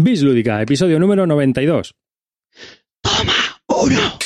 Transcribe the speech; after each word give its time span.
Bis 0.00 0.22
Lúdica, 0.22 0.62
episodio 0.62 1.00
número 1.00 1.26
92. 1.26 1.92
¡Toma! 3.02 3.34
¡Uno! 3.66 4.18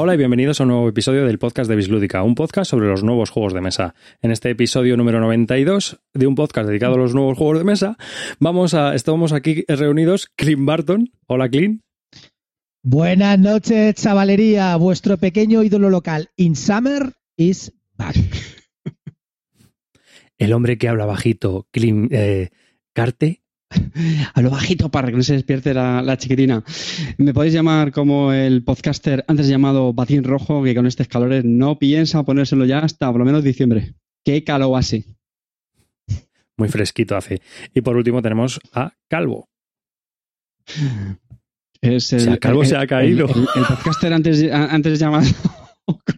Hola 0.00 0.14
y 0.14 0.16
bienvenidos 0.16 0.60
a 0.60 0.62
un 0.62 0.68
nuevo 0.68 0.88
episodio 0.88 1.26
del 1.26 1.40
podcast 1.40 1.68
de 1.68 1.74
Bislúdica, 1.74 2.22
un 2.22 2.36
podcast 2.36 2.70
sobre 2.70 2.86
los 2.86 3.02
nuevos 3.02 3.30
juegos 3.30 3.52
de 3.52 3.60
mesa. 3.60 3.96
En 4.22 4.30
este 4.30 4.48
episodio 4.48 4.96
número 4.96 5.18
92 5.18 5.98
de 6.14 6.26
un 6.28 6.36
podcast 6.36 6.68
dedicado 6.68 6.94
a 6.94 6.98
los 6.98 7.16
nuevos 7.16 7.36
juegos 7.36 7.58
de 7.58 7.64
mesa, 7.64 7.96
vamos 8.38 8.74
a, 8.74 8.94
estamos 8.94 9.32
aquí 9.32 9.64
reunidos 9.66 10.28
Clint 10.36 10.64
Barton. 10.64 11.10
Hola 11.26 11.48
Clint. 11.48 11.82
Buenas 12.80 13.40
noches, 13.40 13.96
chavalería. 13.96 14.76
Vuestro 14.76 15.16
pequeño 15.16 15.64
ídolo 15.64 15.90
local, 15.90 16.30
In 16.36 16.54
Summer, 16.54 17.14
is 17.36 17.72
back. 17.96 18.14
El 20.38 20.52
hombre 20.52 20.78
que 20.78 20.88
habla 20.88 21.06
bajito, 21.06 21.66
Clint 21.72 22.12
eh, 22.12 22.50
Carte. 22.92 23.42
A 24.34 24.40
lo 24.42 24.50
bajito 24.50 24.88
para 24.90 25.08
que 25.08 25.16
no 25.16 25.22
se 25.22 25.34
despierte 25.34 25.74
la, 25.74 26.00
la 26.02 26.16
chiquitina. 26.16 26.64
Me 27.18 27.34
podéis 27.34 27.52
llamar 27.54 27.92
como 27.92 28.32
el 28.32 28.62
podcaster 28.64 29.24
antes 29.28 29.46
llamado 29.48 29.92
Batín 29.92 30.24
Rojo, 30.24 30.62
que 30.62 30.74
con 30.74 30.86
estos 30.86 31.08
calores 31.08 31.44
no 31.44 31.78
piensa 31.78 32.22
ponérselo 32.22 32.64
ya 32.64 32.78
hasta 32.78 33.10
por 33.10 33.18
lo 33.20 33.24
menos 33.26 33.44
diciembre. 33.44 33.94
¡Qué 34.24 34.42
calor 34.44 34.78
hace! 34.78 35.04
Muy 36.56 36.68
fresquito 36.68 37.16
hace. 37.16 37.40
Y 37.74 37.82
por 37.82 37.96
último 37.96 38.20
tenemos 38.22 38.58
a 38.72 38.92
Calvo. 39.08 39.48
Es 41.80 42.12
O 42.12 42.18
sea, 42.18 42.36
Calvo 42.38 42.64
se 42.64 42.76
ha 42.76 42.86
caído. 42.86 43.26
El, 43.26 43.32
el- 43.42 43.48
el 43.56 43.64
podcaster 43.66 44.12
antes, 44.12 44.42
antes 44.52 44.98
llamado. 44.98 45.26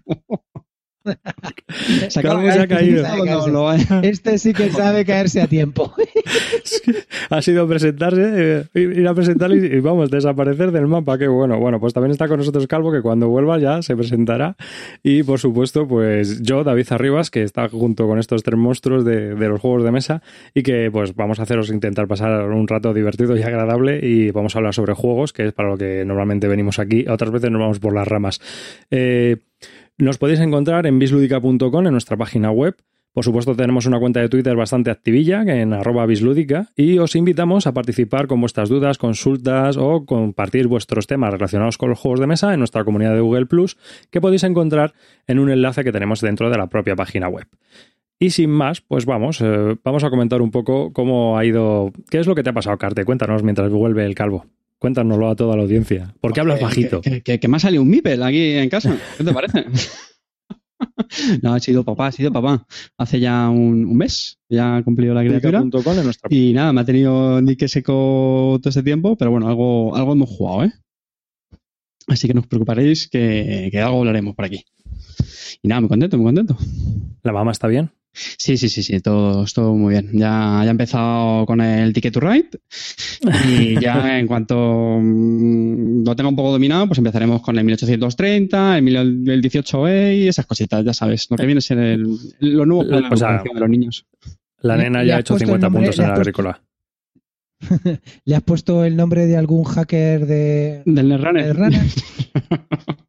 Se 2.08 2.20
acaba 2.20 2.52
se 2.52 2.60
ha 2.60 2.66
caído. 2.66 3.04
No, 3.24 3.48
no, 3.48 3.72
Este 4.02 4.38
sí 4.38 4.52
que 4.52 4.70
sabe 4.70 5.04
caerse 5.04 5.40
a 5.40 5.46
tiempo. 5.46 5.94
ha 7.30 7.42
sido 7.42 7.66
presentarse, 7.66 8.66
eh, 8.74 8.80
ir 8.80 9.08
a 9.08 9.14
presentar 9.14 9.50
y, 9.52 9.64
y 9.64 9.80
vamos, 9.80 10.10
desaparecer 10.10 10.72
del 10.72 10.86
mapa. 10.86 11.18
Qué 11.18 11.28
bueno. 11.28 11.58
Bueno, 11.58 11.80
pues 11.80 11.94
también 11.94 12.12
está 12.12 12.28
con 12.28 12.38
nosotros 12.38 12.66
Calvo, 12.66 12.92
que 12.92 13.02
cuando 13.02 13.28
vuelva 13.28 13.58
ya 13.58 13.82
se 13.82 13.96
presentará. 13.96 14.56
Y 15.02 15.22
por 15.22 15.38
supuesto, 15.38 15.88
pues 15.88 16.42
yo, 16.42 16.64
David 16.64 16.86
Arribas, 16.90 17.30
que 17.30 17.42
está 17.42 17.68
junto 17.68 18.06
con 18.06 18.18
estos 18.18 18.42
tres 18.42 18.58
monstruos 18.58 19.04
de, 19.04 19.34
de 19.34 19.48
los 19.48 19.60
juegos 19.60 19.84
de 19.84 19.90
mesa 19.90 20.22
y 20.54 20.62
que 20.62 20.90
pues 20.90 21.14
vamos 21.14 21.40
a 21.40 21.44
haceros 21.44 21.70
intentar 21.70 22.08
pasar 22.08 22.48
un 22.50 22.68
rato 22.68 22.92
divertido 22.92 23.36
y 23.36 23.42
agradable 23.42 24.00
y 24.02 24.30
vamos 24.30 24.54
a 24.54 24.58
hablar 24.58 24.74
sobre 24.74 24.94
juegos, 24.94 25.32
que 25.32 25.46
es 25.46 25.52
para 25.52 25.70
lo 25.70 25.78
que 25.78 26.04
normalmente 26.04 26.48
venimos 26.48 26.78
aquí. 26.78 27.06
Otras 27.08 27.30
veces 27.30 27.50
nos 27.50 27.60
vamos 27.60 27.78
por 27.78 27.94
las 27.94 28.06
ramas. 28.06 28.40
Eh, 28.90 29.38
nos 30.00 30.18
podéis 30.18 30.40
encontrar 30.40 30.86
en 30.86 30.98
bisludica.com, 30.98 31.86
en 31.86 31.92
nuestra 31.92 32.16
página 32.16 32.50
web. 32.50 32.76
Por 33.12 33.24
supuesto, 33.24 33.56
tenemos 33.56 33.86
una 33.86 33.98
cuenta 33.98 34.20
de 34.20 34.28
Twitter 34.28 34.54
bastante 34.54 34.90
activilla, 34.90 35.42
en 35.42 35.72
arroba 35.72 36.06
bislúdica, 36.06 36.68
y 36.76 36.98
os 36.98 37.16
invitamos 37.16 37.66
a 37.66 37.74
participar 37.74 38.28
con 38.28 38.40
vuestras 38.40 38.68
dudas, 38.68 38.98
consultas 38.98 39.76
o 39.76 40.06
compartir 40.06 40.68
vuestros 40.68 41.08
temas 41.08 41.32
relacionados 41.32 41.76
con 41.76 41.90
los 41.90 41.98
juegos 41.98 42.20
de 42.20 42.28
mesa 42.28 42.52
en 42.52 42.60
nuestra 42.60 42.84
comunidad 42.84 43.14
de 43.14 43.20
Google 43.20 43.46
Plus, 43.46 43.76
que 44.10 44.20
podéis 44.20 44.44
encontrar 44.44 44.94
en 45.26 45.40
un 45.40 45.50
enlace 45.50 45.82
que 45.82 45.90
tenemos 45.90 46.20
dentro 46.20 46.50
de 46.50 46.58
la 46.58 46.68
propia 46.68 46.94
página 46.94 47.28
web. 47.28 47.48
Y 48.20 48.30
sin 48.30 48.50
más, 48.50 48.80
pues 48.80 49.06
vamos, 49.06 49.40
eh, 49.40 49.76
vamos 49.82 50.04
a 50.04 50.10
comentar 50.10 50.40
un 50.40 50.50
poco 50.50 50.92
cómo 50.92 51.36
ha 51.36 51.44
ido. 51.44 51.90
¿Qué 52.10 52.18
es 52.18 52.26
lo 52.26 52.34
que 52.34 52.42
te 52.42 52.50
ha 52.50 52.52
pasado, 52.52 52.78
Carte? 52.78 53.04
Cuéntanos 53.04 53.42
mientras 53.42 53.72
vuelve 53.72 54.04
el 54.04 54.14
calvo. 54.14 54.44
Cuéntanoslo 54.80 55.28
a 55.30 55.36
toda 55.36 55.54
la 55.56 55.62
audiencia. 55.62 56.12
¿Por 56.20 56.32
qué 56.32 56.40
hablas 56.40 56.58
Eh, 56.58 56.64
bajito? 56.64 57.00
Que, 57.02 57.22
que- 57.22 57.38
que 57.38 57.48
me 57.48 57.58
ha 57.58 57.60
salido 57.60 57.82
un 57.82 57.88
Mipel 57.90 58.20
aquí 58.22 58.40
en 58.54 58.68
casa. 58.68 58.98
¿Qué 59.16 59.22
te 59.22 59.32
parece? 59.32 59.66
no, 61.42 61.52
ha 61.54 61.60
sido 61.60 61.84
papá, 61.84 62.06
ha 62.08 62.12
sido 62.12 62.32
papá. 62.32 62.66
Hace 62.96 63.20
ya 63.20 63.48
un, 63.50 63.84
un 63.84 63.96
mes, 63.96 64.38
ya 64.48 64.78
ha 64.78 64.82
cumplido 64.82 65.12
la 65.14 65.20
criatura. 65.22 65.60
Nuestra 66.02 66.28
Y 66.34 66.52
nada, 66.54 66.72
me 66.72 66.80
ha 66.80 66.84
tenido 66.84 67.40
ni 67.42 67.56
que 67.56 67.68
seco 67.68 68.58
todo 68.62 68.70
este 68.70 68.82
tiempo, 68.82 69.16
pero 69.16 69.30
bueno, 69.30 69.46
algo, 69.48 69.94
algo 69.94 70.12
hemos 70.14 70.30
jugado, 70.30 70.64
¿eh? 70.64 70.72
Así 72.08 72.26
que 72.26 72.34
no 72.34 72.40
os 72.40 72.46
preocuparéis 72.46 73.08
que, 73.08 73.68
que 73.70 73.78
algo 73.80 73.98
hablaremos 73.98 74.34
por 74.34 74.46
aquí. 74.46 74.64
Y 75.62 75.68
nada, 75.68 75.82
muy 75.82 75.88
contento, 75.90 76.16
muy 76.16 76.24
contento. 76.26 76.56
¿La 77.22 77.32
mamá 77.32 77.52
está 77.52 77.68
bien? 77.68 77.90
Sí, 78.12 78.56
sí, 78.56 78.68
sí, 78.68 78.82
sí, 78.82 79.00
todo, 79.00 79.44
todo 79.54 79.74
muy 79.74 79.92
bien. 79.94 80.10
Ya, 80.12 80.60
ya 80.62 80.66
he 80.66 80.70
empezado 80.70 81.46
con 81.46 81.60
el 81.60 81.92
Ticket 81.92 82.12
to 82.12 82.20
Ride 82.20 82.50
y 83.48 83.80
ya 83.80 84.18
en 84.18 84.26
cuanto 84.26 84.98
mm, 85.00 86.04
lo 86.04 86.16
tenga 86.16 86.28
un 86.28 86.36
poco 86.36 86.50
dominado, 86.52 86.86
pues 86.88 86.98
empezaremos 86.98 87.40
con 87.40 87.56
el 87.56 87.64
1830, 87.64 88.76
el, 88.78 88.82
1000 88.82 88.96
el 88.96 89.42
18E 89.42 90.18
y 90.18 90.28
esas 90.28 90.44
cositas, 90.46 90.84
ya 90.84 90.92
sabes, 90.92 91.28
lo 91.30 91.36
que 91.36 91.46
viene 91.46 91.58
a 91.58 91.62
ser 91.62 91.78
el, 91.78 92.16
lo 92.40 92.66
nuevo 92.66 92.82
O 92.82 92.88
para 92.90 93.00
la 93.08 93.16
sea, 93.16 93.28
educación 93.30 93.54
de 93.54 93.60
los 93.60 93.70
niños. 93.70 94.06
La 94.62 94.76
nena 94.76 95.04
ya 95.04 95.16
ha 95.16 95.20
hecho 95.20 95.34
puesto 95.34 95.44
el 95.54 95.60
50 95.60 95.66
nombre- 95.66 95.82
puntos 95.86 95.98
en 96.00 96.04
puesto- 96.06 96.20
agrícola. 96.20 96.62
¿Le 98.24 98.34
has 98.34 98.42
puesto 98.42 98.84
el 98.84 98.96
nombre 98.96 99.26
de 99.26 99.36
algún 99.36 99.64
hacker 99.64 100.26
de, 100.26 100.82
Del 100.84 100.94
de 100.94 101.02
Netrunner. 101.16 101.56
Runner? 101.56 101.82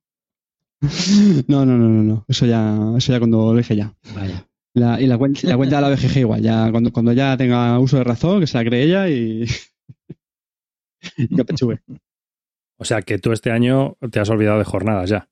No, 1.48 1.64
no, 1.66 1.78
no, 1.78 1.88
no, 1.90 2.04
no. 2.04 2.26
Eso 2.28 2.46
ya, 2.48 2.76
eso 2.98 3.12
ya 3.14 3.20
cuando 3.20 3.52
lo 3.54 3.58
dije 3.58 3.76
ya. 3.76 3.94
Vaya. 4.16 4.48
La- 4.74 5.02
y 5.02 5.06
la, 5.08 5.18
la 5.18 5.58
cuenta 5.58 5.76
de 5.76 5.82
la 5.82 5.90
BGG 5.90 6.18
igual, 6.20 6.42
ya 6.42 6.72
cuando, 6.72 6.92
cuando 6.94 7.12
ya 7.14 7.36
tenga 7.38 7.78
uso 7.80 7.98
de 7.98 8.04
razón, 8.06 8.40
que 8.40 8.48
se 8.48 8.58
la 8.58 8.64
cree 8.64 8.84
ella 8.84 9.10
y, 9.10 9.46
y 11.18 11.28
que 11.36 11.46
pechugue. 11.46 11.80
O 12.78 12.86
sea 12.86 13.02
que 13.02 13.20
tú 13.20 13.32
este 13.32 13.52
año 13.52 13.96
te 14.12 14.20
has 14.20 14.30
olvidado 14.30 14.60
de 14.60 14.66
jornadas 14.66 15.10
ya. 15.10 15.28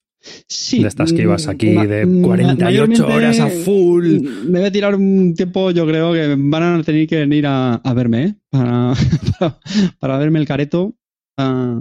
Sí. 0.46 0.82
de 0.82 0.88
estas 0.88 1.14
que 1.14 1.22
ibas 1.22 1.48
aquí 1.48 1.70
ma- 1.70 1.86
de 1.86 2.04
ma- 2.04 2.26
48 2.26 2.62
mayormente 2.64 3.02
horas 3.02 3.40
a 3.40 3.48
full. 3.48 4.20
Me 4.46 4.58
voy 4.58 4.68
a 4.68 4.70
tirar 4.72 4.94
un 4.94 5.32
tiempo, 5.34 5.70
yo 5.70 5.86
creo 5.86 6.12
que 6.12 6.36
van 6.38 6.62
a 6.62 6.82
tener 6.82 7.06
que 7.08 7.16
venir 7.20 7.46
a, 7.46 7.76
a 7.76 7.94
verme, 7.94 8.24
¿eh? 8.24 8.34
Para, 8.50 8.92
para, 9.38 9.58
para 9.98 10.18
verme 10.18 10.38
el 10.38 10.46
careto. 10.46 10.94
Ah, 11.38 11.80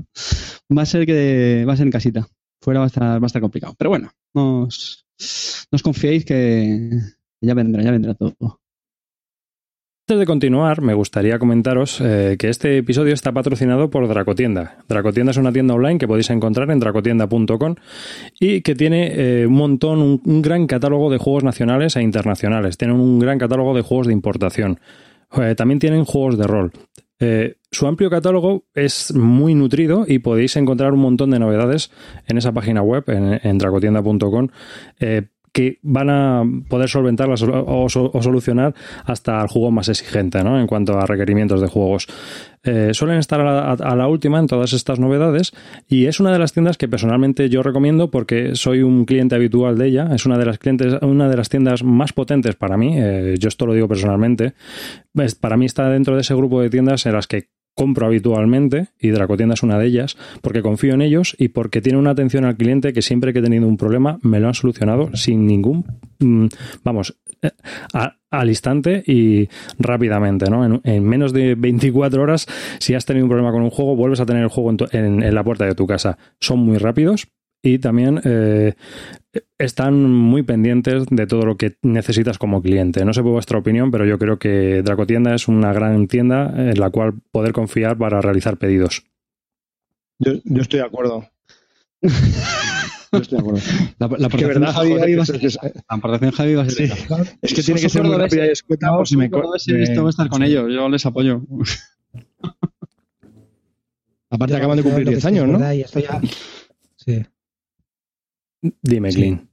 va 0.76 0.81
a 0.81 0.86
ser 0.86 1.06
que 1.06 1.66
va 1.68 1.74
a 1.74 1.78
ser 1.78 1.88
en 1.88 1.91
casita. 1.91 2.28
Fuera 2.62 2.80
va 2.80 2.86
a 2.86 2.88
estar, 2.88 3.22
va 3.22 3.26
a 3.26 3.28
estar 3.28 3.41
complicado. 3.41 3.76
Pero 3.78 3.90
bueno, 3.90 4.09
no 4.34 4.62
os, 4.64 5.06
no 5.70 5.76
os 5.76 5.84
confiéis 5.84 6.24
que 6.24 6.91
ya 7.42 7.54
vendrá, 7.54 7.84
ya 7.84 7.92
vendrá 7.92 8.14
todo. 8.14 8.60
Antes 10.10 10.22
de 10.22 10.26
continuar, 10.26 10.82
me 10.82 10.96
gustaría 10.96 11.38
comentaros 11.38 12.02
eh, 12.02 12.36
que 12.40 12.50
este 12.50 12.80
episodio 12.80 13.14
está 13.14 13.32
patrocinado 13.32 13.92
por 13.92 14.08
Dracotienda. 14.08 14.80
Dracotienda 14.88 15.30
es 15.30 15.38
una 15.38 15.54
tienda 15.54 15.76
online 15.76 16.00
que 16.00 16.08
podéis 16.08 16.32
encontrar 16.32 16.72
en 16.72 16.80
dracotienda.com 16.80 17.76
y 18.40 18.62
que 18.62 18.74
tiene 18.74 19.12
eh, 19.14 19.46
un 19.46 19.54
montón, 19.54 20.02
un, 20.02 20.42
gran 20.42 20.66
catálogo 20.66 21.12
de 21.12 21.20
juegos 21.20 21.44
nacionales 21.44 21.96
e 21.96 22.02
internacionales. 22.02 22.76
Tienen 22.76 23.00
un 23.00 23.20
gran 23.20 23.38
catálogo 23.38 23.76
de 23.76 23.84
juegos 23.84 24.08
de 24.08 24.14
importación. 24.14 24.80
Eh, 25.40 25.54
también 25.54 25.78
tienen 25.78 26.06
juegos 26.06 26.40
de 26.40 26.48
rol. 26.48 26.72
Su 27.70 27.86
amplio 27.86 28.10
catálogo 28.10 28.64
es 28.74 29.14
muy 29.14 29.54
nutrido 29.54 30.06
y 30.08 30.20
podéis 30.20 30.56
encontrar 30.56 30.94
un 30.94 31.02
montón 31.02 31.30
de 31.30 31.38
novedades 31.38 31.92
en 32.26 32.40
esa 32.40 32.52
página 32.52 32.82
web, 32.82 33.04
en, 33.10 33.40
en 33.44 33.58
dracotienda.com, 33.60 34.48
que 35.52 35.80
van 35.82 36.10
a 36.10 36.44
poder 36.68 36.90
solventarlas 36.90 37.42
o, 37.44 37.66
o 37.66 37.90
so- 37.90 38.12
o 38.14 38.22
solucionar 38.22 38.74
hasta 39.06 39.42
el 39.42 39.48
juego 39.48 39.72
más 39.72 39.90
exigente, 39.90 40.44
¿no? 40.44 40.60
En 40.60 40.68
cuanto 40.68 40.98
a 40.98 41.06
requerimientos 41.06 41.62
de 41.62 41.68
juegos. 41.68 42.08
Eh, 42.64 42.90
suelen 42.94 43.20
estar 43.20 43.40
a 43.40 43.96
la, 43.96 44.08
última 44.08 44.38
en 44.38 44.48
todas 44.48 44.74
estas 44.74 45.00
novedades 45.00 45.54
y 45.88 46.08
es 46.08 46.20
una 46.20 46.34
de 46.34 46.40
las 46.40 46.52
tiendas 46.52 46.78
que 46.78 46.90
personalmente 46.90 47.48
yo 47.50 47.64
recomiendo 47.64 48.12
porque 48.12 48.54
soy 48.56 48.82
un 48.82 49.06
cliente 49.06 49.36
habitual 49.36 49.78
de 49.78 49.88
ella. 49.88 50.09
Es 50.14 50.26
una 50.26 50.38
de 50.38 50.46
las 50.46 50.58
clientes, 50.58 50.94
una 51.02 51.30
de 51.30 51.38
las 51.38 51.48
tiendas 51.48 51.84
más 51.84 52.12
potentes 52.12 52.56
para 52.56 52.76
mí. 52.76 52.96
Eh, 52.98 53.36
yo 53.40 53.48
esto 53.48 53.66
lo 53.66 53.74
digo 53.74 53.88
personalmente. 53.88 54.54
Para 55.40 55.56
mí 55.58 55.66
está 55.66 55.90
dentro 55.90 56.16
de 56.16 56.22
ese 56.22 56.35
grupo 56.35 56.62
de 56.62 56.70
tiendas 56.70 57.06
en 57.06 57.14
las 57.14 57.28
que 57.28 57.47
compro 57.79 58.08
habitualmente 58.08 58.90
y 58.99 59.08
Dracotienda 59.08 59.53
es 59.53 59.64
una 59.64 59.79
de 59.79 59.85
ellas 59.85 60.17
porque 60.41 60.61
confío 60.61 60.96
en 60.96 61.02
ellos 61.02 61.34
y 61.40 61.47
porque 61.47 61.79
tiene 61.79 61.97
una 61.97 62.09
atención 62.09 62.43
al 62.43 62.58
cliente 62.58 62.91
que 62.91 63.02
siempre 63.02 63.31
que 63.31 63.40
he 63.40 63.41
tenido 63.41 63.66
un 63.70 63.78
problema 63.78 64.20
me 64.22 64.41
lo 64.41 64.49
han 64.49 64.53
solucionado 64.53 65.16
sin 65.16 65.46
ningún 65.47 65.85
mm, 66.20 66.47
vamos 66.84 67.16
eh, 67.41 67.52
al 68.31 68.49
instante 68.49 69.02
y 69.08 69.47
rápidamente, 69.79 70.49
¿no? 70.49 70.66
En, 70.66 70.81
en 70.84 71.03
menos 71.05 71.31
de 71.31 71.55
24 71.55 72.22
horas, 72.22 72.47
si 72.79 72.96
has 72.96 73.05
tenido 73.05 73.26
un 73.26 73.29
problema 73.29 73.53
con 73.53 73.64
un 73.64 73.70
juego, 73.70 73.96
vuelves 73.96 74.20
a 74.20 74.25
tener 74.25 74.43
el 74.43 74.49
juego 74.49 74.75
en 74.91 75.34
la 75.34 75.43
puerta 75.43 75.66
de 75.66 75.73
tu 75.73 75.87
casa. 75.87 76.17
Son 76.40 76.59
muy 76.59 76.78
rápidos 76.78 77.29
y 77.61 77.79
también 77.79 78.22
eh, 78.23 78.73
están 79.58 80.03
muy 80.03 80.44
pendientes 80.44 81.06
de 81.09 81.28
todo 81.28 81.41
lo 81.46 81.58
que 81.58 81.76
necesitas 81.82 82.38
como 82.38 82.61
cliente. 82.61 83.03
No 83.06 83.14
sé 83.14 83.22
por 83.22 83.32
vuestra 83.34 83.59
opinión, 83.59 83.91
pero 83.91 84.06
yo 84.06 84.17
creo 84.17 84.40
que 84.40 84.82
Dracotienda 84.84 85.35
es 85.35 85.47
una 85.47 85.73
gran 85.73 86.08
tienda 86.08 86.53
en 86.56 86.79
la 86.79 86.90
cual 86.90 87.14
poder 87.32 87.52
confiar 87.53 87.97
para 87.97 88.22
realizar 88.22 88.58
pedidos. 88.58 89.03
Yo, 90.20 90.34
yo 90.44 90.61
estoy 90.61 90.79
de 90.79 90.85
acuerdo. 90.85 91.28
Yo 92.02 93.20
estoy 93.20 93.38
de 93.38 93.41
acuerdo. 93.41 93.59
La, 93.97 94.08
la 94.08 94.28
aportación 94.28 94.47
verdad, 94.47 94.73
Javi 94.73 95.16
va 95.16 95.23
a 95.23 95.26
ser 95.26 95.35
es- 95.38 95.44
esa, 95.56 95.67
¿eh? 95.67 95.73
La 95.76 95.82
aportación 95.97 96.32
Javi 96.32 96.56
va 96.56 96.61
a 96.64 96.70
ser 96.70 96.88
Sí. 96.88 96.94
esa. 96.94 97.23
Es 97.41 97.53
que 97.53 97.64
tiene 97.64 97.82
que 97.82 97.90
ser 97.90 98.03
muy 98.03 98.16
rápida 98.16 98.46
y 98.46 98.50
escueta 98.52 98.88
No, 98.88 98.97
por 98.97 99.08
si 99.08 99.17
me... 99.17 99.26
esto 99.26 100.03
va 100.03 100.08
a 100.08 100.11
estar 100.11 100.29
con 100.29 100.44
ellos. 100.44 100.72
Yo 100.73 100.88
les 100.90 101.06
apoyo. 101.06 101.41
Aparte 104.29 104.56
acaban 104.56 104.78
de 104.78 104.84
cumplir 104.84 105.06
Lo 105.06 105.11
que 105.11 105.16
10 105.17 105.22
sí 105.23 105.28
es 105.28 105.34
años, 105.34 105.47
¿no? 105.47 105.53
verdad, 105.53 105.73
y 105.73 105.82
esto 105.82 106.00
ya- 106.00 106.22
Sí. 106.97 107.26
Dime, 108.82 109.11
Sí. 109.11 109.17
Clean. 109.17 109.50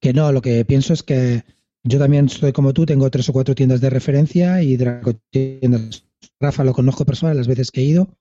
Que 0.00 0.12
no, 0.12 0.32
lo 0.32 0.40
que 0.40 0.64
pienso 0.64 0.92
es 0.92 1.02
que 1.02 1.42
yo 1.82 1.98
también 1.98 2.26
estoy 2.26 2.52
como 2.52 2.72
tú, 2.72 2.86
tengo 2.86 3.10
tres 3.10 3.28
o 3.28 3.32
cuatro 3.32 3.54
tiendas 3.54 3.80
de 3.80 3.90
referencia 3.90 4.62
y 4.62 4.76
Draco 4.76 5.14
tiendas. 5.30 6.04
Rafa 6.40 6.64
lo 6.64 6.72
conozco 6.72 7.04
personal 7.04 7.36
las 7.36 7.48
veces 7.48 7.70
que 7.70 7.80
he 7.80 7.84
ido 7.84 8.16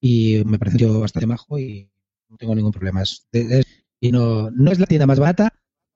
y 0.00 0.42
me 0.46 0.58
pareció 0.58 1.00
bastante 1.00 1.26
majo 1.26 1.58
y 1.58 1.88
no 2.28 2.36
tengo 2.36 2.54
ningún 2.54 2.72
problema. 2.72 3.02
Es- 3.02 3.26
es- 3.32 3.64
y 4.00 4.12
no, 4.12 4.50
no 4.50 4.70
es 4.72 4.78
la 4.78 4.86
tienda 4.86 5.06
más 5.06 5.18
barata 5.18 5.52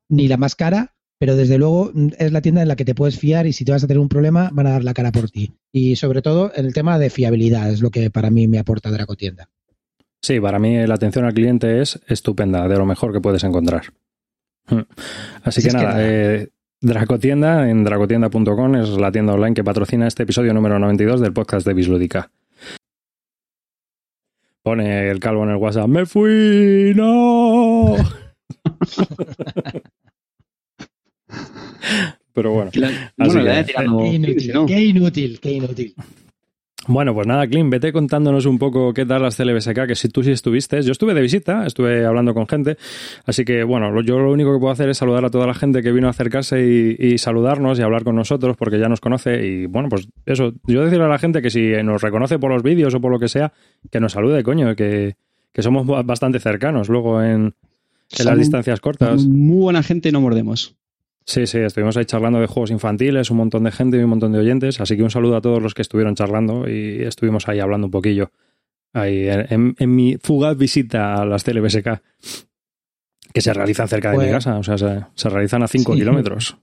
ni 0.08 0.28
la 0.28 0.36
más 0.36 0.54
cara, 0.54 0.94
pero 1.18 1.36
desde 1.36 1.58
luego 1.58 1.92
es 2.18 2.32
la 2.32 2.42
tienda 2.42 2.62
en 2.62 2.68
la 2.68 2.76
que 2.76 2.84
te 2.84 2.94
puedes 2.94 3.18
fiar 3.18 3.46
y 3.46 3.52
si 3.52 3.64
te 3.64 3.72
vas 3.72 3.84
a 3.84 3.86
tener 3.86 4.00
un 4.00 4.08
problema 4.08 4.50
van 4.52 4.66
a 4.66 4.70
dar 4.72 4.84
la 4.84 4.94
cara 4.94 5.12
por 5.12 5.30
ti. 5.30 5.52
Y 5.72 5.96
sobre 5.96 6.22
todo 6.22 6.52
en 6.54 6.66
el 6.66 6.74
tema 6.74 6.98
de 6.98 7.10
fiabilidad 7.10 7.70
es 7.70 7.80
lo 7.80 7.90
que 7.90 8.10
para 8.10 8.30
mí 8.30 8.46
me 8.48 8.58
aporta 8.58 8.90
Draco 8.90 9.16
Tienda. 9.16 9.48
Sí, 10.24 10.40
para 10.40 10.58
mí 10.58 10.86
la 10.86 10.94
atención 10.94 11.26
al 11.26 11.34
cliente 11.34 11.82
es 11.82 12.00
estupenda, 12.06 12.66
de 12.66 12.78
lo 12.78 12.86
mejor 12.86 13.12
que 13.12 13.20
puedes 13.20 13.44
encontrar. 13.44 13.82
Hmm. 14.66 14.84
Así 15.42 15.60
Así 15.60 15.60
que 15.60 15.68
es 15.68 15.74
que 15.74 15.82
nada, 15.82 15.96
eh, 15.98 16.48
Dracotienda 16.80 17.68
en 17.68 17.84
dracotienda.com 17.84 18.76
es 18.76 18.88
la 18.88 19.12
tienda 19.12 19.34
online 19.34 19.52
que 19.52 19.62
patrocina 19.62 20.06
este 20.06 20.22
episodio 20.22 20.54
número 20.54 20.78
92 20.78 21.20
del 21.20 21.34
podcast 21.34 21.66
de 21.66 21.74
Bislúdica. 21.74 22.30
Pone 24.62 25.10
el 25.10 25.20
calvo 25.20 25.44
en 25.44 25.50
el 25.50 25.56
WhatsApp, 25.56 25.88
¡me 25.88 26.06
fui! 26.06 26.94
¡No! 26.96 27.96
Pero 32.32 32.50
bueno. 32.50 32.70
Bueno, 33.18 33.42
le 33.42 33.62
que-. 33.66 33.74
Qué 33.74 33.84
inútil, 33.84 34.52
¿no? 34.54 34.64
qué 34.64 34.80
inútil, 34.80 35.38
qué 35.38 35.52
inútil. 35.52 35.94
Bueno, 36.86 37.14
pues 37.14 37.26
nada, 37.26 37.46
Clint, 37.46 37.70
vete 37.70 37.92
contándonos 37.92 38.44
un 38.44 38.58
poco 38.58 38.92
qué 38.92 39.06
tal 39.06 39.22
las 39.22 39.36
CLBSK, 39.36 39.86
que 39.86 39.94
si 39.94 40.08
tú 40.08 40.22
sí 40.22 40.32
estuviste. 40.32 40.82
Yo 40.82 40.92
estuve 40.92 41.14
de 41.14 41.22
visita, 41.22 41.64
estuve 41.66 42.04
hablando 42.04 42.34
con 42.34 42.46
gente, 42.46 42.76
así 43.24 43.44
que 43.44 43.64
bueno, 43.64 44.02
yo 44.02 44.18
lo 44.18 44.30
único 44.30 44.52
que 44.52 44.58
puedo 44.60 44.72
hacer 44.72 44.90
es 44.90 44.98
saludar 44.98 45.24
a 45.24 45.30
toda 45.30 45.46
la 45.46 45.54
gente 45.54 45.82
que 45.82 45.92
vino 45.92 46.08
a 46.08 46.10
acercarse 46.10 46.60
y, 46.62 46.96
y 46.98 47.18
saludarnos 47.18 47.78
y 47.78 47.82
hablar 47.82 48.04
con 48.04 48.16
nosotros, 48.16 48.56
porque 48.58 48.78
ya 48.78 48.88
nos 48.88 49.00
conoce. 49.00 49.46
Y 49.46 49.66
bueno, 49.66 49.88
pues 49.88 50.08
eso, 50.26 50.52
yo 50.66 50.84
decirle 50.84 51.04
a 51.04 51.08
la 51.08 51.18
gente 51.18 51.40
que 51.40 51.48
si 51.50 51.72
nos 51.82 52.02
reconoce 52.02 52.38
por 52.38 52.50
los 52.52 52.62
vídeos 52.62 52.94
o 52.94 53.00
por 53.00 53.10
lo 53.10 53.18
que 53.18 53.28
sea, 53.28 53.52
que 53.90 54.00
nos 54.00 54.12
salude, 54.12 54.42
coño, 54.42 54.76
que, 54.76 55.16
que 55.52 55.62
somos 55.62 55.86
ba- 55.86 56.02
bastante 56.02 56.38
cercanos 56.38 56.90
luego 56.90 57.22
en, 57.22 57.30
en 57.44 58.24
las 58.26 58.36
distancias 58.38 58.80
cortas. 58.80 59.24
Muy 59.26 59.62
buena 59.62 59.82
gente 59.82 60.12
no 60.12 60.20
mordemos. 60.20 60.76
Sí, 61.26 61.46
sí, 61.46 61.58
estuvimos 61.58 61.96
ahí 61.96 62.04
charlando 62.04 62.38
de 62.40 62.46
juegos 62.46 62.70
infantiles, 62.70 63.30
un 63.30 63.38
montón 63.38 63.64
de 63.64 63.72
gente 63.72 63.96
y 63.98 64.02
un 64.02 64.10
montón 64.10 64.32
de 64.32 64.38
oyentes, 64.40 64.80
así 64.80 64.96
que 64.96 65.02
un 65.02 65.10
saludo 65.10 65.36
a 65.36 65.40
todos 65.40 65.62
los 65.62 65.72
que 65.74 65.80
estuvieron 65.82 66.14
charlando 66.14 66.68
y 66.68 67.02
estuvimos 67.02 67.48
ahí 67.48 67.60
hablando 67.60 67.86
un 67.86 67.90
poquillo. 67.90 68.30
Ahí 68.92 69.26
en, 69.28 69.46
en- 69.50 69.76
en 69.78 69.94
mi 69.94 70.16
fugaz 70.22 70.56
visita 70.56 71.14
a 71.14 71.24
las 71.24 71.42
CLBSK, 71.42 72.02
que 73.32 73.40
se 73.40 73.54
realizan 73.54 73.88
cerca 73.88 74.10
de 74.10 74.18
mi 74.18 74.24
Pues- 74.24 74.32
casa, 74.32 74.58
o 74.58 74.62
sea, 74.62 74.76
se, 74.78 75.04
se 75.14 75.28
realizan 75.30 75.62
a 75.62 75.68
5 75.68 75.92
Sí. 75.94 75.98
kilómetros. 75.98 76.58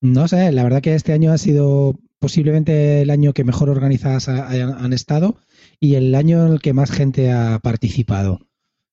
No 0.00 0.26
sé, 0.28 0.50
la 0.52 0.62
verdad 0.64 0.80
que 0.82 0.94
este 0.94 1.12
año 1.12 1.32
ha 1.32 1.38
sido 1.38 1.96
posiblemente 2.18 3.02
el 3.02 3.10
año 3.10 3.32
que 3.32 3.44
mejor 3.44 3.68
organizadas 3.68 4.28
han 4.28 4.92
estado 4.92 5.36
y 5.80 5.96
el 5.96 6.14
año 6.14 6.46
en 6.46 6.52
el 6.54 6.60
que 6.60 6.72
más 6.72 6.90
gente 6.92 7.32
ha 7.32 7.58
participado. 7.60 8.40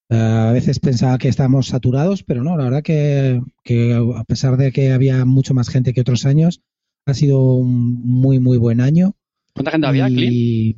Eh, 0.09 0.15
a 0.17 0.51
veces 0.51 0.79
pensaba 0.79 1.17
que 1.17 1.27
estábamos 1.27 1.67
saturados, 1.67 2.23
pero 2.23 2.43
no, 2.43 2.57
la 2.57 2.63
verdad 2.65 2.83
que, 2.83 3.41
que 3.63 3.93
a 4.15 4.23
pesar 4.23 4.57
de 4.57 4.71
que 4.71 4.91
había 4.91 5.23
mucho 5.25 5.53
más 5.53 5.69
gente 5.69 5.93
que 5.93 6.01
otros 6.01 6.25
años, 6.25 6.61
ha 7.05 7.13
sido 7.13 7.55
un 7.55 8.01
muy, 8.01 8.39
muy 8.39 8.57
buen 8.57 8.81
año. 8.81 9.15
¿Cuánta 9.53 9.71
gente 9.71 9.87
había, 9.87 10.07
Clint? 10.07 10.77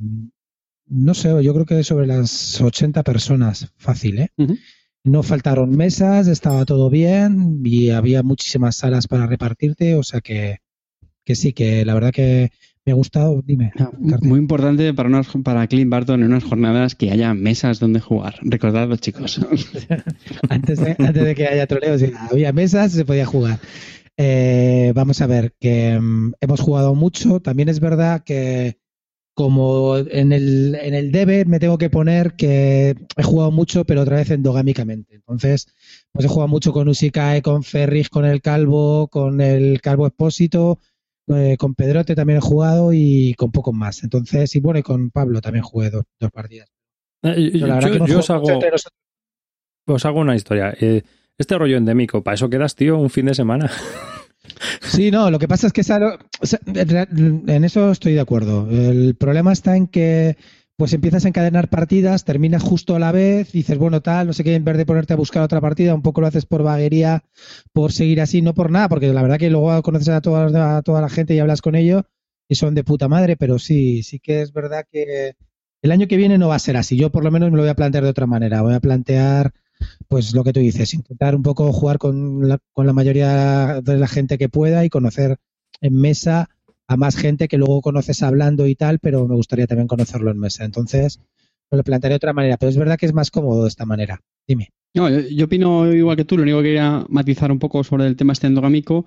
no 0.91 1.13
sé, 1.13 1.29
yo 1.41 1.53
creo 1.53 1.65
que 1.65 1.83
sobre 1.83 2.05
las 2.05 2.59
80 2.59 3.03
personas, 3.03 3.71
fácil, 3.77 4.19
¿eh? 4.19 4.31
No 5.03 5.23
faltaron 5.23 5.71
mesas, 5.71 6.27
estaba 6.27 6.65
todo 6.65 6.89
bien 6.89 7.61
y 7.63 7.91
había 7.91 8.23
muchísimas 8.23 8.75
salas 8.75 9.07
para 9.07 9.25
repartirte, 9.25 9.95
o 9.95 10.03
sea 10.03 10.19
que, 10.19 10.57
que 11.23 11.35
sí, 11.35 11.53
que 11.53 11.85
la 11.85 11.93
verdad 11.93 12.11
que 12.11 12.51
me 12.85 12.91
ha 12.91 12.95
gustado. 12.95 13.41
Dime, 13.45 13.71
Carte. 13.75 13.97
Muy 14.21 14.39
importante 14.39 14.93
para, 14.93 15.23
para 15.43 15.67
Clint 15.67 15.89
Barton 15.89 16.21
en 16.21 16.27
unas 16.27 16.43
jornadas 16.43 16.95
que 16.95 17.11
haya 17.11 17.33
mesas 17.33 17.79
donde 17.79 17.99
jugar. 17.99 18.35
Recordadlo, 18.41 18.95
chicos. 18.97 19.39
antes, 20.49 20.79
de, 20.79 20.95
antes 20.99 21.23
de 21.23 21.35
que 21.35 21.47
haya 21.47 21.67
troleos, 21.67 22.01
había 22.29 22.53
mesas, 22.53 22.91
se 22.91 23.05
podía 23.05 23.25
jugar. 23.25 23.59
Eh, 24.17 24.91
vamos 24.95 25.21
a 25.21 25.27
ver, 25.27 25.53
que 25.59 25.99
mm, 25.99 26.33
hemos 26.41 26.59
jugado 26.59 26.95
mucho. 26.95 27.39
También 27.39 27.69
es 27.69 27.79
verdad 27.79 28.23
que 28.23 28.77
como 29.33 29.97
en 29.97 30.33
el, 30.33 30.77
en 30.79 30.93
el 30.93 31.11
debe 31.11 31.45
me 31.45 31.59
tengo 31.59 31.77
que 31.77 31.89
poner 31.89 32.35
que 32.35 32.95
he 33.15 33.23
jugado 33.23 33.51
mucho, 33.51 33.85
pero 33.85 34.01
otra 34.01 34.17
vez 34.17 34.29
endogámicamente. 34.31 35.15
Entonces, 35.15 35.67
pues 36.11 36.25
he 36.25 36.27
jugado 36.27 36.49
mucho 36.49 36.73
con 36.73 36.87
Usikae, 36.89 37.41
con 37.41 37.63
Ferris, 37.63 38.09
con 38.09 38.25
el 38.25 38.41
Calvo, 38.41 39.07
con 39.07 39.39
el 39.41 39.81
Calvo 39.81 40.05
Expósito, 40.07 40.79
eh, 41.27 41.55
con 41.57 41.75
Pedrote 41.75 42.15
también 42.15 42.37
he 42.37 42.41
jugado 42.41 42.91
y 42.93 43.33
con 43.37 43.51
pocos 43.51 43.73
más. 43.73 44.03
Entonces, 44.03 44.55
y 44.55 44.59
bueno, 44.59 44.79
y 44.79 44.83
con 44.83 45.11
Pablo 45.11 45.41
también 45.41 45.63
jugué 45.63 45.89
dos, 45.89 46.03
dos 46.19 46.31
partidas. 46.31 46.67
Eh, 47.23 47.49
Pero 47.53 47.67
la 47.67 47.75
verdad 47.75 47.87
yo 47.87 47.91
que 47.93 47.97
hemos 47.97 48.09
yo 48.09 48.19
os, 48.19 48.29
hago, 48.29 48.47
os 49.87 50.05
hago 50.05 50.19
una 50.19 50.35
historia. 50.35 50.73
Eh, 50.79 51.03
este 51.37 51.57
rollo 51.57 51.77
endémico, 51.77 52.21
¿para 52.23 52.35
eso 52.35 52.49
quedas, 52.49 52.75
tío, 52.75 52.97
un 52.97 53.09
fin 53.09 53.25
de 53.27 53.35
semana? 53.35 53.69
Sí, 54.81 55.11
no, 55.11 55.29
lo 55.31 55.37
que 55.39 55.47
pasa 55.47 55.67
es 55.67 55.73
que 55.73 55.81
esa- 55.81 56.17
o 56.41 56.45
sea, 56.45 56.59
en 56.65 56.87
real- 56.89 57.07
en 57.47 57.63
eso 57.63 57.91
estoy 57.91 58.13
de 58.13 58.19
acuerdo. 58.19 58.67
El 58.69 59.15
problema 59.15 59.53
está 59.53 59.77
en 59.77 59.87
que 59.87 60.35
pues 60.81 60.93
empiezas 60.93 61.25
a 61.25 61.27
encadenar 61.27 61.69
partidas, 61.69 62.25
terminas 62.25 62.63
justo 62.63 62.95
a 62.95 62.99
la 62.99 63.11
vez, 63.11 63.51
dices, 63.51 63.77
bueno, 63.77 64.01
tal, 64.01 64.25
no 64.25 64.33
sé 64.33 64.43
qué, 64.43 64.55
en 64.55 64.65
vez 64.65 64.77
de 64.77 64.85
ponerte 64.87 65.13
a 65.13 65.15
buscar 65.15 65.43
otra 65.43 65.61
partida, 65.61 65.93
un 65.93 66.01
poco 66.01 66.21
lo 66.21 66.27
haces 66.27 66.47
por 66.47 66.63
vaguería, 66.63 67.23
por 67.71 67.91
seguir 67.91 68.19
así, 68.19 68.41
no 68.41 68.55
por 68.55 68.71
nada, 68.71 68.89
porque 68.89 69.13
la 69.13 69.21
verdad 69.21 69.37
que 69.37 69.51
luego 69.51 69.79
conoces 69.83 70.09
a 70.09 70.21
toda, 70.21 70.81
toda 70.81 71.01
la 71.01 71.09
gente 71.09 71.35
y 71.35 71.39
hablas 71.39 71.61
con 71.61 71.75
ellos 71.75 72.05
y 72.49 72.55
son 72.55 72.73
de 72.73 72.83
puta 72.83 73.07
madre, 73.07 73.37
pero 73.37 73.59
sí, 73.59 74.01
sí 74.01 74.17
que 74.17 74.41
es 74.41 74.53
verdad 74.53 74.83
que 74.91 75.35
el 75.83 75.91
año 75.91 76.07
que 76.07 76.17
viene 76.17 76.39
no 76.39 76.47
va 76.47 76.55
a 76.55 76.59
ser 76.59 76.77
así. 76.77 76.97
Yo 76.97 77.11
por 77.11 77.23
lo 77.23 77.29
menos 77.29 77.51
me 77.51 77.57
lo 77.57 77.61
voy 77.61 77.69
a 77.69 77.75
plantear 77.75 78.03
de 78.03 78.09
otra 78.09 78.25
manera. 78.25 78.63
Voy 78.63 78.73
a 78.73 78.79
plantear 78.79 79.53
pues 80.07 80.33
lo 80.33 80.43
que 80.43 80.51
tú 80.51 80.61
dices, 80.61 80.95
intentar 80.95 81.35
un 81.35 81.43
poco 81.43 81.71
jugar 81.71 81.99
con 81.99 82.49
la, 82.49 82.57
con 82.73 82.87
la 82.87 82.93
mayoría 82.93 83.81
de 83.83 83.97
la 83.99 84.07
gente 84.07 84.39
que 84.39 84.49
pueda 84.49 84.83
y 84.83 84.89
conocer 84.89 85.37
en 85.79 85.93
mesa 85.95 86.49
a 86.87 86.97
más 86.97 87.15
gente 87.15 87.47
que 87.47 87.57
luego 87.57 87.81
conoces 87.81 88.23
hablando 88.23 88.67
y 88.67 88.75
tal, 88.75 88.99
pero 88.99 89.27
me 89.27 89.35
gustaría 89.35 89.67
también 89.67 89.87
conocerlo 89.87 90.31
en 90.31 90.39
mesa. 90.39 90.65
Entonces, 90.65 91.19
lo 91.77 91.83
plantearé 91.83 92.13
de 92.13 92.17
otra 92.17 92.33
manera, 92.33 92.57
pero 92.57 92.69
es 92.69 92.77
verdad 92.77 92.97
que 92.97 93.05
es 93.05 93.13
más 93.13 93.31
cómodo 93.31 93.63
de 93.63 93.69
esta 93.69 93.85
manera. 93.85 94.21
Dime. 94.47 94.69
No, 94.93 95.09
yo, 95.09 95.21
yo 95.21 95.45
opino 95.45 95.91
igual 95.93 96.17
que 96.17 96.25
tú, 96.25 96.35
lo 96.35 96.43
único 96.43 96.57
que 96.57 96.65
quería 96.65 97.05
matizar 97.07 97.49
un 97.49 97.59
poco 97.59 97.81
sobre 97.81 98.07
el 98.07 98.17
tema 98.17 98.33
este 98.33 98.47
endogámico, 98.47 99.05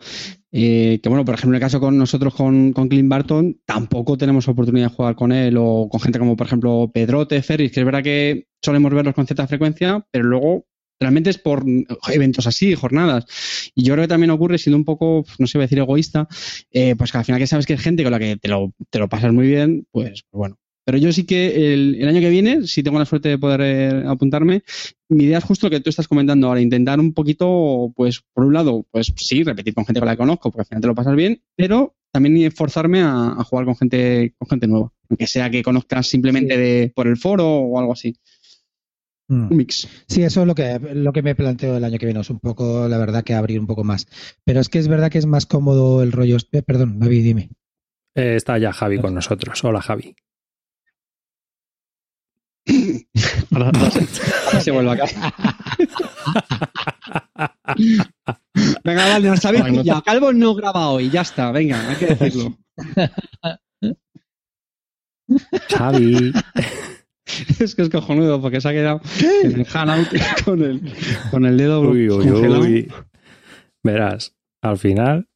eh, 0.51 0.99
que 1.03 1.09
bueno, 1.11 1.27
por 1.27 1.35
ejemplo, 1.35 1.57
en 1.57 1.57
el 1.57 1.61
caso 1.61 1.79
con 1.79 1.99
nosotros 1.99 2.35
con, 2.35 2.73
con 2.73 2.89
Clint 2.89 3.09
Barton, 3.09 3.61
tampoco 3.67 4.17
tenemos 4.17 4.49
oportunidad 4.49 4.89
de 4.89 4.95
jugar 4.95 5.15
con 5.15 5.31
él 5.33 5.57
o 5.59 5.89
con 5.91 6.01
gente 6.01 6.19
como 6.19 6.37
por 6.37 6.47
ejemplo 6.47 6.91
Pedrote, 6.93 7.43
Ferris, 7.43 7.71
que 7.71 7.81
es 7.81 7.87
verdad 7.87 8.03
que 8.03 8.47
solemos 8.63 8.95
verlos 8.95 9.15
con 9.15 9.27
cierta 9.27 9.47
frecuencia, 9.47 10.07
pero 10.11 10.25
luego 10.25 10.65
realmente 11.01 11.31
es 11.31 11.39
por 11.39 11.65
eventos 12.13 12.47
así, 12.47 12.75
jornadas. 12.75 13.27
Y 13.75 13.85
yo 13.85 13.95
creo 13.95 14.05
que 14.05 14.09
también 14.09 14.31
ocurre 14.31 14.59
siendo 14.59 14.77
un 14.77 14.85
poco, 14.85 15.25
no 15.39 15.47
sé, 15.47 15.59
voy 15.59 15.63
a 15.65 15.67
decir 15.67 15.79
egoísta, 15.79 16.29
eh, 16.71 16.95
pues 16.97 17.13
que 17.13 17.19
al 17.19 17.25
final 17.25 17.41
que 17.41 17.47
sabes 17.47 17.67
que 17.67 17.75
es 17.75 17.81
gente 17.81 18.03
con 18.03 18.13
la 18.13 18.19
que 18.19 18.37
te 18.37 18.49
lo, 18.49 18.73
te 18.91 18.99
lo 18.99 19.09
pasas 19.09 19.33
muy 19.33 19.47
bien, 19.47 19.87
pues, 19.91 20.23
pues 20.31 20.39
bueno. 20.39 20.57
Pero 20.87 20.99
yo 20.99 21.11
sí 21.13 21.25
que 21.25 21.73
el, 21.73 21.95
el 21.99 22.09
año 22.09 22.21
que 22.21 22.29
viene, 22.29 22.67
si 22.67 22.83
tengo 22.83 22.99
la 22.99 23.07
suerte 23.07 23.31
de 23.31 23.39
poder 23.39 23.61
eh, 23.63 24.05
apuntarme, 24.07 24.63
mi 25.09 25.25
idea 25.25 25.39
es 25.39 25.45
justo 25.45 25.67
lo 25.67 25.71
que 25.71 25.81
tú 25.81 25.89
estás 25.89 26.09
comentando 26.09 26.47
ahora, 26.47 26.61
intentar 26.61 27.01
un 27.01 27.15
poquito, 27.15 27.91
pues, 27.97 28.21
por 28.35 28.45
un 28.45 28.53
lado, 28.53 28.85
pues 28.91 29.11
sí, 29.17 29.43
repetir 29.45 29.73
con 29.73 29.87
gente 29.87 30.01
con 30.01 30.07
la 30.09 30.13
que 30.13 30.19
conozco, 30.19 30.51
porque 30.51 30.61
al 30.63 30.67
final 30.67 30.81
te 30.83 30.87
lo 30.89 30.95
pasas 30.95 31.17
bien, 31.17 31.41
pero 31.57 31.95
también 32.13 32.37
esforzarme 32.37 33.01
a, 33.01 33.29
a 33.29 33.45
jugar 33.45 33.65
con 33.65 33.77
gente, 33.77 34.35
con 34.37 34.47
gente 34.49 34.67
nueva. 34.67 34.93
Aunque 35.09 35.27
sea 35.27 35.49
que 35.49 35.63
conozcas 35.63 36.07
simplemente 36.07 36.55
Sí. 36.55 36.61
de, 36.61 36.93
por 36.95 37.07
el 37.09 37.17
foro 37.17 37.47
o 37.49 37.79
algo 37.79 37.93
así. 37.95 38.15
Mm. 39.29 39.49
Un 39.51 39.57
mix. 39.57 39.89
Sí, 40.07 40.23
eso 40.23 40.43
es 40.43 40.47
lo 40.47 40.55
que, 40.55 40.79
lo 40.79 41.13
que 41.13 41.23
me 41.23 41.35
planteo 41.35 41.77
el 41.77 41.85
año 41.85 41.99
que 41.99 42.07
viene, 42.07 42.21
es 42.21 42.31
un 42.31 42.41
poco, 42.41 42.89
la 42.89 42.99
verdad, 42.99 43.25
que 43.25 43.35
abrir 43.35 43.59
un 43.59 43.67
poco 43.67 43.85
más. 43.85 44.07
Pero 44.45 44.61
es 44.61 44.69
que 44.69 44.79
es 44.79 44.89
verdad 44.89 45.11
que 45.11 45.19
es 45.19 45.27
más 45.27 45.47
cómodo 45.47 46.03
el 46.03 46.13
rollo. 46.13 46.37
eh, 46.53 46.63
perdón, 46.63 46.99
David, 46.99 47.25
dime. 47.25 47.51
Eh, 48.15 48.37
está 48.37 48.59
ya 48.59 48.73
Javi 48.73 49.01
con 49.01 49.15
nosotros. 49.15 49.63
Hola, 49.65 49.81
Javi. 49.81 50.15
Ahora, 53.53 53.67
ahora 53.75 53.91
se, 53.91 54.07
ahora 54.47 54.61
se 54.61 54.71
vuelve 54.71 54.91
a 54.93 54.97
casa. 54.97 55.35
Venga, 58.85 59.09
vale, 59.09 59.29
nos 59.29 59.45
habéis 59.45 59.63
Bueno, 59.63 59.83
pillado. 59.83 60.03
Calvo 60.03 60.33
no 60.33 60.55
graba 60.55 60.89
hoy, 60.89 61.11
ya 61.11 61.23
está, 61.23 61.51
venga, 61.51 61.89
hay 61.89 61.97
que 61.97 62.07
decirlo. 62.15 62.57
Javi. 65.71 66.33
Es 67.61 67.75
que 67.75 67.83
es 67.83 67.91
cojonudo 67.91 68.41
porque 68.41 68.61
se 68.61 68.69
ha 68.69 68.73
quedado 68.73 69.01
en 69.43 69.61
el 69.61 69.65
hangout 69.67 70.09
con 70.45 70.63
el, 70.63 70.93
con 71.31 71.47
el 71.47 71.57
dedo 71.57 71.81
Uy, 71.81 72.09
uy, 72.11 72.29
uy. 72.31 72.93
Verás, 73.83 74.35
al 74.63 74.79
final. 74.79 75.29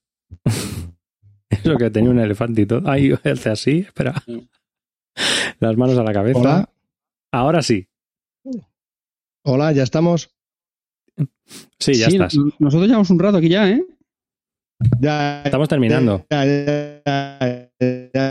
Eso 1.50 1.76
que 1.76 1.90
tenía 1.90 2.10
un 2.10 2.20
elefante 2.20 2.62
y 2.62 2.66
todo. 2.66 2.82
Ay, 2.90 3.12
hace 3.24 3.48
así, 3.50 3.78
espera. 3.78 4.14
Las 5.60 5.76
manos 5.76 5.98
a 5.98 6.02
la 6.02 6.12
cabeza. 6.12 6.38
Hola, 6.38 6.68
Ahora 7.32 7.62
sí. 7.62 7.88
hola, 9.44 9.72
ya 9.72 9.82
estamos. 9.82 10.30
Sí, 11.80 11.94
ya 11.94 12.08
Sí, 12.10 12.16
estás. 12.16 12.36
Nosotros 12.58 12.86
llevamos 12.86 13.10
un 13.10 13.18
rato 13.18 13.38
aquí 13.38 13.48
ya, 13.48 13.68
¿eh? 13.68 13.82
Ya, 15.00 15.42
Estamos 15.42 15.68
terminando. 15.68 16.24
ya, 16.30 16.44
ya, 16.44 17.70
ya, 18.14 18.30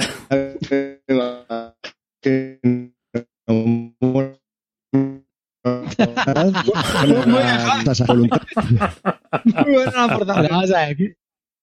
Muy 9.55 9.74
buena 9.74 10.07
vamos 10.07 10.72
a 10.72 10.86
ver, 10.88 10.98
¿qué, 10.98 11.15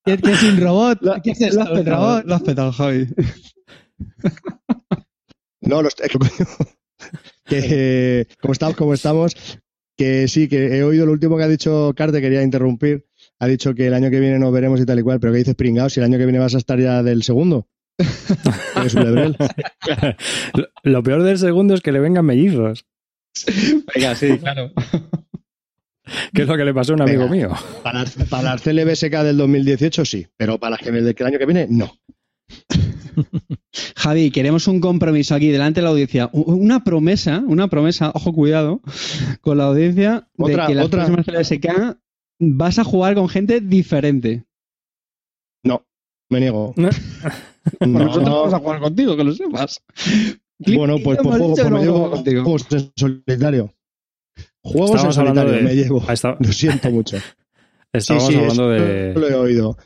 qué- 0.05 0.19
qué 0.19 0.33
es 0.33 0.43
un 0.43 0.61
robot? 0.61 0.99
¿Qué 1.23 1.31
es 1.33 1.41
esto? 1.41 1.57
Lo 1.59 1.63
has 1.65 1.71
¿Un 1.71 1.77
petado, 1.79 1.97
robot? 2.07 2.25
lo 2.27 2.35
has 2.35 2.43
petado, 2.43 2.73
Javi. 2.73 3.07
No, 5.61 5.83
los, 5.83 5.95
que, 7.47 8.27
como 8.41 8.53
estamos, 8.53 8.77
como 8.77 8.95
estamos, 8.95 9.35
que 9.97 10.29
sí, 10.29 10.49
que 10.49 10.77
he 10.79 10.83
oído 10.85 11.07
lo 11.07 11.13
último 11.13 11.37
que 11.37 11.45
ha 11.45 11.49
dicho 11.49 11.93
Carte, 11.97 12.21
quería 12.21 12.43
interrumpir. 12.43 13.07
Ha 13.39 13.47
dicho 13.47 13.75
que 13.75 13.87
el 13.87 13.95
año 13.95 14.11
que 14.11 14.21
viene 14.21 14.39
nos 14.39 14.53
veremos 14.53 14.81
y 14.81 14.87
tal 14.87 14.99
y 14.99 15.03
cual, 15.03 15.21
pero 15.21 15.33
que 15.33 15.39
dices 15.41 15.55
pringao, 15.55 15.89
si 15.91 16.01
el 16.01 16.05
año 16.05 16.19
que 16.19 16.25
viene 16.27 16.39
vas 16.39 16.55
a 16.55 16.59
estar 16.59 16.79
ya 16.79 17.03
del 17.03 17.23
segundo. 17.23 17.69
Lo, 20.55 20.67
lo 20.83 21.03
peor 21.03 21.23
del 21.23 21.39
segundo 21.39 21.75
es 21.75 21.81
que 21.81 21.93
le 21.93 22.01
vengan 22.01 22.27
mellizos, 22.27 22.87
Venga, 23.95 24.15
sí, 24.15 24.39
claro. 24.41 24.73
que 26.33 26.43
es 26.43 26.49
lo 26.49 26.57
que 26.57 26.65
le 26.65 26.75
pasó 26.75 26.93
a 26.93 26.97
un 26.97 27.03
amigo 27.03 27.29
Venga. 27.29 27.49
mío. 27.49 27.51
Para, 27.83 28.05
para 28.31 28.53
el 28.55 28.61
CLBSK 28.61 29.11
del 29.23 29.37
2018 29.37 30.05
sí, 30.05 30.27
pero 30.37 30.59
para 30.59 30.73
las 30.77 30.81
que 30.81 30.91
del 30.93 31.15
año 31.27 31.39
que 31.39 31.47
viene 31.47 31.67
no. 31.71 31.93
Javi, 33.97 34.31
queremos 34.31 34.67
un 34.69 34.81
compromiso 34.81 35.35
aquí 35.35 35.49
delante 35.49 35.81
de 35.81 35.85
la 35.85 35.91
audiencia. 35.91 36.29
Una 36.33 36.85
promesa, 36.85 37.43
una 37.47 37.69
promesa, 37.69 38.11
ojo, 38.15 38.33
cuidado, 38.33 38.81
con 39.41 39.59
la 39.59 39.65
audiencia 39.65 40.29
Otra- 40.37 40.65
de 40.65 40.69
que 40.69 40.75
las 40.75 40.87
otra. 40.87 41.07
próximas 41.07 41.97
vas 42.41 42.79
a 42.79 42.85
jugar 42.85 43.15
con 43.15 43.29
gente 43.29 43.61
diferente. 43.61 44.45
No, 45.65 45.87
me 46.31 46.41
niego. 46.41 46.75
No. 46.77 46.91
Porque 47.79 47.87
No. 47.87 47.99
nosotros 48.05 48.31
vamos 48.31 48.55
a 48.55 48.59
jugar 48.59 48.81
contigo, 48.81 49.17
que 49.17 49.25
lo 49.25 49.33
sepas. 49.35 49.83
Bueno, 50.59 50.95
pues, 51.03 51.19
pues, 51.19 51.19
Hemos 51.19 51.37
juego, 51.37 51.49
dicho 51.55 51.63
pues 51.69 51.73
me 51.73 51.81
llevo 51.83 51.99
juegos 52.45 52.67
en 52.73 52.93
solitario. 52.97 53.75
Juegos 54.63 54.91
Estábamos 54.91 55.17
en 55.19 55.23
solitario, 55.25 55.53
de- 55.53 55.63
me 55.63 55.75
llevo. 55.75 56.03
Está- 56.11 56.37
Lo 56.41 56.53
siento 56.53 56.91
mucho. 56.91 57.17
Estábamos 57.93 58.29
sí, 58.29 58.33
sí, 58.35 58.39
hablando 58.41 58.69
de. 58.71 59.15
Lo 59.15 59.29
he 59.29 59.35
oído. 59.35 59.77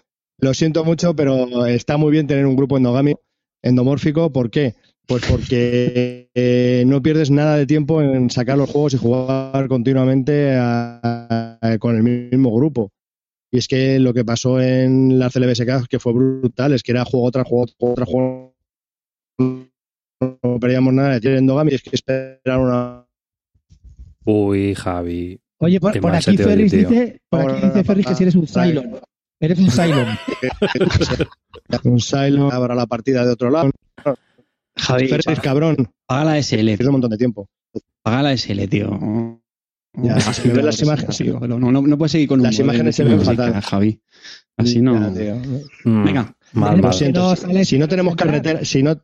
Lo 0.41 0.55
siento 0.55 0.85
mucho, 0.85 1.17
pero 1.17 1.67
está 1.67 1.97
muy 1.97 2.13
bien 2.13 2.27
tener 2.27 2.47
un 2.47 2.55
grupo 2.57 2.77
endogámico, 2.77 3.21
endomórfico. 3.63 4.33
¿Por 4.33 4.51
qué? 4.51 4.77
Pues 5.07 5.25
porque 5.29 6.31
eh, 6.35 6.85
no 6.87 7.03
pierdes 7.03 7.31
nada 7.31 7.57
de 7.57 7.67
tiempo 7.67 8.01
en 8.03 8.31
sacar 8.31 8.57
los 8.59 8.71
juegos 8.71 8.95
y 8.95 8.99
jugar 8.99 9.67
continuamente 9.69 10.55
a- 10.55 11.59
a- 11.61 11.79
con 11.79 11.97
el 11.97 12.03
mismo 12.03 12.55
grupo. 12.55 12.93
Y 13.51 13.59
es 13.59 13.67
que 13.67 13.99
lo 13.99 14.13
que 14.15 14.25
pasó 14.25 14.61
en 14.61 15.19
la 15.19 15.31
CLBSK, 15.31 15.89
que 15.89 15.99
fue 15.99 16.13
brutal, 16.13 16.73
es 16.75 16.83
que 16.83 16.93
era 16.93 17.05
juego 17.07 17.31
tras 17.31 17.49
juego, 17.49 17.67
juego 17.79 17.95
tras 17.97 18.09
juego. 18.09 18.55
No 20.21 20.59
perdíamos 20.61 20.93
nada 20.95 21.11
de 21.15 21.21
tiempo 21.21 21.39
endogami 21.39 21.73
y 21.73 21.75
es 21.77 21.83
que 21.83 21.91
esperar 21.95 22.59
una. 22.59 23.05
Uy, 24.25 24.75
Javi. 24.75 25.41
Oye, 25.61 25.81
por, 25.81 25.91
aquí 26.15 26.31
oye, 26.31 26.39
Ferris 26.45 26.71
dice, 26.73 27.21
por 27.29 27.51
aquí 27.51 27.67
dice 27.67 27.85
Ferris 27.85 28.07
que 28.07 28.15
si 28.15 28.23
eres 28.25 28.35
un 28.37 28.47
Cylon. 28.47 29.01
Eres 29.41 29.59
un 29.59 29.71
Cylon. 29.71 30.07
Un 31.85 32.01
silo, 32.01 32.51
abra 32.51 32.75
la 32.75 32.87
partida 32.87 33.25
de 33.27 33.33
otro 33.33 33.51
lado. 33.51 33.71
Javi, 34.77 35.09
Ferris, 35.09 35.41
cabrón, 35.41 35.77
paga 36.07 36.25
la 36.25 36.43
SL, 36.43 36.65
pierdes 36.67 36.87
un 36.87 36.93
montón 36.93 37.11
de 37.11 37.19
tiempo. 37.19 37.49
paga 38.03 38.23
la 38.23 38.33
SL, 38.37 38.67
tío. 38.69 39.39
Ya, 39.95 40.15
Así 40.17 40.49
las 40.49 40.81
no, 40.81 40.87
imágenes- 40.87 41.17
tío, 41.19 41.41
no, 41.41 41.59
no, 41.59 41.83
no 41.83 41.99
puedes 41.99 42.13
seguir 42.13 42.29
con 42.29 42.43
Las 42.43 42.59
imágenes 42.59 42.95
se 42.97 43.05
ven 43.05 43.21
fatal. 43.21 43.61
Javi. 43.61 44.01
Así 44.57 44.81
no. 44.81 44.95
Ya, 44.99 45.13
tío. 45.13 45.37
Mm, 45.85 46.05
Venga. 46.05 46.35
Mal, 46.53 46.77
Lo 46.77 46.83
mal. 46.83 46.91
Lo 46.91 46.93
siento. 46.93 47.21
no 47.21 47.37
si- 47.37 47.43
sale- 47.43 47.65
si 47.65 47.79
no 47.79 47.89
tenemos 47.89 48.15
carretera, 48.17 48.65
si 48.65 48.83
no, 48.83 49.01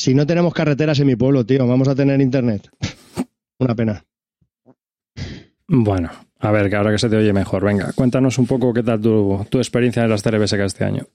si 0.00 0.14
no 0.14 0.26
tenemos 0.26 0.54
carreteras 0.54 0.98
en 1.00 1.06
mi 1.08 1.16
pueblo, 1.16 1.44
tío, 1.44 1.66
vamos 1.66 1.88
a 1.88 1.94
tener 1.94 2.20
internet. 2.20 2.70
Una 3.58 3.74
pena. 3.74 4.02
Bueno, 5.68 6.10
a 6.38 6.50
ver, 6.50 6.68
que 6.70 6.76
ahora 6.76 6.90
que 6.90 6.98
se 6.98 7.08
te 7.08 7.16
oye 7.16 7.32
mejor, 7.32 7.64
venga, 7.64 7.92
cuéntanos 7.94 8.38
un 8.38 8.46
poco 8.46 8.72
qué 8.72 8.82
tal 8.82 9.00
tu, 9.00 9.44
tu 9.50 9.58
experiencia 9.58 10.02
en 10.02 10.10
las 10.10 10.22
CLBSK 10.22 10.60
este 10.60 10.84
año. 10.84 11.06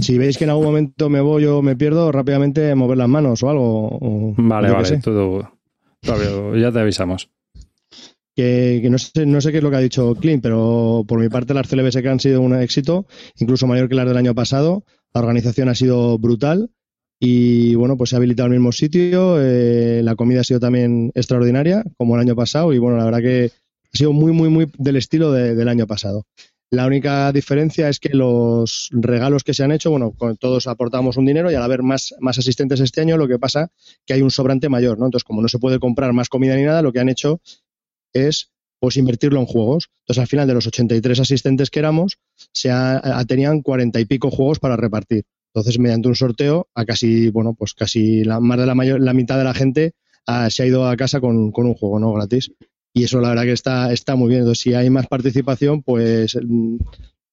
Si 0.00 0.18
veis 0.18 0.36
que 0.36 0.44
en 0.44 0.50
algún 0.50 0.64
momento 0.66 1.08
me 1.08 1.20
voy 1.20 1.44
o 1.46 1.62
me 1.62 1.76
pierdo, 1.76 2.10
rápidamente 2.12 2.74
mover 2.74 2.98
las 2.98 3.08
manos 3.08 3.42
o 3.42 3.50
algo. 3.50 3.88
o- 4.00 4.34
Vale, 4.36 4.70
vale, 4.70 4.98
todo. 4.98 5.52
Ya 6.56 6.72
te 6.72 6.80
avisamos. 6.80 7.30
Que, 8.34 8.80
que 8.82 8.90
no, 8.90 8.98
sé, 8.98 9.24
no 9.26 9.40
sé 9.40 9.50
qué 9.52 9.58
es 9.58 9.64
lo 9.64 9.70
que 9.70 9.76
ha 9.76 9.80
dicho 9.80 10.14
Clint, 10.14 10.42
pero 10.42 11.04
por 11.06 11.20
mi 11.20 11.28
parte 11.28 11.54
las 11.54 11.68
CLBSK 11.68 12.06
han 12.06 12.20
sido 12.20 12.40
un 12.42 12.54
éxito, 12.60 13.06
incluso 13.38 13.66
mayor 13.66 13.88
que 13.88 13.94
las 13.94 14.06
del 14.06 14.16
año 14.18 14.34
pasado. 14.34 14.84
La 15.14 15.20
organización 15.20 15.68
ha 15.70 15.74
sido 15.74 16.18
brutal 16.18 16.70
y 17.18 17.74
bueno, 17.74 17.96
pues 17.96 18.10
se 18.10 18.16
ha 18.16 18.18
habilitado 18.18 18.46
el 18.48 18.52
mismo 18.54 18.72
sitio. 18.72 19.36
eh, 19.40 20.02
la 20.02 20.14
comida 20.16 20.40
ha 20.40 20.44
sido 20.44 20.60
también 20.60 21.12
extraordinaria, 21.14 21.82
como 21.96 22.14
el 22.14 22.20
año 22.20 22.36
pasado, 22.36 22.72
y 22.72 22.78
bueno, 22.78 22.98
la 22.98 23.04
verdad 23.04 23.20
que 23.20 23.50
ha 23.92 23.96
sido 23.96 24.12
muy, 24.12 24.32
muy, 24.32 24.48
muy 24.48 24.70
del 24.78 24.96
estilo 24.96 25.32
de- 25.32 25.54
del 25.54 25.68
año 25.68 25.86
pasado. 25.86 26.24
La 26.70 26.86
única 26.86 27.30
diferencia 27.32 27.88
es 27.88 28.00
que 28.00 28.08
los 28.10 28.88
regalos 28.92 29.44
que 29.44 29.54
se 29.54 29.62
han 29.62 29.70
hecho, 29.70 29.90
bueno, 29.90 30.12
todos 30.38 30.66
aportamos 30.66 31.16
un 31.16 31.24
dinero 31.24 31.50
y 31.50 31.54
al 31.54 31.62
haber 31.62 31.82
más, 31.82 32.14
más 32.20 32.38
asistentes 32.38 32.80
este 32.80 33.00
año, 33.00 33.16
lo 33.16 33.28
que 33.28 33.38
pasa 33.38 33.70
que 34.04 34.14
hay 34.14 34.22
un 34.22 34.30
sobrante 34.32 34.68
mayor, 34.68 34.98
¿no? 34.98 35.06
Entonces, 35.06 35.24
como 35.24 35.40
no 35.42 35.48
se 35.48 35.60
puede 35.60 35.78
comprar 35.78 36.12
más 36.12 36.28
comida 36.28 36.56
ni 36.56 36.64
nada, 36.64 36.82
lo 36.82 36.92
que 36.92 36.98
han 37.00 37.08
hecho 37.08 37.40
es 38.12 38.50
pues 38.80 38.96
invertirlo 38.96 39.40
en 39.40 39.46
juegos. 39.46 39.88
Entonces, 40.00 40.20
al 40.20 40.26
final 40.28 40.46
de 40.48 40.54
los 40.54 40.66
83 40.66 41.20
asistentes 41.20 41.70
que 41.70 41.78
éramos, 41.78 42.18
se 42.52 42.70
ha- 42.70 43.24
tenían 43.26 43.62
40 43.62 44.00
y 44.00 44.04
pico 44.04 44.30
juegos 44.30 44.58
para 44.58 44.76
repartir. 44.76 45.24
Entonces, 45.56 45.78
mediante 45.78 46.08
un 46.08 46.14
sorteo, 46.14 46.68
a 46.74 46.84
casi, 46.84 47.30
bueno, 47.30 47.54
pues 47.58 47.72
casi 47.72 48.24
la, 48.24 48.40
más 48.40 48.58
de 48.58 48.66
la 48.66 48.74
mayor, 48.74 49.00
la 49.00 49.14
mitad 49.14 49.38
de 49.38 49.44
la 49.44 49.54
gente 49.54 49.92
ah, 50.26 50.50
se 50.50 50.62
ha 50.62 50.66
ido 50.66 50.86
a 50.86 50.96
casa 50.96 51.18
con, 51.20 51.50
con 51.50 51.64
un 51.66 51.72
juego, 51.74 51.98
¿no? 51.98 52.12
Gratis. 52.12 52.52
Y 52.92 53.04
eso 53.04 53.20
la 53.20 53.30
verdad 53.30 53.44
que 53.44 53.52
está, 53.52 53.92
está 53.92 54.16
muy 54.16 54.28
bien. 54.28 54.40
Entonces, 54.40 54.60
si 54.62 54.74
hay 54.74 54.90
más 54.90 55.06
participación, 55.06 55.82
pues 55.82 56.36
mm, 56.42 56.76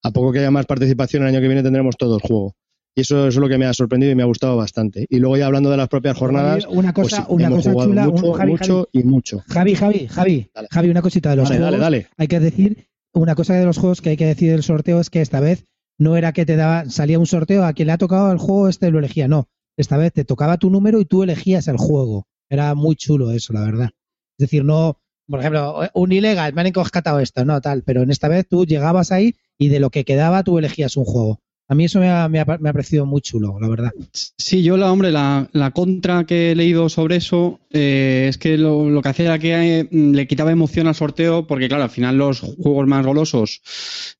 a 0.03 0.11
poco 0.11 0.31
que 0.31 0.39
haya 0.39 0.51
más 0.51 0.65
participación, 0.65 1.23
el 1.23 1.29
año 1.29 1.41
que 1.41 1.47
viene 1.47 1.63
tendremos 1.63 1.97
todo 1.97 2.15
el 2.15 2.21
juego. 2.21 2.55
Y 2.95 3.01
eso, 3.01 3.27
es 3.27 3.35
lo 3.35 3.49
que 3.49 3.57
me 3.57 3.65
ha 3.65 3.73
sorprendido 3.73 4.11
y 4.11 4.15
me 4.15 4.23
ha 4.23 4.27
gustado 4.27 4.55
bastante. 4.55 5.05
Y 5.09 5.17
luego 5.19 5.35
ya 5.35 5.47
hablando 5.47 5.69
de 5.71 5.77
las 5.77 5.89
propias 5.89 6.15
jornadas, 6.15 6.65
Una 6.69 6.93
pues 6.93 7.09
cosa, 7.09 7.25
una 7.27 7.47
hemos 7.47 7.57
cosa 7.59 7.71
jugado 7.71 7.89
chula. 7.89 8.07
un- 8.07 8.13
mucho, 8.13 8.33
Javi, 8.33 8.51
mucho 8.51 8.89
y 8.91 9.03
mucho. 9.03 9.43
Javi, 9.47 9.75
Javi, 9.75 10.07
Javi, 10.07 10.49
Dale. 10.53 10.67
Javi, 10.71 10.89
una 10.89 11.01
cosita 11.01 11.29
de 11.31 11.35
los 11.37 11.49
Dale, 11.49 11.59
juegos. 11.61 11.79
dale, 11.79 11.97
dale. 11.97 12.07
Hay 12.17 12.27
que 12.27 12.39
decir, 12.39 12.87
una 13.13 13.33
cosa 13.35 13.55
de 13.55 13.65
los 13.65 13.77
juegos 13.79 14.01
que 14.01 14.11
hay 14.11 14.17
que 14.17 14.27
decir 14.27 14.51
del 14.51 14.63
sorteo 14.63 14.99
es 14.99 15.09
que 15.09 15.21
esta 15.21 15.39
vez 15.39 15.65
no 15.97 16.17
era 16.17 16.33
que 16.33 16.45
te 16.45 16.55
daba, 16.55 16.89
salía 16.89 17.19
un 17.19 17.25
sorteo 17.25 17.63
a 17.65 17.73
quien 17.73 17.87
le 17.87 17.93
ha 17.93 17.97
tocado 17.97 18.31
el 18.31 18.37
juego, 18.37 18.67
este 18.67 18.91
lo 18.91 18.99
elegía. 18.99 19.27
No, 19.27 19.47
esta 19.77 19.97
vez 19.97 20.13
te 20.13 20.25
tocaba 20.25 20.57
tu 20.57 20.69
número 20.69 20.99
y 20.99 21.05
tú 21.05 21.23
elegías 21.23 21.67
el 21.67 21.77
juego. 21.77 22.27
Era 22.49 22.75
muy 22.75 22.95
chulo 22.95 23.31
eso, 23.31 23.53
la 23.53 23.61
verdad. 23.61 23.89
Es 24.37 24.49
decir, 24.49 24.65
no, 24.65 24.99
por 25.27 25.39
ejemplo, 25.39 25.79
un 25.93 26.11
ilegal, 26.11 26.53
me 26.53 26.61
han 26.61 26.67
encoscatado 26.67 27.19
esto, 27.19 27.45
no, 27.45 27.61
tal, 27.61 27.83
pero 27.83 28.01
en 28.01 28.11
esta 28.11 28.27
vez 28.27 28.47
tú 28.47 28.65
llegabas 28.65 29.11
ahí 29.11 29.35
y 29.57 29.69
de 29.69 29.79
lo 29.79 29.89
que 29.89 30.03
quedaba 30.03 30.43
tú 30.43 30.57
elegías 30.59 30.97
un 30.97 31.05
juego. 31.05 31.39
A 31.73 31.75
mí 31.75 31.85
eso 31.85 31.99
me 31.99 32.07
ha, 32.07 32.29
me 32.29 32.39
ha- 32.39 32.45
me 32.59 32.69
ha 32.69 32.73
parecido 32.73 33.07
muy 33.07 33.19
chulo, 33.21 33.57
la 33.59 33.67
verdad. 33.67 33.91
Sí, 34.37 34.61
yo 34.61 34.77
la 34.77 34.91
hombre, 34.91 35.11
la, 35.11 35.49
la 35.53 35.71
contra 35.71 36.23
que 36.23 36.51
he 36.51 36.55
leído 36.55 36.87
sobre 36.87 37.15
eso 37.15 37.61
eh, 37.71 38.27
es 38.29 38.37
que 38.37 38.59
lo, 38.59 38.91
lo 38.91 39.01
que 39.01 39.09
hacía 39.09 39.25
era 39.25 39.39
que 39.39 39.79
eh, 39.79 39.87
le 39.91 40.27
quitaba 40.27 40.51
emoción 40.51 40.85
al 40.85 40.93
sorteo, 40.93 41.47
porque 41.47 41.67
claro, 41.67 41.81
al 41.81 41.89
final 41.89 42.15
los 42.19 42.41
juegos 42.41 42.85
más 42.87 43.03
golosos 43.03 43.61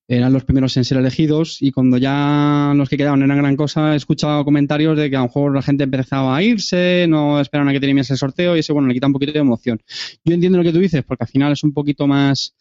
eran 0.07 0.33
los 0.33 0.43
primeros 0.43 0.75
en 0.77 0.83
ser 0.83 0.98
elegidos 0.98 1.62
y 1.62 1.72
cuando 1.72 1.98
ya 1.98 2.74
los 2.75 2.89
que 2.89 2.98
quedaban 2.98 3.22
eran 3.22 3.38
gran 3.38 3.55
cosa, 3.55 3.93
he 3.93 3.98
escuchado 3.98 4.43
comentarios 4.43 4.98
de 4.98 5.10
que 5.12 5.15
a 5.15 5.19
lo 5.19 5.25
mejor 5.25 5.53
la 5.55 5.62
gente 5.62 5.83
empezaba 5.83 6.36
a 6.36 6.41
irse, 6.41 7.05
no 7.07 7.39
esperaban 7.39 7.69
a 7.69 7.74
que 7.74 7.79
terminase 7.79 8.13
el 8.13 8.19
sorteo 8.19 8.55
y 8.55 8.60
eso, 8.60 8.74
bueno, 8.74 8.88
le 8.88 8.95
quita 8.95 9.07
un 9.07 9.13
poquito 9.13 9.31
de 9.31 9.39
emoción. 9.39 9.79
Yo 10.25 10.33
entiendo 10.33 10.57
lo 10.57 10.63
que 10.63 10.74
tú 10.74 10.79
dices, 10.79 11.03
porque 11.03 11.24
al 11.24 11.29
final 11.29 11.53
es 11.53 11.63
un 11.63 11.74
poquito 11.74 12.07
más, 12.07 12.53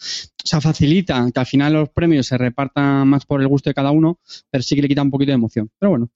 o 0.44 0.46
sea, 0.46 0.60
facilita 0.60 1.28
que 1.32 1.40
al 1.40 1.46
final 1.46 1.72
los 1.72 1.88
premios 1.90 2.26
se 2.26 2.38
repartan 2.38 3.08
más 3.08 3.24
por 3.26 3.40
el 3.40 3.48
gusto 3.48 3.70
de 3.70 3.74
cada 3.74 3.90
uno, 3.90 4.18
pero 4.50 4.62
sí 4.62 4.74
que 4.76 4.81
le 4.82 4.88
quita 4.88 5.02
un 5.02 5.10
poquito 5.10 5.30
de 5.30 5.34
emoción. 5.36 5.70
Pero 5.78 5.90
bueno, 5.90 6.10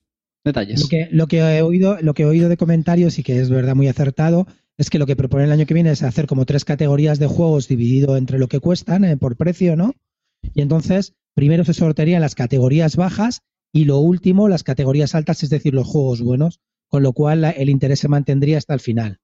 detalles. 0.44 0.82
Lo 0.82 0.88
que, 0.88 1.08
lo 1.10 1.26
que 1.26 1.38
he 1.38 1.62
oído, 1.62 1.98
lo 2.02 2.14
que 2.14 2.24
he 2.24 2.26
oído 2.26 2.48
de 2.48 2.56
comentarios 2.56 3.18
y 3.18 3.22
que 3.22 3.40
es 3.40 3.48
verdad 3.50 3.74
muy 3.74 3.88
acertado, 3.88 4.46
es 4.78 4.90
que 4.90 4.98
lo 4.98 5.06
que 5.06 5.16
proponen 5.16 5.46
el 5.46 5.52
año 5.52 5.66
que 5.66 5.74
viene 5.74 5.90
es 5.90 6.02
hacer 6.02 6.26
como 6.26 6.44
tres 6.44 6.64
categorías 6.64 7.18
de 7.18 7.26
juegos 7.26 7.66
dividido 7.68 8.16
entre 8.16 8.38
lo 8.38 8.48
que 8.48 8.60
cuestan 8.60 9.04
eh, 9.04 9.16
por 9.16 9.36
precio, 9.36 9.74
¿no? 9.76 9.94
Y 10.54 10.60
entonces, 10.60 11.14
primero 11.34 11.64
se 11.64 11.72
sortearían 11.72 12.20
las 12.20 12.34
categorías 12.34 12.96
bajas 12.96 13.40
y 13.72 13.84
lo 13.86 13.98
último, 13.98 14.48
las 14.48 14.62
categorías 14.64 15.14
altas, 15.14 15.42
es 15.42 15.50
decir, 15.50 15.72
los 15.74 15.86
juegos 15.86 16.20
buenos, 16.22 16.60
con 16.88 17.02
lo 17.02 17.12
cual 17.14 17.40
la- 17.40 17.50
el 17.50 17.70
interés 17.70 18.00
se 18.00 18.08
mantendría 18.08 18.58
hasta 18.58 18.74
el 18.74 18.80
final. 18.80 19.18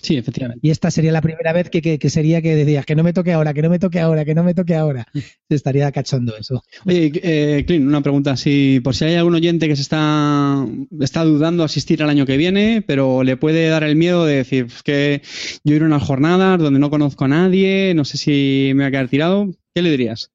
Sí, 0.00 0.16
efectivamente. 0.16 0.60
Y 0.66 0.70
esta 0.70 0.90
sería 0.90 1.10
la 1.10 1.20
primera 1.20 1.52
vez 1.52 1.70
que, 1.70 1.82
que, 1.82 1.98
que 1.98 2.10
sería 2.10 2.40
que 2.42 2.54
decías 2.54 2.86
que 2.86 2.94
no 2.94 3.02
me 3.02 3.12
toque 3.12 3.32
ahora, 3.32 3.54
que 3.54 3.62
no 3.62 3.70
me 3.70 3.78
toque 3.78 3.98
ahora, 3.98 4.24
que 4.24 4.34
no 4.34 4.44
me 4.44 4.54
toque 4.54 4.74
ahora. 4.74 5.06
Se 5.12 5.54
estaría 5.54 5.90
cachondo 5.90 6.36
eso. 6.36 6.62
Oye, 6.84 7.10
eh, 7.14 7.64
Clint, 7.66 7.86
una 7.86 8.02
pregunta 8.02 8.32
así, 8.32 8.80
por 8.84 8.94
si 8.94 9.04
hay 9.06 9.14
algún 9.14 9.34
oyente 9.34 9.68
que 9.68 9.76
se 9.76 9.82
está, 9.82 10.64
está 11.00 11.24
dudando 11.24 11.64
asistir 11.64 12.02
al 12.02 12.10
año 12.10 12.26
que 12.26 12.36
viene, 12.36 12.82
pero 12.86 13.22
le 13.24 13.36
puede 13.36 13.68
dar 13.68 13.84
el 13.84 13.96
miedo 13.96 14.24
de 14.26 14.36
decir 14.36 14.66
"Pues 14.66 14.82
que 14.82 15.22
yo 15.64 15.74
iré 15.74 15.84
a 15.84 15.88
unas 15.88 16.02
jornadas 16.02 16.58
donde 16.58 16.78
no 16.78 16.90
conozco 16.90 17.24
a 17.24 17.28
nadie, 17.28 17.92
no 17.94 18.04
sé 18.04 18.18
si 18.18 18.72
me 18.74 18.84
voy 18.84 18.88
a 18.88 18.90
quedar 18.90 19.08
tirado. 19.08 19.50
¿Qué 19.74 19.82
le 19.82 19.90
dirías? 19.90 20.30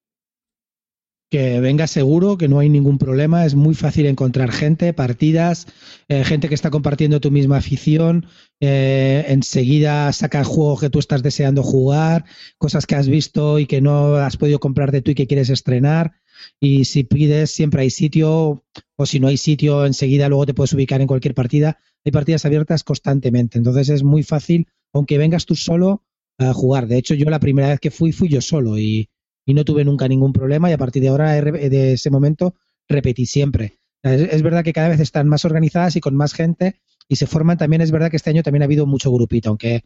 Que 1.31 1.61
venga 1.61 1.87
seguro, 1.87 2.37
que 2.37 2.49
no 2.49 2.59
hay 2.59 2.67
ningún 2.67 2.97
problema, 2.97 3.45
es 3.45 3.55
muy 3.55 3.73
fácil 3.73 4.05
encontrar 4.05 4.51
gente, 4.51 4.91
partidas, 4.91 5.65
eh, 6.09 6.25
gente 6.25 6.49
que 6.49 6.55
está 6.55 6.69
compartiendo 6.69 7.21
tu 7.21 7.31
misma 7.31 7.55
afición, 7.55 8.25
eh, 8.59 9.23
enseguida 9.29 10.11
saca 10.11 10.43
juegos 10.43 10.81
que 10.81 10.89
tú 10.89 10.99
estás 10.99 11.23
deseando 11.23 11.63
jugar, 11.63 12.25
cosas 12.57 12.85
que 12.85 12.95
has 12.95 13.07
visto 13.07 13.59
y 13.59 13.65
que 13.65 13.79
no 13.79 14.15
has 14.15 14.35
podido 14.35 14.59
comprarte 14.59 15.01
tú 15.01 15.11
y 15.11 15.15
que 15.15 15.25
quieres 15.25 15.49
estrenar, 15.49 16.11
y 16.59 16.83
si 16.83 17.05
pides 17.05 17.51
siempre 17.51 17.83
hay 17.83 17.91
sitio, 17.91 18.65
o 18.97 19.05
si 19.05 19.21
no 19.21 19.29
hay 19.29 19.37
sitio, 19.37 19.85
enseguida 19.85 20.27
luego 20.27 20.45
te 20.45 20.53
puedes 20.53 20.73
ubicar 20.73 20.99
en 20.99 21.07
cualquier 21.07 21.33
partida, 21.33 21.79
hay 22.03 22.11
partidas 22.11 22.43
abiertas 22.43 22.83
constantemente, 22.83 23.57
entonces 23.57 23.87
es 23.87 24.03
muy 24.03 24.23
fácil, 24.23 24.67
aunque 24.91 25.17
vengas 25.17 25.45
tú 25.45 25.55
solo, 25.55 26.03
a 26.39 26.53
jugar. 26.53 26.87
De 26.87 26.97
hecho, 26.97 27.13
yo 27.13 27.29
la 27.29 27.39
primera 27.39 27.69
vez 27.69 27.79
que 27.79 27.91
fui, 27.91 28.11
fui 28.11 28.27
yo 28.27 28.41
solo 28.41 28.77
y 28.77 29.09
y 29.45 29.53
no 29.53 29.65
tuve 29.65 29.83
nunca 29.83 30.07
ningún 30.07 30.33
problema 30.33 30.69
y 30.69 30.73
a 30.73 30.77
partir 30.77 31.01
de 31.01 31.09
ahora, 31.09 31.33
de 31.41 31.93
ese 31.93 32.09
momento, 32.09 32.55
repetí 32.87 33.25
siempre. 33.25 33.79
Es, 34.03 34.41
verdad 34.41 34.63
que 34.63 34.73
cada 34.73 34.89
vez 34.89 34.99
están 34.99 35.27
más 35.27 35.45
organizadas 35.45 35.95
y 35.95 36.01
con 36.01 36.15
más 36.15 36.33
gente 36.33 36.81
y 37.07 37.17
se 37.17 37.27
forman 37.27 37.57
también, 37.57 37.81
es 37.81 37.91
verdad 37.91 38.09
que 38.09 38.17
este 38.17 38.29
año 38.29 38.43
también 38.43 38.63
ha 38.63 38.65
habido 38.65 38.85
mucho 38.85 39.11
grupito, 39.11 39.49
aunque 39.49 39.83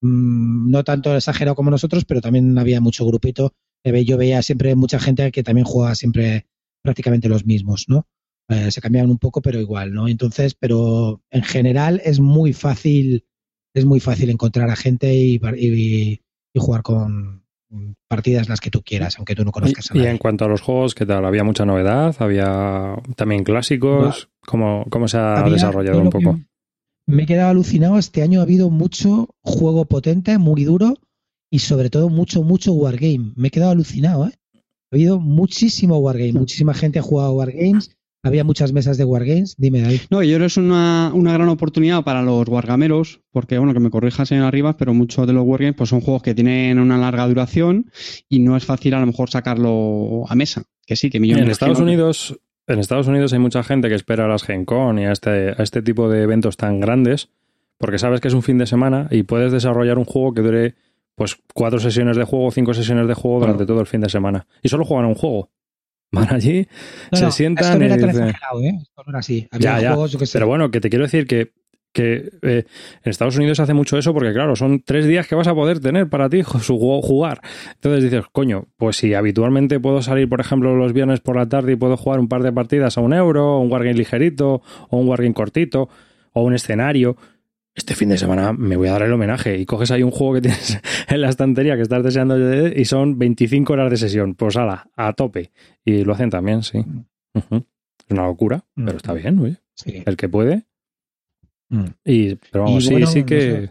mmm, 0.00 0.70
no 0.70 0.84
tanto 0.84 1.14
exagerado 1.14 1.54
como 1.54 1.70
nosotros, 1.70 2.04
pero 2.04 2.20
también 2.20 2.56
había 2.58 2.80
mucho 2.80 3.04
grupito. 3.06 3.54
Yo 3.84 4.16
veía 4.18 4.42
siempre 4.42 4.74
mucha 4.74 4.98
gente 4.98 5.30
que 5.30 5.42
también 5.42 5.64
juega 5.64 5.94
siempre 5.94 6.46
prácticamente 6.82 7.28
los 7.28 7.46
mismos, 7.46 7.86
¿no? 7.88 8.06
Eh, 8.48 8.70
se 8.70 8.80
cambiaban 8.80 9.10
un 9.10 9.18
poco, 9.18 9.40
pero 9.42 9.60
igual, 9.60 9.92
¿no? 9.92 10.08
Entonces, 10.08 10.54
pero 10.54 11.22
en 11.30 11.42
general 11.42 12.00
es 12.04 12.20
muy 12.20 12.52
fácil, 12.52 13.26
es 13.74 13.84
muy 13.84 14.00
fácil 14.00 14.30
encontrar 14.30 14.70
a 14.70 14.76
gente 14.76 15.14
y 15.14 15.38
jugar 16.54 16.82
con, 16.82 17.37
partidas 18.08 18.48
las 18.48 18.60
que 18.60 18.70
tú 18.70 18.82
quieras, 18.82 19.16
aunque 19.18 19.34
tú 19.34 19.44
no 19.44 19.52
conozcas 19.52 19.90
a 19.90 19.94
nadie. 19.94 20.06
Y 20.08 20.10
en 20.10 20.18
cuanto 20.18 20.44
a 20.44 20.48
los 20.48 20.60
juegos, 20.60 20.94
¿qué 20.94 21.04
tal? 21.06 21.24
¿Había 21.24 21.44
mucha 21.44 21.64
novedad? 21.66 22.14
¿Había 22.18 22.96
también 23.16 23.44
clásicos? 23.44 24.30
¿Cómo, 24.46 24.86
cómo 24.90 25.08
se 25.08 25.18
ha 25.18 25.38
Había- 25.40 25.54
desarrollado 25.54 26.00
un 26.00 26.10
poco? 26.10 26.38
Me 27.06 27.22
he 27.22 27.26
quedado 27.26 27.50
alucinado. 27.50 27.98
Este 27.98 28.22
año 28.22 28.40
ha 28.40 28.42
habido 28.44 28.70
mucho 28.70 29.28
juego 29.42 29.84
potente, 29.86 30.36
muy 30.38 30.64
duro 30.64 30.94
y 31.50 31.60
sobre 31.60 31.88
todo 31.90 32.08
mucho, 32.10 32.42
mucho 32.42 32.72
wargame. 32.72 33.32
Me 33.36 33.48
he 33.48 33.50
quedado 33.50 33.70
alucinado, 33.72 34.26
¿eh? 34.28 34.32
Ha 34.90 34.96
habido 34.96 35.18
muchísimo 35.20 35.98
wargame. 35.98 36.32
Muchísima 36.34 36.74
gente 36.74 36.98
ha 36.98 37.02
jugado 37.02 37.32
wargames. 37.34 37.96
Había 38.22 38.42
muchas 38.44 38.72
mesas 38.72 38.98
de 38.98 39.04
wargames. 39.04 39.54
Dime, 39.58 39.80
David. 39.80 40.00
No, 40.10 40.22
yo 40.22 40.30
creo 40.30 40.40
que 40.40 40.46
es 40.46 40.56
una, 40.56 41.12
una 41.14 41.32
gran 41.32 41.48
oportunidad 41.48 42.02
para 42.02 42.22
los 42.22 42.48
wargameros, 42.48 43.20
porque, 43.30 43.58
bueno, 43.58 43.72
que 43.74 43.80
me 43.80 43.90
corrija 43.90 44.26
señor 44.26 44.46
Arribas, 44.46 44.76
pero 44.76 44.92
muchos 44.92 45.26
de 45.26 45.32
los 45.32 45.44
wargames 45.46 45.76
pues 45.76 45.90
son 45.90 46.00
juegos 46.00 46.22
que 46.22 46.34
tienen 46.34 46.78
una 46.78 46.98
larga 46.98 47.26
duración 47.28 47.90
y 48.28 48.40
no 48.40 48.56
es 48.56 48.64
fácil 48.64 48.94
a 48.94 49.00
lo 49.00 49.06
mejor 49.06 49.30
sacarlo 49.30 50.24
a 50.28 50.34
mesa. 50.34 50.64
Que 50.84 50.96
sí, 50.96 51.10
que 51.10 51.20
millones 51.20 51.44
En 51.44 51.50
Estados 51.50 51.78
Unidos, 51.78 52.38
en 52.66 52.78
Estados 52.80 53.06
Unidos 53.06 53.32
hay 53.32 53.38
mucha 53.38 53.62
gente 53.62 53.88
que 53.88 53.94
espera 53.94 54.24
a 54.24 54.28
las 54.28 54.42
Gen 54.42 54.64
Con 54.64 54.98
y 54.98 55.06
a 55.06 55.12
este, 55.12 55.50
a 55.50 55.62
este 55.62 55.82
tipo 55.82 56.08
de 56.08 56.22
eventos 56.22 56.56
tan 56.56 56.80
grandes, 56.80 57.30
porque 57.78 57.98
sabes 57.98 58.20
que 58.20 58.28
es 58.28 58.34
un 58.34 58.42
fin 58.42 58.58
de 58.58 58.66
semana 58.66 59.06
y 59.10 59.22
puedes 59.22 59.52
desarrollar 59.52 59.98
un 59.98 60.04
juego 60.04 60.34
que 60.34 60.42
dure 60.42 60.74
pues 61.14 61.36
cuatro 61.52 61.80
sesiones 61.80 62.16
de 62.16 62.24
juego, 62.24 62.50
cinco 62.50 62.74
sesiones 62.74 63.08
de 63.08 63.14
juego 63.14 63.40
durante 63.40 63.66
todo 63.66 63.80
el 63.80 63.86
fin 63.86 64.00
de 64.00 64.08
semana. 64.08 64.46
Y 64.62 64.68
solo 64.68 64.84
juegan 64.84 65.06
a 65.06 65.08
un 65.08 65.14
juego. 65.14 65.50
Van 66.10 66.32
allí, 66.32 66.66
No, 67.12 67.18
se 67.18 67.24
no, 67.24 67.30
sientan 67.30 67.64
esto 67.66 67.78
no 67.78 67.84
era 67.84 67.96
tan 67.98 68.28
¿eh? 68.64 68.78
Esto 68.80 69.02
no 69.04 69.10
era 69.10 69.18
así. 69.18 69.46
Había 69.50 69.76
Ya, 69.76 69.80
ya. 69.82 69.88
juegos, 69.92 70.12
yo 70.12 70.18
sé. 70.20 70.32
Pero 70.38 70.46
bueno, 70.46 70.70
que 70.70 70.80
te 70.80 70.88
quiero 70.88 71.04
decir 71.04 71.26
que, 71.26 71.52
que 71.92 72.30
eh, 72.42 72.64
en 73.04 73.10
Estados 73.10 73.36
Unidos 73.36 73.56
se 73.58 73.62
hace 73.64 73.74
mucho 73.74 73.98
eso 73.98 74.14
porque, 74.14 74.32
claro, 74.32 74.56
son 74.56 74.82
tres 74.82 75.06
días 75.06 75.26
que 75.26 75.34
vas 75.34 75.48
a 75.48 75.54
poder 75.54 75.80
tener 75.80 76.08
para 76.08 76.28
ti 76.30 76.42
jugar. 76.66 77.40
Entonces 77.74 78.04
dices, 78.04 78.24
coño, 78.32 78.68
pues 78.78 78.96
si 78.96 79.12
habitualmente 79.14 79.80
puedo 79.80 80.00
salir, 80.00 80.28
por 80.28 80.40
ejemplo, 80.40 80.74
los 80.76 80.92
viernes 80.94 81.20
por 81.20 81.36
la 81.36 81.46
tarde 81.48 81.72
y 81.72 81.76
puedo 81.76 81.96
jugar 81.96 82.20
un 82.20 82.28
par 82.28 82.42
de 82.42 82.52
partidas 82.52 82.96
a 82.96 83.00
un 83.02 83.12
euro, 83.12 83.56
o 83.56 83.60
un 83.60 83.70
wargame 83.70 83.94
ligerito, 83.94 84.62
o 84.88 84.96
un 84.98 85.08
wargame 85.08 85.34
cortito, 85.34 85.88
o 86.32 86.42
un 86.42 86.54
escenario. 86.54 87.16
Este 87.78 87.94
fin 87.94 88.08
de 88.08 88.18
semana 88.18 88.52
me 88.52 88.76
voy 88.76 88.88
a 88.88 88.92
dar 88.92 89.02
el 89.02 89.12
homenaje 89.12 89.56
y 89.56 89.64
coges 89.64 89.90
ahí 89.92 90.02
un 90.02 90.10
juego 90.10 90.34
que 90.34 90.40
tienes 90.42 90.78
en 91.08 91.20
la 91.20 91.28
estantería 91.30 91.76
que 91.76 91.82
estás 91.82 92.02
deseando 92.02 92.36
de- 92.36 92.74
y 92.78 92.84
son 92.84 93.18
25 93.18 93.72
horas 93.72 93.90
de 93.90 93.96
sesión. 93.96 94.34
Pues 94.34 94.56
ala, 94.56 94.88
a 94.96 95.12
tope. 95.12 95.52
Y 95.84 96.04
lo 96.04 96.12
hacen 96.12 96.28
también, 96.28 96.62
sí. 96.64 96.78
Ujú. 97.34 97.56
Es 97.56 98.10
una 98.10 98.26
locura, 98.26 98.64
Mm. 98.74 98.84
pero 98.84 98.96
está 98.96 99.12
bien, 99.14 99.38
oye. 99.38 99.56
Sí. 99.74 100.02
El 100.04 100.16
que 100.16 100.28
puede. 100.28 100.64
Mm. 101.70 101.84
Y, 102.04 102.34
pero 102.34 102.64
vamos, 102.64 102.84
Y 102.84 102.88
sí, 102.88 103.06
sí 103.06 103.20
no 103.20 103.26
que. 103.26 103.70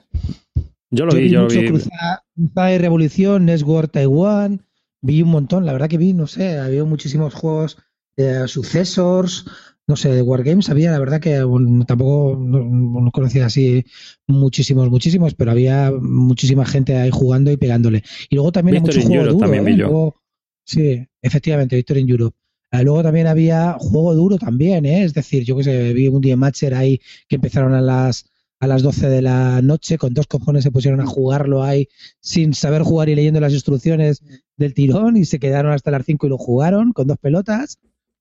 Yo 0.90 1.06
lo 1.06 1.12
Yo 1.12 1.18
vi, 1.18 1.24
vi 1.24 1.30
yo 1.30 1.40
lo 1.40 1.46
mucho 1.46 1.60
vi. 1.62 1.68
Cruzada, 1.68 2.24
Cruzada 2.34 2.74
y 2.74 2.78
Revolución, 2.78 3.46
Network 3.46 3.92
Taiwan, 3.92 4.62
vi 5.02 5.22
un 5.22 5.30
montón, 5.30 5.66
la 5.66 5.74
verdad 5.74 5.90
que 5.90 5.98
vi, 5.98 6.14
no 6.14 6.28
sé, 6.28 6.58
había 6.60 6.86
muchísimos 6.86 7.34
juegos 7.34 7.78
de 8.16 8.48
sucesors, 8.48 9.46
no 9.88 9.96
sé, 9.96 10.10
de 10.10 10.22
Wargames 10.22 10.70
había, 10.70 10.92
la 10.92 11.00
verdad 11.00 11.22
que 11.22 11.42
bueno, 11.44 11.86
tampoco 11.86 12.38
no, 12.38 12.64
no 12.66 13.12
conocía 13.12 13.46
así 13.46 13.86
muchísimos, 14.28 14.90
muchísimos, 14.90 15.34
pero 15.34 15.52
había 15.52 15.92
muchísima 15.92 16.66
gente 16.66 16.96
ahí 16.98 17.10
jugando 17.10 17.52
y 17.52 17.58
pegándole. 17.58 18.04
Y 18.30 18.36
luego 18.36 18.52
también 18.52 18.76
hay 18.76 18.82
mucho 18.82 19.00
in 19.00 19.08
juego 19.08 19.22
Europe 19.22 19.34
duro, 19.34 19.46
también 19.46 19.64
¿eh? 19.68 19.78
Luego- 19.88 20.22
sí, 20.66 21.08
efectivamente, 21.22 21.76
Victory 21.78 22.02
in 22.02 22.10
Europe. 22.10 22.38
Ah, 22.70 22.84
Luego 22.84 23.02
también 23.02 23.28
había 23.28 23.78
juego 23.80 24.14
duro 24.14 24.38
también, 24.38 24.86
¿eh? 24.86 25.04
es 25.04 25.14
decir, 25.14 25.44
yo 25.46 25.56
que 25.56 25.64
sé, 25.64 25.94
vi 25.94 26.10
un 26.10 26.20
día 26.20 26.36
Matcher 26.36 26.74
ahí 26.74 27.00
que 27.30 27.38
empezaron 27.38 27.74
a 27.74 27.82
las 27.82 28.26
a 28.60 28.66
las 28.66 28.82
12 28.82 29.08
de 29.08 29.22
la 29.22 29.62
noche, 29.62 30.00
con 30.00 30.16
dos 30.16 30.26
cojones 30.26 30.64
se 30.64 30.72
pusieron 30.72 31.00
a 31.00 31.06
jugarlo 31.06 31.64
ahí 31.64 31.88
sin 32.20 32.56
saber 32.56 32.82
jugar 32.82 33.08
y 33.08 33.14
leyendo 33.16 33.40
las 33.40 33.54
instrucciones 33.54 34.24
del 34.58 34.74
tirón 34.74 35.16
y 35.16 35.26
se 35.26 35.38
quedaron 35.40 35.74
hasta 35.74 35.92
las 35.92 36.04
5 36.06 36.26
y 36.26 36.30
lo 36.30 36.40
jugaron 36.40 36.92
con 36.92 37.06
dos 37.08 37.20
pelotas. 37.20 37.78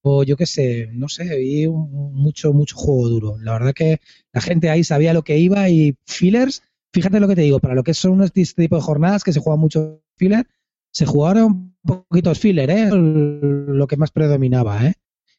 O 0.09 0.23
yo 0.23 0.37
qué 0.37 0.47
sé, 0.47 0.89
no 0.93 1.09
sé, 1.09 1.25
vi 1.37 1.67
un- 1.67 2.15
mucho, 2.15 2.53
mucho 2.53 2.77
juego 2.77 3.09
duro. 3.09 3.39
La 3.41 3.53
verdad 3.55 3.75
que 3.75 4.01
la 4.33 4.41
gente 4.41 4.71
ahí 4.71 4.85
sabía 4.85 5.13
lo 5.15 5.23
que 5.25 5.39
iba 5.39 5.69
y 5.69 5.97
fillers, 6.07 6.63
fíjate 6.93 7.21
lo 7.21 7.29
que 7.29 7.35
te 7.37 7.43
digo, 7.43 7.59
para 7.61 7.75
lo 7.75 7.83
que 7.83 7.95
son 7.95 8.23
este 8.23 8.45
tipo 8.45 8.77
de 8.77 8.83
jornadas 8.83 9.25
que 9.25 9.33
se 9.33 9.41
juega 9.41 9.57
mucho 9.57 10.03
filler, 10.17 10.47
se 10.93 11.07
jugaron 11.07 11.77
poquitos 11.83 12.39
filler, 12.39 12.71
¿eh? 12.71 12.89
Lo 12.93 13.87
que 13.87 13.97
más 13.97 14.11
predominaba, 14.13 14.87
¿eh? 14.87 14.95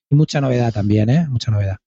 Y 0.09 0.15
mucha 0.15 0.41
novedad 0.41 0.73
también, 0.73 1.09
¿eh? 1.09 1.27
Mucha 1.29 1.51
novedad. 1.51 1.77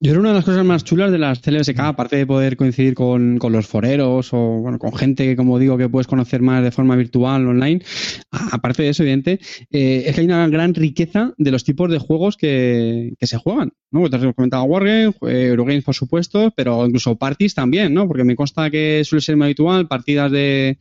Yo 0.00 0.12
creo 0.12 0.20
una 0.20 0.28
de 0.28 0.36
las 0.36 0.44
cosas 0.44 0.64
más 0.64 0.84
chulas 0.84 1.10
de 1.10 1.18
las 1.18 1.40
CLBSK, 1.40 1.80
aparte 1.80 2.14
de 2.14 2.24
poder 2.24 2.56
coincidir 2.56 2.94
con, 2.94 3.38
con 3.38 3.52
los 3.52 3.66
foreros 3.66 4.32
o 4.32 4.38
bueno, 4.60 4.78
con 4.78 4.94
gente 4.94 5.26
que, 5.26 5.34
como 5.34 5.58
digo, 5.58 5.76
que 5.76 5.88
puedes 5.88 6.06
conocer 6.06 6.40
más 6.40 6.62
de 6.62 6.70
forma 6.70 6.94
virtual, 6.94 7.48
online, 7.48 7.82
aparte 8.30 8.84
de 8.84 8.90
eso, 8.90 9.02
evidente, 9.02 9.40
eh, 9.72 10.04
es 10.06 10.14
que 10.14 10.20
hay 10.20 10.26
una 10.26 10.46
gran 10.46 10.72
riqueza 10.74 11.34
de 11.36 11.50
los 11.50 11.64
tipos 11.64 11.90
de 11.90 11.98
juegos 11.98 12.36
que, 12.36 13.14
que 13.18 13.26
se 13.26 13.38
juegan. 13.38 13.72
¿no? 13.90 14.08
Te 14.08 14.14
has 14.14 14.34
comentado 14.36 14.62
Wargame, 14.64 15.14
Eurogames, 15.20 15.82
por 15.82 15.96
supuesto, 15.96 16.52
pero 16.54 16.86
incluso 16.86 17.16
parties 17.16 17.56
también, 17.56 17.92
¿no? 17.92 18.06
Porque 18.06 18.22
me 18.22 18.36
consta 18.36 18.70
que 18.70 19.02
suele 19.04 19.20
ser 19.22 19.36
muy 19.36 19.46
habitual 19.46 19.88
partidas 19.88 20.30
de, 20.30 20.78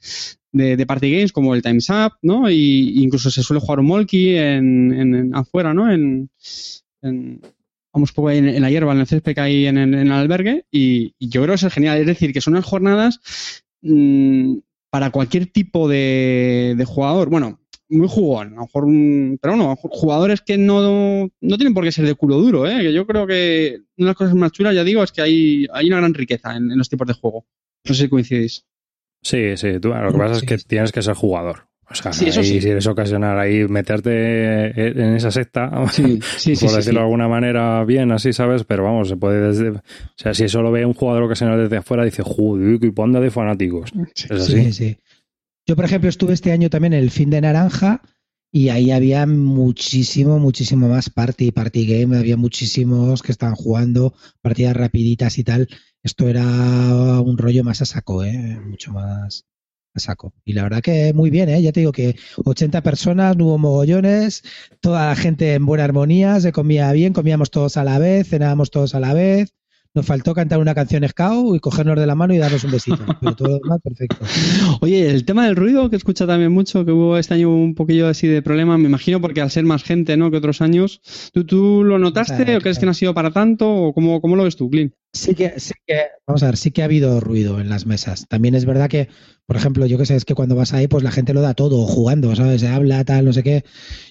de, 0.52 0.86
party 0.86 1.12
games 1.12 1.32
como 1.32 1.56
el 1.56 1.64
Time's 1.64 1.90
Up, 1.90 2.14
¿no? 2.22 2.52
Y 2.52 3.02
incluso 3.02 3.32
se 3.32 3.42
suele 3.42 3.62
jugar 3.62 3.80
un 3.80 3.88
Molky 3.88 4.36
en, 4.36 5.32
afuera, 5.34 5.74
¿no? 5.74 5.92
En- 5.92 6.30
vamos 7.98 8.12
un 8.12 8.16
poco 8.16 8.32
en, 8.32 8.48
en 8.48 8.62
la 8.62 8.70
hierba, 8.70 8.94
en 8.94 9.00
el 9.00 9.08
césped 9.08 9.34
que 9.36 9.42
hay 9.42 9.66
en 9.68 9.78
el, 9.78 9.94
en 9.94 10.08
el 10.08 10.12
albergue, 10.12 10.66
y, 10.72 11.14
y 11.20 11.30
yo 11.30 11.42
creo 11.42 11.54
que 11.54 11.56
eso 11.56 11.68
es 11.68 11.74
genial. 11.74 11.98
Es 12.00 12.08
decir, 12.08 12.32
que 12.34 12.42
son 12.42 12.54
unas 12.54 12.66
jornadas 12.66 13.20
mm, 13.82 14.58
para 14.90 15.12
cualquier 15.12 15.48
tipo 15.48 15.88
de, 15.88 16.76
de 16.78 16.86
jugador. 16.86 17.30
Bueno, 17.30 17.60
muy 17.90 18.08
jugón, 18.10 18.48
a 18.54 18.56
lo 18.56 18.62
mejor 18.64 18.84
un- 18.86 19.38
pero 19.42 19.56
bueno, 19.56 19.76
jugadores 19.78 20.42
que 20.42 20.58
no, 20.58 21.30
no 21.40 21.58
tienen 21.58 21.74
por 21.74 21.84
qué 21.84 21.92
ser 21.92 22.06
de 22.06 22.16
culo 22.16 22.38
duro, 22.38 22.68
¿eh? 22.68 22.80
que 22.82 22.92
yo 22.94 23.08
creo 23.08 23.26
que 23.26 23.78
una 23.98 24.08
de 24.08 24.12
las 24.12 24.16
cosas 24.16 24.36
más 24.36 24.52
chulas, 24.52 24.76
ya 24.76 24.84
digo, 24.84 25.04
es 25.04 25.12
que 25.12 25.22
hay, 25.22 25.68
hay 25.74 25.88
una 25.88 25.98
gran 25.98 26.14
riqueza 26.14 26.56
en, 26.56 26.70
en 26.72 26.78
los 26.78 26.90
tipos 26.90 27.08
de 27.08 27.14
juego. 27.14 27.46
No 27.86 27.94
sé 27.96 28.04
si 28.04 28.10
coincidís. 28.10 28.66
Sí, 29.24 29.56
sí. 29.56 29.80
Tú, 29.80 29.90
lo 29.90 30.12
que 30.12 30.18
pasa 30.18 30.36
es 30.36 30.44
que 30.44 30.58
sí. 30.58 30.68
tienes 30.68 30.92
que 30.92 31.02
ser 31.02 31.14
jugador. 31.16 31.68
O 31.90 31.96
sea, 31.96 32.12
Sí, 32.12 32.28
eso 32.28 32.42
ahí, 32.42 32.46
sí. 32.48 32.62
si 32.62 32.70
eres 32.70 32.86
ocasional 32.88 33.40
ahí, 33.40 33.66
meterte 33.68 34.68
en 34.92 35.16
esa 35.16 35.32
secta, 35.32 35.72
Sí, 35.92 36.20
sí, 36.38 36.56
por 36.66 36.76
decirlo 36.76 37.00
de 37.00 37.06
alguna 37.06 37.28
manera 37.28 37.84
bien, 37.86 38.12
así, 38.12 38.34
¿sabes? 38.34 38.64
Pero 38.66 38.84
vamos, 38.84 39.08
se 39.08 39.16
puede 39.16 39.48
desde... 39.48 39.70
O 39.70 39.82
sea, 40.16 40.34
si 40.34 40.46
eso 40.46 40.62
lo 40.62 40.72
ve 40.72 40.86
un 40.86 40.94
jugador 40.94 41.24
ocasional 41.24 41.58
desde 41.58 41.78
afuera, 41.78 42.04
dice, 42.04 42.24
joder, 42.24 42.80
qué 42.80 42.92
panda 42.92 43.20
de 43.20 43.32
fanáticos. 43.32 43.92
Es 44.16 44.32
así. 44.32 44.64
Sí, 44.66 44.74
sí. 44.74 44.98
Yo, 45.66 45.76
por 45.76 45.86
ejemplo, 45.86 46.10
estuve 46.10 46.34
este 46.34 46.52
año 46.52 46.70
también 46.70 46.94
en 46.94 47.04
el 47.04 47.12
fin 47.12 47.30
de 47.30 47.42
Naranja 47.42 48.02
y 48.52 48.70
ahí 48.70 48.92
había 48.92 49.26
muchísimo, 49.26 50.40
muchísimo 50.40 50.88
más 50.88 51.10
party, 51.10 51.52
party 51.52 51.86
game, 51.86 52.18
había 52.18 52.38
muchísimos 52.38 53.22
que 53.22 53.32
estaban 53.32 53.56
jugando 53.56 54.14
partidas 54.42 54.76
rapiditas 54.76 55.38
y 55.38 55.44
tal. 55.44 55.68
esto 56.04 56.30
era 56.30 56.44
un 57.22 57.38
rollo 57.38 57.64
más 57.64 57.82
a 57.82 57.86
saco, 57.86 58.24
¿eh? 58.24 58.60
mucho 58.66 58.92
más 58.94 59.46
a 59.98 60.00
saco. 60.00 60.34
Y 60.46 60.54
la 60.54 60.64
verdad 60.64 60.82
que 60.82 61.14
muy 61.14 61.30
bien, 61.30 61.50
¿eh? 61.50 61.62
ya 61.62 61.72
te 61.72 61.82
digo 61.82 61.92
que 61.92 62.16
80 62.46 62.82
personas, 62.82 63.38
no 63.38 63.46
hubo 63.46 63.58
mogollones, 63.58 64.44
toda 64.82 65.08
la 65.08 65.16
gente 65.16 65.54
en 65.54 65.66
buena 65.66 65.84
armonía, 65.84 66.40
se 66.40 66.52
comía 66.52 66.92
bien, 66.92 67.14
comíamos 67.14 67.52
todos 67.52 67.78
a 67.78 67.84
la 67.84 68.00
vez, 68.00 68.30
cenábamos 68.30 68.72
todos 68.72 68.96
a 68.96 69.00
la 69.00 69.14
vez, 69.14 69.54
nos 69.98 70.06
faltó 70.06 70.36
cantar 70.36 70.60
una 70.60 70.76
canción 70.76 71.08
Scout 71.08 71.56
y 71.56 71.60
cogernos 71.60 71.98
de 71.98 72.06
la 72.06 72.14
mano 72.14 72.32
y 72.34 72.38
darnos 72.38 72.64
un 72.64 72.72
besito. 72.72 73.00
Pero 73.20 73.36
todo 73.36 73.48
lo 73.48 73.60
demás, 73.60 73.80
perfecto. 73.82 74.18
Oye, 74.82 75.10
el 75.10 75.26
tema 75.26 75.48
del 75.48 75.56
ruido, 75.56 75.90
que 75.90 75.96
escucha 75.96 76.28
también 76.28 76.52
mucho, 76.52 76.86
que 76.86 76.92
hubo 76.92 77.18
este 77.18 77.34
año 77.34 77.50
un 77.50 77.74
poquillo 77.74 78.08
así 78.08 78.28
de 78.28 78.44
problema, 78.44 78.78
me 78.78 78.88
imagino, 78.88 79.20
porque 79.20 79.42
al 79.42 79.50
ser 79.50 79.64
más 79.64 79.84
gente 79.84 80.16
¿no? 80.16 80.30
que 80.30 80.38
otros 80.38 80.62
años, 80.62 81.02
¿tú, 81.34 81.46
tú 81.46 81.84
lo 81.84 81.98
notaste 81.98 82.46
Claro, 82.46 82.60
o 82.60 82.62
crees 82.62 82.78
claro. 82.78 82.80
que 82.80 82.86
no 82.86 82.92
ha 82.92 82.94
sido 82.94 83.14
para 83.16 83.32
tanto? 83.32 83.68
¿O 83.74 83.94
cómo, 83.94 84.22
cómo 84.22 84.36
lo 84.36 84.44
ves 84.44 84.56
tú, 84.56 84.70
Clint? 84.70 84.94
Sí 85.14 85.34
que, 85.34 85.60
sí 85.60 85.74
que, 85.86 86.08
vamos 86.28 86.44
a 86.44 86.48
ver, 86.48 86.58
sí 86.58 86.72
que 86.72 86.82
ha 86.82 86.86
habido 86.86 87.20
ruido 87.20 87.60
en 87.60 87.70
las 87.70 87.86
mesas. 87.86 88.28
También 88.28 88.56
es 88.56 88.66
verdad 88.66 88.90
que, 88.90 89.10
por 89.46 89.56
ejemplo, 89.56 89.86
yo 89.86 89.98
que 89.98 90.06
sé, 90.06 90.16
es 90.16 90.26
que 90.26 90.36
cuando 90.36 90.56
vas 90.56 90.74
ahí, 90.74 90.88
pues 90.88 91.04
la 91.04 91.12
gente 91.12 91.34
lo 91.34 91.42
da 91.42 91.54
todo 91.54 91.88
jugando, 91.88 92.36
¿sabes? 92.36 92.62
Se 92.62 92.68
habla, 92.68 93.04
tal, 93.04 93.26
no 93.26 93.34
sé 93.34 93.42
qué. 93.42 93.64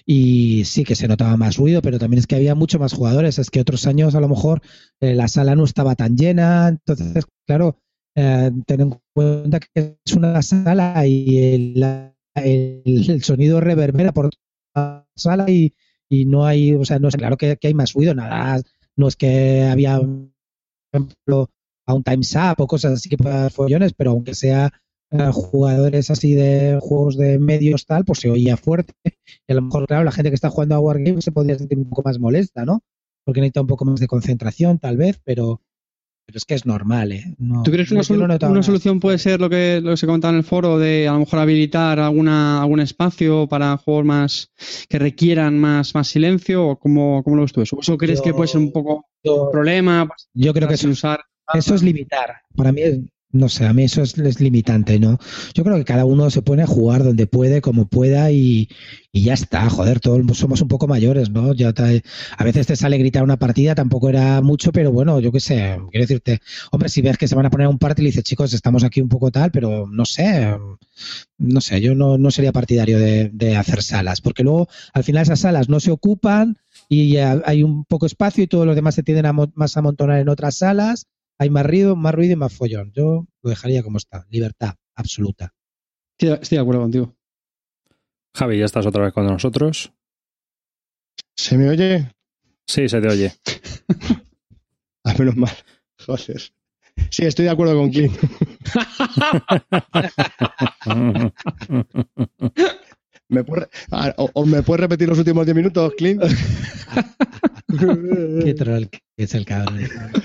Y 0.05 0.65
sí 0.65 0.83
que 0.83 0.95
se 0.95 1.07
notaba 1.07 1.37
más 1.37 1.57
ruido, 1.57 1.81
pero 1.81 1.99
también 1.99 2.19
es 2.19 2.27
que 2.27 2.35
había 2.35 2.55
mucho 2.55 2.79
más 2.79 2.93
jugadores. 2.93 3.39
Es 3.39 3.49
que 3.49 3.61
otros 3.61 3.87
años, 3.87 4.15
a 4.15 4.19
lo 4.19 4.27
mejor, 4.27 4.61
eh, 4.99 5.13
la 5.13 5.27
sala 5.27 5.55
no 5.55 5.63
estaba 5.63 5.95
tan 5.95 6.17
llena. 6.17 6.67
Entonces, 6.67 7.25
claro, 7.45 7.79
eh, 8.15 8.51
ten 8.65 8.81
en 8.81 8.99
cuenta 9.13 9.59
que 9.59 9.97
es 10.03 10.13
una 10.13 10.41
sala 10.41 11.05
y 11.07 11.37
el, 11.37 13.21
sonido 13.21 13.61
reverbera 13.61 14.11
por 14.11 14.31
toda 14.31 14.39
la 14.75 15.07
sala 15.15 15.49
y, 15.49 15.73
y 16.09 16.25
no 16.25 16.45
hay, 16.45 16.73
o 16.73 16.83
sea, 16.83 16.99
no 16.99 17.07
es 17.07 17.15
claro 17.15 17.37
que, 17.37 17.57
que 17.57 17.67
hay 17.67 17.73
más 17.73 17.93
ruido, 17.93 18.13
nada. 18.13 18.61
No 18.95 19.07
es 19.07 19.15
que 19.15 19.63
había 19.63 20.01
ejemplo, 20.97 21.49
a 21.85 21.93
un 21.93 22.03
Time's 22.03 22.35
Up 22.35 22.61
o 22.61 22.67
cosas 22.67 22.93
así 22.93 23.09
que 23.09 23.17
dar 23.17 23.51
follones, 23.51 23.93
pero 23.93 24.11
aunque 24.11 24.35
sea 24.35 24.71
eh, 25.11 25.29
jugadores 25.31 26.11
así 26.11 26.33
de 26.33 26.79
juegos 26.81 27.15
de 27.17 27.39
medios 27.39 27.85
tal, 27.85 28.03
pues 28.03 28.19
se 28.19 28.29
oía 28.29 28.57
fuerte. 28.57 28.93
Y 29.47 29.51
a 29.51 29.55
lo 29.55 29.61
mejor, 29.61 29.87
claro, 29.87 30.03
la 30.03 30.11
gente 30.11 30.29
que 30.29 30.35
está 30.35 30.49
jugando 30.49 30.75
a 30.75 30.79
Wargames 30.79 31.23
se 31.23 31.31
podría 31.31 31.57
sentir 31.57 31.77
un 31.77 31.89
poco 31.89 32.03
más 32.03 32.19
molesta, 32.19 32.65
¿no? 32.65 32.81
Porque 33.25 33.39
necesita 33.39 33.61
un 33.61 33.67
poco 33.67 33.85
más 33.85 33.99
de 33.99 34.07
concentración, 34.07 34.79
tal 34.79 34.97
vez, 34.97 35.19
pero, 35.23 35.61
pero 36.27 36.37
es 36.37 36.43
que 36.45 36.55
es 36.55 36.65
normal, 36.65 37.13
¿eh? 37.13 37.35
No- 37.39 37.63
¿Tú 37.63 37.71
crees 37.71 37.87
que 37.87 37.95
una, 37.95 38.03
solu- 38.03 38.49
una 38.49 38.61
solución 38.61 38.99
puede 38.99 39.17
ser 39.17 39.39
lo 39.39 39.49
que, 39.49 39.79
lo 39.81 39.91
que 39.91 39.97
se 39.97 40.05
comentaba 40.05 40.33
en 40.33 40.39
el 40.39 40.43
foro 40.43 40.77
de 40.77 41.07
a 41.07 41.13
lo 41.13 41.19
mejor 41.19 41.39
habilitar 41.39 41.99
alguna, 42.01 42.61
algún 42.61 42.81
espacio 42.81 43.47
para 43.47 43.77
juegos 43.77 44.03
más 44.05 44.51
que 44.89 44.99
requieran 44.99 45.57
más, 45.57 45.95
más 45.95 46.09
silencio? 46.09 46.67
¿O 46.67 46.77
cómo, 46.79 47.23
cómo 47.23 47.37
lo 47.37 47.43
ves 47.43 47.53
tú 47.53 47.61
eso? 47.61 47.77
¿Eso 47.81 47.97
crees 47.97 48.19
Yo- 48.19 48.23
que 48.25 48.33
puede 48.33 48.49
ser 48.49 48.59
un 48.59 48.73
poco 48.73 49.05
Yo, 49.23 49.49
problema? 49.51 50.09
yo 50.33 50.53
creo 50.53 50.67
que 50.67 50.75
sin 50.77 50.89
usar. 50.89 51.21
eso 51.53 51.73
es 51.75 51.81
limitar. 51.81 52.35
Para 52.57 52.73
mí, 52.73 52.81
es- 52.81 52.99
no 53.31 53.49
sé, 53.49 53.65
a 53.65 53.73
mí 53.73 53.83
eso 53.83 54.01
es, 54.01 54.17
limitante, 54.39 54.99
¿no? 54.99 55.19
Yo 55.53 55.63
creo 55.63 55.75
que 55.77 55.83
cada 55.85 56.05
uno 56.05 56.29
se 56.29 56.41
pone 56.41 56.63
a 56.63 56.67
jugar 56.67 57.03
donde 57.03 57.27
puede, 57.27 57.61
como 57.61 57.87
pueda 57.87 58.31
y, 58.31 58.69
y 59.11 59.23
ya 59.23 59.33
está, 59.33 59.69
joder, 59.69 59.99
todos 59.99 60.21
somos 60.37 60.61
un 60.61 60.67
poco 60.69 60.87
mayores, 60.87 61.29
¿no? 61.29 61.53
Ya 61.53 61.73
te- 61.73 62.03
a 62.37 62.43
veces 62.43 62.67
te 62.67 62.75
sale 62.75 62.97
gritar 62.97 63.23
una 63.23 63.37
partida, 63.37 63.75
tampoco 63.75 64.09
era 64.09 64.41
mucho, 64.41 64.71
pero 64.71 64.91
bueno, 64.91 65.19
yo 65.19 65.31
qué 65.31 65.39
sé, 65.41 65.77
quiero 65.91 66.03
decirte, 66.03 66.39
hombre, 66.71 66.89
si 66.89 67.01
ves 67.01 67.17
que 67.17 67.27
se 67.27 67.35
van 67.35 67.45
a 67.45 67.49
poner 67.49 67.67
un 67.67 67.77
party 67.79 68.01
y 68.01 68.05
dices, 68.05 68.23
chicos, 68.23 68.53
estamos 68.53 68.83
aquí 68.83 69.01
un 69.01 69.09
poco 69.09 69.29
tal, 69.31 69.51
pero 69.51 69.87
no 69.87 70.05
sé, 70.05 70.55
no 71.37 71.61
sé, 71.61 71.81
yo 71.81 71.95
no, 71.95 72.17
no 72.17 72.31
sería 72.31 72.51
partidario 72.51 72.97
de, 72.99 73.29
de 73.33 73.55
hacer 73.55 73.83
salas, 73.83 74.21
porque 74.21 74.43
luego 74.43 74.67
al 74.93 75.03
final 75.03 75.23
esas 75.23 75.41
salas 75.41 75.69
no 75.69 75.79
se 75.79 75.91
ocupan 75.91 76.57
y 76.89 77.17
hay 77.17 77.63
un 77.63 77.85
poco 77.85 78.05
espacio 78.05 78.43
y 78.43 78.47
todos 78.47 78.65
los 78.65 78.75
demás 78.75 78.95
se 78.95 79.03
tienden 79.03 79.25
a 79.25 79.33
más 79.33 79.75
a 79.77 79.79
amontonar 79.79 80.19
en 80.19 80.29
otras 80.29 80.55
salas, 80.57 81.07
hay 81.37 81.49
más 81.49 81.65
ruido, 81.65 81.95
más 81.95 82.13
ruido 82.13 82.33
y 82.33 82.37
más 82.37 82.53
follón. 82.53 82.91
Yo 82.93 83.25
lo 83.41 83.49
dejaría 83.49 83.83
como 83.83 83.97
está, 83.97 84.25
libertad 84.29 84.75
absoluta. 84.95 85.53
Estoy, 86.17 86.39
estoy 86.41 86.57
de 86.57 86.61
acuerdo 86.61 86.81
contigo. 86.81 87.15
Javi, 88.35 88.59
ya 88.59 88.65
estás 88.65 88.85
otra 88.85 89.03
vez 89.03 89.13
con 89.13 89.25
nosotros. 89.25 89.93
¿Se 91.35 91.57
me 91.57 91.69
oye? 91.69 92.11
Sí, 92.65 92.89
se 92.89 93.01
te 93.01 93.07
oye. 93.07 93.33
A 95.03 95.13
menos 95.17 95.35
mal. 95.35 95.53
Joder. 96.05 96.41
Sí, 97.11 97.25
estoy 97.25 97.45
de 97.45 97.51
acuerdo 97.51 97.77
con 97.77 97.91
Clint. 97.91 98.13
¿Me 103.29 103.43
puede, 103.43 103.67
ah, 103.91 104.13
o, 104.17 104.29
o 104.33 104.45
me 104.45 104.63
puedes 104.63 104.81
repetir 104.81 105.09
los 105.09 105.19
últimos 105.19 105.45
10 105.45 105.55
minutos, 105.55 105.93
Clint? 105.97 106.23
Qué 108.43 108.53
troll 108.53 108.85
que 108.85 108.99
es 109.17 109.35
el 109.35 109.45
cabrón. 109.45 109.79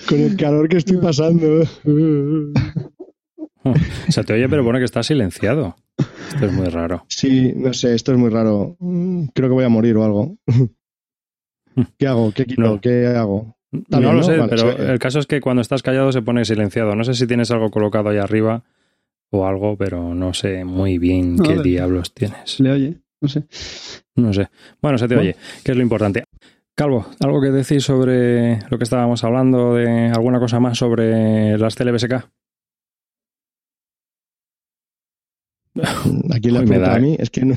Con 0.09 0.21
el 0.21 0.37
calor 0.37 0.69
que 0.69 0.77
estoy 0.77 0.99
pasando. 0.99 1.65
se 4.09 4.25
te 4.25 4.33
oye, 4.33 4.49
pero 4.49 4.65
pone 4.65 4.79
que 4.79 4.85
está 4.85 5.03
silenciado. 5.03 5.77
Esto 6.29 6.47
es 6.47 6.53
muy 6.53 6.67
raro. 6.67 7.05
Sí, 7.09 7.53
no 7.57 7.73
sé, 7.73 7.95
esto 7.95 8.12
es 8.12 8.19
muy 8.19 8.31
raro. 8.31 8.77
Creo 9.35 9.49
que 9.49 9.55
voy 9.55 9.65
a 9.65 9.69
morir 9.69 9.97
o 9.97 10.05
algo. 10.05 10.37
¿Qué 11.99 12.07
hago? 12.07 12.33
¿Qué 12.33 12.47
quito? 12.47 12.62
No. 12.62 12.81
¿Qué 12.81 13.07
hago? 13.07 13.57
No 13.88 14.01
lo 14.01 14.12
¿no? 14.12 14.23
sé, 14.23 14.37
Vale, 14.37 14.51
pero 14.51 14.77
sí. 14.77 14.83
el 14.83 14.99
caso 14.99 15.19
es 15.19 15.27
que 15.27 15.41
cuando 15.41 15.62
estás 15.62 15.83
callado 15.83 16.12
se 16.12 16.23
pone 16.23 16.45
silenciado. 16.45 16.95
No 16.95 17.05
sé 17.05 17.15
si 17.15 17.27
tienes 17.27 17.51
algo 17.51 17.71
colocado 17.71 18.11
ahí 18.11 18.19
arriba 18.19 18.62
o 19.33 19.47
algo, 19.47 19.77
pero 19.77 20.14
no 20.14 20.33
sé 20.35 20.64
muy 20.64 20.99
bien 20.99 21.37
No, 21.37 21.45
qué 21.45 21.59
diablos 21.62 22.12
tienes. 22.14 22.61
Le 22.61 22.71
oye, 22.71 22.99
no 23.21 23.29
sé. 23.29 23.45
No 24.14 24.33
sé. 24.33 24.49
Bueno, 24.81 24.99
se 24.99 25.09
te 25.09 25.14
Bueno. 25.14 25.31
oye, 25.31 25.37
que 25.64 25.73
es 25.73 25.77
lo 25.77 25.83
importante. 25.83 26.25
Calvo, 26.75 27.07
¿algo 27.21 27.40
que 27.40 27.51
decir 27.51 27.83
sobre 27.83 28.59
lo 28.71 28.79
que 28.79 28.85
estábamos 28.85 29.25
hablando? 29.25 29.75
de 29.75 30.09
¿Alguna 30.09 30.38
cosa 30.38 30.61
más 30.61 30.79
sobre 30.79 31.57
las 31.59 31.75
CLBSK? 31.75 32.12
Aquí 36.35 36.51
la 36.51 36.61
pregunta 36.61 36.79
da, 36.81 36.95
a 36.95 36.99
¿eh? 36.99 37.01
mí 37.01 37.16
es 37.18 37.31
que 37.31 37.45
no. 37.45 37.57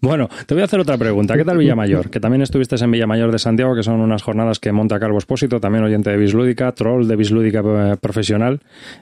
Bueno, 0.00 0.28
te 0.46 0.54
voy 0.54 0.62
a 0.62 0.64
hacer 0.64 0.80
otra 0.80 0.98
pregunta. 0.98 1.36
¿Qué 1.36 1.44
tal 1.44 1.58
Villamayor? 1.58 2.10
Que 2.10 2.20
también 2.20 2.42
estuviste 2.42 2.76
en 2.76 2.90
Villamayor 2.90 3.32
de 3.32 3.38
Santiago, 3.38 3.74
que 3.74 3.82
son 3.82 4.00
unas 4.00 4.22
jornadas 4.22 4.58
que 4.60 4.72
monta 4.72 4.98
Calvo 5.00 5.18
Espósito, 5.18 5.60
también 5.60 5.84
oyente 5.84 6.10
de 6.10 6.16
Bislúdica, 6.16 6.72
troll 6.72 7.06
de 7.06 7.16
Bislúdica 7.16 7.60
eh, 7.64 7.96
profesional, 8.00 8.60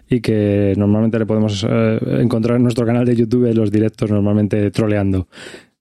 y 0.08 0.20
que 0.20 0.74
normalmente 0.76 1.18
le 1.18 1.26
podemos 1.26 1.66
eh, 1.68 1.98
encontrar 2.20 2.56
en 2.56 2.62
nuestro 2.62 2.86
canal 2.86 3.04
de 3.04 3.16
YouTube 3.16 3.52
los 3.54 3.70
directos 3.70 4.10
normalmente 4.10 4.70
troleando. 4.70 5.28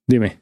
Dime. 0.07 0.39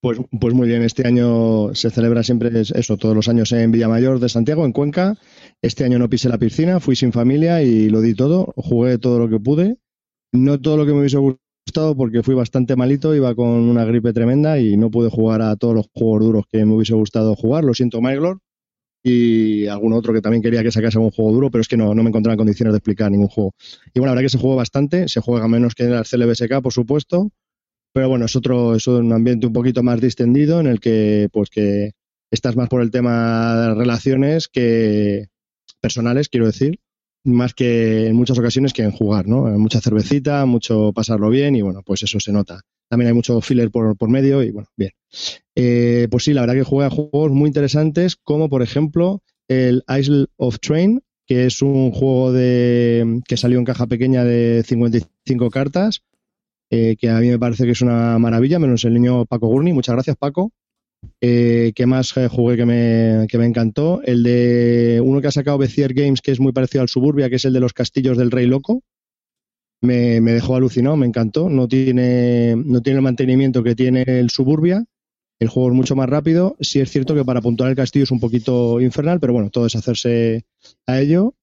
Pues, 0.00 0.18
pues 0.38 0.52
muy 0.52 0.68
bien, 0.68 0.82
este 0.82 1.06
año 1.06 1.74
se 1.74 1.88
celebra 1.90 2.22
siempre 2.22 2.60
es- 2.60 2.72
eso, 2.72 2.96
todos 2.96 3.14
los 3.14 3.28
años 3.28 3.52
en 3.52 3.70
Villamayor 3.70 4.18
de 4.18 4.28
Santiago, 4.28 4.66
en 4.66 4.72
Cuenca. 4.72 5.14
Este 5.62 5.84
año 5.84 5.98
no 5.98 6.10
pisé 6.10 6.28
la 6.28 6.36
piscina, 6.38 6.80
fui 6.80 6.94
sin 6.96 7.12
familia 7.12 7.62
y 7.62 7.88
lo 7.88 8.00
di 8.00 8.14
todo, 8.14 8.52
jugué 8.56 8.98
todo 8.98 9.18
lo 9.18 9.28
que 9.28 9.38
pude. 9.38 9.76
No 10.32 10.60
todo 10.60 10.76
lo 10.76 10.84
que 10.84 10.92
me 10.92 10.98
hubiese 10.98 11.16
gustado 11.16 11.40
porque 11.72 12.22
fui 12.22 12.34
bastante 12.34 12.76
malito, 12.76 13.14
iba 13.14 13.34
con 13.34 13.48
una 13.48 13.84
gripe 13.84 14.12
tremenda 14.12 14.58
y 14.58 14.76
no 14.76 14.90
pude 14.90 15.10
jugar 15.10 15.42
a 15.42 15.56
todos 15.56 15.74
los 15.74 15.86
juegos 15.92 16.20
duros 16.20 16.44
que 16.50 16.64
me 16.64 16.74
hubiese 16.74 16.94
gustado 16.94 17.34
jugar, 17.36 17.64
lo 17.64 17.74
siento 17.74 18.00
Myglor. 18.00 18.40
Y 19.04 19.68
algún 19.68 19.92
otro 19.92 20.12
que 20.12 20.20
también 20.20 20.42
quería 20.42 20.62
que 20.62 20.72
sacase 20.72 20.98
un 20.98 21.10
juego 21.10 21.32
duro, 21.32 21.50
pero 21.50 21.62
es 21.62 21.68
que 21.68 21.76
no, 21.76 21.94
no 21.94 22.02
me 22.02 22.08
encontraba 22.08 22.34
en 22.34 22.38
condiciones 22.38 22.72
de 22.72 22.78
explicar 22.78 23.10
ningún 23.10 23.28
juego. 23.28 23.54
Y 23.94 24.00
bueno, 24.00 24.06
la 24.06 24.12
verdad 24.12 24.24
que 24.24 24.28
se 24.30 24.38
juega 24.38 24.56
bastante, 24.56 25.08
se 25.08 25.20
juega 25.20 25.46
menos 25.46 25.74
que 25.74 25.84
en 25.84 25.92
el 25.92 26.04
CLBSK, 26.04 26.60
por 26.60 26.72
supuesto, 26.72 27.30
pero 27.92 28.08
bueno, 28.08 28.26
es 28.26 28.34
otro, 28.34 28.74
es 28.74 28.86
un 28.88 29.12
ambiente 29.12 29.46
un 29.46 29.52
poquito 29.52 29.82
más 29.82 30.00
distendido 30.00 30.60
en 30.60 30.66
el 30.66 30.80
que, 30.80 31.28
pues 31.32 31.48
que 31.48 31.92
estás 32.30 32.56
más 32.56 32.68
por 32.68 32.82
el 32.82 32.90
tema 32.90 33.54
de 33.56 33.74
relaciones 33.74 34.48
que 34.48 35.28
personales, 35.80 36.28
quiero 36.28 36.46
decir, 36.46 36.80
más 37.28 37.54
que 37.54 38.06
en 38.06 38.16
muchas 38.16 38.38
ocasiones 38.38 38.72
que 38.72 38.82
en 38.82 38.90
jugar, 38.90 39.26
¿no? 39.26 39.42
Mucha 39.58 39.80
cervecita, 39.80 40.44
mucho 40.46 40.92
pasarlo 40.92 41.30
bien 41.30 41.56
y 41.56 41.62
bueno, 41.62 41.82
pues 41.84 42.02
eso 42.02 42.18
se 42.20 42.32
nota. 42.32 42.60
También 42.88 43.08
hay 43.08 43.14
mucho 43.14 43.40
filler 43.40 43.70
por, 43.70 43.96
por 43.96 44.08
medio 44.08 44.42
y 44.42 44.50
bueno, 44.50 44.68
bien. 44.76 44.92
Eh, 45.54 46.08
pues 46.10 46.24
sí, 46.24 46.32
la 46.32 46.42
verdad 46.42 46.54
que 46.54 46.62
juega 46.64 46.90
juegos 46.90 47.30
muy 47.32 47.48
interesantes 47.48 48.16
como 48.16 48.48
por 48.48 48.62
ejemplo 48.62 49.22
el 49.48 49.84
Isle 49.88 50.26
of 50.36 50.58
Train, 50.60 51.02
que 51.26 51.46
es 51.46 51.62
un 51.62 51.92
juego 51.92 52.32
de 52.32 53.20
que 53.26 53.36
salió 53.36 53.58
en 53.58 53.64
caja 53.64 53.86
pequeña 53.86 54.24
de 54.24 54.62
55 54.66 55.50
cartas 55.50 56.02
eh, 56.70 56.96
que 56.98 57.08
a 57.08 57.18
mí 57.20 57.28
me 57.28 57.38
parece 57.38 57.64
que 57.64 57.70
es 57.72 57.80
una 57.80 58.18
maravilla, 58.18 58.58
menos 58.58 58.84
el 58.84 58.94
niño 58.94 59.24
Paco 59.24 59.48
Gurney. 59.48 59.72
Muchas 59.72 59.94
gracias, 59.94 60.16
Paco. 60.16 60.52
Eh, 61.20 61.72
¿Qué 61.74 61.86
más 61.86 62.16
eh, 62.16 62.28
jugué 62.28 62.56
que 62.56 62.66
me, 62.66 63.26
que 63.28 63.38
me 63.38 63.46
encantó? 63.46 64.00
El 64.04 64.22
de 64.22 65.00
uno 65.04 65.20
que 65.20 65.28
ha 65.28 65.32
sacado 65.32 65.58
Bezier 65.58 65.94
Games, 65.94 66.20
que 66.20 66.32
es 66.32 66.40
muy 66.40 66.52
parecido 66.52 66.82
al 66.82 66.88
Suburbia, 66.88 67.28
que 67.28 67.36
es 67.36 67.44
el 67.44 67.52
de 67.52 67.60
los 67.60 67.72
castillos 67.72 68.16
del 68.16 68.30
Rey 68.30 68.46
Loco. 68.46 68.82
Me, 69.80 70.20
me 70.20 70.32
dejó 70.32 70.56
alucinado, 70.56 70.96
me 70.96 71.06
encantó. 71.06 71.48
No 71.48 71.68
tiene, 71.68 72.54
no 72.56 72.82
tiene 72.82 72.98
el 72.98 73.04
mantenimiento 73.04 73.62
que 73.62 73.74
tiene 73.74 74.02
el 74.02 74.30
Suburbia. 74.30 74.84
El 75.40 75.48
juego 75.48 75.68
es 75.68 75.74
mucho 75.74 75.94
más 75.94 76.08
rápido. 76.08 76.56
Sí 76.60 76.80
es 76.80 76.90
cierto 76.90 77.14
que 77.14 77.24
para 77.24 77.40
puntuar 77.40 77.70
el 77.70 77.76
castillo 77.76 78.04
es 78.04 78.10
un 78.10 78.20
poquito 78.20 78.80
infernal, 78.80 79.20
pero 79.20 79.32
bueno, 79.32 79.50
todo 79.50 79.66
es 79.66 79.76
hacerse 79.76 80.44
a 80.86 81.00
ello. 81.00 81.34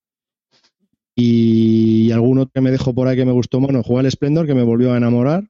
Y 1.16 2.12
algún 2.12 2.40
otro 2.40 2.52
que 2.54 2.62
me 2.62 2.72
dejó 2.72 2.94
por 2.94 3.08
ahí 3.08 3.16
que 3.16 3.24
me 3.24 3.32
gustó, 3.32 3.62
bueno, 3.62 3.84
jugué 3.84 4.02
al 4.02 4.12
Splendor, 4.12 4.46
que 4.46 4.54
me 4.54 4.64
volvió 4.64 4.92
a 4.92 4.98
enamorar. 4.98 5.46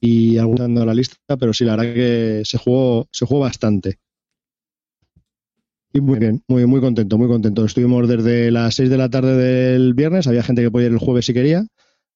Y 0.00 0.38
algún 0.38 0.56
dando 0.56 0.86
la 0.86 0.94
lista, 0.94 1.36
pero 1.38 1.52
sí, 1.52 1.64
la 1.64 1.76
verdad 1.76 1.92
que 1.94 2.42
se 2.44 2.56
jugó, 2.58 3.08
se 3.10 3.26
jugó 3.26 3.40
bastante. 3.40 3.98
Y 5.92 6.00
muy 6.00 6.18
bien, 6.18 6.42
muy, 6.46 6.66
muy 6.66 6.80
contento, 6.80 7.18
muy 7.18 7.28
contento. 7.28 7.64
Estuvimos 7.64 8.06
desde 8.08 8.50
las 8.50 8.74
6 8.74 8.90
de 8.90 8.98
la 8.98 9.08
tarde 9.08 9.36
del 9.36 9.94
viernes, 9.94 10.26
había 10.26 10.42
gente 10.42 10.62
que 10.62 10.70
podía 10.70 10.86
ir 10.88 10.92
el 10.92 10.98
jueves 10.98 11.26
si 11.26 11.34
quería, 11.34 11.66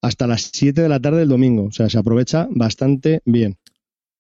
hasta 0.02 0.26
las 0.26 0.50
7 0.52 0.82
de 0.82 0.88
la 0.88 1.00
tarde 1.00 1.20
del 1.20 1.28
domingo. 1.30 1.64
O 1.64 1.72
sea, 1.72 1.88
se 1.88 1.98
aprovecha 1.98 2.46
bastante 2.50 3.20
bien. 3.24 3.56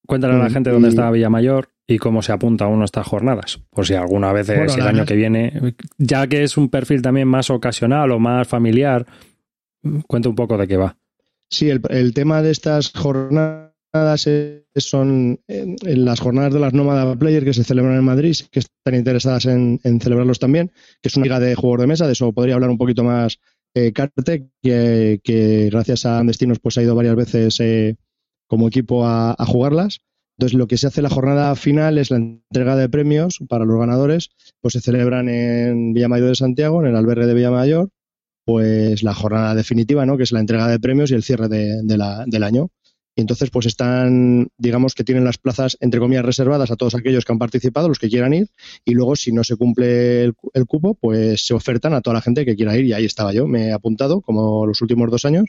Cuéntale 0.06 0.34
a 0.34 0.38
la 0.38 0.50
gente 0.50 0.70
dónde 0.70 0.88
está 0.88 1.10
Villamayor 1.10 1.68
y 1.86 1.98
cómo 1.98 2.22
se 2.22 2.32
apunta 2.32 2.66
uno 2.66 2.82
a 2.82 2.84
estas 2.86 3.06
jornadas. 3.06 3.60
Por 3.70 3.86
si 3.86 3.94
alguna 3.94 4.32
vez 4.32 4.48
Bueno, 4.48 4.64
es 4.64 4.74
el 4.74 4.82
año 4.82 4.92
verdad- 4.92 5.06
que 5.06 5.14
viene, 5.16 5.74
ya 5.98 6.26
que 6.26 6.42
es 6.42 6.56
un 6.56 6.68
perfil 6.68 7.02
también 7.02 7.28
más 7.28 7.50
ocasional 7.50 8.10
o 8.10 8.18
más 8.18 8.48
familiar, 8.48 9.06
cuenta 10.08 10.28
un 10.28 10.34
poco 10.34 10.56
de 10.58 10.66
qué 10.66 10.76
va. 10.76 10.96
Sí, 11.52 11.68
el, 11.68 11.82
el 11.90 12.14
tema 12.14 12.40
de 12.40 12.50
estas 12.50 12.90
jornadas 12.92 14.26
es- 14.26 14.62
son 14.76 15.38
eh, 15.48 15.76
las 15.82 16.18
jornadas 16.18 16.54
de 16.54 16.60
las 16.60 16.72
Nómada 16.72 17.14
Player 17.14 17.44
que 17.44 17.52
se 17.52 17.62
celebran 17.62 17.98
en 17.98 18.04
Madrid, 18.04 18.34
que 18.50 18.60
están 18.60 18.94
interesadas 18.94 19.44
en, 19.44 19.78
en 19.84 20.00
celebrarlos 20.00 20.38
también, 20.38 20.72
que 21.02 21.08
es 21.08 21.16
una 21.16 21.24
liga 21.24 21.40
de 21.40 21.54
juegos 21.54 21.80
de 21.80 21.86
mesa, 21.86 22.06
de 22.06 22.14
eso 22.14 22.32
podría 22.32 22.54
hablar 22.54 22.70
un 22.70 22.78
poquito 22.78 23.04
más 23.04 23.38
eh, 23.74 23.92
Carte, 23.92 24.48
que, 24.62 25.68
gracias 25.70 26.06
a 26.06 26.18
Andestinos 26.18 26.58
pues 26.58 26.78
ha 26.78 26.82
ido 26.82 26.94
varias 26.94 27.16
veces 27.16 27.60
eh, 27.60 27.96
como 28.46 28.68
equipo 28.68 29.06
a, 29.06 29.36
jugarlas. 29.46 30.00
Entonces, 30.38 30.58
lo 30.58 30.66
que 30.66 30.78
se 30.78 30.86
hace 30.86 31.02
la 31.02 31.10
jornada 31.10 31.54
final 31.54 31.98
es 31.98 32.10
la 32.10 32.16
entrega 32.16 32.76
de 32.76 32.88
premios 32.88 33.38
para 33.46 33.66
los 33.66 33.78
ganadores, 33.78 34.30
pues 34.62 34.72
se 34.72 34.80
celebran 34.80 35.28
en 35.28 35.92
Villamayor 35.92 36.28
de 36.28 36.34
Santiago, 36.34 36.80
en 36.80 36.88
el 36.88 36.96
albergue 36.96 37.26
de 37.26 37.34
Villamayor, 37.34 37.90
pues 38.44 39.02
la 39.02 39.14
jornada 39.14 39.54
definitiva, 39.54 40.06
¿no? 40.06 40.16
Que 40.16 40.24
es 40.24 40.32
la 40.32 40.40
entrega 40.40 40.68
de 40.68 40.80
premios 40.80 41.10
y 41.10 41.14
el 41.14 41.22
cierre 41.22 41.48
de- 41.48 41.96
la- 41.96 42.24
del 42.26 42.42
año. 42.42 42.70
Y 43.14 43.20
entonces, 43.20 43.50
pues 43.50 43.66
están, 43.66 44.48
digamos 44.56 44.94
que 44.94 45.04
tienen 45.04 45.24
las 45.24 45.36
plazas, 45.36 45.76
entre 45.80 46.00
comillas, 46.00 46.24
reservadas 46.24 46.70
a 46.70 46.76
todos 46.76 46.94
aquellos 46.94 47.24
que 47.26 47.32
han 47.32 47.38
participado, 47.38 47.88
los 47.88 47.98
que 47.98 48.08
quieran 48.08 48.32
ir, 48.32 48.48
y 48.86 48.94
luego, 48.94 49.16
si 49.16 49.32
no 49.32 49.44
se 49.44 49.56
cumple 49.56 50.24
el, 50.24 50.32
el 50.54 50.64
cupo, 50.66 50.94
pues 50.94 51.46
se 51.46 51.52
ofertan 51.52 51.92
a 51.92 52.00
toda 52.00 52.14
la 52.14 52.22
gente 52.22 52.46
que 52.46 52.56
quiera 52.56 52.74
ir, 52.76 52.86
y 52.86 52.94
ahí 52.94 53.04
estaba 53.04 53.34
yo, 53.34 53.46
me 53.46 53.66
he 53.68 53.72
apuntado, 53.72 54.22
como 54.22 54.64
los 54.66 54.80
últimos 54.80 55.10
dos 55.10 55.26
años, 55.26 55.44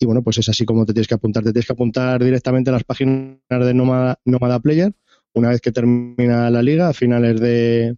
y 0.00 0.06
bueno, 0.06 0.22
pues 0.22 0.38
es 0.38 0.48
así 0.48 0.64
como 0.64 0.84
te 0.84 0.92
tienes 0.92 1.06
que 1.08 1.14
apuntar, 1.14 1.44
te 1.44 1.52
tienes 1.52 1.66
que 1.66 1.72
apuntar 1.72 2.22
directamente 2.24 2.70
a 2.70 2.72
las 2.74 2.84
páginas 2.84 3.38
de 3.48 3.72
Nómada, 3.72 4.18
Nómada 4.24 4.58
Player, 4.60 4.92
una 5.32 5.50
vez 5.50 5.60
que 5.60 5.70
termina 5.72 6.50
la 6.50 6.62
liga, 6.62 6.88
a 6.88 6.92
finales 6.92 7.40
de, 7.40 7.96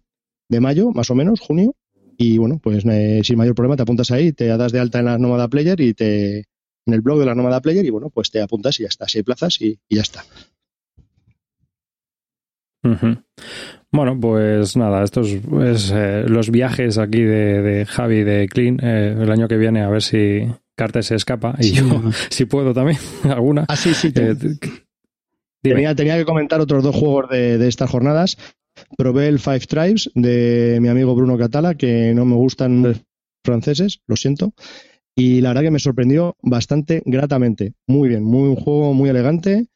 de 0.49 0.59
mayo, 0.59 0.91
más 0.91 1.09
o 1.09 1.15
menos, 1.15 1.39
junio, 1.39 1.75
y 2.21 2.37
bueno, 2.37 2.59
pues 2.61 2.85
eh, 2.85 3.21
sin 3.23 3.37
mayor 3.37 3.55
problema 3.55 3.77
te 3.77 3.83
apuntas 3.83 4.11
ahí, 4.11 4.33
te 4.33 4.45
das 4.45 4.73
de 4.73 4.79
alta 4.79 4.99
en 4.99 5.05
la 5.05 5.17
Nómada 5.17 5.47
Player 5.47 5.79
y 5.79 5.93
te 5.93 6.39
en 6.39 6.93
el 6.93 6.99
blog 6.99 7.17
de 7.19 7.25
la 7.25 7.33
Nómada 7.33 7.61
Player 7.61 7.85
y 7.85 7.89
bueno, 7.89 8.09
pues 8.09 8.29
te 8.29 8.41
apuntas 8.41 8.77
y 8.79 8.83
ya 8.83 8.89
está, 8.89 9.07
si 9.07 9.19
hay 9.19 9.23
plazas 9.23 9.61
y, 9.61 9.79
y 9.87 9.95
ya 9.95 10.01
está. 10.01 10.25
Bueno, 13.91 14.19
pues 14.19 14.75
nada, 14.75 15.01
estos 15.03 15.29
es 15.29 15.91
eh, 15.95 16.25
los 16.27 16.49
viajes 16.49 16.97
aquí 16.97 17.21
de, 17.21 17.61
de 17.61 17.85
Javi 17.85 18.23
de 18.23 18.49
Clean 18.49 18.79
eh, 18.83 19.15
el 19.17 19.31
año 19.31 19.47
que 19.47 19.57
viene 19.57 19.81
a 19.81 19.89
ver 19.89 20.01
si 20.01 20.45
Carter 20.75 21.05
se 21.05 21.15
escapa 21.15 21.55
y 21.59 21.63
Sí, 21.63 21.75
yo 21.75 21.85
no. 21.85 22.11
si 22.29 22.43
puedo 22.45 22.73
también 22.73 22.97
alguna. 23.23 23.65
Ah, 23.69 23.77
sí, 23.77 23.93
sí. 23.93 24.11
Eh, 24.13 24.35
dime. 24.35 24.57
tenía, 25.61 25.95
tenía 25.95 26.17
que 26.17 26.25
comentar 26.25 26.59
otros 26.59 26.83
dos 26.83 26.95
juegos 26.95 27.29
de, 27.29 27.57
de 27.57 27.67
estas 27.69 27.89
jornadas. 27.89 28.37
Probé 28.97 29.27
el 29.27 29.39
Five 29.39 29.61
Tribes 29.61 30.09
de 30.15 30.79
mi 30.81 30.87
amigo 30.87 31.15
Bruno 31.15 31.37
Catala, 31.37 31.75
que 31.75 32.13
no 32.13 32.25
me 32.25 32.35
gustan 32.35 32.81
los 32.83 33.01
franceses, 33.43 34.01
lo 34.07 34.15
siento. 34.15 34.53
Y 35.15 35.41
la 35.41 35.49
verdad 35.49 35.63
que 35.63 35.71
me 35.71 35.79
sorprendió 35.79 36.37
bastante 36.41 37.01
gratamente. 37.05 37.73
Muy 37.87 38.09
bien, 38.09 38.23
muy 38.23 38.47
un 38.49 38.55
juego 38.55 38.93
muy 38.93 39.09
elegante 39.09 39.67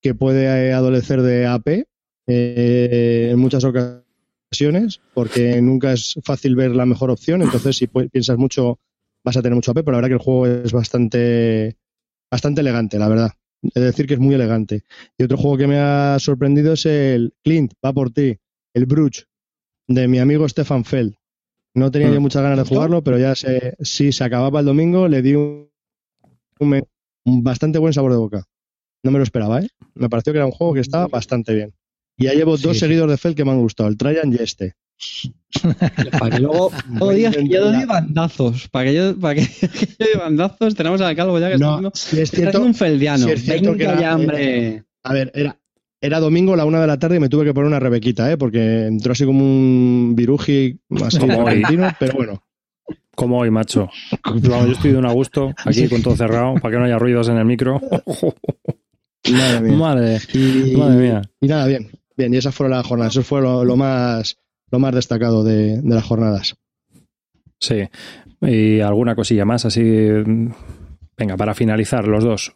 que 0.00 0.14
puede 0.14 0.72
adolecer 0.72 1.22
de 1.22 1.46
AP 1.46 1.86
eh, 2.26 3.28
en 3.30 3.38
muchas 3.38 3.64
ocasiones, 3.64 5.00
porque 5.14 5.60
nunca 5.62 5.92
es 5.92 6.18
fácil 6.24 6.56
ver 6.56 6.72
la 6.72 6.86
mejor 6.86 7.10
opción. 7.10 7.42
Entonces, 7.42 7.76
si 7.76 7.86
piensas 7.86 8.38
mucho, 8.38 8.80
vas 9.24 9.36
a 9.36 9.42
tener 9.42 9.54
mucho 9.54 9.72
AP, 9.72 9.84
pero 9.84 9.92
la 9.92 9.98
verdad 9.98 10.08
que 10.08 10.20
el 10.20 10.24
juego 10.24 10.46
es 10.46 10.72
bastante, 10.72 11.76
bastante 12.30 12.60
elegante, 12.60 12.98
la 12.98 13.08
verdad. 13.08 13.30
Es 13.62 13.82
decir, 13.82 14.06
que 14.06 14.14
es 14.14 14.20
muy 14.20 14.34
elegante. 14.34 14.82
Y 15.16 15.24
otro 15.24 15.36
juego 15.36 15.58
que 15.58 15.66
me 15.66 15.78
ha 15.78 16.18
sorprendido 16.18 16.74
es 16.74 16.86
el 16.86 17.34
Clint, 17.42 17.72
va 17.84 17.92
por 17.92 18.10
ti, 18.10 18.38
el 18.74 18.86
Bruges, 18.86 19.26
de 19.86 20.08
mi 20.08 20.18
amigo 20.18 20.48
Stefan 20.48 20.84
Feld. 20.84 21.14
No 21.74 21.90
tenía 21.90 22.08
Mm. 22.08 22.14
yo 22.14 22.20
muchas 22.20 22.42
ganas 22.42 22.58
de 22.58 22.64
jugarlo, 22.64 23.02
pero 23.04 23.18
ya 23.18 23.34
se, 23.34 23.74
sí, 23.80 24.12
se 24.12 24.24
acababa 24.24 24.60
el 24.60 24.66
domingo, 24.66 25.06
le 25.08 25.22
di 25.22 25.34
un, 25.34 25.68
un 26.60 27.42
bastante 27.44 27.78
buen 27.78 27.92
sabor 27.92 28.12
de 28.12 28.18
boca. 28.18 28.44
No 29.02 29.10
me 29.12 29.18
lo 29.18 29.24
esperaba, 29.24 29.60
¿eh? 29.60 29.68
Me 29.94 30.08
pareció 30.08 30.32
que 30.32 30.38
era 30.38 30.46
un 30.46 30.52
juego 30.52 30.74
que 30.74 30.80
estaba 30.80 31.06
bastante 31.06 31.54
bien. 31.54 31.72
Y 32.16 32.24
ya 32.24 32.32
llevo 32.34 32.56
Sí, 32.56 32.64
dos 32.64 32.72
sí. 32.74 32.80
seguidos 32.80 33.08
de 33.08 33.16
Feld 33.16 33.36
que 33.36 33.44
me 33.44 33.52
han 33.52 33.60
gustado, 33.60 33.88
el 33.88 33.96
Traian 33.96 34.32
y 34.32 34.36
este. 34.42 34.74
Para 36.18 36.34
que 36.34 36.40
luego, 36.42 36.72
digas 37.14 37.36
que 37.36 37.48
yo 37.48 37.70
doy 37.70 37.84
bandazos. 37.84 38.68
Para 38.68 38.86
que 38.86 38.94
yo, 38.94 39.16
para 39.18 39.34
que 39.36 39.42
yo 39.98 40.06
doy 40.06 40.18
bandazos, 40.18 40.74
tenemos 40.74 41.00
al 41.00 41.14
calvo 41.14 41.38
ya 41.38 41.48
que 41.48 41.54
está 41.54 41.66
No, 41.66 41.72
haciendo, 41.74 41.92
sí 41.94 42.16
es 42.16 42.22
está 42.24 42.36
cierto, 42.36 42.48
haciendo 42.58 42.68
un 42.68 42.74
feldiano. 42.74 43.28
es 43.28 43.42
cierto 43.44 43.70
Venga 43.72 43.76
que 43.78 43.84
era- 43.84 44.00
ya, 44.00 44.16
hombre. 44.16 44.84
A 45.04 45.12
ver, 45.12 45.30
era, 45.34 45.60
era 46.00 46.20
domingo, 46.20 46.54
la 46.56 46.64
una 46.64 46.80
de 46.80 46.86
la 46.86 46.98
tarde, 46.98 47.16
y 47.16 47.20
me 47.20 47.28
tuve 47.28 47.44
que 47.44 47.54
poner 47.54 47.68
una 47.68 47.80
rebequita, 47.80 48.30
¿eh? 48.30 48.36
Porque 48.36 48.86
entró 48.86 49.12
así 49.12 49.24
como 49.24 49.44
un 49.44 50.14
viruji 50.16 50.78
así 51.04 51.18
Como 51.18 51.38
hoy. 51.44 51.46
argentino, 51.62 51.88
pero 51.98 52.12
bueno. 52.14 52.42
Como 53.14 53.38
hoy, 53.38 53.50
macho. 53.50 53.88
Yo 54.40 54.66
estoy 54.66 54.92
de 54.92 54.98
un 54.98 55.06
a 55.06 55.12
gusto, 55.12 55.52
aquí 55.64 55.88
con 55.88 56.02
todo 56.02 56.14
cerrado, 56.16 56.54
para 56.54 56.72
que 56.72 56.78
no 56.78 56.84
haya 56.84 56.98
ruidos 56.98 57.28
en 57.28 57.36
el 57.38 57.44
micro. 57.44 57.80
Madre 59.30 59.60
mía. 59.60 59.76
Madre, 59.76 60.18
Y, 60.32 60.76
madre 60.76 60.96
mía. 60.96 61.22
y 61.40 61.48
nada, 61.48 61.66
bien. 61.66 61.90
Bien, 62.16 62.32
y 62.32 62.36
esas 62.36 62.54
fueron 62.54 62.76
las 62.76 62.86
jornadas. 62.86 63.12
Eso 63.14 63.22
fue 63.22 63.40
lo, 63.42 63.64
lo 63.64 63.76
más 63.76 64.38
lo 64.70 64.78
más 64.78 64.94
destacado 64.94 65.42
de, 65.44 65.80
de 65.80 65.94
las 65.94 66.04
jornadas. 66.04 66.56
Sí. 67.60 67.88
Y 68.40 68.80
alguna 68.80 69.14
cosilla 69.16 69.44
más, 69.44 69.64
así. 69.64 69.82
Venga, 71.16 71.36
para 71.36 71.54
finalizar, 71.54 72.06
los 72.06 72.22
dos. 72.24 72.54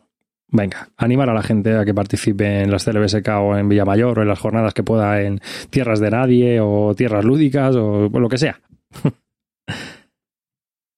Venga, 0.54 0.90
animar 0.98 1.30
a 1.30 1.34
la 1.34 1.42
gente 1.42 1.74
a 1.76 1.84
que 1.84 1.94
participe 1.94 2.60
en 2.62 2.70
las 2.70 2.84
CLBSK 2.84 3.26
o 3.40 3.56
en 3.56 3.70
Villamayor 3.70 4.18
o 4.18 4.22
en 4.22 4.28
las 4.28 4.38
jornadas 4.38 4.74
que 4.74 4.82
pueda 4.82 5.22
en 5.22 5.40
tierras 5.70 5.98
de 5.98 6.10
nadie 6.10 6.60
o 6.60 6.94
tierras 6.94 7.24
lúdicas 7.24 7.74
o 7.74 8.08
lo 8.10 8.28
que 8.28 8.36
sea. 8.36 8.60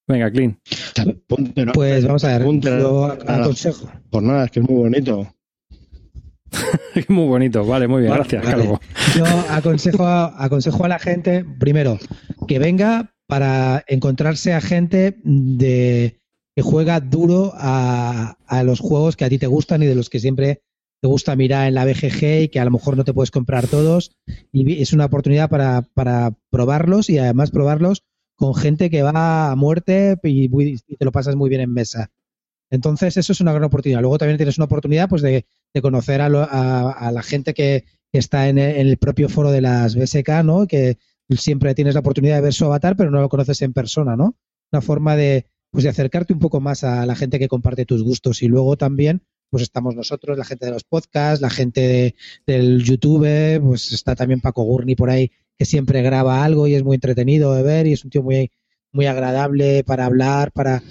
Venga, 0.08 0.30
Clean. 0.30 0.58
Ponte, 1.26 1.64
¿no? 1.64 1.72
Pues 1.72 2.04
vamos 2.04 2.24
a 2.24 2.28
ver, 2.36 2.44
Ponte 2.44 2.68
yo 2.68 3.04
a 3.06 3.12
aconsejo. 3.14 3.88
jornadas, 4.10 4.50
que 4.50 4.60
es 4.60 4.68
muy 4.68 4.76
bonito. 4.76 5.26
Muy 7.08 7.26
bonito, 7.26 7.64
vale, 7.66 7.88
muy 7.88 8.02
bien, 8.02 8.10
Vale, 8.10 8.22
gracias, 8.22 8.44
vale. 8.44 8.56
Calvo. 8.56 8.80
Yo 9.16 9.24
aconsejo, 9.50 10.06
aconsejo 10.06 10.84
a 10.84 10.88
la 10.88 11.00
gente, 11.00 11.44
primero, 11.58 11.98
que 12.46 12.60
venga 12.60 13.12
para 13.26 13.82
encontrarse 13.88 14.52
a 14.52 14.60
gente 14.60 15.16
de 15.24 16.20
que 16.56 16.62
juega 16.62 17.00
duro 17.00 17.52
a, 17.56 18.36
a 18.46 18.62
los 18.62 18.80
juegos 18.80 19.16
que 19.16 19.24
a 19.24 19.28
ti 19.28 19.38
te 19.38 19.46
gustan 19.46 19.82
y 19.82 19.86
de 19.86 19.94
los 19.94 20.08
que 20.10 20.20
siempre 20.20 20.62
te 21.00 21.08
gusta 21.08 21.36
mirar 21.36 21.68
en 21.68 21.74
la 21.74 21.84
BGG 21.84 22.42
y 22.44 22.48
que 22.48 22.60
a 22.60 22.64
lo 22.64 22.70
mejor 22.70 22.96
no 22.96 23.04
te 23.04 23.12
puedes 23.12 23.30
comprar 23.30 23.66
todos. 23.66 24.16
Y 24.52 24.80
es 24.80 24.92
una 24.92 25.06
oportunidad 25.06 25.50
para, 25.50 25.82
para 25.94 26.34
probarlos 26.50 27.10
y 27.10 27.18
además 27.18 27.50
probarlos 27.50 28.04
con 28.36 28.54
gente 28.54 28.88
que 28.90 29.02
va 29.02 29.50
a 29.50 29.56
muerte 29.56 30.18
y, 30.22 30.48
te 30.78 31.04
lo 31.04 31.12
pasas 31.12 31.36
muy 31.36 31.48
bien 31.50 31.60
en 31.60 31.72
mesa. 31.72 32.10
Entonces, 32.70 33.16
eso 33.16 33.32
es 33.32 33.40
una 33.40 33.52
gran 33.52 33.64
oportunidad. 33.64 34.00
Luego 34.00 34.18
también 34.18 34.36
tienes 34.38 34.58
una 34.58 34.64
oportunidad 34.64 35.08
pues, 35.08 35.22
de, 35.22 35.46
de 35.72 35.82
conocer 35.82 36.20
a, 36.20 36.28
lo- 36.28 36.40
a- 36.42 36.90
a 36.92 37.12
la 37.12 37.22
gente 37.22 37.54
que, 37.54 37.84
que 38.12 38.18
está 38.18 38.48
en 38.48 38.58
el, 38.58 38.76
en 38.76 38.86
el 38.88 38.96
propio 38.96 39.28
foro 39.28 39.50
de 39.52 39.60
las 39.60 39.94
BSK, 39.96 40.42
¿no? 40.44 40.66
Que 40.66 40.98
siempre 41.36 41.74
tienes 41.74 41.94
la 41.94 42.00
oportunidad 42.00 42.36
de 42.36 42.42
ver 42.42 42.52
su 42.54 42.64
avatar, 42.64 42.96
pero 42.96 43.10
no 43.10 43.20
lo 43.20 43.28
conoces 43.28 43.60
en 43.62 43.72
persona, 43.72 44.16
¿no? 44.16 44.36
Una 44.72 44.80
forma 44.82 45.16
de, 45.16 45.46
pues, 45.74 45.84
de 45.84 45.90
acercarte 45.90 46.32
un 46.32 46.38
poco 46.38 46.60
más 46.60 46.84
a 46.84 47.04
la 47.04 47.16
gente 47.16 47.40
que 47.40 47.48
comparte 47.48 47.84
tus 47.84 48.02
gustos. 48.04 48.42
Y 48.42 48.46
luego 48.48 48.76
también, 48.76 49.22
pues 49.50 49.64
estamos 49.64 49.96
nosotros, 49.96 50.38
la 50.38 50.44
gente 50.44 50.66
de 50.66 50.72
los 50.72 50.84
podcasts, 50.84 51.42
la 51.42 51.50
gente 51.50 51.80
de- 51.80 52.14
del 52.46 52.82
YouTube, 52.84 53.60
pues 53.60 53.92
está 53.92 54.14
también 54.14 54.40
Paco 54.40 54.62
Gurni 54.62 54.94
por 54.94 55.10
ahí, 55.10 55.32
que 55.58 55.64
siempre 55.64 56.02
graba 56.02 56.44
algo 56.44 56.68
y 56.68 56.74
es 56.76 56.84
muy 56.84 56.94
entretenido 56.96 57.52
de 57.54 57.62
ver 57.64 57.86
y 57.88 57.92
es 57.94 58.04
un 58.04 58.10
tío 58.10 58.22
muy, 58.22 58.50
muy 58.92 59.06
agradable 59.06 59.82
para 59.84 60.06
hablar, 60.06 60.52
para 60.52 60.82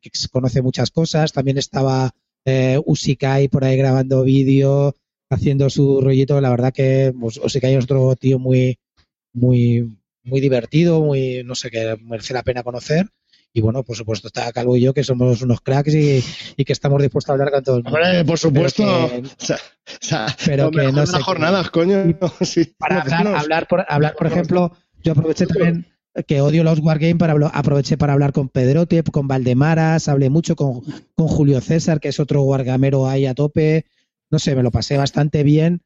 que 0.00 0.10
conoce 0.30 0.62
muchas 0.62 0.90
cosas. 0.90 1.32
También 1.32 1.58
estaba 1.58 2.10
eh, 2.44 2.80
Usikai 2.84 3.48
por 3.48 3.64
ahí 3.64 3.76
grabando 3.76 4.24
vídeo, 4.24 4.94
haciendo 5.30 5.70
su 5.70 6.00
rollito. 6.00 6.40
La 6.40 6.50
verdad 6.50 6.72
que 6.72 7.14
pues, 7.18 7.38
Usikai 7.38 7.74
es 7.74 7.84
otro 7.84 8.16
tío 8.16 8.38
muy, 8.40 8.78
muy, 9.32 9.96
muy 10.24 10.40
divertido, 10.40 11.02
muy, 11.02 11.42
no 11.44 11.54
sé, 11.54 11.70
que 11.70 11.96
merece 12.02 12.34
la 12.34 12.42
pena 12.42 12.62
conocer. 12.62 13.08
Y 13.56 13.60
bueno, 13.60 13.84
por 13.84 13.96
supuesto 13.96 14.26
está 14.26 14.50
Calvo 14.52 14.76
y 14.76 14.80
yo, 14.80 14.92
que 14.92 15.04
somos 15.04 15.40
unos 15.40 15.60
cracks 15.60 15.94
y, 15.94 16.24
y 16.56 16.64
que 16.64 16.72
estamos 16.72 17.00
dispuestos 17.00 17.30
a 17.30 17.32
hablar 17.34 17.52
con 17.52 17.62
todo 17.62 17.76
el 17.76 17.84
mundo. 17.84 17.96
Hombre, 17.96 18.24
por 18.24 18.36
supuesto. 18.36 18.82
Pero 18.84 19.22
que- 19.22 19.28
O 19.28 19.30
sea, 19.38 19.56
o 19.56 19.58
sea, 20.00 20.26
pero 20.44 20.64
lo 20.64 20.70
que 20.72 20.76
mejor 20.78 20.94
no 20.94 21.06
sé 21.06 21.22
jornadas, 21.22 21.70
coño. 21.70 22.02
Sí, 22.40 22.74
para 22.76 23.02
hablar, 23.38 23.68
por, 23.68 23.86
hablar, 23.88 24.16
por 24.16 24.26
ejemplo, 24.26 24.72
yo 25.04 25.12
aproveché 25.12 25.46
también 25.46 25.86
que 26.26 26.40
odio 26.40 26.64
los 26.64 26.80
Wargame, 26.80 27.14
para 27.16 27.34
aproveché 27.48 27.96
para 27.96 28.12
hablar 28.12 28.32
con 28.32 28.48
Pedrote, 28.48 29.02
con 29.04 29.28
Valdemaras, 29.28 30.08
hablé 30.08 30.30
mucho 30.30 30.56
con, 30.56 30.82
con 31.14 31.28
Julio 31.28 31.60
César, 31.60 32.00
que 32.00 32.08
es 32.08 32.18
otro 32.18 32.42
Wargamero 32.42 33.06
ahí 33.08 33.26
a 33.26 33.34
tope. 33.34 33.86
No 34.30 34.40
sé, 34.40 34.56
me 34.56 34.64
lo 34.64 34.72
pasé 34.72 34.96
bastante 34.96 35.44
bien 35.44 35.82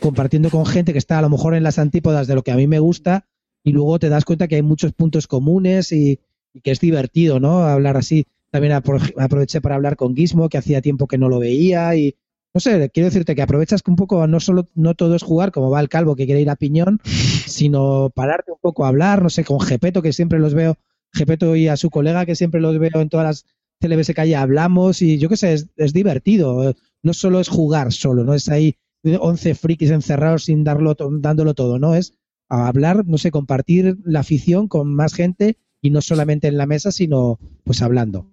compartiendo 0.00 0.50
con 0.50 0.66
gente 0.66 0.92
que 0.92 0.98
está 0.98 1.18
a 1.18 1.22
lo 1.22 1.28
mejor 1.30 1.54
en 1.54 1.62
las 1.62 1.78
antípodas 1.78 2.26
de 2.26 2.34
lo 2.34 2.42
que 2.42 2.50
a 2.50 2.56
mí 2.56 2.66
me 2.66 2.78
gusta, 2.80 3.26
y 3.62 3.70
luego 3.72 3.98
te 4.00 4.08
das 4.08 4.24
cuenta 4.24 4.48
que 4.48 4.56
hay 4.56 4.62
muchos 4.62 4.92
puntos 4.92 5.26
comunes 5.28 5.92
y, 5.92 6.18
y 6.54 6.60
que 6.60 6.70
es 6.70 6.80
divertido, 6.80 7.40
¿no? 7.40 7.64
Hablar 7.64 7.96
así. 7.96 8.26
También 8.50 8.74
apro- 8.74 9.14
aproveché 9.18 9.60
para 9.60 9.76
hablar 9.76 9.96
con 9.96 10.14
Gizmo, 10.14 10.48
que 10.48 10.58
hacía 10.58 10.82
tiempo 10.82 11.06
que 11.06 11.18
no 11.18 11.28
lo 11.28 11.38
veía 11.38 11.94
y 11.96 12.14
no 12.54 12.60
sé, 12.60 12.90
quiero 12.92 13.06
decirte 13.06 13.34
que 13.34 13.40
aprovechas 13.42 13.82
que 13.82 13.90
un 13.90 13.96
poco 13.96 14.26
no 14.26 14.38
solo 14.38 14.68
no 14.74 14.94
todo 14.94 15.14
es 15.16 15.22
jugar 15.22 15.52
como 15.52 15.70
va 15.70 15.80
el 15.80 15.88
calvo 15.88 16.16
que 16.16 16.26
quiere 16.26 16.42
ir 16.42 16.50
a 16.50 16.56
piñón, 16.56 17.00
sino 17.46 18.10
pararte 18.14 18.52
un 18.52 18.58
poco 18.60 18.84
a 18.84 18.88
hablar, 18.88 19.22
no 19.22 19.30
sé, 19.30 19.44
con 19.44 19.58
Gepeto 19.60 20.02
que 20.02 20.12
siempre 20.12 20.38
los 20.38 20.52
veo, 20.54 20.76
Gepeto 21.12 21.56
y 21.56 21.68
a 21.68 21.76
su 21.76 21.88
colega 21.90 22.26
que 22.26 22.36
siempre 22.36 22.60
los 22.60 22.78
veo 22.78 23.00
en 23.00 23.08
todas 23.08 23.26
las 23.26 23.46
CLBS 23.80 24.14
que 24.14 24.20
hay 24.20 24.34
hablamos 24.34 25.00
y 25.02 25.18
yo 25.18 25.28
qué 25.30 25.36
sé, 25.36 25.54
es, 25.54 25.68
es 25.76 25.92
divertido, 25.92 26.74
no 27.02 27.14
solo 27.14 27.40
es 27.40 27.48
jugar 27.48 27.90
solo, 27.92 28.22
no 28.22 28.34
es 28.34 28.48
ahí 28.48 28.76
11 29.20 29.54
frikis 29.54 29.90
encerrados 29.90 30.44
sin 30.44 30.62
darlo 30.62 30.94
dándolo 31.20 31.54
todo, 31.54 31.78
no 31.78 31.94
es 31.94 32.14
a 32.48 32.68
hablar, 32.68 33.04
no 33.06 33.16
sé, 33.18 33.30
compartir 33.30 33.96
la 34.04 34.20
afición 34.20 34.68
con 34.68 34.94
más 34.94 35.14
gente 35.14 35.56
y 35.82 35.90
no 35.90 36.00
solamente 36.00 36.48
en 36.48 36.56
la 36.56 36.64
mesa, 36.66 36.92
sino 36.92 37.38
pues 37.64 37.82
hablando. 37.82 38.30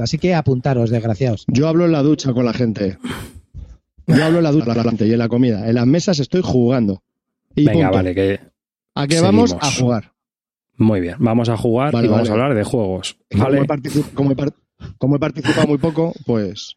Así 0.00 0.16
que 0.16 0.34
apuntaros, 0.34 0.88
desgraciados. 0.88 1.44
Yo 1.48 1.68
hablo 1.68 1.84
en 1.84 1.92
la 1.92 2.02
ducha 2.02 2.32
con 2.32 2.46
la 2.46 2.54
gente. 2.54 2.96
Yo 4.06 4.24
hablo 4.24 4.38
en 4.38 4.44
la 4.44 4.52
ducha 4.52 4.66
con 4.66 4.76
la 4.78 4.84
gente 4.84 5.06
y 5.06 5.12
en 5.12 5.18
la 5.18 5.28
comida. 5.28 5.68
En 5.68 5.74
las 5.74 5.86
mesas 5.86 6.18
estoy 6.20 6.40
jugando. 6.42 7.02
Y 7.54 7.66
Venga, 7.66 7.88
punto. 7.88 7.96
vale, 7.96 8.14
que 8.14 8.40
¿A 8.94 9.06
qué 9.06 9.20
vamos? 9.20 9.54
A 9.60 9.70
jugar. 9.70 10.12
muy 10.76 11.00
bien. 11.00 11.16
Vamos 11.18 11.48
a 11.48 11.56
jugar 11.56 11.92
Vale, 11.92 12.06
y 12.06 12.10
vamos 12.10 12.28
vale. 12.28 12.40
a 12.40 12.44
hablar 12.44 12.56
de 12.58 12.64
juegos. 12.64 13.18
Como, 13.30 13.44
Vale. 13.44 13.58
he 13.58 14.14
como 14.14 14.32
he 14.32 14.36
como 14.98 15.16
he 15.16 15.18
participado 15.18 15.66
muy 15.66 15.78
poco, 15.78 16.12
pues 16.26 16.74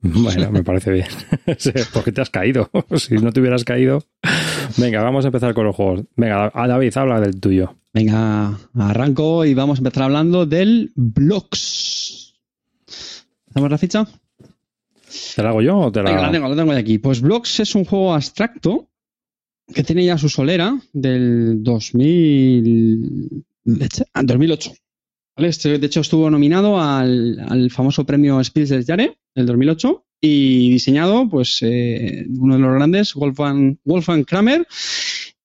Bueno, 0.00 0.50
me 0.50 0.62
parece 0.64 0.92
bien. 0.92 1.06
Porque 1.92 2.12
te 2.12 2.20
has 2.20 2.30
caído. 2.30 2.70
Si 2.96 3.14
no 3.16 3.32
te 3.32 3.40
hubieras 3.40 3.64
caído. 3.64 4.04
Venga, 4.76 5.02
vamos 5.02 5.24
a 5.24 5.28
empezar 5.28 5.54
con 5.54 5.64
los 5.66 5.74
juegos. 5.76 6.04
Venga, 6.16 6.50
a 6.54 6.68
David, 6.68 6.96
habla 6.96 7.20
del 7.20 7.40
tuyo. 7.40 7.76
Venga, 7.98 8.56
arranco 8.74 9.44
y 9.44 9.54
vamos 9.54 9.78
a 9.78 9.80
empezar 9.80 10.04
hablando 10.04 10.46
del 10.46 10.92
Blocks. 10.94 12.32
¿Hacemos 13.50 13.70
la 13.72 13.76
ficha? 13.76 14.06
¿Te 15.34 15.42
la 15.42 15.48
hago 15.48 15.62
yo 15.62 15.76
o 15.76 15.90
te 15.90 16.04
la.? 16.04 16.10
Venga, 16.10 16.22
la 16.22 16.30
tengo, 16.30 16.48
la 16.48 16.54
tengo 16.54 16.72
de 16.74 16.78
aquí. 16.78 16.98
Pues 16.98 17.20
Blocks 17.20 17.58
es 17.58 17.74
un 17.74 17.84
juego 17.84 18.14
abstracto 18.14 18.88
que 19.74 19.82
tiene 19.82 20.04
ya 20.04 20.16
su 20.16 20.28
solera 20.28 20.80
del 20.92 21.60
2000... 21.64 23.44
ah, 24.14 24.22
2008. 24.22 24.72
¿Vale? 25.36 25.48
Este, 25.48 25.80
de 25.80 25.86
hecho, 25.88 25.98
estuvo 25.98 26.30
nominado 26.30 26.80
al, 26.80 27.44
al 27.48 27.68
famoso 27.72 28.06
premio 28.06 28.44
Spiels 28.44 28.70
des 28.70 28.86
Jahres 28.86 29.10
del 29.34 29.46
2008 29.46 30.04
y 30.20 30.70
diseñado, 30.70 31.28
pues, 31.28 31.58
eh, 31.62 32.26
uno 32.28 32.54
de 32.54 32.60
los 32.60 32.74
grandes, 32.74 33.14
Wolfgang, 33.14 33.76
Wolfgang 33.82 34.24
Kramer, 34.24 34.68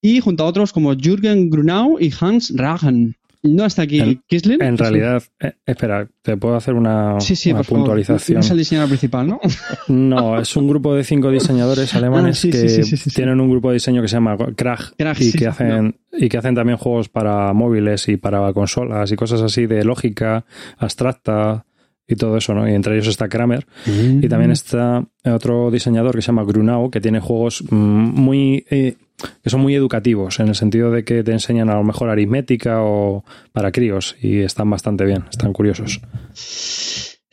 y 0.04 0.20
junto 0.20 0.44
a 0.44 0.46
otros 0.48 0.72
como 0.72 0.94
Jürgen 0.94 1.50
Grunau 1.50 1.98
y 2.00 2.14
Hans 2.20 2.54
Ragen. 2.56 3.16
No 3.46 3.66
está 3.66 3.82
aquí 3.82 4.00
En- 4.00 4.22
Kisling. 4.26 4.62
En 4.62 4.78
realidad, 4.78 5.22
eh, 5.42 5.52
espera, 5.66 6.08
te 6.22 6.38
puedo 6.38 6.56
hacer 6.56 6.76
una, 6.76 7.20
Sí, 7.20 7.36
sí, 7.36 7.50
una 7.50 7.58
por 7.60 7.66
favor. 7.66 7.80
puntualización. 7.82 8.36
No 8.36 8.40
es 8.40 8.50
el 8.52 8.58
diseñador 8.58 8.88
principal, 8.88 9.28
¿no? 9.28 9.42
No, 9.90 10.40
es 10.40 10.56
un 10.56 10.66
grupo 10.70 10.96
de 10.96 11.04
cinco 11.04 11.30
diseñadores 11.30 11.94
alemanes 11.94 12.38
Ah, 12.38 12.40
sí, 12.42 12.50
que 12.52 13.12
tienen 13.14 13.42
un 13.42 13.50
grupo 13.50 13.68
de 13.68 13.74
diseño 13.74 14.02
que 14.02 14.08
se 14.08 14.14
llama 14.16 14.38
Krag, 14.56 14.94
y 15.20 15.34
que 15.34 15.48
hacen 15.48 15.98
y 16.14 16.30
que 16.30 16.38
hacen 16.38 16.56
también 16.56 16.78
juegos 16.78 17.10
para 17.10 17.52
móviles 17.52 18.08
y 18.08 18.16
para 18.16 18.54
consolas 18.54 19.12
y 19.12 19.16
cosas 19.18 19.42
así 19.42 19.66
de 19.66 19.84
lógica 19.84 20.46
abstracta 20.78 21.66
y 22.08 22.16
todo 22.16 22.38
eso, 22.38 22.54
¿no? 22.54 22.68
Y 22.70 22.74
entre 22.74 22.96
ellos 22.96 23.08
está 23.08 23.30
Kramer 23.30 23.66
y 23.86 24.28
también 24.28 24.52
está 24.52 25.06
otro 25.26 25.72
diseñador 25.72 26.16
que 26.16 26.22
se 26.22 26.28
llama 26.28 26.44
Grunau 26.44 26.92
que 26.92 27.00
tiene 27.00 27.20
juegos 27.20 27.64
mm, 27.70 27.76
muy 27.76 28.66
eh, 28.70 28.96
que 29.44 29.50
son 29.50 29.62
muy 29.62 29.76
educativos 29.76 30.40
en 30.40 30.50
el 30.50 30.56
sentido 30.56 30.92
de 30.92 31.04
que 31.04 31.24
te 31.24 31.32
enseñan 31.32 31.70
a 31.70 31.76
lo 31.76 31.84
mejor 31.84 32.10
aritmética 32.10 32.82
o 32.82 33.24
para 33.52 33.72
críos 33.72 34.16
y 34.22 34.40
están 34.40 34.70
bastante 34.70 35.06
bien, 35.06 35.26
están 35.30 35.54
curiosos. 35.54 36.02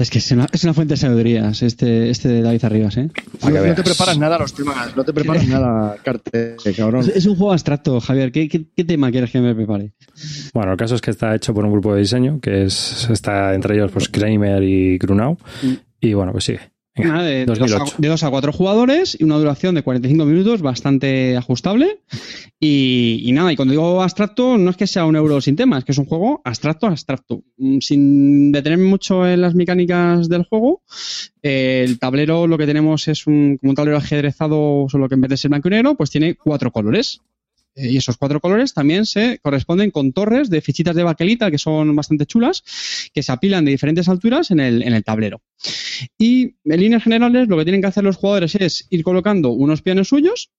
Es 0.00 0.08
que 0.08 0.18
es 0.18 0.30
una, 0.32 0.46
es 0.50 0.64
una 0.64 0.72
fuente 0.72 0.94
de 0.94 0.96
sabidurías 0.96 1.62
este, 1.62 2.08
este 2.08 2.28
de 2.28 2.40
David 2.40 2.64
Arribas, 2.64 2.96
¿eh? 2.96 3.10
No, 3.42 3.50
no 3.50 3.74
te 3.74 3.82
preparas 3.82 4.18
nada 4.18 4.38
los 4.38 4.54
temas, 4.54 4.96
no 4.96 5.04
te 5.04 5.12
preparas 5.12 5.46
nada, 5.46 5.96
Carte, 6.02 6.56
cabrón. 6.74 7.02
Es, 7.02 7.08
es 7.08 7.26
un 7.26 7.36
juego 7.36 7.52
abstracto, 7.52 8.00
Javier. 8.00 8.32
¿Qué, 8.32 8.48
qué, 8.48 8.64
qué 8.74 8.84
tema 8.84 9.10
quieres 9.10 9.30
que 9.30 9.42
me 9.42 9.54
prepare? 9.54 9.92
Bueno, 10.54 10.72
el 10.72 10.78
caso 10.78 10.94
es 10.94 11.02
que 11.02 11.10
está 11.10 11.34
hecho 11.34 11.52
por 11.52 11.66
un 11.66 11.72
grupo 11.72 11.92
de 11.92 12.00
diseño, 12.00 12.40
que 12.40 12.64
es 12.64 13.10
está 13.10 13.52
entre 13.54 13.74
ellos 13.74 13.92
pues 13.92 14.08
Kramer 14.08 14.62
y 14.62 14.96
Grunau. 14.96 15.36
Mm. 15.62 15.72
Y 16.00 16.14
bueno, 16.14 16.32
pues 16.32 16.44
sigue. 16.44 16.60
De, 17.00 17.46
dos 17.46 17.58
a, 17.58 17.66
2008. 17.66 17.94
de 17.98 18.08
dos 18.08 18.22
a 18.22 18.30
cuatro 18.30 18.52
jugadores 18.52 19.16
y 19.18 19.24
una 19.24 19.36
duración 19.36 19.74
de 19.74 19.82
45 19.82 20.24
minutos 20.24 20.62
bastante 20.62 21.36
ajustable. 21.36 22.00
Y, 22.58 23.22
y 23.24 23.32
nada, 23.32 23.52
y 23.52 23.56
cuando 23.56 23.72
digo 23.72 24.02
abstracto, 24.02 24.58
no 24.58 24.70
es 24.70 24.76
que 24.76 24.86
sea 24.86 25.04
un 25.04 25.16
euro 25.16 25.40
sin 25.40 25.56
tema, 25.56 25.78
es 25.78 25.84
que 25.84 25.92
es 25.92 25.98
un 25.98 26.06
juego 26.06 26.42
abstracto, 26.44 26.86
abstracto. 26.86 27.42
Mm, 27.56 27.78
Sin 27.80 28.52
detenerme 28.52 28.84
mucho 28.84 29.26
en 29.26 29.40
las 29.40 29.54
mecánicas 29.54 30.28
del 30.28 30.44
juego, 30.44 30.82
eh, 31.42 31.84
el 31.86 31.98
tablero 31.98 32.46
lo 32.46 32.58
que 32.58 32.66
tenemos 32.66 33.08
es 33.08 33.26
un, 33.26 33.56
como 33.58 33.70
un 33.70 33.76
tablero 33.76 33.96
ajedrezado, 33.96 34.86
solo 34.88 35.08
que 35.08 35.14
en 35.14 35.22
vez 35.22 35.30
de 35.30 35.36
ser 35.36 35.48
blanco 35.48 35.68
y 35.68 35.72
negro, 35.72 35.94
pues 35.94 36.10
tiene 36.10 36.34
cuatro 36.34 36.70
colores. 36.70 37.20
Eh, 37.74 37.92
Y 37.92 37.96
esos 37.96 38.16
cuatro 38.16 38.40
colores 38.40 38.74
también 38.74 39.06
se 39.06 39.38
corresponden 39.38 39.90
con 39.90 40.12
torres 40.12 40.50
de 40.50 40.60
fichitas 40.60 40.94
de 40.94 41.02
baquelita 41.02 41.50
que 41.50 41.58
son 41.58 41.94
bastante 41.94 42.26
chulas, 42.26 42.62
que 43.12 43.22
se 43.22 43.32
apilan 43.32 43.64
de 43.64 43.72
diferentes 43.72 44.08
alturas 44.08 44.50
en 44.50 44.60
el, 44.60 44.82
en 44.82 44.92
el 44.92 45.04
tablero. 45.04 45.40
Y 46.18 46.56
en 46.64 46.80
líneas 46.80 47.02
generales 47.02 47.48
lo 47.48 47.56
que 47.56 47.64
tienen 47.64 47.80
que 47.80 47.88
hacer 47.88 48.04
los 48.04 48.16
jugadores 48.16 48.54
es 48.54 48.86
ir 48.90 49.02
colocando 49.04 49.50
unos 49.50 49.82
peones 49.82 50.08
suyos, 50.08 50.50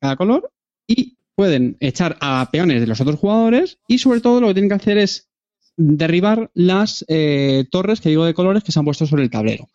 cada 0.00 0.16
color, 0.16 0.52
y 0.86 1.16
pueden 1.34 1.76
echar 1.80 2.18
a 2.20 2.48
peones 2.52 2.80
de 2.80 2.86
los 2.86 3.00
otros 3.00 3.18
jugadores 3.18 3.78
y 3.88 3.98
sobre 3.98 4.20
todo 4.20 4.40
lo 4.40 4.48
que 4.48 4.54
tienen 4.54 4.68
que 4.68 4.76
hacer 4.76 4.98
es 4.98 5.28
derribar 5.76 6.50
las 6.54 7.04
eh, 7.08 7.64
torres 7.70 8.00
que 8.00 8.10
digo 8.10 8.26
de 8.26 8.34
colores 8.34 8.62
que 8.62 8.72
se 8.72 8.78
han 8.78 8.84
puesto 8.84 9.06
sobre 9.06 9.22
el 9.22 9.30
tablero. 9.30 9.68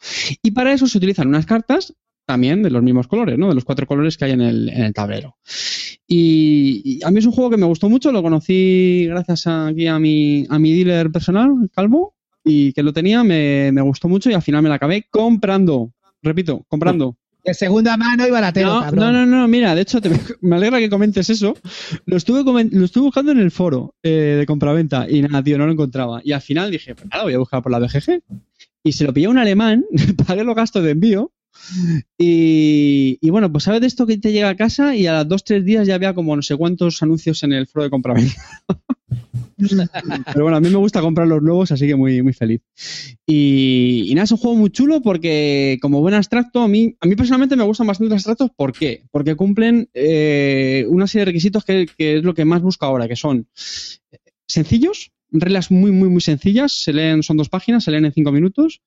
Y 0.44 0.52
para 0.52 0.72
eso 0.72 0.88
se 0.88 0.98
utilizan 0.98 1.28
unas 1.28 1.46
cartas 1.46 1.94
también 2.26 2.62
de 2.62 2.70
los 2.70 2.84
mismos 2.84 3.08
colores, 3.08 3.38
¿no? 3.38 3.48
De 3.48 3.56
los 3.56 3.64
cuatro 3.64 3.88
colores 3.88 4.18
que 4.18 4.26
hay 4.26 4.32
en 4.32 4.42
el, 4.42 4.70
en 4.70 4.84
el 4.84 4.94
tablero. 4.94 5.38
Y, 6.08 6.82
y 6.86 7.04
a 7.04 7.12
mí 7.12 7.20
es 7.20 7.26
un 7.26 7.34
juego 7.34 7.50
que 7.50 7.58
me 7.58 7.66
gustó 7.66 7.90
mucho, 7.90 8.12
lo 8.12 8.24
conocí 8.24 9.06
gracias 9.08 9.46
a- 9.48 9.68
aquí 9.68 9.88
a 9.88 10.00
mi, 10.00 10.46
a 10.50 10.58
mi 10.58 10.72
dealer 10.74 11.12
personal, 11.12 11.52
Calvo, 11.76 12.16
y 12.46 12.72
que 12.74 12.82
lo 12.84 12.94
tenía, 12.94 13.24
me, 13.24 13.72
me 13.74 13.82
gustó 13.82 14.08
mucho 14.08 14.30
y 14.30 14.34
al 14.34 14.42
final 14.42 14.62
me 14.64 14.70
la 14.70 14.76
acabé 14.76 15.06
comprando. 15.10 15.92
Repito, 16.22 16.64
comprando. 16.70 17.18
De 17.44 17.54
segunda 17.54 17.96
mano 17.98 18.28
y 18.28 18.32
baratero, 18.32 18.74
No, 18.74 18.80
cabrón. 18.82 19.14
no, 19.14 19.26
no, 19.26 19.38
no, 19.42 19.48
mira, 19.48 19.74
de 19.76 19.82
hecho 19.82 20.02
te- 20.02 20.12
me 20.42 20.56
alegra 20.56 20.80
que 20.80 20.90
comentes 20.90 21.30
eso. 21.30 21.56
Lo 22.06 22.16
estuve, 22.18 22.44
lo 22.72 22.86
estuve 22.86 23.04
buscando 23.06 23.32
en 23.34 23.40
el 23.40 23.52
foro 23.52 23.94
eh, 24.04 24.36
de 24.40 24.46
compraventa 24.46 25.10
y 25.10 25.22
nada, 25.22 25.44
tío, 25.44 25.58
no 25.58 25.66
lo 25.66 25.72
encontraba. 25.74 26.22
Y 26.24 26.32
al 26.32 26.42
final 26.42 26.72
dije, 26.72 26.96
pues 26.96 27.08
nada, 27.10 27.24
voy 27.24 27.34
a 27.34 27.38
buscar 27.38 27.62
por 27.62 27.72
la 27.72 27.80
BGG. 27.80 28.22
Y 28.84 28.92
se 28.94 29.04
lo 29.04 29.14
pillé 29.14 29.28
a 29.28 29.30
un 29.30 29.38
alemán, 29.38 29.86
pagué 30.28 30.44
los 30.46 30.56
gastos 30.56 30.84
de 30.84 30.92
envío. 30.92 31.32
Y, 32.18 33.18
y 33.22 33.30
bueno, 33.30 33.52
pues 33.52 33.66
sabes 33.66 33.82
de 33.82 33.88
esto 33.88 34.08
que 34.08 34.18
te 34.18 34.32
llega 34.32 34.50
a 34.50 34.56
casa 34.56 34.96
y 34.96 35.08
a 35.08 35.20
los 35.20 35.28
dos, 35.28 35.44
tres 35.44 35.66
días 35.66 35.88
ya 35.88 35.96
había 35.96 36.14
como 36.14 36.36
no 36.36 36.42
sé 36.42 36.56
cuántos 36.56 37.02
anuncios 37.04 37.44
en 37.44 37.54
el 37.54 37.68
foro 37.68 37.84
de 37.84 37.90
compraventa. 37.90 38.36
Pero 39.58 40.44
bueno, 40.44 40.58
a 40.58 40.60
mí 40.60 40.70
me 40.70 40.78
gusta 40.78 41.02
comprar 41.02 41.28
los 41.28 41.42
nuevos, 41.42 41.72
así 41.72 41.88
que 41.88 41.96
muy, 41.96 42.22
muy 42.22 42.34
feliz. 42.34 42.62
Y, 43.26 44.06
y 44.08 44.14
nada, 44.14 44.26
es 44.26 44.32
un 44.32 44.38
juego 44.38 44.56
muy 44.56 44.70
chulo 44.70 45.02
porque 45.02 45.80
como 45.82 46.02
buen 46.02 46.14
abstracto, 46.14 46.62
a 46.62 46.68
mí, 46.68 46.96
a 47.00 47.08
mí 47.08 47.16
personalmente 47.16 47.56
me 47.56 47.64
gustan 47.64 47.88
bastante 47.88 48.10
los 48.10 48.18
abstractos. 48.18 48.52
¿Por 48.56 48.74
qué? 48.74 49.04
Porque 49.12 49.36
cumplen 49.36 49.90
eh, 49.94 50.86
una 50.90 51.08
serie 51.08 51.22
de 51.22 51.32
requisitos 51.32 51.66
que, 51.66 51.88
que 51.98 52.18
es 52.18 52.24
lo 52.24 52.36
que 52.36 52.46
más 52.46 52.62
busco 52.62 52.86
ahora, 52.86 53.08
que 53.08 53.16
son 53.16 53.48
sencillos, 54.48 55.12
reglas 55.32 55.72
muy, 55.72 55.92
muy, 55.92 56.10
muy 56.10 56.22
sencillas. 56.22 56.74
Se 56.74 56.94
leen, 56.94 57.24
son 57.24 57.38
dos 57.38 57.50
páginas, 57.50 57.84
se 57.84 57.92
leen 57.92 58.06
en 58.06 58.14
cinco 58.14 58.32
minutos. 58.32 58.82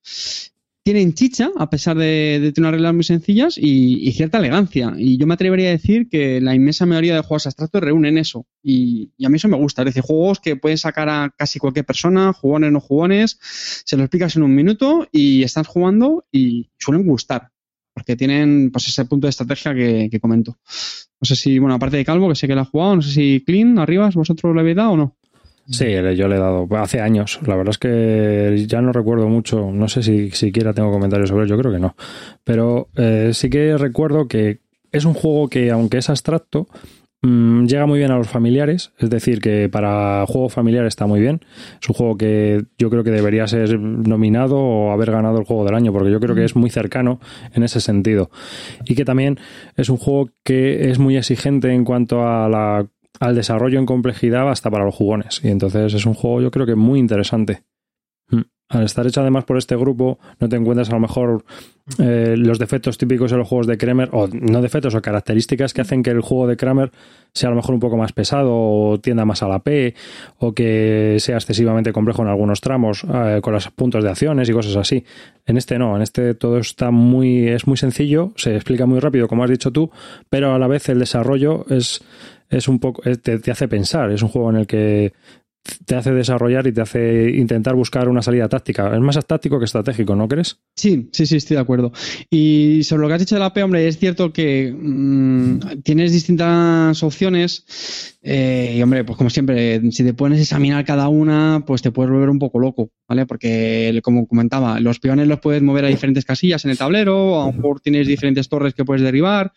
Tienen 0.82 1.12
chicha, 1.12 1.50
a 1.56 1.68
pesar 1.68 1.96
de, 1.98 2.38
de 2.40 2.52
tener 2.52 2.72
reglas 2.72 2.94
muy 2.94 3.04
sencillas, 3.04 3.56
y, 3.58 4.10
cierta 4.12 4.38
elegancia. 4.38 4.94
Y 4.96 5.18
yo 5.18 5.26
me 5.26 5.34
atrevería 5.34 5.68
a 5.68 5.72
decir 5.72 6.08
que 6.08 6.40
la 6.40 6.54
inmensa 6.54 6.86
mayoría 6.86 7.14
de 7.14 7.20
juegos 7.20 7.46
abstractos 7.46 7.82
reúnen 7.82 8.16
eso. 8.16 8.46
Y, 8.62 9.12
y 9.18 9.26
a 9.26 9.28
mí 9.28 9.36
eso 9.36 9.48
me 9.48 9.58
gusta. 9.58 9.82
Es 9.82 9.86
decir, 9.86 10.02
juegos 10.02 10.40
que 10.40 10.56
puedes 10.56 10.80
sacar 10.80 11.08
a 11.10 11.34
casi 11.36 11.58
cualquier 11.58 11.84
persona, 11.84 12.32
jugones, 12.32 12.72
no 12.72 12.80
jugones, 12.80 13.38
se 13.84 13.96
lo 13.98 14.04
explicas 14.04 14.36
en 14.36 14.42
un 14.42 14.54
minuto 14.54 15.06
y 15.12 15.42
estás 15.42 15.66
jugando 15.66 16.24
y 16.32 16.70
suelen 16.78 17.06
gustar. 17.06 17.50
Porque 17.92 18.16
tienen 18.16 18.70
pues 18.72 18.88
ese 18.88 19.04
punto 19.04 19.26
de 19.26 19.30
estrategia 19.30 19.74
que, 19.74 20.18
comento. 20.20 20.58
No 21.20 21.26
sé 21.26 21.36
si, 21.36 21.58
bueno, 21.58 21.74
aparte 21.74 21.98
de 21.98 22.04
Calvo, 22.06 22.30
que 22.30 22.34
sé 22.34 22.46
que 22.46 22.54
lo 22.54 22.62
ha 22.62 22.64
jugado, 22.64 22.96
no 22.96 23.02
sé 23.02 23.10
si 23.10 23.44
Clean, 23.44 23.78
Arribas, 23.78 24.14
vosotros 24.14 24.54
lo 24.54 24.60
habéis 24.60 24.76
dado 24.76 24.92
o 24.92 24.96
no. 24.96 25.16
Sí, 25.70 25.86
yo 26.16 26.28
le 26.28 26.36
he 26.36 26.38
dado 26.38 26.66
hace 26.76 27.00
años. 27.00 27.38
La 27.46 27.54
verdad 27.54 27.70
es 27.70 27.78
que 27.78 28.64
ya 28.66 28.80
no 28.82 28.92
recuerdo 28.92 29.28
mucho. 29.28 29.70
No 29.70 29.88
sé 29.88 30.02
si 30.02 30.30
siquiera 30.32 30.74
tengo 30.74 30.90
comentarios 30.90 31.28
sobre 31.28 31.44
él. 31.44 31.48
Yo 31.48 31.58
creo 31.58 31.72
que 31.72 31.78
no. 31.78 31.94
Pero 32.42 32.88
eh, 32.96 33.30
sí 33.32 33.50
que 33.50 33.78
recuerdo 33.78 34.26
que 34.26 34.60
es 34.90 35.04
un 35.04 35.14
juego 35.14 35.48
que, 35.48 35.70
aunque 35.70 35.98
es 35.98 36.10
abstracto, 36.10 36.66
mm, 37.22 37.66
llega 37.66 37.86
muy 37.86 38.00
bien 38.00 38.10
a 38.10 38.18
los 38.18 38.28
familiares. 38.28 38.92
Es 38.98 39.10
decir, 39.10 39.40
que 39.40 39.68
para 39.68 40.26
juego 40.26 40.48
familiar 40.48 40.86
está 40.86 41.06
muy 41.06 41.20
bien. 41.20 41.40
Es 41.80 41.88
un 41.88 41.94
juego 41.94 42.16
que 42.18 42.64
yo 42.76 42.90
creo 42.90 43.04
que 43.04 43.12
debería 43.12 43.46
ser 43.46 43.78
nominado 43.78 44.58
o 44.58 44.90
haber 44.90 45.12
ganado 45.12 45.38
el 45.38 45.44
juego 45.44 45.64
del 45.64 45.76
año, 45.76 45.92
porque 45.92 46.10
yo 46.10 46.18
creo 46.18 46.34
que 46.34 46.44
es 46.44 46.56
muy 46.56 46.70
cercano 46.70 47.20
en 47.54 47.62
ese 47.62 47.80
sentido. 47.80 48.30
Y 48.86 48.96
que 48.96 49.04
también 49.04 49.38
es 49.76 49.88
un 49.88 49.98
juego 49.98 50.30
que 50.42 50.90
es 50.90 50.98
muy 50.98 51.16
exigente 51.16 51.72
en 51.72 51.84
cuanto 51.84 52.26
a 52.26 52.48
la 52.48 52.88
al 53.18 53.34
desarrollo 53.34 53.78
en 53.78 53.86
complejidad 53.86 54.48
hasta 54.50 54.70
para 54.70 54.84
los 54.84 54.94
jugones. 54.94 55.40
Y 55.42 55.48
entonces 55.48 55.94
es 55.94 56.06
un 56.06 56.14
juego 56.14 56.40
yo 56.40 56.50
creo 56.50 56.66
que 56.66 56.74
muy 56.74 56.98
interesante. 56.98 57.64
Al 58.70 58.84
estar 58.84 59.04
hecho 59.04 59.20
además 59.20 59.44
por 59.44 59.58
este 59.58 59.74
grupo, 59.74 60.20
no 60.38 60.48
te 60.48 60.54
encuentras 60.54 60.90
a 60.90 60.92
lo 60.92 61.00
mejor 61.00 61.44
eh, 61.98 62.36
los 62.36 62.60
defectos 62.60 62.98
típicos 62.98 63.32
de 63.32 63.36
los 63.36 63.48
juegos 63.48 63.66
de 63.66 63.76
Kramer, 63.76 64.10
o 64.12 64.28
no 64.28 64.62
defectos 64.62 64.94
o 64.94 65.02
características 65.02 65.74
que 65.74 65.80
hacen 65.80 66.04
que 66.04 66.10
el 66.10 66.20
juego 66.20 66.46
de 66.46 66.56
Kramer 66.56 66.92
sea 67.32 67.48
a 67.48 67.50
lo 67.50 67.56
mejor 67.56 67.74
un 67.74 67.80
poco 67.80 67.96
más 67.96 68.12
pesado 68.12 68.52
o 68.52 69.00
tienda 69.00 69.24
más 69.24 69.42
a 69.42 69.48
la 69.48 69.58
P, 69.58 69.96
o 70.38 70.52
que 70.52 71.16
sea 71.18 71.34
excesivamente 71.34 71.92
complejo 71.92 72.22
en 72.22 72.28
algunos 72.28 72.60
tramos, 72.60 73.04
eh, 73.12 73.40
con 73.42 73.54
los 73.54 73.68
puntos 73.70 74.04
de 74.04 74.10
acciones 74.10 74.48
y 74.48 74.52
cosas 74.52 74.76
así. 74.76 75.04
En 75.46 75.56
este 75.56 75.76
no, 75.76 75.96
en 75.96 76.02
este 76.02 76.34
todo 76.34 76.58
está 76.58 76.92
muy, 76.92 77.48
es 77.48 77.66
muy 77.66 77.76
sencillo, 77.76 78.32
se 78.36 78.54
explica 78.54 78.86
muy 78.86 79.00
rápido, 79.00 79.26
como 79.26 79.42
has 79.42 79.50
dicho 79.50 79.72
tú, 79.72 79.90
pero 80.28 80.54
a 80.54 80.60
la 80.60 80.68
vez 80.68 80.88
el 80.88 81.00
desarrollo 81.00 81.66
es, 81.70 82.04
es 82.48 82.68
un 82.68 82.78
poco, 82.78 83.02
te 83.02 83.50
hace 83.50 83.66
pensar, 83.66 84.12
es 84.12 84.22
un 84.22 84.28
juego 84.28 84.50
en 84.50 84.56
el 84.58 84.68
que 84.68 85.12
te 85.84 85.94
hace 85.94 86.12
desarrollar 86.12 86.66
y 86.66 86.72
te 86.72 86.80
hace 86.80 87.30
intentar 87.30 87.74
buscar 87.74 88.08
una 88.08 88.22
salida 88.22 88.48
táctica. 88.48 88.94
Es 88.94 89.00
más 89.00 89.18
táctico 89.26 89.58
que 89.58 89.66
estratégico, 89.66 90.16
¿no 90.16 90.28
crees? 90.28 90.58
Sí, 90.76 91.08
sí, 91.12 91.26
sí, 91.26 91.36
estoy 91.36 91.56
de 91.56 91.60
acuerdo. 91.60 91.92
Y 92.30 92.82
sobre 92.84 93.02
lo 93.02 93.08
que 93.08 93.14
has 93.14 93.20
dicho 93.20 93.34
de 93.34 93.40
la 93.40 93.52
P, 93.52 93.62
hombre, 93.62 93.86
es 93.86 93.98
cierto 93.98 94.32
que 94.32 94.74
mmm, 94.76 95.58
tienes 95.82 96.12
distintas 96.12 97.02
opciones 97.02 97.64
eh, 98.22 98.74
y, 98.76 98.82
hombre, 98.82 99.04
pues 99.04 99.16
como 99.16 99.30
siempre, 99.30 99.80
si 99.92 100.04
te 100.04 100.12
pones 100.12 100.38
a 100.38 100.42
examinar 100.42 100.84
cada 100.84 101.08
una, 101.08 101.64
pues 101.66 101.80
te 101.80 101.90
puedes 101.90 102.12
volver 102.12 102.28
un 102.28 102.38
poco 102.38 102.58
loco, 102.58 102.90
¿vale? 103.08 103.24
Porque, 103.24 103.98
como 104.02 104.26
comentaba, 104.26 104.78
los 104.78 105.00
peones 105.00 105.26
los 105.26 105.40
puedes 105.40 105.62
mover 105.62 105.86
a 105.86 105.88
diferentes 105.88 106.26
casillas 106.26 106.64
en 106.64 106.70
el 106.70 106.78
tablero, 106.78 107.42
a 107.42 107.46
lo 107.46 107.52
mejor 107.52 107.80
tienes 107.80 108.06
diferentes 108.06 108.48
torres 108.48 108.74
que 108.74 108.84
puedes 108.84 109.02
derribar 109.02 109.52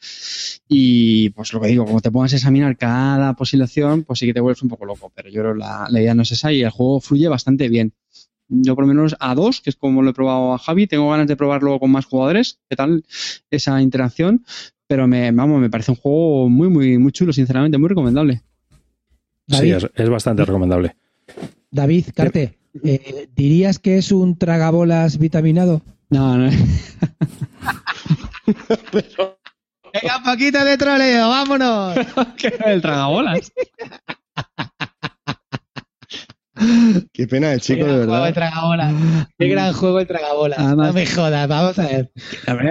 y, 0.67 1.29
pues 1.31 1.51
lo 1.51 1.59
que 1.59 1.67
digo, 1.67 1.85
como 1.85 1.99
te 1.99 2.09
pongas 2.09 2.33
a 2.33 2.37
examinar 2.37 2.77
cada 2.77 3.33
posible 3.35 3.65
acción, 3.65 4.03
pues 4.03 4.19
sí 4.19 4.27
que 4.27 4.33
te 4.33 4.39
vuelves 4.39 4.61
un 4.61 4.69
poco 4.69 4.85
loco, 4.85 5.11
pero 5.13 5.29
yo 5.29 5.41
creo 5.41 5.55
la, 5.55 5.89
la 5.93 6.01
idea 6.01 6.15
no 6.15 6.23
es 6.23 6.31
esa 6.31 6.51
y 6.51 6.61
el 6.61 6.69
juego 6.69 6.99
fluye 6.99 7.27
bastante 7.27 7.69
bien. 7.69 7.93
Yo 8.49 8.75
por 8.75 8.85
lo 8.85 8.93
menos 8.93 9.15
a 9.19 9.33
dos, 9.35 9.61
que 9.61 9.69
es 9.69 9.75
como 9.75 10.01
lo 10.01 10.09
he 10.09 10.13
probado 10.13 10.53
a 10.53 10.57
Javi, 10.57 10.87
tengo 10.87 11.09
ganas 11.09 11.27
de 11.27 11.35
probarlo 11.35 11.79
con 11.79 11.91
más 11.91 12.05
jugadores, 12.05 12.59
qué 12.69 12.75
tal 12.75 13.03
esa 13.49 13.81
interacción, 13.81 14.45
pero 14.87 15.07
me, 15.07 15.31
vamos, 15.31 15.61
me 15.61 15.69
parece 15.69 15.91
un 15.91 15.97
juego 15.97 16.49
muy, 16.49 16.69
muy, 16.69 16.97
muy 16.97 17.11
chulo, 17.11 17.31
sinceramente, 17.31 17.77
muy 17.77 17.89
recomendable. 17.89 18.41
David, 19.47 19.77
sí, 19.79 19.85
es, 19.85 19.91
es, 19.95 20.09
bastante 20.09 20.45
recomendable. 20.45 20.95
David, 21.71 22.05
Carte, 22.13 22.57
eh, 22.83 23.29
¿dirías 23.35 23.79
que 23.79 23.97
es 23.97 24.11
un 24.11 24.37
tragabolas 24.37 25.17
vitaminado? 25.17 25.81
No, 26.09 26.37
no. 26.37 26.51
Pero... 28.91 29.39
Venga, 29.93 30.23
poquito 30.23 30.65
de 30.65 30.75
troleo, 30.75 31.29
vámonos. 31.29 31.95
¿Qué 32.35 32.47
es 32.47 32.59
el 32.65 32.81
tragabolas? 32.81 33.51
Qué 37.13 37.27
pena 37.27 37.53
el 37.53 37.61
chico, 37.61 37.85
de 37.85 37.99
verdad. 37.99 38.25
De 38.25 38.33
tragabolas. 38.33 38.93
Qué 39.37 39.47
gran 39.47 39.73
juego 39.73 39.99
el 39.99 40.07
tragabolas. 40.07 40.59
Además, 40.59 40.87
no 40.87 40.93
me 40.93 41.05
jodas, 41.05 41.47
vamos 41.47 41.79
a 41.79 41.87
ver. 41.87 42.11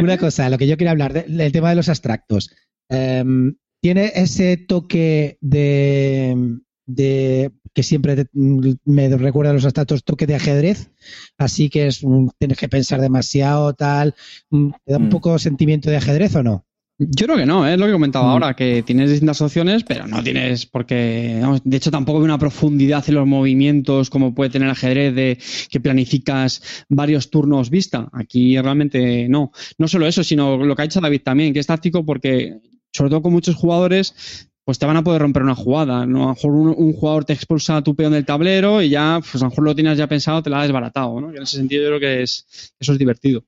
Una 0.00 0.18
cosa, 0.18 0.48
lo 0.50 0.58
que 0.58 0.66
yo 0.66 0.76
quiero 0.76 0.90
hablar 0.90 1.12
del 1.12 1.36
de, 1.36 1.50
tema 1.50 1.70
de 1.70 1.76
los 1.76 1.88
abstractos. 1.88 2.50
Um, 2.88 3.54
tiene 3.80 4.12
ese 4.14 4.56
toque 4.56 5.38
de, 5.40 6.60
de 6.86 7.50
que 7.74 7.82
siempre 7.82 8.16
te, 8.16 8.26
me 8.32 9.08
recuerda 9.16 9.50
a 9.50 9.54
los 9.54 9.64
abstractos, 9.64 10.04
toque 10.04 10.26
de 10.26 10.34
ajedrez, 10.34 10.90
así 11.38 11.68
que 11.68 11.86
es 11.86 12.04
tienes 12.38 12.58
que 12.58 12.68
pensar 12.68 13.00
demasiado, 13.00 13.72
tal. 13.74 14.14
¿Te 14.50 14.92
da 14.92 14.98
un 14.98 15.08
poco 15.08 15.38
sentimiento 15.38 15.90
de 15.90 15.96
ajedrez 15.96 16.36
o 16.36 16.42
no? 16.42 16.66
Yo 16.98 17.26
creo 17.26 17.38
que 17.38 17.46
no, 17.46 17.66
¿eh? 17.66 17.72
es 17.72 17.78
lo 17.78 17.86
que 17.86 17.92
comentaba 17.92 18.26
mm. 18.26 18.30
ahora, 18.30 18.54
que 18.54 18.82
tienes 18.82 19.10
distintas 19.10 19.40
opciones, 19.40 19.82
pero 19.82 20.06
no 20.06 20.22
tienes 20.22 20.66
porque, 20.66 21.38
vamos, 21.40 21.60
de 21.64 21.76
hecho 21.76 21.90
tampoco 21.90 22.18
hay 22.18 22.24
una 22.24 22.38
profundidad 22.38 23.04
en 23.08 23.14
los 23.14 23.26
movimientos 23.26 24.10
como 24.10 24.34
puede 24.34 24.50
tener 24.50 24.66
el 24.66 24.72
ajedrez 24.72 25.14
de 25.14 25.38
que 25.70 25.80
planificas 25.80 26.84
varios 26.88 27.30
turnos 27.30 27.70
vista. 27.70 28.08
Aquí 28.12 28.58
realmente 28.60 29.28
no. 29.28 29.52
No 29.78 29.88
solo 29.88 30.06
eso, 30.06 30.22
sino 30.22 30.58
lo 30.58 30.76
que 30.76 30.82
ha 30.82 30.84
hecho 30.84 31.00
David 31.00 31.22
también, 31.22 31.52
que 31.52 31.60
es 31.60 31.66
táctico 31.66 32.04
porque, 32.04 32.60
sobre 32.92 33.10
todo 33.10 33.22
con 33.22 33.32
muchos 33.32 33.56
jugadores, 33.56 34.50
pues 34.64 34.78
te 34.78 34.86
van 34.86 34.96
a 34.96 35.02
poder 35.02 35.22
romper 35.22 35.42
una 35.42 35.54
jugada. 35.54 36.06
¿no? 36.06 36.24
A 36.24 36.26
lo 36.26 36.34
mejor 36.34 36.52
un, 36.52 36.68
un, 36.76 36.92
jugador 36.92 37.24
te 37.24 37.32
expulsa 37.32 37.78
a 37.78 37.82
tu 37.82 37.96
peón 37.96 38.12
del 38.12 38.26
tablero 38.26 38.82
y 38.82 38.90
ya, 38.90 39.18
pues 39.20 39.42
a 39.42 39.46
lo 39.46 39.50
mejor 39.50 39.64
lo 39.64 39.74
tienes 39.74 39.98
ya 39.98 40.06
pensado, 40.06 40.42
te 40.42 40.50
lo 40.50 40.56
ha 40.56 40.62
desbaratado. 40.62 41.20
¿no? 41.20 41.32
Y 41.32 41.36
en 41.36 41.42
ese 41.42 41.56
sentido 41.56 41.82
yo 41.82 41.88
creo 41.88 42.00
que 42.00 42.22
es, 42.22 42.74
eso 42.78 42.92
es 42.92 42.98
divertido. 42.98 43.44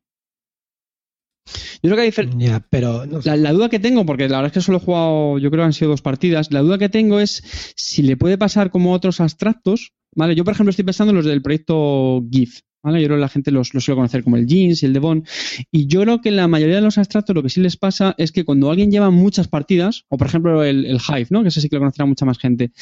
Yo 1.82 1.90
creo 1.90 1.96
que 1.96 2.20
hay 2.20 2.60
pero 2.70 3.04
no 3.06 3.20
sé. 3.20 3.28
la, 3.28 3.36
la 3.36 3.52
duda 3.52 3.68
que 3.68 3.78
tengo, 3.78 4.06
porque 4.06 4.28
la 4.28 4.38
verdad 4.38 4.46
es 4.46 4.52
que 4.52 4.60
solo 4.60 4.78
he 4.78 4.80
jugado, 4.80 5.38
yo 5.38 5.50
creo 5.50 5.62
que 5.62 5.66
han 5.66 5.72
sido 5.72 5.90
dos 5.90 6.02
partidas, 6.02 6.50
la 6.50 6.60
duda 6.60 6.78
que 6.78 6.88
tengo 6.88 7.20
es 7.20 7.42
si 7.76 8.02
le 8.02 8.16
puede 8.16 8.38
pasar 8.38 8.70
como 8.70 8.92
otros 8.92 9.20
abstractos, 9.20 9.92
¿vale? 10.14 10.34
Yo, 10.34 10.44
por 10.44 10.54
ejemplo, 10.54 10.70
estoy 10.70 10.84
pensando 10.84 11.10
en 11.10 11.16
los 11.16 11.26
del 11.26 11.42
proyecto 11.42 12.24
GIF, 12.30 12.60
¿vale? 12.82 13.02
Yo 13.02 13.08
creo 13.08 13.18
que 13.18 13.20
la 13.20 13.28
gente 13.28 13.50
los, 13.50 13.74
los 13.74 13.84
suele 13.84 13.96
conocer 13.96 14.24
como 14.24 14.36
el 14.36 14.46
Jeans 14.46 14.82
y 14.82 14.86
el 14.86 14.94
Devon, 14.94 15.24
y 15.70 15.86
yo 15.86 16.00
creo 16.00 16.22
que 16.22 16.30
en 16.30 16.36
la 16.36 16.48
mayoría 16.48 16.76
de 16.76 16.80
los 16.80 16.96
abstractos 16.96 17.36
lo 17.36 17.42
que 17.42 17.50
sí 17.50 17.60
les 17.60 17.76
pasa 17.76 18.14
es 18.16 18.32
que 18.32 18.44
cuando 18.44 18.70
alguien 18.70 18.90
lleva 18.90 19.10
muchas 19.10 19.48
partidas, 19.48 20.04
o 20.08 20.16
por 20.16 20.28
ejemplo 20.28 20.64
el, 20.64 20.86
el 20.86 20.96
Hive, 20.96 21.26
¿no? 21.28 21.42
Que 21.42 21.48
ese 21.48 21.60
sí 21.60 21.68
que 21.68 21.76
lo 21.76 21.80
conocerá 21.80 22.06
mucha 22.06 22.24
más 22.24 22.38
gente, 22.38 22.72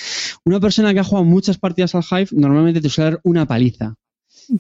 una 0.45 0.61
persona 0.61 0.95
que 0.95 1.01
ha 1.01 1.05
jugado 1.05 1.25
muchas 1.25 1.59
partidas 1.59 1.97
al 1.97 2.05
Hive 2.09 2.29
normalmente 2.33 2.81
te 2.81 2.89
suele 2.89 3.11
dar 3.11 3.21
una 3.25 3.47
paliza. 3.47 3.97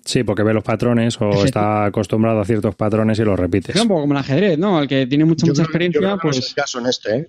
Sí, 0.05 0.23
porque 0.25 0.43
ve 0.43 0.55
los 0.55 0.65
patrones 0.65 1.21
o 1.21 1.45
está 1.45 1.85
acostumbrado 1.87 2.41
a 2.41 2.45
ciertos 2.45 2.75
patrones 2.75 3.19
y 3.19 3.25
los 3.25 3.39
repites. 3.39 3.75
Es 3.77 3.83
un 3.83 3.89
poco 3.89 4.03
como 4.03 4.15
el 4.15 4.19
ajedrez, 4.21 4.59
¿no? 4.59 4.81
El 4.81 4.89
que 4.89 5.07
tiene 5.07 5.25
mucha, 5.25 5.47
Yo 5.47 5.53
mucha 5.53 5.65
creo 5.65 5.67
que- 5.67 5.85
yo 5.85 5.89
experiencia, 5.91 6.01
creo 6.01 6.11
que 6.11 6.17
no 6.17 6.21
pues... 6.23 6.39
es 6.39 6.49
el 6.49 6.55
caso 6.55 6.79
en 6.81 6.87
este, 6.87 7.17
¿eh? 7.17 7.29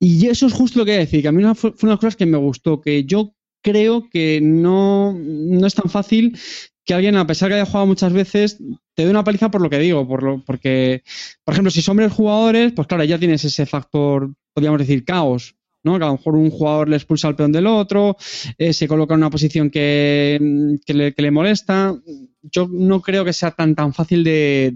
Y 0.00 0.26
eso 0.28 0.46
es 0.46 0.52
justo 0.52 0.78
lo 0.78 0.84
que 0.84 0.92
voy 0.92 0.96
a 0.96 1.00
decir, 1.00 1.22
que 1.22 1.28
a 1.28 1.32
mí 1.32 1.42
una- 1.42 1.54
fue, 1.54 1.72
fue 1.72 1.88
una 1.88 1.92
de 1.92 1.94
las 1.96 2.00
cosas 2.00 2.16
que 2.16 2.26
me 2.26 2.38
gustó, 2.38 2.80
que 2.80 3.04
yo 3.04 3.34
creo 3.62 4.08
que 4.10 4.40
no, 4.42 5.12
no 5.18 5.66
es 5.66 5.74
tan 5.74 5.90
fácil 5.90 6.38
que 6.84 6.94
alguien, 6.94 7.16
a 7.16 7.26
pesar 7.26 7.48
que 7.50 7.56
haya 7.56 7.66
jugado 7.66 7.86
muchas 7.86 8.12
veces, 8.12 8.58
te 8.94 9.04
dé 9.04 9.10
una 9.10 9.24
paliza 9.24 9.50
por 9.50 9.60
lo 9.60 9.68
que 9.68 9.78
digo, 9.78 10.06
por 10.08 10.22
lo, 10.22 10.42
porque, 10.44 11.02
por 11.44 11.52
ejemplo, 11.52 11.70
si 11.70 11.82
son 11.82 11.96
varios 11.96 12.14
jugadores, 12.14 12.72
pues 12.72 12.86
claro, 12.88 13.04
ya 13.04 13.18
tienes 13.18 13.44
ese 13.44 13.66
factor, 13.66 14.30
podríamos 14.54 14.78
decir, 14.78 15.04
caos, 15.04 15.54
¿no? 15.88 15.98
Que 15.98 16.04
a 16.04 16.08
lo 16.08 16.12
mejor 16.16 16.34
un 16.36 16.50
jugador 16.50 16.88
le 16.88 16.96
expulsa 16.96 17.28
al 17.28 17.36
peón 17.36 17.52
del 17.52 17.66
otro, 17.66 18.16
eh, 18.58 18.72
se 18.72 18.86
coloca 18.86 19.14
en 19.14 19.20
una 19.20 19.30
posición 19.30 19.70
que, 19.70 20.76
que, 20.84 20.94
le, 20.94 21.14
que 21.14 21.22
le 21.22 21.30
molesta. 21.30 21.94
Yo 22.42 22.68
no 22.70 23.00
creo 23.00 23.24
que 23.24 23.32
sea 23.32 23.50
tan, 23.52 23.74
tan 23.74 23.92
fácil 23.94 24.22
de, 24.24 24.74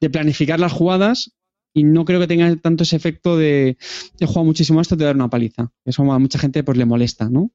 de 0.00 0.10
planificar 0.10 0.58
las 0.60 0.72
jugadas 0.72 1.32
y 1.74 1.84
no 1.84 2.04
creo 2.04 2.18
que 2.20 2.26
tenga 2.26 2.54
tanto 2.56 2.84
ese 2.84 2.96
efecto 2.96 3.36
de 3.36 3.76
he 4.18 4.26
jugado 4.26 4.44
muchísimo 4.46 4.78
a 4.78 4.82
esto, 4.82 4.96
te 4.96 5.00
voy 5.02 5.06
a 5.06 5.08
dar 5.08 5.16
una 5.16 5.28
paliza. 5.30 5.70
Eso 5.84 6.10
a 6.10 6.18
mucha 6.18 6.38
gente 6.38 6.62
pues 6.64 6.78
le 6.78 6.86
molesta, 6.86 7.28
¿no? 7.28 7.50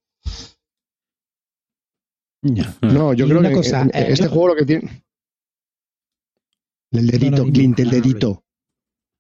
No, 2.82 3.14
yo 3.14 3.26
Y 3.26 3.30
creo 3.30 3.42
que 3.42 3.52
cosa, 3.52 3.84
eh, 3.86 3.90
eh, 3.94 4.06
este 4.10 4.26
yo- 4.26 4.30
juego 4.32 4.48
lo 4.50 4.56
que 4.56 4.66
tiene. 4.66 5.04
El 6.92 7.08
dedito, 7.08 7.38
No, 7.38 7.46
no, 7.46 7.54
Clint, 7.54 7.80
el 7.80 7.86
no, 7.88 7.92
no, 7.92 7.98
no, 7.98 8.04
dedito. 8.04 8.41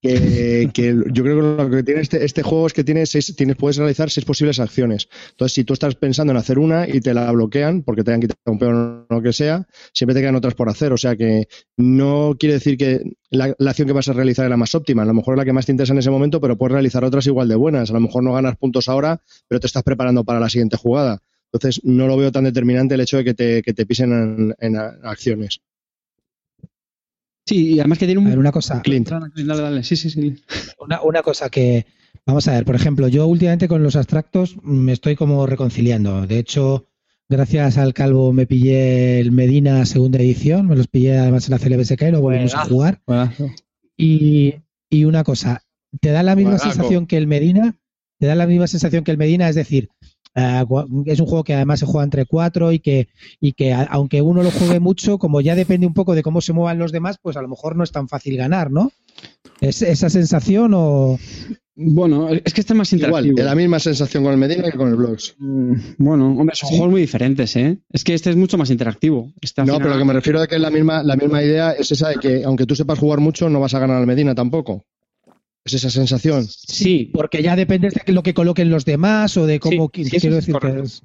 Que, 0.02 0.70
yo 1.12 1.24
creo 1.24 1.36
que 1.36 1.64
lo 1.64 1.70
que 1.70 1.84
tiene 1.84 2.02
este, 2.02 2.26
este 2.26 2.42
juego 2.42 2.66
es 2.66 2.74
que 2.74 2.84
tiene 2.84 3.06
seis, 3.06 3.36
tienes, 3.36 3.56
puedes 3.56 3.78
realizar 3.78 4.10
seis 4.10 4.26
posibles 4.26 4.60
acciones. 4.60 5.08
Entonces, 5.30 5.54
si 5.54 5.64
tú 5.64 5.74
estás 5.74 5.94
pensando 5.96 6.32
en 6.32 6.38
hacer 6.38 6.58
una 6.58 6.88
y 6.88 7.02
te 7.02 7.14
la 7.14 7.32
bloquean 7.32 7.84
porque 7.84 8.04
te 8.04 8.12
han 8.12 8.20
quitado 8.20 8.40
un 8.46 8.58
peón 8.58 9.06
o 9.08 9.14
lo 9.14 9.22
que 9.22 9.32
sea, 9.32 9.68
siempre 9.94 10.16
te 10.16 10.22
quedan 10.22 10.36
otras 10.36 10.56
por 10.56 10.70
hacer. 10.70 10.92
O 10.92 10.98
sea 10.98 11.16
que 11.16 11.48
no 11.78 12.36
quiere 12.40 12.54
decir 12.54 12.78
que 12.78 13.04
la, 13.30 13.56
acción 13.60 13.88
que 13.88 13.94
vas 13.94 14.10
a 14.10 14.14
realizar 14.14 14.46
es 14.46 14.50
la 14.50 14.58
más 14.58 14.74
óptima. 14.74 15.04
A 15.04 15.06
lo 15.06 15.14
mejor 15.14 15.36
es 15.36 15.38
la 15.38 15.46
que 15.46 15.54
más 15.54 15.68
te 15.68 15.72
interesa 15.72 15.94
en 15.94 16.00
ese 16.00 16.10
momento, 16.10 16.42
pero 16.42 16.58
puedes 16.58 16.74
realizar 16.74 17.04
otras 17.04 17.28
igual 17.28 17.48
de 17.48 17.56
buenas. 17.56 17.92
A 17.92 17.94
lo 17.94 18.00
mejor 18.00 18.24
no 18.24 18.34
ganas 18.34 18.58
puntos 18.58 18.90
ahora, 18.90 19.22
pero 19.48 19.60
te 19.60 19.68
estás 19.68 19.84
preparando 19.84 20.24
para 20.24 20.40
la 20.40 20.50
siguiente 20.50 20.78
jugada. 20.78 21.22
Entonces, 21.54 21.82
no 21.84 22.08
lo 22.08 22.18
veo 22.18 22.32
tan 22.32 22.46
determinante 22.46 22.96
el 22.96 23.02
hecho 23.02 23.18
de 23.18 23.24
que 23.24 23.34
te, 23.34 23.62
que 23.62 23.74
te 23.74 23.86
pisen 23.86 24.56
en, 24.58 24.76
acciones. 25.04 25.62
Sí, 27.46 27.74
y 27.74 27.80
además 27.80 27.98
que 27.98 28.06
tiene 28.06 28.22
A 28.22 28.24
un... 28.24 28.30
ver, 28.30 28.40
una 28.40 28.52
cosa, 28.52 28.82
Clint. 28.82 29.10
Dale, 29.10 29.62
dale, 29.62 29.84
sí, 29.84 29.96
sí, 29.96 30.10
sí. 30.10 30.36
una, 30.80 31.02
una 31.02 31.22
cosa 31.24 31.50
que, 31.50 31.86
vamos 32.26 32.48
a 32.48 32.54
ver, 32.54 32.66
por 32.66 32.76
ejemplo, 32.76 33.08
yo 33.08 33.28
últimamente 33.28 33.68
con 33.68 33.84
los 33.84 33.96
abstractos 33.96 34.58
me 34.64 34.94
estoy 34.94 35.16
como 35.16 35.46
reconciliando. 35.48 36.28
De 36.28 36.40
hecho, 36.40 36.88
gracias 37.30 37.78
al 37.78 37.94
calvo 37.94 38.32
me 38.34 38.46
pillé 38.46 39.20
el 39.20 39.32
Medina 39.32 39.86
segunda 39.86 40.20
edición, 40.20 40.68
me 40.68 40.76
los 40.76 40.88
pillé 40.88 41.18
además 41.18 41.48
en 41.48 41.52
la 41.52 41.60
CLBSK 41.60 42.02
y 42.04 42.12
lo 42.12 42.22
volvimos 42.22 42.56
a 42.56 42.66
jugar. 42.66 43.02
Y, 43.98 44.56
y 44.90 45.06
una 45.06 45.24
cosa, 45.24 45.64
te 46.00 46.10
da 46.12 46.24
la 46.24 46.36
misma 46.36 46.58
sensación 46.58 47.08
que 47.08 47.18
el 47.18 47.28
Medina, 47.28 47.76
te 48.20 48.28
da 48.28 48.36
la 48.36 48.48
misma 48.48 48.68
sensación 48.68 49.04
que 49.04 49.12
el 49.12 49.18
Medina, 49.18 49.50
es 49.50 49.56
decir, 49.56 49.90
gua- 50.36 50.88
es 51.06 51.20
un 51.20 51.26
juego 51.26 51.44
que 51.44 51.54
además 51.54 51.80
se 51.80 51.86
juega 51.86 52.04
entre 52.06 52.26
cuatro 52.26 52.72
y 52.72 52.80
que, 52.80 53.08
y 53.40 53.54
que 53.54 53.74
a- 53.74 53.84
aunque 53.84 54.22
uno 54.22 54.44
lo 54.44 54.52
juegue 54.52 54.80
mucho, 54.80 55.18
como 55.18 55.42
ya 55.42 55.56
depende 55.56 55.86
un 55.88 55.94
poco 55.94 56.16
de 56.16 56.24
cómo 56.24 56.42
se 56.42 56.54
muevan 56.54 56.80
los 56.80 56.92
demás, 56.92 57.18
pues 57.22 57.38
a 57.38 57.42
lo 57.42 57.48
mejor 57.48 57.76
no 57.76 57.84
es 57.84 57.92
tan 57.92 58.08
fácil 58.08 58.38
ganar, 58.38 58.72
¿no? 58.72 58.92
¿Es 59.60 59.82
esa 59.82 60.10
sensación 60.10 60.72
o...? 60.76 61.20
Bueno, 61.76 62.30
es 62.30 62.54
que 62.54 62.62
este 62.62 62.74
es 62.74 62.78
más 62.78 62.92
Igual, 62.94 63.08
interactivo. 63.26 63.36
de 63.38 63.44
la 63.44 63.56
misma 63.56 63.80
sensación 63.80 64.24
con 64.24 64.34
el 64.34 64.38
Medina 64.38 64.70
que 64.70 64.78
con 64.78 64.90
el 64.90 64.96
Blogs. 64.96 65.36
Mm, 65.40 65.74
Bueno, 65.98 66.28
hombre, 66.38 66.56
son 66.56 66.70
juegos 66.70 66.90
muy 66.92 67.02
diferentes, 67.02 67.56
¿eh? 67.56 67.78
Es 67.92 68.04
que 68.04 68.14
este 68.14 68.30
es 68.30 68.36
mucho 68.36 68.58
más 68.58 68.70
interactivo. 68.70 69.32
Este, 69.42 69.62
No, 69.62 69.66
final- 69.68 69.80
pero 69.80 69.94
lo 69.94 70.00
que 70.00 70.06
me 70.06 70.14
refiero 70.14 70.42
a 70.42 70.48
que 70.48 70.60
la 70.60 70.70
misma, 70.70 71.02
la 71.02 71.16
misma 71.16 71.42
idea 71.42 71.72
es 71.72 71.92
esa 71.92 72.10
de 72.10 72.16
que 72.16 72.44
aunque 72.44 72.66
tú 72.66 72.76
sepas 72.76 73.00
jugar 73.00 73.20
mucho, 73.20 73.50
no 73.50 73.60
vas 73.60 73.74
a 73.74 73.80
ganar 73.80 73.98
al 73.98 74.06
Medina 74.08 74.36
tampoco. 74.36 74.84
Es 75.64 75.74
esa 75.76 75.90
sensación. 75.92 76.46
Sí, 76.48 77.12
Porque 77.14 77.44
ya 77.44 77.56
depende 77.56 77.90
de 77.90 78.14
lo 78.14 78.24
que 78.24 78.34
coloquen 78.34 78.70
los 78.72 78.84
demás 78.84 79.38
o 79.38 79.46
de 79.46 79.60
cómo 79.60 79.92
Sí, 79.94 80.06
sí, 80.06 80.18
quiero 80.20 80.36
decir 80.38 80.56
es- 80.84 81.04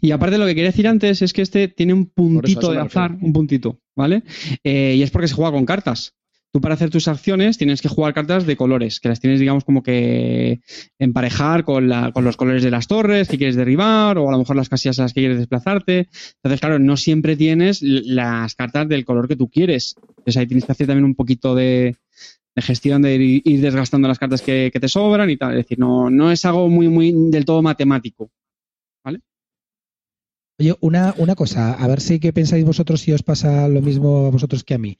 Y 0.00 0.12
aparte 0.12 0.38
lo 0.38 0.46
que 0.46 0.54
quería 0.54 0.70
decir 0.70 0.86
antes 0.86 1.22
es 1.22 1.32
que 1.32 1.42
este 1.42 1.66
tiene 1.68 1.92
un 1.92 2.06
puntito 2.06 2.70
de 2.70 2.78
azar, 2.78 3.18
un 3.20 3.32
puntito, 3.32 3.80
¿vale? 3.96 4.22
Eh, 4.62 4.94
y 4.96 5.02
es 5.02 5.10
porque 5.10 5.26
se 5.26 5.34
juega 5.34 5.50
con 5.50 5.66
cartas. 5.66 6.12
Tú 6.52 6.60
para 6.60 6.74
hacer 6.74 6.88
tus 6.88 7.08
acciones 7.08 7.58
tienes 7.58 7.82
que 7.82 7.88
jugar 7.88 8.14
cartas 8.14 8.46
de 8.46 8.56
colores, 8.56 9.00
que 9.00 9.08
las 9.08 9.18
tienes, 9.20 9.40
digamos, 9.40 9.64
como 9.64 9.82
que 9.82 10.60
emparejar 11.00 11.64
con, 11.64 11.88
la- 11.88 12.12
con 12.12 12.24
los 12.24 12.36
colores 12.36 12.62
de 12.62 12.70
las 12.70 12.86
torres 12.86 13.28
que 13.28 13.36
quieres 13.38 13.56
derribar 13.56 14.18
o 14.18 14.28
a 14.28 14.32
lo 14.32 14.38
mejor 14.38 14.54
las 14.56 14.68
casillas 14.68 14.98
a 15.00 15.02
las 15.02 15.12
que 15.12 15.20
quieres 15.22 15.38
desplazarte. 15.38 16.08
Entonces, 16.36 16.60
claro, 16.60 16.78
no 16.78 16.96
siempre 16.96 17.36
tienes 17.36 17.82
las 17.82 18.54
cartas 18.54 18.88
del 18.88 19.04
color 19.04 19.26
que 19.26 19.36
tú 19.36 19.48
quieres. 19.50 19.96
Entonces 20.18 20.36
ahí 20.36 20.46
tienes 20.46 20.64
que 20.64 20.72
hacer 20.72 20.86
también 20.86 21.04
un 21.04 21.14
poquito 21.16 21.54
de, 21.56 21.96
de 22.56 22.62
gestión 22.62 23.02
de 23.02 23.14
ir, 23.16 23.60
desgastando 23.60 24.08
las 24.08 24.18
cartas 24.18 24.40
que, 24.40 24.70
que 24.72 24.80
te 24.80 24.88
sobran 24.88 25.28
y 25.28 25.36
tal. 25.36 25.52
Es 25.52 25.64
decir, 25.64 25.78
no, 25.78 26.10
no 26.10 26.32
es 26.32 26.44
algo 26.46 26.68
muy, 26.68 26.88
muy 26.88 27.12
del 27.30 27.44
todo 27.44 27.62
matemático. 27.62 28.30
Oye, 30.58 30.74
una, 30.80 31.14
una 31.18 31.34
cosa, 31.34 31.74
a 31.74 31.86
ver 31.86 32.00
si 32.00 32.18
qué 32.18 32.32
pensáis 32.32 32.64
vosotros 32.64 33.02
si 33.02 33.12
os 33.12 33.22
pasa 33.22 33.68
lo 33.68 33.82
mismo 33.82 34.26
a 34.26 34.30
vosotros 34.30 34.64
que 34.64 34.72
a 34.72 34.78
mí. 34.78 34.98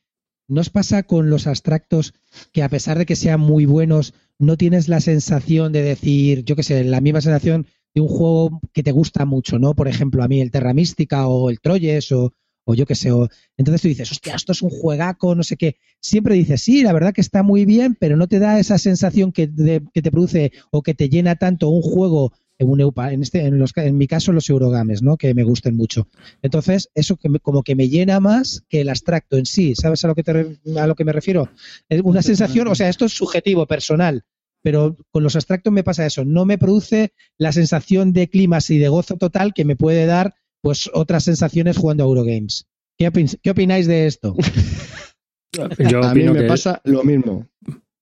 ¿No 0.48 0.60
os 0.60 0.68
pasa 0.68 1.04
con 1.04 1.30
los 1.30 1.46
abstractos 1.46 2.12
que 2.52 2.62
a 2.62 2.68
pesar 2.68 2.98
de 2.98 3.06
que 3.06 3.16
sean 3.16 3.40
muy 3.40 3.64
buenos, 3.64 4.12
no 4.38 4.58
tienes 4.58 4.88
la 4.88 5.00
sensación 5.00 5.72
de 5.72 5.82
decir, 5.82 6.44
yo 6.44 6.56
qué 6.56 6.62
sé, 6.62 6.84
la 6.84 7.00
misma 7.00 7.22
sensación 7.22 7.66
de 7.94 8.02
un 8.02 8.08
juego 8.08 8.60
que 8.74 8.82
te 8.82 8.92
gusta 8.92 9.24
mucho, 9.24 9.58
¿no? 9.58 9.74
Por 9.74 9.88
ejemplo, 9.88 10.22
a 10.22 10.28
mí 10.28 10.42
el 10.42 10.50
Terra 10.50 10.74
Mística 10.74 11.26
o 11.26 11.48
el 11.48 11.60
Troyes 11.60 12.12
o, 12.12 12.34
o 12.68 12.74
yo 12.74 12.84
qué 12.84 12.94
sé. 12.94 13.10
o- 13.12 13.28
entonces 13.56 13.80
tú 13.80 13.88
dices, 13.88 14.10
hostia, 14.12 14.34
esto 14.34 14.52
es 14.52 14.60
un 14.62 14.70
juegaco, 14.70 15.34
no 15.34 15.42
sé 15.42 15.56
qué. 15.56 15.76
Siempre 16.00 16.34
dices, 16.34 16.60
sí, 16.62 16.82
la 16.82 16.92
verdad 16.92 17.14
que 17.14 17.20
está 17.22 17.42
muy 17.42 17.64
bien, 17.64 17.96
pero 17.98 18.16
no 18.16 18.26
te 18.28 18.38
da 18.38 18.58
esa 18.58 18.76
sensación 18.78 19.32
que, 19.32 19.46
de- 19.46 19.82
que 19.94 20.02
te 20.02 20.10
produce 20.10 20.52
o 20.70 20.82
que 20.82 20.94
te 20.94 21.08
llena 21.08 21.36
tanto 21.36 21.68
un 21.68 21.80
juego 21.82 22.32
en 22.58 22.70
un 22.70 22.80
Eupa, 22.80 23.12
en 23.12 23.22
este, 23.22 23.40
en, 23.44 23.58
los, 23.58 23.72
en 23.76 23.98
mi 23.98 24.06
caso 24.06 24.32
los 24.32 24.48
Eurogames, 24.48 25.02
¿no? 25.02 25.16
Que 25.18 25.34
me 25.34 25.44
gusten 25.44 25.76
mucho. 25.76 26.08
Entonces, 26.42 26.88
eso 26.94 27.16
que 27.16 27.28
me- 27.28 27.38
como 27.38 27.62
que 27.62 27.74
me 27.74 27.88
llena 27.88 28.18
más 28.18 28.62
que 28.68 28.80
el 28.80 28.88
abstracto 28.88 29.36
en 29.36 29.44
sí. 29.46 29.74
¿Sabes 29.74 30.04
a 30.04 30.08
lo 30.08 30.14
que 30.14 30.22
te 30.22 30.58
a 30.78 30.86
lo 30.86 30.94
que 30.94 31.04
me 31.04 31.12
refiero? 31.12 31.50
Es 31.90 32.00
una 32.02 32.22
sensación, 32.22 32.66
o 32.68 32.74
sea, 32.74 32.88
esto 32.88 33.04
es 33.04 33.12
subjetivo, 33.12 33.66
personal, 33.66 34.24
pero 34.62 34.96
con 35.10 35.22
los 35.22 35.36
abstractos 35.36 35.70
me 35.72 35.84
pasa 35.84 36.06
eso. 36.06 36.24
No 36.24 36.46
me 36.46 36.56
produce 36.58 37.12
la 37.38 37.52
sensación 37.52 38.12
de 38.14 38.28
climas 38.28 38.70
y 38.70 38.78
de 38.78 38.88
gozo 38.88 39.16
total 39.18 39.52
que 39.54 39.64
me 39.66 39.76
puede 39.76 40.06
dar, 40.06 40.34
pues, 40.66 40.90
otras 40.92 41.22
sensaciones 41.22 41.76
jugando 41.78 42.02
a 42.02 42.08
Eurogames. 42.08 42.66
¿Qué, 42.98 43.06
opin- 43.08 43.38
qué 43.40 43.50
opináis 43.50 43.86
de 43.86 44.06
esto? 44.08 44.34
Yo 45.88 46.02
a 46.02 46.12
mí 46.12 46.24
me 46.24 46.40
que 46.40 46.46
pasa 46.48 46.80
lo 46.82 47.04
mismo. 47.04 47.46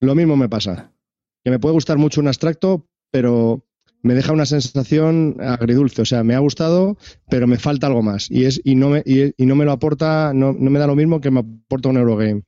Lo 0.00 0.14
mismo 0.14 0.34
me 0.34 0.48
pasa. 0.48 0.90
Que 1.44 1.50
me 1.50 1.58
puede 1.58 1.74
gustar 1.74 1.98
mucho 1.98 2.22
un 2.22 2.28
abstracto, 2.28 2.86
pero 3.12 3.66
me 4.02 4.14
deja 4.14 4.32
una 4.32 4.46
sensación 4.46 5.36
agridulce. 5.40 6.00
O 6.00 6.04
sea, 6.06 6.24
me 6.24 6.34
ha 6.34 6.38
gustado, 6.38 6.96
pero 7.28 7.46
me 7.46 7.58
falta 7.58 7.86
algo 7.86 8.00
más. 8.00 8.30
Y 8.30 8.46
es 8.46 8.62
y 8.64 8.76
no 8.76 8.88
me, 8.88 9.02
y, 9.04 9.34
y 9.36 9.44
no 9.44 9.56
me 9.56 9.66
lo 9.66 9.72
aporta, 9.72 10.32
no, 10.34 10.54
no 10.54 10.70
me 10.70 10.78
da 10.78 10.86
lo 10.86 10.96
mismo 10.96 11.20
que 11.20 11.30
me 11.30 11.40
aporta 11.40 11.90
un 11.90 11.98
Eurogame. 11.98 12.44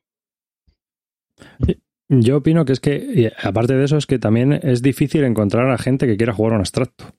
Yo 2.09 2.39
opino 2.39 2.65
que 2.65 2.73
es 2.73 2.81
que, 2.81 3.33
aparte 3.43 3.75
de 3.75 3.85
eso, 3.85 3.99
es 3.99 4.07
que 4.07 4.19
también 4.19 4.55
es 4.55 4.81
difícil 4.81 5.25
encontrar 5.25 5.69
a 5.69 5.77
gente 5.77 6.07
que 6.07 6.17
quiera 6.17 6.33
jugar 6.33 6.55
un 6.55 6.61
abstracto. 6.61 7.13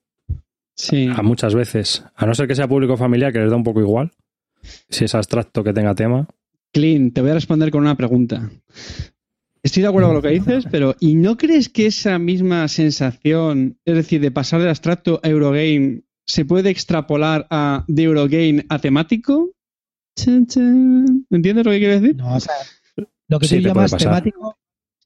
Sí. 0.78 1.10
A 1.14 1.24
muchas 1.24 1.56
veces. 1.56 2.06
A 2.16 2.26
no 2.26 2.36
ser 2.36 2.48
que 2.48 2.56
sea 2.56 2.68
público 2.68 2.96
familiar, 2.96 3.34
que 3.34 3.40
les 3.40 3.50
da 3.50 3.56
un 3.56 3.64
poco 3.64 3.82
igual. 3.82 4.12
Si 4.90 5.06
es 5.06 5.16
abstracto 5.16 5.64
que 5.64 5.74
tenga 5.74 5.96
tema. 5.96 6.28
Clint, 6.72 7.14
te 7.14 7.22
voy 7.22 7.32
a 7.32 7.36
responder 7.36 7.72
con 7.72 7.82
una 7.82 7.96
pregunta. 7.96 8.50
Estoy 9.64 9.82
de 9.82 9.90
acuerdo 9.90 10.10
con 10.10 10.16
lo 10.18 10.22
que 10.22 10.30
dices, 10.30 10.66
pero 10.72 10.96
¿y 11.00 11.16
no 11.16 11.36
crees 11.36 11.70
que 11.70 11.88
esa 11.88 12.20
misma 12.20 12.68
sensación, 12.68 13.80
es 13.86 13.96
decir, 13.96 14.22
de 14.22 14.32
pasar 14.32 14.60
del 14.60 14.70
abstracto 14.70 15.20
a 15.24 15.30
Eurogame, 15.30 16.04
se 16.26 16.46
puede 16.46 16.70
extrapolar 16.70 17.48
a 17.50 17.84
de 17.88 18.04
Eurogame 18.04 18.66
a 18.70 18.80
temático? 18.80 19.52
¿Entiendes 20.26 21.66
lo 21.66 21.72
que 21.72 21.80
quiero 21.80 22.00
decir? 22.00 22.16
No, 22.16 22.36
o 22.36 22.40
sea, 22.40 22.56
lo 23.28 23.40
que 23.40 23.48
Sí, 23.48 23.58
tú 23.58 23.64
te 23.64 23.68
llamas 23.70 23.96
temático, 23.96 24.58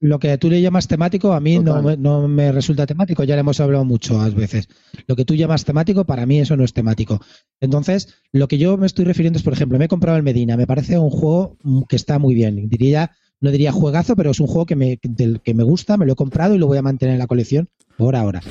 lo 0.01 0.17
que 0.19 0.35
tú 0.39 0.49
le 0.49 0.61
llamas 0.61 0.87
temático, 0.87 1.31
a 1.31 1.39
mí 1.39 1.59
no 1.59 1.95
no 1.95 2.27
me 2.27 2.51
resulta 2.51 2.87
temático, 2.87 3.23
ya 3.23 3.35
le 3.35 3.41
hemos 3.41 3.59
hablado 3.59 3.85
muchas 3.85 4.33
veces. 4.33 4.67
Lo 5.05 5.15
que 5.15 5.25
tú 5.25 5.35
llamas 5.35 5.63
temático, 5.63 6.05
para 6.05 6.25
mí 6.25 6.39
eso 6.39 6.57
no 6.57 6.63
es 6.63 6.73
temático. 6.73 7.21
Entonces, 7.59 8.15
lo 8.31 8.47
que 8.47 8.57
yo 8.57 8.77
me 8.77 8.87
estoy 8.87 9.05
refiriendo 9.05 9.37
es, 9.37 9.43
por 9.43 9.53
ejemplo, 9.53 9.77
me 9.77 9.85
he 9.85 9.87
comprado 9.87 10.17
el 10.17 10.23
Medina, 10.23 10.57
me 10.57 10.65
parece 10.65 10.97
un 10.97 11.11
juego 11.11 11.55
que 11.87 11.95
está 11.95 12.17
muy 12.17 12.33
bien. 12.33 12.67
Diría, 12.67 13.11
no 13.39 13.51
diría 13.51 13.71
juegazo, 13.71 14.15
pero 14.15 14.31
es 14.31 14.39
un 14.39 14.47
juego 14.47 14.65
que 14.65 14.75
me, 14.75 14.99
del 15.03 15.39
que 15.39 15.53
me 15.53 15.63
gusta, 15.63 15.97
me 15.97 16.07
lo 16.07 16.13
he 16.13 16.15
comprado 16.15 16.55
y 16.55 16.57
lo 16.57 16.65
voy 16.65 16.79
a 16.79 16.81
mantener 16.81 17.13
en 17.13 17.19
la 17.19 17.27
colección 17.27 17.69
por 17.95 18.15
ahora. 18.15 18.41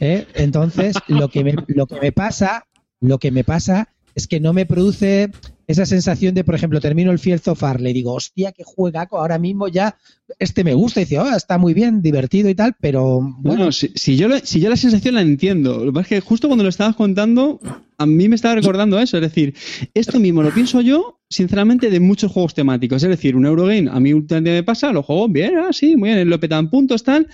¿Eh? 0.00 0.26
Entonces, 0.34 0.94
lo 1.08 1.30
que, 1.30 1.42
me, 1.42 1.54
lo 1.68 1.86
que 1.86 2.00
me 2.00 2.12
pasa, 2.12 2.64
lo 3.00 3.18
que 3.18 3.30
me 3.30 3.44
pasa 3.44 3.88
es 4.14 4.28
que 4.28 4.40
no 4.40 4.52
me 4.52 4.66
produce 4.66 5.30
esa 5.68 5.84
sensación 5.84 6.34
de, 6.34 6.44
por 6.44 6.54
ejemplo, 6.54 6.80
termino 6.80 7.12
el 7.12 7.18
Fiel 7.18 7.40
Zofar, 7.40 7.80
le 7.80 7.92
digo, 7.92 8.14
hostia, 8.14 8.52
qué 8.52 8.64
juegaco, 8.64 9.18
ahora 9.18 9.38
mismo 9.38 9.68
ya 9.68 9.96
este 10.38 10.64
me 10.64 10.72
gusta, 10.72 11.00
y 11.00 11.04
dice, 11.04 11.18
oh, 11.18 11.28
está 11.28 11.58
muy 11.58 11.74
bien, 11.74 12.00
divertido 12.00 12.48
y 12.48 12.54
tal, 12.54 12.74
pero 12.80 13.20
bueno, 13.38 13.70
si, 13.70 13.92
si 13.94 14.16
yo 14.16 14.28
la, 14.28 14.40
si 14.40 14.60
yo 14.60 14.70
la 14.70 14.76
sensación 14.76 15.14
la 15.14 15.20
entiendo. 15.20 15.84
Lo 15.84 15.92
que 15.92 15.92
pasa 15.92 16.02
es 16.02 16.08
que 16.08 16.20
justo 16.26 16.48
cuando 16.48 16.64
lo 16.64 16.70
estabas 16.70 16.96
contando, 16.96 17.60
a 17.98 18.06
mí 18.06 18.28
me 18.28 18.36
estaba 18.36 18.54
recordando 18.54 18.98
eso. 18.98 19.18
Es 19.18 19.22
decir, 19.22 19.54
esto 19.92 20.18
mismo 20.18 20.42
lo 20.42 20.54
pienso 20.54 20.80
yo, 20.80 21.20
sinceramente, 21.28 21.90
de 21.90 22.00
muchos 22.00 22.32
juegos 22.32 22.54
temáticos. 22.54 23.02
Es 23.02 23.08
decir, 23.08 23.36
un 23.36 23.44
Eurogame 23.44 23.90
a 23.90 24.00
mí 24.00 24.14
últimamente 24.14 24.52
me 24.52 24.62
pasa, 24.62 24.92
lo 24.92 25.02
juego 25.02 25.28
bien, 25.28 25.52
ah, 25.58 25.72
sí, 25.72 25.96
muy 25.96 26.10
bien, 26.10 26.30
lo 26.30 26.40
petan 26.40 26.70
puntos, 26.70 27.02
tal. 27.02 27.26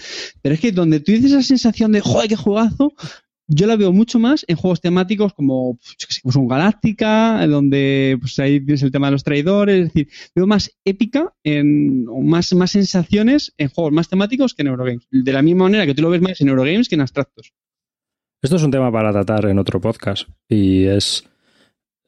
Pero 0.43 0.55
es 0.55 0.61
que 0.61 0.73
donde 0.73 1.01
tú 1.01 1.13
dices 1.13 1.33
esa 1.33 1.43
sensación 1.43 1.93
de, 1.93 2.01
joder, 2.01 2.29
qué 2.29 2.37
juegazo, 2.37 2.95
yo 3.47 3.67
la 3.67 3.77
veo 3.77 3.93
mucho 3.93 4.19
más 4.19 4.45
en 4.49 4.57
juegos 4.57 4.81
temáticos 4.81 5.35
como 5.35 5.79
pues 6.23 6.37
un 6.37 6.49
Galáctica, 6.49 7.47
donde 7.47 8.17
pues 8.21 8.39
ahí 8.39 8.61
tienes 8.61 8.83
el 8.83 8.91
tema 8.91 9.09
de 9.09 9.13
los 9.13 9.25
traidores, 9.25 9.87
es 9.87 9.93
decir, 9.93 10.09
veo 10.35 10.47
más 10.47 10.71
épica 10.85 11.33
en, 11.43 12.07
o 12.09 12.21
más, 12.21 12.53
más 12.55 12.71
sensaciones 12.71 13.53
en 13.59 13.69
juegos 13.69 13.93
más 13.93 14.09
temáticos 14.09 14.55
que 14.55 14.63
en 14.63 14.69
Eurogames. 14.69 15.07
De 15.11 15.33
la 15.33 15.43
misma 15.43 15.65
manera 15.65 15.87
que 15.87 15.95
tú 15.95 16.03
lo 16.03 16.11
ves 16.11 16.23
más 16.23 16.41
en 16.41 16.49
Eurogames 16.49 16.89
que 16.89 16.95
en 16.95 17.03
abstractos. 17.03 17.53
Esto 18.43 18.57
es 18.57 18.63
un 18.63 18.71
tema 18.71 18.93
para 18.93 19.11
tratar 19.11 19.47
en 19.47 19.59
otro 19.59 19.81
podcast. 19.81 20.29
Y 20.49 20.85
es 20.85 21.25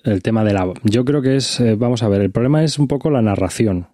el 0.04 0.22
tema 0.22 0.44
de 0.44 0.52
la. 0.52 0.70
Yo 0.84 1.04
creo 1.04 1.22
que 1.22 1.36
es. 1.36 1.60
eh, 1.60 1.76
vamos 1.76 2.02
a 2.02 2.08
ver, 2.08 2.20
el 2.20 2.30
problema 2.30 2.62
es 2.62 2.78
un 2.78 2.88
poco 2.88 3.10
la 3.10 3.22
narración. 3.22 3.88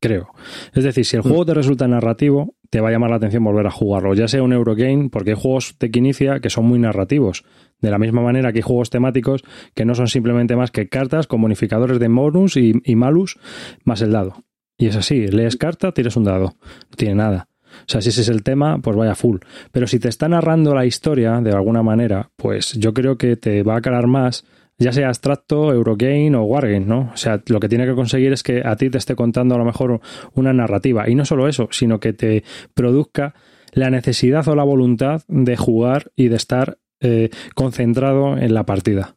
Creo. 0.00 0.28
Es 0.72 0.82
decir, 0.82 1.04
si 1.04 1.16
el 1.16 1.22
juego 1.22 1.44
te 1.44 1.52
resulta 1.52 1.86
narrativo, 1.86 2.54
te 2.70 2.80
va 2.80 2.88
a 2.88 2.92
llamar 2.92 3.10
la 3.10 3.16
atención 3.16 3.44
volver 3.44 3.66
a 3.66 3.70
jugarlo. 3.70 4.14
Ya 4.14 4.28
sea 4.28 4.42
un 4.42 4.54
Eurogame, 4.54 5.10
porque 5.10 5.30
hay 5.30 5.36
juegos 5.36 5.76
de 5.78 5.90
Quinicia 5.90 6.40
que 6.40 6.48
son 6.48 6.64
muy 6.64 6.78
narrativos. 6.78 7.44
De 7.80 7.90
la 7.90 7.98
misma 7.98 8.22
manera 8.22 8.52
que 8.52 8.58
hay 8.58 8.62
juegos 8.62 8.88
temáticos 8.88 9.42
que 9.74 9.84
no 9.84 9.94
son 9.94 10.08
simplemente 10.08 10.56
más 10.56 10.70
que 10.70 10.88
cartas 10.88 11.26
con 11.26 11.42
bonificadores 11.42 11.98
de 11.98 12.08
bonus 12.08 12.56
y, 12.56 12.72
y 12.82 12.96
malus 12.96 13.38
más 13.84 14.00
el 14.00 14.12
dado. 14.12 14.44
Y 14.78 14.86
es 14.86 14.96
así, 14.96 15.26
lees 15.26 15.56
carta, 15.56 15.92
tires 15.92 16.16
un 16.16 16.24
dado. 16.24 16.54
No 16.62 16.96
tiene 16.96 17.16
nada. 17.16 17.48
O 17.70 17.84
sea, 17.86 18.00
si 18.00 18.08
ese 18.08 18.22
es 18.22 18.28
el 18.28 18.42
tema, 18.42 18.78
pues 18.78 18.96
vaya 18.96 19.14
full. 19.14 19.38
Pero 19.70 19.86
si 19.86 19.98
te 19.98 20.08
está 20.08 20.28
narrando 20.28 20.74
la 20.74 20.86
historia 20.86 21.40
de 21.40 21.50
alguna 21.50 21.82
manera, 21.82 22.30
pues 22.36 22.72
yo 22.72 22.94
creo 22.94 23.18
que 23.18 23.36
te 23.36 23.62
va 23.62 23.76
a 23.76 23.80
calar 23.80 24.06
más, 24.06 24.44
ya 24.80 24.92
sea 24.92 25.06
abstracto, 25.08 25.72
Eurogame 25.72 26.34
o 26.34 26.42
Wargame, 26.42 26.86
¿no? 26.86 27.10
O 27.14 27.16
sea, 27.16 27.40
lo 27.46 27.60
que 27.60 27.68
tiene 27.68 27.86
que 27.86 27.94
conseguir 27.94 28.32
es 28.32 28.42
que 28.42 28.62
a 28.64 28.74
ti 28.74 28.90
te 28.90 28.98
esté 28.98 29.14
contando 29.14 29.54
a 29.54 29.58
lo 29.58 29.64
mejor 29.64 30.00
una 30.34 30.52
narrativa. 30.52 31.08
Y 31.08 31.14
no 31.14 31.24
solo 31.24 31.46
eso, 31.46 31.68
sino 31.70 32.00
que 32.00 32.12
te 32.14 32.42
produzca 32.74 33.34
la 33.72 33.90
necesidad 33.90 34.48
o 34.48 34.56
la 34.56 34.64
voluntad 34.64 35.22
de 35.28 35.56
jugar 35.56 36.10
y 36.16 36.28
de 36.28 36.36
estar 36.36 36.78
eh, 37.00 37.30
concentrado 37.54 38.36
en 38.36 38.54
la 38.54 38.64
partida. 38.64 39.16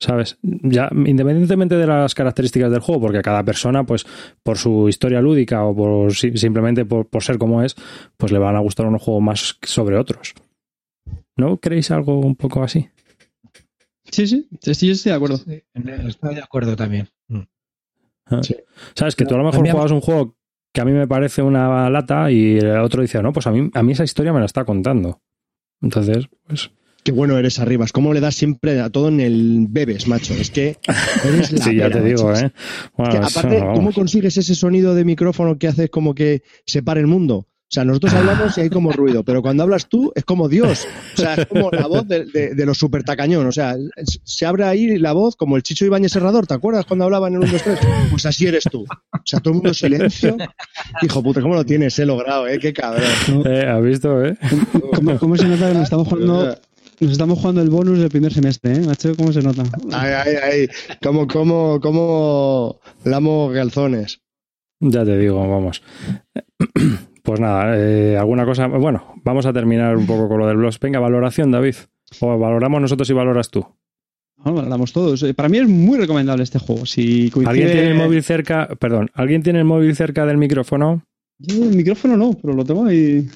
¿Sabes? 0.00 0.38
Ya, 0.42 0.90
independientemente 0.92 1.76
de 1.76 1.86
las 1.86 2.14
características 2.14 2.70
del 2.70 2.80
juego, 2.80 3.00
porque 3.02 3.22
cada 3.22 3.42
persona, 3.44 3.84
pues, 3.84 4.04
por 4.42 4.58
su 4.58 4.88
historia 4.88 5.20
lúdica 5.22 5.64
o 5.64 5.74
por 5.74 6.12
si- 6.12 6.36
simplemente 6.36 6.84
por, 6.84 7.06
por 7.06 7.22
ser 7.22 7.38
como 7.38 7.62
es, 7.62 7.76
pues 8.16 8.32
le 8.32 8.38
van 8.40 8.56
a 8.56 8.60
gustar 8.60 8.86
unos 8.86 9.00
juegos 9.00 9.22
más 9.22 9.56
sobre 9.62 9.96
otros. 9.96 10.34
¿No 11.36 11.56
creéis 11.58 11.90
algo 11.92 12.18
un 12.18 12.34
poco 12.34 12.62
así? 12.62 12.88
Sí, 14.14 14.26
sí, 14.26 14.48
sí, 14.74 14.86
yo 14.86 14.92
estoy 14.92 15.10
de 15.10 15.16
acuerdo. 15.16 15.36
sí, 15.38 15.62
estoy 16.06 16.34
de 16.34 16.40
acuerdo 16.42 16.76
también. 16.76 17.08
Mm. 17.28 17.40
Sí. 18.42 18.56
¿Sabes? 18.94 19.16
Que 19.16 19.24
tú 19.26 19.34
a 19.34 19.38
lo 19.38 19.44
mejor 19.44 19.56
También- 19.58 19.74
juegas 19.74 19.92
un 19.92 20.00
juego 20.00 20.36
que 20.72 20.80
a 20.80 20.84
mí 20.84 20.92
me 20.92 21.06
parece 21.06 21.42
una 21.42 21.88
lata 21.90 22.30
y 22.30 22.58
el 22.58 22.78
otro 22.78 23.02
dice, 23.02 23.22
no, 23.22 23.32
pues 23.32 23.46
a 23.46 23.50
mí, 23.50 23.70
a 23.74 23.82
mí 23.82 23.92
esa 23.92 24.04
historia 24.04 24.32
me 24.32 24.40
la 24.40 24.46
está 24.46 24.64
contando. 24.64 25.20
Entonces, 25.80 26.26
pues. 26.46 26.70
Qué 27.04 27.12
bueno 27.12 27.36
eres 27.36 27.58
arribas. 27.58 27.92
¿Cómo 27.92 28.14
le 28.14 28.20
das 28.20 28.34
siempre 28.34 28.80
a 28.80 28.88
todo 28.88 29.08
en 29.08 29.20
el 29.20 29.66
bebes, 29.68 30.08
macho? 30.08 30.32
Es 30.32 30.50
que 30.50 30.78
eres 31.24 31.52
la 31.52 31.58
sí, 31.64 31.76
ya 31.76 31.90
te 31.90 32.00
digo, 32.00 32.24
macho. 32.30 32.46
¿eh? 32.46 32.52
Es 32.54 33.08
que 33.10 33.38
aparte. 33.38 33.60
¿cómo 33.74 33.92
consigues 33.92 34.36
ese 34.38 34.54
sonido 34.54 34.94
de 34.94 35.04
micrófono 35.04 35.58
que 35.58 35.68
hace 35.68 35.90
como 35.90 36.14
que 36.14 36.42
separe 36.66 37.00
el 37.00 37.06
mundo? 37.06 37.46
O 37.64 37.74
sea, 37.74 37.84
nosotros 37.84 38.12
hablamos 38.14 38.56
y 38.56 38.60
hay 38.60 38.70
como 38.70 38.92
ruido, 38.92 39.24
pero 39.24 39.42
cuando 39.42 39.62
hablas 39.64 39.88
tú 39.88 40.12
es 40.14 40.24
como 40.24 40.48
Dios. 40.48 40.86
O 41.14 41.16
sea, 41.16 41.34
es 41.34 41.46
como 41.46 41.70
la 41.72 41.86
voz 41.88 42.06
de, 42.06 42.24
de, 42.26 42.54
de 42.54 42.66
los 42.66 42.78
super 42.78 43.02
tacañón. 43.02 43.46
O 43.46 43.52
sea, 43.52 43.74
se 44.22 44.46
abre 44.46 44.64
ahí 44.64 44.96
la 44.98 45.12
voz 45.12 45.34
como 45.34 45.56
el 45.56 45.62
Chicho 45.64 45.84
Ibáñez 45.84 46.12
Serrador. 46.12 46.46
¿Te 46.46 46.54
acuerdas 46.54 46.84
cuando 46.84 47.06
hablaban 47.06 47.34
en 47.34 47.42
el 47.42 47.48
1, 47.48 47.52
2, 47.52 47.62
3? 47.62 47.78
Pues 48.10 48.26
así 48.26 48.46
eres 48.46 48.64
tú. 48.70 48.82
O 48.84 49.22
sea, 49.24 49.40
todo 49.40 49.50
el 49.50 49.54
mundo 49.54 49.70
en 49.70 49.74
silencio. 49.74 50.36
Hijo 51.02 51.22
puta, 51.22 51.40
¿cómo 51.40 51.54
lo 51.54 51.64
tienes? 51.64 51.98
He 51.98 52.04
logrado, 52.06 52.46
¿eh? 52.46 52.58
Qué 52.60 52.72
cabrón. 52.72 53.04
Eh, 53.46 53.66
¿Has 53.66 53.82
visto, 53.82 54.24
eh? 54.24 54.36
¿Cómo, 54.94 55.18
cómo 55.18 55.36
se 55.36 55.48
nota 55.48 55.66
que 55.68 55.74
nos 55.74 55.84
estamos 55.84 56.06
jugando, 56.06 56.56
nos 57.00 57.10
estamos 57.12 57.38
jugando 57.38 57.60
el 57.62 57.70
bonus 57.70 57.98
del 57.98 58.08
primer 58.10 58.32
semestre, 58.32 58.74
eh? 58.74 58.80
Macho, 58.80 59.16
¿cómo 59.16 59.32
se 59.32 59.42
nota? 59.42 59.64
Ay, 59.92 60.12
ay, 60.12 60.34
ay. 60.36 60.68
¿Cómo, 61.02 61.26
cómo, 61.26 61.80
cómo 61.80 62.78
lamo 63.04 63.50
calzones? 63.52 64.20
Ya 64.80 65.04
te 65.04 65.18
digo, 65.18 65.48
vamos. 65.48 65.82
Pues 67.24 67.40
nada, 67.40 67.74
eh, 67.78 68.18
alguna 68.18 68.44
cosa. 68.44 68.66
Bueno, 68.66 69.14
vamos 69.24 69.46
a 69.46 69.52
terminar 69.54 69.96
un 69.96 70.06
poco 70.06 70.28
con 70.28 70.40
lo 70.40 70.46
del 70.46 70.58
blog. 70.58 70.74
Venga, 70.78 71.00
valoración, 71.00 71.50
David. 71.50 71.74
O 72.20 72.38
valoramos 72.38 72.82
nosotros 72.82 73.08
y 73.08 73.14
valoras 73.14 73.50
tú. 73.50 73.66
Bueno, 74.36 74.56
valoramos 74.58 74.92
todos. 74.92 75.22
Eh, 75.22 75.32
Para 75.32 75.48
mí 75.48 75.56
es 75.56 75.66
muy 75.66 75.96
recomendable 75.98 76.42
este 76.42 76.58
juego. 76.58 76.84
Si 76.84 77.30
coincide... 77.30 77.48
¿Alguien 77.50 77.72
tiene 77.72 77.88
el 77.92 77.94
móvil 77.96 78.22
cerca? 78.22 78.68
Perdón, 78.78 79.10
¿alguien 79.14 79.42
tiene 79.42 79.60
el 79.60 79.64
móvil 79.64 79.96
cerca 79.96 80.26
del 80.26 80.36
micrófono? 80.36 81.02
Yo 81.38 81.64
el 81.64 81.74
micrófono 81.74 82.14
no, 82.18 82.34
pero 82.34 82.52
lo 82.52 82.62
tengo 82.62 82.84
ahí. 82.84 83.26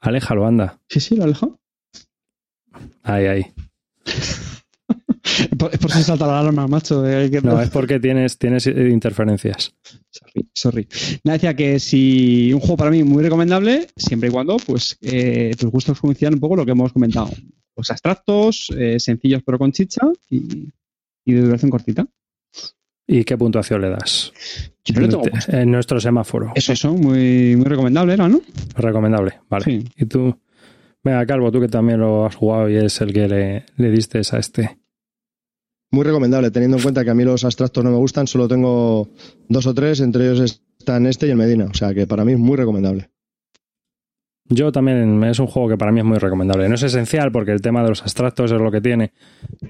Aléjalo, 0.00 0.46
anda. 0.46 0.78
Sí, 0.86 1.00
sí, 1.00 1.16
lo 1.16 1.24
alejo. 1.24 1.58
Ahí, 3.02 3.24
ahí. 3.24 3.46
Es 5.22 5.48
por, 5.58 5.72
es 5.72 5.80
si 5.96 6.02
salta 6.02 6.26
la 6.26 6.40
alarma, 6.40 6.66
macho. 6.66 7.06
eh, 7.08 7.30
que- 7.30 7.40
No, 7.42 7.60
es 7.60 7.68
porque 7.70 8.00
tienes, 8.00 8.38
tienes 8.38 8.66
interferencias. 8.66 9.74
Sorry, 10.10 10.48
sorry. 10.54 10.88
Nada, 11.24 11.34
decía 11.36 11.54
que 11.54 11.78
si 11.78 12.52
un 12.52 12.60
juego 12.60 12.76
para 12.78 12.90
mí 12.90 13.02
muy 13.04 13.22
recomendable, 13.22 13.86
siempre 13.96 14.28
y 14.28 14.32
cuando 14.32 14.56
pues 14.56 14.96
eh, 15.02 15.54
tus 15.58 15.70
gustos 15.70 16.00
coincidan 16.00 16.34
un 16.34 16.40
poco 16.40 16.56
lo 16.56 16.64
que 16.64 16.72
hemos 16.72 16.92
comentado. 16.92 17.30
Pues 17.74 17.90
abstractos, 17.90 18.70
eh, 18.76 18.98
sencillos 18.98 19.42
pero 19.44 19.58
con 19.58 19.72
chicha 19.72 20.00
y, 20.30 20.68
y 21.24 21.32
de 21.32 21.40
duración 21.42 21.70
cortita. 21.70 22.06
¿Y 23.06 23.24
qué 23.24 23.36
puntuación 23.36 23.82
le 23.82 23.90
das? 23.90 24.32
Yo 24.84 25.00
le 25.00 25.08
tengo 25.08 25.22
puesto. 25.22 25.56
En 25.56 25.70
nuestro 25.70 26.00
semáforo. 26.00 26.52
Eso, 26.54 26.72
eso, 26.72 26.92
muy, 26.94 27.56
muy 27.56 27.64
recomendable 27.66 28.14
era, 28.14 28.28
¿no? 28.28 28.40
Recomendable, 28.76 29.40
vale. 29.48 29.64
Sí. 29.64 29.84
¿Y 29.96 30.06
tú? 30.06 30.36
Venga, 31.02 31.24
Calvo, 31.26 31.50
tú 31.52 31.60
que 31.60 31.68
también 31.68 32.00
lo 32.00 32.26
has 32.26 32.34
jugado 32.36 32.68
y 32.68 32.76
eres 32.76 33.00
el 33.00 33.12
que 33.12 33.26
le, 33.28 33.64
le 33.76 33.90
diste 33.90 34.18
a 34.18 34.38
este. 34.38 34.78
Muy 35.92 36.04
recomendable, 36.04 36.50
teniendo 36.50 36.76
en 36.76 36.82
cuenta 36.82 37.04
que 37.04 37.10
a 37.10 37.14
mí 37.14 37.24
los 37.24 37.44
abstractos 37.44 37.82
no 37.82 37.90
me 37.90 37.96
gustan, 37.96 38.26
solo 38.26 38.46
tengo 38.46 39.08
dos 39.48 39.66
o 39.66 39.74
tres, 39.74 40.00
entre 40.00 40.30
ellos 40.30 40.62
están 40.78 41.06
este 41.06 41.26
y 41.26 41.30
el 41.30 41.36
Medina. 41.36 41.66
O 41.66 41.74
sea 41.74 41.92
que 41.92 42.06
para 42.06 42.24
mí 42.24 42.32
es 42.32 42.38
muy 42.38 42.56
recomendable. 42.56 43.10
Yo 44.52 44.72
también, 44.72 45.22
es 45.22 45.38
un 45.38 45.46
juego 45.46 45.68
que 45.68 45.76
para 45.76 45.92
mí 45.92 46.00
es 46.00 46.04
muy 46.04 46.18
recomendable. 46.18 46.68
No 46.68 46.74
es 46.74 46.82
esencial 46.82 47.30
porque 47.30 47.52
el 47.52 47.60
tema 47.60 47.84
de 47.84 47.90
los 47.90 48.02
abstractos 48.02 48.50
es 48.50 48.60
lo 48.60 48.72
que 48.72 48.80
tiene, 48.80 49.12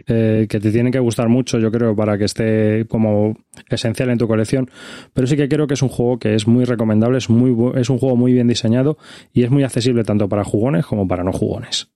eh, 0.06 0.46
que 0.48 0.58
te 0.58 0.72
tienen 0.72 0.90
que 0.90 0.98
gustar 0.98 1.28
mucho, 1.28 1.58
yo 1.58 1.70
creo, 1.70 1.94
para 1.94 2.16
que 2.16 2.24
esté 2.24 2.86
como 2.88 3.36
esencial 3.68 4.08
en 4.08 4.16
tu 4.16 4.26
colección. 4.26 4.70
Pero 5.12 5.26
sí 5.26 5.36
que 5.36 5.50
creo 5.50 5.66
que 5.66 5.74
es 5.74 5.82
un 5.82 5.90
juego 5.90 6.18
que 6.18 6.34
es 6.34 6.46
muy 6.46 6.64
recomendable, 6.64 7.18
es, 7.18 7.28
muy, 7.28 7.54
es 7.78 7.90
un 7.90 7.98
juego 7.98 8.16
muy 8.16 8.32
bien 8.32 8.48
diseñado 8.48 8.96
y 9.34 9.42
es 9.42 9.50
muy 9.50 9.64
accesible 9.64 10.02
tanto 10.02 10.30
para 10.30 10.44
jugones 10.44 10.86
como 10.86 11.06
para 11.06 11.24
no 11.24 11.32
jugones. 11.32 11.90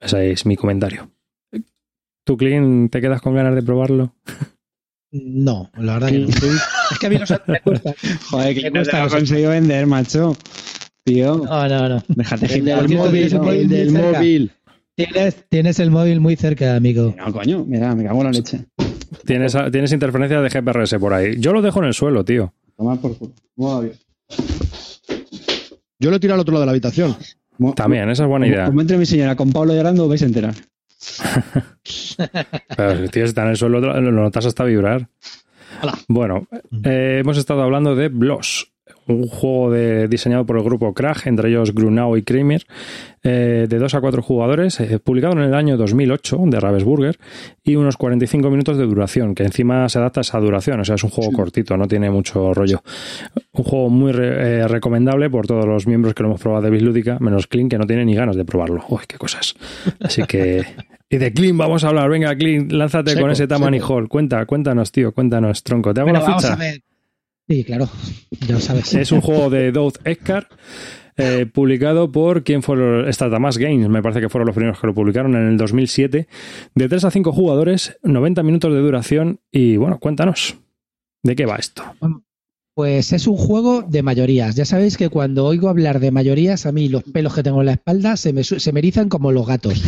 Ese 0.00 0.30
es 0.30 0.46
mi 0.46 0.56
comentario. 0.56 1.10
¿Tú, 2.28 2.36
Clint, 2.36 2.92
te 2.92 3.00
quedas 3.00 3.22
con 3.22 3.34
ganas 3.34 3.54
de 3.54 3.62
probarlo? 3.62 4.12
No, 5.12 5.70
la 5.78 5.94
verdad 5.94 6.08
que 6.10 6.18
no. 6.18 6.28
Es 6.90 6.98
que 6.98 7.06
a 7.06 7.08
mí 7.08 7.16
los 7.16 7.30
me 7.46 7.58
cuesta. 7.62 7.94
Joder, 8.28 8.54
que 8.54 8.60
Me 8.64 8.68
no 8.68 8.72
te 8.84 8.90
cuesta 8.90 9.04
lo 9.04 9.08
conseguido 9.10 9.50
vender, 9.50 9.86
macho. 9.86 10.36
Tío, 11.04 11.38
No, 11.38 11.68
no, 11.68 11.88
no. 11.88 12.02
déjate 12.08 12.54
El 12.54 12.64
del 12.66 12.88
móvil, 12.90 13.22
el 13.22 13.38
móvil 13.40 13.60
el 13.60 13.68
del 13.70 13.92
móvil. 13.92 14.52
Tienes, 14.94 15.36
tienes 15.48 15.78
el 15.78 15.90
móvil 15.90 16.20
muy 16.20 16.36
cerca, 16.36 16.76
amigo. 16.76 17.14
No, 17.16 17.32
coño, 17.32 17.64
mira, 17.64 17.94
me 17.94 18.04
cago 18.04 18.18
en 18.18 18.24
la 18.24 18.30
leche. 18.32 18.66
Tienes, 19.24 19.56
tienes 19.72 19.90
interferencia 19.92 20.42
de 20.42 20.50
GPRS 20.50 20.96
por 21.00 21.14
ahí. 21.14 21.36
Yo 21.38 21.54
lo 21.54 21.62
dejo 21.62 21.78
en 21.78 21.86
el 21.86 21.94
suelo, 21.94 22.26
tío. 22.26 22.52
Toma 22.76 22.96
por 23.00 23.16
culo. 23.16 23.32
Muy 23.56 23.86
bien. 23.86 23.96
Yo 25.98 26.10
lo 26.10 26.20
tiro 26.20 26.34
al 26.34 26.40
otro 26.40 26.52
lado 26.52 26.60
de 26.60 26.66
la 26.66 26.72
habitación. 26.72 27.16
También, 27.74 28.10
esa 28.10 28.24
es 28.24 28.28
buena 28.28 28.46
idea. 28.46 28.66
Como 28.66 28.82
entre 28.82 28.98
mi 28.98 29.06
señora 29.06 29.34
con 29.34 29.50
Pablo 29.50 29.72
llorando, 29.72 30.06
vais 30.08 30.20
a 30.22 30.26
enterar. 30.26 30.52
Pero, 32.76 33.08
tío, 33.10 33.24
si 33.24 33.28
está 33.30 33.42
en 33.42 33.48
el 33.50 33.56
suelo, 33.56 33.80
lo 33.80 34.10
notas 34.10 34.46
hasta 34.46 34.64
vibrar. 34.64 35.08
Bueno, 36.08 36.48
eh, 36.84 37.18
hemos 37.20 37.38
estado 37.38 37.62
hablando 37.62 37.94
de 37.94 38.08
Bloss, 38.08 38.72
un 39.08 39.26
juego 39.26 39.70
de- 39.70 40.08
diseñado 40.08 40.44
por 40.46 40.56
el 40.58 40.62
grupo 40.64 40.92
Krag, 40.94 41.16
entre 41.26 41.48
ellos 41.50 41.74
Grunau 41.74 42.16
y 42.16 42.22
Kramer, 42.22 42.64
eh, 43.22 43.66
de 43.68 43.78
2 43.78 43.94
a 43.94 44.00
4 44.00 44.22
jugadores, 44.22 44.78
eh, 44.80 44.98
publicado 44.98 45.32
en 45.34 45.40
el 45.40 45.54
año 45.54 45.76
2008 45.76 46.38
de 46.46 46.60
Ravensburger 46.60 47.18
y 47.64 47.76
unos 47.76 47.96
45 47.96 48.50
minutos 48.50 48.78
de 48.78 48.84
duración, 48.84 49.34
que 49.34 49.42
encima 49.42 49.88
se 49.88 49.98
adapta 49.98 50.20
a 50.20 50.22
esa 50.22 50.38
duración, 50.38 50.80
o 50.80 50.84
sea, 50.84 50.94
es 50.94 51.04
un 51.04 51.10
juego 51.10 51.32
cortito, 51.32 51.76
no 51.76 51.88
tiene 51.88 52.10
mucho 52.10 52.54
rollo. 52.54 52.82
Un 53.52 53.64
juego 53.64 53.90
muy 53.90 54.12
re- 54.12 54.60
eh, 54.60 54.68
recomendable 54.68 55.28
por 55.30 55.46
todos 55.46 55.66
los 55.66 55.86
miembros 55.86 56.14
que 56.14 56.22
lo 56.22 56.28
hemos 56.30 56.40
probado 56.40 56.62
de 56.64 56.70
Bislúdica, 56.70 57.18
menos 57.20 57.46
Clint, 57.46 57.70
que 57.70 57.78
no 57.78 57.86
tiene 57.86 58.04
ni 58.04 58.14
ganas 58.14 58.36
de 58.36 58.44
probarlo. 58.44 58.84
Uy, 58.88 59.00
qué 59.08 59.18
cosas. 59.18 59.54
Así 60.00 60.22
que... 60.24 60.64
Y 61.10 61.16
de 61.16 61.32
Clint 61.32 61.56
vamos 61.58 61.84
a 61.84 61.88
hablar. 61.88 62.10
Venga, 62.10 62.36
Clint, 62.36 62.70
lánzate 62.70 63.12
Seco, 63.12 63.22
con 63.22 63.30
ese 63.30 63.46
Tammany. 63.48 63.80
Hall. 63.80 64.08
Cuenta, 64.10 64.44
cuéntanos, 64.44 64.92
tío, 64.92 65.12
cuéntanos, 65.12 65.62
tronco. 65.62 65.94
¿Te 65.94 66.00
hago 66.02 66.12
la 66.12 66.20
vamos 66.20 66.42
ficha? 66.42 66.52
a 66.52 66.56
ver. 66.56 66.82
Sí, 67.48 67.64
claro. 67.64 67.88
Ya 68.46 68.54
lo 68.54 68.60
sabes. 68.60 68.92
Es 68.94 69.10
un 69.10 69.22
juego 69.22 69.48
de 69.48 69.72
Douth 69.72 69.96
Edgar, 70.04 70.48
eh, 71.16 71.46
publicado 71.46 72.12
por 72.12 72.44
quién 72.44 72.62
fueron 72.62 73.10
Stratamas 73.12 73.56
Games, 73.56 73.88
me 73.88 74.02
parece 74.02 74.20
que 74.20 74.28
fueron 74.28 74.46
los 74.46 74.54
primeros 74.54 74.78
que 74.78 74.86
lo 74.86 74.94
publicaron 74.94 75.34
en 75.34 75.48
el 75.48 75.56
2007, 75.56 76.28
de 76.74 76.88
3 76.88 77.04
a 77.04 77.10
5 77.10 77.32
jugadores, 77.32 77.98
90 78.02 78.42
minutos 78.42 78.72
de 78.72 78.80
duración 78.80 79.40
y 79.50 79.78
bueno, 79.78 79.98
cuéntanos, 79.98 80.56
¿de 81.22 81.34
qué 81.34 81.46
va 81.46 81.56
esto? 81.56 81.82
Pues 82.74 83.12
es 83.12 83.26
un 83.26 83.36
juego 83.36 83.82
de 83.82 84.02
mayorías. 84.02 84.54
Ya 84.54 84.64
sabéis 84.64 84.96
que 84.96 85.08
cuando 85.08 85.44
oigo 85.46 85.68
hablar 85.68 85.98
de 85.98 86.12
mayorías, 86.12 86.66
a 86.66 86.72
mí 86.72 86.88
los 86.88 87.02
pelos 87.02 87.34
que 87.34 87.42
tengo 87.42 87.60
en 87.60 87.66
la 87.66 87.72
espalda 87.72 88.16
se 88.16 88.32
me, 88.32 88.44
se 88.44 88.72
me 88.72 88.78
erizan 88.78 89.08
como 89.08 89.32
los 89.32 89.46
gatos. 89.46 89.82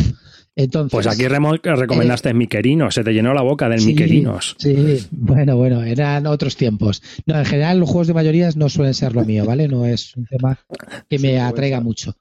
Entonces, 0.55 0.91
Pues 0.91 1.07
aquí 1.07 1.27
recomendaste 1.27 2.33
Miquerinos, 2.33 2.93
se 2.93 3.03
te 3.03 3.13
llenó 3.13 3.33
la 3.33 3.41
boca 3.41 3.69
del 3.69 3.79
Sí, 3.79 3.87
Miquerinos. 3.87 4.55
Sí, 4.59 4.97
bueno, 5.11 5.55
bueno, 5.55 5.81
eran 5.83 6.27
otros 6.27 6.57
tiempos. 6.57 7.01
No, 7.25 7.37
en 7.39 7.45
general 7.45 7.79
los 7.79 7.89
juegos 7.89 8.07
de 8.07 8.13
mayorías 8.13 8.57
no 8.57 8.67
suelen 8.67 8.93
ser 8.93 9.13
lo 9.15 9.23
mío, 9.23 9.45
¿vale? 9.45 9.67
No 9.69 9.85
es 9.85 10.15
un 10.17 10.25
tema 10.25 10.59
que 11.09 11.19
me 11.19 11.39
atraiga 11.39 11.79
mucho. 11.79 12.15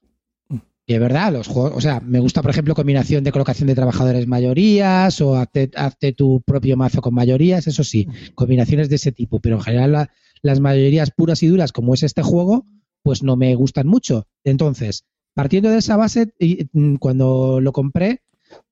Y 0.87 0.95
es 0.95 1.01
verdad, 1.01 1.33
los 1.33 1.47
juegos, 1.47 1.72
o 1.76 1.81
sea, 1.81 2.01
me 2.01 2.18
gusta, 2.20 2.41
por 2.43 2.51
ejemplo, 2.51 2.74
combinación 2.74 3.22
de 3.22 3.31
colocación 3.33 3.68
de 3.68 3.74
trabajadores 3.76 4.26
mayorías 4.26 5.20
o 5.20 5.37
hazte, 5.37 5.70
hazte 5.76 6.12
tu 6.12 6.41
propio 6.41 6.76
mazo 6.76 7.01
con 7.01 7.14
mayorías, 7.14 7.66
eso 7.68 7.85
sí, 7.85 8.09
combinaciones 8.35 8.89
de 8.89 8.97
ese 8.97 9.12
tipo, 9.12 9.39
pero 9.41 9.57
en 9.57 9.62
general 9.62 9.93
la- 9.93 10.11
las 10.43 10.59
mayorías 10.59 11.11
puras 11.12 11.43
y 11.43 11.47
duras, 11.49 11.70
como 11.72 11.95
es 11.95 12.03
este 12.03 12.22
juego, 12.22 12.64
pues 13.03 13.22
no 13.22 13.37
me 13.37 13.55
gustan 13.55 13.87
mucho. 13.87 14.26
Entonces, 14.43 15.05
partiendo 15.41 15.70
de 15.70 15.78
esa 15.78 15.97
base, 15.97 16.34
mm, 16.74 16.97
cuando 16.97 17.62
lo 17.62 17.72
compré, 17.72 18.20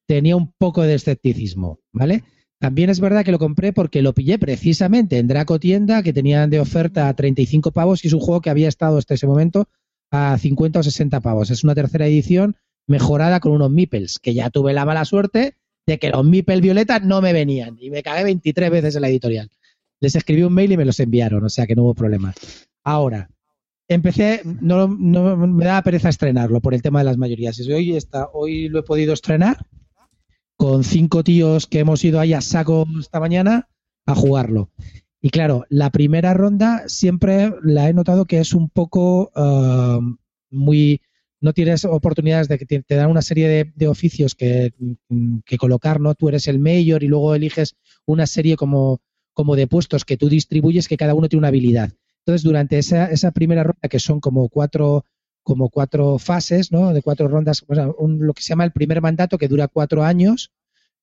tenía 0.06 0.36
un 0.36 0.52
poco 0.52 0.82
de 0.82 0.92
escepticismo, 0.92 1.80
¿vale? 1.94 2.24
También 2.60 2.90
es 2.90 3.00
verdad 3.00 3.24
que 3.24 3.32
lo 3.32 3.38
compré 3.38 3.72
porque 3.72 4.02
lo 4.02 4.12
pillé 4.12 4.38
precisamente 4.38 5.16
en 5.16 5.28
Draco 5.28 5.58
Tienda, 5.58 6.02
que 6.02 6.12
tenían 6.12 6.50
de 6.50 6.60
oferta 6.60 7.08
a 7.08 7.16
35 7.16 7.72
pavos 7.72 8.04
y 8.04 8.08
es 8.08 8.12
un 8.12 8.20
juego 8.20 8.42
que 8.42 8.50
había 8.50 8.68
estado 8.68 8.98
hasta 8.98 9.14
ese 9.14 9.26
momento 9.26 9.66
a 10.10 10.36
50 10.36 10.80
o 10.80 10.82
60 10.82 11.20
pavos. 11.20 11.50
Es 11.50 11.64
una 11.64 11.74
tercera 11.74 12.06
edición 12.06 12.56
mejorada 12.86 13.40
con 13.40 13.52
unos 13.52 13.70
meeples, 13.70 14.18
que 14.18 14.34
ya 14.34 14.50
tuve 14.50 14.74
la 14.74 14.84
mala 14.84 15.06
suerte 15.06 15.54
de 15.86 15.98
que 15.98 16.10
los 16.10 16.22
meeples 16.22 16.60
violetas 16.60 17.02
no 17.02 17.22
me 17.22 17.32
venían 17.32 17.78
y 17.80 17.88
me 17.88 18.02
cagué 18.02 18.24
23 18.24 18.70
veces 18.70 18.94
en 18.96 19.00
la 19.00 19.08
editorial. 19.08 19.48
Les 20.00 20.14
escribí 20.14 20.42
un 20.42 20.52
mail 20.52 20.72
y 20.72 20.76
me 20.76 20.84
los 20.84 21.00
enviaron, 21.00 21.42
o 21.42 21.48
sea 21.48 21.66
que 21.66 21.74
no 21.74 21.84
hubo 21.84 21.94
problema. 21.94 22.34
Ahora, 22.84 23.30
empecé, 23.88 24.42
no, 24.44 24.86
no 24.86 25.36
me 25.36 25.64
da 25.64 25.82
pereza 25.82 26.10
estrenarlo 26.10 26.60
por 26.60 26.74
el 26.74 26.82
tema 26.82 27.00
de 27.00 27.06
las 27.06 27.16
mayorías. 27.16 27.58
Y 27.58 27.72
hoy, 27.72 27.96
está, 27.96 28.28
hoy 28.32 28.68
lo 28.68 28.80
he 28.80 28.82
podido 28.82 29.14
estrenar 29.14 29.66
con 30.56 30.84
cinco 30.84 31.24
tíos 31.24 31.66
que 31.66 31.80
hemos 31.80 32.04
ido 32.04 32.20
ahí 32.20 32.34
a 32.34 32.40
saco 32.40 32.86
esta 33.00 33.20
mañana 33.20 33.68
a 34.06 34.14
jugarlo. 34.14 34.70
Y 35.20 35.30
claro, 35.30 35.64
la 35.68 35.90
primera 35.90 36.34
ronda 36.34 36.84
siempre 36.86 37.52
la 37.62 37.88
he 37.88 37.94
notado 37.94 38.26
que 38.26 38.38
es 38.38 38.54
un 38.54 38.68
poco 38.68 39.32
eh, 39.34 39.98
muy... 40.50 41.00
No 41.40 41.52
tienes 41.52 41.84
oportunidades 41.84 42.48
de 42.48 42.58
que 42.58 42.66
te, 42.66 42.82
te 42.82 42.96
dan 42.96 43.10
una 43.10 43.22
serie 43.22 43.48
de, 43.48 43.72
de 43.76 43.86
oficios 43.86 44.34
que, 44.34 44.74
que 45.44 45.56
colocar, 45.56 46.00
¿no? 46.00 46.16
Tú 46.16 46.28
eres 46.28 46.48
el 46.48 46.58
mayor 46.58 47.04
y 47.04 47.06
luego 47.06 47.32
eliges 47.32 47.76
una 48.06 48.26
serie 48.26 48.56
como, 48.56 49.00
como 49.34 49.54
de 49.54 49.68
puestos 49.68 50.04
que 50.04 50.16
tú 50.16 50.28
distribuyes 50.28 50.88
que 50.88 50.96
cada 50.96 51.14
uno 51.14 51.28
tiene 51.28 51.38
una 51.38 51.48
habilidad. 51.48 51.92
Entonces, 52.28 52.44
durante 52.44 52.76
esa, 52.78 53.06
esa 53.06 53.30
primera 53.30 53.62
ronda, 53.62 53.88
que 53.88 53.98
son 53.98 54.20
como 54.20 54.50
cuatro, 54.50 55.06
como 55.42 55.70
cuatro 55.70 56.18
fases, 56.18 56.70
¿no? 56.70 56.92
De 56.92 57.00
cuatro 57.00 57.26
rondas, 57.26 57.64
un- 57.98 58.18
lo 58.26 58.34
que 58.34 58.42
se 58.42 58.50
llama 58.50 58.64
el 58.64 58.72
primer 58.72 59.00
mandato, 59.00 59.38
que 59.38 59.48
dura 59.48 59.66
cuatro 59.68 60.04
años, 60.04 60.52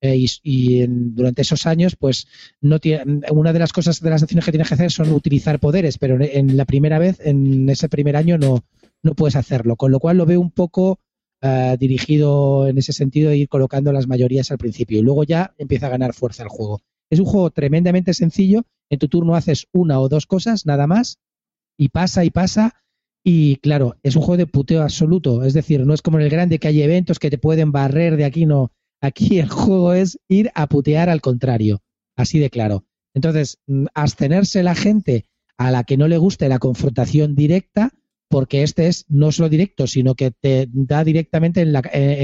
eh, 0.02 0.18
y, 0.44 0.82
en- 0.84 1.16
durante 1.16 1.42
esos 1.42 1.66
años, 1.66 1.96
pues 1.96 2.28
no 2.62 2.78
tiene, 2.80 3.22
una 3.32 3.54
de 3.54 3.60
las 3.60 3.74
cosas 3.74 4.02
de 4.02 4.10
las 4.12 4.22
acciones 4.22 4.46
que 4.46 4.52
tienes 4.52 4.68
que 4.68 4.76
hacer 4.76 4.92
son 4.92 5.12
utilizar 5.14 5.60
poderes, 5.60 5.98
pero 5.98 6.14
en, 6.16 6.22
en 6.52 6.58
la 6.58 6.66
primera 6.66 7.00
vez, 7.00 7.20
en 7.22 7.68
ese 7.70 7.90
primer 7.90 8.16
año, 8.18 8.38
no, 8.38 8.64
no 9.02 9.16
puedes 9.16 9.36
hacerlo. 9.36 9.78
Con 9.78 9.92
lo 9.92 10.00
cual 10.00 10.18
lo 10.18 10.28
veo 10.28 10.40
un 10.40 10.52
poco 10.52 11.00
eh, 11.42 11.76
dirigido 11.80 12.68
en 12.68 12.78
ese 12.78 12.94
sentido 12.94 13.32
de 13.32 13.38
ir 13.38 13.50
colocando 13.50 13.92
las 13.92 14.08
mayorías 14.08 14.52
al 14.52 14.60
principio 14.60 15.00
y 15.00 15.02
luego 15.02 15.24
ya 15.24 15.56
empieza 15.58 15.88
a 15.88 15.90
ganar 15.90 16.14
fuerza 16.14 16.44
el 16.44 16.50
juego. 16.50 16.82
Es 17.10 17.20
un 17.20 17.26
juego 17.26 17.52
tremendamente 17.52 18.14
sencillo. 18.14 18.64
En 18.90 19.00
tu 19.00 19.08
turno 19.08 19.36
haces 19.36 19.68
una 19.72 20.00
o 20.00 20.10
dos 20.10 20.26
cosas, 20.26 20.66
nada 20.66 20.88
más, 20.88 21.20
y 21.78 21.90
pasa 21.90 22.26
y 22.26 22.30
pasa. 22.30 22.76
Y 23.24 23.58
claro, 23.58 23.96
es 24.04 24.16
un 24.16 24.22
juego 24.22 24.38
de 24.38 24.48
puteo 24.48 24.84
absoluto. 24.84 25.44
Es 25.44 25.54
decir, 25.54 25.86
no 25.86 25.94
es 25.94 26.02
como 26.02 26.20
en 26.20 26.26
el 26.26 26.30
grande 26.30 26.60
que 26.60 26.68
hay 26.68 26.82
eventos 26.82 27.20
que 27.20 27.30
te 27.30 27.38
pueden 27.38 27.72
barrer 27.72 28.18
de 28.18 28.26
aquí, 28.26 28.46
no. 28.46 28.72
Aquí 29.02 29.40
el 29.40 29.50
juego 29.50 29.94
es 29.94 30.20
ir 30.28 30.52
a 30.56 30.68
putear 30.68 31.10
al 31.10 31.22
contrario. 31.22 31.82
Así 32.16 32.40
de 32.40 32.50
claro. 32.50 32.86
Entonces, 33.14 33.60
mm, 33.68 33.86
abstenerse 33.94 34.62
la 34.64 34.76
gente 34.76 35.26
a 35.58 35.72
la 35.72 35.84
que 35.84 35.98
no 35.98 36.08
le 36.08 36.18
guste 36.18 36.50
la 36.50 36.60
confrontación 36.60 37.36
directa, 37.36 37.92
porque 38.30 38.64
este 38.64 38.88
es 38.88 39.06
no 39.08 39.32
solo 39.32 39.50
directo, 39.50 39.88
sino 39.88 40.16
que 40.16 40.32
te 40.32 40.68
da 40.72 41.04
directamente 41.04 41.62
en 41.62 41.76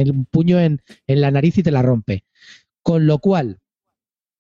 el 0.08 0.26
puño 0.30 0.60
en 0.60 0.82
la 1.08 1.32
nariz 1.32 1.58
y 1.58 1.64
te 1.64 1.72
la 1.72 1.82
rompe. 1.82 2.26
Con 2.84 3.06
lo 3.08 3.20
cual, 3.20 3.61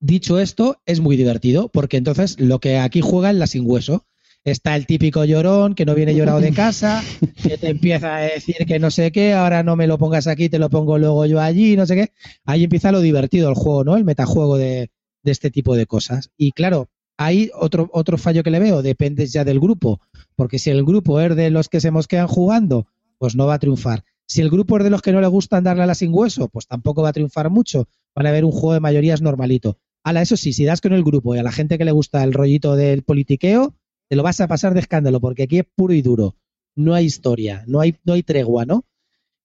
dicho 0.01 0.39
esto, 0.39 0.81
es 0.85 0.99
muy 0.99 1.15
divertido, 1.15 1.69
porque 1.69 1.97
entonces 1.97 2.37
lo 2.39 2.59
que 2.59 2.77
aquí 2.77 2.99
juega 2.99 3.29
es 3.29 3.37
la 3.37 3.47
sin 3.47 3.63
hueso. 3.65 4.05
Está 4.43 4.75
el 4.75 4.87
típico 4.87 5.23
llorón 5.23 5.75
que 5.75 5.85
no 5.85 5.93
viene 5.93 6.15
llorado 6.15 6.41
de 6.41 6.51
casa, 6.51 7.03
que 7.43 7.59
te 7.59 7.69
empieza 7.69 8.17
a 8.17 8.21
decir 8.21 8.55
que 8.67 8.79
no 8.79 8.89
sé 8.89 9.11
qué, 9.11 9.33
ahora 9.33 9.61
no 9.61 9.75
me 9.75 9.85
lo 9.85 9.99
pongas 9.99 10.25
aquí, 10.25 10.49
te 10.49 10.57
lo 10.57 10.69
pongo 10.69 10.97
luego 10.97 11.27
yo 11.27 11.39
allí, 11.39 11.77
no 11.77 11.85
sé 11.85 11.95
qué. 11.95 12.11
Ahí 12.43 12.63
empieza 12.63 12.91
lo 12.91 13.01
divertido 13.01 13.49
el 13.49 13.55
juego, 13.55 13.83
¿no? 13.83 13.95
El 13.95 14.03
metajuego 14.03 14.57
de, 14.57 14.89
de 15.21 15.31
este 15.31 15.51
tipo 15.51 15.75
de 15.75 15.85
cosas. 15.85 16.31
Y 16.37 16.53
claro, 16.53 16.89
hay 17.17 17.51
otro, 17.53 17.87
otro 17.93 18.17
fallo 18.17 18.41
que 18.41 18.49
le 18.49 18.59
veo, 18.59 18.81
depende 18.81 19.27
ya 19.27 19.43
del 19.43 19.59
grupo, 19.59 20.01
porque 20.35 20.57
si 20.57 20.71
el 20.71 20.83
grupo 20.83 21.19
es 21.21 21.35
de 21.35 21.51
los 21.51 21.69
que 21.69 21.79
se 21.79 21.91
mosquean 21.91 22.27
jugando, 22.27 22.87
pues 23.19 23.35
no 23.35 23.45
va 23.45 23.55
a 23.55 23.59
triunfar. 23.59 24.03
Si 24.25 24.41
el 24.41 24.49
grupo 24.49 24.77
es 24.77 24.83
de 24.83 24.89
los 24.89 25.03
que 25.03 25.11
no 25.11 25.21
le 25.21 25.27
gustan 25.27 25.63
darle 25.63 25.83
a 25.83 25.85
la 25.85 25.93
sin 25.93 26.11
hueso, 26.13 26.47
pues 26.47 26.65
tampoco 26.65 27.03
va 27.03 27.09
a 27.09 27.13
triunfar 27.13 27.51
mucho. 27.51 27.87
Van 28.15 28.25
a 28.25 28.31
ver 28.31 28.43
un 28.43 28.51
juego 28.51 28.73
de 28.73 28.79
mayorías 28.79 29.21
normalito. 29.21 29.77
Ala, 30.03 30.21
eso 30.21 30.37
sí, 30.37 30.53
si 30.53 30.65
das 30.65 30.81
con 30.81 30.93
el 30.93 31.03
grupo 31.03 31.35
y 31.35 31.39
a 31.39 31.43
la 31.43 31.51
gente 31.51 31.77
que 31.77 31.85
le 31.85 31.91
gusta 31.91 32.23
el 32.23 32.33
rollito 32.33 32.75
del 32.75 33.03
politiqueo, 33.03 33.75
te 34.09 34.15
lo 34.15 34.23
vas 34.23 34.41
a 34.41 34.47
pasar 34.47 34.73
de 34.73 34.79
escándalo, 34.79 35.19
porque 35.19 35.43
aquí 35.43 35.59
es 35.59 35.65
puro 35.75 35.93
y 35.93 36.01
duro. 36.01 36.35
No 36.75 36.93
hay 36.93 37.05
historia, 37.05 37.63
no 37.67 37.79
hay, 37.79 37.95
no 38.03 38.13
hay 38.13 38.23
tregua, 38.23 38.65
¿no? 38.65 38.85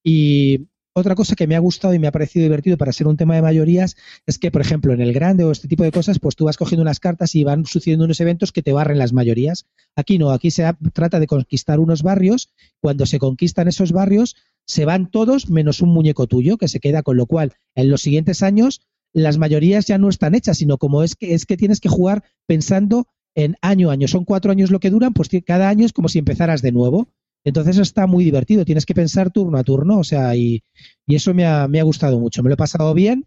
Y 0.03 0.69
otra 0.99 1.15
cosa 1.15 1.37
que 1.37 1.47
me 1.47 1.57
ha 1.57 1.59
gustado 1.59 1.93
y 1.93 1.99
me 1.99 2.07
ha 2.07 2.13
parecido 2.13 2.45
divertido 2.45 2.79
para 2.79 2.91
ser 2.91 3.07
un 3.07 3.19
tema 3.19 3.35
de 3.35 3.43
mayorías 3.43 3.97
es 4.25 4.39
que, 4.39 4.51
por 4.51 4.63
ejemplo, 4.63 4.95
en 4.95 5.03
el 5.03 5.13
grande 5.13 5.45
o 5.45 5.51
este 5.51 5.69
tipo 5.69 5.85
de 5.85 5.93
cosas, 5.93 6.19
pues 6.19 6.37
tú 6.37 6.47
vas 6.47 6.57
cogiendo 6.57 6.81
unas 6.81 7.01
cartas 7.01 7.35
y 7.35 7.45
van 7.45 7.67
sucediendo 7.67 8.07
unos 8.07 8.19
eventos 8.21 8.51
que 8.51 8.63
te 8.63 8.73
barren 8.73 8.99
las 8.99 9.13
mayorías. 9.13 9.67
Aquí 9.95 10.17
no, 10.17 10.31
aquí 10.31 10.51
se 10.51 10.65
trata 10.95 11.21
de 11.21 11.27
conquistar 11.27 11.81
unos 11.81 12.03
barrios. 12.03 12.49
Cuando 12.81 13.05
se 13.05 13.19
conquistan 13.19 13.69
esos 13.69 13.93
barrios, 13.93 14.37
se 14.65 14.87
van 14.87 15.11
todos 15.11 15.51
menos 15.51 15.83
un 15.83 15.91
muñeco 15.91 16.27
tuyo 16.27 16.57
que 16.57 16.69
se 16.69 16.81
queda, 16.81 17.03
con 17.03 17.19
lo 17.19 17.27
cual 17.27 17.53
en 17.75 17.91
los 17.91 18.01
siguientes 18.01 18.43
años 18.43 18.81
las 19.13 19.39
mayorías 19.39 19.87
ya 19.87 19.99
no 19.99 20.09
están 20.09 20.35
hechas, 20.35 20.59
sino 20.59 20.79
como 20.79 21.03
es 21.03 21.15
que, 21.15 21.35
es 21.35 21.47
que 21.47 21.57
tienes 21.57 21.81
que 21.81 21.89
jugar 21.89 22.25
pensando 22.47 23.07
en 23.35 23.57
año 23.61 23.91
a 23.91 23.93
año. 23.93 24.09
Son 24.09 24.25
cuatro 24.25 24.51
años 24.51 24.71
lo 24.71 24.81
que 24.81 24.91
duran, 24.91 25.13
pues 25.13 25.29
cada 25.45 25.69
año 25.69 25.87
es 25.87 25.93
como 25.93 26.09
si 26.09 26.19
empezaras 26.19 26.63
de 26.63 26.73
nuevo. 26.73 27.09
Entonces 27.45 27.79
está 27.79 28.07
muy 28.07 28.25
divertido, 28.25 28.65
tienes 28.65 28.87
que 28.87 28.95
pensar 28.95 29.31
turno 29.31 29.57
a 29.57 29.63
turno, 29.63 29.99
o 29.99 30.05
sea, 30.05 30.35
y, 30.35 30.65
y 31.07 31.15
eso 31.15 31.33
me 31.33 31.47
ha, 31.47 31.69
me 31.69 31.79
ha 31.79 31.85
gustado 31.85 32.19
mucho. 32.19 32.43
Me 32.43 32.49
lo 32.49 32.55
he 32.55 32.57
pasado 32.57 32.93
bien, 32.93 33.27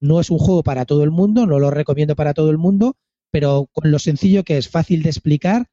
no 0.00 0.18
es 0.18 0.30
un 0.30 0.38
juego 0.38 0.64
para 0.64 0.86
todo 0.86 1.04
el 1.04 1.12
mundo, 1.12 1.46
no 1.46 1.60
lo 1.60 1.70
recomiendo 1.70 2.16
para 2.16 2.34
todo 2.34 2.50
el 2.50 2.58
mundo, 2.58 2.96
pero 3.30 3.68
con 3.72 3.92
lo 3.92 3.98
sencillo 3.98 4.42
que 4.42 4.58
es 4.58 4.68
fácil 4.68 5.02
de 5.02 5.10
explicar 5.10 5.68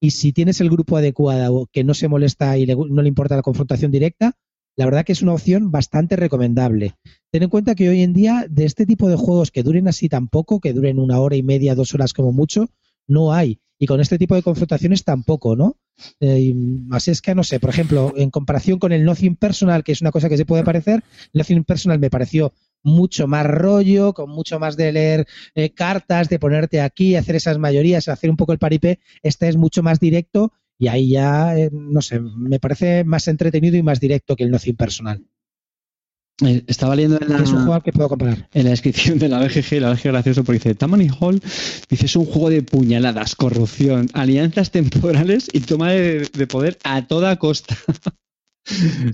y 0.00 0.10
si 0.10 0.32
tienes 0.32 0.60
el 0.60 0.70
grupo 0.70 0.96
adecuado 0.96 1.68
que 1.72 1.84
no 1.84 1.94
se 1.94 2.08
molesta 2.08 2.56
y 2.58 2.66
le 2.66 2.76
no 2.76 3.02
le 3.02 3.08
importa 3.08 3.36
la 3.36 3.42
confrontación 3.42 3.90
directa, 3.90 4.36
la 4.78 4.84
verdad 4.84 5.04
que 5.04 5.10
es 5.10 5.22
una 5.22 5.34
opción 5.34 5.72
bastante 5.72 6.14
recomendable. 6.14 6.94
Ten 7.32 7.42
en 7.42 7.48
cuenta 7.48 7.74
que 7.74 7.88
hoy 7.88 8.02
en 8.02 8.12
día 8.12 8.46
de 8.48 8.64
este 8.64 8.86
tipo 8.86 9.08
de 9.08 9.16
juegos 9.16 9.50
que 9.50 9.64
duren 9.64 9.88
así 9.88 10.08
tan 10.08 10.28
poco, 10.28 10.60
que 10.60 10.72
duren 10.72 11.00
una 11.00 11.18
hora 11.18 11.34
y 11.34 11.42
media, 11.42 11.74
dos 11.74 11.94
horas 11.94 12.12
como 12.12 12.30
mucho, 12.30 12.70
no 13.08 13.32
hay. 13.32 13.58
Y 13.76 13.86
con 13.86 14.00
este 14.00 14.18
tipo 14.18 14.36
de 14.36 14.42
confrontaciones 14.42 15.02
tampoco, 15.02 15.56
¿no? 15.56 15.76
Eh, 16.20 16.54
así 16.92 17.10
es 17.10 17.20
que 17.20 17.34
no 17.34 17.42
sé, 17.42 17.58
por 17.58 17.70
ejemplo, 17.70 18.12
en 18.16 18.30
comparación 18.30 18.78
con 18.78 18.92
el 18.92 19.04
Nothing 19.04 19.34
Personal, 19.34 19.82
que 19.82 19.90
es 19.90 20.00
una 20.00 20.12
cosa 20.12 20.28
que 20.28 20.36
se 20.36 20.46
puede 20.46 20.62
parecer, 20.62 21.02
Nothing 21.32 21.64
Personal 21.64 21.98
me 21.98 22.08
pareció 22.08 22.52
mucho 22.84 23.26
más 23.26 23.46
rollo, 23.46 24.12
con 24.14 24.30
mucho 24.30 24.60
más 24.60 24.76
de 24.76 24.92
leer 24.92 25.26
eh, 25.56 25.70
cartas, 25.70 26.28
de 26.28 26.38
ponerte 26.38 26.80
aquí, 26.80 27.16
hacer 27.16 27.34
esas 27.34 27.58
mayorías, 27.58 28.06
hacer 28.06 28.30
un 28.30 28.36
poco 28.36 28.52
el 28.52 28.60
paripé. 28.60 29.00
Este 29.24 29.48
es 29.48 29.56
mucho 29.56 29.82
más 29.82 29.98
directo 29.98 30.52
y 30.78 30.88
ahí 30.88 31.10
ya, 31.10 31.56
eh, 31.58 31.70
no 31.72 32.00
sé, 32.02 32.20
me 32.20 32.60
parece 32.60 33.04
más 33.04 33.26
entretenido 33.28 33.76
y 33.76 33.82
más 33.82 34.00
directo 34.00 34.36
que 34.36 34.44
el 34.44 34.50
Nothing 34.50 34.76
Personal. 34.76 35.24
Eh, 36.46 36.62
Estaba 36.68 36.94
leyendo 36.94 37.18
en 37.20 37.28
la, 37.30 37.38
Es 37.42 37.50
un 37.50 37.56
juego 37.58 37.74
al 37.74 37.82
que 37.82 37.92
puedo 37.92 38.08
comparar. 38.08 38.48
en 38.54 38.64
la 38.64 38.70
descripción 38.70 39.18
de 39.18 39.28
la 39.28 39.40
BGG, 39.40 39.80
la 39.80 39.90
BGG 39.92 40.04
gracioso 40.04 40.44
porque 40.44 40.58
dice 40.60 40.74
Tammany 40.76 41.08
Hall, 41.18 41.40
dice 41.90 42.06
es 42.06 42.14
un 42.14 42.26
juego 42.26 42.48
de 42.50 42.62
puñaladas, 42.62 43.34
corrupción, 43.34 44.08
alianzas 44.12 44.70
temporales 44.70 45.48
y 45.52 45.60
toma 45.60 45.90
de, 45.90 46.28
de 46.32 46.46
poder 46.46 46.78
a 46.84 47.06
toda 47.06 47.36
costa. 47.38 47.76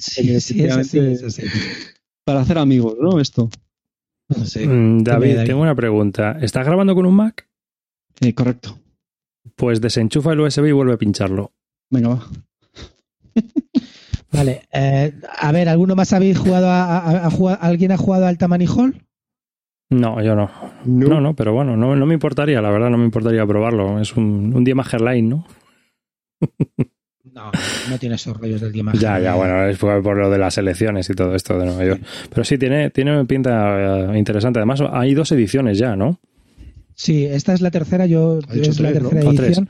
Sí, 0.00 0.40
sí, 0.40 0.64
es 0.64 0.76
así, 0.76 0.98
es 0.98 1.22
así. 1.22 1.42
Para 2.24 2.40
hacer 2.40 2.58
amigos, 2.58 2.96
¿no? 3.00 3.20
Esto. 3.20 3.48
No 4.28 4.44
sé. 4.46 4.66
Mm, 4.66 5.04
David, 5.04 5.44
tengo 5.46 5.62
una 5.62 5.76
pregunta. 5.76 6.36
¿Estás 6.40 6.66
grabando 6.66 6.92
con 6.96 7.06
un 7.06 7.14
Mac? 7.14 7.48
Eh, 8.20 8.34
correcto. 8.34 8.76
Pues 9.54 9.80
desenchufa 9.80 10.32
el 10.32 10.40
USB 10.40 10.66
y 10.66 10.72
vuelve 10.72 10.94
a 10.94 10.98
pincharlo. 10.98 11.52
Venga, 11.90 12.08
va. 12.08 12.26
Vale, 14.32 14.62
eh, 14.72 15.12
a 15.38 15.52
ver, 15.52 15.68
¿alguno 15.68 15.94
más 15.94 16.12
habéis 16.12 16.38
jugado 16.38 16.68
a, 16.68 16.98
a- 16.98 17.54
¿Alguien 17.54 17.92
ha 17.92 17.96
jugado 17.96 18.26
al 18.26 18.36
Tammany 18.38 18.66
Hall? 18.66 19.00
No, 19.90 20.20
yo 20.22 20.34
no. 20.34 20.50
No. 20.84 21.08
No, 21.08 21.20
no, 21.20 21.34
pero 21.34 21.52
bueno, 21.52 21.76
no, 21.76 21.94
no 21.94 22.06
me 22.06 22.14
importaría, 22.14 22.60
la 22.60 22.70
verdad, 22.70 22.90
no 22.90 22.98
me 22.98 23.04
importaría 23.04 23.46
probarlo. 23.46 24.00
Es 24.00 24.16
un, 24.16 24.52
un 24.54 24.64
Hairline, 24.92 25.28
¿no? 25.28 25.46
No, 27.32 27.50
no 27.90 27.98
tiene 27.98 28.14
esos 28.14 28.36
rollos 28.36 28.60
del 28.60 28.70
día 28.70 28.84
Ya, 28.92 29.18
ya, 29.18 29.34
bueno, 29.34 29.64
es 29.66 29.76
por, 29.76 30.00
por 30.04 30.16
lo 30.16 30.30
de 30.30 30.38
las 30.38 30.56
elecciones 30.56 31.10
y 31.10 31.14
todo 31.14 31.34
esto 31.34 31.58
de 31.58 31.64
Nueva 31.64 31.84
York. 31.84 32.02
Pero 32.30 32.44
sí, 32.44 32.58
tiene, 32.58 32.90
tiene 32.90 33.24
pinta 33.24 34.12
eh, 34.14 34.18
interesante. 34.18 34.60
Además, 34.60 34.80
hay 34.92 35.14
dos 35.14 35.32
ediciones 35.32 35.76
ya, 35.78 35.96
¿no? 35.96 36.20
Sí, 36.94 37.24
esta 37.24 37.52
es 37.52 37.60
la 37.60 37.72
tercera, 37.72 38.06
yo 38.06 38.38
es 38.52 38.78
la 38.78 38.90
tres, 38.92 39.02
¿no? 39.02 39.08
tercera 39.10 39.30
O 39.30 39.34
tres. 39.34 39.60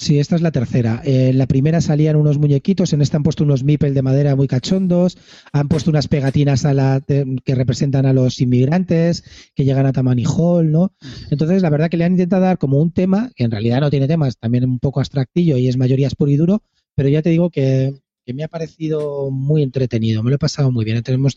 Sí, 0.00 0.18
esta 0.18 0.34
es 0.34 0.40
la 0.40 0.50
tercera. 0.50 1.02
Eh, 1.04 1.28
en 1.28 1.36
la 1.36 1.46
primera 1.46 1.82
salían 1.82 2.16
unos 2.16 2.38
muñequitos, 2.38 2.94
en 2.94 3.02
esta 3.02 3.18
han 3.18 3.22
puesto 3.22 3.44
unos 3.44 3.64
mipel 3.64 3.92
de 3.92 4.00
madera 4.00 4.34
muy 4.34 4.48
cachondos, 4.48 5.18
han 5.52 5.68
puesto 5.68 5.90
unas 5.90 6.08
pegatinas 6.08 6.64
a 6.64 6.72
la, 6.72 7.02
que 7.06 7.54
representan 7.54 8.06
a 8.06 8.14
los 8.14 8.40
inmigrantes 8.40 9.22
que 9.54 9.66
llegan 9.66 9.84
a 9.84 9.92
Tammany 9.92 10.24
Hall, 10.24 10.72
¿no? 10.72 10.94
Entonces, 11.30 11.60
la 11.60 11.68
verdad 11.68 11.90
que 11.90 11.98
le 11.98 12.04
han 12.04 12.12
intentado 12.12 12.40
dar 12.40 12.56
como 12.56 12.78
un 12.78 12.92
tema, 12.92 13.30
que 13.36 13.44
en 13.44 13.50
realidad 13.50 13.82
no 13.82 13.90
tiene 13.90 14.08
temas, 14.08 14.38
también 14.38 14.64
un 14.64 14.78
poco 14.78 15.00
abstractillo 15.00 15.58
y 15.58 15.68
es 15.68 15.76
mayorías 15.76 16.14
puro 16.14 16.30
y 16.30 16.36
duro, 16.36 16.62
pero 16.94 17.10
ya 17.10 17.20
te 17.20 17.28
digo 17.28 17.50
que, 17.50 17.92
que 18.24 18.32
me 18.32 18.42
ha 18.42 18.48
parecido 18.48 19.30
muy 19.30 19.62
entretenido, 19.62 20.22
me 20.22 20.30
lo 20.30 20.36
he 20.36 20.38
pasado 20.38 20.72
muy 20.72 20.86
bien. 20.86 21.02
Tenemos, 21.02 21.36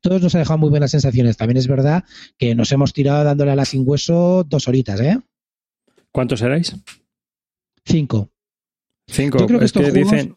todos 0.00 0.20
nos 0.20 0.34
ha 0.34 0.40
dejado 0.40 0.58
muy 0.58 0.70
buenas 0.70 0.90
sensaciones. 0.90 1.36
También 1.36 1.58
es 1.58 1.68
verdad 1.68 2.02
que 2.38 2.56
nos 2.56 2.72
hemos 2.72 2.92
tirado 2.92 3.22
dándole 3.22 3.52
a 3.52 3.56
la 3.56 3.64
sin 3.64 3.88
hueso 3.88 4.42
dos 4.42 4.66
horitas, 4.66 5.00
¿eh? 5.00 5.20
¿Cuántos 6.10 6.42
erais? 6.42 6.74
Cinco. 7.84 8.30
Cinco. 9.06 9.38
Yo 9.38 9.46
creo 9.46 9.58
que 9.58 9.64
es 9.64 9.68
estos 9.70 9.84
que 9.84 9.90
juegos, 9.90 10.12
dicen, 10.12 10.36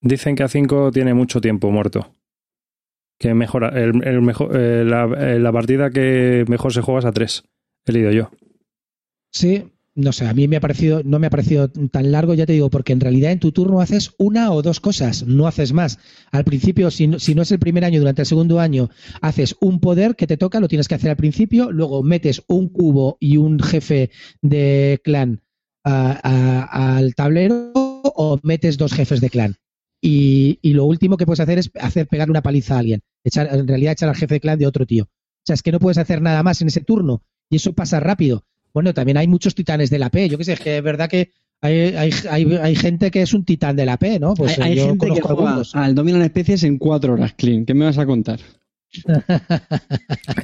dicen 0.00 0.36
que 0.36 0.42
a 0.42 0.48
cinco 0.48 0.90
tiene 0.90 1.14
mucho 1.14 1.40
tiempo 1.40 1.70
muerto. 1.70 2.12
Que 3.18 3.34
mejora. 3.34 3.68
El, 3.68 4.06
el 4.06 4.22
mejor, 4.22 4.56
eh, 4.56 4.84
la, 4.84 5.04
eh, 5.04 5.38
la 5.38 5.52
partida 5.52 5.90
que 5.90 6.44
mejor 6.48 6.72
se 6.72 6.82
juega 6.82 7.00
es 7.00 7.04
a 7.04 7.12
tres. 7.12 7.44
He 7.84 7.92
leído 7.92 8.10
yo. 8.12 8.30
Sí, 9.30 9.64
no 9.98 10.12
sé, 10.12 10.28
a 10.28 10.34
mí 10.34 10.46
me 10.46 10.56
ha 10.56 10.60
parecido, 10.60 11.02
no 11.04 11.18
me 11.18 11.26
ha 11.26 11.30
parecido 11.30 11.68
tan 11.68 12.12
largo, 12.12 12.32
ya 12.34 12.46
te 12.46 12.52
digo, 12.52 12.70
porque 12.70 12.92
en 12.92 13.00
realidad 13.00 13.32
en 13.32 13.40
tu 13.40 13.50
turno 13.50 13.80
haces 13.80 14.14
una 14.16 14.52
o 14.52 14.62
dos 14.62 14.78
cosas, 14.78 15.26
no 15.26 15.48
haces 15.48 15.72
más. 15.72 15.98
Al 16.30 16.44
principio, 16.44 16.92
si 16.92 17.08
no, 17.08 17.18
si 17.18 17.34
no 17.34 17.42
es 17.42 17.50
el 17.50 17.58
primer 17.58 17.84
año, 17.84 17.98
durante 17.98 18.22
el 18.22 18.26
segundo 18.26 18.60
año, 18.60 18.90
haces 19.20 19.56
un 19.60 19.80
poder 19.80 20.14
que 20.14 20.28
te 20.28 20.36
toca, 20.36 20.60
lo 20.60 20.68
tienes 20.68 20.86
que 20.86 20.94
hacer 20.94 21.10
al 21.10 21.16
principio, 21.16 21.72
luego 21.72 22.04
metes 22.04 22.44
un 22.46 22.68
cubo 22.68 23.16
y 23.18 23.38
un 23.38 23.58
jefe 23.58 24.10
de 24.40 25.00
clan 25.02 25.42
a- 25.88 26.20
a- 26.22 26.96
al 26.98 27.14
tablero 27.14 27.72
o 27.74 28.38
metes 28.42 28.76
dos 28.78 28.92
jefes 28.92 29.20
de 29.20 29.30
clan. 29.30 29.56
Y, 30.00 30.58
y 30.62 30.74
lo 30.74 30.84
último 30.84 31.16
que 31.16 31.26
puedes 31.26 31.40
hacer 31.40 31.58
es 31.58 31.70
hacer 31.80 32.06
pegar 32.06 32.30
una 32.30 32.42
paliza 32.42 32.76
a 32.76 32.78
alguien, 32.80 33.00
echar, 33.24 33.48
en 33.52 33.66
realidad 33.66 33.92
echar 33.92 34.08
al 34.08 34.14
jefe 34.16 34.34
de 34.34 34.40
clan 34.40 34.58
de 34.58 34.66
otro 34.66 34.86
tío. 34.86 35.04
O 35.04 35.44
sea, 35.44 35.54
es 35.54 35.62
que 35.62 35.72
no 35.72 35.80
puedes 35.80 35.98
hacer 35.98 36.22
nada 36.22 36.42
más 36.42 36.60
en 36.62 36.68
ese 36.68 36.82
turno 36.82 37.22
y 37.50 37.56
eso 37.56 37.72
pasa 37.72 37.98
rápido. 37.98 38.44
Bueno, 38.72 38.94
también 38.94 39.16
hay 39.16 39.26
muchos 39.26 39.54
titanes 39.54 39.90
de 39.90 39.98
la 39.98 40.10
P. 40.10 40.28
Yo 40.28 40.38
qué 40.38 40.44
sé, 40.44 40.52
es 40.52 40.60
que 40.60 40.76
es 40.76 40.82
verdad 40.82 41.08
que 41.08 41.32
hay, 41.60 41.74
hay, 41.96 42.10
hay, 42.30 42.54
hay 42.62 42.76
gente 42.76 43.10
que 43.10 43.22
es 43.22 43.32
un 43.34 43.44
titán 43.44 43.74
de 43.74 43.86
la 43.86 43.96
P, 43.96 44.20
¿no? 44.20 44.34
Pues 44.34 44.58
hay 44.58 44.72
hay 44.72 44.76
yo 44.76 44.86
gente 44.88 45.06
que 45.06 45.20
juega 45.20 45.42
algunos. 45.48 45.74
al 45.74 45.94
Dominan 45.94 46.22
Especies 46.22 46.62
en 46.62 46.78
cuatro 46.78 47.14
horas, 47.14 47.32
Clean. 47.36 47.64
¿Qué 47.64 47.74
me 47.74 47.86
vas 47.86 47.98
a 47.98 48.06
contar? 48.06 48.38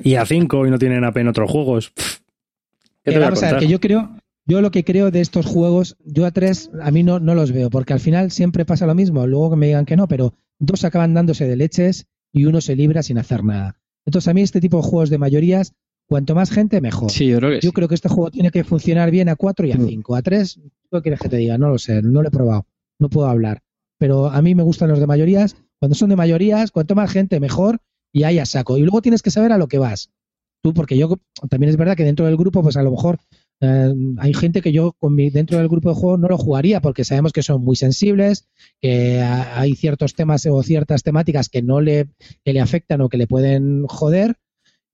Y 0.02 0.14
a 0.16 0.26
5 0.26 0.66
y 0.66 0.70
no 0.70 0.78
tienen 0.78 1.04
apenas 1.04 1.30
otros 1.30 1.50
juegos. 1.50 1.90
Pff, 1.90 2.18
¿Qué 3.04 3.12
te 3.12 3.18
voy 3.18 3.22
a 3.22 3.26
vamos 3.26 3.42
a 3.42 3.50
ver, 3.52 3.60
que 3.60 3.68
yo 3.68 3.80
creo, 3.80 4.16
yo 4.46 4.60
lo 4.60 4.70
que 4.70 4.84
creo 4.84 5.10
de 5.10 5.20
estos 5.20 5.46
juegos, 5.46 5.96
yo 6.04 6.26
a 6.26 6.30
tres, 6.30 6.70
a 6.82 6.90
mí 6.90 7.02
no, 7.02 7.18
no 7.20 7.34
los 7.34 7.52
veo, 7.52 7.70
porque 7.70 7.92
al 7.92 8.00
final 8.00 8.30
siempre 8.30 8.64
pasa 8.64 8.86
lo 8.86 8.94
mismo, 8.94 9.26
luego 9.26 9.50
que 9.50 9.56
me 9.56 9.66
digan 9.66 9.86
que 9.86 9.96
no, 9.96 10.06
pero 10.08 10.34
dos 10.58 10.84
acaban 10.84 11.14
dándose 11.14 11.46
de 11.46 11.56
leches 11.56 12.06
y 12.32 12.44
uno 12.44 12.60
se 12.60 12.76
libra 12.76 13.02
sin 13.02 13.18
hacer 13.18 13.44
nada. 13.44 13.78
Entonces 14.06 14.28
a 14.28 14.34
mí 14.34 14.42
este 14.42 14.60
tipo 14.60 14.76
de 14.78 14.82
juegos 14.82 15.08
de 15.10 15.18
mayorías, 15.18 15.72
cuanto 16.06 16.34
más 16.34 16.50
gente, 16.50 16.80
mejor. 16.82 17.10
Sí, 17.10 17.26
yo 17.28 17.38
creo 17.38 17.50
que 17.52 17.60
sí. 17.60 17.66
Yo 17.66 17.72
creo 17.72 17.88
que 17.88 17.94
este 17.94 18.08
juego 18.08 18.30
tiene 18.30 18.50
que 18.50 18.64
funcionar 18.64 19.10
bien 19.10 19.28
a 19.30 19.36
4 19.36 19.66
y 19.66 19.72
a 19.72 19.76
Mm. 19.78 19.86
5. 19.88 20.16
A 20.16 20.22
3, 20.22 20.60
¿qué 20.92 21.00
quieres 21.02 21.20
que 21.20 21.28
te 21.30 21.36
diga? 21.38 21.56
No 21.56 21.68
lo 21.70 21.78
sé, 21.78 22.02
no 22.02 22.20
lo 22.22 22.28
he 22.28 22.30
probado, 22.30 22.66
no 22.98 23.08
puedo 23.08 23.28
hablar. 23.28 23.62
Pero 23.98 24.26
a 24.28 24.42
mí 24.42 24.54
me 24.54 24.62
gustan 24.62 24.90
los 24.90 24.98
de 24.98 25.06
mayorías. 25.06 25.56
Cuando 25.78 25.94
son 25.94 26.10
de 26.10 26.16
mayorías, 26.16 26.70
cuanto 26.70 26.94
más 26.94 27.10
gente, 27.10 27.40
mejor 27.40 27.78
y 28.12 28.24
ahí 28.24 28.38
a 28.38 28.44
saco. 28.46 28.76
Y 28.76 28.82
luego 28.82 29.00
tienes 29.00 29.22
que 29.22 29.30
saber 29.30 29.52
a 29.52 29.58
lo 29.58 29.68
que 29.68 29.78
vas. 29.78 30.10
Tú, 30.62 30.72
porque 30.74 30.96
yo 30.98 31.18
también 31.48 31.70
es 31.70 31.76
verdad 31.76 31.96
que 31.96 32.04
dentro 32.04 32.26
del 32.26 32.36
grupo, 32.36 32.62
pues 32.62 32.76
a 32.76 32.82
lo 32.82 32.90
mejor 32.90 33.18
eh, 33.60 33.94
hay 34.18 34.34
gente 34.34 34.60
que 34.62 34.72
yo 34.72 34.92
con 34.92 35.14
mi, 35.14 35.30
dentro 35.30 35.58
del 35.58 35.68
grupo 35.68 35.88
de 35.90 35.94
juego 35.94 36.16
no 36.18 36.28
lo 36.28 36.38
jugaría 36.38 36.80
porque 36.80 37.04
sabemos 37.04 37.32
que 37.32 37.42
son 37.42 37.62
muy 37.62 37.76
sensibles, 37.76 38.46
que 38.80 39.20
ha- 39.22 39.58
hay 39.60 39.74
ciertos 39.74 40.14
temas 40.14 40.46
o 40.46 40.62
ciertas 40.62 41.02
temáticas 41.02 41.48
que 41.48 41.62
no 41.62 41.80
le, 41.80 42.08
que 42.44 42.52
le 42.52 42.60
afectan 42.60 43.00
o 43.00 43.08
que 43.08 43.16
le 43.18 43.26
pueden 43.26 43.86
joder. 43.86 44.36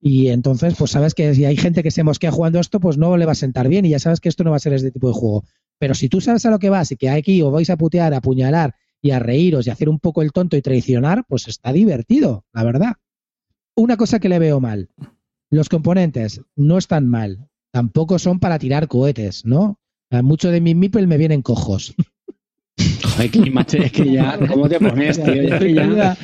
Y 0.03 0.29
entonces, 0.29 0.75
pues 0.77 0.91
sabes 0.91 1.13
que 1.13 1.35
si 1.35 1.45
hay 1.45 1.57
gente 1.57 1.83
que 1.83 1.91
se 1.91 2.03
mosquea 2.03 2.31
jugando 2.31 2.59
esto, 2.59 2.79
pues 2.79 2.97
no 2.97 3.17
le 3.17 3.25
va 3.25 3.33
a 3.33 3.35
sentar 3.35 3.67
bien 3.67 3.85
y 3.85 3.89
ya 3.89 3.99
sabes 3.99 4.19
que 4.19 4.29
esto 4.29 4.43
no 4.43 4.49
va 4.51 4.55
a 4.57 4.59
ser 4.59 4.73
este 4.73 4.91
tipo 4.91 5.07
de 5.07 5.13
juego. 5.13 5.43
Pero 5.79 5.93
si 5.93 6.09
tú 6.09 6.21
sabes 6.21 6.45
a 6.45 6.49
lo 6.51 6.59
que 6.59 6.69
vas 6.69 6.91
y 6.91 6.95
que 6.97 7.09
aquí 7.09 7.41
os 7.41 7.51
vais 7.51 7.69
a 7.69 7.77
putear, 7.77 8.13
a 8.13 8.17
apuñalar 8.17 8.75
y 9.01 9.11
a 9.11 9.19
reíros 9.19 9.67
y 9.67 9.69
a 9.69 9.73
hacer 9.73 9.89
un 9.89 9.99
poco 9.99 10.21
el 10.23 10.31
tonto 10.31 10.57
y 10.57 10.61
traicionar, 10.61 11.23
pues 11.27 11.47
está 11.47 11.71
divertido, 11.73 12.45
la 12.53 12.63
verdad. 12.63 12.93
Una 13.75 13.97
cosa 13.97 14.19
que 14.19 14.29
le 14.29 14.39
veo 14.39 14.59
mal. 14.59 14.89
Los 15.49 15.69
componentes 15.69 16.41
no 16.55 16.77
están 16.77 17.07
mal. 17.07 17.47
Tampoco 17.71 18.19
son 18.19 18.39
para 18.39 18.59
tirar 18.59 18.87
cohetes, 18.87 19.45
¿no? 19.45 19.79
A 20.09 20.21
mucho 20.21 20.51
de 20.51 20.59
mi 20.59 20.75
Mipel 20.75 21.07
me 21.07 21.17
vienen 21.17 21.41
cojos. 21.41 21.95
Joder, 23.03 23.31
Clint, 23.31 23.47
macho, 23.53 23.77
es 23.77 23.91
que 23.91 24.11
ya, 24.11 24.37
¿cómo 24.47 24.67
te 24.67 24.79
pones, 24.79 25.23
tío? 25.23 25.33
Es 25.33 25.59
que 25.59 25.73
ya, 25.73 26.17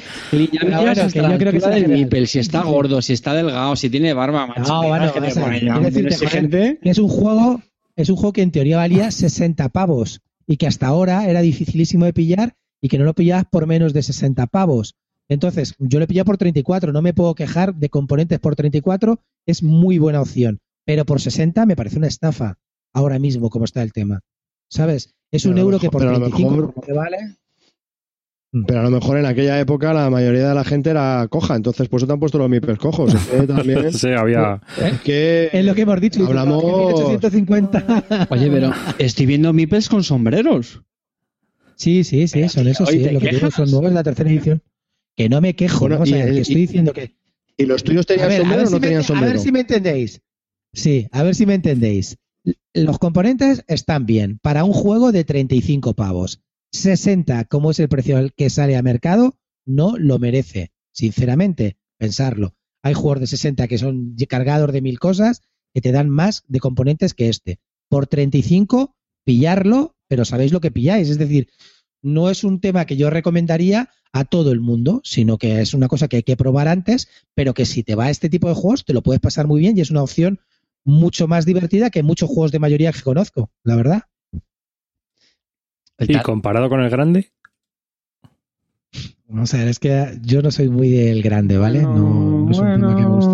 ya 0.52 0.80
bueno, 0.82 0.92
hasta 0.92 1.10
que 1.10 1.22
la 1.22 1.32
yo 1.32 1.38
creo 1.38 1.52
que 1.52 1.58
es 1.58 1.66
del. 1.66 1.88
Mipel, 1.88 2.28
si 2.28 2.40
está 2.40 2.64
gordo, 2.64 3.02
si 3.02 3.14
está 3.14 3.34
delgado, 3.34 3.76
si 3.76 3.90
tiene 3.90 4.14
barba, 4.14 4.48
macho. 4.48 4.62
No, 4.62 4.82
que 4.82 4.88
bueno, 4.88 5.06
es 5.06 5.12
que 5.12 5.22
te 5.22 5.40
pones 5.40 5.62
ya 5.62 5.78
exigente. 5.78 6.80
Es 6.82 6.98
un 6.98 7.08
juego, 7.08 7.62
es 7.96 8.10
un 8.10 8.16
juego 8.18 8.34
que 8.34 8.42
en 8.42 8.52
teoría 8.52 8.78
valía 8.78 9.10
60 9.12 9.70
pavos 9.70 10.22
y 10.46 10.58
que 10.58 10.68
hasta 10.68 10.88
ahora 10.88 11.30
era 11.30 11.42
dificilísimo 11.42 12.06
de 12.06 12.14
pillar 12.14 12.56
y 12.82 12.90
que 12.90 12.98
no 12.98 13.06
lo 13.06 13.14
pillabas 13.14 13.46
por 13.50 13.68
menos 13.68 13.94
de 13.94 14.04
60 14.04 14.48
pavos. 14.48 14.96
Entonces, 15.30 15.76
yo 15.80 16.00
lo 16.00 16.06
he 16.06 16.08
pillado 16.08 16.26
por 16.26 16.38
34, 16.38 16.94
no 16.94 17.02
me 17.02 17.14
puedo 17.14 17.36
quejar 17.36 17.76
de 17.76 17.90
componentes 17.90 18.40
por 18.40 18.56
34, 18.56 19.20
es 19.46 19.62
muy 19.62 19.98
buena 19.98 20.22
opción, 20.22 20.60
pero 20.88 21.04
por 21.06 21.20
60 21.20 21.66
me 21.66 21.76
parece 21.76 21.98
una 21.98 22.08
estafa 22.08 22.58
ahora 22.94 23.20
mismo 23.20 23.50
como 23.50 23.66
está 23.66 23.84
el 23.84 23.92
tema. 23.92 24.22
¿Sabes? 24.70 25.14
Es 25.32 25.46
un 25.46 25.54
Pero 25.56 25.66
euro 25.66 25.80
que 25.80 25.90
por 25.90 26.00
pero 26.02 26.12
a 26.16 26.20
lo 26.20 26.20
35 26.30 26.56
mejor- 26.56 26.86
que 26.86 26.94
vale. 26.94 27.18
Pero 28.66 28.80
a 28.80 28.84
lo 28.84 28.90
mejor 28.92 29.18
en 29.18 29.26
aquella 29.26 29.60
época 29.60 29.94
la 29.94 30.10
mayoría 30.10 30.48
de 30.48 30.56
la 30.56 30.64
gente 30.64 30.90
era 30.90 31.28
coja, 31.30 31.58
entonces 31.58 31.90
por 31.90 32.00
eso 32.00 32.08
te 32.08 32.14
han 32.14 32.20
puesto 32.20 32.38
los 32.38 32.50
mipes 32.50 32.78
cojos. 32.80 33.14
Es 33.14 33.26
que 33.28 33.46
también 33.46 33.92
Sí, 33.94 34.08
había. 34.12 34.62
es 34.82 35.02
que 35.02 35.50
Es 35.52 35.66
lo 35.66 35.76
que 35.76 35.82
hemos 35.82 36.00
dicho. 36.00 36.26
Hablamos- 36.26 36.64
1850. 36.64 38.28
Oye, 38.30 38.50
pero 38.50 38.72
estoy 38.98 39.26
viendo 39.26 39.52
Mipels 39.52 39.90
con 39.90 40.04
sombreros. 40.04 40.82
Sí, 41.76 42.04
sí, 42.06 42.28
sí, 42.30 42.48
son 42.50 42.68
esos, 42.70 42.90
sí, 42.90 43.00
lo 43.10 43.20
que 43.20 43.30
digo, 43.30 43.52
son 43.52 43.70
nuevos 43.70 43.90
de 43.92 43.96
la 43.96 44.04
tercera 44.04 44.30
edición. 44.30 44.64
Que 45.18 45.28
no 45.30 45.42
me 45.42 45.54
quejo, 45.56 45.82
Bueno, 45.82 45.96
vamos 45.96 46.10
y 46.10 46.14
a 46.14 46.18
ver, 46.20 46.30
el- 46.30 46.36
que 46.36 46.42
estoy 46.42 46.56
y- 46.56 46.60
diciendo 46.62 46.94
que... 46.94 47.16
¿Y 47.58 47.66
los 47.66 47.84
tuyos 47.84 48.06
tenían 48.06 48.30
ver, 48.30 48.38
a 48.38 48.44
sombrero 48.44 48.62
o 48.62 48.66
no 48.66 48.70
si 48.70 48.76
me- 48.76 48.80
tenían 48.82 49.02
a 49.02 49.04
sombrero? 49.04 49.34
ver 49.34 49.40
si 49.42 49.52
me 49.52 49.60
entendéis. 49.60 50.22
Sí, 50.74 51.08
a 51.12 51.24
ver 51.24 51.36
si 51.36 51.46
me 51.46 51.56
entendéis. 51.56 52.18
Los 52.74 53.00
componentes 53.00 53.64
están 53.68 54.06
bien 54.06 54.40
para 54.40 54.64
un 54.64 54.74
juego 54.74 55.12
de 55.12 55.24
35 55.24 55.94
pavos. 55.94 56.42
60, 56.72 57.46
como 57.46 57.72
es 57.72 57.80
el 57.80 57.90
precio 57.90 58.18
al 58.18 58.34
que 58.34 58.50
sale 58.50 58.78
a 58.78 58.82
mercado, 58.82 59.38
no 59.66 59.98
lo 59.98 60.20
merece. 60.20 60.72
Sinceramente, 60.92 61.78
pensarlo. 61.98 62.56
Hay 62.84 62.94
juegos 62.94 63.22
de 63.22 63.28
60 63.28 63.68
que 63.68 63.78
son 63.78 64.16
cargados 64.30 64.72
de 64.72 64.82
mil 64.82 65.00
cosas 65.00 65.42
que 65.74 65.82
te 65.82 65.92
dan 65.92 66.10
más 66.10 66.44
de 66.48 66.60
componentes 66.60 67.14
que 67.14 67.30
este. 67.30 67.60
Por 67.90 68.08
35, 68.08 68.96
pillarlo, 69.24 69.96
pero 70.08 70.26
sabéis 70.26 70.52
lo 70.52 70.62
que 70.62 70.72
pilláis. 70.72 71.10
Es 71.10 71.18
decir, 71.18 71.50
no 72.02 72.30
es 72.30 72.44
un 72.44 72.60
tema 72.60 72.86
que 72.86 72.98
yo 72.98 73.10
recomendaría 73.10 73.90
a 74.14 74.26
todo 74.26 74.52
el 74.52 74.62
mundo, 74.62 75.02
sino 75.04 75.38
que 75.38 75.62
es 75.62 75.74
una 75.74 75.88
cosa 75.88 76.08
que 76.08 76.18
hay 76.18 76.24
que 76.24 76.38
probar 76.38 76.68
antes, 76.68 77.08
pero 77.36 77.54
que 77.54 77.66
si 77.66 77.84
te 77.84 77.96
va 77.96 78.06
a 78.06 78.10
este 78.10 78.30
tipo 78.30 78.48
de 78.48 78.56
juegos 78.56 78.86
te 78.86 78.94
lo 78.94 79.04
puedes 79.04 79.20
pasar 79.20 79.48
muy 79.48 79.60
bien 79.60 79.78
y 79.78 79.82
es 79.82 79.92
una 79.92 80.04
opción 80.04 80.40
mucho 80.88 81.28
más 81.28 81.46
divertida 81.46 81.90
que 81.90 82.02
muchos 82.02 82.30
juegos 82.30 82.52
de 82.52 82.60
mayoría 82.60 82.92
que 82.94 83.02
conozco, 83.02 83.52
la 83.64 83.76
verdad. 83.76 84.04
Y 86.00 86.18
comparado 86.20 86.70
con 86.70 86.82
el 86.82 86.90
grande, 86.90 87.32
Vamos 89.30 89.54
a 89.54 89.58
ver, 89.58 89.68
es 89.68 89.78
que 89.80 90.18
yo 90.22 90.42
no 90.42 90.52
soy 90.52 90.70
muy 90.70 90.90
del 90.90 91.22
grande, 91.22 91.58
¿vale? 91.58 91.82
No, 91.82 92.46
no 92.46 92.50
es 92.52 92.58
un 92.60 92.66
tema 92.80 92.96
que 92.96 93.02
me 93.02 93.08
guste. 93.10 93.34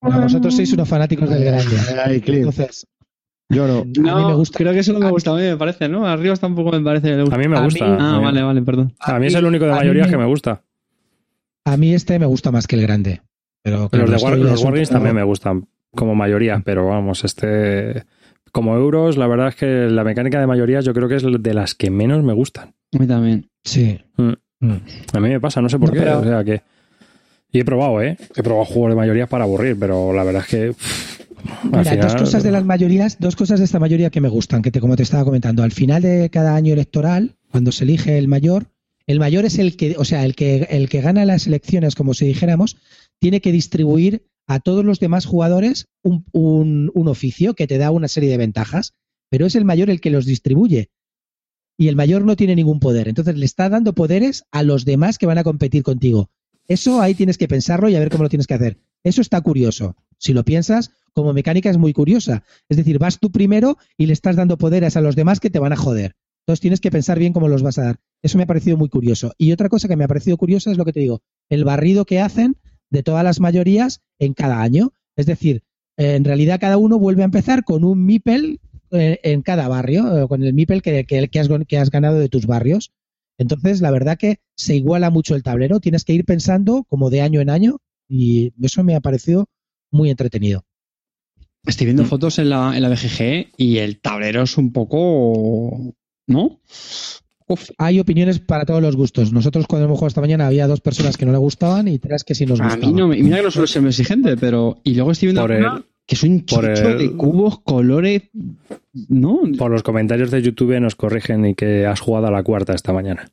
Bueno, 0.00 0.20
vosotros 0.22 0.56
sois 0.56 0.72
unos 0.72 0.88
fanáticos 0.88 1.30
del 1.30 1.44
grande. 1.44 1.76
Ay, 2.04 2.20
Entonces, 2.26 2.84
yo 3.48 3.68
no. 3.68 3.78
a 4.10 4.16
mí 4.18 4.24
me 4.26 4.34
gusta. 4.34 4.58
Creo 4.58 4.72
que 4.72 4.80
eso 4.80 4.92
no 4.92 4.98
me 4.98 5.10
gusta 5.10 5.30
a 5.30 5.34
mí, 5.36 5.42
me 5.42 5.56
parece, 5.56 5.88
¿no? 5.88 6.04
Arriba 6.04 6.34
tampoco 6.36 6.72
me 6.72 6.80
parece 6.80 7.06
que 7.06 7.20
gusta. 7.20 7.36
a 7.36 7.38
mí 7.38 7.46
me 7.46 7.56
A 7.56 7.62
gusta. 7.62 7.86
mí- 7.86 7.96
Ah, 8.00 8.14
a 8.16 8.18
mí, 8.18 8.24
vale, 8.24 8.42
vale, 8.42 8.62
perdón. 8.62 8.92
a 8.98 9.18
mí 9.20 9.26
es 9.28 9.34
el 9.34 9.44
único 9.44 9.64
de 9.64 9.72
a 9.72 9.76
me- 9.80 10.10
que 10.10 10.18
me 10.18 10.26
gusta. 10.26 10.64
A 11.64 11.76
mí 11.76 11.94
este 11.94 12.18
me 12.18 12.26
gusta 12.26 12.50
más 12.50 12.66
que 12.66 12.74
el 12.74 12.82
grande. 12.82 13.22
Pero 13.62 13.88
claro, 13.88 14.08
los 14.08 14.20
de 14.20 14.26
War- 14.28 14.38
los 14.38 14.52
es 14.58 14.64
Wargames 14.64 14.90
también 14.90 15.14
me 15.14 15.22
gustan 15.22 15.68
como 15.94 16.14
mayoría, 16.14 16.60
pero 16.64 16.86
vamos, 16.86 17.24
este. 17.24 18.04
Como 18.52 18.76
euros, 18.76 19.16
la 19.16 19.26
verdad 19.26 19.48
es 19.48 19.56
que 19.56 19.66
la 19.90 20.04
mecánica 20.04 20.38
de 20.38 20.46
mayorías 20.46 20.84
yo 20.84 20.94
creo 20.94 21.08
que 21.08 21.16
es 21.16 21.24
de 21.24 21.54
las 21.54 21.74
que 21.74 21.90
menos 21.90 22.22
me 22.22 22.32
gustan. 22.32 22.74
A 22.94 22.98
mí 22.98 23.06
también. 23.08 23.50
Sí. 23.64 23.98
Mm. 24.16 24.32
Mm. 24.60 24.76
A 25.12 25.20
mí 25.20 25.28
me 25.28 25.40
pasa, 25.40 25.60
no 25.60 25.68
sé 25.68 25.76
por 25.78 25.88
No, 25.88 25.94
qué. 25.94 26.00
pero- 26.00 26.20
O 26.20 26.24
sea 26.24 26.44
que. 26.44 26.62
Y 27.50 27.60
he 27.60 27.64
probado, 27.64 28.00
¿eh? 28.02 28.16
He 28.36 28.42
probado 28.42 28.64
juegos 28.64 28.90
de 28.90 28.96
mayorías 28.96 29.28
para 29.28 29.44
aburrir, 29.44 29.76
pero 29.78 30.12
la 30.12 30.22
verdad 30.24 30.42
es 30.42 30.48
que. 30.48 30.74
Mira, 31.64 31.84
final- 31.84 32.00
dos 32.00 32.14
cosas 32.14 32.42
de 32.42 32.50
las 32.52 32.64
mayorías, 32.64 33.18
dos 33.18 33.36
cosas 33.36 33.58
de 33.58 33.64
esta 33.64 33.78
mayoría 33.80 34.10
que 34.10 34.20
me 34.20 34.28
gustan, 34.28 34.62
que 34.62 34.70
te, 34.70 34.80
como 34.80 34.96
te 34.96 35.02
estaba 35.02 35.24
comentando, 35.24 35.62
al 35.62 35.72
final 35.72 36.02
de 36.02 36.30
cada 36.30 36.54
año 36.54 36.72
electoral, 36.72 37.32
cuando 37.50 37.70
se 37.72 37.84
elige 37.84 38.18
el 38.18 38.28
mayor, 38.28 38.66
el 39.06 39.18
mayor 39.20 39.44
es 39.44 39.58
el 39.58 39.76
que, 39.76 39.96
o 39.98 40.04
sea, 40.04 40.24
el 40.24 40.34
que, 40.34 40.66
el 40.70 40.88
que 40.88 41.00
gana 41.00 41.24
las 41.24 41.46
elecciones, 41.46 41.94
como 41.94 42.14
si 42.14 42.24
dijéramos, 42.26 42.76
tiene 43.18 43.40
que 43.40 43.52
distribuir 43.52 44.22
a 44.46 44.60
todos 44.60 44.84
los 44.84 45.00
demás 45.00 45.26
jugadores 45.26 45.86
un, 46.02 46.24
un- 46.32 46.90
un 46.94 47.08
oficio 47.08 47.54
que 47.54 47.66
te 47.66 47.78
da 47.78 47.90
una 47.90 48.08
serie 48.08 48.30
de 48.30 48.36
ventajas, 48.36 48.92
pero 49.30 49.46
es 49.46 49.54
el 49.54 49.64
mayor 49.64 49.90
el 49.90 50.00
que 50.00 50.10
los 50.10 50.26
distribuye. 50.26 50.90
Y 51.76 51.88
el 51.88 51.96
mayor 51.96 52.24
no 52.24 52.36
tiene 52.36 52.54
ningún 52.54 52.78
poder. 52.78 53.08
Entonces 53.08 53.36
le 53.36 53.44
está 53.44 53.68
dando 53.68 53.94
poderes 53.94 54.44
a 54.52 54.62
los 54.62 54.84
demás 54.84 55.18
que 55.18 55.26
van 55.26 55.38
a 55.38 55.44
competir 55.44 55.82
contigo. 55.82 56.30
Eso 56.68 57.00
ahí 57.00 57.14
tienes 57.14 57.36
que 57.36 57.48
pensarlo 57.48 57.88
y 57.88 57.96
a 57.96 57.98
ver 58.00 58.10
cómo 58.10 58.22
lo 58.22 58.28
tienes 58.28 58.46
que 58.46 58.54
hacer. 58.54 58.78
Eso 59.02 59.20
está 59.20 59.40
curioso. 59.40 59.96
Si 60.18 60.32
lo 60.32 60.44
piensas, 60.44 60.92
como 61.12 61.32
mecánica 61.32 61.68
es 61.70 61.76
muy 61.76 61.92
curiosa. 61.92 62.44
Es 62.68 62.76
decir, 62.76 62.98
vas 62.98 63.18
tú 63.18 63.30
primero 63.30 63.76
y 63.98 64.06
le 64.06 64.12
estás 64.12 64.36
dando 64.36 64.56
poderes 64.56 64.96
a 64.96 65.00
los 65.00 65.16
demás 65.16 65.40
que 65.40 65.50
te 65.50 65.58
van 65.58 65.72
a 65.72 65.76
joder. 65.76 66.14
Entonces 66.42 66.60
tienes 66.60 66.80
que 66.80 66.90
pensar 66.90 67.18
bien 67.18 67.32
cómo 67.32 67.48
los 67.48 67.62
vas 67.62 67.78
a 67.78 67.84
dar. 67.84 68.00
Eso 68.22 68.38
me 68.38 68.44
ha 68.44 68.46
parecido 68.46 68.76
muy 68.76 68.88
curioso. 68.88 69.32
Y 69.36 69.52
otra 69.52 69.68
cosa 69.68 69.88
que 69.88 69.96
me 69.96 70.04
ha 70.04 70.08
parecido 70.08 70.36
curiosa 70.36 70.70
es 70.70 70.78
lo 70.78 70.84
que 70.84 70.92
te 70.92 71.00
digo, 71.00 71.22
el 71.50 71.64
barrido 71.64 72.04
que 72.04 72.20
hacen 72.20 72.56
de 72.94 73.02
todas 73.02 73.24
las 73.24 73.40
mayorías 73.40 74.00
en 74.18 74.32
cada 74.32 74.62
año. 74.62 74.92
Es 75.16 75.26
decir, 75.26 75.62
en 75.96 76.24
realidad 76.24 76.60
cada 76.60 76.78
uno 76.78 76.98
vuelve 76.98 77.22
a 77.22 77.26
empezar 77.26 77.64
con 77.64 77.84
un 77.84 78.06
MIPEL 78.06 78.60
eh, 78.92 79.20
en 79.22 79.42
cada 79.42 79.68
barrio, 79.68 80.24
eh, 80.24 80.28
con 80.28 80.42
el 80.42 80.54
MIPEL 80.54 80.80
que, 80.80 81.04
que, 81.04 81.28
que 81.28 81.40
has, 81.40 81.48
que 81.68 81.78
has 81.78 81.90
ganado 81.90 82.18
de 82.18 82.28
tus 82.28 82.46
barrios. 82.46 82.92
Entonces, 83.36 83.80
la 83.80 83.90
verdad 83.90 84.16
que 84.16 84.38
se 84.56 84.76
iguala 84.76 85.10
mucho 85.10 85.34
el 85.34 85.42
tablero. 85.42 85.80
Tienes 85.80 86.04
que 86.04 86.12
ir 86.12 86.24
pensando 86.24 86.84
como 86.84 87.10
de 87.10 87.20
año 87.20 87.40
en 87.40 87.50
año 87.50 87.78
y 88.08 88.52
eso 88.62 88.84
me 88.84 88.94
ha 88.94 89.00
parecido 89.00 89.48
muy 89.90 90.10
entretenido. 90.10 90.64
Estoy 91.66 91.86
viendo 91.86 92.04
fotos 92.04 92.38
en 92.38 92.50
la, 92.50 92.76
en 92.76 92.82
la 92.82 92.96
y 93.56 93.78
el 93.78 94.00
tablero 94.00 94.42
es 94.42 94.56
un 94.56 94.72
poco. 94.72 95.94
¿No? 96.26 96.60
Uf, 97.46 97.70
Hay 97.76 98.00
opiniones 98.00 98.38
para 98.38 98.64
todos 98.64 98.80
los 98.80 98.96
gustos. 98.96 99.32
Nosotros 99.32 99.66
cuando 99.66 99.84
hemos 99.84 99.96
jugado 99.98 100.08
esta 100.08 100.20
mañana 100.22 100.46
había 100.46 100.66
dos 100.66 100.80
personas 100.80 101.16
que 101.18 101.26
no 101.26 101.32
le 101.32 101.38
gustaban 101.38 101.88
y 101.88 101.98
tres 101.98 102.24
que 102.24 102.34
sí 102.34 102.46
nos 102.46 102.60
a 102.60 102.64
gustaban. 102.64 102.88
mí 102.94 102.98
no 103.00 103.08
me. 103.08 103.16
Mira 103.22 103.36
que 103.38 103.42
no 103.42 103.50
suelo 103.50 103.66
ser 103.66 103.82
muy 103.82 103.90
exigente, 103.90 104.36
pero. 104.36 104.78
Y 104.82 104.94
luego 104.94 105.10
estoy 105.12 105.26
viendo 105.28 105.42
Por 105.42 105.52
el- 105.52 105.66
que 106.06 106.14
es 106.14 106.22
un 106.22 106.40
por 106.46 106.64
el- 106.64 106.98
de 106.98 107.12
cubos, 107.16 107.60
colores. 107.60 108.22
¿No? 109.08 109.40
Por 109.58 109.70
los 109.70 109.82
comentarios 109.82 110.30
de 110.30 110.40
YouTube 110.42 110.78
nos 110.80 110.94
corrigen 110.94 111.44
y 111.44 111.54
que 111.54 111.84
has 111.86 112.00
jugado 112.00 112.28
a 112.28 112.30
la 112.30 112.42
cuarta 112.42 112.74
esta 112.74 112.92
mañana. 112.92 113.30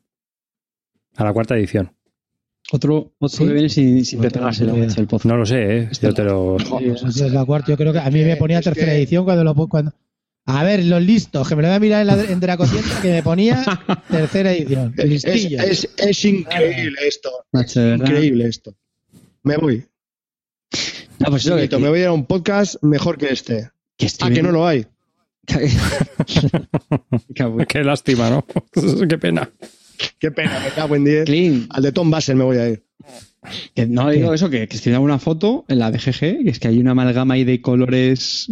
A 1.16 1.24
la 1.24 1.32
cuarta 1.32 1.56
edición. 1.56 1.92
Otro, 2.70 3.12
otro 3.18 3.28
Sí. 3.28 3.46
que 3.46 3.52
viene 3.52 3.68
sin, 3.68 4.04
sin 4.04 4.22
el, 4.24 5.06
pozo. 5.06 5.28
No 5.28 5.36
lo 5.36 5.44
sé, 5.44 5.78
¿eh? 5.78 5.88
Yo 6.00 6.14
te 6.14 6.24
lo... 6.24 6.56
Es 6.56 7.20
la 7.32 7.44
cuarta. 7.44 7.68
Yo 7.72 7.76
creo 7.76 7.92
que 7.92 7.98
a 7.98 8.10
mí 8.10 8.22
me 8.24 8.36
ponía 8.36 8.58
Es 8.60 8.64
tercera 8.64 8.92
que- 8.92 8.98
edición 8.98 9.24
cuando 9.24 9.44
lo 9.44 9.54
cuando. 9.68 9.92
A 10.44 10.64
ver, 10.64 10.84
los 10.84 11.00
listos, 11.02 11.48
que 11.48 11.54
me 11.54 11.62
lo 11.62 11.68
voy 11.68 11.76
a 11.76 11.80
mirar 11.80 12.00
en, 12.00 12.06
la, 12.08 12.20
en 12.24 12.40
Dracotienda, 12.40 13.00
que 13.00 13.10
me 13.12 13.22
ponía 13.22 13.64
tercera 14.10 14.52
edición. 14.52 14.92
Es, 14.96 15.08
Listillo. 15.08 15.62
es- 15.62 15.88
es 15.96 16.24
increíble 16.24 16.98
esto. 17.06 17.30
Macho. 17.52 17.94
Increíble 17.94 18.46
esto. 18.48 18.74
me 19.44 19.56
voy. 19.56 19.84
No, 21.20 21.26
pues 21.30 21.46
eso, 21.46 21.56
Chiquito, 21.56 21.76
que, 21.76 21.82
me 21.82 21.88
voy 21.90 22.00
a 22.00 22.02
ir 22.02 22.08
a 22.08 22.12
un 22.12 22.26
podcast 22.26 22.82
mejor 22.82 23.18
que 23.18 23.32
este. 23.32 23.70
que 23.96 24.08
Ah, 24.20 24.30
que 24.30 24.42
no 24.42 24.50
lo 24.50 24.66
hay. 24.66 24.84
Qué 27.68 27.84
lástima, 27.84 28.30
¿no? 28.30 28.44
Qué 29.08 29.18
pena. 29.18 29.50
Qué 30.18 30.30
pena, 30.30 30.58
me 30.60 30.70
cago 30.70 30.96
en 30.96 31.04
10. 31.04 31.24
Clean. 31.26 31.66
Al 31.70 31.82
de 31.82 31.92
Tom 31.92 32.10
Basel 32.10 32.36
me 32.36 32.44
voy 32.44 32.56
a 32.56 32.68
ir. 32.68 32.84
Que 33.74 33.86
no 33.86 34.08
digo 34.10 34.32
eso, 34.34 34.50
que, 34.50 34.68
que 34.68 34.76
estoy 34.76 34.90
viendo 34.90 35.04
una 35.04 35.18
foto 35.18 35.64
en 35.68 35.78
la 35.78 35.90
BGG, 35.90 36.44
que 36.44 36.50
es 36.50 36.58
que 36.58 36.68
hay 36.68 36.78
una 36.78 36.92
amalgama 36.92 37.34
ahí 37.34 37.44
de 37.44 37.60
colores 37.60 38.48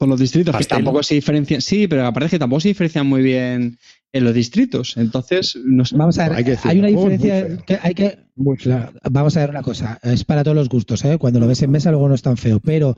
por 0.00 0.08
los 0.08 0.18
distritos, 0.18 0.52
Pastel. 0.52 0.66
que 0.66 0.74
tampoco 0.82 1.02
se 1.02 1.14
diferencian. 1.14 1.60
Sí, 1.60 1.86
pero 1.86 2.06
aparte 2.06 2.24
es 2.24 2.30
que 2.30 2.38
tampoco 2.38 2.60
se 2.60 2.68
diferencian 2.68 3.06
muy 3.06 3.20
bien 3.22 3.78
en 4.12 4.24
los 4.24 4.32
distritos. 4.32 4.96
Entonces, 4.96 5.58
no 5.62 5.84
sé. 5.84 5.94
Vamos 5.94 6.18
a 6.18 6.28
ver, 6.30 6.38
Hay 6.38 6.44
que 6.44 6.50
decirlo, 6.52 6.70
hay 6.70 6.78
una 6.78 6.88
diferencia 6.88 7.56
que 7.66 7.78
hay 7.82 7.94
que 7.94 8.18
Claro, 8.58 8.92
vamos 9.10 9.36
a 9.36 9.40
ver 9.40 9.50
una 9.50 9.60
cosa, 9.60 9.98
es 10.02 10.24
para 10.24 10.42
todos 10.42 10.56
los 10.56 10.70
gustos, 10.70 11.04
¿eh? 11.04 11.18
cuando 11.18 11.38
lo 11.38 11.46
ves 11.46 11.60
en 11.62 11.70
mesa 11.70 11.90
luego 11.90 12.08
no 12.08 12.14
es 12.14 12.22
tan 12.22 12.38
feo, 12.38 12.58
pero 12.60 12.96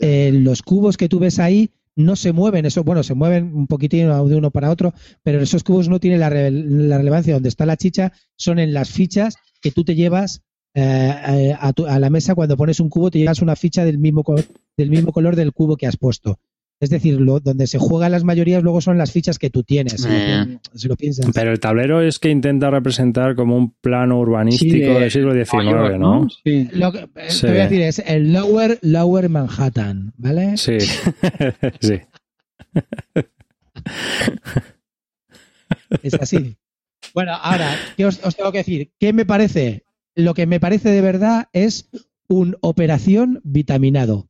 eh, 0.00 0.32
los 0.34 0.62
cubos 0.62 0.96
que 0.96 1.08
tú 1.08 1.20
ves 1.20 1.38
ahí 1.38 1.70
no 1.94 2.16
se 2.16 2.32
mueven, 2.32 2.66
eso, 2.66 2.82
bueno, 2.82 3.04
se 3.04 3.14
mueven 3.14 3.54
un 3.54 3.68
poquitín 3.68 4.08
de 4.08 4.34
uno 4.36 4.50
para 4.50 4.70
otro, 4.70 4.92
pero 5.22 5.40
esos 5.40 5.62
cubos 5.62 5.88
no 5.88 6.00
tienen 6.00 6.18
la, 6.18 6.30
re- 6.30 6.50
la 6.50 6.98
relevancia 6.98 7.34
donde 7.34 7.48
está 7.48 7.66
la 7.66 7.76
chicha, 7.76 8.12
son 8.34 8.58
en 8.58 8.72
las 8.74 8.90
fichas 8.90 9.36
que 9.62 9.70
tú 9.70 9.84
te 9.84 9.94
llevas 9.94 10.42
eh, 10.74 11.14
eh, 11.28 11.56
a, 11.58 11.72
tu- 11.72 11.86
a 11.86 11.98
la 11.98 12.10
mesa 12.10 12.34
cuando 12.34 12.56
pones 12.56 12.80
un 12.80 12.88
cubo, 12.88 13.10
te 13.10 13.18
llevas 13.18 13.42
una 13.42 13.56
ficha 13.56 13.84
del 13.84 13.98
mismo, 13.98 14.24
del 14.76 14.90
mismo 14.90 15.12
color 15.12 15.36
del 15.36 15.52
cubo 15.52 15.76
que 15.76 15.86
has 15.86 15.96
puesto. 15.96 16.38
Es 16.82 16.88
decir, 16.88 17.20
lo, 17.20 17.40
donde 17.40 17.66
se 17.66 17.76
juegan 17.78 18.10
las 18.12 18.24
mayorías 18.24 18.62
luego 18.62 18.80
son 18.80 18.96
las 18.96 19.12
fichas 19.12 19.38
que 19.38 19.50
tú 19.50 19.62
tienes, 19.64 20.00
si, 20.00 20.08
lo, 20.08 20.14
Eh. 20.14 20.58
si 20.74 20.88
lo 20.88 20.96
piensas. 20.96 21.26
Pero 21.34 21.52
el 21.52 21.60
tablero 21.60 22.00
es 22.00 22.18
que 22.18 22.30
intenta 22.30 22.70
representar 22.70 23.34
como 23.34 23.54
un 23.54 23.72
plano 23.82 24.18
urbanístico 24.18 24.98
del 24.98 25.10
siglo 25.10 25.34
XIX, 25.34 25.98
¿no? 25.98 26.26
Sí. 26.42 26.68
Lo 26.72 26.90
que 26.90 27.06
Sí. 27.28 27.42
te 27.42 27.48
voy 27.48 27.58
a 27.58 27.62
decir 27.64 27.82
es 27.82 27.98
el 28.06 28.32
Lower, 28.32 28.78
Lower 28.80 29.28
Manhattan, 29.28 30.14
¿vale? 30.16 30.56
Sí, 30.56 30.78
sí. 31.80 32.00
Es 36.02 36.14
así. 36.14 36.56
Bueno, 37.14 37.32
ahora, 37.34 37.76
¿qué 37.96 38.06
os, 38.06 38.20
os 38.24 38.36
tengo 38.36 38.52
que 38.52 38.58
decir? 38.58 38.90
¿Qué 38.98 39.12
me 39.12 39.26
parece? 39.26 39.84
Lo 40.14 40.34
que 40.34 40.46
me 40.46 40.60
parece 40.60 40.90
de 40.90 41.00
verdad 41.00 41.48
es 41.52 41.88
un 42.28 42.56
operación 42.60 43.40
vitaminado. 43.44 44.28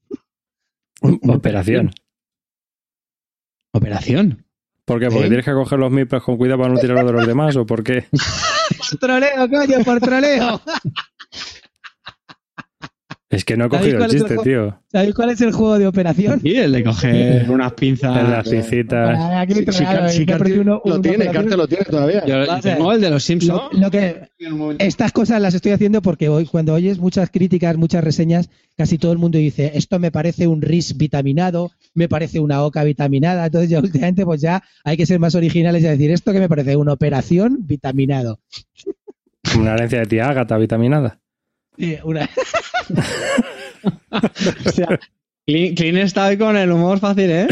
Operación. 1.03 1.91
Operación. 3.73 4.47
¿Por 4.85 4.99
qué? 4.99 5.07
¿Porque 5.07 5.27
¿Eh? 5.27 5.29
tienes 5.29 5.45
que 5.45 5.53
coger 5.53 5.79
los 5.79 5.93
mipes 5.93 6.23
con 6.23 6.37
cuidado 6.37 6.61
para 6.63 6.75
no 6.75 6.81
tirarlo 6.81 7.07
de 7.07 7.13
los 7.13 7.27
demás 7.27 7.57
o 7.57 7.65
por 7.65 7.85
qué? 7.85 8.07
Por 8.79 8.99
troleo, 9.01 9.49
coño, 9.49 9.85
por 9.85 10.01
troleo. 10.01 10.61
Es 13.31 13.45
que 13.45 13.57
no 13.57 13.67
he 13.67 13.71
¿Sabéis 13.71 13.95
cogido 13.95 14.05
el 14.07 14.11
chiste, 14.11 14.37
tío. 14.43 14.81
¿Sabéis 14.91 15.15
cuál 15.15 15.31
es 15.31 15.41
el 15.41 15.53
juego 15.53 15.79
de 15.79 15.87
operación? 15.87 16.41
Y 16.43 16.57
el 16.57 16.73
de 16.73 16.83
coger 16.83 17.49
unas 17.51 17.73
pinzas. 17.75 18.17
De 18.17 18.23
las 18.25 18.49
pincitas. 18.49 19.17
Ah, 19.17 19.41
aquí 19.43 19.53
he 19.53 20.27
perdido 20.27 20.63
uno- 20.63 20.83
lo 20.85 20.95
una 20.95 21.01
tiene. 21.03 21.27
Carter 21.29 21.57
lo 21.57 21.69
tiene 21.69 21.85
todavía. 21.85 22.27
Yo 22.27 22.61
tengo 22.61 22.93
el 22.93 23.01
de 23.01 23.09
los 23.09 23.23
Simpsons. 23.23 23.63
Lo, 23.73 23.81
lo 23.83 23.89
que, 23.93 24.31
estas 24.81 25.13
cosas 25.13 25.41
las 25.41 25.55
estoy 25.55 25.71
haciendo 25.71 26.03
porque 26.03 26.29
hoy 26.29 26.45
cuando 26.47 26.75
oyes 26.75 26.99
muchas 26.99 27.31
críticas, 27.31 27.77
muchas 27.77 28.03
reseñas, 28.03 28.51
casi 28.77 28.99
todo 28.99 29.13
el 29.13 29.19
mundo 29.19 29.39
dice, 29.39 29.71
esto 29.77 30.01
me 30.01 30.11
parece 30.11 30.49
un 30.49 30.61
RIS 30.61 30.97
vitaminado, 30.97 31.71
me 31.95 32.09
parece 32.09 32.41
una 32.41 32.65
OCA 32.65 32.83
vitaminada, 32.83 33.47
entonces 33.47 33.71
ya 33.71 33.79
últimamente 33.79 34.25
pues 34.25 34.41
ya 34.41 34.65
hay 34.83 34.97
que 34.97 35.07
ser 35.07 35.21
más 35.21 35.37
originales 35.37 35.85
y 35.85 35.87
decir, 35.87 36.11
esto 36.11 36.33
que 36.33 36.41
me 36.41 36.49
parece 36.49 36.75
una 36.75 36.93
operación 36.95 37.59
vitaminado. 37.61 38.41
Una 39.57 39.75
herencia 39.75 40.01
de 40.01 40.07
tía 40.07 40.29
Ágata 40.29 40.59
vitaminada. 40.59 41.21
Sí, 41.79 41.97
una- 42.03 42.29
O 44.67 44.71
sea, 44.73 44.99
Clean, 45.47 45.75
Clean 45.75 45.97
está 45.97 46.27
hoy 46.27 46.37
con 46.37 46.57
el 46.57 46.71
humor 46.71 46.99
fácil, 47.01 47.31
¿eh? 47.31 47.49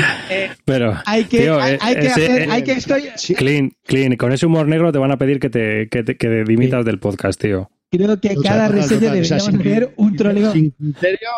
Pero, 0.64 0.94
hay 1.06 1.24
que, 1.24 1.40
Tío, 1.40 1.60
hay, 1.60 1.74
eh, 1.74 1.78
que 2.00 2.08
hacer, 2.08 2.42
eh, 2.42 2.46
hay 2.50 2.62
que 2.62 2.72
estoy, 2.72 3.04
clean, 3.36 3.72
clean. 3.84 4.16
Con 4.16 4.32
ese 4.32 4.46
humor 4.46 4.68
negro 4.68 4.92
te 4.92 4.98
van 4.98 5.10
a 5.10 5.16
pedir 5.18 5.40
que 5.40 5.50
te, 5.50 5.88
que 5.88 6.02
te- 6.04 6.16
que 6.16 6.44
dimitas 6.44 6.84
del 6.84 6.98
podcast, 7.00 7.40
tío. 7.40 7.70
creo 7.90 8.20
que 8.20 8.36
cada 8.36 8.68
reseña 8.68 9.12
deberíamos 9.12 9.44
sin- 9.44 9.60
hacer 9.60 9.92
un 9.96 10.16
troleo. 10.16 10.52
Sin 10.52 10.70
criterio. 10.70 11.28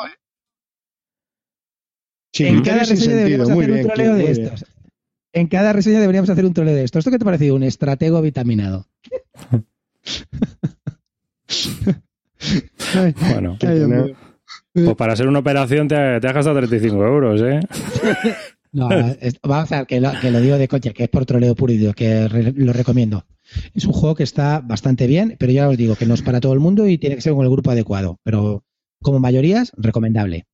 Sin 2.35 2.47
En 2.47 2.63
cada 2.63 2.81
reseña 2.81 3.15
deberíamos 3.17 3.51
Muy 3.51 3.65
hacer 3.65 3.77
un 3.77 3.87
troleo 3.87 4.15
de 4.15 4.31
estos. 4.31 4.65
En 5.33 5.47
cada 5.47 5.73
reseña 5.73 6.01
deberíamos 6.01 6.29
hacer 6.31 6.45
un 6.45 6.53
troleo 6.55 6.75
de 6.75 6.85
esto. 6.85 6.99
¿Esto 6.99 7.11
qué 7.11 7.19
te 7.19 7.25
ha 7.25 7.27
parecido? 7.27 7.55
Un 7.55 7.63
estratego 7.63 8.21
vitaminado. 8.21 8.87
Bueno, 13.33 13.57
Ay, 13.67 13.81
mío. 13.81 14.17
pues 14.73 14.95
para 14.97 15.13
hacer 15.13 15.29
una 15.29 15.39
operación 15.41 15.87
te, 15.89 15.95
te 16.21 16.27
has 16.27 16.35
gastado 16.35 16.57
35 16.57 17.05
euros, 17.07 17.41
¿eh? 17.43 17.61
No, 18.73 18.89
es- 19.21 19.41
vamos 19.43 19.73
a 19.73 19.79
ver, 19.79 19.87
que 19.89 20.01
lo, 20.01 20.13
que 20.21 20.31
lo 20.31 20.41
digo 20.41 20.57
de 20.57 20.69
coche, 20.69 20.93
que 20.93 21.03
es 21.05 21.09
por 21.09 21.27
troleo 21.27 21.57
puro 21.57 21.73
y 21.73 21.79
duro, 21.79 21.93
que 21.93 22.29
re- 22.29 22.53
lo 22.53 22.73
recomiendo. 22.73 23.27
Es 23.75 23.85
un 23.85 23.93
juego 23.93 24.15
que 24.15 24.23
está 24.23 24.61
bastante 24.61 25.09
bien, 25.09 25.35
pero 25.41 25.51
ya 25.51 25.69
os 25.69 25.77
digo 25.77 25.97
que 25.97 26.07
no 26.07 26.15
es 26.15 26.23
para 26.23 26.39
todo 26.39 26.53
el 26.53 26.61
mundo 26.61 26.87
y 26.87 26.97
tiene 26.97 27.17
que 27.17 27.21
ser 27.23 27.33
con 27.33 27.45
el 27.45 27.51
grupo 27.51 27.73
adecuado. 27.73 28.21
Pero 28.23 28.63
como 29.03 29.19
mayorías, 29.19 29.73
recomendable. 29.77 30.47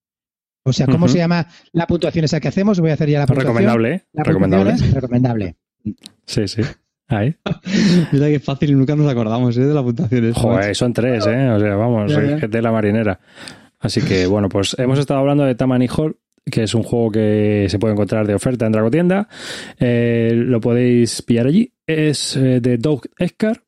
O 0.65 0.73
sea, 0.73 0.87
¿cómo 0.87 1.09
se 1.09 1.19
llama 1.19 1.47
la 1.73 1.87
puntuación 1.87 2.25
esa 2.25 2.41
que 2.41 2.49
hacemos? 2.49 2.81
Voy 2.81 2.89
a 2.91 2.95
hacer 2.95 3.11
ya 3.11 3.19
la 3.19 3.27
puntuación. 3.27 3.53
Recomendable, 3.55 3.95
¿eh? 3.97 4.05
La 4.15 4.23
Recomendable. 4.25 4.71
puntuación 4.71 4.89
es 4.89 4.95
recomendable. 4.95 5.57
Sí, 6.25 6.49
sí. 6.49 6.63
Ahí. 7.09 7.35
Mira 8.13 8.29
que 8.29 8.41
fácil 8.41 8.71
y 8.71 8.75
nunca 8.75 8.97
nos 8.97 9.11
acordamos, 9.11 9.57
¿eh? 9.57 9.65
De 9.65 9.75
la 9.75 9.83
puntuación. 9.83 10.33
Joder, 10.33 10.75
son 10.75 10.93
tres, 10.93 11.27
¿eh? 11.27 11.51
O 11.51 11.61
sea, 11.61 11.77
vamos, 11.77 12.13
Ya, 12.13 12.49
de 12.49 12.63
la 12.63 12.73
marinera. 12.73 13.21
Así 13.79 14.01
que, 14.01 14.27
bueno, 14.27 14.49
pues 14.49 14.75
hemos 14.79 14.99
estado 14.99 15.21
hablando 15.21 15.45
de 15.45 15.55
Tammany 15.55 15.87
Hall, 15.89 16.17
que 16.45 16.65
es 16.65 16.75
un 16.75 16.83
juego 16.83 17.11
que 17.11 17.67
se 17.69 17.79
puede 17.79 17.95
encontrar 17.95 18.27
de 18.27 18.35
oferta 18.35 18.67
en 18.67 18.73
Dragotienda. 18.73 19.29
Eh, 19.79 20.33
lo 20.35 20.61
podéis 20.61 21.23
pillar 21.23 21.47
allí. 21.47 21.73
Es 21.87 22.37
eh, 22.37 22.61
de 22.61 22.79
Doug 22.79 23.03
Escar, 23.19 23.63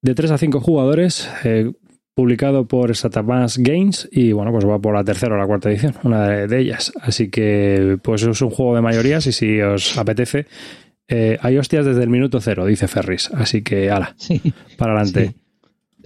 de 0.00 0.14
3 0.14 0.30
a 0.32 0.38
5 0.38 0.60
jugadores, 0.60 1.28
eh, 1.44 1.72
publicado 2.14 2.68
por 2.68 2.94
Satamass 2.94 3.58
Games 3.58 4.08
y, 4.12 4.32
bueno, 4.32 4.52
pues 4.52 4.66
va 4.66 4.78
por 4.78 4.94
la 4.94 5.02
tercera 5.02 5.34
o 5.34 5.38
la 5.38 5.46
cuarta 5.46 5.70
edición, 5.70 5.94
una 6.04 6.28
de, 6.28 6.46
de 6.46 6.60
ellas. 6.60 6.92
Así 7.00 7.30
que, 7.30 7.98
pues 8.02 8.22
es 8.22 8.40
un 8.42 8.50
juego 8.50 8.76
de 8.76 8.82
mayorías 8.82 9.26
y 9.26 9.32
si 9.32 9.60
os 9.60 9.96
apetece, 9.98 10.46
eh, 11.12 11.38
hay 11.42 11.58
hostias 11.58 11.84
desde 11.86 12.02
el 12.02 12.08
minuto 12.10 12.40
cero, 12.40 12.66
dice 12.66 12.88
Ferris. 12.88 13.30
Así 13.34 13.62
que, 13.62 13.90
ala, 13.90 14.14
Sí. 14.18 14.40
para 14.78 14.92
adelante. 14.94 15.28
Sí. 15.28 15.36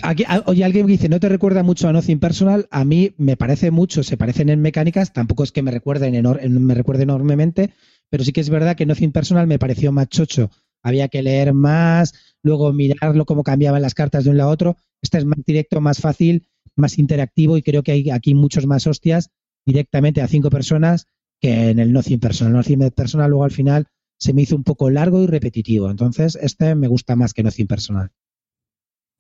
Aquí, 0.03 0.25
a- 0.29 0.43
oye, 0.47 0.65
alguien 0.65 0.87
dice, 0.87 1.09
¿no 1.09 1.21
te 1.21 1.29
recuerda 1.29 1.63
mucho 1.63 1.89
a 1.89 1.93
Nothing 1.93 2.19
Personal? 2.19 2.67
A 2.71 2.85
mí 2.85 3.15
me 3.17 3.37
parece 3.37 3.71
mucho, 3.71 4.03
se 4.03 4.17
parecen 4.19 4.51
en 4.51 4.61
mecánicas, 4.61 5.13
tampoco 5.13 5.43
es 5.43 5.53
que 5.53 5.63
me 5.63 5.71
recuerden 5.71 6.15
enor- 6.15 6.39
en- 6.43 6.65
me 6.67 6.75
recuerde 6.75 7.05
enormemente, 7.05 7.71
pero 8.11 8.23
sí 8.25 8.33
que 8.33 8.41
es 8.43 8.51
verdad 8.51 8.77
que 8.77 8.85
Nothing 8.85 9.13
Personal 9.13 9.47
me 9.47 9.59
pareció 9.59 9.93
más 9.93 10.09
chocho. 10.09 10.51
Había 10.83 11.09
que 11.09 11.23
leer 11.23 11.53
más, 11.55 12.13
luego 12.43 12.73
mirarlo 12.73 13.25
cómo 13.25 13.43
cambiaban 13.43 13.81
las 13.83 13.95
cartas 13.95 14.25
de 14.25 14.31
un 14.31 14.37
lado 14.37 14.51
a 14.51 14.53
otro. 14.53 14.77
Este 15.03 15.19
es 15.19 15.25
más 15.25 15.39
directo, 15.47 15.81
más 15.81 15.99
fácil, 16.01 16.47
más 16.77 16.99
interactivo 16.99 17.57
y 17.57 17.63
creo 17.63 17.83
que 17.83 17.93
hay 17.93 18.11
aquí 18.11 18.35
muchos 18.35 18.67
más 18.67 18.87
hostias 18.87 19.31
directamente 19.65 20.21
a 20.21 20.29
cinco 20.29 20.51
personas 20.51 21.07
que 21.41 21.71
en 21.71 21.79
el 21.81 21.93
Nothing 21.93 22.21
Personal. 22.21 22.53
Nothing 22.53 22.91
Personal 22.91 23.31
luego 23.31 23.45
al 23.45 23.51
final 23.51 23.87
se 24.19 24.33
me 24.33 24.43
hizo 24.43 24.57
un 24.57 24.65
poco 24.65 24.91
largo 24.91 25.23
y 25.23 25.27
repetitivo. 25.27 25.91
Entonces, 25.91 26.37
este 26.41 26.75
me 26.75 26.89
gusta 26.89 27.17
más 27.17 27.33
que 27.35 27.43
Nothing 27.43 27.67
Personal. 27.67 28.11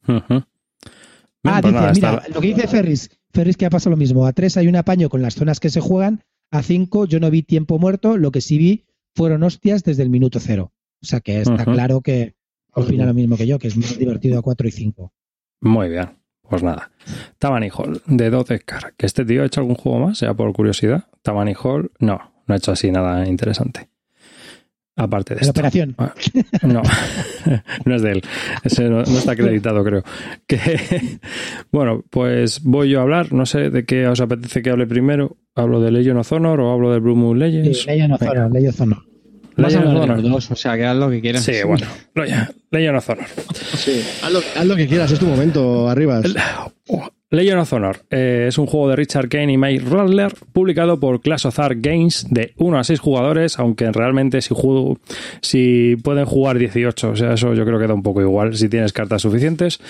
Ujú. 0.08 0.44
Ah, 1.44 1.60
Bien, 1.60 1.62
pues 1.62 1.72
dice, 1.72 1.72
nada, 1.74 1.92
mira, 1.92 2.10
está- 2.18 2.28
lo 2.34 2.40
que 2.40 2.46
dice 2.48 2.66
Ferris, 2.68 3.10
Ferris 3.32 3.56
que 3.56 3.66
ha 3.66 3.70
pasado 3.70 3.90
lo 3.90 3.96
mismo. 3.96 4.26
A 4.26 4.32
tres 4.32 4.56
hay 4.56 4.68
un 4.68 4.76
apaño 4.76 5.08
con 5.08 5.22
las 5.22 5.34
zonas 5.34 5.60
que 5.60 5.70
se 5.70 5.80
juegan, 5.80 6.22
a 6.50 6.62
cinco 6.62 7.06
yo 7.06 7.20
no 7.20 7.30
vi 7.30 7.42
tiempo 7.42 7.78
muerto, 7.78 8.16
lo 8.16 8.30
que 8.30 8.40
sí 8.40 8.58
vi 8.58 8.86
fueron 9.14 9.42
hostias 9.42 9.84
desde 9.84 10.02
el 10.02 10.10
minuto 10.10 10.40
cero. 10.40 10.72
O 11.02 11.06
sea 11.06 11.20
que 11.20 11.40
está 11.42 11.64
claro 11.64 12.00
que 12.00 12.34
opina 12.72 13.04
lo 13.06 13.14
mismo 13.14 13.36
que 13.36 13.46
yo, 13.46 13.58
que 13.58 13.68
es 13.68 13.76
más 13.76 13.98
divertido 13.98 14.38
a 14.38 14.42
cuatro 14.42 14.66
y 14.66 14.70
cinco. 14.72 15.12
Muy 15.60 15.88
bien. 15.88 16.10
Pues 16.48 16.62
nada. 16.62 16.92
Tammany 17.38 17.70
Hall, 17.76 18.02
de 18.06 18.30
Dodekar. 18.30 18.94
¿Que 18.96 19.06
este 19.06 19.24
tío 19.24 19.42
ha 19.42 19.46
hecho 19.46 19.60
algún 19.60 19.74
juego 19.74 19.98
más? 20.06 20.18
Sea 20.18 20.32
por 20.34 20.52
curiosidad. 20.52 21.08
Tammany 21.22 21.54
Hall, 21.60 21.90
no, 21.98 22.18
no 22.46 22.54
ha 22.54 22.56
hecho 22.56 22.70
así 22.72 22.90
nada 22.92 23.26
interesante. 23.28 23.88
Aparte 24.98 25.34
de 25.34 25.40
La 25.40 25.46
esto. 25.48 25.50
operación. 25.52 25.94
Ah, 25.98 26.14
No, 26.62 26.82
no 27.84 27.94
es 27.94 28.02
de 28.02 28.12
él. 28.12 28.22
Ese 28.64 28.84
no, 28.84 29.02
no 29.02 29.18
está 29.18 29.32
acreditado, 29.32 29.84
creo. 29.84 30.02
Que, 30.46 31.18
bueno, 31.72 32.02
pues 32.08 32.62
voy 32.62 32.88
yo 32.90 33.00
a 33.00 33.02
hablar. 33.02 33.32
No 33.32 33.44
sé 33.46 33.68
de 33.70 33.84
qué 33.84 34.06
os 34.06 34.20
apetece 34.20 34.62
que 34.62 34.70
hable 34.70 34.86
primero. 34.86 35.36
¿Hablo 35.54 35.80
de 35.80 35.90
Legion 35.90 36.16
of 36.16 36.32
Honor 36.32 36.60
o 36.60 36.72
hablo 36.72 36.92
de 36.92 36.98
Blue 37.00 37.14
Moon 37.16 37.38
Legends? 37.38 37.80
Sí, 37.82 37.86
Legion 37.88 38.12
of. 38.12 38.22
Honor, 38.22 38.50
Legion 38.52 38.68
of 38.70 38.80
Honor. 38.80 38.98
Legion 39.56 39.86
of 39.86 40.02
Honor. 40.02 40.22
dos, 40.22 40.50
o 40.50 40.56
sea, 40.56 40.76
que 40.76 40.84
haz 40.86 40.96
lo 40.96 41.08
que 41.10 41.20
quieras. 41.20 41.42
Sí, 41.42 41.52
bueno. 41.66 41.86
Legion 42.70 42.96
of 42.96 43.08
Honor. 43.10 43.24
Sí, 43.54 44.02
haz 44.22 44.32
lo, 44.32 44.38
haz 44.38 44.66
lo 44.66 44.76
que 44.76 44.86
quieras, 44.86 45.10
es 45.12 45.18
tu 45.18 45.26
momento, 45.26 45.88
arriba. 45.88 46.20
Oh, 46.88 47.08
Legend 47.30 47.58
of 47.58 47.72
Honor 47.72 47.96
eh, 48.10 48.46
es 48.48 48.56
un 48.56 48.66
juego 48.66 48.88
de 48.88 48.96
Richard 48.96 49.28
Kane 49.28 49.52
y 49.52 49.58
Mike 49.58 49.84
Radler, 49.90 50.32
publicado 50.52 51.00
por 51.00 51.20
Clash 51.20 51.46
of 51.46 51.58
Games 51.76 52.26
de 52.30 52.54
1 52.56 52.78
a 52.78 52.84
6 52.84 53.00
jugadores, 53.00 53.58
aunque 53.58 53.90
realmente 53.90 54.40
si 54.40 55.96
pueden 55.96 56.24
jugar 56.24 56.58
18, 56.58 57.10
o 57.10 57.16
sea, 57.16 57.34
eso 57.34 57.52
yo 57.54 57.64
creo 57.64 57.80
que 57.80 57.88
da 57.88 57.94
un 57.94 58.04
poco 58.04 58.20
igual 58.20 58.56
si 58.56 58.68
tienes 58.68 58.92
cartas 58.92 59.22
suficientes. 59.22 59.80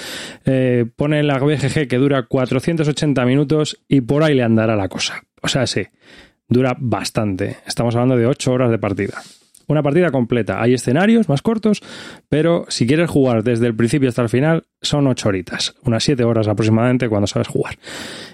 Eh, 0.47 0.87
pone 0.97 1.22
la 1.22 1.39
BGG 1.39 1.89
que 1.89 1.99
dura 1.99 2.22
480 2.22 3.24
minutos 3.26 3.82
y 3.87 4.01
por 4.01 4.22
ahí 4.22 4.34
le 4.34 4.43
andará 4.43 4.74
la 4.74 4.89
cosa. 4.89 5.22
O 5.43 5.49
sea, 5.49 5.66
sí, 5.66 5.82
dura 6.49 6.74
bastante. 6.78 7.59
Estamos 7.66 7.95
hablando 7.97 8.16
de 8.16 8.26
8 8.26 8.51
horas 8.51 8.70
de 8.70 8.78
partida 8.78 9.22
una 9.67 9.83
partida 9.83 10.11
completa. 10.11 10.62
Hay 10.62 10.75
escenarios 10.75 11.29
más 11.29 11.43
cortos, 11.43 11.83
pero 12.29 12.64
si 12.69 12.87
quieres 12.87 13.11
jugar 13.11 13.43
desde 13.43 13.67
el 13.67 13.75
principio 13.75 14.09
hasta 14.09 14.23
el 14.23 14.29
final, 14.29 14.64
son 14.81 15.07
8 15.07 15.29
horitas, 15.29 15.75
unas 15.85 16.05
7 16.05 16.25
horas 16.25 16.49
aproximadamente 16.49 17.09
cuando 17.09 17.27
sabes 17.27 17.49
jugar. 17.49 17.77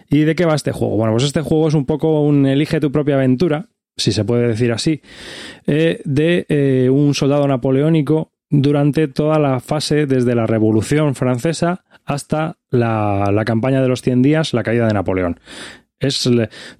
¿Y 0.08 0.20
de 0.20 0.34
qué 0.34 0.44
va 0.44 0.54
este 0.54 0.72
juego? 0.72 0.96
Bueno, 0.96 1.12
pues 1.12 1.24
este 1.24 1.40
juego 1.40 1.68
es 1.68 1.74
un 1.74 1.86
poco 1.86 2.22
un 2.22 2.46
elige 2.46 2.80
tu 2.80 2.92
propia 2.92 3.14
aventura, 3.14 3.68
si 3.96 4.12
se 4.12 4.24
puede 4.24 4.48
decir 4.48 4.72
así, 4.72 5.02
eh, 5.66 6.00
de 6.04 6.46
eh, 6.48 6.90
un 6.90 7.14
soldado 7.14 7.46
napoleónico 7.46 8.32
durante 8.50 9.08
toda 9.08 9.38
la 9.38 9.60
fase 9.60 10.06
desde 10.06 10.34
la 10.34 10.46
Revolución 10.46 11.14
Francesa 11.14 11.84
hasta 12.04 12.58
la, 12.70 13.30
la 13.32 13.44
campaña 13.44 13.80
de 13.80 13.88
los 13.88 14.02
100 14.02 14.22
días, 14.22 14.52
la 14.52 14.62
caída 14.62 14.86
de 14.86 14.94
Napoleón 14.94 15.38
es 16.02 16.28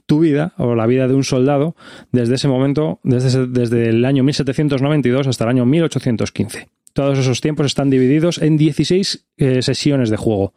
tu 0.07 0.21
vida 0.21 0.53
o 0.59 0.75
la 0.75 0.87
vida 0.87 1.09
de 1.09 1.15
un 1.15 1.25
soldado 1.25 1.77
desde 2.11 2.35
ese 2.35 2.49
momento, 2.49 3.01
desde, 3.03 3.47
desde 3.47 3.89
el 3.89 4.05
año 4.05 4.23
1792 4.25 5.27
hasta 5.27 5.45
el 5.45 5.51
año 5.51 5.65
1815. 5.67 6.69
Todos 6.93 7.19
esos 7.19 7.41
tiempos 7.41 7.67
están 7.67 7.91
divididos 7.91 8.39
en 8.39 8.57
16 8.57 9.27
eh, 9.39 9.63
sesiones 9.63 10.11
de 10.11 10.17
juego. 10.17 10.53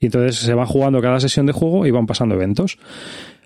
Y 0.00 0.06
entonces 0.06 0.36
se 0.36 0.54
va 0.54 0.64
jugando 0.64 1.02
cada 1.02 1.20
sesión 1.20 1.46
de 1.46 1.52
juego 1.52 1.86
y 1.86 1.90
van 1.90 2.06
pasando 2.06 2.34
eventos. 2.34 2.78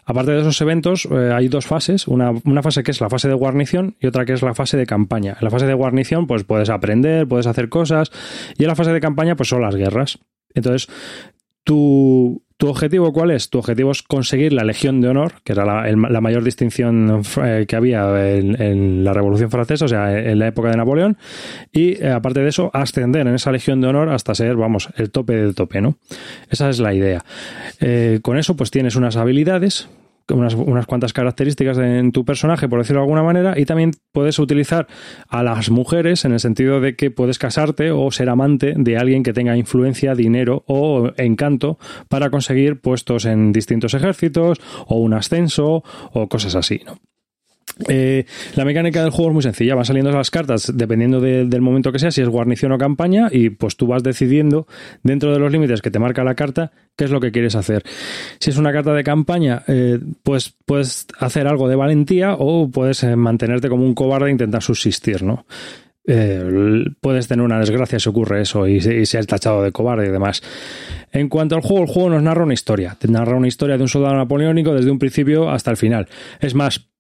Aparte 0.05 0.33
de 0.33 0.41
esos 0.41 0.61
eventos, 0.61 1.09
eh, 1.11 1.33
hay 1.33 1.49
dos 1.49 1.67
fases. 1.67 2.07
Una, 2.07 2.33
una, 2.45 2.63
fase 2.63 2.83
que 2.83 2.91
es 2.91 3.01
la 3.01 3.09
fase 3.09 3.29
de 3.29 3.35
guarnición 3.35 3.97
y 4.01 4.07
otra 4.07 4.25
que 4.25 4.33
es 4.33 4.43
la 4.43 4.55
fase 4.55 4.77
de 4.77 4.87
campaña. 4.87 5.37
En 5.41 5.45
la 5.45 5.51
fase 5.51 5.67
de 5.67 5.75
guarnición, 5.75 6.27
pues 6.27 6.45
puedes 6.45 6.71
aprender, 6.71 7.27
puedes 7.27 7.47
hacer 7.47 7.69
cosas. 7.69 8.11
Y 8.59 8.65
en 8.65 8.69
la 8.69 8.75
fase 8.75 8.93
de 8.93 9.01
campaña, 9.01 9.37
pues 9.37 9.49
son 9.49 9.63
las 9.63 9.75
guerras. 9.75 10.19
Entonces, 10.55 10.89
tu, 11.65 12.43
¿Tu 12.63 12.69
objetivo 12.69 13.13
cuál 13.13 13.33
es? 13.33 13.51
Tu 13.51 13.59
objetivo 13.59 13.91
es 13.91 14.05
conseguir 14.05 14.53
la 14.53 14.63
Legión 14.63 15.01
de 15.01 15.09
Honor, 15.09 15.33
que 15.43 15.53
era 15.53 15.65
la, 15.65 16.21
mayor 16.21 16.45
distinción 16.45 17.21
eh, 17.43 17.65
que 17.67 17.75
había 17.75 18.37
en, 18.37 19.03
la 19.03 19.13
Revolución 19.13 19.51
Francesa, 19.51 19.87
o 19.87 19.89
sea, 19.89 20.17
en 20.17 20.39
la 20.39 20.47
época 20.47 20.71
de 20.71 20.77
Napoleón, 20.77 21.19
y 21.73 22.01
eh, 22.01 22.13
aparte 22.13 22.39
de 22.39 22.49
eso, 22.49 22.71
ascender 22.73 23.27
en 23.27 23.35
esa 23.35 23.51
Legión 23.51 23.81
de 23.81 23.89
Honor 23.89 24.11
hasta 24.11 24.37
ser, 24.37 24.55
vamos, 24.55 24.91
el 24.95 25.11
tope 25.11 25.35
del 25.35 25.57
tope, 25.57 25.81
¿no? 25.81 25.97
Esa 26.51 26.71
es 26.71 26.79
la 26.79 26.95
idea. 26.95 27.25
Eh, 27.81 28.21
con 28.23 28.39
eso, 28.39 28.55
pues 28.55 28.71
tienes 28.71 28.95
unas 28.95 29.17
habilidades 29.17 29.89
unas, 30.31 30.55
unas, 30.55 30.87
cuantas 30.87 31.13
características 31.13 31.79
en 31.79 32.13
tu 32.13 32.25
personaje, 32.25 32.69
por 32.69 32.79
decirlo 32.79 33.01
de 33.01 33.05
alguna 33.05 33.23
manera, 33.23 33.59
y 33.59 33.65
también 33.65 33.93
puedes 34.13 34.39
utilizar 34.39 34.87
a 35.29 35.43
las 35.43 35.71
mujeres 35.71 36.25
en 36.25 36.33
el 36.33 36.41
sentido 36.41 36.81
de 36.81 36.97
que 36.97 37.11
puedes 37.11 37.39
casarte 37.39 37.91
o 37.91 38.11
ser 38.11 38.29
amante 38.29 38.75
de 38.77 38.97
alguien 38.97 39.23
que 39.23 39.33
tenga 39.33 39.57
influencia, 39.57 40.15
dinero 40.15 40.65
o 40.67 41.11
encanto 41.17 41.79
para 42.09 42.31
conseguir 42.31 42.81
puestos 42.81 43.25
en 43.25 43.53
distintos 43.53 43.95
ejércitos 43.95 44.59
o 44.87 44.97
un 44.97 45.15
ascenso 45.15 45.83
o 46.13 46.29
cosas 46.29 46.55
así, 46.55 46.83
¿no? 46.87 46.99
Eh, 47.89 48.27
la 48.55 48.65
mecánica 48.65 49.03
del 49.03 49.11
juego 49.11 49.31
es 49.31 49.35
muy 49.35 49.43
sencilla, 49.43 49.75
van 49.75 49.85
saliendo 49.85 50.11
las 50.11 50.31
cartas 50.31 50.71
dependiendo 50.75 51.21
del 51.21 51.61
momento 51.61 51.93
que 51.93 51.99
sea, 51.99 52.11
si 52.11 52.21
es 52.21 52.29
guarnición 52.29 52.73
o 52.73 52.79
campaña, 52.79 53.29
y 53.31 53.51
pues 53.51 53.77
tú 53.77 53.87
vas 53.87 54.03
decidiendo 54.03 54.67
dentro 55.03 55.33
de 55.33 55.39
los 55.39 55.51
límites 55.51 55.81
que 55.83 55.91
te 55.91 55.99
marca 55.99 56.25
la 56.25 56.35
carta 56.35 56.73
qué 56.97 57.05
es 57.05 57.11
lo 57.11 57.21
que 57.21 57.33
quieres 57.33 57.55
hacer. 57.55 57.83
Si 58.39 58.51
es 58.51 58.59
una 58.59 58.73
carta 58.73 58.93
de 58.93 59.03
campaña, 59.03 59.63
eh, 59.67 59.99
pues 60.23 60.55
puedes 60.65 61.07
hacer 61.19 61.47
algo 61.47 61.69
de 61.69 61.77
valentía 61.77 62.35
o 62.39 62.71
puedes 62.71 63.03
eh, 63.05 63.17
mantenerte 63.17 63.69
como 63.69 63.85
un 63.85 63.95
cobarde 63.95 64.29
e 64.29 64.33
intentar 64.33 64.63
subsistir, 64.63 65.23
¿no? 65.23 65.47
puedes 67.01 67.29
tener 67.29 67.45
una 67.45 67.61
desgracia 67.61 68.01
si 68.01 68.09
ocurre 68.09 68.43
eso 68.43 68.67
y, 68.67 68.79
y 68.79 69.07
ser 69.07 69.25
tachado 69.25 69.63
de 69.63 69.71
cobarde 69.71 70.09
y 70.09 70.11
demás. 70.11 70.43
En 71.13 71.29
cuanto 71.29 71.55
al 71.55 71.63
juego, 71.63 71.85
el 71.85 71.89
juego 71.89 72.11
nos 72.11 72.25
narra 72.25 72.43
una 72.43 72.55
historia. 72.55 72.97
Te 72.99 73.07
narra 73.07 73.37
una 73.37 73.47
historia 73.47 73.77
de 73.77 73.83
un 73.83 73.89
soldado 73.89 74.17
napoleónico 74.17 74.75
desde 74.75 74.91
un 74.91 74.99
principio 74.99 75.49
hasta 75.49 75.71
el 75.71 75.77
final. 75.77 76.09
Es 76.41 76.57
más, 76.57 76.92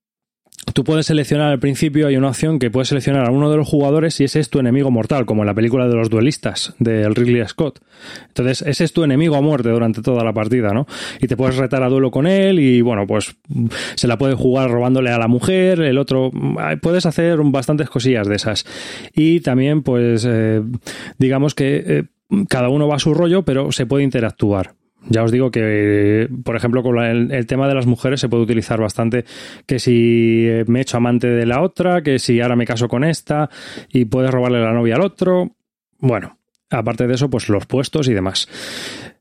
Tú 0.74 0.84
puedes 0.84 1.06
seleccionar 1.06 1.52
al 1.52 1.58
principio, 1.58 2.06
hay 2.06 2.16
una 2.16 2.28
opción 2.28 2.58
que 2.58 2.70
puedes 2.70 2.88
seleccionar 2.88 3.28
a 3.28 3.30
uno 3.30 3.50
de 3.50 3.56
los 3.56 3.68
jugadores 3.68 4.18
y 4.20 4.24
ese 4.24 4.40
es 4.40 4.48
tu 4.48 4.58
enemigo 4.58 4.90
mortal, 4.90 5.26
como 5.26 5.42
en 5.42 5.46
la 5.46 5.54
película 5.54 5.86
de 5.86 5.94
los 5.94 6.08
duelistas 6.08 6.74
de 6.78 7.08
Ridley 7.08 7.46
Scott. 7.46 7.80
Entonces, 8.28 8.62
ese 8.62 8.84
es 8.84 8.92
tu 8.92 9.04
enemigo 9.04 9.36
a 9.36 9.40
muerte 9.40 9.68
durante 9.68 10.02
toda 10.02 10.24
la 10.24 10.32
partida, 10.32 10.72
¿no? 10.72 10.86
Y 11.20 11.26
te 11.26 11.36
puedes 11.36 11.56
retar 11.56 11.82
a 11.82 11.88
duelo 11.88 12.10
con 12.10 12.26
él 12.26 12.58
y, 12.58 12.80
bueno, 12.80 13.06
pues 13.06 13.36
se 13.94 14.08
la 14.08 14.16
puede 14.16 14.34
jugar 14.34 14.70
robándole 14.70 15.10
a 15.10 15.18
la 15.18 15.28
mujer, 15.28 15.80
el 15.80 15.98
otro... 15.98 16.30
Puedes 16.80 17.06
hacer 17.06 17.38
bastantes 17.44 17.90
cosillas 17.90 18.26
de 18.26 18.36
esas. 18.36 18.64
Y 19.14 19.40
también, 19.40 19.82
pues, 19.82 20.26
eh, 20.28 20.62
digamos 21.18 21.54
que... 21.54 21.84
Eh, 21.86 22.04
cada 22.48 22.70
uno 22.70 22.88
va 22.88 22.96
a 22.96 22.98
su 22.98 23.12
rollo, 23.12 23.42
pero 23.42 23.72
se 23.72 23.84
puede 23.84 24.04
interactuar. 24.04 24.72
Ya 25.08 25.22
os 25.22 25.32
digo 25.32 25.50
que, 25.50 26.28
por 26.44 26.56
ejemplo, 26.56 26.82
con 26.82 26.98
el, 26.98 27.46
tema 27.46 27.68
de 27.68 27.74
las 27.74 27.86
mujeres 27.86 28.20
se 28.20 28.28
puede 28.28 28.44
utilizar 28.44 28.80
bastante 28.80 29.24
que 29.66 29.78
si 29.78 30.48
me 30.66 30.80
echo 30.80 30.96
amante 30.96 31.28
de 31.28 31.46
la 31.46 31.60
otra, 31.60 32.02
que 32.02 32.18
si 32.18 32.40
ahora 32.40 32.56
me 32.56 32.66
caso 32.66 32.88
con 32.88 33.04
esta 33.04 33.50
y 33.92 34.04
puedes 34.04 34.30
robarle 34.30 34.60
la 34.60 34.72
novia 34.72 34.94
al 34.94 35.02
otro. 35.02 35.56
Bueno, 35.98 36.38
aparte 36.70 37.06
de 37.06 37.14
eso, 37.14 37.28
pues 37.30 37.48
los 37.48 37.66
puestos 37.66 38.08
y 38.08 38.14
demás. 38.14 38.48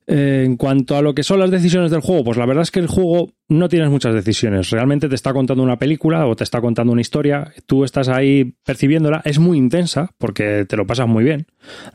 Eh, 0.07 0.43
en 0.45 0.57
cuanto 0.57 0.97
a 0.97 1.01
lo 1.01 1.13
que 1.13 1.23
son 1.23 1.39
las 1.39 1.51
decisiones 1.51 1.91
del 1.91 2.01
juego, 2.01 2.23
pues 2.23 2.37
la 2.37 2.45
verdad 2.45 2.63
es 2.63 2.71
que 2.71 2.79
el 2.79 2.87
juego 2.87 3.33
no 3.49 3.69
tienes 3.69 3.89
muchas 3.89 4.15
decisiones. 4.15 4.69
Realmente 4.71 5.07
te 5.07 5.15
está 5.15 5.31
contando 5.31 5.61
una 5.61 5.77
película 5.77 6.25
o 6.25 6.35
te 6.35 6.43
está 6.43 6.59
contando 6.59 6.91
una 6.91 7.01
historia. 7.01 7.51
Tú 7.65 7.83
estás 7.83 8.09
ahí 8.09 8.55
percibiéndola. 8.65 9.21
Es 9.25 9.39
muy 9.39 9.57
intensa 9.57 10.11
porque 10.17 10.65
te 10.67 10.75
lo 10.75 10.87
pasas 10.87 11.07
muy 11.07 11.23
bien. 11.23 11.45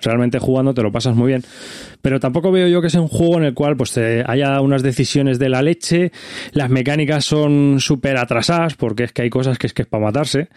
Realmente 0.00 0.38
jugando 0.38 0.72
te 0.72 0.82
lo 0.82 0.92
pasas 0.92 1.16
muy 1.16 1.28
bien. 1.28 1.42
Pero 2.00 2.20
tampoco 2.20 2.52
veo 2.52 2.68
yo 2.68 2.80
que 2.80 2.90
sea 2.90 3.00
un 3.00 3.08
juego 3.08 3.38
en 3.38 3.44
el 3.44 3.54
cual 3.54 3.76
pues 3.76 3.98
haya 3.98 4.60
unas 4.60 4.82
decisiones 4.82 5.38
de 5.38 5.48
la 5.48 5.62
leche. 5.62 6.12
Las 6.52 6.70
mecánicas 6.70 7.24
son 7.24 7.80
súper 7.80 8.18
atrasadas 8.18 8.74
porque 8.74 9.04
es 9.04 9.12
que 9.12 9.22
hay 9.22 9.30
cosas 9.30 9.58
que 9.58 9.66
es 9.66 9.72
que 9.72 9.82
es 9.82 9.88
para 9.88 10.04
matarse. 10.04 10.48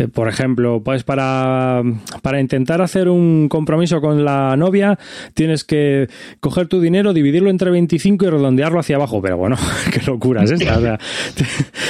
Eh, 0.00 0.08
por 0.08 0.28
ejemplo, 0.28 0.82
pues 0.82 1.04
para, 1.04 1.82
para 2.22 2.40
intentar 2.40 2.80
hacer 2.80 3.08
un 3.08 3.48
compromiso 3.48 4.00
con 4.00 4.24
la 4.24 4.56
novia, 4.56 4.98
tienes 5.34 5.64
que 5.64 6.08
coger 6.40 6.68
tu 6.68 6.80
dinero, 6.80 7.12
dividirlo 7.12 7.50
entre 7.50 7.70
25 7.70 8.24
y 8.24 8.30
redondearlo 8.30 8.80
hacia 8.80 8.96
abajo. 8.96 9.20
Pero 9.20 9.36
bueno, 9.36 9.56
qué 9.92 10.00
locura 10.06 10.44
es 10.44 10.52
esta. 10.52 10.98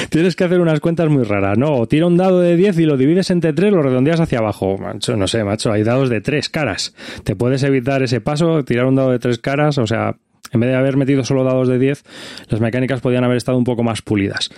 Tienes 0.09 0.35
que 0.35 0.45
hacer 0.45 0.61
unas 0.61 0.81
cuentas 0.81 1.09
muy 1.09 1.23
raras, 1.23 1.57
¿no? 1.57 1.77
O 1.77 1.87
tira 1.87 2.07
un 2.07 2.17
dado 2.17 2.41
de 2.41 2.57
10 2.57 2.81
y 2.81 2.85
lo 2.85 2.97
divides 2.97 3.31
entre 3.31 3.53
3, 3.53 3.73
lo 3.73 3.83
redondeas 3.83 4.19
hacia 4.19 4.39
abajo. 4.39 4.77
Macho, 4.77 5.17
no 5.17 5.29
sé, 5.29 5.45
macho, 5.45 5.71
hay 5.71 5.85
dados 5.85 6.11
de 6.11 6.21
3 6.21 6.49
caras. 6.49 6.95
Te 7.23 7.37
puedes 7.37 7.63
evitar 7.63 8.03
ese 8.03 8.21
paso, 8.21 8.65
tirar 8.65 8.87
un 8.87 8.97
dado 8.97 9.13
de 9.13 9.21
3 9.21 9.39
caras, 9.39 9.79
o 9.79 9.87
sea, 9.87 10.17
en 10.53 10.59
vez 10.59 10.71
de 10.71 10.77
haber 10.77 10.97
metido 10.97 11.23
solo 11.25 11.45
dados 11.45 11.69
de 11.69 11.79
10, 11.79 12.03
las 12.49 12.61
mecánicas 12.61 13.01
podían 13.01 13.23
haber 13.23 13.37
estado 13.37 13.57
un 13.57 13.65
poco 13.65 13.85
más 13.85 14.03
pulidas. 14.03 14.51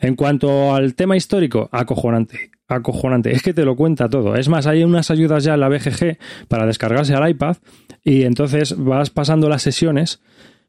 En 0.00 0.16
cuanto 0.16 0.74
al 0.74 0.94
tema 0.96 1.16
histórico, 1.16 1.68
acojonante. 1.70 2.55
Acojonante. 2.68 3.32
Es 3.32 3.42
que 3.42 3.54
te 3.54 3.64
lo 3.64 3.76
cuenta 3.76 4.08
todo. 4.08 4.34
Es 4.34 4.48
más, 4.48 4.66
hay 4.66 4.82
unas 4.82 5.10
ayudas 5.10 5.44
ya 5.44 5.54
en 5.54 5.60
la 5.60 5.68
BGG 5.68 6.18
para 6.48 6.66
descargarse 6.66 7.14
al 7.14 7.28
iPad 7.28 7.56
y 8.02 8.24
entonces 8.24 8.76
vas 8.76 9.10
pasando 9.10 9.48
las 9.48 9.62
sesiones 9.62 10.20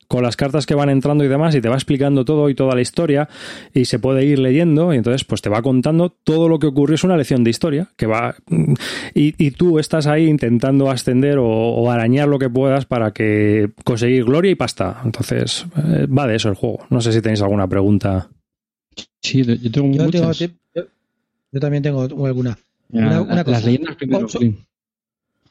con 0.08 0.24
las 0.24 0.38
cartas 0.38 0.66
que 0.66 0.76
van 0.76 0.90
entrando 0.90 1.24
y 1.24 1.28
demás 1.28 1.54
y 1.56 1.62
te 1.62 1.70
va 1.70 1.76
explicando 1.76 2.24
todo 2.24 2.50
y 2.50 2.56
toda 2.56 2.76
la 2.76 2.82
historia 2.82 3.28
y 3.74 3.86
se 3.86 4.00
puede 4.00 4.26
ir 4.26 4.40
leyendo 4.40 4.94
y 4.94 4.98
entonces 4.98 5.26
pues 5.26 5.42
te 5.42 5.50
va 5.50 5.62
contando 5.62 6.10
todo 6.10 6.48
lo 6.50 6.60
que 6.60 6.68
ocurrió. 6.68 6.96
Es 6.96 7.04
una 7.04 7.18
lección 7.18 7.44
de 7.44 7.50
historia 7.50 7.90
que 7.98 8.06
va 8.06 8.36
y, 9.14 9.52
tú 9.52 9.80
estás 9.80 10.08
ahí 10.08 10.28
intentando 10.28 10.90
ascender 10.90 11.38
o, 11.40 11.92
arañar 11.92 12.28
lo 12.28 12.40
que 12.40 12.50
puedas 12.50 12.86
para 12.86 13.12
que 13.12 13.72
conseguir 13.84 14.26
gloria 14.26 14.52
y 14.52 14.56
pasta. 14.56 15.02
Entonces 15.04 15.66
eh, 15.78 16.06
va 16.06 16.28
de 16.28 16.36
eso 16.36 16.50
el 16.50 16.56
juego. 16.56 16.86
No 16.90 17.02
sé 17.02 17.12
si 17.12 17.22
tenéis 17.22 17.42
alguna 17.42 17.68
pregunta. 17.68 18.30
Sí 19.22 19.44
yo 19.44 19.72
tengo 19.72 19.88
muchas 19.88 20.44
yo, 21.58 21.60
también 21.60 21.84
tengo 21.84 22.04
alguna, 22.26 22.58
las 22.90 23.66
leyendas 23.66 23.96
primero 23.96 24.28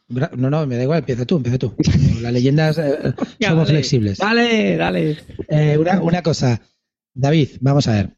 no, 0.09 0.51
no, 0.51 0.67
me 0.67 0.77
da 0.77 0.83
igual, 0.85 1.01
empieza 1.01 1.25
tú, 1.25 1.37
empieza 1.37 1.59
tú. 1.59 1.75
Las 2.21 2.33
leyendas 2.33 2.79
eh, 2.79 3.15
somos 3.41 3.69
flexibles. 3.69 4.19
Dale, 4.19 4.77
dale. 4.77 5.19
Eh, 5.49 5.79
una, 5.79 6.23
cosa, 6.23 6.61
David, 7.13 7.49
vamos 7.61 7.89
a 7.89 7.93
ver. 7.93 8.11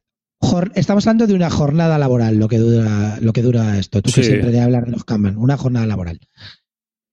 estamos 0.75 1.07
hablando 1.07 1.27
de 1.27 1.35
una 1.35 1.49
jornada 1.49 1.99
laboral, 1.99 2.37
lo 2.37 2.49
que 2.49 2.59
dura, 2.59 3.19
lo 3.21 3.33
que 3.33 3.43
dura 3.43 3.79
esto. 3.79 4.03
Tú 4.03 4.13
que 4.13 4.23
siempre 4.23 4.51
de 4.51 4.61
hablar 4.61 4.85
de 4.85 4.93
los 4.93 5.05
Kanban, 5.05 5.39
una 5.39 5.57
jornada 5.57 5.87
laboral. 5.87 6.21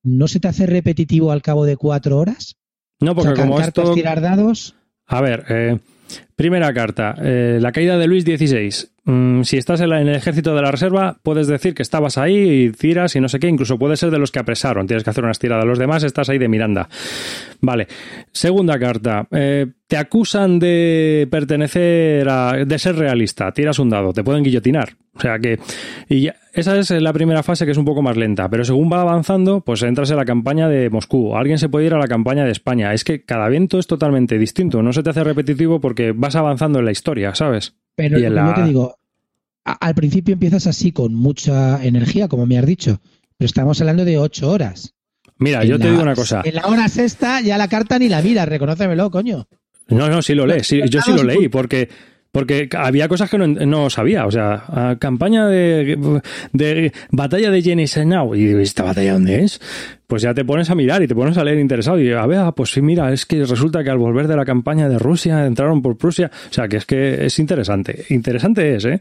¿No 0.03 0.27
se 0.27 0.39
te 0.39 0.49
hace 0.49 0.65
repetitivo 0.65 1.31
al 1.31 1.41
cabo 1.41 1.65
de 1.65 1.77
cuatro 1.77 2.17
horas? 2.17 2.57
No, 2.99 3.15
porque 3.15 3.33
como 3.33 3.59
esto... 3.59 3.93
tirar 3.93 4.21
dados. 4.21 4.75
A 5.07 5.21
ver, 5.21 5.45
eh, 5.49 5.79
primera 6.35 6.73
carta, 6.73 7.15
la 7.17 7.71
caída 7.71 7.97
de 7.97 8.07
Luis 8.07 8.23
XVI 8.25 8.89
Mm, 9.05 9.43
si 9.43 9.57
estás 9.57 9.81
en, 9.81 9.93
el 9.93 10.09
ejército 10.09 10.55
de 10.55 10.63
la 10.63 10.71
reserva, 10.71 11.17
puedes 11.21 11.45
decir 11.45 11.75
que 11.75 11.83
estabas 11.83 12.17
ahí 12.17 12.65
y 12.65 12.71
tiras 12.71 13.15
y 13.15 13.21
no 13.21 13.29
sé 13.29 13.39
qué. 13.39 13.47
Incluso 13.47 13.77
puedes 13.77 13.99
ser 13.99 14.09
de 14.09 14.17
los 14.17 14.31
que 14.31 14.39
apresaron. 14.39 14.87
Tienes 14.87 15.03
que 15.03 15.11
hacer 15.11 15.23
unas 15.23 15.37
tiradas. 15.37 15.65
Los 15.65 15.77
demás 15.77 16.03
estás 16.03 16.29
ahí 16.29 16.39
de 16.39 16.47
Miranda. 16.47 16.89
Vale. 17.61 17.87
Segunda 18.31 18.79
carta. 18.79 19.27
Eh, 19.31 19.67
te 19.87 19.97
acusan 19.97 20.57
de 20.57 21.27
pertenecer 21.29 22.27
a. 22.27 22.53
de 22.65 22.79
ser 22.79 22.95
realista. 22.95 23.51
Tiras 23.51 23.77
un 23.77 23.91
dado. 23.91 24.11
Te 24.11 24.23
pueden 24.23 24.43
guillotinar. 24.43 24.95
O 25.13 25.19
sea 25.21 25.37
que. 25.37 25.59
Y 26.09 26.29
esa 26.53 26.79
es 26.79 26.89
la 26.89 27.13
primera 27.13 27.43
fase 27.43 27.65
que 27.65 27.73
es 27.73 27.77
un 27.77 27.85
poco 27.85 28.01
más 28.01 28.17
lenta. 28.17 28.49
Pero 28.49 28.65
según 28.65 28.91
va 28.91 29.01
avanzando, 29.01 29.61
pues 29.61 29.83
entras 29.83 30.09
en 30.09 30.17
la 30.17 30.25
campaña 30.25 30.67
de 30.67 30.89
Moscú. 30.89 31.35
Alguien 31.35 31.59
se 31.59 31.69
puede 31.69 31.85
ir 31.85 31.93
a 31.93 31.99
la 31.99 32.07
campaña 32.07 32.43
de 32.43 32.51
España. 32.51 32.91
Es 32.91 33.03
que 33.03 33.23
cada 33.23 33.45
evento 33.45 33.77
es 33.77 33.85
totalmente 33.85 34.39
distinto. 34.39 34.81
No 34.81 34.93
se 34.93 35.03
te 35.03 35.11
hace 35.11 35.23
repetitivo 35.23 35.79
porque 35.79 36.11
vas 36.11 36.35
avanzando 36.35 36.79
en 36.79 36.85
la 36.85 36.91
historia, 36.91 37.35
¿sabes? 37.35 37.75
Pero 37.95 38.17
como 38.17 38.29
la- 38.29 38.53
te 38.55 38.63
digo, 38.63 38.97
a- 39.65 39.73
al 39.73 39.95
principio 39.95 40.33
empiezas 40.33 40.67
así 40.67 40.91
con 40.91 41.13
mucha 41.13 41.83
energía, 41.83 42.27
como 42.27 42.45
me 42.45 42.57
has 42.57 42.65
dicho, 42.65 43.01
pero 43.37 43.45
estamos 43.47 43.79
hablando 43.81 44.05
de 44.05 44.17
ocho 44.17 44.49
horas. 44.51 44.93
Mira, 45.37 45.63
En 45.63 45.67
yo 45.69 45.79
te 45.79 45.89
digo 45.89 46.01
una 46.01 46.15
cosa. 46.15 46.41
En 46.45 46.55
la 46.55 46.67
hora 46.67 46.87
sexta 46.87 47.41
ya 47.41 47.57
la 47.57 47.67
carta 47.67 47.99
ni 47.99 48.07
la 48.09 48.21
miras, 48.21 48.47
reconócemelo, 48.47 49.09
coño. 49.11 49.47
No, 49.87 50.07
no, 50.09 50.21
sí 50.21 50.33
lo 50.33 50.45
lees. 50.47 50.65
Sí, 50.67 50.81
yo 50.89 51.01
sí 51.01 51.11
lo 51.13 51.23
leí 51.23 51.47
porque, 51.49 51.89
porque 52.35 52.67
había 52.77 53.07
cosas 53.07 53.29
que 53.29 53.37
no, 53.37 53.89
sabía. 53.89 54.25
O 54.25 54.31
sea, 54.31 54.97
campaña 54.99 55.47
de, 55.47 56.19
de 56.51 56.91
batalla 57.09 57.49
de 57.49 57.61
Jenissenau. 57.61 58.35
Y 58.35 58.47
digo, 58.47 58.59
¿esta 58.59 58.83
batalla 58.83 59.13
dónde 59.13 59.45
es? 59.45 59.61
Pues 60.05 60.21
ya 60.21 60.33
te 60.33 60.43
pones 60.43 60.69
a 60.69 60.75
mirar 60.75 61.01
y 61.01 61.07
te 61.07 61.15
pones 61.15 61.37
a 61.37 61.45
leer 61.45 61.59
interesado. 61.59 61.97
Y 61.97 62.11
a 62.11 62.25
ver, 62.25 62.39
ah, 62.39 62.51
pues 62.51 62.71
sí, 62.71 62.81
mira, 62.81 63.13
es 63.13 63.25
que 63.25 63.45
resulta 63.45 63.85
que 63.85 63.89
al 63.89 63.99
volver 63.99 64.27
de 64.27 64.35
la 64.35 64.43
campaña 64.43 64.89
de 64.89 64.99
Rusia 64.99 65.45
entraron 65.45 65.81
por 65.81 65.97
Prusia. 65.97 66.29
O 66.49 66.53
sea, 66.53 66.67
que 66.67 66.75
es 66.75 66.85
que 66.85 67.25
es 67.25 67.39
interesante. 67.39 68.03
Interesante 68.09 68.75
es, 68.75 68.83
¿eh? 68.83 68.99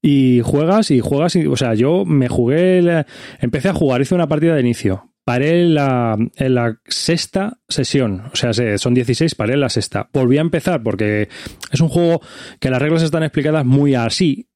Y 0.00 0.40
juegas 0.44 0.92
y 0.92 1.00
juegas. 1.00 1.34
Y, 1.34 1.48
o 1.48 1.56
sea, 1.56 1.74
yo 1.74 2.04
me 2.04 2.28
jugué. 2.28 2.82
la- 2.82 3.04
empecé 3.40 3.70
a 3.70 3.74
jugar, 3.74 4.00
hice 4.00 4.14
una 4.14 4.28
partida 4.28 4.54
de 4.54 4.60
inicio. 4.60 5.09
Paré 5.30 5.62
en 5.62 5.74
la, 5.74 6.16
la 6.38 6.76
sexta 6.86 7.58
sesión. 7.68 8.22
O 8.32 8.36
sea, 8.36 8.52
se- 8.52 8.78
son 8.78 8.94
16, 8.94 9.36
paré 9.36 9.54
en 9.54 9.60
la 9.60 9.68
sexta. 9.68 10.08
Volví 10.12 10.38
a 10.38 10.40
empezar 10.40 10.82
porque 10.82 11.28
es 11.70 11.80
un 11.80 11.88
juego 11.88 12.20
que 12.58 12.68
las 12.68 12.82
reglas 12.82 13.04
están 13.04 13.22
explicadas 13.22 13.64
muy 13.64 13.94
así. 13.94 14.48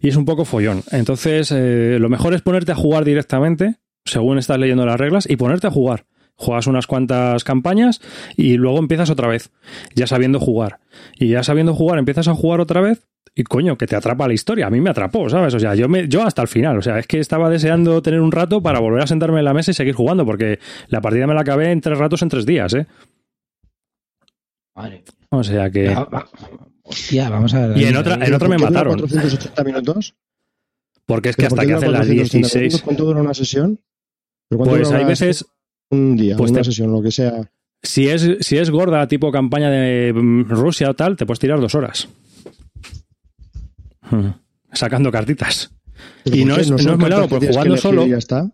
Y 0.00 0.10
es 0.10 0.14
un 0.14 0.24
poco 0.24 0.44
follón. 0.44 0.82
Entonces, 0.92 1.50
eh, 1.50 1.96
lo 1.98 2.08
mejor 2.08 2.32
es 2.32 2.42
ponerte 2.42 2.70
a 2.70 2.76
jugar 2.76 3.04
directamente, 3.04 3.80
según 4.04 4.38
estás 4.38 4.58
leyendo 4.60 4.86
las 4.86 5.00
reglas, 5.00 5.28
y 5.28 5.34
ponerte 5.34 5.66
a 5.66 5.70
jugar. 5.72 6.04
Juegas 6.36 6.66
unas 6.66 6.86
cuantas 6.86 7.44
campañas 7.44 8.00
y 8.36 8.56
luego 8.56 8.78
empiezas 8.78 9.08
otra 9.10 9.28
vez, 9.28 9.50
ya 9.94 10.06
sabiendo 10.06 10.40
jugar. 10.40 10.80
Y 11.18 11.28
ya 11.28 11.42
sabiendo 11.42 11.74
jugar, 11.74 11.98
empiezas 11.98 12.28
a 12.28 12.34
jugar 12.34 12.60
otra 12.60 12.80
vez 12.80 13.06
y 13.36 13.42
coño, 13.44 13.76
que 13.78 13.86
te 13.86 13.96
atrapa 13.96 14.28
la 14.28 14.34
historia. 14.34 14.66
A 14.66 14.70
mí 14.70 14.80
me 14.80 14.90
atrapó, 14.90 15.28
¿sabes? 15.28 15.54
O 15.54 15.58
sea, 15.60 15.74
yo, 15.74 15.88
me, 15.88 16.08
yo 16.08 16.22
hasta 16.22 16.42
el 16.42 16.48
final. 16.48 16.78
O 16.78 16.82
sea, 16.82 16.98
es 16.98 17.06
que 17.06 17.18
estaba 17.20 17.50
deseando 17.50 18.00
tener 18.02 18.20
un 18.20 18.30
rato 18.32 18.62
para 18.62 18.78
volver 18.80 19.02
a 19.02 19.06
sentarme 19.06 19.38
en 19.40 19.44
la 19.44 19.54
mesa 19.54 19.70
y 19.70 19.74
seguir 19.74 19.94
jugando, 19.94 20.24
porque 20.26 20.58
la 20.88 21.00
partida 21.00 21.26
me 21.26 21.34
la 21.34 21.40
acabé 21.40 21.70
en 21.72 21.80
tres 21.80 21.98
ratos 21.98 22.22
en 22.22 22.28
tres 22.28 22.46
días, 22.46 22.74
¿eh? 22.74 22.86
O 25.30 25.42
sea 25.44 25.70
que. 25.70 25.88
Va- 25.94 26.04
va- 26.04 26.28
Hostia, 26.82 27.30
vamos 27.30 27.54
a 27.54 27.68
ver. 27.68 27.78
Y 27.78 27.84
en 27.86 27.96
otra- 27.96 28.14
en 28.24 28.34
otra 28.34 28.48
me 28.48 28.56
¿Por 28.58 28.66
qué 28.68 28.74
dura 28.74 28.84
mataron. 28.90 28.98
480 29.00 29.64
minutos? 29.64 30.14
Porque 31.06 31.28
es 31.30 31.36
que 31.36 31.42
¿Pero 31.44 31.50
por 31.50 31.58
hasta 31.60 31.66
que 31.68 31.74
hacen 31.74 31.92
las 31.92 32.06
480 32.06 32.36
minutos? 32.36 32.52
16. 32.52 32.82
¿Cuánto 32.82 33.04
dura 33.04 33.20
una 33.20 33.34
sesión? 33.34 33.80
¿Pero 34.48 34.58
cuánto 34.58 34.76
Pues 34.76 34.90
hay 34.92 35.04
veces. 35.04 35.46
Un 35.94 36.16
día, 36.16 36.36
pues 36.36 36.50
una 36.50 36.60
te- 36.60 36.64
sesión, 36.64 36.92
lo 36.92 37.00
que 37.02 37.10
sea. 37.10 37.48
Si 37.82 38.08
es, 38.08 38.28
si 38.40 38.56
es 38.56 38.70
gorda, 38.70 39.06
tipo 39.08 39.30
campaña 39.30 39.70
de 39.70 40.12
mm, 40.14 40.44
Rusia 40.48 40.90
o 40.90 40.94
tal, 40.94 41.16
te 41.16 41.26
puedes 41.26 41.38
tirar 41.38 41.60
dos 41.60 41.74
horas. 41.74 42.08
Hmm. 44.02 44.30
Sacando 44.72 45.10
cartitas. 45.12 45.70
Pero 46.24 46.36
Y 46.36 46.40
¿por 46.40 46.48
no 46.48 46.56
es- 46.56 46.70
no 46.70 46.76
es 46.76 46.98
muy 46.98 47.08
largo, 47.10 47.28
porque 47.28 47.48
jugando 47.48 47.76
solo- 47.76 48.06
y 48.06 48.10
ya 48.10 48.18
está. 48.18 48.50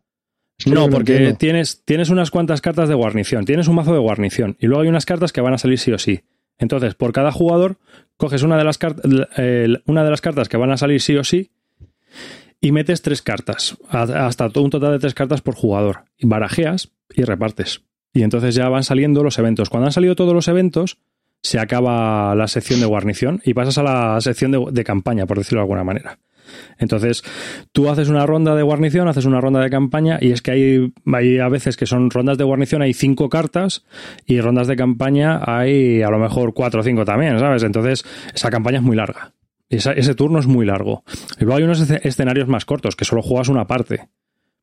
Es 0.59 0.65
que 0.67 0.71
No, 0.73 0.91
porque 0.91 1.35
tienes, 1.39 1.83
tienes 1.85 2.11
unas 2.11 2.31
cuantas 2.31 2.61
cartas 2.61 2.89
de 2.89 2.95
guarnición. 2.95 3.45
Tienes 3.47 3.67
un 3.69 3.77
mazo 3.77 3.93
de 3.95 3.99
guarnición. 3.99 4.57
Y 4.61 4.67
luego 4.67 4.83
hay 4.83 4.89
unas 4.89 5.07
cartas 5.07 5.33
que 5.33 5.41
van 5.41 5.55
a 5.55 5.59
salir 5.59 5.79
sí 5.79 5.91
o 5.93 5.99
sí. 5.99 6.21
Entonces, 6.59 6.95
por 6.95 7.13
cada 7.13 7.33
jugador, 7.33 7.79
coges 8.19 8.43
una 8.43 8.59
de 8.59 8.65
las, 8.65 8.79
el- 9.37 9.83
una 9.87 10.05
de 10.05 10.11
las 10.11 10.21
cartas 10.21 10.49
que 10.51 10.59
van 10.59 10.71
a 10.71 10.77
salir 10.77 11.01
sí 11.01 11.17
o 11.17 11.25
sí 11.25 11.51
y 12.61 12.73
metes 12.73 13.01
tres 13.01 13.23
cartas. 13.23 13.79
Hasta 13.89 14.51
un 14.57 14.69
total 14.71 14.93
de 14.93 14.99
tres 14.99 15.15
cartas 15.15 15.41
por 15.41 15.55
jugador. 15.55 16.05
Y 16.19 16.27
barajeas 16.27 16.91
y 17.15 17.23
repartes. 17.25 17.83
Y 18.13 18.23
entonces 18.23 18.55
ya 18.55 18.69
van 18.69 18.83
saliendo 18.85 19.23
los 19.23 19.39
eventos. 19.39 19.71
Cuando 19.71 19.87
han 19.87 19.93
salido 19.93 20.17
todos 20.17 20.35
los 20.35 20.49
eventos, 20.49 20.99
se 21.43 21.59
acaba 21.59 22.35
la 22.35 22.49
sección 22.49 22.81
de 22.81 22.87
guarnición 22.87 23.41
y 23.45 23.55
pasas 23.55 23.79
a 23.79 23.83
la 23.83 24.21
sección 24.21 24.53
de, 24.73 24.85
campaña, 24.85 25.27
por 25.27 25.39
decirlo 25.39 25.61
de 25.61 25.65
alguna 25.65 25.85
manera. 25.85 26.19
Entonces, 26.79 27.23
tú 27.73 27.89
haces 27.89 28.09
una 28.09 28.27
ronda 28.27 28.57
de 28.57 28.63
guarnición, 28.63 29.07
haces 29.07 29.25
una 29.25 29.41
ronda 29.41 29.61
de 29.61 29.71
campaña, 29.71 30.19
y 30.21 30.33
es 30.33 30.43
que 30.43 30.51
hay, 30.51 30.93
hay 31.13 31.39
a 31.39 31.49
veces 31.49 31.77
que 31.77 31.87
son 31.87 32.11
rondas 32.11 32.39
de 32.39 32.45
guarnición, 32.45 32.83
hay 32.83 32.93
cinco 32.93 33.29
cartas, 33.29 33.85
y 34.27 34.41
rondas 34.41 34.67
de 34.67 34.75
campaña 34.75 35.41
hay 35.47 36.03
a 36.03 36.11
lo 36.11 36.19
mejor 36.19 36.53
cuatro 36.53 36.81
o 36.81 36.83
cinco 36.83 37.05
también, 37.05 37.39
¿sabes? 37.39 37.63
Entonces, 37.63 38.05
esa 38.35 38.51
campaña 38.51 38.79
es 38.79 38.83
muy 38.85 38.97
larga. 38.97 39.33
Ese 39.69 40.15
turno 40.17 40.41
es 40.41 40.47
muy 40.49 40.67
largo. 40.67 41.05
Y 41.39 41.45
luego 41.45 41.59
hay 41.59 41.63
unos 41.63 41.81
esce- 41.89 42.01
escenarios 42.03 42.49
más 42.49 42.65
cortos, 42.65 42.97
que 42.97 43.05
solo 43.05 43.23
juegas 43.23 43.49
una 43.49 43.69
parte. 43.69 44.09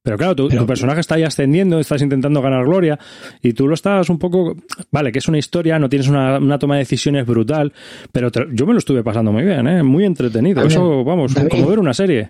Pero 0.08 0.18
claro, 0.18 0.36
tu, 0.38 0.48
Pero- 0.48 0.62
tu 0.62 0.68
personaje 0.68 1.02
está 1.02 1.16
ahí 1.16 1.24
ascendiendo, 1.24 1.82
estás 1.82 2.02
intentando 2.02 2.42
ganar 2.42 2.64
gloria, 2.66 2.98
y 3.42 3.52
tú 3.52 3.68
lo 3.68 3.74
estás 3.74 4.10
un 4.10 4.18
poco. 4.18 4.56
Vale, 4.90 5.12
que 5.12 5.20
es 5.20 5.28
una 5.28 5.38
historia, 5.38 5.78
no 5.80 5.90
tienes 5.90 6.08
una, 6.08 6.38
una 6.38 6.58
toma 6.58 6.76
de 6.76 6.80
decisiones 6.80 7.26
brutal, 7.26 7.74
pero 8.14 8.32
te- 8.32 8.48
yo 8.54 8.66
me 8.66 8.72
lo 8.72 8.80
estuve 8.80 9.04
pasando 9.04 9.34
muy 9.34 9.44
bien, 9.44 9.68
¿eh? 9.68 9.84
Muy 9.84 10.06
entretenido. 10.06 10.62
Ver, 10.62 10.72
Eso, 10.72 11.04
vamos, 11.04 11.34
David. 11.34 11.50
como 11.50 11.68
ver 11.68 11.80
una 11.80 11.94
serie. 11.94 12.30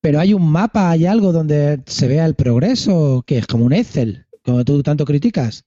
Pero 0.00 0.20
hay 0.20 0.32
un 0.32 0.50
mapa, 0.50 0.90
hay 0.90 1.04
algo 1.04 1.32
donde 1.32 1.82
se 1.84 2.08
vea 2.08 2.24
el 2.24 2.34
progreso, 2.34 3.22
que 3.26 3.36
es 3.36 3.46
como 3.46 3.66
un 3.66 3.74
Excel, 3.74 4.24
como 4.42 4.64
tú 4.64 4.82
tanto 4.82 5.04
criticas. 5.04 5.66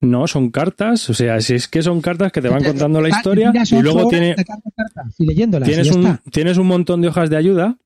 No, 0.00 0.26
son 0.28 0.50
cartas, 0.50 1.10
o 1.10 1.14
sea, 1.14 1.40
si 1.40 1.54
es 1.56 1.66
que 1.66 1.82
son 1.82 2.00
cartas 2.00 2.30
que 2.30 2.40
te 2.40 2.48
van 2.48 2.62
contando 2.62 3.00
la 3.02 3.08
historia 3.10 3.52
y 3.70 3.82
luego 3.82 4.08
tiene, 4.08 4.36
cartas, 4.36 5.14
y 5.18 5.26
leyéndolas, 5.26 5.68
tienes, 5.68 5.90
un, 5.90 6.18
tienes 6.30 6.56
un 6.58 6.68
montón 6.68 7.02
de 7.02 7.08
hojas 7.08 7.28
de 7.28 7.36
ayuda 7.36 7.76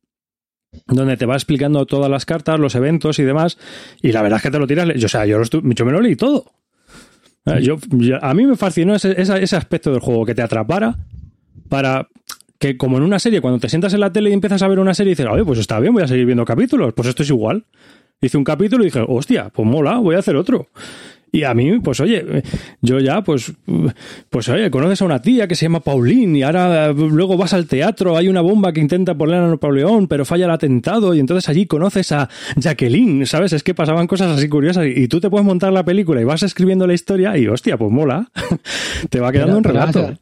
donde 0.86 1.16
te 1.16 1.26
va 1.26 1.34
explicando 1.34 1.86
todas 1.86 2.10
las 2.10 2.26
cartas, 2.26 2.58
los 2.58 2.74
eventos 2.74 3.18
y 3.18 3.22
demás, 3.22 3.58
y 4.02 4.12
la 4.12 4.22
verdad 4.22 4.38
es 4.38 4.42
que 4.42 4.50
te 4.50 4.58
lo 4.58 4.66
tiras, 4.66 4.88
yo, 4.96 5.06
o 5.06 5.08
sea, 5.08 5.26
yo, 5.26 5.38
lo 5.38 5.44
yo 5.44 5.84
me 5.84 5.92
lo 5.92 6.00
leí 6.00 6.16
todo. 6.16 6.52
Eh, 7.46 7.62
Yo, 7.62 7.76
a 8.22 8.32
mí 8.32 8.46
me 8.46 8.56
fascinó 8.56 8.94
ese, 8.94 9.20
ese 9.20 9.56
aspecto 9.56 9.90
del 9.90 10.00
juego, 10.00 10.24
que 10.24 10.34
te 10.34 10.42
atrapara 10.42 10.96
para 11.68 12.08
que 12.58 12.76
como 12.78 12.96
en 12.96 13.02
una 13.02 13.18
serie, 13.18 13.40
cuando 13.40 13.58
te 13.58 13.68
sientas 13.68 13.92
en 13.92 14.00
la 14.00 14.12
tele 14.12 14.30
y 14.30 14.32
empiezas 14.32 14.62
a 14.62 14.68
ver 14.68 14.78
una 14.78 14.94
serie 14.94 15.10
y 15.10 15.14
dices, 15.14 15.26
oye, 15.30 15.44
pues 15.44 15.58
está 15.58 15.78
bien, 15.80 15.92
voy 15.92 16.02
a 16.02 16.08
seguir 16.08 16.24
viendo 16.24 16.44
capítulos, 16.44 16.94
pues 16.94 17.08
esto 17.08 17.22
es 17.22 17.28
igual. 17.28 17.66
Hice 18.20 18.38
un 18.38 18.44
capítulo 18.44 18.84
y 18.84 18.86
dije, 18.86 19.04
hostia, 19.06 19.50
pues 19.50 19.68
mola, 19.68 19.98
voy 19.98 20.14
a 20.14 20.20
hacer 20.20 20.36
otro. 20.36 20.68
Y 21.34 21.42
a 21.42 21.52
mí, 21.52 21.80
pues 21.80 21.98
oye, 21.98 22.24
yo 22.80 23.00
ya, 23.00 23.22
pues, 23.24 23.52
pues 24.30 24.48
oye, 24.48 24.70
conoces 24.70 25.02
a 25.02 25.04
una 25.04 25.20
tía 25.20 25.48
que 25.48 25.56
se 25.56 25.64
llama 25.64 25.80
Pauline 25.80 26.38
y 26.38 26.42
ahora 26.44 26.90
eh, 26.90 26.94
luego 26.94 27.36
vas 27.36 27.52
al 27.54 27.66
teatro, 27.66 28.16
hay 28.16 28.28
una 28.28 28.40
bomba 28.40 28.72
que 28.72 28.80
intenta 28.80 29.16
poner 29.16 29.36
a 29.36 29.48
Napoleón, 29.48 30.06
pero 30.06 30.24
falla 30.24 30.44
el 30.44 30.52
atentado 30.52 31.12
y 31.12 31.18
entonces 31.18 31.48
allí 31.48 31.66
conoces 31.66 32.12
a 32.12 32.28
Jacqueline, 32.56 33.26
¿sabes? 33.26 33.52
Es 33.52 33.64
que 33.64 33.74
pasaban 33.74 34.06
cosas 34.06 34.38
así 34.38 34.48
curiosas 34.48 34.86
y, 34.86 34.90
y 35.02 35.08
tú 35.08 35.20
te 35.20 35.28
puedes 35.28 35.44
montar 35.44 35.72
la 35.72 35.84
película 35.84 36.20
y 36.20 36.24
vas 36.24 36.44
escribiendo 36.44 36.86
la 36.86 36.94
historia 36.94 37.36
y 37.36 37.48
hostia, 37.48 37.76
pues 37.76 37.90
mola. 37.90 38.30
te 39.10 39.18
va 39.18 39.32
quedando 39.32 39.54
Pero- 39.54 39.58
un 39.58 39.64
relato. 39.64 40.18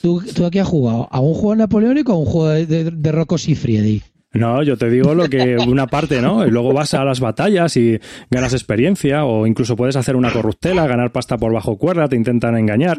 ¿Tú, 0.00 0.22
¿Tú 0.34 0.44
aquí 0.46 0.58
has 0.60 0.68
jugado? 0.68 1.08
¿A 1.10 1.18
un 1.20 1.34
juego 1.34 1.56
napoleónico 1.56 2.12
o 2.12 2.16
a 2.16 2.18
un 2.20 2.26
juego 2.26 2.48
de, 2.50 2.66
de, 2.66 2.90
de 2.92 3.12
Rocco 3.12 3.36
Siffredi? 3.38 4.02
No, 4.38 4.62
yo 4.62 4.76
te 4.76 4.90
digo 4.90 5.14
lo 5.14 5.28
que 5.28 5.56
una 5.68 5.86
parte, 5.86 6.20
¿no? 6.22 6.46
Y 6.46 6.50
luego 6.50 6.72
vas 6.72 6.94
a 6.94 7.04
las 7.04 7.20
batallas 7.20 7.76
y 7.76 7.98
ganas 8.30 8.52
experiencia 8.52 9.24
o 9.24 9.46
incluso 9.46 9.76
puedes 9.76 9.96
hacer 9.96 10.16
una 10.16 10.32
corruptela, 10.32 10.86
ganar 10.86 11.12
pasta 11.12 11.36
por 11.38 11.52
bajo 11.52 11.76
cuerda, 11.78 12.08
te 12.08 12.16
intentan 12.16 12.56
engañar. 12.56 12.98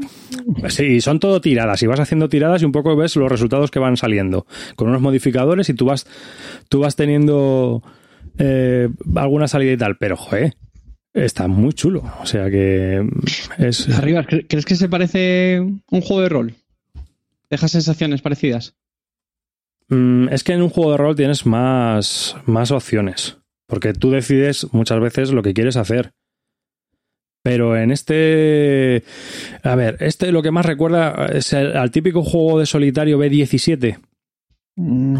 Sí, 0.69 1.01
son 1.01 1.19
todo 1.19 1.41
tiradas 1.41 1.81
y 1.83 1.87
vas 1.87 1.99
haciendo 1.99 2.29
tiradas 2.29 2.61
y 2.61 2.65
un 2.65 2.71
poco 2.71 2.95
ves 2.95 3.15
los 3.15 3.31
resultados 3.31 3.71
que 3.71 3.79
van 3.79 3.97
saliendo 3.97 4.45
con 4.75 4.89
unos 4.89 5.01
modificadores 5.01 5.69
y 5.69 5.73
tú 5.73 5.85
vas 5.85 6.05
tú 6.69 6.79
vas 6.79 6.95
teniendo 6.95 7.81
eh, 8.37 8.89
alguna 9.15 9.47
salida 9.47 9.71
y 9.73 9.77
tal, 9.77 9.97
pero 9.97 10.15
joder, 10.17 10.53
está 11.13 11.47
muy 11.47 11.73
chulo, 11.73 12.03
o 12.21 12.25
sea 12.25 12.49
que 12.49 13.03
es 13.57 13.89
Arriba, 13.97 14.23
¿cre- 14.23 14.45
¿crees 14.47 14.65
que 14.65 14.75
se 14.75 14.89
parece 14.89 15.59
un 15.59 16.01
juego 16.01 16.21
de 16.21 16.29
rol? 16.29 16.53
Deja 17.49 17.67
sensaciones 17.67 18.21
parecidas. 18.21 18.75
Mm, 19.89 20.29
es 20.29 20.43
que 20.43 20.53
en 20.53 20.61
un 20.61 20.69
juego 20.69 20.91
de 20.91 20.97
rol 20.97 21.15
tienes 21.15 21.45
más, 21.45 22.35
más 22.45 22.71
opciones. 22.71 23.37
Porque 23.67 23.93
tú 23.93 24.11
decides 24.11 24.67
muchas 24.73 24.99
veces 24.99 25.31
lo 25.31 25.43
que 25.43 25.53
quieres 25.53 25.75
hacer. 25.77 26.11
Pero 27.43 27.77
en 27.77 27.91
este. 27.91 29.03
A 29.63 29.75
ver, 29.75 29.97
este 30.01 30.31
lo 30.31 30.41
que 30.41 30.51
más 30.51 30.65
recuerda 30.65 31.27
es 31.33 31.53
el- 31.53 31.77
al 31.77 31.91
típico 31.91 32.23
juego 32.23 32.59
de 32.59 32.65
solitario 32.65 33.17
B17, 33.19 33.99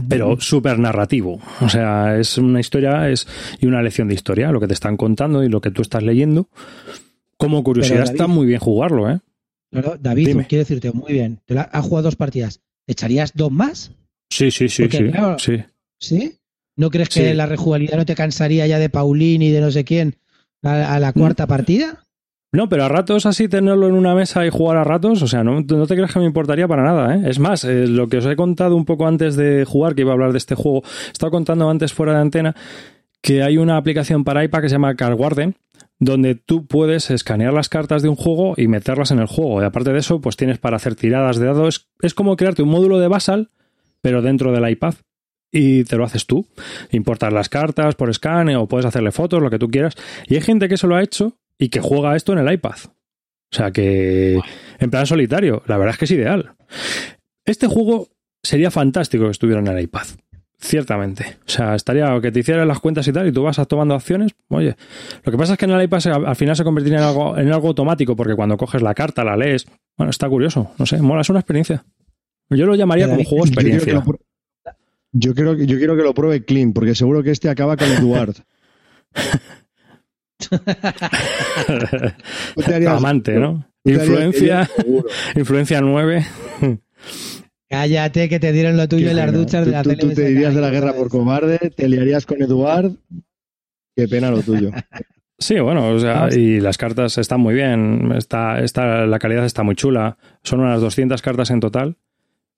pero 0.10 0.40
súper 0.40 0.78
narrativo. 0.80 1.40
O 1.62 1.70
sea, 1.70 2.18
es 2.18 2.38
una 2.38 2.60
historia 2.60 3.10
es, 3.10 3.28
y 3.62 3.66
una 3.68 3.82
lección 3.82 4.10
de 4.10 4.16
historia, 4.16 4.52
lo 4.52 4.60
que 4.60 4.68
te 4.68 4.74
están 4.74 4.98
contando 4.98 5.44
y 5.44 5.50
lo 5.50 5.62
que 5.62 5.72
tú 5.72 5.82
estás 5.82 6.04
leyendo. 6.04 6.50
Como 7.38 7.64
curiosidad, 7.64 8.00
David- 8.00 8.12
está 8.12 8.28
muy 8.28 8.46
bien 8.48 8.60
jugarlo, 8.60 9.10
¿eh? 9.10 9.20
Claro, 9.72 9.96
David, 10.00 10.28
Dime. 10.28 10.48
quiero 10.48 10.62
decirte, 10.64 10.92
muy 10.92 11.14
bien. 11.14 11.40
Te 11.46 11.54
la- 11.54 11.62
has 11.64 11.86
jugado 11.86 12.04
dos 12.06 12.16
partidas. 12.16 12.62
¿Echarías 12.88 13.34
dos 13.36 13.52
más? 13.52 13.92
Sí, 14.30 14.52
sí, 14.52 14.68
sí, 14.70 14.84
Porque, 14.84 14.98
sí, 14.98 15.04
claro, 15.12 15.40
sí. 15.40 15.64
¿Sí? 16.00 16.34
¿No 16.76 16.90
crees 16.90 17.10
que 17.10 17.30
Sí. 17.30 17.34
la 17.34 17.46
rejugabilidad 17.46 17.98
no 17.98 18.06
te 18.06 18.16
cansaría 18.16 18.68
ya 18.68 18.78
de 18.80 18.90
Paulín 18.90 19.42
y 19.42 19.50
de 19.52 19.62
no 19.62 19.72
sé 19.72 19.84
quién 19.84 20.16
a, 20.64 20.94
a 20.96 21.00
la 21.00 21.14
cuarta 21.14 21.48
partida? 21.48 22.04
No, 22.54 22.70
pero 22.70 22.86
a 22.86 22.90
ratos 22.90 23.26
así 23.26 23.48
tenerlo 23.50 23.88
en 23.88 23.94
una 23.94 24.16
mesa 24.16 24.46
y 24.46 24.50
jugar 24.50 24.78
a 24.78 24.84
ratos, 24.84 25.22
o 25.22 25.28
sea, 25.28 25.44
no, 25.44 25.60
no 25.62 25.88
te 25.88 25.96
creas 25.96 26.14
que 26.14 26.20
me 26.20 26.26
importaría 26.26 26.68
para 26.68 26.84
nada, 26.84 27.16
¿eh? 27.16 27.22
Es 27.26 27.40
más, 27.40 27.64
eh, 27.66 27.88
lo 27.88 28.08
que 28.08 28.18
os 28.18 28.26
he 28.26 28.36
contado 28.36 28.76
un 28.76 28.86
poco 28.86 29.06
antes 29.08 29.36
de 29.36 29.66
jugar, 29.66 29.96
que 29.96 30.02
iba 30.02 30.12
a 30.12 30.14
hablar 30.14 30.32
de 30.32 30.38
este 30.38 30.56
juego, 30.56 30.82
he 31.08 31.12
estado 31.12 31.32
contando 31.32 31.70
antes 31.70 31.94
fuera 31.94 32.14
de 32.14 32.20
antena 32.20 32.56
que 33.22 33.44
hay 33.44 33.58
una 33.58 33.76
aplicación 33.78 34.24
para 34.24 34.44
iPad 34.44 34.62
que 34.62 34.70
se 34.70 34.76
llama 34.76 34.96
Card 34.96 35.18
Garden, 35.18 35.56
donde 36.00 36.36
tú 36.36 36.68
puedes 36.68 37.10
escanear 37.10 37.52
las 37.54 37.68
cartas 37.70 38.02
de 38.02 38.10
un 38.10 38.16
juego 38.16 38.54
y 38.56 38.68
meterlas 38.68 39.12
en 39.12 39.20
el 39.20 39.26
juego. 39.28 39.62
Y 39.62 39.66
aparte 39.66 39.92
de 39.92 40.00
eso, 40.00 40.22
pues 40.22 40.38
tienes 40.38 40.58
para 40.60 40.78
hacer 40.78 40.96
tiradas 40.96 41.38
de 41.38 41.48
dados. 41.48 41.90
Es 42.02 42.14
como 42.14 42.36
crearte 42.38 42.62
un 42.62 42.70
módulo 42.70 43.00
de 43.00 43.08
Basal, 43.08 43.50
pero 44.08 44.22
dentro 44.22 44.54
del 44.54 44.70
iPad. 44.70 44.94
Y 45.52 45.84
te 45.84 45.98
lo 45.98 46.06
haces 46.06 46.26
tú. 46.26 46.48
Importas 46.92 47.34
las 47.34 47.50
cartas 47.50 47.96
por 47.96 48.10
escane 48.10 48.56
o 48.56 48.68
puedes 48.70 48.86
hacerle 48.86 49.12
fotos, 49.12 49.42
lo 49.42 49.50
que 49.50 49.60
tú 49.60 49.68
quieras. 49.70 49.96
Y 50.28 50.36
hay 50.36 50.42
gente 50.42 50.70
que 50.70 50.76
eso 50.76 50.88
lo 50.88 50.96
ha 50.96 51.04
hecho 51.04 51.34
y 51.60 51.68
que 51.68 51.82
juega 51.82 52.16
esto 52.16 52.32
en 52.32 52.40
el 52.40 52.54
iPad. 52.54 52.76
O 53.52 53.56
sea 53.56 53.72
que, 53.72 54.40
en 54.80 54.90
plan 54.90 55.06
solitario, 55.06 55.64
la 55.68 55.78
verdad 55.78 55.96
es 55.96 56.00
que 56.00 56.06
es 56.06 56.12
ideal. 56.12 56.54
Este 57.44 57.68
juego 57.68 58.08
sería 58.42 58.72
fantástico 58.72 59.26
que 59.26 59.32
estuviera 59.32 59.60
en 59.60 59.68
el 59.68 59.82
iPad. 59.84 60.06
Ciertamente. 60.58 61.38
O 61.46 61.50
sea, 61.50 61.76
estaría 61.76 62.18
que 62.22 62.32
te 62.32 62.40
hicieran 62.40 62.66
las 62.68 62.80
cuentas 62.80 63.06
y 63.10 63.12
tal, 63.12 63.28
y 63.28 63.34
tú 63.34 63.44
vas 63.44 63.60
tomando 63.68 63.94
acciones. 63.94 64.32
Oye, 64.48 64.78
lo 65.26 65.32
que 65.34 65.38
pasa 65.38 65.54
es 65.54 65.60
que 65.60 65.66
en 65.66 65.72
el 65.72 65.84
iPad 65.84 66.00
se- 66.00 66.12
al 66.12 66.36
final 66.38 66.56
se 66.56 66.64
convertiría 66.64 67.00
en 67.00 67.04
algo, 67.04 67.38
en 67.38 67.52
algo 67.52 67.68
automático, 67.68 68.16
porque 68.16 68.36
cuando 68.36 68.56
coges 68.56 68.82
la 68.82 68.94
carta, 68.94 69.24
la 69.26 69.36
lees. 69.36 69.66
Bueno, 69.98 70.12
está 70.12 70.30
curioso. 70.30 70.72
No 70.80 70.86
sé, 70.86 71.02
mola, 71.02 71.22
es 71.22 71.30
una 71.30 71.40
experiencia. 71.40 71.84
Yo 72.50 72.66
lo 72.66 72.76
llamaría 72.76 73.08
como 73.10 73.24
juego 73.24 73.46
Yo 73.46 73.52
quiero, 73.52 73.70
que 73.70 73.76
experiencia. 73.76 74.14
yo, 75.12 75.36
quiero, 75.36 75.54
yo 75.58 75.78
quiero 75.78 75.96
que 75.98 76.04
lo 76.04 76.14
pruebe 76.14 76.46
Clean, 76.46 76.74
porque 76.74 76.96
seguro 76.96 77.22
que 77.24 77.32
este 77.32 77.50
acaba 77.50 77.76
con 77.78 77.90
Eduard. 77.92 78.36
Amante, 82.88 83.34
¿no? 83.40 83.66
Influencia, 83.84 84.70
influencia 85.36 85.82
9. 85.82 86.26
Cállate 87.70 88.30
que 88.30 88.40
te 88.40 88.52
dieron 88.52 88.78
lo 88.78 88.88
tuyo 88.88 89.06
Qué 89.06 89.12
en 89.12 89.18
las 89.18 89.34
duchas 89.34 89.66
de 89.66 89.72
la 89.72 89.84
tú, 89.84 89.90
tú- 89.92 89.96
tú 89.96 90.02
tele. 90.10 90.16
te 90.16 90.32
irías 90.32 90.56
de 90.56 90.62
la 90.62 90.70
guerra 90.70 90.94
por 90.94 91.10
cobarde, 91.10 91.58
te 91.76 91.88
liarías 91.90 92.26
con 92.26 92.42
Eduard. 92.42 92.92
Qué 93.96 94.08
pena 94.08 94.32
lo 94.32 94.42
tuyo. 94.42 94.72
Sí, 95.40 95.60
bueno, 95.60 95.90
o 95.90 96.00
sea, 96.00 96.30
y 96.32 96.60
las 96.60 96.78
cartas 96.78 97.18
están 97.18 97.40
muy 97.42 97.54
bien, 97.54 98.12
está, 98.16 98.60
está, 98.62 99.06
la 99.06 99.20
calidad 99.20 99.46
está 99.46 99.64
muy 99.64 99.76
chula, 99.76 100.18
son 100.44 100.62
unas 100.62 100.82
200 100.82 101.22
cartas 101.22 101.52
en 101.52 101.60
total 101.60 101.98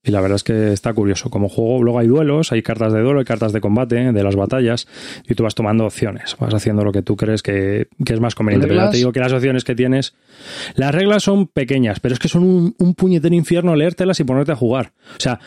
y 0.09 0.11
la 0.11 0.21
verdad 0.21 0.37
es 0.37 0.43
que 0.43 0.73
está 0.73 0.91
curioso 0.91 1.29
como 1.29 1.49
juego. 1.49 1.83
Luego 1.83 1.99
hay 1.99 2.07
duelos, 2.07 2.51
hay 2.51 2.63
cartas 2.63 2.93
de 2.93 3.01
duelo, 3.01 3.19
hay 3.19 3.25
cartas 3.25 3.53
de 3.53 3.61
combate, 3.61 4.11
de 4.11 4.23
las 4.23 4.35
batallas 4.35 4.87
y 5.27 5.35
tú 5.35 5.43
vas 5.43 5.53
tomando 5.53 5.85
opciones, 5.85 6.35
vas 6.39 6.53
haciendo 6.53 6.83
lo 6.83 6.91
que 6.91 7.03
tú 7.03 7.15
crees 7.15 7.43
que, 7.43 7.89
que 8.03 8.13
es 8.13 8.19
más 8.19 8.33
conveniente. 8.33 8.67
Pero 8.67 8.79
ya 8.79 8.89
te 8.89 8.97
digo 8.97 9.11
que 9.11 9.19
las 9.19 9.31
opciones 9.31 9.63
que 9.63 9.75
tienes, 9.75 10.15
las 10.73 10.93
reglas 10.95 11.23
son 11.23 11.47
pequeñas, 11.47 11.99
pero 11.99 12.13
es 12.13 12.19
que 12.19 12.27
son 12.27 12.43
un, 12.43 12.75
un 12.79 12.95
puñetero 12.95 13.35
infierno 13.35 13.75
leértelas 13.75 14.19
y 14.19 14.23
ponerte 14.23 14.51
a 14.51 14.55
jugar. 14.55 14.93
O 15.15 15.19
sea, 15.19 15.39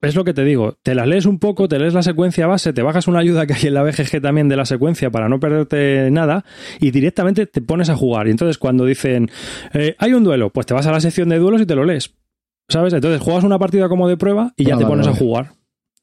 es 0.00 0.14
lo 0.14 0.24
que 0.24 0.32
te 0.32 0.42
digo, 0.42 0.78
te 0.82 0.94
las 0.94 1.06
lees 1.06 1.26
un 1.26 1.38
poco, 1.38 1.68
te 1.68 1.78
lees 1.78 1.92
la 1.92 2.02
secuencia 2.02 2.46
base, 2.46 2.72
te 2.72 2.80
bajas 2.80 3.08
una 3.08 3.18
ayuda 3.18 3.46
que 3.46 3.52
hay 3.52 3.66
en 3.66 3.74
la 3.74 3.82
BGG 3.82 4.22
también 4.22 4.48
de 4.48 4.56
la 4.56 4.64
secuencia 4.64 5.10
para 5.10 5.28
no 5.28 5.38
perderte 5.38 6.10
nada 6.10 6.46
y 6.80 6.92
directamente 6.92 7.44
te 7.44 7.60
pones 7.60 7.90
a 7.90 7.96
jugar. 7.96 8.26
Y 8.28 8.30
entonces 8.30 8.56
cuando 8.56 8.86
dicen, 8.86 9.30
eh, 9.74 9.96
hay 9.98 10.14
un 10.14 10.24
duelo, 10.24 10.48
pues 10.50 10.64
te 10.64 10.72
vas 10.72 10.86
a 10.86 10.92
la 10.92 11.00
sección 11.00 11.28
de 11.28 11.38
duelos 11.38 11.60
y 11.60 11.66
te 11.66 11.74
lo 11.74 11.84
lees. 11.84 12.14
¿Sabes? 12.68 12.92
Entonces 12.92 13.20
juegas 13.20 13.44
una 13.44 13.58
partida 13.58 13.88
como 13.88 14.08
de 14.08 14.16
prueba 14.16 14.52
y 14.56 14.64
ya 14.64 14.74
Ah, 14.74 14.78
te 14.78 14.84
vale, 14.84 14.96
pones 15.02 15.06
a 15.08 15.14
jugar. 15.14 15.52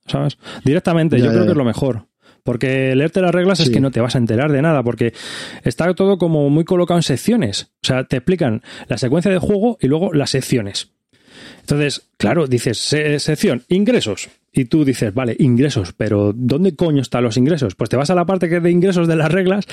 ¿Sabes? 0.07 0.37
Directamente, 0.63 1.17
Ya, 1.17 1.25
yo 1.25 1.29
ya, 1.29 1.33
creo 1.33 1.45
que 1.45 1.51
es 1.51 1.57
lo 1.57 1.65
mejor. 1.65 2.07
Porque 2.43 2.93
leerte 2.95 3.21
las 3.21 3.33
reglas 3.33 3.59
es 3.59 3.71
que 3.71 3.79
no 3.79 3.89
te 3.89 4.01
vas 4.01 4.13
a 4.15 4.19
enterar 4.19 4.51
de 4.51 4.61
nada, 4.61 4.83
porque 4.83 5.13
está 5.63 5.91
todo 5.95 6.19
como 6.19 6.47
muy 6.51 6.63
colocado 6.63 6.99
en 6.99 7.03
secciones. 7.03 7.71
O 7.83 7.87
sea, 7.87 8.03
te 8.03 8.17
explican 8.17 8.61
la 8.87 8.99
secuencia 8.99 9.31
de 9.31 9.39
juego 9.39 9.77
y 9.81 9.87
luego 9.87 10.13
las 10.13 10.29
secciones. 10.29 10.91
Entonces, 11.61 12.07
claro, 12.17 12.45
dices, 12.45 12.77
se- 12.77 13.19
sección, 13.19 13.63
ingresos. 13.67 14.29
Y 14.57 14.65
tú 14.65 14.85
dices, 14.85 15.13
vale, 15.13 15.35
ingresos, 15.37 15.91
pero 15.91 16.31
¿dónde 16.33 16.77
coño 16.77 17.01
están 17.01 17.25
los 17.25 17.35
ingresos? 17.35 17.75
Pues 17.75 17.89
te 17.89 17.97
vas 17.97 18.09
a 18.09 18.15
la 18.15 18.25
parte 18.25 18.47
que 18.47 18.57
es 18.57 18.63
de 18.63 18.71
ingresos 18.71 19.05
de 19.05 19.17
las 19.17 19.29
reglas. 19.29 19.65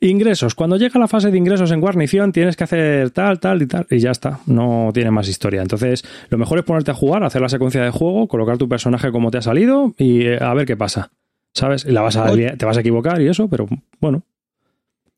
Ingresos. 0.00 0.54
Cuando 0.54 0.76
llega 0.76 1.00
la 1.00 1.08
fase 1.08 1.32
de 1.32 1.38
ingresos 1.38 1.72
en 1.72 1.80
guarnición, 1.80 2.30
tienes 2.30 2.54
que 2.54 2.62
hacer 2.62 3.10
tal, 3.10 3.40
tal 3.40 3.62
y 3.62 3.66
tal. 3.66 3.84
Y 3.90 3.98
ya 3.98 4.12
está. 4.12 4.38
No 4.46 4.90
tiene 4.94 5.10
más 5.10 5.28
historia. 5.28 5.60
Entonces, 5.60 6.04
lo 6.28 6.38
mejor 6.38 6.60
es 6.60 6.64
ponerte 6.64 6.92
a 6.92 6.94
jugar, 6.94 7.24
hacer 7.24 7.42
la 7.42 7.48
secuencia 7.48 7.82
de 7.82 7.90
juego, 7.90 8.28
colocar 8.28 8.58
tu 8.58 8.68
personaje 8.68 9.10
como 9.10 9.32
te 9.32 9.38
ha 9.38 9.42
salido 9.42 9.92
y 9.98 10.22
eh, 10.22 10.38
a 10.40 10.54
ver 10.54 10.66
qué 10.66 10.76
pasa. 10.76 11.10
¿Sabes? 11.52 11.84
Y 11.84 11.90
la 11.90 12.02
vas 12.02 12.16
a, 12.16 12.32
te 12.32 12.64
vas 12.64 12.76
a 12.76 12.80
equivocar 12.80 13.20
y 13.20 13.26
eso, 13.26 13.48
pero 13.48 13.66
bueno. 14.00 14.22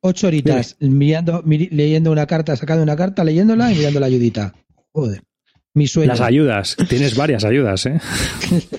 Ocho 0.00 0.28
horitas 0.28 0.76
mirando, 0.80 1.42
leyendo 1.46 2.10
una 2.10 2.26
carta, 2.26 2.56
sacando 2.56 2.82
una 2.82 2.96
carta, 2.96 3.22
leyéndola 3.22 3.70
y 3.70 3.76
mirando 3.76 4.00
la 4.00 4.06
ayudita. 4.06 4.54
Joder. 4.92 5.22
Mi 5.74 5.86
sueño. 5.86 6.08
Las 6.08 6.20
ayudas. 6.20 6.76
Tienes 6.88 7.16
varias 7.16 7.44
ayudas, 7.44 7.84
¿eh? 7.86 8.00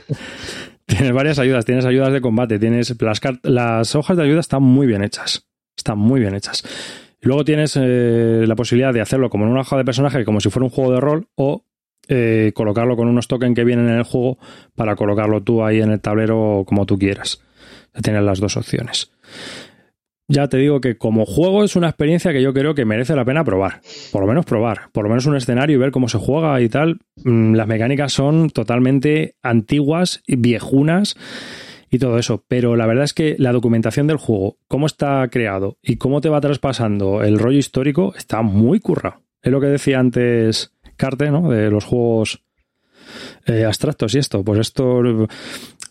tienes 0.86 1.12
varias 1.12 1.40
ayudas. 1.40 1.66
Tienes 1.66 1.86
ayudas 1.86 2.14
de 2.14 2.22
combate. 2.22 2.58
Tienes 2.58 2.96
las, 3.02 3.22
las 3.44 3.96
hojas 3.96 4.18
de 4.18 4.24
ayuda 4.24 4.40
están 4.40 4.64
muy 4.64 4.88
bien 4.88 5.04
hechas. 5.04 5.46
Están 5.76 6.00
muy 6.00 6.22
bien 6.22 6.34
hechas. 6.36 6.64
Luego 7.22 7.44
tienes 7.44 7.76
eh, 7.76 8.46
la 8.48 8.56
posibilidad 8.56 8.94
de 8.94 9.02
hacerlo 9.02 9.30
como 9.30 9.46
en 9.46 9.52
una 9.52 9.62
hoja 9.62 9.78
de 9.78 9.84
personaje, 9.84 10.24
como 10.24 10.40
si 10.40 10.50
fuera 10.50 10.66
un 10.66 10.70
juego 10.70 10.94
de 10.94 11.02
rol, 11.02 11.28
o 11.36 11.66
eh, 12.08 12.52
colocarlo 12.54 12.96
con 12.96 13.08
unos 13.08 13.28
tokens 13.28 13.56
que 13.56 13.64
vienen 13.64 13.90
en 13.90 13.98
el 13.98 14.04
juego 14.04 14.38
para 14.76 14.96
colocarlo 14.96 15.42
tú 15.42 15.64
ahí 15.64 15.82
en 15.82 15.92
el 15.92 16.00
tablero 16.00 16.64
como 16.66 16.86
tú 16.86 16.98
quieras. 16.98 17.42
Tienes 18.02 18.24
las 18.24 18.40
dos 18.40 18.58
opciones. 18.58 19.12
Ya 20.27 20.47
te 20.47 20.57
digo 20.57 20.81
que 20.81 20.97
como 20.97 21.26
juego 21.26 21.64
es 21.64 21.76
una 21.76 21.88
experiencia 21.88 22.34
que 22.34 22.41
yo 22.41 22.52
creo 22.53 22.73
que 22.73 22.84
merece 22.84 23.15
la 23.15 23.26
pena 23.26 23.43
probar. 23.43 23.81
Por 24.11 24.22
lo 24.22 24.27
menos 24.27 24.45
probar. 24.45 24.89
Por 24.91 25.03
lo 25.03 25.10
menos 25.10 25.27
un 25.27 25.35
escenario 25.35 25.76
y 25.76 25.80
ver 25.80 25.91
cómo 25.91 26.07
se 26.10 26.18
juega 26.18 26.60
y 26.61 26.69
tal. 26.69 26.99
Mm, 27.23 27.53
Las 27.53 27.68
mecánicas 27.68 28.11
son 28.14 28.49
totalmente 28.49 29.35
antiguas 29.43 30.23
viejunas 30.27 31.15
y 31.91 31.99
todo 31.99 32.18
eso. 32.18 32.43
Pero 32.47 32.76
la 32.76 32.88
verdad 32.88 33.03
es 33.03 33.14
que 33.14 33.35
la 33.38 33.52
documentación 33.52 34.07
del 34.07 34.18
juego, 34.18 34.57
cómo 34.68 34.88
está 34.88 35.27
creado 35.30 35.77
y 35.84 35.97
cómo 35.97 36.22
te 36.22 36.30
va 36.30 36.41
traspasando 36.41 37.22
el 37.23 37.38
rollo 37.38 37.60
histórico, 37.60 38.14
está 38.18 38.41
muy 38.41 38.80
currado. 38.80 39.22
Es 39.43 39.52
lo 39.52 39.61
que 39.61 39.68
decía 39.68 39.99
antes 39.99 40.73
Carte, 40.97 41.30
¿no? 41.30 41.52
De 41.52 41.69
los 41.69 41.85
juegos 41.85 42.43
eh, 43.45 43.64
abstractos 43.64 44.15
y 44.15 44.18
esto. 44.18 44.43
Pues 44.43 44.60
esto 44.60 45.27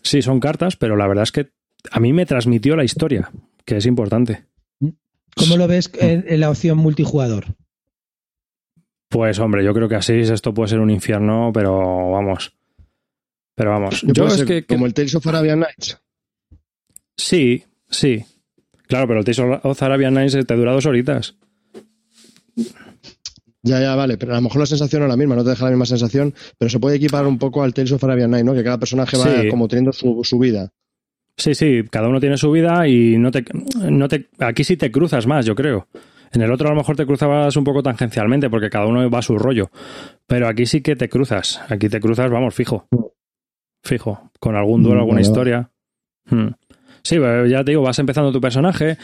sí 0.01 0.21
son 0.21 0.41
cartas, 0.41 0.75
pero 0.75 0.97
la 0.97 1.07
verdad 1.07 1.23
es 1.23 1.31
que 1.31 1.51
a 1.91 2.01
mí 2.01 2.11
me 2.11 2.25
transmitió 2.25 2.75
la 2.75 2.83
historia, 2.83 3.31
que 3.65 3.77
es 3.77 3.85
importante. 3.85 4.45
¿Cómo 5.35 5.57
lo 5.57 5.67
ves 5.67 5.91
en, 5.99 6.23
en 6.27 6.39
la 6.39 6.49
opción 6.49 6.77
multijugador? 6.77 7.45
Pues 9.09 9.39
hombre, 9.39 9.63
yo 9.63 9.73
creo 9.73 9.89
que 9.89 9.95
así 9.95 10.13
esto 10.13 10.53
puede 10.53 10.69
ser 10.69 10.79
un 10.79 10.89
infierno, 10.89 11.51
pero 11.53 12.11
vamos. 12.11 12.53
Pero 13.55 13.71
vamos. 13.71 14.01
Yo 14.01 14.13
Yo 14.13 14.23
puede 14.23 14.27
es 14.33 14.37
ser 14.39 14.47
que, 14.47 14.65
que- 14.65 14.75
como 14.75 14.85
el 14.85 14.93
Tales 14.93 15.15
of 15.15 15.27
Arabian 15.27 15.59
Nights. 15.59 15.99
sí, 17.17 17.63
sí. 17.89 18.23
Claro, 18.87 19.07
pero 19.07 19.19
el 19.19 19.25
Tales 19.25 19.39
of 19.63 19.83
Arabian 19.83 20.13
Nights 20.13 20.37
te 20.45 20.55
dura 20.55 20.73
dos 20.73 20.85
horitas. 20.85 21.35
Ya, 23.63 23.79
ya, 23.81 23.95
vale, 23.95 24.17
pero 24.17 24.33
a 24.33 24.35
lo 24.35 24.41
mejor 24.43 24.59
la 24.59 24.65
sensación 24.67 24.99
no 25.01 25.07
es 25.07 25.09
la 25.09 25.17
misma, 25.17 25.35
no 25.35 25.43
te 25.43 25.49
deja 25.49 25.65
la 25.65 25.71
misma 25.71 25.87
sensación, 25.87 26.35
pero 26.59 26.69
se 26.69 26.79
puede 26.79 26.97
equipar 26.97 27.25
un 27.25 27.39
poco 27.39 27.63
al 27.63 27.73
Tales 27.73 27.91
of 27.93 28.03
Arabian 28.03 28.29
Nights, 28.29 28.45
¿no? 28.45 28.53
Que 28.53 28.63
cada 28.63 28.77
personaje 28.77 29.17
va 29.17 29.41
Sí. 29.41 29.49
como 29.49 29.67
teniendo 29.67 29.91
su, 29.91 30.21
su 30.23 30.37
vida. 30.37 30.71
Sí, 31.37 31.53
sí, 31.53 31.83
cada 31.91 32.07
uno 32.07 32.19
tiene 32.19 32.37
su 32.37 32.49
vida 32.51 32.87
y 32.87 33.17
no 33.17 33.29
te, 33.31 33.43
no 33.89 34.07
te. 34.07 34.29
Aquí 34.39 34.63
sí 34.63 34.77
te 34.77 34.91
cruzas 34.91 35.27
más, 35.27 35.45
yo 35.45 35.53
creo. 35.55 35.87
En 36.31 36.41
el 36.41 36.51
otro 36.51 36.67
a 36.67 36.71
lo 36.71 36.77
mejor 36.77 36.95
te 36.95 37.05
cruzabas 37.05 37.55
un 37.55 37.63
poco 37.63 37.83
tangencialmente 37.83 38.49
porque 38.49 38.69
cada 38.69 38.85
uno 38.87 39.09
va 39.09 39.19
a 39.19 39.21
su 39.21 39.37
rollo. 39.37 39.69
Pero 40.27 40.47
aquí 40.47 40.65
sí 40.65 40.81
que 40.81 40.95
te 40.95 41.07
cruzas. 41.09 41.61
Aquí 41.69 41.87
te 41.89 41.99
cruzas, 41.99 42.29
vamos, 42.29 42.53
fijo. 42.53 42.87
Fijo. 43.83 44.31
Con 44.39 44.55
algún 44.55 44.83
duelo, 44.83 45.01
alguna 45.01 45.21
historia. 45.21 45.69
Hmm. 46.29 46.47
Sí, 47.03 47.17
eh, 47.17 47.45
ya 47.47 47.63
te 47.63 47.71
digo, 47.71 47.83
vas 47.83 47.99
empezando 47.99 48.31
tu 48.31 48.41
personaje. 48.41 48.97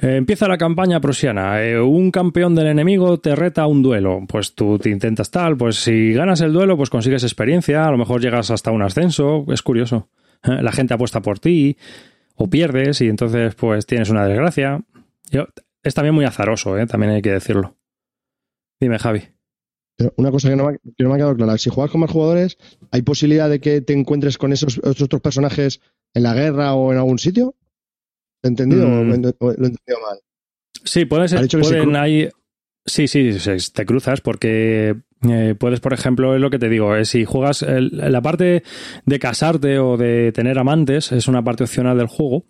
eh, 0.00 0.16
empieza 0.16 0.48
la 0.48 0.58
campaña 0.58 1.00
prusiana. 1.00 1.62
eh, 1.64 1.78
un 1.80 2.10
campeón 2.10 2.54
del 2.54 2.66
enemigo 2.66 3.18
te 3.20 3.36
reta 3.36 3.62
a 3.62 3.66
un 3.66 3.80
duelo. 3.82 4.20
Pues 4.26 4.54
tú 4.54 4.78
te 4.78 4.90
intentas 4.90 5.30
tal. 5.30 5.56
Pues 5.56 5.76
si 5.76 6.12
ganas 6.12 6.40
el 6.40 6.52
duelo, 6.52 6.76
pues 6.76 6.90
consigues 6.90 7.22
experiencia. 7.22 7.86
A 7.86 7.90
lo 7.92 7.96
mejor 7.98 8.20
llegas 8.20 8.50
hasta 8.50 8.72
un 8.72 8.82
ascenso. 8.82 9.44
Es 9.52 9.62
curioso. 9.62 10.08
Eh, 10.44 10.62
La 10.62 10.72
gente 10.72 10.94
apuesta 10.94 11.20
por 11.22 11.38
ti. 11.38 11.76
O 12.36 12.48
pierdes 12.50 13.00
y 13.00 13.08
entonces 13.08 13.54
pues 13.54 13.86
tienes 13.86 14.10
una 14.10 14.26
desgracia. 14.26 14.82
Yo- 15.30 15.46
es 15.82 15.94
también 15.94 16.14
muy 16.14 16.24
azaroso, 16.24 16.76
¿eh? 16.78 16.86
también 16.86 17.12
hay 17.12 17.22
que 17.22 17.30
decirlo. 17.30 17.76
Dime, 18.80 18.98
Javi. 18.98 19.22
Pero 19.96 20.12
una 20.16 20.30
cosa 20.32 20.48
que 20.48 20.56
no, 20.56 20.64
me, 20.66 20.74
ha- 20.74 20.78
que 20.78 21.04
no 21.04 21.08
me 21.10 21.14
ha 21.14 21.18
quedado 21.18 21.36
clara, 21.36 21.56
si 21.58 21.70
juegas 21.70 21.92
con 21.92 22.00
más 22.00 22.10
jugadores, 22.10 22.58
¿hay 22.90 23.02
posibilidad 23.02 23.48
de 23.48 23.60
que 23.60 23.80
te 23.80 23.92
encuentres 23.92 24.36
con 24.38 24.52
esos, 24.52 24.78
esos 24.78 25.02
otros 25.02 25.20
personajes 25.22 25.80
en 26.14 26.22
la 26.24 26.34
guerra 26.34 26.74
o 26.74 26.90
en 26.92 26.98
algún 26.98 27.18
sitio? 27.18 27.54
¿Lo 28.42 28.48
he 28.48 28.50
entendido 28.50 28.88
Mm. 28.88 28.92
o 28.92 29.04
lo 29.04 29.12
he 29.12 29.14
entendido 29.14 30.00
mal? 30.02 30.18
Sí, 30.84 31.04
puede 31.04 31.28
ser. 31.28 31.38
Pueden 31.48 32.30
Sí, 32.86 33.06
sí, 33.08 33.30
te 33.72 33.86
cruzas 33.86 34.20
porque 34.20 34.96
Eh, 35.28 35.54
puedes, 35.58 35.80
por 35.80 35.92
ejemplo, 35.92 36.34
es 36.34 36.40
lo 36.40 36.50
que 36.50 36.58
te 36.58 36.68
digo, 36.68 36.96
eh, 36.96 37.04
si 37.04 37.24
juegas 37.24 37.64
la 37.66 38.22
parte 38.22 38.62
de 39.04 39.18
casarte 39.18 39.78
o 39.78 39.96
de 39.96 40.32
tener 40.32 40.58
amantes, 40.58 41.12
es 41.12 41.28
una 41.28 41.42
parte 41.42 41.64
opcional 41.64 41.98
del 41.98 42.08
juego. 42.08 42.44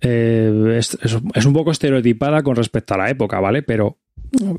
Eh, 0.00 0.78
es 0.78 1.46
un 1.46 1.52
poco 1.52 1.70
estereotipada 1.70 2.42
con 2.42 2.56
respecto 2.56 2.94
a 2.94 2.98
la 2.98 3.10
época, 3.10 3.40
¿vale? 3.40 3.62
Pero 3.62 3.98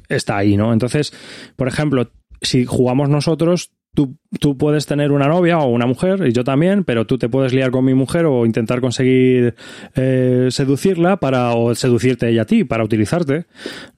está 0.07 0.38
ahí, 0.38 0.57
¿no? 0.57 0.73
Entonces, 0.73 1.13
por 1.55 1.68
ejemplo, 1.68 2.11
si 2.41 2.65
jugamos 2.65 3.09
nosotros, 3.09 3.72
tú, 3.93 4.18
tú 4.39 4.57
puedes 4.57 4.85
tener 4.85 5.11
una 5.11 5.27
novia 5.27 5.59
o 5.59 5.68
una 5.69 5.85
mujer, 5.85 6.26
y 6.27 6.31
yo 6.31 6.43
también, 6.43 6.84
pero 6.84 7.05
tú 7.05 7.18
te 7.18 7.30
puedes 7.30 7.53
liar 7.53 7.72
con 7.72 7.84
mi 7.85 7.93
mujer 7.93 8.26
o 8.26 8.45
intentar 8.45 8.81
conseguir 8.81 9.55
eh, 9.95 10.47
seducirla 10.51 11.18
para, 11.18 11.53
o 11.55 11.76
seducirte 11.76 12.30
ella 12.30 12.43
a 12.43 12.45
ti 12.45 12.63
para 12.63 12.84
utilizarte, 12.84 13.45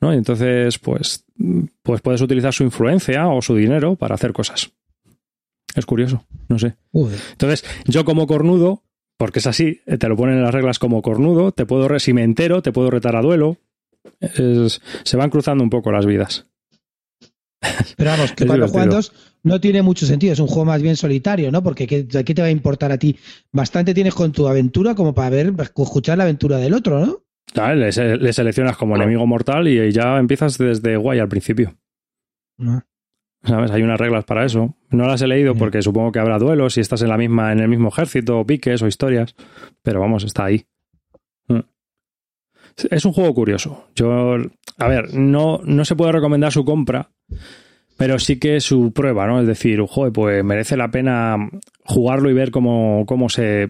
¿no? 0.02 0.14
Y 0.14 0.18
entonces, 0.18 0.80
pues, 0.80 1.26
pues 1.84 2.02
puedes 2.02 2.22
utilizar 2.22 2.54
su 2.54 2.64
influencia 2.64 3.28
o 3.28 3.42
su 3.42 3.56
dinero 3.56 3.96
para 3.96 4.16
hacer 4.16 4.34
cosas. 4.34 4.72
Es 5.76 5.86
curioso, 5.86 6.24
no 6.50 6.60
sé. 6.60 6.76
Entonces, 7.32 7.66
yo 7.86 8.06
como 8.06 8.28
cornudo, 8.28 8.84
porque 9.18 9.40
es 9.40 9.48
así, 9.48 9.80
eh, 9.86 9.98
te 9.98 10.08
lo 10.08 10.16
ponen 10.16 10.36
en 10.38 10.44
las 10.44 10.54
reglas 10.54 10.78
como 10.80 11.02
cornudo, 11.02 11.52
te 11.52 11.66
puedo, 11.66 11.98
si 12.00 12.14
me 12.14 12.24
entero, 12.24 12.62
te 12.62 12.72
puedo 12.72 12.90
retar 12.92 13.16
a 13.16 13.22
duelo. 13.22 13.58
Es- 14.20 14.82
se 15.04 15.18
van 15.18 15.30
cruzando 15.30 15.64
un 15.64 15.70
poco 15.70 15.92
las 15.92 16.06
vidas. 16.06 16.46
Pero 17.98 18.12
vamos, 18.12 18.32
que 18.34 18.46
cuando 18.46 18.68
juegan 18.68 18.90
dos 18.90 19.14
no 19.44 19.60
tiene 19.60 19.82
mucho 19.82 20.06
sentido. 20.06 20.34
Es 20.34 20.40
un 20.40 20.48
juego 20.48 20.66
más 20.66 20.82
bien 20.82 20.96
solitario, 20.96 21.52
¿no? 21.52 21.64
Porque 21.64 21.88
¿qué, 21.88 22.08
qué 22.08 22.34
te 22.34 22.42
va 22.42 22.48
a 22.48 22.52
importar 22.52 22.92
a 22.92 22.98
ti? 22.98 23.18
Bastante 23.52 23.94
tienes 23.94 24.14
con 24.14 24.32
tu 24.32 24.48
aventura 24.48 24.96
como 24.96 25.14
para 25.14 25.30
ver, 25.30 25.54
escuchar 25.60 26.18
la 26.18 26.24
aventura 26.24 26.58
del 26.58 26.74
otro, 26.74 27.06
¿no? 27.06 27.20
Ah, 27.56 27.74
Le, 27.74 27.92
le 27.92 28.34
seleccionas 28.34 28.78
como 28.78 28.96
enemigo 28.96 29.28
mortal 29.28 29.68
y 29.68 29.92
ya 29.92 30.18
empiezas 30.18 30.58
desde 30.58 30.98
guay 30.98 31.20
al 31.20 31.30
principio. 31.30 31.76
No. 32.58 32.84
¿Sabes? 33.44 33.72
Hay 33.72 33.82
unas 33.82 34.00
reglas 34.00 34.24
para 34.24 34.46
eso. 34.46 34.76
No 34.90 35.06
las 35.06 35.22
he 35.22 35.28
leído 35.28 35.54
porque 35.54 35.82
supongo 35.82 36.12
que 36.12 36.20
habrá 36.20 36.40
duelos 36.40 36.76
si 36.76 36.82
estás 36.82 37.02
en 37.02 37.10
la 37.10 37.18
misma, 37.18 37.52
en 37.52 37.60
el 37.60 37.68
mismo 37.68 37.90
ejército, 37.90 38.40
o 38.40 38.46
piques 38.46 38.82
o 38.82 38.88
historias. 38.88 39.36
Pero 39.82 40.00
vamos, 40.00 40.24
está 40.24 40.46
ahí. 40.46 40.66
Mm. 41.50 41.60
Es 42.90 43.04
un 43.04 43.12
juego 43.12 43.34
curioso. 43.34 43.90
Yo, 43.96 44.38
a 44.78 44.88
ver, 44.88 45.14
no, 45.14 45.60
no 45.66 45.84
se 45.84 45.96
puede 45.96 46.14
recomendar 46.14 46.54
su 46.54 46.64
compra, 46.64 47.12
pero 47.98 48.20
sí 48.20 48.38
que 48.40 48.60
su 48.60 48.92
prueba, 48.92 49.28
¿no? 49.28 49.40
Es 49.42 49.48
decir, 49.48 49.80
joder, 49.88 50.12
pues 50.14 50.44
merece 50.44 50.76
la 50.78 50.90
pena 50.92 51.38
jugarlo 51.86 52.30
y 52.30 52.34
ver 52.34 52.52
cómo, 52.52 53.06
cómo 53.06 53.30
se 53.30 53.68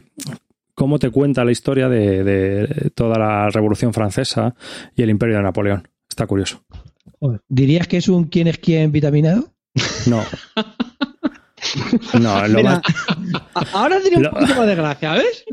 cómo 0.76 0.98
te 0.98 1.12
cuenta 1.12 1.46
la 1.46 1.52
historia 1.52 1.88
de, 1.90 2.24
de 2.24 2.90
toda 2.96 3.20
la 3.20 3.50
Revolución 3.50 3.94
Francesa 3.94 4.56
y 4.96 5.04
el 5.04 5.10
Imperio 5.12 5.38
de 5.38 5.44
Napoleón. 5.44 5.88
Está 6.10 6.26
curioso. 6.26 6.64
¿Dirías 7.48 7.88
que 7.88 7.98
es 7.98 8.08
un 8.10 8.26
quién 8.26 8.48
es 8.48 8.58
quién 8.58 8.92
vitaminado? 8.92 9.54
No. 10.08 10.24
No, 12.20 12.48
lo 12.48 12.58
Mira, 12.58 12.82
más, 13.54 13.68
ahora 13.74 14.00
tiene 14.02 14.18
un 14.18 14.24
Lo- 14.24 14.32
poquito 14.32 14.56
más 14.56 14.68
de 14.68 14.76
gracia, 14.76 15.14
¿ves? 15.14 15.46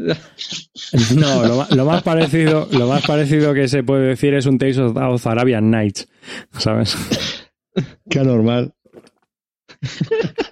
No, 1.17 1.67
lo, 1.71 1.85
más 1.85 2.03
parecido, 2.03 2.69
lo 2.73 2.89
más 2.89 3.07
parecido 3.07 3.55
que 3.55 3.69
se 3.69 3.83
puede 3.85 4.09
decir 4.09 4.35
es 4.35 4.45
un 4.47 4.59
Tales 4.59 4.79
of, 4.79 4.97
of 4.97 5.27
Arabian 5.27 5.71
Nights, 5.71 6.09
¿sabes? 6.59 6.97
Qué 8.09 8.21
anormal. 8.21 8.75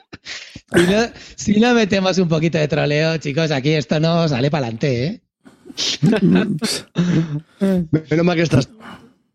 Si 0.70 0.82
no, 0.82 1.02
si 1.34 1.60
no 1.60 1.72
metemos 1.72 2.18
un 2.18 2.28
poquito 2.28 2.58
de 2.58 2.68
troleo, 2.68 3.16
chicos, 3.16 3.50
aquí 3.50 3.70
esto 3.70 3.98
no 4.00 4.28
sale 4.28 4.50
para 4.50 4.66
adelante, 4.66 5.06
¿eh? 5.06 5.22
Menos 8.10 8.24
mal 8.26 8.36
que 8.36 8.42
estás 8.42 8.68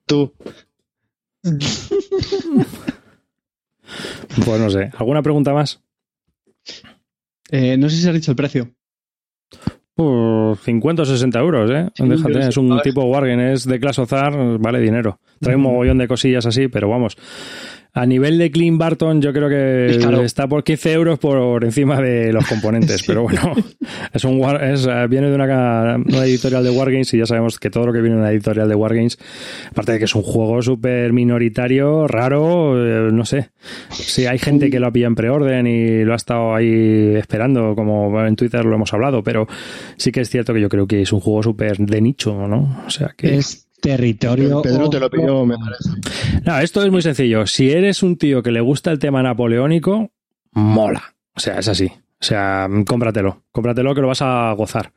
tú. 0.05 0.31
Pues 4.45 4.60
no 4.60 4.69
sé. 4.69 4.91
¿Alguna 4.97 5.22
pregunta 5.22 5.53
más? 5.53 5.84
Eh, 7.51 7.77
no 7.77 7.89
sé 7.89 7.97
si 7.97 8.07
has 8.07 8.14
dicho 8.14 8.31
el 8.31 8.38
precio. 8.38 8.72
Por 9.93 10.57
50 10.57 11.03
o 11.03 11.05
60 11.05 11.39
euros, 11.39 11.69
¿eh? 11.69 11.89
Sí, 11.93 12.07
Déjate, 12.07 12.47
es 12.47 12.57
un 12.57 12.81
tipo 12.81 13.03
Wargame, 13.03 13.53
es 13.53 13.65
de 13.65 13.80
Clash 13.80 13.99
of 13.99 14.10
Zar, 14.10 14.57
vale 14.57 14.80
dinero. 14.80 15.19
Trae 15.39 15.55
un 15.55 15.61
mogollón 15.61 15.99
de 15.99 16.07
cosillas 16.07 16.47
así, 16.47 16.68
pero 16.68 16.89
vamos. 16.89 17.15
A 17.95 18.07
nivel 18.07 18.39
de 18.39 18.49
Clean 18.49 18.77
Barton, 18.79 19.21
yo 19.21 19.31
creo 19.33 19.47
que 19.49 20.23
está 20.25 20.47
por 20.47 20.63
15 20.63 20.93
euros 20.93 21.19
por 21.19 21.63
encima 21.63 22.01
de 22.01 22.33
los 22.33 22.47
componentes, 22.47 23.03
pero 23.07 23.21
bueno, 23.21 23.53
es 24.13 24.23
un 24.23 24.39
war- 24.39 24.63
es, 24.63 24.87
eh, 24.87 25.05
viene 25.07 25.29
de 25.29 25.35
una, 25.35 25.97
una 25.97 26.25
editorial 26.25 26.63
de 26.63 26.71
Wargames 26.71 27.13
y 27.13 27.19
ya 27.19 27.27
sabemos 27.27 27.59
que 27.59 27.69
todo 27.69 27.85
lo 27.85 27.93
que 27.93 28.01
viene 28.01 28.15
de 28.15 28.21
una 28.23 28.31
editorial 28.31 28.67
de 28.67 28.73
Wargames, 28.73 29.19
aparte 29.69 29.91
de 29.91 29.99
que 29.99 30.05
es 30.05 30.15
un 30.15 30.23
juego 30.23 30.59
súper 30.63 31.13
minoritario, 31.13 32.07
raro, 32.07 32.75
eh, 32.83 33.11
no 33.11 33.25
sé. 33.25 33.51
Si 33.91 34.25
hay 34.25 34.39
gente 34.39 34.71
que 34.71 34.79
lo 34.79 34.87
ha 34.87 34.91
pillado 34.91 35.09
en 35.09 35.15
preorden 35.15 35.67
y 35.67 36.03
lo 36.03 36.13
ha 36.13 36.17
estado 36.17 36.55
ahí 36.55 37.13
esperando, 37.15 37.75
como 37.75 38.25
en 38.25 38.35
Twitter 38.35 38.65
lo 38.65 38.73
hemos 38.75 38.91
hablado, 38.93 39.23
pero 39.23 39.47
sí 39.97 40.11
que 40.11 40.21
es 40.21 40.29
cierto 40.31 40.51
que 40.53 40.61
yo 40.61 40.69
creo 40.69 40.87
que 40.87 41.03
es 41.03 41.13
un 41.13 41.19
juego 41.19 41.43
súper 41.43 41.77
de 41.77 42.01
nicho, 42.01 42.47
¿no? 42.47 42.81
O 42.87 42.89
sea 42.89 43.13
que... 43.15 43.35
Es 43.35 43.62
territorio. 43.84 44.61
Pedro 44.61 44.89
te 44.89 44.99
lo 44.99 45.10
pidió, 45.10 45.45
me 45.45 45.57
parece. 45.57 45.89
No, 46.45 46.57
esto 46.60 46.84
es 46.84 46.91
muy 46.91 47.01
sencillo. 47.01 47.45
Si 47.45 47.69
eres 47.69 48.01
un 48.01 48.18
tío 48.18 48.41
que 48.41 48.51
le 48.51 48.61
gusta 48.61 48.89
el 48.91 48.97
tema 48.99 49.22
napoleónico, 49.22 50.10
mola. 50.53 51.03
O 51.35 51.39
sea, 51.39 51.60
es 51.60 51.68
así. 51.68 51.85
O 51.88 52.26
sea, 52.26 52.68
cómpratelo. 52.88 53.43
Cómpratelo 53.51 53.93
que 53.93 54.01
lo 54.01 54.07
vas 54.07 54.22
a 54.22 54.53
gozar. 54.53 54.91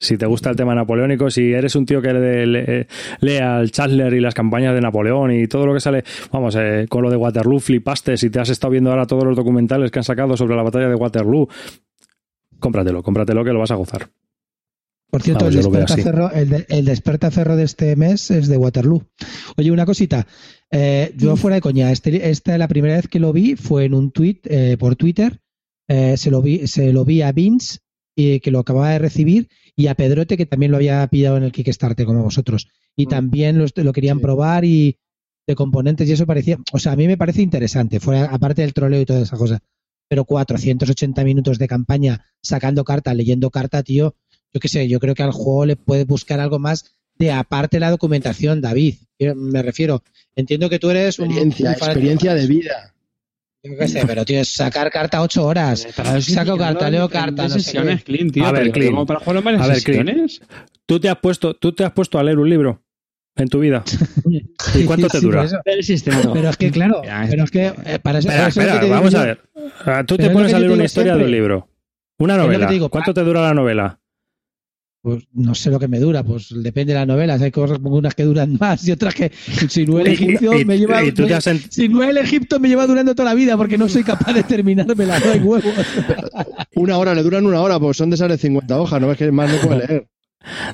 Si 0.00 0.18
te 0.18 0.26
gusta 0.26 0.50
el 0.50 0.56
tema 0.56 0.74
napoleónico, 0.74 1.30
si 1.30 1.52
eres 1.52 1.76
un 1.76 1.86
tío 1.86 2.02
que 2.02 2.12
le- 2.12 2.46
le- 2.46 2.88
lea 3.20 3.56
al 3.56 3.70
Chandler 3.70 4.12
y 4.14 4.20
las 4.20 4.34
campañas 4.34 4.74
de 4.74 4.80
Napoleón 4.80 5.30
y 5.32 5.46
todo 5.46 5.66
lo 5.66 5.72
que 5.72 5.80
sale, 5.80 6.02
vamos, 6.32 6.56
eh, 6.58 6.86
con 6.90 7.02
lo 7.02 7.10
de 7.10 7.16
Waterloo 7.16 7.60
flipaste, 7.60 8.16
si 8.16 8.28
te 8.28 8.40
has 8.40 8.48
estado 8.50 8.72
viendo 8.72 8.90
ahora 8.90 9.06
todos 9.06 9.22
los 9.24 9.36
documentales 9.36 9.90
que 9.92 10.00
han 10.00 10.04
sacado 10.04 10.36
sobre 10.36 10.56
la 10.56 10.62
batalla 10.64 10.88
de 10.88 10.96
Waterloo, 10.96 11.48
cómpratelo, 12.58 13.02
cómpratelo 13.02 13.44
que 13.44 13.52
lo 13.52 13.60
vas 13.60 13.70
a 13.70 13.76
gozar. 13.76 14.08
Por 15.14 15.22
cierto, 15.22 15.44
Vamos, 15.44 15.54
el, 15.54 15.62
despertaferro, 15.72 16.32
el, 16.32 16.48
de- 16.48 16.66
el 16.68 16.84
despertaferro 16.84 17.54
de 17.56 17.62
este 17.64 17.94
mes 17.94 18.30
es 18.32 18.48
de 18.48 18.56
Waterloo. 18.56 19.02
Oye, 19.56 19.70
una 19.70 19.86
cosita. 19.86 20.26
eh, 20.72 21.12
Mm. 21.14 21.18
yo 21.18 21.36
fuera 21.36 21.54
de 21.54 21.60
coña, 21.60 21.92
este, 21.92 22.30
esta 22.30 22.58
la 22.58 22.66
primera 22.66 22.96
vez 22.96 23.06
que 23.06 23.20
lo 23.20 23.32
vi 23.32 23.54
fue 23.54 23.84
en 23.84 23.94
un 23.94 24.10
tweet 24.10 24.40
eh, 24.44 24.76
por 24.78 24.96
Twitter. 24.96 25.40
eh, 25.86 26.16
se, 26.16 26.30
lo 26.30 26.40
vi, 26.42 26.66
se 26.66 26.92
lo 26.92 27.04
vi 27.04 27.20
a 27.22 27.30
Vince, 27.30 27.78
y 28.16 28.40
que 28.40 28.50
lo 28.50 28.58
acababa 28.60 28.90
de 28.90 28.98
recibir, 28.98 29.48
y 29.76 29.86
a 29.88 29.94
Pedrote, 29.94 30.36
que 30.38 30.46
también 30.46 30.70
lo 30.72 30.78
había 30.78 31.06
pillado 31.08 31.36
en 31.36 31.42
el 31.44 31.52
Kickstarter, 31.52 32.06
como 32.06 32.22
vosotros. 32.24 32.68
Y 32.96 33.04
Mm. 33.06 33.08
también 33.10 33.58
lo 33.76 33.92
querían 33.92 34.16
Sí. 34.16 34.22
probar 34.22 34.64
y 34.64 34.98
de 35.46 35.54
componentes, 35.54 36.08
y 36.08 36.12
eso 36.12 36.24
parecía. 36.26 36.58
O 36.72 36.78
sea, 36.78 36.92
a 36.92 36.96
mí 36.96 37.06
me 37.06 37.16
parece 37.18 37.42
interesante, 37.42 38.00
fuera, 38.00 38.24
aparte 38.24 38.62
del 38.62 38.72
troleo 38.74 39.00
y 39.02 39.04
toda 39.04 39.20
esa 39.20 39.36
cosa. 39.36 39.60
Pero 40.08 40.24
480 40.24 41.22
minutos 41.22 41.58
de 41.58 41.68
campaña 41.68 42.24
sacando 42.42 42.82
carta, 42.84 43.12
leyendo 43.14 43.50
carta, 43.50 43.82
tío 43.82 44.14
yo 44.54 44.60
qué 44.60 44.68
sé, 44.68 44.88
yo 44.88 45.00
creo 45.00 45.16
que 45.16 45.24
al 45.24 45.32
juego 45.32 45.66
le 45.66 45.74
puedes 45.76 46.06
buscar 46.06 46.38
algo 46.38 46.60
más 46.60 46.94
de 47.16 47.32
aparte 47.32 47.76
de 47.76 47.80
la 47.80 47.90
documentación, 47.90 48.60
David. 48.60 48.94
Me 49.18 49.62
refiero, 49.62 50.02
entiendo 50.36 50.70
que 50.70 50.78
tú 50.78 50.90
eres 50.90 51.18
un, 51.18 51.26
Experiencia, 51.26 51.66
un 51.66 51.72
experiencia 51.72 52.34
de 52.34 52.46
vida. 52.46 52.94
Yo 53.64 53.76
qué 53.78 53.88
sé, 53.88 54.04
pero 54.06 54.24
tío, 54.24 54.40
es 54.40 54.48
sacar 54.48 54.90
carta 54.90 55.22
ocho 55.22 55.44
horas. 55.44 55.86
Saco 56.20 56.56
carta, 56.56 56.88
leo 56.88 57.08
carta, 57.08 57.44
no 57.44 57.48
sé 57.48 57.60
sesiones, 57.60 58.04
qué. 58.04 58.12
Clint, 58.12 58.34
tío. 58.34 58.44
A 58.46 58.52
ver, 58.52 58.70
Clint. 58.70 58.90
tengo 58.90 59.06
para 59.06 59.20
jugar 59.20 59.38
en 59.38 59.44
varias 59.44 59.62
A 59.62 59.66
ver, 59.68 59.82
Clint. 59.82 60.08
sesiones. 60.08 60.42
¿Tú 60.86 61.00
te 61.00 61.08
has 61.08 61.18
puesto, 61.18 61.54
tú 61.54 61.72
te 61.72 61.82
has 61.84 61.92
puesto 61.92 62.18
a 62.18 62.22
leer 62.22 62.38
un 62.38 62.48
libro 62.48 62.82
en 63.36 63.48
tu 63.48 63.58
vida? 63.58 63.82
¿Y 64.74 64.84
cuánto 64.84 65.08
te 65.08 65.20
dura? 65.20 65.48
sistema 65.80 66.22
no. 66.22 66.32
Pero 66.32 66.50
es 66.50 66.56
que, 66.56 66.70
claro, 66.70 67.02
pero 67.28 67.44
es 67.44 67.50
que 67.50 67.72
eh, 67.86 67.98
para 68.00 68.18
eso, 68.20 68.28
Espera, 68.28 68.36
para 68.36 68.48
eso 68.48 68.60
es 68.60 68.66
lo 68.66 68.72
espera, 68.74 68.94
vamos 68.94 69.12
digo 69.12 69.22
a 69.22 69.26
ver. 69.26 70.06
Tú 70.06 70.16
te 70.16 70.30
pones 70.30 70.54
a 70.54 70.60
leer 70.60 70.70
una 70.70 70.84
historia 70.84 71.16
de 71.16 71.24
un 71.24 71.30
libro. 71.30 71.68
Una 72.18 72.36
novela. 72.36 72.68
te 72.68 72.74
digo, 72.74 72.88
¿Cuánto 72.90 73.12
te 73.12 73.22
dura 73.22 73.40
la 73.40 73.54
novela? 73.54 73.98
Pues 75.04 75.22
no 75.34 75.54
sé 75.54 75.68
lo 75.70 75.78
que 75.78 75.86
me 75.86 75.98
dura, 75.98 76.22
pues 76.22 76.48
depende 76.62 76.94
de 76.94 76.98
las 76.98 77.06
novelas. 77.06 77.42
Hay 77.42 77.50
cosas 77.50 77.78
unas 77.82 78.14
que 78.14 78.22
duran 78.24 78.56
más 78.58 78.88
y 78.88 78.92
otras 78.92 79.14
que 79.14 79.30
si 79.68 79.84
no 79.84 79.98
el 80.00 80.06
Egipto 80.06 80.50
me 80.64 80.78
lleva. 80.78 81.04
y 81.04 81.12
tú 81.12 81.24
te 81.24 81.28
me- 81.28 81.34
has 81.34 81.46
sent- 81.46 81.66
Si 81.68 81.90
no 81.90 82.02
el 82.02 82.16
Egipto 82.16 82.58
me 82.58 82.68
lleva 82.68 82.86
durando 82.86 83.14
toda 83.14 83.28
la 83.28 83.34
vida 83.34 83.54
porque 83.58 83.76
no 83.76 83.86
soy 83.86 84.02
capaz 84.02 84.32
de 84.32 84.42
terminármela, 84.44 85.18
no 85.18 85.30
hay 85.30 85.40
huevos. 85.40 85.74
Una 86.76 86.96
hora, 86.96 87.14
le 87.14 87.22
duran 87.22 87.44
una 87.44 87.60
hora, 87.60 87.78
pues 87.78 87.98
son 87.98 88.08
de 88.08 88.14
esas 88.16 88.30
de 88.30 88.38
50 88.38 88.80
hojas, 88.80 88.98
no 88.98 89.08
ves 89.08 89.18
que 89.18 89.30
más 89.30 89.50
no 89.52 89.58
puede 89.68 89.86
leer. 89.86 90.06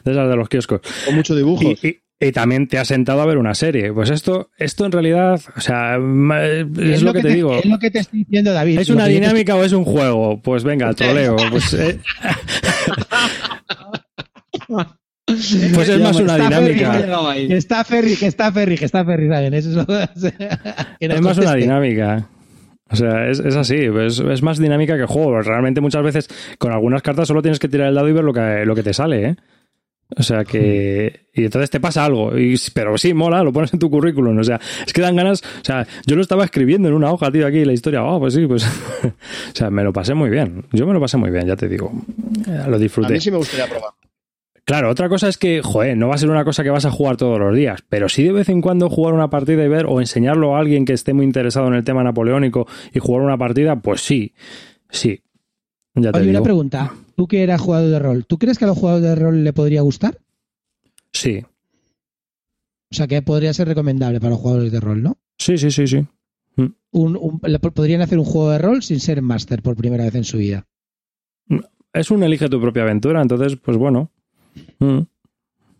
de 0.04 0.12
esas 0.12 0.28
de 0.30 0.36
los 0.36 0.48
kioscos. 0.48 0.80
Con 1.06 1.16
mucho 1.16 1.34
dibujo. 1.34 1.64
Y, 1.64 1.88
y- 1.88 1.98
y 2.22 2.32
también 2.32 2.68
te 2.68 2.76
has 2.78 2.86
sentado 2.86 3.22
a 3.22 3.26
ver 3.26 3.38
una 3.38 3.54
serie. 3.54 3.92
Pues 3.94 4.10
esto, 4.10 4.50
esto 4.58 4.84
en 4.84 4.92
realidad, 4.92 5.40
o 5.56 5.60
sea, 5.60 5.94
es, 5.96 7.02
lo 7.02 7.14
que, 7.14 7.22
te 7.22 7.28
digo. 7.30 7.54
Es 7.58 7.64
lo 7.64 7.78
que 7.78 7.90
te 7.90 7.98
estoy 8.00 8.20
diciendo, 8.20 8.52
David. 8.52 8.78
¿Es 8.78 8.90
una 8.90 9.06
te 9.06 9.12
dinámica 9.12 9.56
o 9.56 9.64
es 9.64 9.72
un 9.72 9.84
juego? 9.84 10.38
Pues 10.42 10.62
venga, 10.62 10.92
troleo. 10.92 11.34
Pues, 11.50 11.72
eh, 11.72 11.98
pues 14.66 15.88
es 15.88 16.00
más 16.00 16.16
una 16.16 16.36
dinámica. 16.36 17.06
Que 17.34 17.56
está 17.56 17.84
Ferry, 17.84 18.16
que 18.16 18.26
está 18.26 18.52
Ferry, 18.52 18.76
que 18.76 18.84
está 18.84 19.04
Ferry, 19.04 19.28
¿saben? 19.28 19.54
Eso 19.54 19.70
es 19.70 19.76
lo 19.76 19.86
que 19.86 21.08
nos 21.08 21.16
Es 21.16 21.20
más 21.20 21.38
una 21.38 21.54
dinámica. 21.54 22.28
O 22.92 22.96
sea, 22.96 23.28
es, 23.28 23.38
es 23.38 23.54
así, 23.54 23.76
es, 23.76 24.18
es 24.18 24.42
más 24.42 24.58
dinámica 24.58 24.96
que 24.96 25.06
juego. 25.06 25.40
Realmente 25.42 25.80
muchas 25.80 26.02
veces 26.02 26.28
con 26.58 26.72
algunas 26.72 27.02
cartas 27.02 27.28
solo 27.28 27.40
tienes 27.42 27.60
que 27.60 27.68
tirar 27.68 27.88
el 27.88 27.94
dado 27.94 28.08
y 28.08 28.12
ver 28.12 28.24
lo 28.24 28.32
que, 28.32 28.64
lo 28.66 28.74
que 28.74 28.82
te 28.82 28.92
sale, 28.92 29.26
¿eh? 29.28 29.36
O 30.16 30.24
sea 30.24 30.44
que. 30.44 31.28
Y 31.32 31.44
entonces 31.44 31.70
te 31.70 31.78
pasa 31.78 32.04
algo. 32.04 32.36
Y, 32.36 32.56
pero 32.74 32.98
sí, 32.98 33.14
mola, 33.14 33.44
lo 33.44 33.52
pones 33.52 33.72
en 33.72 33.78
tu 33.78 33.88
currículum. 33.88 34.36
O 34.38 34.42
sea, 34.42 34.60
es 34.84 34.92
que 34.92 35.00
dan 35.00 35.14
ganas. 35.14 35.40
O 35.42 35.64
sea, 35.64 35.86
yo 36.04 36.16
lo 36.16 36.22
estaba 36.22 36.44
escribiendo 36.44 36.88
en 36.88 36.94
una 36.94 37.12
hoja, 37.12 37.30
tío, 37.30 37.46
aquí 37.46 37.64
la 37.64 37.72
historia. 37.72 38.02
Oh, 38.02 38.18
pues 38.18 38.34
sí, 38.34 38.44
pues. 38.48 38.64
o 39.04 39.12
sea, 39.54 39.70
me 39.70 39.84
lo 39.84 39.92
pasé 39.92 40.14
muy 40.14 40.28
bien. 40.28 40.64
Yo 40.72 40.84
me 40.84 40.92
lo 40.92 41.00
pasé 41.00 41.16
muy 41.16 41.30
bien, 41.30 41.46
ya 41.46 41.54
te 41.54 41.68
digo. 41.68 41.92
Eh, 42.48 42.64
Lo 42.66 42.74
A 42.74 42.78
disfruté. 42.80 43.12
mí 43.12 43.20
sí 43.20 43.30
me 43.30 43.36
gustaría 43.36 43.68
probar. 43.68 43.90
Claro, 44.70 44.88
otra 44.88 45.08
cosa 45.08 45.26
es 45.28 45.36
que, 45.36 45.62
joder, 45.62 45.96
no 45.96 46.06
va 46.06 46.14
a 46.14 46.18
ser 46.18 46.30
una 46.30 46.44
cosa 46.44 46.62
que 46.62 46.70
vas 46.70 46.84
a 46.84 46.92
jugar 46.92 47.16
todos 47.16 47.40
los 47.40 47.56
días, 47.56 47.82
pero 47.88 48.08
sí 48.08 48.22
de 48.22 48.30
vez 48.30 48.48
en 48.50 48.60
cuando 48.60 48.88
jugar 48.88 49.14
una 49.14 49.28
partida 49.28 49.64
y 49.64 49.68
ver 49.68 49.84
o 49.86 49.98
enseñarlo 49.98 50.54
a 50.54 50.60
alguien 50.60 50.84
que 50.84 50.92
esté 50.92 51.12
muy 51.12 51.26
interesado 51.26 51.66
en 51.66 51.74
el 51.74 51.82
tema 51.82 52.04
napoleónico 52.04 52.68
y 52.94 53.00
jugar 53.00 53.22
una 53.22 53.36
partida, 53.36 53.80
pues 53.82 54.00
sí, 54.00 54.32
sí. 54.88 55.24
Ya 55.96 56.12
te 56.12 56.20
Oye, 56.20 56.30
una 56.30 56.44
pregunta. 56.44 56.94
Tú 57.16 57.26
que 57.26 57.42
eras 57.42 57.60
jugador 57.60 57.90
de 57.90 57.98
rol, 57.98 58.26
¿tú 58.26 58.38
crees 58.38 58.58
que 58.58 58.64
a 58.64 58.68
los 58.68 58.78
jugadores 58.78 59.08
de 59.08 59.16
rol 59.16 59.42
le 59.42 59.52
podría 59.52 59.82
gustar? 59.82 60.18
Sí, 61.12 61.42
O 62.92 62.94
sea, 62.94 63.08
que 63.08 63.22
podría 63.22 63.52
ser 63.52 63.66
recomendable 63.66 64.20
para 64.20 64.30
los 64.30 64.38
jugadores 64.38 64.70
de 64.70 64.78
rol, 64.78 65.02
¿no? 65.02 65.18
sí, 65.36 65.58
sí, 65.58 65.72
sí, 65.72 65.88
sí. 65.88 66.06
Un- 66.92 67.16
un- 67.20 67.40
podrían 67.40 68.02
hacer 68.02 68.20
un 68.20 68.24
juego 68.24 68.50
de 68.52 68.58
rol 68.58 68.84
sin 68.84 69.00
ser 69.00 69.20
máster 69.20 69.62
por 69.62 69.74
primera 69.74 70.04
vez 70.04 70.14
en 70.14 70.22
su 70.22 70.38
vida. 70.38 70.68
Es 71.92 72.12
un 72.12 72.22
elige 72.22 72.48
tu 72.48 72.60
propia 72.60 72.84
aventura, 72.84 73.20
entonces, 73.20 73.56
pues 73.56 73.76
bueno. 73.76 74.12
Mm. 74.78 75.00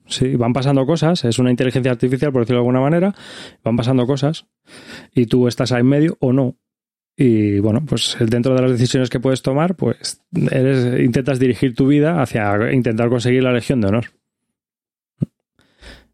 Sí, 0.07 0.35
van 0.35 0.53
pasando 0.53 0.85
cosas, 0.87 1.25
es 1.25 1.39
una 1.39 1.51
inteligencia 1.51 1.93
artificial, 1.93 2.33
por 2.33 2.43
decirlo 2.43 2.59
de 2.59 2.63
alguna 2.63 2.81
manera, 2.81 3.15
van 3.63 3.77
pasando 3.77 4.07
cosas 4.07 4.47
y 5.15 5.27
tú 5.27 5.47
estás 5.47 5.71
ahí 5.71 5.81
en 5.81 5.87
medio 5.87 6.17
o 6.21 6.33
no. 6.33 6.57
Y 7.17 7.61
bueno, 7.61 7.85
pues 7.87 8.17
dentro 8.19 8.55
de 8.55 8.63
las 8.63 8.73
decisiones 8.73 9.09
que 9.09 9.21
puedes 9.21 9.43
tomar, 9.43 9.77
pues 9.77 10.21
eres, 10.51 11.01
intentas 11.01 11.39
dirigir 11.39 11.75
tu 11.75 11.87
vida 11.87 12.21
hacia 12.23 12.73
intentar 12.73 13.09
conseguir 13.09 13.43
la 13.45 13.53
Legión 13.53 13.81
de 13.81 13.89
Honor. 13.89 14.07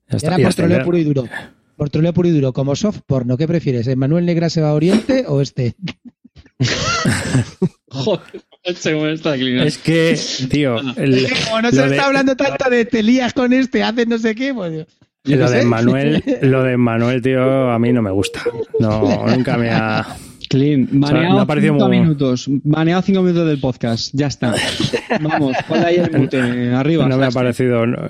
Ya 0.09 0.17
está, 0.17 0.35
Era 0.35 0.45
por 0.45 0.55
troleo 0.55 0.85
puro 0.85 0.99
y 0.99 1.05
duro. 1.05 1.29
Por 1.77 1.91
troleo 1.91 2.13
puro 2.13 2.29
y 2.29 2.33
duro, 2.33 2.53
como 2.53 2.77
soft 2.77 3.01
porno, 3.07 3.37
¿qué 3.37 3.47
prefieres? 3.47 3.95
¿Manuel 3.97 4.27
Negra 4.27 4.51
se 4.51 4.61
va 4.61 4.71
a 4.71 4.75
Oriente 4.75 5.25
o 5.27 5.41
este? 5.41 5.75
Joder. 7.89 8.43
Es 9.65 9.79
que, 9.79 10.19
tío, 10.51 10.77
el- 10.97 11.27
Como 11.45 11.63
no 11.63 11.71
se 11.71 11.77
Lo 11.77 11.83
de- 11.85 11.89
está 11.97 12.07
hablando 12.07 12.37
tanto 12.37 12.69
de 12.71 12.85
te 12.85 13.03
lías 13.03 13.33
con 13.33 13.53
este, 13.53 13.83
haces 13.83 14.07
no 14.09 14.19
sé 14.19 14.35
qué, 14.35 14.53
pues... 14.53 14.87
yo 15.25 15.37
lo 15.37 15.47
qué 15.47 15.53
de 15.53 15.61
sé. 15.61 15.65
Manuel, 15.67 16.25
lo 16.43 16.63
de 16.65 16.77
Manuel, 16.77 17.23
tío, 17.23 17.71
a 17.71 17.79
mí 17.79 17.93
no 17.93 18.03
me 18.03 18.11
gusta. 18.11 18.43
No, 18.81 19.27
nunca 19.35 19.57
me 19.57 19.71
ha. 19.71 20.07
Clean, 20.49 20.87
baneado 20.93 21.45
parecido 21.45 21.75
cinco 21.75 21.89
muy- 21.89 21.99
minutos. 22.01 22.45
Baneado 22.49 23.03
cinco 23.03 23.23
minutos 23.23 23.49
del 23.49 23.59
podcast. 23.59 24.11
Ya 24.13 24.29
está. 24.29 24.55
Vamos, 25.21 25.57
ponle 25.67 25.87
ahí 25.87 25.97
el 25.97 26.11
mute. 26.17 26.41
Arriba. 26.75 27.09
No 27.09 27.17
me 27.19 27.27
ha 27.27 27.31
parecido. 27.33 27.85
No, 27.85 28.09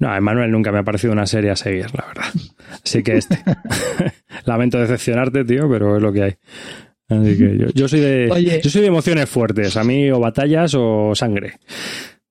no, 0.00 0.16
Emanuel 0.16 0.50
nunca 0.50 0.72
me 0.72 0.78
ha 0.80 0.82
parecido 0.82 1.12
una 1.12 1.26
serie 1.26 1.50
a 1.50 1.56
seguir, 1.56 1.86
la 1.94 2.04
verdad. 2.08 2.24
Así 2.84 3.04
que 3.04 3.16
este. 3.18 3.38
Lamento 4.46 4.78
decepcionarte, 4.80 5.44
tío, 5.44 5.70
pero 5.70 5.96
es 5.96 6.02
lo 6.02 6.12
que 6.12 6.22
hay. 6.24 6.34
Así 7.08 7.38
que 7.38 7.58
yo, 7.58 7.66
yo 7.74 7.88
soy 7.88 8.00
de. 8.00 8.28
Oye. 8.30 8.60
Yo 8.62 8.70
soy 8.70 8.82
de 8.82 8.88
emociones 8.88 9.28
fuertes. 9.28 9.76
A 9.76 9.84
mí, 9.84 10.10
o 10.10 10.18
batallas 10.18 10.74
o 10.76 11.14
sangre. 11.14 11.54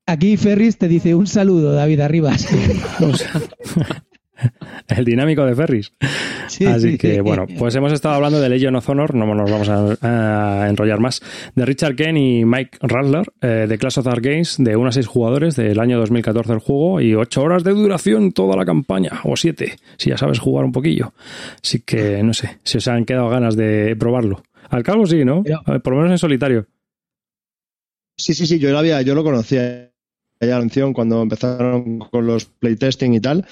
Aquí 0.05 0.37
Ferris 0.37 0.77
te 0.77 0.87
dice 0.87 1.15
un 1.15 1.27
saludo, 1.27 1.71
David 1.71 2.01
Arribas. 2.01 2.47
El 4.87 5.05
dinámico 5.05 5.45
de 5.45 5.55
Ferris. 5.55 5.93
Sí, 6.47 6.65
Así 6.65 6.91
sí. 6.91 6.97
que, 6.97 7.21
bueno, 7.21 7.45
pues 7.57 7.75
hemos 7.75 7.91
estado 7.91 8.15
hablando 8.15 8.39
de 8.39 8.49
Legion 8.49 8.75
of 8.75 8.87
Honor, 8.89 9.15
no 9.15 9.33
nos 9.33 9.49
vamos 9.49 9.69
a, 9.69 10.63
a 10.63 10.69
enrollar 10.69 10.99
más, 10.99 11.21
de 11.55 11.65
Richard 11.65 11.95
Ken 11.95 12.17
y 12.17 12.45
Mike 12.45 12.77
Radler, 12.81 13.31
eh, 13.41 13.65
de 13.67 13.77
Clash 13.77 13.99
of 13.99 14.05
Dark 14.05 14.21
Games, 14.21 14.57
de 14.59 14.75
1 14.75 14.89
a 14.89 14.91
6 14.91 15.07
jugadores 15.07 15.55
del 15.55 15.79
año 15.79 15.97
2014 15.99 16.53
el 16.53 16.59
juego 16.59 17.01
y 17.01 17.15
8 17.15 17.41
horas 17.41 17.63
de 17.63 17.71
duración 17.71 18.31
toda 18.31 18.55
la 18.55 18.65
campaña, 18.65 19.21
o 19.23 19.35
7, 19.35 19.75
si 19.97 20.09
ya 20.09 20.17
sabes 20.17 20.39
jugar 20.39 20.65
un 20.65 20.71
poquillo. 20.71 21.13
Así 21.63 21.79
que, 21.79 22.21
no 22.23 22.33
sé, 22.33 22.59
si 22.63 22.77
os 22.77 22.87
han 22.87 23.05
quedado 23.05 23.29
ganas 23.29 23.55
de 23.55 23.95
probarlo. 23.97 24.43
Al 24.69 24.83
cabo 24.83 25.05
sí, 25.05 25.23
¿no? 25.25 25.43
Pero- 25.43 25.61
A 25.65 25.71
ver, 25.73 25.81
por 25.81 25.93
lo 25.93 25.97
menos 25.99 26.11
en 26.13 26.17
solitario. 26.19 26.67
Sí, 28.17 28.33
sí, 28.33 28.47
sí, 28.47 28.59
yo 28.59 28.71
lo 28.71 28.79
había, 28.79 29.01
yo 29.01 29.13
lo 29.15 29.23
conocía 29.23 29.91
ya 30.41 30.47
la 30.47 30.57
atención 30.57 30.93
cuando 30.93 31.21
empezaron 31.21 31.99
con 31.99 32.25
los 32.27 32.45
playtesting 32.45 33.13
y 33.13 33.19
tal, 33.19 33.45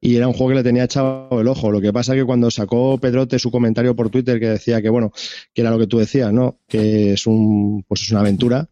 y 0.00 0.16
era 0.16 0.26
un 0.28 0.32
juego 0.34 0.50
que 0.50 0.54
le 0.56 0.62
tenía 0.62 0.84
echado 0.84 1.28
el 1.40 1.48
ojo. 1.48 1.70
Lo 1.70 1.80
que 1.80 1.92
pasa 1.92 2.14
que 2.14 2.24
cuando 2.24 2.50
sacó 2.50 2.98
Pedrote 2.98 3.38
su 3.38 3.50
comentario 3.50 3.94
por 3.94 4.08
Twitter 4.10 4.38
que 4.40 4.48
decía 4.50 4.80
que 4.80 4.88
bueno, 4.88 5.12
que 5.52 5.60
era 5.62 5.70
lo 5.70 5.78
que 5.78 5.86
tú 5.86 5.98
decías, 5.98 6.32
¿no? 6.32 6.60
Que 6.66 7.12
es 7.12 7.26
un, 7.26 7.84
pues 7.86 8.02
es 8.02 8.10
una 8.10 8.20
aventura, 8.20 8.68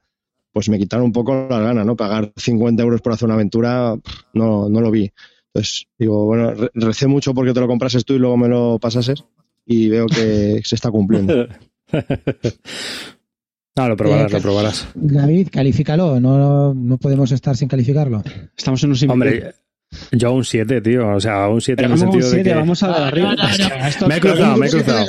pues 0.53 0.69
me 0.69 0.79
quitaron 0.79 1.07
un 1.07 1.13
poco 1.13 1.47
las 1.51 1.61
ganas, 1.61 1.85
¿no? 1.85 1.97
Pagar 1.97 2.33
50 2.37 2.83
euros 2.83 3.01
por 3.03 3.13
hacer 3.13 3.27
una 3.27 3.35
aventura, 3.35 3.97
no, 4.33 4.69
no 4.69 4.81
lo 4.81 4.91
vi. 4.91 5.11
Entonces, 5.53 5.87
digo, 5.99 6.25
bueno, 6.27 6.53
re- 6.55 6.71
recé 6.75 7.07
mucho 7.07 7.35
porque 7.35 7.53
te 7.53 7.61
lo 7.61 7.67
comprases 7.67 8.05
tú 8.05 8.15
y 8.15 8.19
luego 8.19 8.37
me 8.37 8.49
lo 8.49 8.79
pasases, 8.79 9.25
y 9.67 9.89
veo 9.89 10.07
que 10.07 10.61
se 10.65 10.75
está 10.75 10.91
cumpliendo. 10.91 11.47
No, 13.77 13.89
lo 13.89 13.97
probarás, 13.97 14.31
Eh, 14.31 14.35
lo 14.37 14.41
probarás. 14.41 14.87
David, 14.95 15.49
califícalo, 15.51 16.21
no, 16.21 16.73
no 16.75 16.97
podemos 16.99 17.33
estar 17.33 17.57
sin 17.57 17.67
calificarlo. 17.67 18.23
Estamos 18.57 18.85
en 18.85 18.91
un 18.91 18.97
simple. 18.97 19.13
Hombre, 19.13 19.55
yo 20.13 20.33
un 20.33 20.45
7, 20.45 20.81
tío. 20.81 21.09
O 21.09 21.21
sea, 21.21 21.49
un 21.49 21.61
7 21.61 21.85
en 21.85 21.93
el 21.93 21.99
sentido 21.99 22.25
de 22.27 22.31
siete, 22.35 22.51
que... 22.51 22.57
vamos 22.57 22.83
a 22.83 22.89
ver 22.89 23.03
arriba. 23.03 23.35
Esto- 23.89 24.07
Me 24.09 24.17
he 24.17 24.21
cruzado, 24.21 24.57
me 24.57 24.67
he 24.67 24.71
cruzado. 24.71 25.07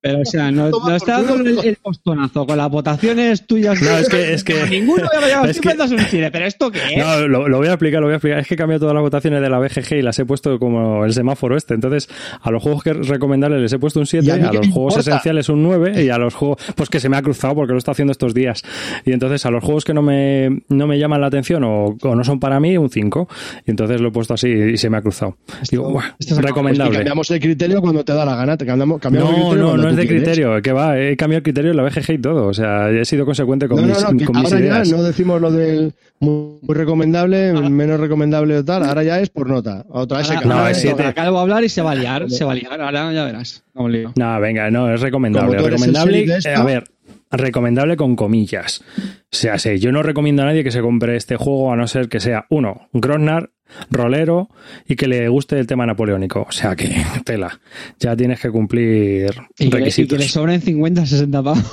Pero, 0.00 0.20
o 0.20 0.24
sea, 0.24 0.50
no, 0.50 0.70
no 0.70 0.94
está 0.96 1.22
dando 1.22 1.34
el, 1.36 1.58
el 1.66 1.76
postonazo 1.76 2.46
con 2.46 2.56
las 2.56 2.70
votaciones 2.70 3.46
tuyas. 3.46 3.80
No, 3.82 3.90
es 3.98 4.08
que- 4.08 4.32
es 4.34 4.44
que- 4.44 4.66
Ninguno 4.70 5.04
ha 5.12 5.20
llegado 5.24 5.44
es 5.46 5.52
siempre 5.56 5.72
que- 5.72 5.78
das 5.78 5.90
un 5.90 6.06
chile, 6.06 6.30
pero 6.30 6.46
¿esto 6.46 6.70
qué 6.70 6.80
es? 6.94 6.98
No, 7.04 7.28
lo, 7.28 7.48
lo 7.48 7.58
voy 7.58 7.68
a 7.68 7.72
explicar, 7.72 8.00
lo 8.00 8.06
voy 8.06 8.14
a 8.14 8.16
explicar. 8.16 8.38
Es 8.40 8.46
que 8.46 8.54
he 8.54 8.56
cambiado 8.56 8.80
todas 8.80 8.94
las 8.94 9.02
votaciones 9.02 9.40
de 9.40 9.50
la 9.50 9.58
BGG 9.58 9.94
y 9.98 10.02
las 10.02 10.18
he 10.18 10.24
puesto 10.24 10.58
como 10.58 11.04
el 11.04 11.12
semáforo 11.12 11.56
este. 11.56 11.74
Entonces, 11.74 12.08
a 12.40 12.50
los 12.50 12.62
juegos 12.62 12.82
que 12.82 12.92
recomendables 12.92 13.60
les 13.60 13.72
he 13.72 13.78
puesto 13.78 14.00
un 14.00 14.06
7, 14.06 14.26
¿Y 14.26 14.30
a 14.30 14.34
a, 14.34 14.38
los 14.38 14.68
juegos 14.68 14.94
importa? 14.94 15.00
esenciales 15.00 15.48
un 15.48 15.62
9 15.62 16.02
y 16.04 16.08
a 16.08 16.18
los 16.18 16.34
juegos, 16.34 16.58
pues 16.74 16.88
que 16.88 17.00
se 17.00 17.08
me 17.08 17.16
ha 17.16 17.22
cruzado 17.22 17.54
porque 17.54 17.72
lo 17.72 17.78
está 17.78 17.92
haciendo 17.92 18.12
estos 18.12 18.34
días. 18.34 18.62
Y 19.04 19.12
entonces 19.12 19.44
a 19.46 19.50
los 19.50 19.62
juegos 19.62 19.84
que 19.84 19.94
no 19.94 20.02
me, 20.02 20.62
no 20.68 20.86
me 20.86 20.98
llaman 20.98 21.20
la 21.20 21.26
atención 21.26 21.64
o, 21.64 21.96
o 22.02 22.14
no 22.14 22.24
son 22.24 22.40
para 22.40 22.58
mí, 22.60 22.76
un 22.76 22.90
5. 22.90 23.28
Y 23.66 23.70
entonces 23.70 24.00
lo 24.00 24.09
he 24.10 24.12
puesto 24.12 24.34
así 24.34 24.48
y 24.48 24.76
se 24.76 24.90
me 24.90 24.98
ha 24.98 25.02
cruzado. 25.02 25.38
Digo, 25.70 25.90
"Buah, 25.90 26.04
esto 26.18 26.34
es- 26.34 26.40
recomendable. 26.42 26.98
cambiamos 26.98 27.30
el 27.30 27.40
criterio 27.40 27.80
cuando 27.80 28.04
te 28.04 28.12
da 28.12 28.24
la 28.24 28.36
gana, 28.36 28.56
te 28.56 28.66
cambiamos, 28.66 29.00
cambiamos 29.00 29.30
el 29.30 29.36
No, 29.38 29.42
criterio 29.50 29.64
no, 29.64 29.76
no 29.82 29.88
es 29.88 29.96
de 29.96 30.02
quieres. 30.06 30.22
criterio, 30.22 30.62
que 30.62 30.72
va, 30.72 30.98
he 31.00 31.16
cambiado 31.16 31.38
el 31.38 31.42
criterio 31.44 31.70
en 31.70 31.76
la 31.78 31.82
BGG 31.84 32.12
y 32.14 32.18
todo, 32.18 32.46
o 32.46 32.54
sea, 32.54 32.90
he 32.90 33.04
sido 33.04 33.24
consecuente 33.24 33.66
con 33.68 33.80
No, 33.80 33.86
mis, 33.86 34.02
no, 34.02 34.12
no, 34.12 34.18
que 34.18 34.24
con 34.26 34.36
mis 34.36 34.44
ahora 34.52 34.60
ideas. 34.60 34.88
ya 34.90 34.96
no 34.96 35.02
decimos 35.02 35.40
lo 35.40 35.50
del 35.50 35.94
muy, 36.20 36.58
muy 36.62 36.74
recomendable, 36.76 37.50
Ah. 37.56 37.68
menos 37.70 37.98
recomendable 37.98 38.58
o 38.58 38.64
tal, 38.64 38.84
ahora 38.84 39.02
ya 39.02 39.20
es 39.20 39.30
por 39.30 39.48
nota. 39.48 39.84
Otra 39.88 40.18
vez 40.18 40.26
se 40.26 40.34
Ahora- 40.34 40.46
No, 40.48 40.68
es 40.68 40.76
siete. 40.78 40.96
toca, 40.96 41.08
Acá 41.08 41.24
lo 41.24 41.30
voy 41.32 41.38
a 41.38 41.42
hablar 41.42 41.64
y 41.64 41.68
se 41.68 41.80
va 41.82 41.92
a 41.92 41.94
liar, 41.94 42.30
se 42.30 42.44
va 42.44 42.52
a 42.52 42.54
liar. 42.54 42.80
Ahora 42.80 43.12
ya 43.12 43.24
verás. 43.24 43.64
Lío. 43.88 44.12
No, 44.16 44.40
venga, 44.40 44.70
no, 44.70 44.92
es 44.92 45.00
recomendable. 45.00 45.56
Recomendable, 45.58 46.26
de 46.26 46.38
eh, 46.44 46.54
a 46.54 46.62
ver, 46.64 46.84
recomendable 47.30 47.96
con 47.96 48.16
comillas. 48.16 48.82
O 48.98 49.02
sea, 49.30 49.58
sí, 49.58 49.78
yo 49.78 49.92
no 49.92 50.02
recomiendo 50.02 50.42
a 50.42 50.46
nadie 50.46 50.64
que 50.64 50.70
se 50.70 50.80
compre 50.82 51.16
este 51.16 51.36
juego 51.36 51.72
a 51.72 51.76
no 51.76 51.86
ser 51.86 52.08
que 52.08 52.20
sea, 52.20 52.46
uno, 52.50 52.88
Grosnar, 52.92 53.50
rolero 53.90 54.48
y 54.86 54.96
que 54.96 55.08
le 55.08 55.28
guste 55.28 55.58
el 55.58 55.66
tema 55.66 55.86
napoleónico. 55.86 56.46
O 56.48 56.52
sea 56.52 56.76
que, 56.76 57.02
tela, 57.24 57.60
ya 57.98 58.14
tienes 58.16 58.40
que 58.40 58.50
cumplir 58.50 59.30
Y 59.58 59.64
que, 59.64 59.64
le, 59.64 59.66
y 59.66 59.70
requisitos. 59.70 60.18
que 60.18 60.24
le 60.24 60.28
sobren 60.28 60.60
50, 60.60 61.06
60 61.06 61.42
pavos. 61.42 61.64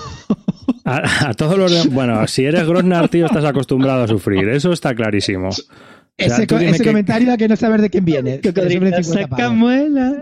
A, 0.86 1.30
a 1.30 1.34
todos 1.34 1.58
los 1.58 1.90
Bueno, 1.94 2.26
si 2.28 2.46
eres 2.46 2.66
Grosnar, 2.68 3.10
tío, 3.10 3.26
estás 3.26 3.46
acostumbrado 3.46 4.04
a 4.04 4.08
sufrir. 4.08 4.48
Eso 4.50 4.72
está 4.72 4.96
clarísimo. 4.96 5.50
O 5.50 5.52
sea, 5.52 5.66
ese 6.18 6.48
tú 6.48 6.56
co- 6.56 6.60
dime 6.60 6.72
ese 6.72 6.84
que- 6.84 6.90
comentario 6.90 7.34
a 7.34 7.38
que 7.38 7.48
no 7.48 7.56
saber 7.56 7.82
de 7.82 7.90
quién 7.90 8.06
viene. 8.06 8.40
Que 8.40 8.50
sobre 8.52 9.04
50 9.04 9.36
pavos. 9.36 9.56
muelas. 9.56 10.16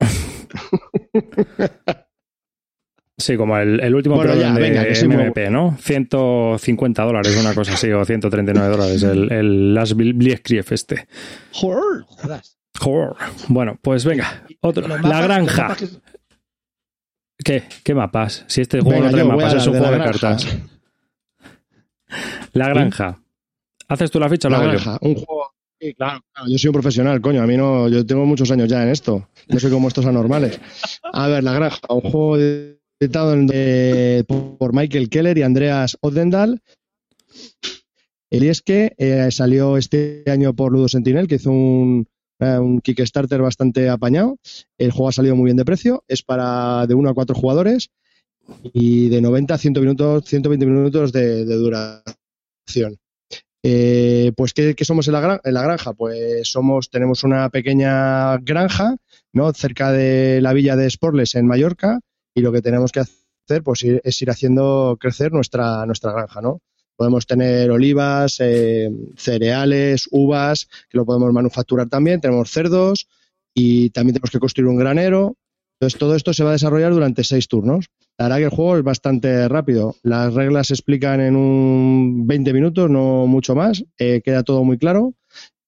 Sí, 3.16 3.36
como 3.36 3.56
el, 3.58 3.78
el 3.80 3.94
último 3.94 4.16
Bueno, 4.16 4.34
ya, 4.34 4.52
de 4.52 4.60
venga, 4.60 4.82
MMP, 4.82 5.48
¿no? 5.50 5.76
150 5.80 7.02
dólares, 7.04 7.36
una 7.40 7.54
cosa 7.54 7.74
así, 7.74 7.90
o 7.92 8.04
139 8.04 8.68
dólares, 8.68 9.02
el, 9.04 9.30
el 9.30 9.74
Last 9.74 9.92
Blitzkrieg 9.92 10.64
este. 10.72 11.06
Jodas. 11.52 12.58
Joder. 12.80 13.10
Bueno, 13.48 13.78
pues 13.80 14.04
venga, 14.04 14.42
otro. 14.60 14.88
La 14.88 15.22
granja. 15.22 15.76
que- 15.76 15.88
¿Qué? 17.44 17.62
¿Qué 17.84 17.94
mapas? 17.94 18.44
Si 18.48 18.60
este 18.62 18.80
juego 18.80 19.00
Venga, 19.00 19.10
no 19.10 19.12
trae 19.12 19.24
mapas, 19.24 19.54
es 19.54 19.66
un 19.66 19.72
juego 19.74 19.86
de 19.86 19.92
de 19.92 19.98
granja. 19.98 20.20
cartas. 20.20 20.58
La 22.52 22.68
granja. 22.68 23.20
¿Haces 23.88 24.10
tú 24.10 24.18
la 24.18 24.28
ficha 24.28 24.48
o 24.48 24.50
la 24.50 24.58
La 24.58 24.64
hago 24.64 24.72
yo? 24.72 24.78
granja, 24.82 24.98
un 25.02 25.14
juego. 25.14 25.52
Sí, 25.80 25.92
claro, 25.94 26.20
claro, 26.32 26.48
yo 26.48 26.58
soy 26.58 26.68
un 26.68 26.72
profesional, 26.72 27.20
coño, 27.20 27.42
a 27.42 27.46
mí 27.46 27.56
no, 27.56 27.88
yo 27.88 28.06
tengo 28.06 28.24
muchos 28.24 28.50
años 28.50 28.68
ya 28.68 28.82
en 28.82 28.88
esto, 28.88 29.28
no 29.48 29.58
soy 29.60 29.70
como 29.70 29.88
estos 29.88 30.06
anormales. 30.06 30.58
A 31.12 31.26
ver, 31.28 31.44
La 31.44 31.52
Granja, 31.52 31.78
un 31.90 32.00
juego 32.00 32.38
editado 32.38 32.80
en- 33.32 33.50
eh, 33.52 34.24
por 34.26 34.74
Michael 34.74 35.08
Keller 35.08 35.38
y 35.38 35.42
Andreas 35.42 35.96
Oddendal. 36.00 36.60
El 38.30 38.42
es 38.48 38.62
eh, 38.98 39.28
salió 39.30 39.76
este 39.76 40.24
año 40.26 40.54
por 40.54 40.72
Ludo 40.72 40.88
Sentinel, 40.88 41.28
que 41.28 41.36
hizo 41.36 41.50
un, 41.50 42.08
eh, 42.40 42.58
un 42.58 42.80
Kickstarter 42.80 43.40
bastante 43.40 43.88
apañado. 43.88 44.38
El 44.76 44.90
juego 44.90 45.08
ha 45.08 45.12
salido 45.12 45.36
muy 45.36 45.44
bien 45.46 45.56
de 45.56 45.64
precio, 45.64 46.04
es 46.08 46.22
para 46.22 46.86
de 46.86 46.94
1 46.94 47.10
a 47.10 47.14
4 47.14 47.34
jugadores 47.36 47.90
y 48.72 49.08
de 49.08 49.20
90 49.20 49.54
a 49.54 49.58
100 49.58 49.72
minutos, 49.80 50.24
120 50.26 50.66
minutos 50.66 51.12
de, 51.12 51.44
duración. 51.44 52.98
Eh, 53.62 54.32
pues, 54.36 54.52
¿qué, 54.52 54.74
somos 54.84 55.06
en 55.06 55.14
la, 55.14 55.20
gran- 55.20 55.40
la 55.44 55.62
granja? 55.62 55.94
Pues 55.94 56.50
somos, 56.50 56.90
tenemos 56.90 57.24
una 57.24 57.48
pequeña 57.50 58.36
granja, 58.38 58.96
¿no? 59.32 59.52
Cerca 59.54 59.90
de 59.92 60.40
la 60.42 60.52
villa 60.52 60.76
de 60.76 60.90
Sporles 60.90 61.34
en 61.34 61.46
Mallorca, 61.46 62.00
y 62.34 62.40
lo 62.40 62.52
que 62.52 62.62
tenemos 62.62 62.92
que 62.92 63.00
hacer, 63.00 63.62
pues, 63.62 63.82
ir- 63.84 64.00
es 64.04 64.20
ir 64.22 64.30
haciendo 64.30 64.96
crecer 65.00 65.32
nuestra, 65.32 65.86
nuestra 65.86 66.12
granja, 66.12 66.40
¿no? 66.40 66.60
Podemos 66.96 67.26
tener 67.26 67.70
olivas, 67.70 68.36
eh, 68.40 68.90
cereales, 69.16 70.08
uvas, 70.10 70.68
que 70.88 70.98
lo 70.98 71.04
podemos 71.04 71.32
manufacturar 71.32 71.88
también, 71.88 72.20
tenemos 72.20 72.50
cerdos, 72.50 73.08
y 73.54 73.90
también 73.90 74.14
tenemos 74.14 74.30
que 74.30 74.38
construir 74.40 74.68
un 74.68 74.76
granero. 74.76 75.36
Entonces, 75.80 75.98
todo 75.98 76.14
esto 76.14 76.32
se 76.32 76.44
va 76.44 76.50
a 76.50 76.54
desarrollar 76.54 76.92
durante 76.92 77.24
seis 77.24 77.48
turnos. 77.48 77.86
La 78.16 78.26
verdad 78.26 78.38
que 78.38 78.44
el 78.44 78.50
juego 78.50 78.76
es 78.76 78.84
bastante 78.84 79.48
rápido. 79.48 79.96
Las 80.02 80.32
reglas 80.34 80.68
se 80.68 80.74
explican 80.74 81.20
en 81.20 81.34
un 81.36 82.26
20 82.26 82.52
minutos, 82.52 82.88
no 82.88 83.26
mucho 83.26 83.54
más. 83.56 83.84
Eh, 83.98 84.22
queda 84.24 84.44
todo 84.44 84.62
muy 84.64 84.78
claro. 84.78 85.14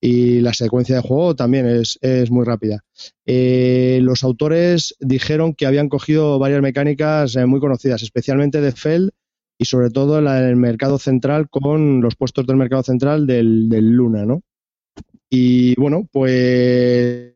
Y 0.07 0.39
la 0.39 0.55
secuencia 0.55 0.95
de 0.95 1.03
juego 1.03 1.35
también 1.35 1.67
es, 1.67 1.99
es 2.01 2.31
muy 2.31 2.45
rápida. 2.45 2.85
Eh, 3.27 3.99
los 4.03 4.23
autores 4.23 4.95
dijeron 5.01 5.53
que 5.53 5.67
habían 5.67 5.89
cogido 5.89 6.39
varias 6.39 6.63
mecánicas 6.63 7.35
eh, 7.35 7.45
muy 7.45 7.59
conocidas, 7.59 8.05
especialmente 8.05 8.61
de 8.61 8.71
Feld 8.71 9.11
y 9.59 9.65
sobre 9.65 9.91
todo 9.91 10.21
la 10.21 10.41
del 10.41 10.55
mercado 10.55 11.01
central 11.01 11.49
con 11.51 12.03
los 12.03 12.15
puestos 12.15 12.47
del 12.47 12.55
mercado 12.55 12.85
central 12.85 13.27
del, 13.27 13.69
del 13.69 13.91
Luna, 13.91 14.25
¿no? 14.25 14.43
Y 15.29 15.75
bueno, 15.75 16.09
pues, 16.13 17.35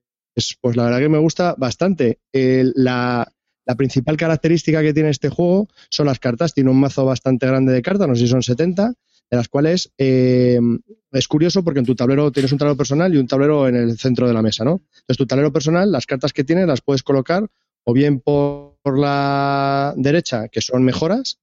pues 0.60 0.76
la 0.76 0.84
verdad 0.84 1.00
que 1.00 1.08
me 1.08 1.18
gusta 1.18 1.56
bastante. 1.58 2.20
La, 2.32 3.26
la 3.66 3.74
principal 3.74 4.16
característica 4.16 4.80
que 4.80 4.94
tiene 4.94 5.10
este 5.10 5.28
juego 5.28 5.66
son 5.88 6.06
las 6.06 6.20
cartas. 6.20 6.54
Tiene 6.54 6.70
un 6.70 6.78
mazo 6.78 7.04
bastante 7.04 7.48
grande 7.48 7.72
de 7.72 7.82
cartas, 7.82 8.06
no 8.06 8.14
sé 8.14 8.22
si 8.22 8.28
son 8.28 8.44
70, 8.44 8.94
de 9.30 9.36
las 9.36 9.48
cuales 9.48 9.92
eh, 9.96 10.58
es 11.12 11.28
curioso 11.28 11.62
porque 11.62 11.80
en 11.80 11.86
tu 11.86 11.94
tablero 11.94 12.32
tienes 12.32 12.52
un 12.52 12.58
tablero 12.58 12.76
personal 12.76 13.14
y 13.14 13.18
un 13.18 13.26
tablero 13.26 13.68
en 13.68 13.76
el 13.76 13.98
centro 13.98 14.26
de 14.26 14.34
la 14.34 14.42
mesa, 14.42 14.64
¿no? 14.64 14.82
Entonces, 14.90 15.16
tu 15.16 15.26
tablero 15.26 15.52
personal, 15.52 15.90
las 15.90 16.06
cartas 16.06 16.32
que 16.32 16.44
tienes 16.44 16.66
las 16.66 16.80
puedes 16.80 17.02
colocar 17.02 17.48
o 17.84 17.92
bien 17.92 18.20
por, 18.20 18.70
la 18.84 19.94
derecha, 19.96 20.48
que 20.48 20.60
son 20.60 20.82
mejoras 20.82 21.38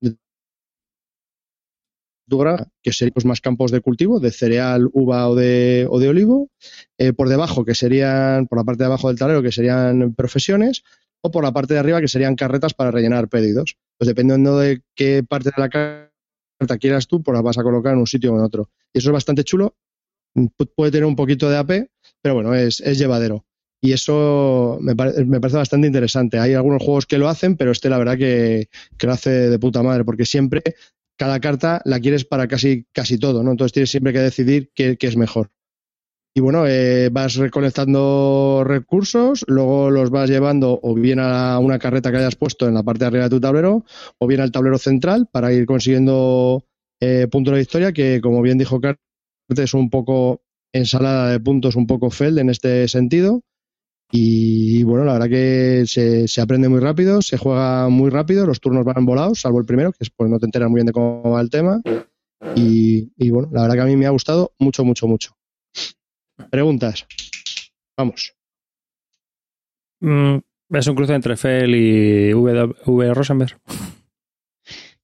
que 2.84 2.92
serían 2.92 3.14
más 3.26 3.42
campos 3.42 3.72
de 3.72 3.82
cultivo, 3.82 4.20
de 4.20 4.32
cereal, 4.32 4.90
uva 4.92 5.30
o 5.30 5.36
de, 5.36 5.88
o 5.90 6.00
de 6.00 6.10
olivo, 6.10 6.50
eh, 6.98 7.14
por 7.14 7.30
debajo, 7.30 7.64
que 7.64 7.76
serían, 7.76 8.48
por 8.48 8.58
la 8.58 8.64
parte 8.66 8.84
de 8.84 8.88
abajo 8.88 9.08
del 9.08 9.18
tablero, 9.18 9.42
que 9.42 9.52
serían 9.52 10.14
profesiones, 10.14 10.84
o 11.22 11.32
por 11.32 11.44
la 11.44 11.54
parte 11.54 11.74
de 11.74 11.80
arriba, 11.80 12.02
que 12.02 12.08
serían 12.08 12.36
carretas 12.36 12.74
para 12.74 12.92
rellenar 12.92 13.30
pedidos. 13.30 13.78
Pues 13.98 14.08
dependiendo 14.08 14.60
de 14.60 14.82
qué 14.96 15.24
parte 15.28 15.52
de 15.56 15.62
la 15.62 16.07
quieras 16.80 17.08
tú, 17.08 17.22
pues 17.22 17.36
la 17.36 17.42
vas 17.42 17.58
a 17.58 17.64
colocar 17.64 17.94
en 17.94 18.00
un 18.00 18.08
sitio 18.08 18.34
o 18.34 18.38
en 18.38 18.44
otro. 18.44 18.70
Y 18.94 19.00
eso 19.00 19.10
es 19.10 19.14
bastante 19.14 19.44
chulo. 19.44 19.76
Pu- 20.36 20.72
Puede 20.76 20.92
tener 20.92 21.06
un 21.06 21.16
poquito 21.16 21.50
de 21.50 21.58
AP, 21.58 21.90
pero 22.22 22.36
bueno, 22.36 22.54
es, 22.56 22.80
es 22.82 22.98
llevadero. 22.98 23.46
Y 23.82 23.94
eso 23.94 24.78
me, 24.82 24.96
me 25.26 25.40
parece 25.40 25.58
bastante 25.58 25.88
interesante. 25.88 26.40
Hay 26.40 26.54
algunos 26.54 26.82
juegos 26.84 27.06
que 27.06 27.18
lo 27.18 27.30
hacen, 27.30 27.58
pero 27.58 27.72
este 27.72 27.90
la 27.90 27.98
verdad 28.00 28.18
que, 28.18 28.70
que 28.98 29.08
lo 29.08 29.14
hace 29.14 29.30
de 29.30 29.60
puta 29.60 29.84
madre, 29.84 30.04
porque 30.04 30.26
siempre 30.26 30.64
cada 31.18 31.40
carta 31.40 31.82
la 31.86 32.00
quieres 32.00 32.26
para 32.26 32.48
casi, 32.48 32.86
casi 32.94 33.18
todo, 33.20 33.44
¿no? 33.44 33.52
Entonces 33.52 33.74
tienes 33.74 33.92
siempre 33.92 34.14
que 34.14 34.20
decidir 34.20 34.72
qué, 34.76 34.98
qué 34.98 35.08
es 35.08 35.18
mejor. 35.18 35.52
Y 36.38 36.40
bueno, 36.40 36.68
eh, 36.68 37.10
vas 37.12 37.34
recolectando 37.34 38.62
recursos, 38.64 39.44
luego 39.48 39.90
los 39.90 40.12
vas 40.12 40.30
llevando 40.30 40.80
o 40.84 40.94
bien 40.94 41.18
a 41.20 41.58
una 41.58 41.80
carreta 41.80 42.12
que 42.12 42.18
hayas 42.18 42.36
puesto 42.36 42.68
en 42.68 42.76
la 42.76 42.84
parte 42.84 43.00
de 43.00 43.08
arriba 43.08 43.24
de 43.24 43.32
tu 43.32 43.40
tablero, 43.40 43.86
o 44.20 44.28
bien 44.28 44.42
al 44.42 44.52
tablero 44.52 44.78
central 44.78 45.28
para 45.32 45.52
ir 45.52 45.66
consiguiendo 45.66 46.64
eh, 47.02 47.28
puntos 47.32 47.56
de 47.56 47.62
victoria, 47.62 47.92
que 47.92 48.22
como 48.22 48.44
bien 48.44 48.60
dijo 48.60 48.80
Carter, 48.80 49.02
es 49.50 49.74
un 49.74 49.90
poco 49.90 50.44
ensalada 50.72 51.32
de 51.32 51.40
puntos, 51.40 51.76
un 51.76 51.88
poco 51.88 52.12
Feld 52.12 52.38
en 52.38 52.52
este 52.52 52.88
sentido. 52.88 53.42
Y 54.12 54.84
bueno, 54.84 55.06
la 55.06 55.14
verdad 55.14 55.30
que 55.30 55.86
se, 55.88 56.28
se 56.28 56.40
aprende 56.40 56.70
muy 56.70 56.82
rápido, 56.82 57.24
se 57.24 57.40
juega 57.40 57.90
muy 57.90 58.12
rápido, 58.12 58.46
los 58.46 58.60
turnos 58.60 58.86
van 58.86 59.08
volados, 59.08 59.42
salvo 59.42 59.60
el 59.60 59.66
primero, 59.66 59.92
que 59.92 60.04
es 60.04 60.12
pues 60.12 60.30
no 60.30 60.38
te 60.38 60.46
enteras 60.46 60.70
muy 60.70 60.78
bien 60.78 60.86
de 60.86 60.94
cómo 60.94 61.32
va 61.32 61.42
el 61.42 61.50
tema. 61.50 61.82
Y, 62.56 63.12
y 63.18 63.32
bueno, 63.32 63.50
la 63.52 63.64
verdad 63.64 63.78
que 63.78 63.82
a 63.82 63.86
mí 63.86 63.98
me 63.98 64.06
ha 64.06 64.12
gustado 64.12 64.54
mucho, 64.60 64.86
mucho, 64.86 65.08
mucho. 65.08 65.37
Preguntas. 66.50 67.06
Vamos. 67.98 68.34
Mm, 70.02 70.38
es 70.74 70.88
un 70.88 70.96
cruce 70.96 71.14
entre 71.14 71.36
Fel 71.38 71.74
y 71.76 72.34
V, 72.34 72.74
v. 72.86 73.14
Rosenberg. 73.14 73.58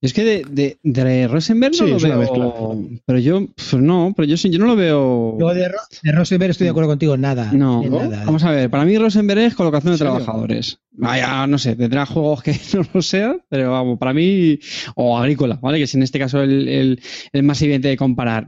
Es 0.02 0.12
que 0.14 0.24
de, 0.26 0.46
de, 0.50 0.78
de 0.84 1.28
Rosenberg 1.30 1.72
no 1.72 1.86
Sí, 1.86 1.90
lo 1.90 1.96
es 1.96 2.04
una 2.04 2.18
veo. 2.18 2.74
mezcla. 2.76 3.00
Pero 3.06 3.20
yo, 3.20 3.48
pues 3.56 3.74
no, 3.82 4.14
pero 4.14 4.28
yo 4.28 4.36
sí, 4.36 4.50
yo 4.50 4.60
no 4.60 4.66
lo 4.66 4.76
veo. 4.76 5.38
Yo 5.40 5.54
de, 5.54 5.70
Ro- 5.70 5.78
de 6.04 6.12
Rosenberg 6.12 6.52
estoy 6.52 6.66
de 6.66 6.72
acuerdo 6.72 6.90
contigo, 6.90 7.16
nada. 7.16 7.54
No, 7.54 7.82
nada. 7.84 8.26
vamos 8.26 8.44
a 8.44 8.52
ver, 8.52 8.70
para 8.70 8.84
mí 8.84 8.98
Rosenberg 8.98 9.40
es 9.40 9.56
colocación 9.56 9.94
de 9.94 10.00
trabajadores. 10.00 10.78
Vaya, 10.92 11.48
no 11.48 11.58
sé, 11.58 11.78
tendrá 11.78 12.06
juegos 12.06 12.44
que 12.44 12.52
no 12.74 12.84
lo 12.94 13.02
sean, 13.02 13.42
pero 13.48 13.72
vamos, 13.72 13.98
para 13.98 14.14
mí, 14.14 14.60
o 14.96 15.18
agrícola, 15.18 15.56
¿vale? 15.62 15.78
Que 15.78 15.86
es 15.86 15.96
en 15.96 16.04
este 16.04 16.20
caso 16.20 16.42
el, 16.44 16.68
el, 16.68 17.02
el 17.32 17.44
más 17.44 17.62
evidente 17.62 17.88
de 17.88 17.96
comparar. 17.96 18.46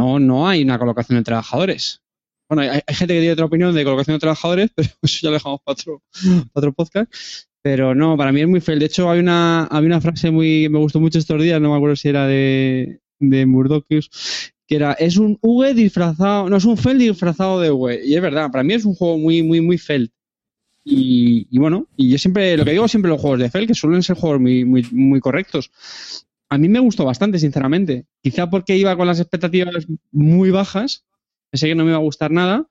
No, 0.00 0.18
no 0.18 0.48
hay 0.48 0.62
una 0.62 0.78
colocación 0.78 1.18
de 1.18 1.24
trabajadores. 1.24 2.00
Bueno, 2.48 2.62
hay, 2.62 2.80
gente 2.88 3.12
que 3.12 3.20
tiene 3.20 3.32
otra 3.32 3.44
opinión 3.44 3.74
de 3.74 3.84
colocación 3.84 4.16
de 4.16 4.20
trabajadores, 4.20 4.70
pero 4.74 4.88
eso 5.02 5.18
ya 5.20 5.28
lo 5.28 5.34
dejamos 5.34 5.60
para 5.62 5.72
otro, 5.74 6.02
para 6.22 6.48
otro 6.54 6.72
podcast. 6.72 7.12
Pero 7.62 7.94
no, 7.94 8.16
para 8.16 8.32
mí 8.32 8.40
es 8.40 8.48
muy 8.48 8.62
feo. 8.62 8.78
De 8.78 8.86
hecho, 8.86 9.10
hay 9.10 9.20
una, 9.20 9.64
había 9.64 9.88
una 9.88 10.00
frase 10.00 10.30
muy 10.30 10.70
me 10.70 10.78
gustó 10.78 11.00
mucho 11.00 11.18
estos 11.18 11.42
días, 11.42 11.60
no 11.60 11.70
me 11.70 11.76
acuerdo 11.76 11.96
si 11.96 12.08
era 12.08 12.26
de, 12.26 13.00
de 13.18 13.44
Murdochus, 13.44 14.08
que 14.66 14.76
era, 14.76 14.94
es 14.94 15.18
un 15.18 15.38
V 15.42 15.74
disfrazado, 15.74 16.48
no, 16.48 16.56
es 16.56 16.64
un 16.64 16.78
Feld 16.78 17.00
disfrazado 17.00 17.60
de 17.60 17.70
V. 17.70 18.00
Y 18.02 18.14
es 18.14 18.22
verdad, 18.22 18.50
para 18.50 18.64
mí 18.64 18.72
es 18.72 18.86
un 18.86 18.94
juego 18.94 19.18
muy, 19.18 19.42
muy, 19.42 19.60
muy 19.60 19.76
Feld. 19.76 20.08
Y, 20.82 21.46
y 21.50 21.58
bueno, 21.58 21.88
y 21.94 22.08
yo 22.08 22.16
siempre, 22.16 22.56
lo 22.56 22.64
que 22.64 22.70
digo 22.70 22.88
siempre 22.88 23.10
los 23.10 23.20
juegos 23.20 23.38
de 23.38 23.50
Feld, 23.50 23.68
que 23.68 23.74
suelen 23.74 24.02
ser 24.02 24.16
juegos 24.16 24.40
muy, 24.40 24.64
muy, 24.64 24.86
muy 24.92 25.20
correctos. 25.20 25.70
A 26.50 26.58
mí 26.58 26.68
me 26.68 26.80
gustó 26.80 27.04
bastante, 27.04 27.38
sinceramente. 27.38 28.06
Quizá 28.22 28.50
porque 28.50 28.76
iba 28.76 28.96
con 28.96 29.06
las 29.06 29.20
expectativas 29.20 29.86
muy 30.10 30.50
bajas, 30.50 31.04
pensé 31.50 31.68
que 31.68 31.74
no 31.74 31.84
me 31.84 31.90
iba 31.90 31.98
a 31.98 32.02
gustar 32.02 32.32
nada, 32.32 32.66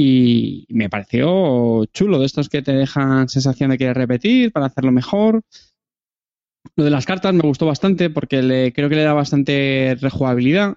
y 0.00 0.66
me 0.70 0.88
pareció 0.88 1.84
chulo, 1.86 2.20
de 2.20 2.26
estos 2.26 2.48
que 2.48 2.62
te 2.62 2.72
dejan 2.72 3.28
sensación 3.28 3.70
de 3.70 3.78
querer 3.78 3.96
repetir 3.96 4.52
para 4.52 4.66
hacerlo 4.66 4.92
mejor. 4.92 5.42
Lo 6.76 6.84
de 6.84 6.90
las 6.90 7.04
cartas 7.04 7.34
me 7.34 7.42
gustó 7.42 7.66
bastante 7.66 8.08
porque 8.08 8.40
le, 8.40 8.72
creo 8.72 8.88
que 8.88 8.94
le 8.94 9.02
da 9.02 9.12
bastante 9.12 9.96
rejugabilidad. 10.00 10.76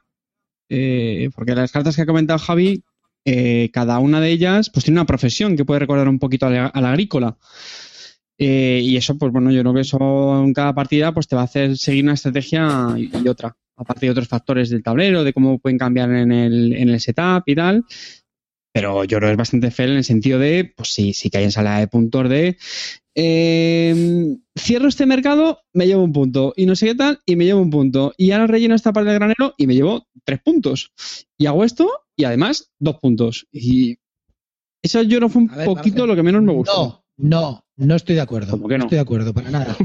Eh, 0.69 1.29
porque 1.35 1.53
las 1.53 1.71
cartas 1.71 1.95
que 1.95 2.01
ha 2.01 2.05
comentado 2.05 2.39
Javi, 2.39 2.83
eh, 3.23 3.69
cada 3.71 3.99
una 3.99 4.19
de 4.19 4.31
ellas 4.31 4.71
pues 4.71 4.85
tiene 4.85 4.99
una 4.99 5.05
profesión 5.05 5.55
que 5.55 5.65
puede 5.65 5.81
recordar 5.81 6.09
un 6.09 6.17
poquito 6.17 6.47
a 6.47 6.49
la, 6.49 6.65
a 6.65 6.81
la 6.81 6.89
agrícola. 6.89 7.37
Eh, 8.43 8.81
y 8.83 8.97
eso, 8.97 9.19
pues 9.19 9.31
bueno, 9.31 9.51
yo 9.51 9.61
creo 9.61 9.73
que 9.75 9.81
eso 9.81 10.43
en 10.43 10.51
cada 10.51 10.73
partida 10.73 11.13
pues 11.13 11.27
te 11.27 11.35
va 11.35 11.43
a 11.43 11.45
hacer 11.45 11.77
seguir 11.77 12.05
una 12.05 12.15
estrategia 12.15 12.95
y, 12.97 13.11
y 13.23 13.27
otra. 13.27 13.55
Aparte 13.77 14.07
de 14.07 14.11
otros 14.11 14.27
factores 14.27 14.71
del 14.71 14.81
tablero, 14.81 15.23
de 15.23 15.31
cómo 15.31 15.59
pueden 15.59 15.77
cambiar 15.77 16.09
en 16.11 16.31
el, 16.31 16.73
en 16.73 16.89
el 16.89 16.99
setup 16.99 17.43
y 17.45 17.53
tal. 17.53 17.85
Pero 18.73 19.03
yo 19.03 19.17
creo 19.17 19.29
que 19.29 19.33
es 19.33 19.37
bastante 19.37 19.69
fair 19.69 19.89
en 19.89 19.97
el 19.97 20.03
sentido 20.03 20.39
de, 20.39 20.73
pues 20.75 20.89
sí, 20.89 21.13
sí 21.13 21.29
que 21.29 21.37
hay 21.37 21.43
ensalada 21.43 21.81
de 21.81 21.87
puntos 21.87 22.29
de 22.29 22.57
eh, 23.13 24.37
cierro 24.57 24.87
este 24.87 25.05
mercado, 25.05 25.59
me 25.73 25.85
llevo 25.85 26.03
un 26.03 26.13
punto. 26.13 26.53
Y 26.55 26.65
no 26.65 26.75
sé 26.75 26.87
qué 26.87 26.95
tal, 26.95 27.19
y 27.27 27.35
me 27.35 27.45
llevo 27.45 27.61
un 27.61 27.69
punto. 27.69 28.11
Y 28.17 28.31
ahora 28.31 28.47
relleno 28.47 28.73
esta 28.73 28.91
parte 28.91 29.11
del 29.11 29.19
granero 29.19 29.53
y 29.55 29.67
me 29.67 29.75
llevo 29.75 30.07
tres 30.23 30.39
puntos. 30.43 30.93
Y 31.37 31.45
hago 31.45 31.63
esto 31.63 31.87
y 32.15 32.23
además 32.23 32.71
dos 32.79 32.97
puntos. 32.99 33.45
Y 33.51 33.99
eso 34.81 35.03
yo 35.03 35.19
no 35.19 35.29
fue 35.29 35.43
un 35.43 35.47
ver, 35.49 35.65
poquito 35.65 36.07
lo 36.07 36.15
que 36.15 36.23
menos 36.23 36.41
me 36.41 36.53
gustó. 36.53 36.83
No, 36.83 37.00
no, 37.21 37.65
no 37.77 37.95
estoy 37.95 38.15
de 38.15 38.21
acuerdo. 38.21 38.51
¿Cómo 38.51 38.67
que 38.67 38.77
no? 38.77 38.85
estoy 38.85 38.97
de 38.97 39.01
acuerdo, 39.01 39.33
para 39.33 39.49
nada. 39.51 39.75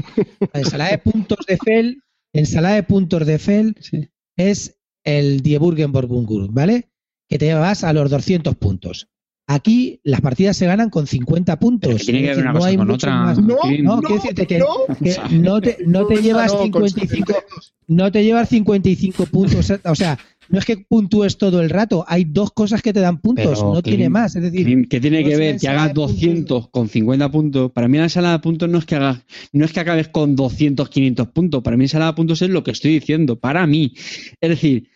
La 0.53 0.59
ensalada 0.61 0.91
de 0.91 0.97
puntos 0.99 1.39
de 1.47 1.57
Fel, 1.57 2.01
ensalada 2.33 2.75
de 2.75 2.83
puntos 2.83 3.25
de 3.25 3.39
Fel 3.39 3.75
Sí. 3.79 4.09
es 4.35 4.75
el 5.03 5.41
Dieburgen 5.41 5.91
Borbungur, 5.91 6.51
¿vale? 6.51 6.89
Que 7.29 7.37
te 7.37 7.45
llevas 7.45 7.83
a 7.83 7.93
los 7.93 8.09
200 8.09 8.55
puntos. 8.55 9.07
Aquí 9.49 10.01
las 10.03 10.19
partidas 10.19 10.57
se 10.57 10.65
ganan 10.65 10.89
con 10.89 11.07
50 11.07 11.57
puntos. 11.57 11.95
Que 11.95 12.03
tiene 12.03 12.21
que 12.21 12.27
ver 12.27 12.39
una 12.39 12.51
no 12.51 12.59
cosa 12.59 12.67
hay 12.69 12.75
con 12.77 12.91
otra. 12.91 13.15
más. 13.15 13.37
No. 13.39 13.47
No, 13.47 13.95
no, 13.95 14.01
quiero 14.01 14.15
decirte 14.21 14.45
que, 14.45 14.59
no. 14.59 14.67
que 15.01 15.15
no, 15.37 15.61
te, 15.61 15.77
no 15.85 16.05
te 16.05 16.21
llevas 16.21 16.51
No, 16.53 16.59
con 16.69 16.89
55, 16.89 17.27
72. 17.33 17.73
no 17.87 18.11
te 18.11 18.23
llevas 18.25 18.49
55 18.49 19.25
puntos. 19.27 19.71
O 19.85 19.95
sea, 19.95 20.19
no 20.49 20.59
es 20.59 20.65
que 20.65 20.77
puntúes 20.77 21.37
todo 21.37 21.61
el 21.61 21.69
rato, 21.69 22.05
hay 22.07 22.25
dos 22.25 22.51
cosas 22.51 22.81
que 22.81 22.93
te 22.93 22.99
dan 22.99 23.19
puntos, 23.19 23.59
Pero, 23.59 23.73
no 23.73 23.81
tiene 23.81 24.09
más. 24.09 24.35
Es 24.35 24.43
decir, 24.43 24.87
¿Qué 24.87 24.99
tiene 24.99 25.23
que 25.23 25.35
ver 25.35 25.57
que 25.57 25.67
hagas 25.67 25.89
de 25.89 25.93
puntos. 25.93 26.13
200 26.13 26.69
con 26.69 26.89
50 26.89 27.31
puntos? 27.31 27.71
Para 27.71 27.87
mí 27.87 27.97
la 27.97 28.05
ensalada 28.05 28.35
de 28.35 28.39
puntos 28.39 28.69
no 28.69 28.77
es 28.77 28.85
que 28.85 28.95
hagas, 28.95 29.19
no 29.51 29.65
es 29.65 29.73
que 29.73 29.79
acabes 29.79 30.07
con 30.09 30.35
200, 30.35 30.89
500 30.89 31.27
puntos. 31.29 31.63
Para 31.63 31.77
mí 31.77 31.83
ensalada 31.85 32.11
de 32.11 32.15
puntos 32.15 32.41
es 32.41 32.49
lo 32.49 32.63
que 32.63 32.71
estoy 32.71 32.91
diciendo. 32.91 33.39
Para 33.39 33.65
mí. 33.67 33.93
Es 34.41 34.49
decir, 34.49 34.89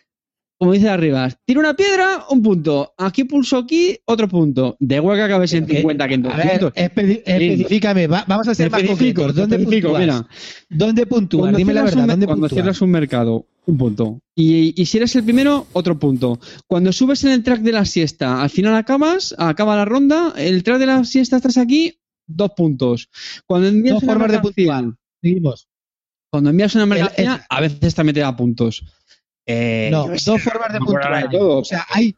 como 0.62 0.74
dice 0.74 0.88
arriba, 0.88 1.28
tiro 1.44 1.58
una 1.58 1.74
piedra, 1.74 2.24
un 2.30 2.40
punto. 2.40 2.94
Aquí 2.96 3.24
pulso 3.24 3.56
aquí, 3.56 3.98
otro 4.04 4.28
punto. 4.28 4.76
De 4.78 4.94
igual 4.94 5.16
que 5.16 5.22
acabes 5.24 5.52
en 5.54 5.66
Que- 5.66 5.78
50 5.78 6.06
que 6.06 6.14
en 6.14 6.26
A 6.28 6.36
ver, 6.36 6.60
200. 6.60 6.72
espe- 6.74 7.22
especifícame, 7.26 8.06
va- 8.06 8.24
vamos 8.28 8.46
a 8.46 8.54
ser 8.54 8.70
más 8.70 8.80
concretos. 8.84 9.34
¿Dónde 9.34 9.58
puntúas? 9.58 10.00
mira. 10.00 10.28
¿Dónde 10.70 11.04
puntúas? 11.06 11.40
Cuando 11.40 11.58
Dime 11.58 11.74
la 11.74 11.82
verdad, 11.82 12.02
un- 12.04 12.06
¿dónde 12.10 12.26
Cuando 12.26 12.42
puntúas? 12.42 12.56
cierras 12.56 12.80
un 12.80 12.90
mercado, 12.92 13.46
un 13.66 13.76
punto. 13.76 14.20
Y, 14.36 14.80
y 14.80 14.86
si 14.86 14.98
eres 14.98 15.16
el 15.16 15.24
primero, 15.24 15.66
otro 15.72 15.98
punto. 15.98 16.38
Cuando 16.68 16.92
subes 16.92 17.24
en 17.24 17.32
el 17.32 17.42
track 17.42 17.62
de 17.62 17.72
la 17.72 17.84
siesta, 17.84 18.40
al 18.40 18.50
final 18.50 18.76
acabas, 18.76 19.34
acaba 19.38 19.74
la 19.74 19.84
ronda, 19.84 20.32
el 20.36 20.62
track 20.62 20.78
de 20.78 20.86
la 20.86 21.02
siesta 21.04 21.38
estás 21.38 21.58
aquí, 21.58 21.98
dos 22.28 22.52
puntos. 22.56 23.08
Cuando 23.46 23.66
envías 23.66 23.94
Dos 23.96 24.04
formas 24.04 24.30
de 24.30 24.38
puntuar. 24.38 24.84
Seguimos. 25.20 25.66
Cuando 26.30 26.50
envías 26.50 26.72
una 26.76 26.84
El- 26.84 26.90
mercancía, 26.90 27.34
el- 27.34 27.40
a 27.48 27.60
veces 27.60 27.94
también 27.96 28.14
te 28.14 28.20
da 28.20 28.36
puntos. 28.36 28.84
Eh, 29.46 29.88
No, 29.90 30.06
sé, 30.16 30.30
dos 30.30 30.42
formas 30.42 30.72
de 30.72 30.78
no 30.80 30.86
puntuar. 30.86 31.22
de 31.30 31.36
todo. 31.38 31.58
O 31.58 31.64
sea, 31.64 31.84
hay 31.90 32.14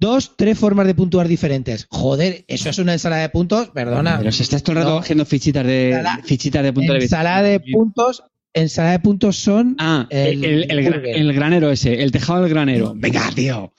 dos, 0.00 0.34
tres 0.36 0.58
formas 0.58 0.86
de 0.86 0.94
puntuar 0.94 1.28
diferentes. 1.28 1.86
Joder, 1.90 2.44
eso 2.48 2.70
es 2.70 2.78
una 2.78 2.92
ensalada 2.94 3.22
de 3.22 3.28
puntos, 3.28 3.68
perdona. 3.68 4.18
Pero 4.18 4.32
si 4.32 4.42
estás 4.42 4.62
todo 4.62 4.72
el 4.72 4.78
rato 4.82 4.90
No. 4.94 4.98
haciendo 4.98 5.24
fichitas 5.24 5.64
de, 5.66 5.90
Ensalada- 5.90 6.22
fichitas 6.24 6.62
de 6.62 6.72
punto 6.72 6.92
de 6.92 6.98
vista. 6.98 7.16
Ensalada 7.18 7.42
de 7.42 7.60
puntos, 7.60 8.22
ensalada 8.54 8.92
de 8.92 9.00
puntos 9.00 9.36
son 9.36 9.76
Ah, 9.78 10.06
el, 10.10 10.44
El 10.44 10.44
el- 10.44 10.70
el 10.70 10.84
gra- 10.86 10.94
burger. 10.94 11.16
el 11.16 11.32
granero 11.32 11.70
ese, 11.70 12.02
el 12.02 12.10
tejado 12.10 12.42
del 12.42 12.50
granero. 12.50 12.94
Venga, 12.96 13.30
tío. 13.34 13.72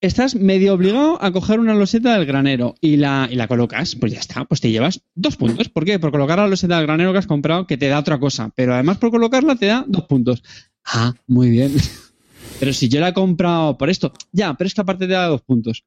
Estás 0.00 0.34
medio 0.34 0.74
obligado 0.74 1.22
a 1.22 1.30
coger 1.30 1.60
una 1.60 1.74
loseta 1.74 2.14
del 2.18 2.26
granero 2.26 2.74
y 2.80 2.96
la, 2.96 3.28
y 3.30 3.36
la 3.36 3.46
colocas, 3.46 3.94
pues 3.94 4.10
ya 4.12 4.18
está, 4.18 4.44
pues 4.46 4.60
te 4.60 4.68
llevas 4.72 5.02
dos 5.14 5.36
puntos. 5.36 5.68
¿Por 5.68 5.84
qué? 5.84 6.00
Por 6.00 6.10
colocar 6.10 6.40
la 6.40 6.48
loseta 6.48 6.76
del 6.78 6.86
granero 6.86 7.12
que 7.12 7.18
has 7.20 7.28
comprado, 7.28 7.68
que 7.68 7.76
te 7.76 7.86
da 7.86 8.00
otra 8.00 8.18
cosa, 8.18 8.50
pero 8.56 8.74
además 8.74 8.98
por 8.98 9.12
colocarla 9.12 9.54
te 9.54 9.66
da 9.66 9.84
dos 9.86 10.06
puntos. 10.06 10.42
Ah, 10.84 11.14
muy 11.26 11.50
bien. 11.50 11.72
Pero 12.60 12.72
si 12.72 12.88
yo 12.88 13.00
la 13.00 13.08
he 13.08 13.12
comprado 13.14 13.76
por 13.76 13.90
esto, 13.90 14.12
ya, 14.30 14.54
pero 14.54 14.68
es 14.68 14.74
que 14.74 14.80
aparte 14.80 15.06
te 15.06 15.12
da 15.14 15.26
dos 15.26 15.42
puntos. 15.42 15.84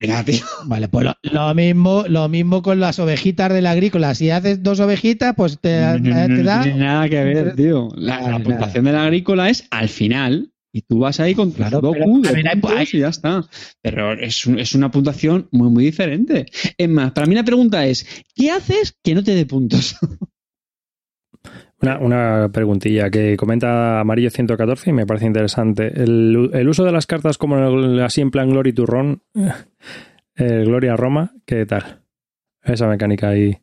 Venga, 0.00 0.22
tío. 0.24 0.40
Vale, 0.66 0.88
pues 0.88 1.06
lo, 1.06 1.14
lo 1.22 1.54
mismo, 1.54 2.04
lo 2.08 2.28
mismo 2.28 2.60
con 2.62 2.80
las 2.80 2.98
ovejitas 2.98 3.50
de 3.52 3.62
la 3.62 3.70
agrícola. 3.70 4.14
Si 4.14 4.28
haces 4.30 4.62
dos 4.62 4.80
ovejitas, 4.80 5.34
pues 5.36 5.58
te, 5.60 5.80
No, 5.80 5.98
no, 5.98 6.26
te 6.26 6.28
no 6.28 6.42
da. 6.42 6.62
tiene 6.62 6.78
nada 6.78 7.08
que 7.08 7.24
ver, 7.24 7.56
tío. 7.56 7.88
La, 7.96 8.18
Nada, 8.18 8.38
la 8.38 8.44
puntuación 8.44 8.84
de 8.84 8.92
la 8.92 9.04
agrícola 9.04 9.48
es 9.48 9.64
al 9.70 9.88
final. 9.88 10.50
Y 10.74 10.80
tú 10.82 10.98
vas 11.00 11.20
ahí 11.20 11.34
con 11.34 11.50
Claro, 11.52 11.80
dos 11.82 11.96
Q 12.02 12.22
de 12.22 12.32
ver, 12.32 12.48
hay- 12.48 12.88
y 12.92 12.98
ya 12.98 13.08
está. 13.08 13.46
Pero 13.82 14.12
es, 14.14 14.46
es 14.46 14.74
una 14.74 14.90
puntuación 14.90 15.46
muy, 15.50 15.68
muy 15.70 15.84
diferente. 15.84 16.46
Es 16.76 16.88
más, 16.88 17.12
para 17.12 17.26
mí 17.26 17.34
la 17.34 17.44
pregunta 17.44 17.86
es, 17.86 18.06
¿qué 18.34 18.50
haces 18.50 18.96
que 19.02 19.14
no 19.14 19.22
te 19.22 19.34
dé 19.34 19.44
puntos? 19.46 19.96
Una, 21.82 21.98
una 21.98 22.48
preguntilla 22.52 23.10
que 23.10 23.36
comenta 23.36 23.98
Amarillo 24.00 24.30
114 24.30 24.90
y 24.90 24.92
me 24.92 25.04
parece 25.06 25.26
interesante. 25.26 25.88
El, 26.00 26.50
el 26.52 26.68
uso 26.68 26.84
de 26.84 26.92
las 26.92 27.06
cartas 27.08 27.38
como 27.38 27.58
el- 27.58 28.00
así 28.02 28.20
en 28.20 28.30
plan 28.30 28.50
Glory 28.50 28.72
to 28.72 28.86
Ron, 28.86 29.20
el 30.36 30.64
Gloria 30.66 30.94
Roma, 30.96 31.34
¿qué 31.44 31.66
tal? 31.66 32.02
Esa 32.62 32.86
mecánica 32.86 33.30
ahí. 33.30 33.58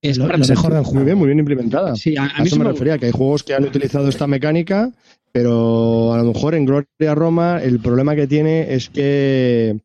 Es 0.00 0.18
Lo- 0.18 0.28
lo 0.28 0.38
mejor 0.38 0.72
del 0.72 0.82
Muy 0.82 0.90
juego. 0.90 1.04
bien, 1.04 1.18
muy 1.18 1.26
bien 1.26 1.38
implementada. 1.40 1.96
Sí, 1.96 2.16
a, 2.16 2.22
a 2.22 2.26
A, 2.26 2.40
mí 2.42 2.46
eso 2.46 2.56
me 2.58 2.64
me 2.64 2.70
refería, 2.70 2.96
que 2.98 3.06
hay 3.06 3.12
juegos 3.12 3.42
que 3.42 3.54
han 3.54 3.64
utilizado 3.64 4.08
esta 4.08 4.26
mecánica, 4.28 4.92
pero 5.32 6.12
a 6.14 6.18
lo 6.18 6.32
mejor 6.32 6.54
en 6.54 6.64
Gloria 6.64 7.14
Roma 7.14 7.60
el 7.60 7.80
problema 7.80 8.14
que 8.14 8.28
tiene 8.28 8.72
es 8.72 8.88
que, 8.88 9.80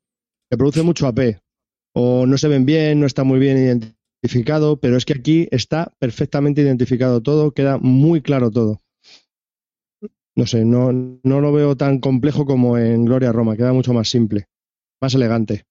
que 0.51 0.57
produce 0.57 0.83
mucho 0.83 1.07
AP. 1.07 1.37
O 1.95 2.27
no 2.27 2.37
se 2.37 2.47
ven 2.47 2.65
bien, 2.67 2.99
no 2.99 3.07
está 3.07 3.23
muy 3.23 3.39
bien 3.39 3.57
identificado, 4.21 4.79
pero 4.79 4.97
es 4.97 5.05
que 5.05 5.13
aquí 5.13 5.47
está 5.51 5.93
perfectamente 5.99 6.61
identificado 6.61 7.21
todo, 7.21 7.51
queda 7.51 7.77
muy 7.77 8.21
claro 8.21 8.51
todo. 8.51 8.81
No 10.35 10.45
sé, 10.45 10.65
no, 10.65 10.91
no 10.91 11.41
lo 11.41 11.51
veo 11.51 11.75
tan 11.75 11.99
complejo 11.99 12.45
como 12.45 12.77
en 12.77 13.05
Gloria 13.05 13.31
Roma, 13.31 13.57
queda 13.57 13.73
mucho 13.73 13.93
más 13.93 14.09
simple, 14.09 14.45
más 15.01 15.15
elegante. 15.15 15.65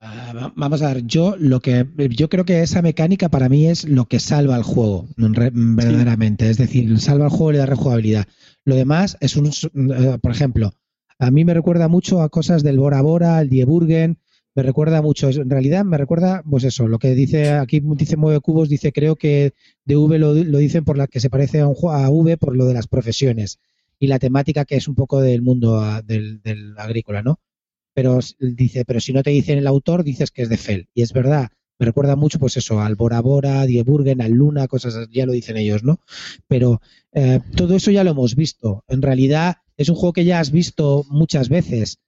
Ah, 0.00 0.32
va- 0.34 0.52
Vamos 0.56 0.82
a 0.82 0.92
ver, 0.92 1.04
yo 1.06 1.36
lo 1.38 1.60
que 1.60 1.86
yo 2.10 2.28
creo 2.28 2.44
que 2.44 2.62
esa 2.62 2.82
mecánica 2.82 3.28
para 3.28 3.48
mí 3.48 3.66
es 3.68 3.84
lo 3.84 4.06
que 4.06 4.18
salva 4.18 4.56
al 4.56 4.64
juego, 4.64 5.06
verdaderamente. 5.16 6.50
Es 6.50 6.58
decir, 6.58 6.98
salva 6.98 7.26
al 7.26 7.30
juego 7.30 7.50
y 7.50 7.52
le 7.54 7.58
da 7.60 7.66
rejugabilidad. 7.66 8.26
Lo 8.64 8.74
demás 8.74 9.16
es 9.20 9.36
un, 9.36 9.46
eh, 9.46 10.18
por 10.20 10.32
ejemplo, 10.32 10.72
a 11.18 11.30
mí 11.30 11.44
me 11.44 11.54
recuerda 11.54 11.86
mucho 11.88 12.20
a 12.20 12.28
cosas 12.30 12.62
del 12.64 12.78
Bora 12.80 13.00
Bora, 13.00 13.40
el 13.40 13.48
Die 13.48 13.64
Burgen, 13.64 14.18
me 14.54 14.62
recuerda 14.62 15.00
mucho, 15.00 15.30
en 15.30 15.48
realidad 15.48 15.84
me 15.84 15.96
recuerda, 15.96 16.42
pues 16.48 16.64
eso, 16.64 16.86
lo 16.86 16.98
que 16.98 17.14
dice 17.14 17.52
aquí, 17.52 17.80
dice 17.80 18.16
Mueve 18.16 18.40
Cubos, 18.40 18.68
dice 18.68 18.92
creo 18.92 19.16
que 19.16 19.54
de 19.84 19.96
V 19.96 20.18
lo, 20.18 20.34
lo 20.34 20.58
dicen 20.58 20.84
por 20.84 20.98
la 20.98 21.06
que 21.06 21.20
se 21.20 21.30
parece 21.30 21.60
a 21.60 21.68
un 21.68 21.76
a 21.90 22.10
V 22.10 22.36
por 22.36 22.56
lo 22.56 22.66
de 22.66 22.74
las 22.74 22.86
profesiones 22.86 23.58
y 24.02 24.08
la 24.08 24.18
temática 24.18 24.64
que 24.64 24.74
es 24.76 24.88
un 24.88 24.96
poco 24.96 25.20
del 25.20 25.42
mundo 25.42 25.80
del, 26.02 26.74
agrícola, 26.76 27.22
¿no? 27.22 27.38
Pero 27.94 28.18
dice, 28.40 28.84
pero 28.84 28.98
si 29.00 29.12
no 29.12 29.22
te 29.22 29.30
dicen 29.30 29.58
el 29.58 29.66
autor, 29.68 30.02
dices 30.02 30.32
que 30.32 30.42
es 30.42 30.48
de 30.48 30.56
Fell. 30.56 30.88
Y 30.92 31.02
es 31.02 31.12
verdad, 31.12 31.50
me 31.78 31.86
recuerda 31.86 32.16
mucho, 32.16 32.40
pues 32.40 32.56
eso, 32.56 32.80
al 32.80 32.96
Bora 32.96 33.20
Bora, 33.20 33.60
a 33.60 33.66
Die 33.66 33.82
Burgen, 33.84 34.20
al 34.20 34.32
Luna, 34.32 34.66
cosas 34.66 35.08
ya 35.12 35.24
lo 35.24 35.32
dicen 35.32 35.56
ellos, 35.56 35.84
¿no? 35.84 36.00
Pero 36.48 36.80
eh, 37.12 37.38
todo 37.54 37.76
eso 37.76 37.92
ya 37.92 38.02
lo 38.02 38.10
hemos 38.10 38.34
visto. 38.34 38.82
En 38.88 39.02
realidad 39.02 39.58
es 39.76 39.88
un 39.88 39.94
juego 39.94 40.14
que 40.14 40.24
ya 40.24 40.40
has 40.40 40.50
visto 40.50 41.04
muchas 41.08 41.48
veces, 41.48 42.00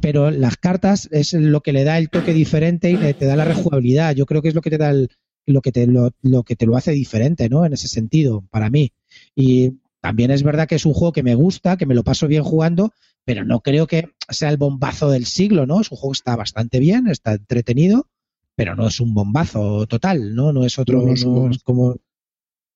pero 0.00 0.30
las 0.30 0.56
cartas 0.56 1.08
es 1.12 1.32
lo 1.32 1.60
que 1.62 1.72
le 1.72 1.84
da 1.84 1.98
el 1.98 2.10
toque 2.10 2.32
diferente 2.32 2.90
y 2.92 2.98
te 2.98 3.26
da 3.26 3.36
la 3.36 3.44
rejugabilidad. 3.44 4.14
Yo 4.14 4.26
creo 4.26 4.42
que 4.42 4.48
es 4.48 4.54
lo 4.54 4.62
que 4.62 4.70
te 4.70 4.78
da 4.78 4.90
el- 4.90 5.08
lo 5.46 5.62
que 5.62 5.70
te 5.72 5.86
lo, 5.86 6.10
lo 6.22 6.42
que 6.42 6.56
te 6.56 6.66
lo 6.66 6.76
hace 6.76 6.90
diferente, 6.92 7.48
¿no? 7.48 7.64
En 7.64 7.72
ese 7.72 7.86
sentido, 7.88 8.44
para 8.50 8.68
mí. 8.68 8.92
Y 9.34 9.74
también 10.00 10.30
es 10.32 10.42
verdad 10.42 10.66
que 10.68 10.74
es 10.74 10.86
un 10.86 10.92
juego 10.94 11.12
que 11.12 11.22
me 11.22 11.34
gusta, 11.36 11.76
que 11.76 11.86
me 11.86 11.94
lo 11.94 12.02
paso 12.04 12.26
bien 12.26 12.42
jugando, 12.42 12.92
pero 13.24 13.44
no 13.44 13.60
creo 13.60 13.86
que 13.86 14.10
sea 14.28 14.50
el 14.50 14.56
bombazo 14.56 15.10
del 15.10 15.24
siglo, 15.26 15.66
¿no? 15.66 15.80
Es 15.80 15.90
un 15.92 15.98
juego 15.98 16.12
que 16.12 16.18
está 16.18 16.36
bastante 16.36 16.78
bien, 16.80 17.06
está 17.08 17.34
entretenido, 17.34 18.08
pero 18.56 18.74
no 18.74 18.88
es 18.88 18.98
un 19.00 19.14
bombazo 19.14 19.86
total, 19.86 20.34
¿no? 20.34 20.52
No 20.52 20.64
es 20.64 20.78
otro, 20.78 21.00
No, 21.24 21.34
no 21.46 21.50
es 21.52 21.62
como 21.62 21.96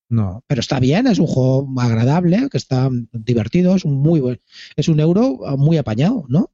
no, 0.08 0.42
pero 0.48 0.60
está 0.60 0.80
bien, 0.80 1.06
es 1.06 1.20
un 1.20 1.28
juego 1.28 1.68
agradable, 1.78 2.48
que 2.50 2.56
está 2.58 2.90
divertido, 3.12 3.76
es 3.76 3.84
un 3.84 3.94
muy 3.94 4.18
buen, 4.18 4.40
es 4.74 4.88
un 4.88 4.98
euro 4.98 5.38
muy 5.56 5.76
apañado, 5.76 6.24
¿no? 6.28 6.50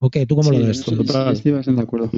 Ok, 0.00 0.16
¿tú 0.28 0.36
cómo 0.36 0.50
lo 0.50 0.58
ves? 0.58 0.82
Sí, 0.82 0.94
estoy 1.32 1.52
bastante 1.52 1.80
de 1.80 1.82
acuerdo. 1.82 2.10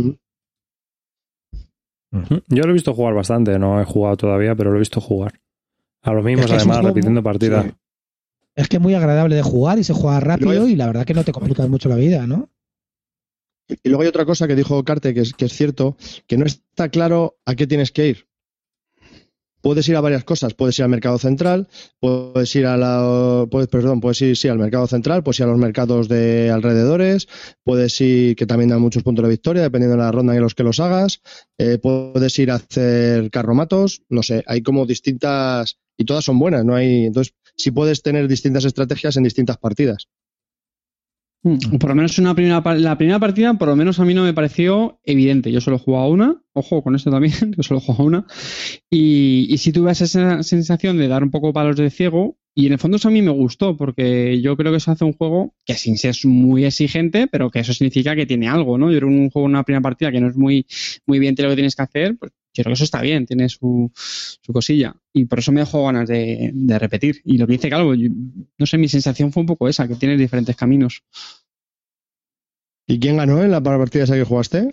Yo 2.48 2.62
lo 2.64 2.70
he 2.70 2.72
visto 2.72 2.94
jugar 2.94 3.14
bastante, 3.14 3.58
no 3.58 3.80
he 3.80 3.84
jugado 3.84 4.16
todavía, 4.16 4.54
pero 4.54 4.70
lo 4.70 4.76
he 4.76 4.80
visto 4.80 5.00
jugar. 5.00 5.40
A 6.02 6.12
los 6.12 6.24
mismos, 6.24 6.46
Es 6.46 6.50
que 6.50 6.56
además, 6.56 6.84
repitiendo 6.84 7.20
muy- 7.20 7.24
partida. 7.24 7.62
sí. 7.64 7.70
Es 8.54 8.68
que 8.68 8.76
es 8.76 8.82
muy 8.82 8.94
agradable 8.94 9.36
de 9.36 9.42
jugar 9.42 9.78
y 9.78 9.84
se 9.84 9.92
juega 9.92 10.18
rápido 10.18 10.66
y 10.66 10.74
la 10.74 10.86
verdad 10.86 11.04
que 11.06 11.14
no 11.14 11.22
te 11.22 11.30
complica 11.32 11.66
mucho 11.68 11.88
la 11.88 11.94
vida, 11.96 12.26
¿no? 12.26 12.48
Y 13.68 13.88
luego 13.88 14.02
hay 14.02 14.08
otra 14.08 14.24
cosa 14.24 14.48
que 14.48 14.56
dijo 14.56 14.82
Carte, 14.84 15.14
que 15.14 15.20
es, 15.20 15.32
que 15.34 15.44
es 15.44 15.52
cierto, 15.52 15.96
que 16.26 16.38
no 16.38 16.44
está 16.46 16.88
claro 16.88 17.36
a 17.44 17.54
qué 17.54 17.66
tienes 17.66 17.92
que 17.92 18.08
ir. 18.08 18.27
Puedes 19.60 19.88
ir 19.88 19.96
a 19.96 20.00
varias 20.00 20.24
cosas, 20.24 20.54
puedes 20.54 20.78
ir 20.78 20.84
al 20.84 20.88
mercado 20.88 21.18
central, 21.18 21.68
puedes 22.00 22.54
ir 22.54 22.66
a 22.66 22.76
la, 22.76 23.46
puedes, 23.50 23.68
perdón, 23.68 24.00
puedes 24.00 24.20
ir 24.22 24.36
sí, 24.36 24.48
al 24.48 24.58
mercado 24.58 24.86
central, 24.86 25.22
puedes 25.22 25.40
ir 25.40 25.44
a 25.44 25.48
los 25.48 25.58
mercados 25.58 26.08
de 26.08 26.50
alrededores, 26.50 27.28
puedes 27.64 28.00
ir, 28.00 28.36
que 28.36 28.46
también 28.46 28.70
dan 28.70 28.80
muchos 28.80 29.02
puntos 29.02 29.24
de 29.24 29.30
victoria, 29.30 29.62
dependiendo 29.62 29.96
de 29.96 30.02
la 30.02 30.12
ronda 30.12 30.34
en 30.34 30.42
los 30.42 30.54
que 30.54 30.62
los 30.62 30.78
hagas, 30.80 31.20
eh, 31.58 31.78
puedes 31.78 32.38
ir 32.38 32.50
a 32.50 32.56
hacer 32.56 33.30
carromatos, 33.30 34.02
no 34.08 34.22
sé, 34.22 34.44
hay 34.46 34.62
como 34.62 34.86
distintas, 34.86 35.78
y 35.96 36.04
todas 36.04 36.24
son 36.24 36.38
buenas, 36.38 36.64
no 36.64 36.76
hay, 36.76 37.06
entonces 37.06 37.34
sí 37.56 37.72
puedes 37.72 38.02
tener 38.02 38.28
distintas 38.28 38.64
estrategias 38.64 39.16
en 39.16 39.24
distintas 39.24 39.58
partidas. 39.58 40.08
Mm, 41.44 41.78
Por 41.78 41.90
lo 41.90 41.94
menos 41.96 42.18
una 42.18 42.34
primera, 42.34 42.60
la 42.76 42.98
primera 42.98 43.18
partida, 43.20 43.54
por 43.54 43.68
lo 43.68 43.76
menos 43.76 44.00
a 44.00 44.04
mí 44.04 44.12
no 44.12 44.24
me 44.24 44.34
pareció 44.34 45.00
evidente. 45.04 45.52
Yo 45.52 45.60
solo 45.60 45.76
he 45.76 45.80
jugado 45.80 46.08
una, 46.10 46.42
ojo 46.52 46.82
con 46.82 46.96
esto 46.96 47.10
también, 47.10 47.32
yo 47.56 47.62
solo 47.62 47.78
he 47.80 47.82
jugado 47.82 48.04
una. 48.04 48.26
Y, 48.90 49.46
y 49.48 49.58
sí 49.58 49.72
tuve 49.72 49.92
esa 49.92 50.42
sensación 50.42 50.98
de 50.98 51.08
dar 51.08 51.22
un 51.22 51.30
poco 51.30 51.52
palos 51.52 51.76
de 51.76 51.90
ciego. 51.90 52.38
Y 52.54 52.66
en 52.66 52.72
el 52.72 52.78
fondo 52.80 52.96
eso 52.96 53.06
a 53.06 53.12
mí 53.12 53.22
me 53.22 53.30
gustó, 53.30 53.76
porque 53.76 54.40
yo 54.40 54.56
creo 54.56 54.72
que 54.72 54.78
eso 54.78 54.90
hace 54.90 55.04
un 55.04 55.12
juego 55.12 55.54
que 55.64 55.74
sin 55.74 55.96
ser 55.96 56.16
muy 56.24 56.64
exigente, 56.64 57.28
pero 57.28 57.50
que 57.52 57.60
eso 57.60 57.72
significa 57.72 58.16
que 58.16 58.26
tiene 58.26 58.48
algo, 58.48 58.76
¿no? 58.78 58.90
Yo 58.90 58.98
creo 58.98 59.08
que 59.10 59.14
un 59.14 59.30
juego 59.30 59.46
una 59.46 59.62
primera 59.62 59.80
partida 59.82 60.10
que 60.10 60.20
no 60.20 60.28
es 60.28 60.36
muy, 60.36 60.66
muy 61.06 61.18
evidente 61.18 61.44
lo 61.44 61.50
que 61.50 61.54
tienes 61.54 61.76
que 61.76 61.82
hacer, 61.82 62.16
pues 62.18 62.32
yo 62.54 62.64
creo 62.64 62.72
que 62.72 62.74
eso 62.74 62.84
está 62.84 63.00
bien, 63.02 63.26
tiene 63.26 63.48
su, 63.48 63.90
su 63.94 64.52
cosilla. 64.52 64.94
Y 65.12 65.26
por 65.26 65.38
eso 65.38 65.52
me 65.52 65.60
dejó 65.60 65.84
ganas 65.86 66.08
de, 66.08 66.50
de 66.52 66.78
repetir. 66.78 67.20
Y 67.24 67.38
lo 67.38 67.46
que 67.46 67.52
dice 67.52 67.70
Calvo, 67.70 67.94
yo- 67.94 68.10
no 68.58 68.66
sé, 68.66 68.78
mi 68.78 68.88
sensación 68.88 69.32
fue 69.32 69.42
un 69.42 69.46
poco 69.46 69.68
esa, 69.68 69.86
que 69.86 69.94
tienes 69.94 70.18
diferentes 70.18 70.56
caminos. 70.56 71.02
¿Y 72.86 72.98
quién 72.98 73.16
ganó 73.18 73.42
en 73.42 73.50
la 73.50 73.62
partida 73.62 74.04
esa 74.04 74.14
que 74.14 74.24
jugaste? 74.24 74.70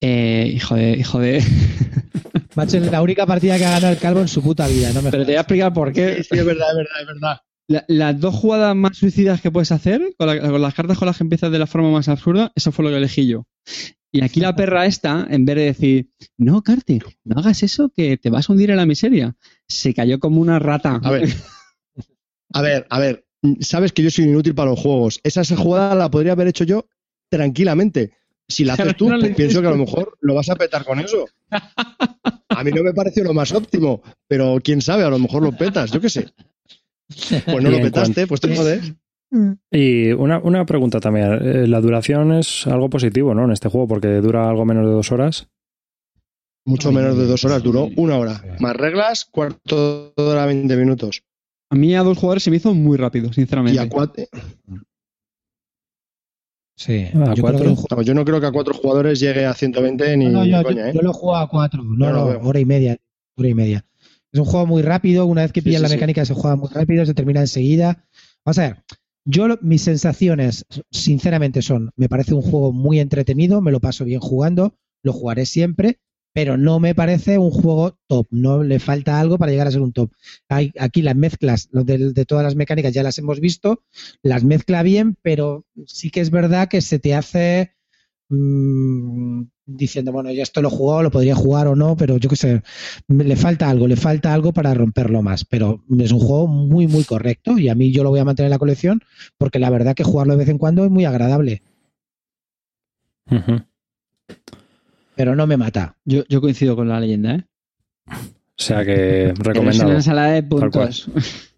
Eh, 0.00 0.50
hijo 0.54 0.74
de, 0.74 0.90
hijo 0.92 1.18
de. 1.20 1.42
Macho, 2.56 2.78
es 2.78 2.90
la 2.90 3.02
única 3.02 3.26
partida 3.26 3.58
que 3.58 3.64
ha 3.64 3.70
ganado 3.70 3.92
el 3.92 3.98
Calvo 3.98 4.20
en 4.20 4.28
su 4.28 4.42
puta 4.42 4.66
vida, 4.66 4.92
no 4.92 5.02
me 5.02 5.10
Pero 5.10 5.24
te 5.24 5.32
voy 5.32 5.36
a 5.36 5.40
explicar 5.40 5.72
por 5.72 5.92
qué. 5.92 6.22
Sí, 6.24 6.36
es 6.38 6.44
verdad, 6.44 6.70
es 6.70 6.76
verdad, 6.76 7.00
es 7.00 7.06
verdad. 7.06 7.36
La- 7.68 7.84
las 7.88 8.20
dos 8.20 8.34
jugadas 8.34 8.74
más 8.76 8.96
suicidas 8.96 9.40
que 9.40 9.50
puedes 9.50 9.72
hacer, 9.72 10.14
con, 10.18 10.26
la- 10.26 10.40
con 10.40 10.60
las 10.62 10.74
cartas 10.74 10.98
con 10.98 11.06
las 11.06 11.16
que 11.16 11.24
empiezas 11.24 11.50
de 11.52 11.58
la 11.58 11.66
forma 11.66 11.90
más 11.90 12.08
absurda, 12.08 12.52
eso 12.54 12.72
fue 12.72 12.84
lo 12.84 12.90
que 12.90 12.96
elegí 12.98 13.26
yo. 13.26 13.46
Y 14.12 14.22
aquí 14.22 14.40
la 14.40 14.56
perra 14.56 14.86
esta, 14.86 15.26
en 15.28 15.44
vez 15.44 15.56
de 15.56 15.64
decir, 15.64 16.10
no, 16.38 16.62
Carte, 16.62 17.00
no 17.24 17.40
hagas 17.40 17.62
eso, 17.62 17.90
que 17.94 18.16
te 18.16 18.30
vas 18.30 18.48
a 18.48 18.52
hundir 18.52 18.70
en 18.70 18.76
la 18.76 18.86
miseria, 18.86 19.36
se 19.68 19.92
cayó 19.92 20.18
como 20.18 20.40
una 20.40 20.58
rata. 20.58 21.00
A 21.02 21.10
ver. 21.10 21.28
A 22.52 22.62
ver, 22.62 22.86
a 22.88 22.98
ver. 22.98 23.26
sabes 23.60 23.92
que 23.92 24.02
yo 24.02 24.10
soy 24.10 24.24
inútil 24.24 24.54
para 24.54 24.70
los 24.70 24.80
juegos. 24.80 25.20
Esa, 25.24 25.42
esa 25.42 25.56
jugada 25.56 25.94
la 25.94 26.10
podría 26.10 26.32
haber 26.32 26.48
hecho 26.48 26.64
yo 26.64 26.88
tranquilamente. 27.28 28.12
Si 28.48 28.64
la 28.64 28.74
haces 28.74 28.96
tú, 28.96 29.08
No 29.10 29.18
pues 29.18 29.34
pienso 29.34 29.60
que 29.60 29.66
a 29.66 29.72
lo 29.72 29.76
mejor 29.76 30.16
lo 30.20 30.34
vas 30.34 30.48
a 30.48 30.56
petar 30.56 30.84
con 30.84 31.00
eso. 31.00 31.26
A 32.48 32.64
mí 32.64 32.70
no 32.70 32.82
me 32.82 32.94
pareció 32.94 33.24
lo 33.24 33.34
más 33.34 33.52
óptimo, 33.52 34.02
pero 34.26 34.58
quién 34.62 34.80
sabe, 34.80 35.04
a 35.04 35.10
lo 35.10 35.18
mejor 35.18 35.42
lo 35.42 35.52
petas, 35.52 35.90
yo 35.90 36.00
qué 36.00 36.08
sé. 36.08 36.32
Pues 37.44 37.62
no 37.62 37.70
lo 37.70 37.80
petaste, 37.80 38.26
pues 38.26 38.40
te 38.40 38.56
jodes. 38.56 38.92
Y 39.70 40.12
una, 40.12 40.38
una 40.38 40.64
pregunta 40.66 41.00
también. 41.00 41.32
eh, 41.42 41.66
La 41.66 41.80
duración 41.80 42.32
es 42.32 42.66
algo 42.66 42.88
positivo, 42.90 43.34
¿no? 43.34 43.44
En 43.44 43.52
este 43.52 43.68
juego, 43.68 43.86
porque 43.88 44.08
dura 44.20 44.48
algo 44.48 44.64
menos 44.64 44.86
de 44.86 44.92
dos 44.92 45.12
horas. 45.12 45.48
Mucho 46.64 46.90
menos 46.90 47.16
de 47.16 47.26
dos 47.26 47.44
horas, 47.44 47.62
duró 47.62 47.88
una 47.96 48.18
hora. 48.18 48.42
Más 48.60 48.74
reglas, 48.76 49.24
cuarto 49.24 50.12
de 50.16 50.22
hora, 50.22 50.46
20 50.46 50.76
minutos. 50.76 51.22
A 51.70 51.76
mí 51.76 51.94
a 51.94 52.02
dos 52.02 52.18
jugadores 52.18 52.42
se 52.42 52.50
me 52.50 52.56
hizo 52.56 52.74
muy 52.74 52.96
rápido, 52.96 53.28
Y 53.30 53.34
sinceramente. 53.34 53.78
a 53.80 53.88
cuatro, 53.88 54.24
Sí. 56.78 57.06
Ah, 57.14 57.32
yo, 57.34 57.40
cuatro. 57.42 57.60
que 57.60 57.94
no, 57.94 58.02
yo 58.02 58.14
no 58.14 58.24
creo 58.24 58.38
que 58.40 58.46
a 58.46 58.52
cuatro 58.52 58.74
jugadores 58.74 59.18
llegue 59.18 59.46
a 59.46 59.54
120 59.54 60.14
ni 60.16 60.26
No, 60.26 60.44
yo, 60.44 60.62
coña, 60.62 60.82
yo- 60.82 60.86
¿eh? 60.88 60.92
yo 60.94 61.00
lo 61.02 61.12
juego 61.14 61.36
a 61.36 61.48
cuatro. 61.48 61.82
No, 61.82 62.12
No 62.12 62.24
hora 62.48 62.60
y 62.60 62.64
media. 62.66 62.98
Hora 63.36 63.48
y 63.48 63.54
media. 63.54 63.84
Es 64.30 64.40
un 64.40 64.44
juego 64.44 64.66
muy 64.66 64.82
rápido. 64.82 65.24
Una 65.24 65.42
vez 65.42 65.52
que 65.52 65.60
Sí, 65.60 65.66
pillas 65.66 65.80
sí, 65.80 65.82
la 65.84 65.88
sí. 65.88 65.94
mecánica, 65.94 66.24
se 66.26 66.34
juega 66.34 66.56
muy 66.56 66.68
rápido, 66.68 67.06
se 67.06 67.14
termina 67.14 67.40
enseguida. 67.40 68.04
Vamos 68.44 68.58
a 68.58 68.62
ver. 68.62 68.76
Yo, 69.28 69.48
mis 69.60 69.82
sensaciones, 69.82 70.66
sinceramente, 70.92 71.60
son: 71.60 71.90
me 71.96 72.08
parece 72.08 72.32
un 72.32 72.42
juego 72.42 72.72
muy 72.72 73.00
entretenido, 73.00 73.60
me 73.60 73.72
lo 73.72 73.80
paso 73.80 74.04
bien 74.04 74.20
jugando, 74.20 74.76
lo 75.02 75.12
jugaré 75.12 75.46
siempre, 75.46 75.98
pero 76.32 76.56
no 76.56 76.78
me 76.78 76.94
parece 76.94 77.36
un 77.36 77.50
juego 77.50 77.98
top. 78.06 78.28
No 78.30 78.62
le 78.62 78.78
falta 78.78 79.18
algo 79.18 79.36
para 79.36 79.50
llegar 79.50 79.66
a 79.66 79.72
ser 79.72 79.80
un 79.80 79.92
top. 79.92 80.12
Hay, 80.48 80.72
aquí 80.78 81.02
las 81.02 81.16
mezclas 81.16 81.68
de 81.72 82.24
todas 82.24 82.44
las 82.44 82.54
mecánicas 82.54 82.92
ya 82.92 83.02
las 83.02 83.18
hemos 83.18 83.40
visto, 83.40 83.82
las 84.22 84.44
mezcla 84.44 84.84
bien, 84.84 85.16
pero 85.22 85.64
sí 85.86 86.10
que 86.10 86.20
es 86.20 86.30
verdad 86.30 86.68
que 86.68 86.80
se 86.80 87.00
te 87.00 87.14
hace 87.14 87.75
mm, 88.28 89.42
diciendo, 89.66 90.12
bueno, 90.12 90.30
ya 90.32 90.42
esto 90.42 90.62
lo 90.62 90.68
he 90.68 90.70
jugado, 90.70 91.02
lo 91.02 91.10
podría 91.10 91.34
jugar 91.34 91.68
o 91.68 91.76
no, 91.76 91.96
pero 91.96 92.16
yo 92.18 92.28
qué 92.28 92.36
sé, 92.36 92.62
le 93.08 93.36
falta 93.36 93.68
algo, 93.68 93.88
le 93.88 93.96
falta 93.96 94.32
algo 94.32 94.52
para 94.52 94.74
romperlo 94.74 95.22
más, 95.22 95.44
pero 95.44 95.82
es 95.98 96.12
un 96.12 96.20
juego 96.20 96.46
muy, 96.46 96.86
muy 96.86 97.04
correcto 97.04 97.58
y 97.58 97.68
a 97.68 97.74
mí 97.74 97.92
yo 97.92 98.02
lo 98.02 98.10
voy 98.10 98.20
a 98.20 98.24
mantener 98.24 98.46
en 98.46 98.52
la 98.52 98.58
colección 98.58 99.00
porque 99.38 99.58
la 99.58 99.70
verdad 99.70 99.94
que 99.94 100.04
jugarlo 100.04 100.34
de 100.34 100.38
vez 100.38 100.48
en 100.48 100.58
cuando 100.58 100.84
es 100.84 100.90
muy 100.90 101.04
agradable, 101.04 101.62
pero 105.16 105.34
no 105.34 105.46
me 105.46 105.56
mata. 105.56 105.96
Yo, 106.04 106.24
yo 106.28 106.40
coincido 106.40 106.76
con 106.76 106.88
la 106.88 107.00
leyenda, 107.00 107.34
¿eh? 107.34 107.44
O 108.08 108.62
sea 108.62 108.84
que 108.84 109.34
recomendado. 109.38 109.88
una 109.88 109.98
ensalada 109.98 110.32
de 110.32 110.42
puntos. 110.42 111.10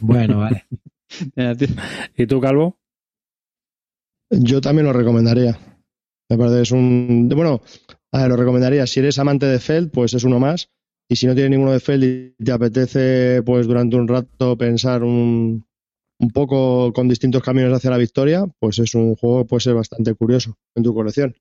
Bueno, 0.00 0.40
vale. 0.40 0.66
¿Y 2.16 2.26
tú, 2.26 2.40
Calvo? 2.40 2.78
Yo 4.30 4.60
también 4.60 4.86
lo 4.86 4.92
recomendaría. 4.92 5.58
Me 6.28 6.36
parece 6.36 6.62
es 6.62 6.72
un. 6.72 7.28
Bueno, 7.28 7.60
a 8.12 8.22
ver, 8.22 8.28
lo 8.30 8.36
recomendaría. 8.36 8.86
Si 8.86 9.00
eres 9.00 9.18
amante 9.18 9.46
de 9.46 9.58
Feld, 9.58 9.90
pues 9.90 10.14
es 10.14 10.24
uno 10.24 10.38
más. 10.38 10.70
Y 11.08 11.16
si 11.16 11.26
no 11.26 11.34
tienes 11.34 11.50
ninguno 11.50 11.72
de 11.72 11.80
Feld 11.80 12.04
y 12.04 12.44
te 12.44 12.52
apetece, 12.52 13.42
pues 13.42 13.66
durante 13.66 13.96
un 13.96 14.08
rato 14.08 14.58
pensar 14.58 15.02
un, 15.02 15.66
un 16.18 16.30
poco 16.30 16.92
con 16.92 17.08
distintos 17.08 17.42
caminos 17.42 17.72
hacia 17.72 17.90
la 17.90 17.96
victoria, 17.96 18.46
pues 18.58 18.78
es 18.78 18.94
un 18.94 19.14
juego 19.14 19.42
que 19.42 19.48
puede 19.48 19.60
ser 19.60 19.74
bastante 19.74 20.14
curioso 20.14 20.56
en 20.74 20.82
tu 20.82 20.92
colección. 20.92 21.34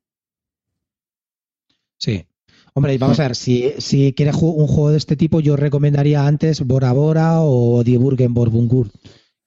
Sí. 1.98 2.26
Hombre, 2.74 2.94
y 2.94 3.00
vamos 3.00 3.20
a 3.20 3.24
ver, 3.24 3.36
si, 3.36 3.74
si 3.80 4.14
quieres 4.14 4.36
un 4.36 4.68
juego 4.68 4.92
de 4.92 4.98
este 4.98 5.16
tipo, 5.16 5.40
yo 5.40 5.56
recomendaría 5.56 6.28
antes 6.28 6.62
Bora 6.62 6.92
Bora 6.94 7.42
o 7.42 7.84
Die 7.84 7.98
Burgen 7.98 8.36
Borbungur. 8.36 8.92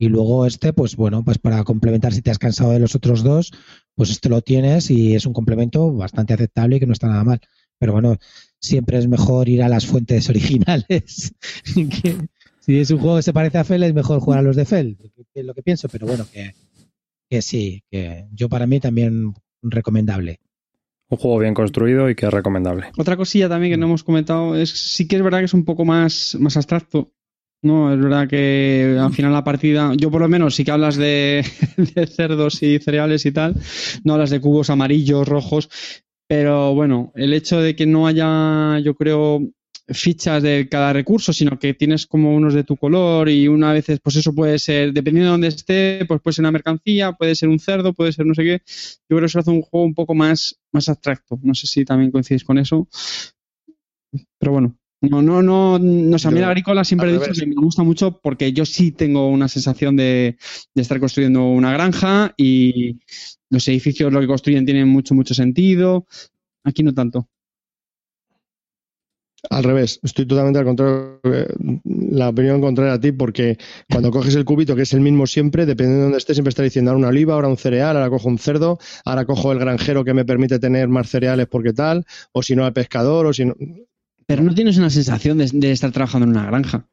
Y 0.01 0.09
luego 0.09 0.47
este, 0.47 0.73
pues 0.73 0.97
bueno, 0.97 1.23
pues 1.23 1.37
para 1.37 1.63
complementar, 1.63 2.15
si 2.15 2.23
te 2.23 2.31
has 2.31 2.39
cansado 2.39 2.71
de 2.71 2.79
los 2.79 2.95
otros 2.95 3.23
dos, 3.23 3.53
pues 3.95 4.09
este 4.09 4.31
lo 4.31 4.41
tienes 4.41 4.91
y 4.91 5.15
es 5.15 5.27
un 5.27 5.35
complemento 5.35 5.93
bastante 5.93 6.33
aceptable 6.33 6.77
y 6.77 6.81
que 6.81 6.87
no 6.87 6.95
está 6.95 7.07
nada 7.07 7.23
mal. 7.23 7.39
Pero 7.79 7.93
bueno, 7.93 8.17
siempre 8.59 8.97
es 8.97 9.07
mejor 9.07 9.51
ir 9.51 9.63
a 9.63 9.69
las 9.69 9.85
fuentes 9.85 10.27
originales. 10.31 11.35
Que 11.75 12.17
si 12.61 12.79
es 12.79 12.91
un 12.91 12.99
juego 12.99 13.17
que 13.17 13.23
se 13.23 13.35
parece 13.35 13.59
a 13.59 13.65
Fel, 13.65 13.83
es 13.83 13.93
mejor 13.93 14.21
jugar 14.21 14.39
a 14.39 14.43
los 14.43 14.57
de 14.57 14.65
Fel, 14.65 14.97
es 15.35 15.45
lo 15.45 15.53
que 15.53 15.63
pienso, 15.63 15.87
pero 15.91 16.07
bueno, 16.07 16.27
que, 16.33 16.55
que 17.29 17.43
sí, 17.43 17.85
que 17.91 18.25
yo 18.33 18.49
para 18.49 18.67
mí 18.67 18.81
también 18.81 19.35
recomendable. 19.61 20.41
Un 21.11 21.19
juego 21.19 21.41
bien 21.41 21.53
construido 21.53 22.09
y 22.09 22.15
que 22.15 22.25
es 22.25 22.33
recomendable. 22.33 22.87
Otra 22.97 23.19
cosilla 23.19 23.51
también 23.51 23.75
que 23.75 23.77
no 23.77 23.85
hemos 23.85 24.03
comentado 24.03 24.57
es 24.57 24.71
sí 24.71 25.07
que 25.07 25.17
es 25.17 25.23
verdad 25.23 25.41
que 25.41 25.45
es 25.45 25.55
un 25.55 25.67
poco 25.67 25.85
más, 25.85 26.39
más 26.41 26.57
abstracto. 26.57 27.13
No, 27.63 27.93
es 27.93 28.01
verdad 28.01 28.27
que 28.27 28.97
al 28.99 29.13
final 29.13 29.33
la 29.35 29.45
partida, 29.45 29.93
yo 29.95 30.11
por 30.11 30.23
lo 30.23 30.29
menos 30.29 30.55
sí 30.55 30.65
que 30.65 30.71
hablas 30.71 30.97
de, 30.97 31.45
de 31.95 32.07
cerdos 32.07 32.63
y 32.63 32.79
cereales 32.79 33.27
y 33.27 33.33
tal, 33.33 33.55
no 34.03 34.15
hablas 34.15 34.31
de 34.31 34.41
cubos 34.41 34.71
amarillos, 34.71 35.29
rojos, 35.29 35.69
pero 36.27 36.75
bueno, 36.75 37.13
el 37.17 37.35
hecho 37.35 37.61
de 37.61 37.77
que 37.77 37.85
no 37.85 38.07
haya, 38.07 38.79
yo 38.79 38.95
creo, 38.95 39.41
fichas 39.89 40.43
de 40.43 40.69
cada 40.71 40.95
recurso, 40.95 41.35
sino 41.35 41.59
que 41.59 41.75
tienes 41.75 42.07
como 42.07 42.35
unos 42.35 42.55
de 42.55 42.65
tu 42.65 42.77
color 42.79 43.29
y 43.29 43.47
una 43.49 43.75
vez, 43.75 43.87
pues 44.03 44.17
eso 44.17 44.35
puede 44.35 44.59
ser, 44.59 44.95
dependiendo 44.95 45.27
de 45.27 45.33
dónde 45.33 45.49
esté, 45.49 46.05
pues 46.09 46.21
puede 46.23 46.35
ser 46.37 46.45
una 46.45 46.53
mercancía, 46.53 47.13
puede 47.13 47.35
ser 47.35 47.51
un 47.51 47.59
cerdo, 47.59 47.93
puede 47.93 48.13
ser 48.13 48.25
no 48.25 48.35
sé 48.35 48.43
qué. 48.45 48.63
Yo 49.09 49.17
creo 49.17 49.21
que 49.21 49.27
eso 49.27 49.41
hace 49.41 49.51
un 49.51 49.63
juego 49.63 49.85
un 49.85 49.95
poco 49.95 50.15
más, 50.15 50.59
más 50.73 50.89
abstracto. 50.89 51.39
No 51.43 51.55
sé 51.55 51.67
si 51.67 51.85
también 51.85 52.11
coincidís 52.13 52.45
con 52.45 52.57
eso. 52.59 52.89
Pero 54.39 54.53
bueno. 54.53 54.80
No, 55.03 55.23
no, 55.23 55.43
no, 55.43 55.79
no 55.79 56.19
sé, 56.19 56.29
a 56.29 56.31
mí 56.31 56.41
la 56.41 56.49
agrícola 56.49 56.85
siempre 56.85 57.09
he 57.09 57.13
dicho 57.15 57.33
que 57.33 57.47
me 57.47 57.55
gusta 57.55 57.83
mucho 57.83 58.21
porque 58.21 58.53
yo 58.53 58.67
sí 58.67 58.93
tengo 58.93 59.29
una 59.29 59.49
sensación 59.49 59.97
de, 59.97 60.37
de 60.75 60.83
estar 60.83 61.01
construyendo 61.01 61.47
una 61.47 61.73
granja 61.73 62.35
y 62.37 62.99
los 63.49 63.67
edificios, 63.69 64.13
lo 64.13 64.21
que 64.21 64.27
construyen, 64.27 64.67
tienen 64.67 64.89
mucho, 64.89 65.15
mucho 65.15 65.33
sentido. 65.33 66.07
Aquí 66.65 66.83
no 66.83 66.93
tanto. 66.93 67.29
Al 69.49 69.65
revés, 69.65 70.01
estoy 70.03 70.27
totalmente 70.27 70.59
al 70.59 70.67
contrario, 70.67 71.19
eh, 71.25 71.49
la 72.11 72.29
opinión 72.29 72.61
contraria 72.61 72.93
a 72.93 73.01
ti, 73.01 73.11
porque 73.13 73.57
cuando 73.91 74.11
coges 74.11 74.35
el 74.35 74.45
cubito, 74.45 74.77
que 74.77 74.83
es 74.83 74.93
el 74.93 75.01
mismo 75.01 75.27
siempre, 75.27 75.65
dependiendo 75.65 75.97
de 75.97 76.03
dónde 76.05 76.19
estés, 76.19 76.37
siempre 76.37 76.51
está 76.51 76.63
diciendo 76.63 76.91
ahora 76.91 76.99
una 76.99 77.09
oliva, 77.09 77.33
ahora 77.33 77.49
un 77.49 77.57
cereal, 77.57 77.97
ahora 77.97 78.11
cojo 78.11 78.29
un 78.29 78.39
cerdo, 78.39 78.79
ahora 79.07 79.25
cojo 79.25 79.53
el 79.53 79.59
granjero 79.59 80.05
que 80.05 80.13
me 80.13 80.27
permite 80.27 80.59
tener 80.59 80.89
más 80.89 81.09
cereales 81.09 81.47
porque 81.47 81.73
tal, 81.73 82.05
o 82.33 82.43
si 82.43 82.55
no 82.55 82.67
al 82.67 82.75
pescador, 82.75 83.25
o 83.25 83.33
si 83.33 83.47
no. 83.47 83.55
Pero 84.31 84.45
no 84.45 84.55
tienes 84.55 84.79
una 84.79 84.91
sensación 84.91 85.39
de, 85.39 85.51
de 85.53 85.73
estar 85.73 85.91
trabajando 85.91 86.25
en 86.25 86.31
una 86.31 86.47
granja. 86.47 86.87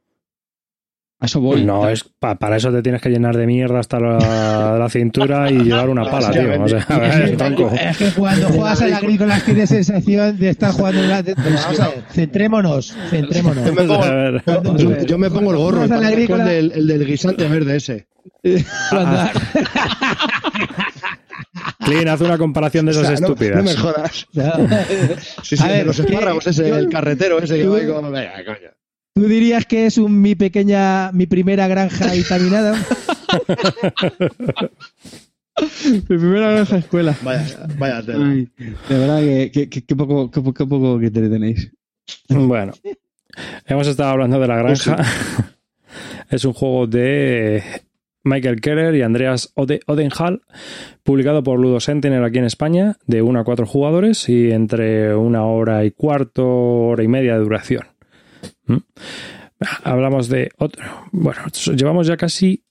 A 1.19 1.27
eso 1.27 1.39
voy. 1.39 1.63
No, 1.63 1.87
es 1.87 2.03
pa- 2.03 2.33
para 2.39 2.57
eso 2.57 2.71
te 2.71 2.81
tienes 2.81 2.99
que 2.99 3.09
llenar 3.09 3.37
de 3.37 3.45
mierda 3.45 3.77
hasta 3.79 3.99
la, 3.99 4.75
la 4.79 4.89
cintura 4.89 5.51
y 5.51 5.59
llevar 5.59 5.87
una 5.89 6.09
pala, 6.09 6.31
tío. 6.31 6.63
O 6.63 6.67
sea, 6.67 6.79
a 6.89 6.97
ver, 6.97 7.37
tronco. 7.37 7.71
Es 7.79 7.95
que 7.97 8.09
cuando 8.09 8.47
juegas 8.49 8.81
al 8.81 8.93
agrícola 8.93 9.39
tienes 9.45 9.69
sensación 9.69 10.35
de 10.39 10.49
estar 10.49 10.71
jugando 10.71 10.99
en 11.03 11.09
la... 11.09 11.21
de- 11.21 11.35
pero 11.35 11.55
vamos 11.55 11.79
a 11.79 11.89
ver, 11.89 12.03
centrémonos, 12.11 12.95
centrémonos. 13.11 13.65
Yo 13.65 13.73
me 13.73 13.83
pongo, 13.83 14.03
A 14.03 14.09
ver. 14.11 14.43
yo- 14.77 14.97
yo 15.05 15.17
me 15.19 15.29
pongo 15.29 15.51
el 15.51 15.57
gorro, 15.57 15.83
el, 15.83 15.89
del, 15.91 16.71
el 16.71 16.87
del 16.87 17.05
guisante 17.05 17.47
verde 17.47 17.75
ese. 17.75 18.07
Clean, 21.87 22.07
haz 22.07 22.21
una 22.21 22.37
comparación 22.37 22.85
de 22.85 22.91
O 22.91 22.93
esas 22.95 23.05
sea, 23.07 23.13
estúpidas. 23.15 23.57
No, 23.57 23.63
me 23.63 23.75
jodas. 23.75 24.27
Sí, 25.43 25.55
sí, 25.57 25.63
A 25.63 25.67
ver, 25.67 25.85
los 25.87 25.95
¿qué- 25.97 26.03
espárragos 26.03 26.45
ese, 26.47 26.67
yo- 26.69 26.75
el 26.77 26.89
carretero 26.89 27.39
ese 27.39 27.57
que 27.57 27.63
tú- 27.63 27.71
va 27.71 27.77
ahí 27.79 27.87
como. 27.87 28.11
Venga, 28.11 28.33
coño. 28.45 28.69
¿Tú 29.15 29.23
dirías 29.23 29.65
que 29.65 29.85
es 29.87 29.97
un, 29.97 30.21
mi 30.21 30.35
pequeña, 30.35 31.11
mi 31.11 31.25
primera 31.25 31.67
granja 31.67 32.11
vitaminada? 32.13 32.75
Mi 35.85 36.01
primera 36.01 36.51
granja 36.51 36.77
escuela. 36.77 37.17
Vaya, 37.23 37.67
vaya 37.79 38.03
tela. 38.05 38.29
Ay, 38.31 38.47
de 38.57 38.97
verdad 38.97 39.19
que, 39.21 39.51
que, 39.51 39.69
que- 39.69 39.83
que 39.85 39.95
poco, 39.95 40.29
que, 40.29 40.39
poco- 40.41 40.53
que 40.53 40.65
poco 40.67 40.99
que 40.99 41.09
te 41.09 41.27
tenéis. 41.29 41.71
Bueno, 42.29 42.73
hemos 43.65 43.87
estado 43.87 44.09
hablando 44.11 44.39
de 44.39 44.47
la 44.47 44.55
granja. 44.57 44.97
Es 46.29 46.45
un 46.45 46.53
juego 46.53 46.85
de 46.85 47.63
Michael 48.27 48.61
Keller 48.61 48.95
y 48.95 49.01
Andreas 49.01 49.51
Ode- 49.55 49.79
Odenhall, 49.87 50.41
publicado 51.03 51.43
por 51.43 51.59
Ludo 51.59 51.79
Sentinel 51.79 52.23
aquí 52.23 52.37
en 52.39 52.45
España, 52.45 52.97
de 53.05 53.21
1 53.21 53.39
a 53.39 53.43
4 53.43 53.65
jugadores 53.65 54.27
y 54.29 54.51
entre 54.51 55.15
una 55.15 55.45
hora 55.45 55.85
y 55.85 55.91
cuarto, 55.91 56.47
hora 56.47 57.03
y 57.03 57.07
media 57.07 57.33
de 57.33 57.39
duración. 57.39 57.83
¿Mm? 58.65 58.77
Hablamos 59.83 60.29
de 60.29 60.51
otro. 60.57 60.85
Bueno, 61.11 61.39
llevamos 61.75 62.05
ya 62.07 62.17
casi 62.17 62.63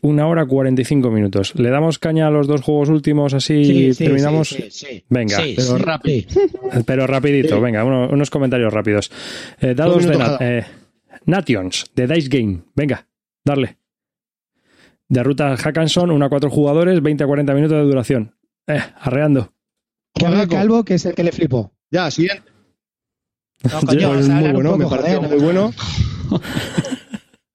una 0.00 0.26
hora 0.26 0.46
45 0.46 1.10
minutos. 1.10 1.54
¿Le 1.54 1.68
damos 1.70 1.98
caña 1.98 2.26
a 2.26 2.30
los 2.30 2.46
dos 2.48 2.62
juegos 2.62 2.88
últimos 2.88 3.34
así 3.34 3.54
y 3.90 3.94
terminamos? 3.94 4.48
sí, 4.48 4.64
sí. 4.70 5.04
Venga, 5.08 5.36
Sí, 5.38 5.52
pero 5.54 5.76
sí, 5.76 5.82
rápido. 5.84 6.28
sí. 6.30 6.40
pero 6.86 7.06
rapidito, 7.06 7.56
Sí. 7.56 7.60
venga, 7.62 7.84
uno- 7.84 8.08
unos 8.10 8.30
comentarios 8.30 8.72
rápidos. 8.72 9.12
Eh, 9.60 9.74
dados 9.74 10.04
de 10.06 10.16
na- 10.16 10.36
eh, 10.40 10.64
Nations, 11.26 11.84
de 11.94 12.06
Dice 12.08 12.28
Game. 12.28 12.62
Venga, 12.74 13.06
darle. 13.44 13.76
De 15.08 15.22
ruta 15.22 15.56
Hackanson, 15.56 16.10
1 16.10 16.24
a 16.24 16.28
4 16.28 16.50
jugadores, 16.50 17.02
20 17.02 17.24
a 17.24 17.26
40 17.26 17.54
minutos 17.54 17.76
de 17.76 17.84
duración. 17.84 18.34
Eh, 18.66 18.80
arreando. 18.96 19.52
Juega 20.18 20.46
calvo, 20.46 20.84
que 20.84 20.94
es 20.94 21.06
el 21.06 21.14
que 21.14 21.24
le 21.24 21.32
flipó. 21.32 21.72
Ya, 21.90 22.10
siguiente. 22.10 22.44
No, 23.70 23.80
coño, 23.86 24.12
muy 24.14 24.52
bueno, 24.52 24.76
me 24.76 24.86
pareció 24.86 25.20
joder, 25.22 25.30
muy 25.30 25.38
¿no? 25.38 25.44
bueno. 25.44 25.74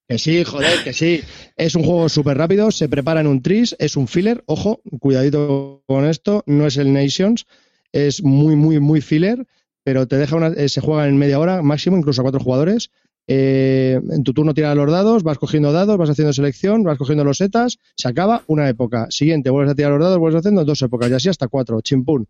Que 0.10 0.18
sí, 0.18 0.46
joder, 0.46 0.86
que 0.86 0.94
sí. 0.94 1.22
Es 1.58 1.76
un 1.76 1.84
juego 1.84 2.08
súper 2.08 2.38
rápido, 2.38 2.72
se 2.72 2.88
prepara 2.88 3.20
en 3.20 3.28
un 3.28 3.42
tris, 3.42 3.76
es 3.78 3.98
un 3.98 4.08
filler, 4.08 4.42
ojo, 4.46 4.82
cuidadito 5.02 5.84
con 5.86 6.06
esto, 6.06 6.44
no 6.46 6.66
es 6.66 6.78
el 6.78 6.94
Nations, 6.94 7.46
es 7.92 8.24
muy, 8.24 8.56
muy, 8.56 8.80
muy 8.80 9.02
filler, 9.02 9.46
pero 9.84 10.08
te 10.08 10.16
deja 10.16 10.38
una, 10.38 10.48
eh, 10.48 10.70
se 10.70 10.80
juega 10.80 11.10
en 11.10 11.18
media 11.18 11.40
hora 11.40 11.62
máximo, 11.62 11.98
incluso 11.98 12.22
a 12.22 12.24
cuatro 12.24 12.40
jugadores. 12.40 12.90
Eh, 13.28 14.00
en 14.10 14.24
tu 14.24 14.34
turno 14.34 14.54
tiras 14.54 14.76
los 14.76 14.90
dados, 14.90 15.24
vas 15.24 15.38
cogiendo 15.38 15.72
dados, 15.74 15.98
vas 15.98 16.10
haciendo 16.10 16.32
selección, 16.34 16.84
vas 16.84 16.98
cogiendo 16.98 17.24
los 17.24 17.38
setas, 17.38 17.78
se 17.96 18.08
acaba 18.08 18.44
una 18.48 18.70
época. 18.70 19.08
Siguiente, 19.10 19.50
vuelves 19.50 19.74
a 19.74 19.76
tirar 19.76 19.92
los 19.92 20.02
dados, 20.02 20.18
vuelves 20.18 20.40
haciendo 20.40 20.64
dos 20.64 20.82
épocas, 20.82 21.10
y 21.10 21.14
así 21.14 21.30
hasta 21.30 21.48
cuatro, 21.48 21.82
chimpún. 21.82 22.28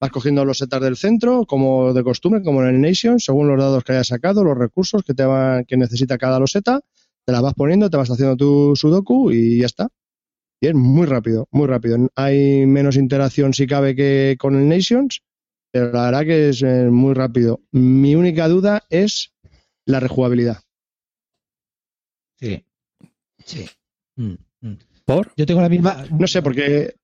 Vas 0.00 0.10
cogiendo 0.10 0.44
los 0.44 0.58
setas 0.58 0.80
del 0.80 0.96
centro, 0.96 1.46
como 1.46 1.92
de 1.94 2.02
costumbre, 2.02 2.42
como 2.42 2.62
en 2.62 2.74
el 2.74 2.80
Nation, 2.80 3.20
según 3.20 3.46
los 3.46 3.58
dados 3.58 3.84
que 3.84 3.92
hayas 3.92 4.08
sacado, 4.08 4.42
los 4.42 4.58
recursos 4.58 5.04
que, 5.04 5.14
te 5.14 5.24
van, 5.24 5.64
que 5.64 5.76
necesita 5.76 6.18
cada 6.18 6.40
loseta 6.40 6.80
te 7.24 7.32
las 7.32 7.42
vas 7.42 7.54
poniendo, 7.54 7.90
te 7.90 7.96
vas 7.96 8.10
haciendo 8.10 8.36
tu 8.36 8.74
sudoku 8.76 9.30
y 9.30 9.60
ya 9.60 9.66
está. 9.66 9.88
Y 10.60 10.68
es 10.68 10.74
muy 10.74 11.06
rápido, 11.06 11.48
muy 11.50 11.66
rápido. 11.66 12.08
Hay 12.14 12.66
menos 12.66 12.96
interacción 12.96 13.52
si 13.52 13.66
cabe 13.66 13.96
que 13.96 14.36
con 14.38 14.54
el 14.56 14.68
Nations, 14.68 15.22
pero 15.72 15.92
la 15.92 16.04
verdad 16.04 16.22
que 16.22 16.48
es 16.50 16.62
eh, 16.62 16.88
muy 16.90 17.14
rápido. 17.14 17.60
Mi 17.72 18.14
única 18.14 18.48
duda 18.48 18.84
es 18.90 19.31
la 19.86 20.00
rejugabilidad. 20.00 20.58
Sí. 22.38 22.64
Sí. 23.44 23.66
Mm, 24.16 24.34
mm. 24.60 24.74
¿Por? 25.04 25.32
Yo 25.36 25.46
tengo 25.46 25.60
la 25.60 25.68
misma. 25.68 26.04
No 26.10 26.26
sé, 26.26 26.42
porque 26.42 26.94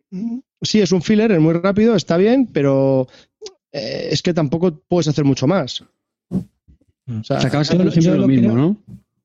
sí 0.63 0.81
es 0.81 0.93
un 0.93 1.03
filler, 1.03 1.33
es 1.33 1.41
muy 1.41 1.55
rápido, 1.55 1.95
está 1.97 2.17
bien, 2.17 2.47
pero 2.47 3.09
eh, 3.73 4.09
es 4.11 4.23
que 4.23 4.35
tampoco 4.35 4.81
puedes 4.89 5.09
hacer 5.09 5.25
mucho 5.25 5.47
más. 5.47 5.85
Mm. 6.31 7.21
O 7.21 7.25
sea, 7.25 7.39
acaba 7.39 7.65
siendo 7.65 7.91
siempre 7.91 8.03
yo 8.13 8.15
lo 8.17 8.23
lo 8.23 8.29
mismo, 8.29 8.53
creo- 8.53 8.57
¿no? 8.57 8.77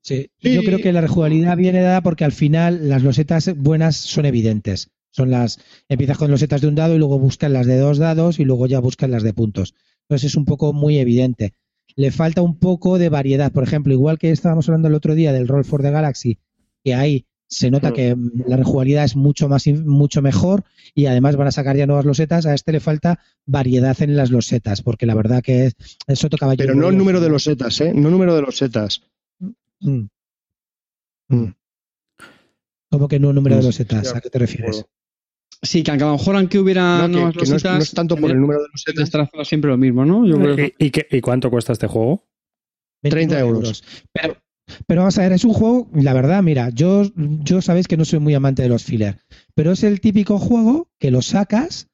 Sí. 0.01 0.30
Sí. 0.41 0.53
Yo 0.55 0.63
creo 0.63 0.80
que 0.80 0.91
la 0.91 0.99
rejugabilidad 1.01 1.55
viene 1.55 1.81
dada 1.81 2.01
porque 2.01 2.25
al 2.25 2.34
final 2.34 2.89
las 2.89 3.03
losetas 3.03 3.55
buenas 3.55 3.95
son 3.95 4.25
evidentes. 4.25 4.89
Son 5.11 5.30
las. 5.30 5.59
Empiezas 5.88 6.17
con 6.17 6.30
losetas 6.31 6.59
de 6.61 6.67
un 6.67 6.75
dado 6.75 6.95
y 6.95 6.97
luego 6.97 7.19
buscas 7.19 7.49
las 7.51 7.67
de 7.67 7.77
dos 7.77 7.99
dados 7.99 8.39
y 8.39 8.43
luego 8.45 8.67
ya 8.67 8.80
buscas 8.80 9.09
las 9.09 9.23
de 9.23 9.34
puntos. 9.34 9.75
Entonces 10.01 10.31
es 10.31 10.35
un 10.35 10.45
poco 10.45 10.73
muy 10.73 10.97
evidente. 10.97 11.53
Le 11.95 12.11
falta 12.11 12.41
un 12.41 12.57
poco 12.57 12.98
de 12.98 13.10
variedad. 13.10 13.52
Por 13.52 13.64
ejemplo, 13.64 13.94
igual 13.94 14.18
que 14.18 14.32
estábamos 14.32 14.68
hablando 14.68 14.88
el 14.88 14.95
otro 14.95 15.15
día 15.15 15.32
del 15.34 15.48
Roll 15.48 15.65
for 15.65 15.82
the 15.82 15.91
Galaxy, 15.91 16.40
que 16.84 16.94
ahí 16.95 17.26
se 17.48 17.70
nota 17.70 17.94
que 17.94 18.15
la 18.48 18.57
rejugabilidad 18.57 19.03
es 19.03 19.15
mucho 19.15 19.48
más 19.48 19.68
mucho 19.68 20.24
mejor 20.24 20.64
y 20.95 21.06
además 21.06 21.36
van 21.36 21.48
a 21.48 21.52
sacar 21.52 21.78
ya 21.78 21.86
nuevas 21.86 22.06
losetas. 22.06 22.48
A 22.48 22.56
este 22.56 22.72
le 22.72 22.80
falta 22.80 23.20
variedad 23.45 23.95
en 24.02 24.15
las 24.15 24.32
losetas, 24.32 24.82
porque 24.82 25.06
la 25.06 25.14
verdad 25.14 25.44
que 25.44 25.68
es, 25.68 25.76
es 26.07 26.18
Soto 26.20 26.38
Caballero. 26.38 26.68
pero 26.70 26.80
no 26.80 26.90
el 26.90 26.98
número 26.98 27.22
de 27.22 27.30
los 27.30 27.44
setas, 27.44 27.80
¿eh? 27.82 27.91
No 27.94 28.07
el 28.07 28.11
número 28.14 28.36
de 28.36 28.41
los 28.41 28.57
setas. 28.57 29.02
Mm. 29.82 30.07
Mm. 31.30 31.53
¿Cómo 32.90 33.07
que 33.07 33.20
no 33.20 33.30
el 33.30 33.36
número 33.36 33.56
de 33.56 33.61
No 33.61 33.68
los 33.68 33.76
sé, 33.76 33.84
setas? 33.84 34.03
estoy 34.06 34.18
¿A 34.18 34.22
qué 34.22 34.30
te 34.30 34.40
refieres? 34.40 34.86
Sí, 35.64 35.81
que 35.81 35.91
aunque 35.91 36.03
a 36.03 36.07
lo 36.07 36.14
mejor 36.18 36.35
aunque 36.35 36.60
hubiera 36.60 36.98
No, 36.99 37.06
que- 37.07 37.11
nuevas 37.14 37.34
que 37.34 37.38
no, 37.38 37.44
es, 37.44 37.49
no 37.49 37.53
lositas, 37.56 37.84
es 37.84 37.91
tanto 37.94 38.15
por 38.18 38.30
el 38.31 38.40
número 38.40 38.61
de 38.61 38.68
los 38.72 38.81
setas. 38.81 39.03
estará 39.06 39.30
siempre 39.45 39.72
lo 39.72 39.77
mismo, 39.77 40.06
¿no? 40.06 40.26
Yo 40.27 40.38
creo 40.38 40.56
que 40.56 40.73
¿Y, 40.77 40.85
y 40.88 40.91
qué- 40.91 41.07
y 41.10 41.22
cuánto 41.22 41.49
cuesta 41.49 41.72
este 41.73 41.88
juego? 41.88 42.27
30 43.02 43.35
29 43.35 43.49
euros. 43.49 43.84
Pero, 44.11 44.38
pero 44.88 45.02
vamos 45.02 45.18
a 45.18 45.22
ver, 45.22 45.31
es 45.34 45.44
un 45.45 45.53
juego, 45.53 45.90
la 45.94 46.14
verdad, 46.14 46.41
mira, 46.44 46.69
yo, 46.69 47.03
yo 47.15 47.61
sabéis 47.61 47.88
que 47.88 47.98
no 47.98 48.06
soy 48.06 48.19
muy 48.19 48.34
amante 48.34 48.61
de 48.61 48.69
los 48.69 48.84
filler, 48.84 49.19
pero 49.56 49.72
es 49.72 49.84
el 49.84 49.99
típico 50.02 50.38
juego 50.40 50.90
que 50.99 51.11
lo 51.11 51.22
sacas 51.22 51.88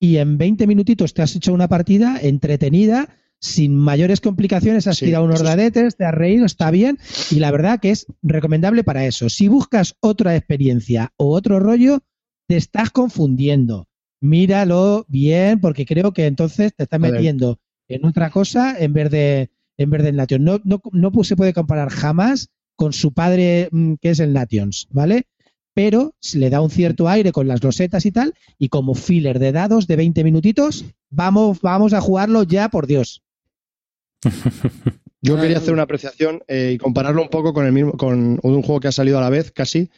y 0.00 0.16
en 0.18 0.36
20 0.38 0.66
minutitos 0.66 1.14
te 1.14 1.22
has 1.22 1.34
hecho 1.36 1.52
una 1.52 1.68
partida 1.68 2.18
entretenida, 2.20 3.08
sin 3.40 3.76
mayores 3.76 4.20
complicaciones, 4.20 4.86
has 4.86 4.98
Sí, 4.98 5.06
tirado 5.06 5.24
unos 5.24 5.42
dadetes, 5.42 5.96
te 5.96 6.04
has 6.04 6.14
reído, 6.14 6.44
está 6.46 6.70
bien, 6.72 6.98
y 7.30 7.36
la 7.40 7.50
verdad 7.50 7.80
que 7.80 7.90
es 7.90 8.06
recomendable 8.22 8.82
para 8.84 9.04
eso. 9.06 9.28
Si 9.28 9.48
buscas 9.48 9.94
otra 10.00 10.36
experiencia 10.36 11.12
o 11.16 11.34
otro 11.34 11.58
rollo, 11.60 12.00
te 12.52 12.58
estás 12.58 12.90
confundiendo. 12.90 13.88
Míralo 14.20 15.06
bien, 15.08 15.58
porque 15.58 15.86
creo 15.86 16.12
que 16.12 16.26
entonces 16.26 16.74
te 16.76 16.82
estás 16.82 17.00
metiendo 17.00 17.58
en 17.88 18.04
otra 18.04 18.28
cosa 18.28 18.76
en 18.78 18.92
vez 18.92 19.10
de 19.10 19.50
en 19.78 19.88
vez 19.88 20.02
del 20.02 20.16
Nation. 20.16 20.44
No, 20.44 20.60
no, 20.64 20.82
no 20.92 21.10
pu- 21.10 21.24
se 21.24 21.34
puede 21.34 21.54
comparar 21.54 21.88
jamás 21.88 22.50
con 22.76 22.92
su 22.92 23.14
padre, 23.14 23.70
mm, 23.72 23.94
que 24.02 24.10
es 24.10 24.20
el 24.20 24.34
Nations, 24.34 24.86
¿vale? 24.90 25.28
Pero 25.72 26.14
se 26.20 26.38
le 26.38 26.50
da 26.50 26.60
un 26.60 26.68
cierto 26.68 27.08
aire 27.08 27.32
con 27.32 27.48
las 27.48 27.64
losetas 27.64 28.04
y 28.04 28.12
tal, 28.12 28.34
y 28.58 28.68
como 28.68 28.94
filler 28.94 29.38
de 29.38 29.52
dados 29.52 29.86
de 29.86 29.96
20 29.96 30.22
minutitos, 30.22 30.84
vamos, 31.08 31.62
vamos 31.62 31.94
a 31.94 32.02
jugarlo 32.02 32.42
ya, 32.42 32.68
por 32.68 32.86
Dios. 32.86 33.22
Yo 35.22 35.40
quería 35.40 35.56
hacer 35.56 35.72
una 35.72 35.84
apreciación 35.84 36.42
eh, 36.48 36.72
y 36.74 36.78
compararlo 36.78 37.22
un 37.22 37.28
poco 37.30 37.54
con 37.54 37.64
el 37.64 37.72
mismo, 37.72 37.92
con 37.92 38.38
un 38.42 38.62
juego 38.62 38.80
que 38.80 38.88
ha 38.88 38.92
salido 38.92 39.16
a 39.18 39.22
la 39.22 39.30
vez, 39.30 39.52
casi, 39.52 39.88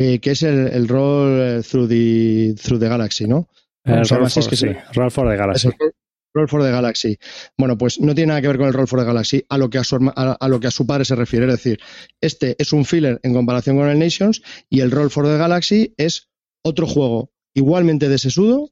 eh, 0.00 0.18
que 0.18 0.30
es 0.30 0.42
el, 0.42 0.68
el 0.68 0.88
rol 0.88 1.28
eh, 1.40 1.62
through 1.62 1.88
the, 1.88 2.54
through 2.62 2.80
the 2.80 2.88
Galaxy, 2.88 3.26
¿no? 3.26 3.48
El 3.84 4.02
llama 4.04 4.20
Roll 4.22 4.30
for, 4.30 4.48
que 4.48 4.56
sí. 4.56 4.66
Roll 4.94 5.10
for 5.10 5.28
the 5.28 5.36
Galaxy. 5.36 5.68
Roll- 5.68 5.92
Roll 6.32 6.48
for 6.48 6.62
the 6.62 6.70
Galaxy. 6.70 7.18
Bueno, 7.58 7.76
pues 7.76 8.00
no 8.00 8.14
tiene 8.14 8.28
nada 8.28 8.40
que 8.40 8.46
ver 8.48 8.56
con 8.58 8.68
el 8.68 8.72
Roll 8.72 8.86
for 8.86 9.00
the 9.00 9.04
Galaxy 9.04 9.44
a 9.48 9.58
lo 9.58 9.68
que 9.68 9.78
a 9.78 9.84
su, 9.84 9.96
a, 10.14 10.32
a 10.32 10.48
lo 10.48 10.60
que 10.60 10.68
a 10.68 10.70
su 10.70 10.86
padre 10.86 11.04
se 11.04 11.16
refiere. 11.16 11.46
Es 11.46 11.52
decir, 11.52 11.80
este 12.20 12.54
es 12.58 12.72
un 12.72 12.84
filler 12.84 13.18
en 13.24 13.34
comparación 13.34 13.76
con 13.76 13.88
el 13.88 13.98
Nations 13.98 14.40
y 14.68 14.80
el 14.80 14.90
Roll 14.92 15.10
for 15.10 15.26
the 15.26 15.36
Galaxy 15.36 15.92
es 15.96 16.28
otro 16.64 16.86
juego 16.86 17.32
igualmente 17.54 18.08
desesudo 18.08 18.70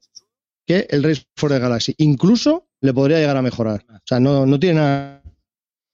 que 0.65 0.87
el 0.89 1.03
Race 1.03 1.23
for 1.35 1.51
the 1.51 1.59
Galaxy. 1.59 1.93
Incluso 1.97 2.69
le 2.81 2.93
podría 2.93 3.19
llegar 3.19 3.35
a 3.35 3.41
mejorar. 3.41 3.85
O 3.89 3.99
sea, 4.05 4.19
no, 4.21 4.45
no 4.45 4.57
tiene 4.59 4.75
nada 4.79 5.21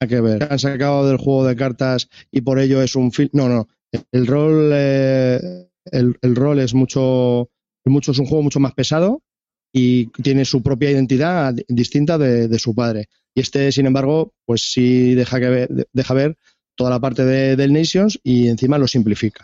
que 0.07 0.21
ver. 0.21 0.47
Han 0.51 0.59
sacado 0.59 1.07
del 1.07 1.17
juego 1.17 1.45
de 1.47 1.55
cartas 1.55 2.09
y 2.31 2.41
por 2.41 2.59
ello 2.59 2.81
es 2.83 2.95
un 2.95 3.11
filler. 3.11 3.31
No, 3.33 3.49
no. 3.49 3.67
El 4.11 4.27
rol, 4.27 4.71
eh, 4.73 5.67
el, 5.91 6.35
rol 6.35 6.59
es 6.59 6.73
mucho, 6.73 7.49
mucho, 7.85 8.11
es 8.11 8.19
un 8.19 8.25
juego 8.25 8.43
mucho 8.43 8.59
más 8.59 8.73
pesado 8.73 9.21
y 9.73 10.07
tiene 10.21 10.45
su 10.45 10.63
propia 10.63 10.91
identidad 10.91 11.53
di- 11.53 11.65
distinta 11.67 12.17
de, 12.17 12.59
su 12.59 12.73
padre. 12.73 13.07
Y 13.33 13.41
este, 13.41 13.71
sin 13.71 13.85
embargo, 13.85 14.33
pues 14.45 14.71
sí 14.71 15.13
deja, 15.15 15.39
que 15.39 15.49
ver, 15.49 15.69
de- 15.69 15.87
deja 15.93 16.13
ver 16.13 16.37
toda 16.75 16.89
la 16.89 16.99
parte 16.99 17.25
de- 17.25 17.55
del 17.55 17.73
Nations 17.73 18.19
y 18.23 18.47
encima 18.47 18.77
lo 18.77 18.87
simplifica. 18.87 19.43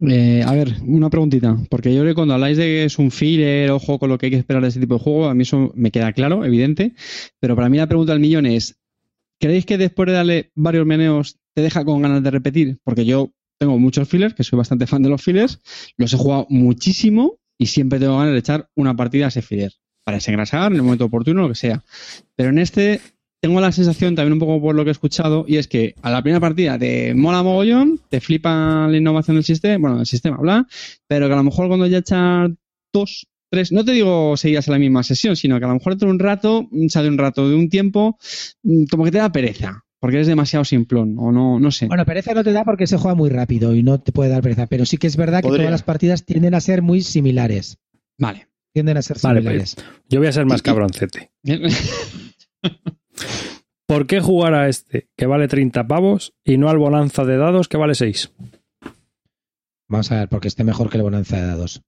Eh, 0.00 0.42
a 0.44 0.52
ver, 0.52 0.74
una 0.86 1.08
preguntita, 1.08 1.56
porque 1.70 1.94
yo 1.94 2.02
creo 2.02 2.12
que 2.12 2.16
cuando 2.16 2.34
habláis 2.34 2.58
de 2.58 2.64
que 2.64 2.84
es 2.84 2.98
un 2.98 3.10
filler, 3.10 3.70
ojo 3.70 3.98
con 3.98 4.10
lo 4.10 4.18
que 4.18 4.26
hay 4.26 4.30
que 4.32 4.38
esperar 4.38 4.62
de 4.62 4.68
este 4.68 4.80
tipo 4.80 4.94
de 4.94 5.00
juego, 5.00 5.26
a 5.26 5.34
mí 5.34 5.42
eso 5.42 5.72
me 5.74 5.90
queda 5.90 6.12
claro, 6.12 6.44
evidente, 6.44 6.94
pero 7.40 7.56
para 7.56 7.70
mí 7.70 7.78
la 7.78 7.86
pregunta 7.86 8.12
del 8.12 8.20
millón 8.20 8.44
es, 8.44 8.78
¿creéis 9.40 9.64
que 9.64 9.78
después 9.78 10.06
de 10.08 10.12
darle 10.12 10.50
varios 10.54 10.84
meneos 10.84 11.38
te 11.56 11.62
deja 11.62 11.84
con 11.84 12.02
ganas 12.02 12.22
de 12.22 12.30
repetir? 12.30 12.78
Porque 12.84 13.06
yo 13.06 13.32
tengo 13.58 13.78
muchos 13.78 14.08
fillers, 14.08 14.34
que 14.34 14.44
soy 14.44 14.58
bastante 14.58 14.86
fan 14.86 15.02
de 15.02 15.08
los 15.08 15.22
fillers, 15.22 15.60
los 15.96 16.12
he 16.12 16.16
jugado 16.18 16.46
muchísimo 16.50 17.38
y 17.58 17.66
siempre 17.66 17.98
tengo 17.98 18.18
ganas 18.18 18.34
de 18.34 18.38
echar 18.38 18.68
una 18.76 18.94
partida 18.94 19.24
a 19.24 19.28
ese 19.28 19.40
filler, 19.40 19.72
para 20.04 20.18
desengrasar 20.18 20.70
en 20.70 20.76
el 20.76 20.82
momento 20.82 21.06
oportuno, 21.06 21.42
lo 21.42 21.48
que 21.48 21.54
sea. 21.54 21.82
Pero 22.36 22.50
en 22.50 22.58
este 22.58 23.00
tengo 23.40 23.60
la 23.60 23.72
sensación, 23.72 24.14
también 24.14 24.34
un 24.34 24.38
poco 24.38 24.60
por 24.60 24.74
lo 24.74 24.84
que 24.84 24.90
he 24.90 24.92
escuchado, 24.92 25.46
y 25.48 25.56
es 25.56 25.66
que 25.66 25.94
a 26.02 26.10
la 26.10 26.20
primera 26.20 26.40
partida 26.40 26.78
te 26.78 27.14
mola 27.14 27.42
mogollón, 27.42 28.00
te 28.10 28.20
flipa 28.20 28.86
la 28.88 28.96
innovación 28.96 29.36
del 29.36 29.44
sistema, 29.44 29.78
bueno, 29.78 29.96
del 29.96 30.06
sistema, 30.06 30.36
bla, 30.36 30.66
pero 31.06 31.26
que 31.26 31.32
a 31.32 31.36
lo 31.36 31.44
mejor 31.44 31.68
cuando 31.68 31.86
ya 31.86 31.98
echas 31.98 32.50
dos, 32.92 33.26
tres, 33.50 33.72
no 33.72 33.84
te 33.84 33.92
digo 33.92 34.36
seguidas 34.36 34.68
en 34.68 34.72
la 34.72 34.78
misma 34.78 35.02
sesión, 35.02 35.36
sino 35.36 35.58
que 35.58 35.64
a 35.64 35.68
lo 35.68 35.74
mejor 35.74 35.92
dentro 35.92 36.08
de 36.08 36.14
un 36.14 36.18
rato, 36.18 36.68
de 36.70 37.08
un 37.08 37.18
rato, 37.18 37.48
de 37.48 37.54
un 37.54 37.70
tiempo, 37.70 38.18
mm, 38.62 38.84
como 38.90 39.04
que 39.04 39.12
te 39.12 39.18
da 39.18 39.32
pereza, 39.32 39.85
porque 40.00 40.16
eres 40.16 40.26
demasiado 40.26 40.64
simplón, 40.64 41.16
o 41.18 41.32
no, 41.32 41.58
no 41.58 41.70
sé. 41.70 41.86
Bueno, 41.86 42.04
pereza 42.04 42.34
no 42.34 42.44
te 42.44 42.52
da 42.52 42.64
porque 42.64 42.86
se 42.86 42.96
juega 42.98 43.14
muy 43.14 43.30
rápido 43.30 43.74
y 43.74 43.82
no 43.82 43.98
te 44.00 44.12
puede 44.12 44.30
dar 44.30 44.42
pereza, 44.42 44.66
pero 44.66 44.84
sí 44.86 44.98
que 44.98 45.06
es 45.06 45.16
verdad 45.16 45.42
que 45.42 45.48
todas 45.48 45.70
las 45.70 45.82
partidas 45.82 46.24
tienden 46.24 46.54
a 46.54 46.60
ser 46.60 46.82
muy 46.82 47.02
similares. 47.02 47.78
Vale. 48.18 48.48
Tienden 48.72 48.96
a 48.98 49.02
ser 49.02 49.16
Vale, 49.22 49.40
similares. 49.40 49.76
Yo 50.08 50.18
voy 50.20 50.28
a 50.28 50.32
ser 50.32 50.44
más 50.46 50.60
cabroncete. 50.62 51.30
¿Por 53.86 54.06
qué 54.06 54.20
jugar 54.20 54.54
a 54.54 54.68
este 54.68 55.08
que 55.16 55.26
vale 55.26 55.48
30 55.48 55.86
pavos 55.86 56.34
y 56.44 56.58
no 56.58 56.68
al 56.68 56.78
bonanza 56.78 57.24
de 57.24 57.36
dados 57.36 57.68
que 57.68 57.76
vale 57.76 57.94
6? 57.94 58.32
Vamos 59.88 60.10
a 60.12 60.16
ver, 60.20 60.28
porque 60.28 60.48
esté 60.48 60.64
mejor 60.64 60.90
que 60.90 60.96
el 60.96 61.04
bonanza 61.04 61.36
de 61.40 61.46
dados. 61.46 61.82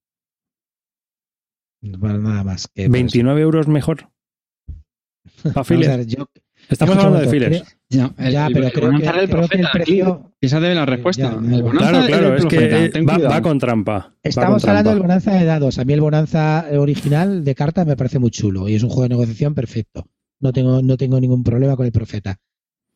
Bueno, 1.82 2.18
nada 2.18 2.44
más. 2.44 2.68
Que 2.68 2.82
por 2.86 2.90
eso. 2.97 3.02
29 3.02 3.40
euros 3.40 3.66
mejor. 3.68 4.09
Para 5.43 5.52
Vamos 5.55 5.56
a 5.56 5.64
filler. 5.64 5.97
ver, 5.98 6.06
yo- 6.06 6.28
Estamos 6.69 6.97
hablando 6.97 7.20
de 7.20 7.28
fillers. 7.28 7.65
ya, 7.89 8.12
el- 8.19 8.32
Ya, 8.32 8.47
el- 8.47 8.53
pero 8.53 8.66
el 8.66 8.73
creo 8.73 8.86
bonanza 8.86 9.12
que- 9.12 9.19
el 9.20 9.28
creo 9.28 9.49
que 9.49 9.57
el 9.57 9.61
profeta, 9.62 9.70
precio- 9.73 10.32
Esa 10.40 10.61
debe 10.61 10.74
la 10.74 10.86
respuesta. 10.86 11.23
Ya, 11.23 11.57
el 11.57 11.62
bonanza 11.62 11.90
Claro, 11.90 12.07
claro, 12.07 12.28
el 12.35 12.39
es 12.39 12.47
que 12.47 13.03
va, 13.05 13.43
con 13.43 13.59
trampa. 13.59 14.15
Estamos 14.23 14.62
con 14.62 14.70
hablando 14.70 14.90
del 14.90 14.99
trampa. 14.99 15.15
bonanza 15.15 15.32
de 15.35 15.45
dados. 15.45 15.78
A 15.78 15.85
mí 15.85 15.93
el 15.95 16.01
bonanza 16.01 16.66
original 16.73 17.45
de 17.45 17.55
cartas 17.55 17.86
me 17.86 17.97
parece 17.97 18.19
muy 18.19 18.31
chulo 18.31 18.69
y 18.69 18.74
es 18.74 18.82
un 18.82 18.89
juego 18.90 19.05
de 19.05 19.09
negociación 19.11 19.55
perfecto. 19.55 20.07
No 20.40 20.53
tengo, 20.53 20.82
no 20.82 20.97
tengo 20.97 21.19
ningún 21.20 21.43
problema 21.43 21.74
con 21.77 21.86
el 21.86 21.93
profeta. 21.93 22.39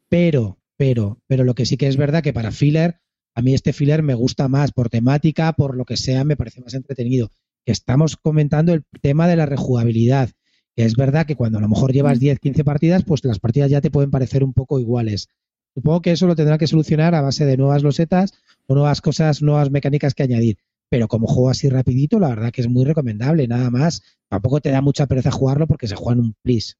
Pero, 0.09 0.59
pero, 0.77 1.19
pero 1.27 1.45
lo 1.45 1.55
que 1.55 1.67
sí 1.67 1.77
que 1.77 1.89
es 1.89 1.97
verdad 1.97 2.23
que 2.23 2.33
para 2.33 2.51
filler, 2.53 3.01
a 3.35 3.43
mí 3.43 3.55
este 3.55 3.73
filler 3.73 4.03
me 4.03 4.15
gusta 4.15 4.49
más 4.49 4.73
por 4.73 4.91
temática, 4.91 5.53
por 5.55 5.77
lo 5.77 5.85
que 5.85 5.97
sea, 5.97 6.25
me 6.25 6.37
parece 6.37 6.61
más 6.61 6.75
entretenido. 6.75 7.31
Que 7.65 7.73
estamos 7.73 8.17
comentando 8.17 8.75
el 8.75 8.85
tema 9.01 9.27
de 9.29 9.37
la 9.37 9.47
rejugabilidad. 9.47 10.31
Es 10.77 10.97
verdad 10.97 11.27
que 11.27 11.37
cuando 11.37 11.59
a 11.59 11.61
lo 11.61 11.69
mejor 11.69 11.93
llevas 11.93 12.19
10, 12.19 12.39
15 12.39 12.65
partidas, 12.65 13.05
pues 13.05 13.25
las 13.25 13.39
partidas 13.39 13.71
ya 13.71 13.81
te 13.81 13.91
pueden 13.91 14.11
parecer 14.11 14.43
un 14.43 14.53
poco 14.53 14.81
iguales. 14.81 15.29
Supongo 15.75 16.03
que 16.03 16.13
eso 16.13 16.27
lo 16.27 16.37
tendrá 16.37 16.59
que 16.59 16.67
solucionar 16.67 17.15
a 17.15 17.21
base 17.21 17.45
de 17.45 17.57
nuevas 17.57 17.83
losetas 17.83 18.33
o 18.67 18.75
nuevas 18.75 19.01
cosas, 19.01 19.43
nuevas 19.43 19.71
mecánicas 19.71 20.15
que 20.15 20.23
añadir. 20.23 20.59
Pero 20.91 21.09
como 21.09 21.27
juego 21.27 21.51
así 21.51 21.69
rapidito, 21.69 22.19
la 22.19 22.29
verdad 22.29 22.53
que 22.53 22.61
es 22.61 22.69
muy 22.69 22.85
recomendable, 22.85 23.49
nada 23.49 23.71
más. 23.71 24.03
Tampoco 24.29 24.61
te 24.61 24.71
da 24.71 24.83
mucha 24.83 25.07
pereza 25.07 25.31
jugarlo 25.31 25.67
porque 25.67 25.89
se 25.89 25.97
juega 25.97 26.15
en 26.15 26.21
un 26.21 26.35
plis. 26.43 26.79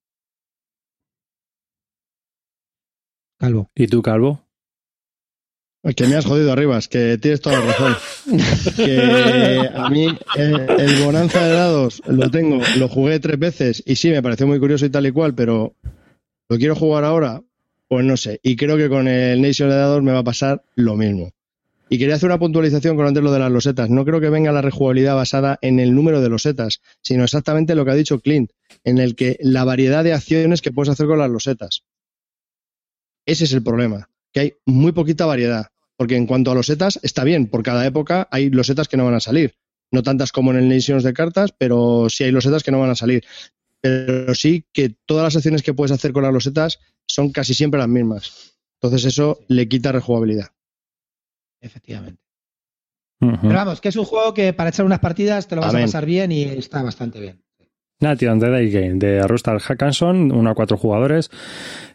Calvo. 3.39 3.71
¿Y 3.75 3.87
tú, 3.89 4.03
Calvo? 4.03 4.47
Que 5.97 6.07
me 6.07 6.15
has 6.15 6.25
jodido 6.25 6.53
arriba, 6.53 6.79
es 6.79 6.87
que 6.87 7.19
tienes 7.19 7.41
toda 7.41 7.59
la 7.59 7.67
razón. 7.67 7.97
que 8.77 9.69
a 9.75 9.89
mí 9.91 10.07
el, 10.37 10.71
el, 10.79 11.05
Bonanza 11.05 11.45
de 11.45 11.53
dados 11.53 12.01
lo 12.07 12.31
tengo, 12.31 12.61
lo 12.79 12.89
jugué 12.89 13.19
tres 13.19 13.37
veces 13.37 13.83
y 13.85 13.97
sí, 13.97 14.11
me 14.11 14.23
pareció 14.23 14.47
muy 14.47 14.61
curioso 14.61 14.87
y 14.87 14.91
tal 14.91 15.07
y 15.07 15.11
cual, 15.11 15.35
pero 15.35 15.75
¿lo 16.49 16.57
quiero 16.57 16.77
jugar 16.77 17.05
ahora? 17.05 17.43
Pues 17.89 18.05
no 18.05 18.17
sé. 18.17 18.39
Y 18.45 18.55
creo 18.55 18.77
que 18.77 18.89
con 18.89 19.09
el 19.09 19.43
Nation 19.43 19.71
de 19.71 19.75
dados 19.75 20.03
me 20.05 20.13
va 20.13 20.21
a 20.21 20.25
pasar 20.25 20.63
lo 20.77 20.95
mismo. 20.97 21.33
Y 21.89 21.99
quería 21.99 22.15
hacer 22.15 22.29
una 22.29 22.39
puntualización 22.39 22.97
con 22.97 23.07
antes 23.07 23.23
lo 23.23 23.33
de 23.33 23.41
las 23.41 23.53
losetas. 23.53 23.91
No 23.91 24.07
creo 24.07 24.19
que 24.19 24.31
venga 24.31 24.51
la 24.51 24.63
rejugabilidad 24.63 25.15
basada 25.15 25.59
en 25.61 25.79
el 25.79 25.95
número 25.95 26.23
de 26.23 26.31
losetas, 26.31 26.81
sino 27.03 27.25
exactamente 27.25 27.75
lo 27.75 27.85
que 27.85 27.91
ha 27.91 27.95
dicho 27.95 28.21
Clint, 28.21 28.51
en 28.85 28.97
el 28.97 29.15
que 29.15 29.37
la 29.41 29.65
variedad 29.65 30.05
de 30.05 30.15
acciones 30.15 30.63
que 30.63 30.73
puedes 30.73 30.89
hacer 30.89 31.07
con 31.07 31.19
las 31.19 31.29
losetas. 31.29 31.83
Ese 33.27 33.45
es 33.45 33.53
el 33.53 33.63
problema, 33.63 34.09
que 34.33 34.41
hay 34.41 34.55
muy 34.67 34.93
poquita 34.93 35.27
variedad. 35.27 35.69
Porque 35.97 36.17
en 36.17 36.27
cuanto 36.27 36.51
a 36.51 36.55
losetas, 36.55 36.99
está 37.03 37.23
bien, 37.23 37.47
por 37.47 37.63
cada 37.63 37.87
época 37.87 38.29
hay 38.31 38.51
losetas 38.51 38.89
que 38.89 38.97
no 38.97 39.05
van 39.05 39.15
a 39.15 39.21
salir. 39.21 39.55
No 39.91 40.03
tantas 40.03 40.33
como 40.33 40.51
en 40.51 40.59
el 40.59 40.69
Nations 40.69 41.05
de 41.05 41.13
cartas, 41.13 41.53
pero 41.57 42.09
sí 42.09 42.25
hay 42.25 42.33
losetas 42.33 42.63
que 42.63 42.71
no 42.71 42.81
van 42.81 42.91
a 42.91 42.95
salir. 42.95 43.25
Pero 43.81 44.35
sí 44.35 44.65
que 44.73 44.95
todas 45.07 45.25
las 45.25 45.37
acciones 45.37 45.63
que 45.63 45.75
puedes 45.75 45.93
hacer 45.93 46.13
con 46.13 46.23
las 46.23 46.33
losetas 46.33 46.81
son 47.07 47.31
casi 47.31 47.55
siempre 47.55 47.79
las 47.79 47.89
mismas. 47.89 48.57
Entonces 48.81 49.05
eso 49.05 49.41
le 49.49 49.69
quita 49.69 49.93
rejugabilidad. 49.93 50.49
Efectivamente. 51.61 52.21
Uh 53.21 53.27
-huh. 53.27 53.41
Pero 53.43 53.55
vamos, 53.55 53.81
que 53.81 53.91
es 53.91 53.97
un 53.97 54.05
juego 54.05 54.35
que 54.35 54.53
para 54.53 54.71
echar 54.71 54.87
unas 54.87 54.99
partidas 54.99 55.47
te 55.47 55.55
lo 55.55 55.61
vas 55.61 55.71
Amén. 55.71 55.83
a 55.83 55.87
pasar 55.87 56.07
bien 56.07 56.33
y 56.33 56.43
está 56.43 56.83
bastante 56.83 57.21
bien. 57.21 57.43
Nation 58.03 58.39
The 58.41 58.51
Day 58.51 58.71
Game 58.71 58.95
de 58.95 59.27
Rustar 59.27 59.59
Hackanson, 59.61 60.33
1 60.33 60.51
a 60.51 60.55
4 60.55 60.77
jugadores, 60.77 61.31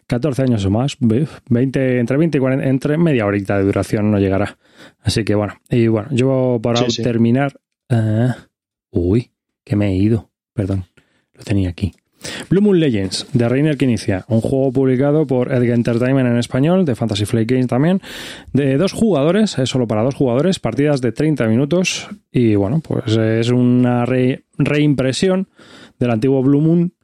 14 0.06 0.42
años 0.42 0.64
o 0.64 0.70
más, 0.70 0.96
20, 1.00 1.98
entre 2.00 2.16
20 2.16 2.38
y 2.38 2.40
40, 2.40 2.66
entre 2.68 2.96
media 2.98 3.26
horita 3.26 3.58
de 3.58 3.64
duración 3.64 4.10
no 4.10 4.18
llegará. 4.18 4.56
Así 5.02 5.24
que 5.24 5.34
bueno, 5.34 5.54
y 5.70 5.86
bueno, 5.86 6.08
yo 6.10 6.58
para 6.62 6.78
Sí, 6.78 6.90
sí. 6.90 7.02
terminar. 7.02 7.52
eh, 7.90 8.28
uy, 8.90 9.30
que 9.64 9.76
me 9.76 9.88
he 9.88 9.96
ido, 9.96 10.30
perdón, 10.54 10.84
lo 11.34 11.44
tenía 11.44 11.68
aquí. 11.68 11.92
Blue 12.50 12.60
Moon 12.60 12.80
Legends 12.80 13.26
de 13.32 13.48
Reiner 13.48 13.76
que 13.76 13.84
inicia, 13.84 14.24
un 14.28 14.40
juego 14.40 14.72
publicado 14.72 15.24
por 15.26 15.52
Edge 15.52 15.72
Entertainment 15.72 16.28
en 16.28 16.36
español, 16.38 16.84
de 16.84 16.96
Fantasy 16.96 17.26
Flight 17.26 17.48
Games 17.48 17.68
también, 17.68 18.00
de 18.52 18.76
dos 18.76 18.92
jugadores, 18.92 19.56
es 19.58 19.68
solo 19.70 19.86
para 19.86 20.02
dos 20.02 20.16
jugadores, 20.16 20.58
partidas 20.58 21.00
de 21.00 21.12
30 21.12 21.46
minutos 21.46 22.08
y 22.32 22.56
bueno, 22.56 22.80
pues 22.80 23.16
es 23.16 23.50
una 23.50 24.04
re- 24.04 24.42
reimpresión 24.58 25.46
del 25.98 26.10
antiguo 26.10 26.42
Blue 26.42 26.60
Moon, 26.60 26.94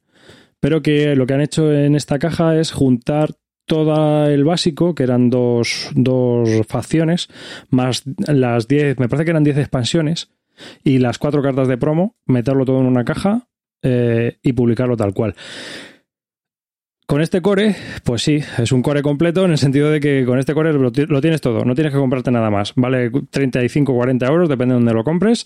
pero 0.61 0.83
que 0.83 1.15
lo 1.17 1.27
que 1.27 1.35
han 1.35 1.41
hecho 1.41 1.73
en 1.73 1.95
esta 1.95 2.19
caja 2.19 2.59
es 2.59 2.73
juntar 2.73 3.35
todo 3.67 4.27
el 4.27 4.45
básico, 4.45 4.95
que 4.95 5.05
eran 5.05 5.31
dos, 5.31 5.91
dos 5.95 6.49
facciones, 6.67 7.29
más 7.71 8.05
las 8.27 8.69
10, 8.69 8.99
me 8.99 9.09
parece 9.09 9.25
que 9.25 9.31
eran 9.31 9.45
10 9.45 9.59
expansiones, 9.59 10.31
y 10.83 10.99
las 10.99 11.19
cuatro 11.19 11.43
cartas 11.43 11.69
de 11.69 11.79
promo, 11.79 12.17
meterlo 12.27 12.65
todo 12.65 12.81
en 12.81 12.87
una 12.87 13.05
caja 13.05 13.49
eh, 13.83 14.39
y 14.43 14.53
publicarlo 14.53 14.97
tal 14.97 15.15
cual. 15.15 15.35
Con 17.07 17.21
este 17.21 17.43
core, 17.43 17.77
pues 18.03 18.23
sí, 18.23 18.39
es 18.57 18.73
un 18.73 18.81
core 18.81 19.03
completo 19.03 19.45
en 19.45 19.51
el 19.51 19.59
sentido 19.59 19.91
de 19.91 20.01
que 20.01 20.25
con 20.25 20.39
este 20.39 20.55
core 20.55 20.73
lo, 20.73 20.91
ti- 20.91 21.05
lo 21.05 21.21
tienes 21.21 21.43
todo, 21.43 21.63
no 21.67 21.75
tienes 21.75 21.93
que 21.93 21.99
comprarte 21.99 22.31
nada 22.31 22.51
más. 22.51 22.73
Vale 22.77 23.11
35 23.31 23.93
o 23.93 23.95
40 23.95 24.27
euros, 24.27 24.49
depende 24.49 24.73
de 24.73 24.79
donde 24.81 24.95
lo 24.95 25.05
compres. 25.05 25.45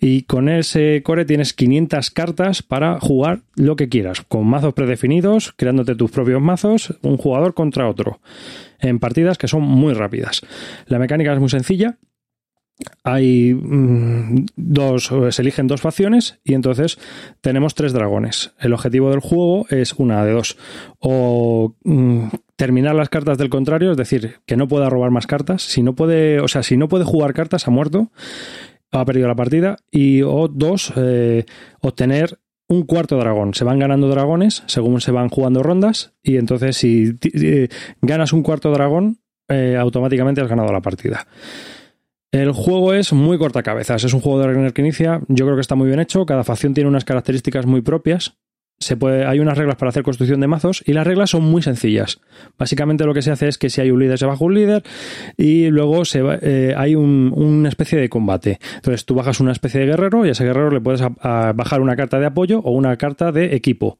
Y 0.00 0.22
con 0.22 0.48
ese 0.48 1.02
core 1.02 1.24
tienes 1.24 1.52
500 1.52 2.12
cartas 2.12 2.62
para 2.62 3.00
jugar 3.00 3.40
lo 3.56 3.74
que 3.74 3.88
quieras, 3.88 4.20
con 4.20 4.46
mazos 4.46 4.72
predefinidos, 4.72 5.52
creándote 5.56 5.96
tus 5.96 6.12
propios 6.12 6.40
mazos, 6.40 6.96
un 7.02 7.16
jugador 7.16 7.54
contra 7.54 7.88
otro, 7.88 8.20
en 8.78 9.00
partidas 9.00 9.36
que 9.36 9.48
son 9.48 9.62
muy 9.62 9.94
rápidas. 9.94 10.42
La 10.86 11.00
mecánica 11.00 11.32
es 11.32 11.40
muy 11.40 11.48
sencilla, 11.50 11.96
hay 13.02 13.54
mm, 13.54 14.46
dos, 14.56 15.12
se 15.30 15.42
eligen 15.42 15.66
dos 15.66 15.80
facciones 15.80 16.38
y 16.44 16.54
entonces 16.54 16.98
tenemos 17.40 17.74
tres 17.74 17.92
dragones. 17.92 18.52
El 18.58 18.72
objetivo 18.72 19.10
del 19.10 19.20
juego 19.20 19.66
es 19.70 19.94
una 19.94 20.24
de 20.24 20.32
dos. 20.32 20.56
O 20.98 21.74
mm, 21.84 22.28
terminar 22.56 22.94
las 22.94 23.08
cartas 23.08 23.38
del 23.38 23.50
contrario, 23.50 23.90
es 23.92 23.96
decir, 23.96 24.40
que 24.46 24.56
no 24.56 24.68
pueda 24.68 24.90
robar 24.90 25.10
más 25.10 25.26
cartas. 25.26 25.62
Si 25.62 25.82
no 25.82 25.94
puede, 25.94 26.40
o 26.40 26.48
sea, 26.48 26.62
si 26.62 26.76
no 26.76 26.88
puede 26.88 27.04
jugar 27.04 27.32
cartas, 27.34 27.66
ha 27.66 27.70
muerto, 27.70 28.10
ha 28.92 29.04
perdido 29.04 29.28
la 29.28 29.36
partida. 29.36 29.76
Y 29.90 30.22
o 30.22 30.48
dos, 30.48 30.92
eh, 30.96 31.44
obtener 31.80 32.38
un 32.68 32.84
cuarto 32.84 33.16
dragón. 33.18 33.54
Se 33.54 33.64
van 33.64 33.80
ganando 33.80 34.08
dragones 34.08 34.62
según 34.66 35.00
se 35.00 35.10
van 35.10 35.28
jugando 35.28 35.62
rondas. 35.62 36.14
Y 36.22 36.36
entonces, 36.36 36.76
si 36.76 37.18
eh, 37.34 37.68
ganas 38.00 38.32
un 38.32 38.42
cuarto 38.42 38.70
dragón, 38.70 39.18
eh, 39.48 39.76
automáticamente 39.76 40.40
has 40.40 40.48
ganado 40.48 40.72
la 40.72 40.80
partida. 40.80 41.26
El 42.32 42.52
juego 42.52 42.94
es 42.94 43.12
muy 43.12 43.38
cortacabezas, 43.38 44.04
es 44.04 44.14
un 44.14 44.20
juego 44.20 44.38
de 44.38 44.46
Reiner 44.46 44.72
que 44.72 44.82
inicia, 44.82 45.20
yo 45.28 45.44
creo 45.46 45.56
que 45.56 45.62
está 45.62 45.74
muy 45.74 45.88
bien 45.88 45.98
hecho, 45.98 46.24
cada 46.26 46.44
facción 46.44 46.74
tiene 46.74 46.88
unas 46.88 47.04
características 47.04 47.66
muy 47.66 47.80
propias, 47.80 48.36
se 48.78 48.96
puede, 48.96 49.26
hay 49.26 49.40
unas 49.40 49.58
reglas 49.58 49.76
para 49.76 49.90
hacer 49.90 50.04
construcción 50.04 50.40
de 50.40 50.46
mazos 50.46 50.82
y 50.86 50.92
las 50.92 51.06
reglas 51.06 51.30
son 51.30 51.42
muy 51.42 51.60
sencillas. 51.60 52.20
Básicamente 52.56 53.04
lo 53.04 53.12
que 53.12 53.20
se 53.20 53.30
hace 53.30 53.48
es 53.48 53.58
que 53.58 53.68
si 53.68 53.80
hay 53.80 53.90
un 53.90 53.98
líder 54.00 54.16
se 54.16 54.24
baja 54.26 54.42
un 54.44 54.54
líder 54.54 54.84
y 55.36 55.68
luego 55.70 56.04
se 56.06 56.22
va- 56.22 56.38
eh, 56.40 56.72
hay 56.76 56.94
un- 56.94 57.32
una 57.36 57.68
especie 57.68 57.98
de 57.98 58.08
combate. 58.08 58.58
Entonces 58.76 59.04
tú 59.04 59.14
bajas 59.16 59.40
una 59.40 59.52
especie 59.52 59.80
de 59.80 59.86
guerrero 59.86 60.24
y 60.24 60.28
a 60.30 60.32
ese 60.32 60.44
guerrero 60.44 60.70
le 60.70 60.80
puedes 60.80 61.02
bajar 61.02 61.80
una 61.82 61.94
carta 61.96 62.18
de 62.20 62.26
apoyo 62.26 62.60
o 62.60 62.70
una 62.70 62.96
carta 62.96 63.32
de 63.32 63.54
equipo. 63.54 63.98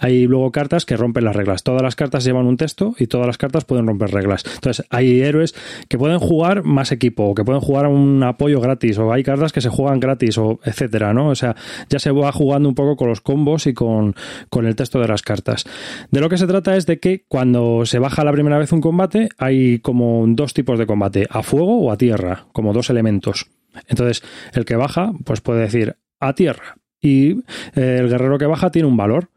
Hay 0.00 0.26
luego 0.26 0.50
cartas 0.50 0.86
que 0.86 0.96
rompen 0.96 1.24
las 1.24 1.36
reglas. 1.36 1.62
Todas 1.62 1.82
las 1.82 1.94
cartas 1.94 2.24
llevan 2.24 2.46
un 2.46 2.56
texto 2.56 2.94
y 2.98 3.06
todas 3.06 3.26
las 3.26 3.38
cartas 3.38 3.64
pueden 3.64 3.86
romper 3.86 4.10
reglas. 4.10 4.42
Entonces, 4.54 4.86
hay 4.90 5.20
héroes 5.20 5.54
que 5.88 5.98
pueden 5.98 6.18
jugar 6.18 6.64
más 6.64 6.90
equipo, 6.90 7.24
o 7.24 7.34
que 7.34 7.44
pueden 7.44 7.60
jugar 7.60 7.86
un 7.86 8.22
apoyo 8.22 8.60
gratis, 8.60 8.98
o 8.98 9.12
hay 9.12 9.22
cartas 9.22 9.52
que 9.52 9.60
se 9.60 9.68
juegan 9.68 10.00
gratis, 10.00 10.38
o 10.38 10.58
etcétera, 10.64 11.12
¿no? 11.12 11.28
O 11.28 11.34
sea, 11.34 11.54
ya 11.90 11.98
se 11.98 12.10
va 12.10 12.32
jugando 12.32 12.68
un 12.68 12.74
poco 12.74 12.96
con 12.96 13.08
los 13.08 13.20
combos 13.20 13.66
y 13.66 13.74
con, 13.74 14.14
con 14.48 14.66
el 14.66 14.74
texto 14.74 14.98
de 15.00 15.08
las 15.08 15.22
cartas. 15.22 15.64
De 16.10 16.20
lo 16.20 16.28
que 16.28 16.38
se 16.38 16.46
trata 16.46 16.76
es 16.76 16.86
de 16.86 16.98
que 16.98 17.24
cuando 17.28 17.84
se 17.84 17.98
baja 17.98 18.24
la 18.24 18.32
primera 18.32 18.58
vez 18.58 18.72
un 18.72 18.80
combate, 18.80 19.28
hay 19.38 19.80
como 19.80 20.24
dos 20.28 20.54
tipos 20.54 20.78
de 20.78 20.86
combate, 20.86 21.26
a 21.30 21.42
fuego 21.42 21.78
o 21.78 21.92
a 21.92 21.96
tierra, 21.96 22.46
como 22.52 22.72
dos 22.72 22.88
elementos. 22.88 23.50
Entonces, 23.88 24.22
el 24.52 24.64
que 24.64 24.76
baja, 24.76 25.12
pues 25.24 25.40
puede 25.40 25.60
decir 25.60 25.96
a 26.18 26.34
tierra. 26.34 26.76
Y 27.00 27.40
eh, 27.74 27.98
el 28.00 28.08
guerrero 28.08 28.38
que 28.38 28.46
baja 28.46 28.70
tiene 28.70 28.88
un 28.88 28.96
valor. 28.96 29.28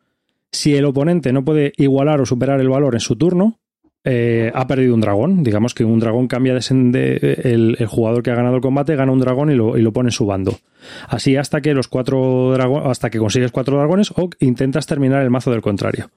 Si 0.54 0.76
el 0.76 0.86
oponente 0.86 1.34
no 1.34 1.44
puede 1.44 1.74
igualar 1.78 2.22
o 2.22 2.26
superar 2.28 2.62
el 2.62 2.70
valor 2.70 2.94
en 2.94 3.00
su 3.00 3.16
turno, 3.16 3.60
eh, 4.06 4.52
ha 4.54 4.68
perdido 4.68 4.94
un 4.94 5.02
dragón. 5.02 5.44
Digamos 5.44 5.74
que 5.74 5.84
un 5.86 6.00
dragón 6.00 6.28
cambia 6.28 6.54
de, 6.54 6.60
de- 6.92 7.42
el, 7.54 7.78
el 7.80 7.88
jugador 7.88 8.24
que 8.24 8.32
ha 8.32 8.36
ganado 8.36 8.56
el 8.56 8.62
combate 8.62 8.96
gana 8.96 9.12
un 9.12 9.20
dragón 9.20 9.52
y 9.52 9.56
lo, 9.56 9.78
y 9.78 9.82
lo 9.82 9.92
pone 9.94 10.08
en 10.08 10.12
su 10.12 10.26
bando. 10.26 10.58
Así 11.08 11.38
hasta 11.38 11.62
que 11.62 11.74
los 11.74 11.88
cuatro 11.88 12.52
dragones, 12.52 12.90
hasta 12.90 13.10
que 13.10 13.18
consigues 13.18 13.54
cuatro 13.54 13.78
dragones 13.78 14.12
o 14.18 14.30
intentas 14.42 14.86
terminar 14.86 15.22
el 15.24 15.30
mazo 15.30 15.50
del 15.50 15.62
contrario. 15.62 16.10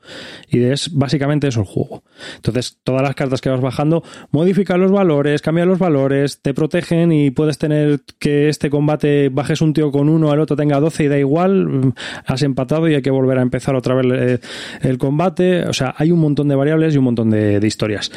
Y 0.51 0.61
es 0.65 0.93
básicamente 0.93 1.47
eso 1.47 1.61
el 1.61 1.67
juego. 1.67 2.03
Entonces, 2.35 2.77
todas 2.83 3.03
las 3.03 3.15
cartas 3.15 3.41
que 3.41 3.49
vas 3.49 3.61
bajando 3.61 4.03
modifican 4.33 4.81
los 4.81 4.91
valores, 4.91 5.41
cambian 5.41 5.69
los 5.69 5.79
valores, 5.79 6.41
te 6.43 6.53
protegen 6.53 7.13
y 7.13 7.31
puedes 7.31 7.59
tener 7.59 8.01
que 8.19 8.49
este 8.49 8.69
combate 8.69 9.29
bajes 9.29 9.61
un 9.61 9.73
tío 9.73 9.93
con 9.93 10.09
uno, 10.09 10.33
el 10.35 10.41
otro 10.41 10.57
tenga 10.57 10.81
12 10.81 11.05
y 11.05 11.09
da 11.09 11.19
igual, 11.19 11.67
mm, 11.69 11.93
has 12.27 12.43
empatado 12.43 12.89
y 12.89 12.95
hay 12.97 13.03
que 13.03 13.11
volver 13.13 13.39
a 13.39 13.43
empezar 13.43 13.77
otra 13.77 13.95
vez 13.95 14.07
eh, 14.13 14.39
el 14.83 14.99
combate. 14.99 15.63
O 15.69 15.73
sea, 15.75 15.95
hay 15.97 16.11
un 16.11 16.19
montón 16.19 16.49
de 16.49 16.57
variables 16.57 16.93
y 16.93 16.99
un 16.99 17.05
montón 17.05 17.31
de, 17.31 17.61
de 17.61 17.67
historias. 17.77 18.11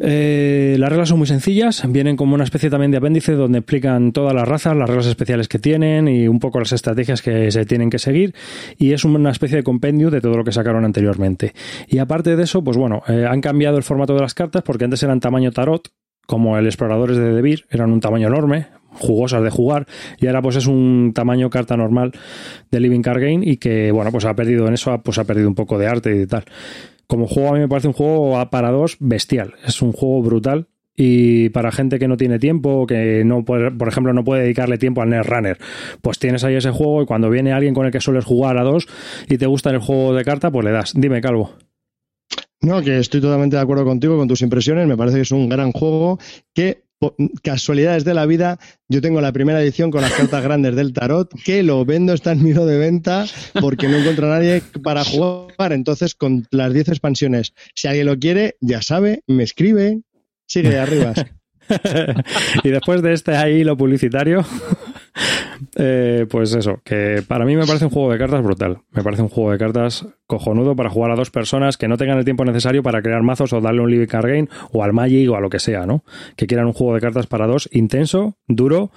Eh, 0.00 0.76
las 0.78 0.88
reglas 0.88 1.10
son 1.10 1.18
muy 1.18 1.26
sencillas, 1.26 1.82
vienen 1.88 2.16
como 2.16 2.34
una 2.34 2.44
especie 2.44 2.70
también 2.70 2.90
de 2.90 2.96
apéndice 2.96 3.32
donde 3.32 3.58
explican 3.58 4.12
todas 4.12 4.34
las 4.34 4.48
razas, 4.48 4.74
las 4.74 4.88
reglas 4.88 5.06
especiales 5.06 5.46
que 5.46 5.58
tienen 5.58 6.08
y 6.08 6.26
un 6.26 6.38
poco 6.38 6.58
las 6.58 6.72
estrategias 6.72 7.20
que 7.20 7.50
se 7.50 7.66
tienen 7.66 7.90
que 7.90 7.98
seguir 7.98 8.34
y 8.78 8.92
es 8.92 9.04
una 9.04 9.30
especie 9.30 9.58
de 9.58 9.62
compendio 9.62 10.10
de 10.10 10.22
todo 10.22 10.36
lo 10.38 10.44
que 10.44 10.52
sacaron 10.52 10.84
anteriormente. 10.84 11.52
Y 11.86 11.98
aparte 11.98 12.34
de 12.34 12.42
eso, 12.42 12.64
pues 12.64 12.78
bueno, 12.78 13.02
eh, 13.08 13.26
han 13.28 13.42
cambiado 13.42 13.76
el 13.76 13.82
formato 13.82 14.14
de 14.14 14.22
las 14.22 14.32
cartas 14.34 14.62
porque 14.62 14.84
antes 14.84 15.02
eran 15.02 15.20
tamaño 15.20 15.50
tarot, 15.52 15.90
como 16.26 16.56
el 16.56 16.66
Exploradores 16.66 17.16
de 17.16 17.32
Debir, 17.32 17.66
eran 17.70 17.90
un 17.90 18.00
tamaño 18.00 18.28
enorme, 18.28 18.68
jugosas 18.92 19.42
de 19.42 19.50
jugar, 19.50 19.86
y 20.18 20.26
ahora 20.26 20.42
pues 20.42 20.56
es 20.56 20.66
un 20.66 21.12
tamaño 21.14 21.50
carta 21.50 21.76
normal 21.76 22.12
de 22.70 22.80
Living 22.80 23.02
Card 23.02 23.20
Game 23.20 23.40
y 23.42 23.56
que, 23.56 23.92
bueno, 23.92 24.10
pues 24.10 24.24
ha 24.24 24.34
perdido 24.34 24.66
en 24.66 24.74
eso, 24.74 25.00
pues 25.02 25.18
ha 25.18 25.24
perdido 25.24 25.48
un 25.48 25.54
poco 25.54 25.78
de 25.78 25.86
arte 25.86 26.22
y 26.22 26.26
tal. 26.26 26.44
Como 27.08 27.26
juego 27.26 27.48
a 27.48 27.52
mí 27.54 27.58
me 27.60 27.68
parece 27.68 27.88
un 27.88 27.94
juego 27.94 28.48
para 28.50 28.70
dos 28.70 28.96
bestial, 29.00 29.54
es 29.66 29.82
un 29.82 29.92
juego 29.92 30.22
brutal 30.22 30.68
y 30.94 31.48
para 31.50 31.72
gente 31.72 31.98
que 31.98 32.08
no 32.08 32.16
tiene 32.16 32.38
tiempo, 32.38 32.86
que 32.86 33.24
no 33.24 33.44
puede, 33.44 33.70
por 33.70 33.88
ejemplo, 33.88 34.12
no 34.12 34.24
puede 34.24 34.42
dedicarle 34.42 34.78
tiempo 34.78 35.00
al 35.00 35.10
Netrunner, 35.10 35.56
pues 36.02 36.18
tienes 36.18 36.44
ahí 36.44 36.56
ese 36.56 36.70
juego 36.70 37.02
y 37.02 37.06
cuando 37.06 37.30
viene 37.30 37.52
alguien 37.52 37.72
con 37.72 37.86
el 37.86 37.92
que 37.92 38.00
sueles 38.00 38.24
jugar 38.24 38.58
a 38.58 38.62
dos 38.62 38.88
y 39.28 39.38
te 39.38 39.46
gusta 39.46 39.70
el 39.70 39.78
juego 39.78 40.14
de 40.14 40.24
carta, 40.24 40.50
pues 40.50 40.64
le 40.64 40.72
das. 40.72 40.92
Dime, 40.94 41.20
Calvo. 41.20 41.54
No, 42.60 42.82
que 42.82 42.98
estoy 42.98 43.20
totalmente 43.20 43.56
de 43.56 43.62
acuerdo 43.62 43.84
contigo, 43.84 44.16
con 44.16 44.26
tus 44.26 44.42
impresiones. 44.42 44.86
Me 44.88 44.96
parece 44.96 45.18
que 45.18 45.22
es 45.22 45.30
un 45.30 45.48
gran 45.48 45.70
juego 45.72 46.18
que, 46.52 46.82
casualidades 47.42 48.04
de 48.04 48.14
la 48.14 48.26
vida, 48.26 48.58
yo 48.88 49.00
tengo 49.00 49.20
la 49.20 49.32
primera 49.32 49.62
edición 49.62 49.90
con 49.90 50.02
las 50.02 50.12
cartas 50.12 50.42
grandes 50.42 50.74
del 50.74 50.92
tarot, 50.92 51.32
que 51.44 51.62
lo 51.62 51.84
vendo, 51.84 52.12
está 52.12 52.32
en 52.32 52.42
mi 52.42 52.50
hilo 52.50 52.66
de 52.66 52.78
venta, 52.78 53.26
porque 53.60 53.88
no 53.88 53.98
encuentro 53.98 54.26
a 54.26 54.38
nadie 54.38 54.62
para 54.82 55.04
jugar. 55.04 55.72
Entonces, 55.72 56.14
con 56.14 56.46
las 56.50 56.72
10 56.72 56.88
expansiones, 56.88 57.54
si 57.74 57.88
alguien 57.88 58.06
lo 58.06 58.18
quiere, 58.18 58.56
ya 58.60 58.82
sabe, 58.82 59.22
me 59.26 59.44
escribe, 59.44 60.00
sigue 60.46 60.70
de 60.70 60.78
arriba. 60.78 61.14
y 62.64 62.70
después 62.70 63.02
de 63.02 63.12
este 63.12 63.36
ahí 63.36 63.62
lo 63.62 63.76
publicitario, 63.76 64.44
eh, 65.76 66.26
pues 66.30 66.54
eso, 66.54 66.80
que 66.84 67.22
para 67.26 67.44
mí 67.44 67.56
me 67.56 67.66
parece 67.66 67.84
un 67.86 67.90
juego 67.90 68.12
de 68.12 68.18
cartas 68.18 68.42
brutal. 68.42 68.78
Me 68.92 69.02
parece 69.02 69.22
un 69.22 69.28
juego 69.28 69.52
de 69.52 69.58
cartas 69.58 70.06
cojonudo 70.26 70.76
para 70.76 70.90
jugar 70.90 71.10
a 71.10 71.16
dos 71.16 71.30
personas 71.30 71.76
que 71.76 71.88
no 71.88 71.96
tengan 71.96 72.18
el 72.18 72.24
tiempo 72.24 72.44
necesario 72.44 72.82
para 72.82 73.00
crear 73.02 73.22
mazos 73.22 73.52
o 73.52 73.60
darle 73.60 73.80
un 73.80 73.90
living 73.90 74.06
card 74.06 74.26
game 74.28 74.48
o 74.72 74.82
al 74.84 74.92
Magic 74.92 75.28
o 75.30 75.36
a 75.36 75.40
lo 75.40 75.50
que 75.50 75.58
sea, 75.58 75.86
¿no? 75.86 76.04
Que 76.36 76.46
quieran 76.46 76.66
un 76.66 76.72
juego 76.72 76.94
de 76.94 77.00
cartas 77.00 77.26
para 77.26 77.46
dos 77.46 77.68
intenso, 77.72 78.36
duro 78.46 78.90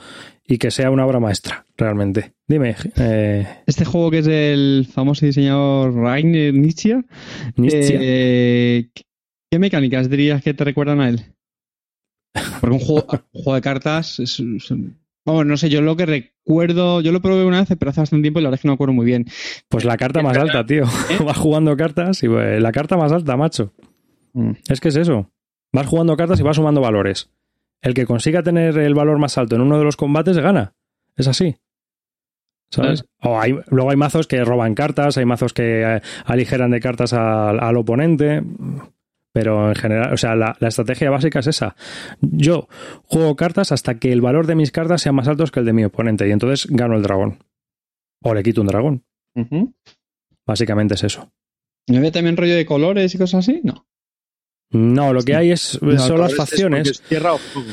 y 0.45 0.57
que 0.57 0.71
sea 0.71 0.91
una 0.91 1.05
obra 1.05 1.19
maestra, 1.19 1.65
realmente. 1.77 2.33
Dime, 2.47 2.75
eh, 2.97 3.47
Este 3.65 3.85
juego 3.85 4.11
que 4.11 4.17
es 4.19 4.25
del 4.25 4.87
famoso 4.91 5.25
diseñador 5.25 5.93
Rainer 5.95 6.53
Nietzsche, 6.53 7.01
Nistia. 7.55 7.99
eh, 8.01 8.89
¿qué 9.49 9.59
mecánicas 9.59 10.09
dirías 10.09 10.41
que 10.43 10.53
te 10.53 10.63
recuerdan 10.65 10.99
a 10.99 11.07
él? 11.09 11.21
Porque 12.59 12.75
un 12.75 12.79
juego, 12.81 13.07
un 13.33 13.41
juego 13.43 13.55
de 13.55 13.61
cartas 13.61 14.19
es, 14.19 14.39
es- 14.39 14.73
Vamos, 15.25 15.45
no 15.45 15.55
sé, 15.55 15.69
yo 15.69 15.81
lo 15.81 15.95
que 15.95 16.05
recuerdo, 16.05 17.01
yo 17.01 17.11
lo 17.11 17.21
probé 17.21 17.45
una 17.45 17.59
vez, 17.59 17.69
pero 17.77 17.91
hace 17.91 18.01
bastante 18.01 18.23
tiempo 18.23 18.39
y 18.39 18.43
la 18.43 18.49
verdad 18.49 18.59
es 18.59 18.61
que 18.61 18.67
no 18.67 18.73
me 18.73 18.75
acuerdo 18.75 18.93
muy 18.93 19.05
bien. 19.05 19.25
Pues 19.69 19.85
la 19.85 19.97
carta 19.97 20.21
más 20.23 20.37
alta, 20.37 20.65
tío. 20.65 20.83
¿Eh? 20.83 21.17
Vas 21.25 21.37
jugando 21.37 21.77
cartas 21.77 22.23
y 22.23 22.27
pues, 22.27 22.61
la 22.61 22.71
carta 22.71 22.97
más 22.97 23.11
alta, 23.11 23.37
macho. 23.37 23.71
Mm. 24.33 24.53
Es 24.67 24.79
que 24.79 24.87
es 24.87 24.95
eso. 24.95 25.31
Vas 25.71 25.87
jugando 25.87 26.17
cartas 26.17 26.39
y 26.39 26.43
vas 26.43 26.55
sumando 26.55 26.81
valores. 26.81 27.29
El 27.81 27.93
que 27.93 28.05
consiga 28.05 28.43
tener 28.43 28.77
el 28.77 28.93
valor 28.93 29.19
más 29.19 29.37
alto 29.37 29.55
en 29.55 29.61
uno 29.61 29.77
de 29.77 29.83
los 29.83 29.95
combates 29.95 30.37
gana. 30.37 30.73
Es 31.15 31.27
así. 31.27 31.55
¿Sabes? 32.69 33.05
O 33.21 33.39
hay, 33.39 33.55
luego 33.67 33.91
hay 33.91 33.97
mazos 33.97 34.27
que 34.27 34.43
roban 34.45 34.75
cartas, 34.75 35.17
hay 35.17 35.25
mazos 35.25 35.53
que 35.53 35.81
eh, 35.81 36.01
aligeran 36.25 36.71
de 36.71 36.79
cartas 36.79 37.13
al, 37.13 37.59
al 37.59 37.77
oponente. 37.77 38.41
Pero 39.33 39.69
en 39.69 39.75
general, 39.75 40.13
o 40.13 40.17
sea, 40.17 40.35
la, 40.35 40.57
la 40.59 40.67
estrategia 40.67 41.09
básica 41.09 41.39
es 41.39 41.47
esa. 41.47 41.75
Yo 42.19 42.67
juego 43.03 43.35
cartas 43.35 43.71
hasta 43.71 43.95
que 43.97 44.11
el 44.11 44.19
valor 44.21 44.45
de 44.45 44.55
mis 44.55 44.71
cartas 44.71 45.01
sea 45.01 45.13
más 45.13 45.27
alto 45.27 45.45
que 45.45 45.59
el 45.61 45.65
de 45.65 45.73
mi 45.73 45.85
oponente 45.85 46.27
y 46.27 46.31
entonces 46.31 46.67
gano 46.69 46.95
el 46.95 47.01
dragón. 47.03 47.43
O 48.21 48.33
le 48.33 48.43
quito 48.43 48.61
un 48.61 48.67
dragón. 48.67 49.05
Básicamente 50.45 50.95
es 50.95 51.03
eso. 51.03 51.31
¿No 51.87 51.97
había 51.97 52.11
también 52.11 52.37
rollo 52.37 52.55
de 52.55 52.65
colores 52.65 53.15
y 53.15 53.17
cosas 53.17 53.47
así? 53.47 53.61
No. 53.63 53.87
No, 54.71 55.13
lo 55.13 55.21
que 55.21 55.35
hay 55.35 55.51
es, 55.51 55.81
No, 55.81 55.97
son 55.97 56.19
las 56.19 56.35
facciones. 56.35 56.89
es 56.89 57.01
tierra 57.01 57.33
o 57.33 57.37
fuego. 57.37 57.69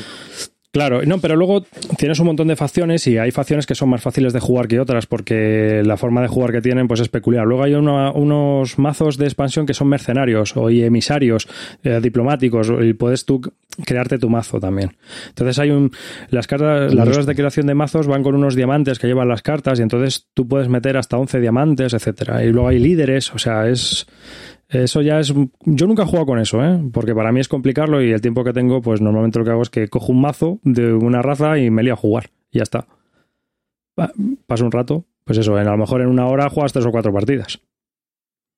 Claro, 0.71 1.01
no, 1.03 1.17
pero 1.17 1.35
luego 1.35 1.63
tienes 1.97 2.19
un 2.19 2.27
montón 2.27 2.47
de 2.47 2.55
facciones 2.55 3.07
y 3.07 3.17
hay 3.17 3.31
facciones 3.31 3.65
que 3.65 3.73
son 3.73 3.89
más 3.89 4.03
fáciles 4.03 4.33
de 4.33 4.39
jugar 4.39 4.67
que 4.67 4.79
otras 4.79 5.07
porque 5.07 5.81
la 5.83 5.97
forma 5.97 6.21
de 6.21 6.27
jugar 6.27 6.51
que 6.51 6.61
tienen 6.61 6.87
pues 6.87 6.99
es 6.99 7.09
peculiar. 7.09 7.45
Luego 7.47 7.63
hay 7.63 7.73
una- 7.73 8.11
unos 8.11 8.77
mazos 8.77 9.17
de 9.17 9.25
expansión 9.25 9.65
que 9.65 9.73
son 9.73 9.87
mercenarios 9.87 10.55
o 10.55 10.69
y 10.69 10.83
emisarios 10.83 11.47
eh, 11.83 11.99
diplomáticos 12.03 12.71
y 12.81 12.93
puedes 12.93 13.25
tú 13.25 13.41
crearte 13.83 14.19
tu 14.19 14.29
mazo 14.29 14.59
también. 14.59 14.95
Entonces 15.29 15.57
hay 15.57 15.71
un 15.71 15.89
las 16.29 16.45
cartas 16.45 16.93
las 16.93 17.07
reglas 17.07 17.25
de 17.25 17.35
creación 17.35 17.65
de 17.65 17.73
mazos 17.73 18.05
van 18.05 18.21
con 18.21 18.35
unos 18.35 18.53
diamantes 18.53 18.99
que 18.99 19.07
llevan 19.07 19.27
las 19.27 19.41
cartas 19.41 19.79
y 19.79 19.81
entonces 19.81 20.27
tú 20.35 20.47
puedes 20.47 20.69
meter 20.69 20.97
hasta 20.97 21.17
11 21.17 21.39
diamantes, 21.39 21.95
etcétera. 21.95 22.43
Y 22.45 22.51
luego 22.51 22.67
hay 22.67 22.77
líderes, 22.77 23.33
o 23.33 23.39
sea, 23.39 23.67
es 23.67 24.05
eso 24.69 25.01
ya 25.01 25.19
es. 25.19 25.33
Yo 25.65 25.87
nunca 25.87 26.03
he 26.03 26.05
jugado 26.05 26.25
con 26.27 26.39
eso, 26.39 26.63
¿eh? 26.63 26.79
Porque 26.93 27.13
para 27.15 27.31
mí 27.31 27.39
es 27.39 27.47
complicarlo 27.47 28.01
y 28.03 28.11
el 28.11 28.21
tiempo 28.21 28.43
que 28.43 28.53
tengo, 28.53 28.81
pues 28.81 29.01
normalmente 29.01 29.39
lo 29.39 29.45
que 29.45 29.51
hago 29.51 29.61
es 29.63 29.69
que 29.69 29.87
cojo 29.87 30.11
un 30.11 30.21
mazo 30.21 30.59
de 30.63 30.93
una 30.93 31.21
raza 31.21 31.57
y 31.57 31.69
me 31.69 31.83
lío 31.83 31.93
a 31.93 31.97
jugar. 31.97 32.29
Y 32.51 32.57
ya 32.59 32.63
está. 32.63 32.87
Pa- 33.95 34.11
Paso 34.47 34.65
un 34.65 34.71
rato, 34.71 35.05
pues 35.25 35.37
eso, 35.39 35.59
en, 35.59 35.67
a 35.67 35.71
lo 35.71 35.77
mejor 35.77 36.01
en 36.01 36.07
una 36.07 36.27
hora 36.27 36.49
juegas 36.49 36.73
tres 36.73 36.85
o 36.85 36.91
cuatro 36.91 37.11
partidas. 37.13 37.59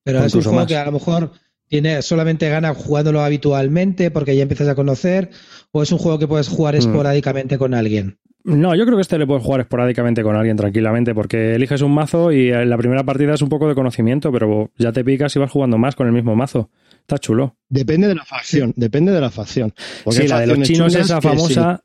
Pero 0.03 0.23
es 0.23 0.33
un 0.35 0.41
juego 0.41 0.57
más. 0.57 0.67
que 0.67 0.75
a 0.77 0.85
lo 0.85 0.91
mejor 0.93 1.31
tiene 1.67 2.01
solamente 2.01 2.49
gana 2.49 2.73
jugándolo 2.73 3.21
habitualmente 3.21 4.11
porque 4.11 4.35
ya 4.35 4.41
empiezas 4.43 4.67
a 4.67 4.75
conocer, 4.75 5.29
o 5.71 5.81
es 5.83 5.91
un 5.91 5.97
juego 5.99 6.19
que 6.19 6.27
puedes 6.27 6.49
jugar 6.49 6.75
Mm. 6.75 6.79
esporádicamente 6.79 7.57
con 7.57 7.73
alguien. 7.73 8.17
No, 8.43 8.75
yo 8.75 8.85
creo 8.85 8.97
que 8.97 9.01
este 9.01 9.19
le 9.19 9.27
puedes 9.27 9.43
jugar 9.43 9.61
esporádicamente 9.61 10.23
con 10.23 10.35
alguien 10.35 10.57
tranquilamente, 10.57 11.13
porque 11.13 11.55
eliges 11.55 11.81
un 11.81 11.93
mazo 11.93 12.31
y 12.31 12.49
en 12.49 12.69
la 12.69 12.77
primera 12.77 13.03
partida 13.03 13.35
es 13.35 13.41
un 13.41 13.49
poco 13.49 13.67
de 13.67 13.75
conocimiento, 13.75 14.31
pero 14.31 14.71
ya 14.77 14.91
te 14.91 15.03
picas 15.03 15.35
y 15.35 15.39
vas 15.39 15.51
jugando 15.51 15.77
más 15.77 15.95
con 15.95 16.07
el 16.07 16.13
mismo 16.13 16.35
mazo. 16.35 16.69
Está 17.01 17.19
chulo. 17.19 17.57
Depende 17.69 18.07
de 18.07 18.15
la 18.15 18.25
facción, 18.25 18.73
depende 18.75 19.11
de 19.11 19.21
la 19.21 19.29
facción. 19.29 19.73
Porque 20.03 20.21
sí, 20.21 20.27
la 20.27 20.39
de 20.39 20.47
los 20.47 20.61
chinos, 20.61 20.95
esa 20.95 21.19
que 21.19 21.27
famosa. 21.27 21.83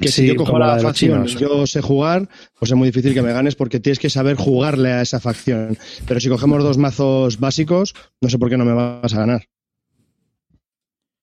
que 0.00 0.08
si 0.08 0.22
sí, 0.22 0.28
yo 0.28 0.36
cojo 0.36 0.58
la, 0.58 0.78
facción 0.78 1.26
y 1.26 1.36
yo 1.36 1.66
sé 1.66 1.82
jugar, 1.82 2.28
pues 2.58 2.70
es 2.70 2.76
muy 2.76 2.88
difícil 2.88 3.12
que 3.12 3.22
me 3.22 3.32
ganes 3.32 3.54
porque 3.54 3.80
tienes 3.80 3.98
que 3.98 4.08
saber 4.08 4.36
jugarle 4.36 4.92
a 4.92 5.02
esa 5.02 5.20
facción. 5.20 5.76
Pero 6.06 6.20
si 6.20 6.28
cogemos 6.28 6.62
dos 6.62 6.78
mazos 6.78 7.38
básicos, 7.38 7.94
no 8.20 8.30
sé 8.30 8.38
por 8.38 8.48
qué 8.48 8.56
no 8.56 8.64
me 8.64 8.72
vas 8.72 9.12
a 9.12 9.18
ganar. 9.18 9.42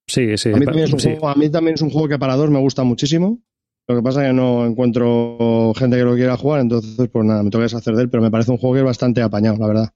Sí, 0.07 0.37
sí. 0.37 0.49
A 0.49 0.57
mí, 0.57 0.65
también 0.65 0.85
es 0.85 0.93
un 0.93 0.99
sí. 0.99 1.09
juego, 1.09 1.29
a 1.29 1.35
mí 1.35 1.49
también 1.49 1.73
es 1.73 1.81
un 1.81 1.89
juego 1.89 2.07
que 2.07 2.19
para 2.19 2.35
dos 2.35 2.51
me 2.51 2.59
gusta 2.59 2.83
muchísimo. 2.83 3.39
Lo 3.87 3.95
que 3.95 4.01
pasa 4.01 4.21
es 4.23 4.29
que 4.29 4.33
no 4.33 4.65
encuentro 4.65 5.73
gente 5.77 5.97
que 5.97 6.03
lo 6.03 6.15
quiera 6.15 6.37
jugar, 6.37 6.61
entonces 6.61 7.07
pues 7.11 7.25
nada, 7.25 7.43
me 7.43 7.49
tengo 7.51 7.59
que 7.61 7.65
deshacer 7.65 7.95
de 7.95 8.03
él, 8.03 8.09
pero 8.09 8.23
me 8.23 8.31
parece 8.31 8.51
un 8.51 8.57
juego 8.57 8.73
que 8.73 8.79
es 8.79 8.85
bastante 8.85 9.21
apañado, 9.21 9.57
la 9.59 9.67
verdad. 9.67 9.89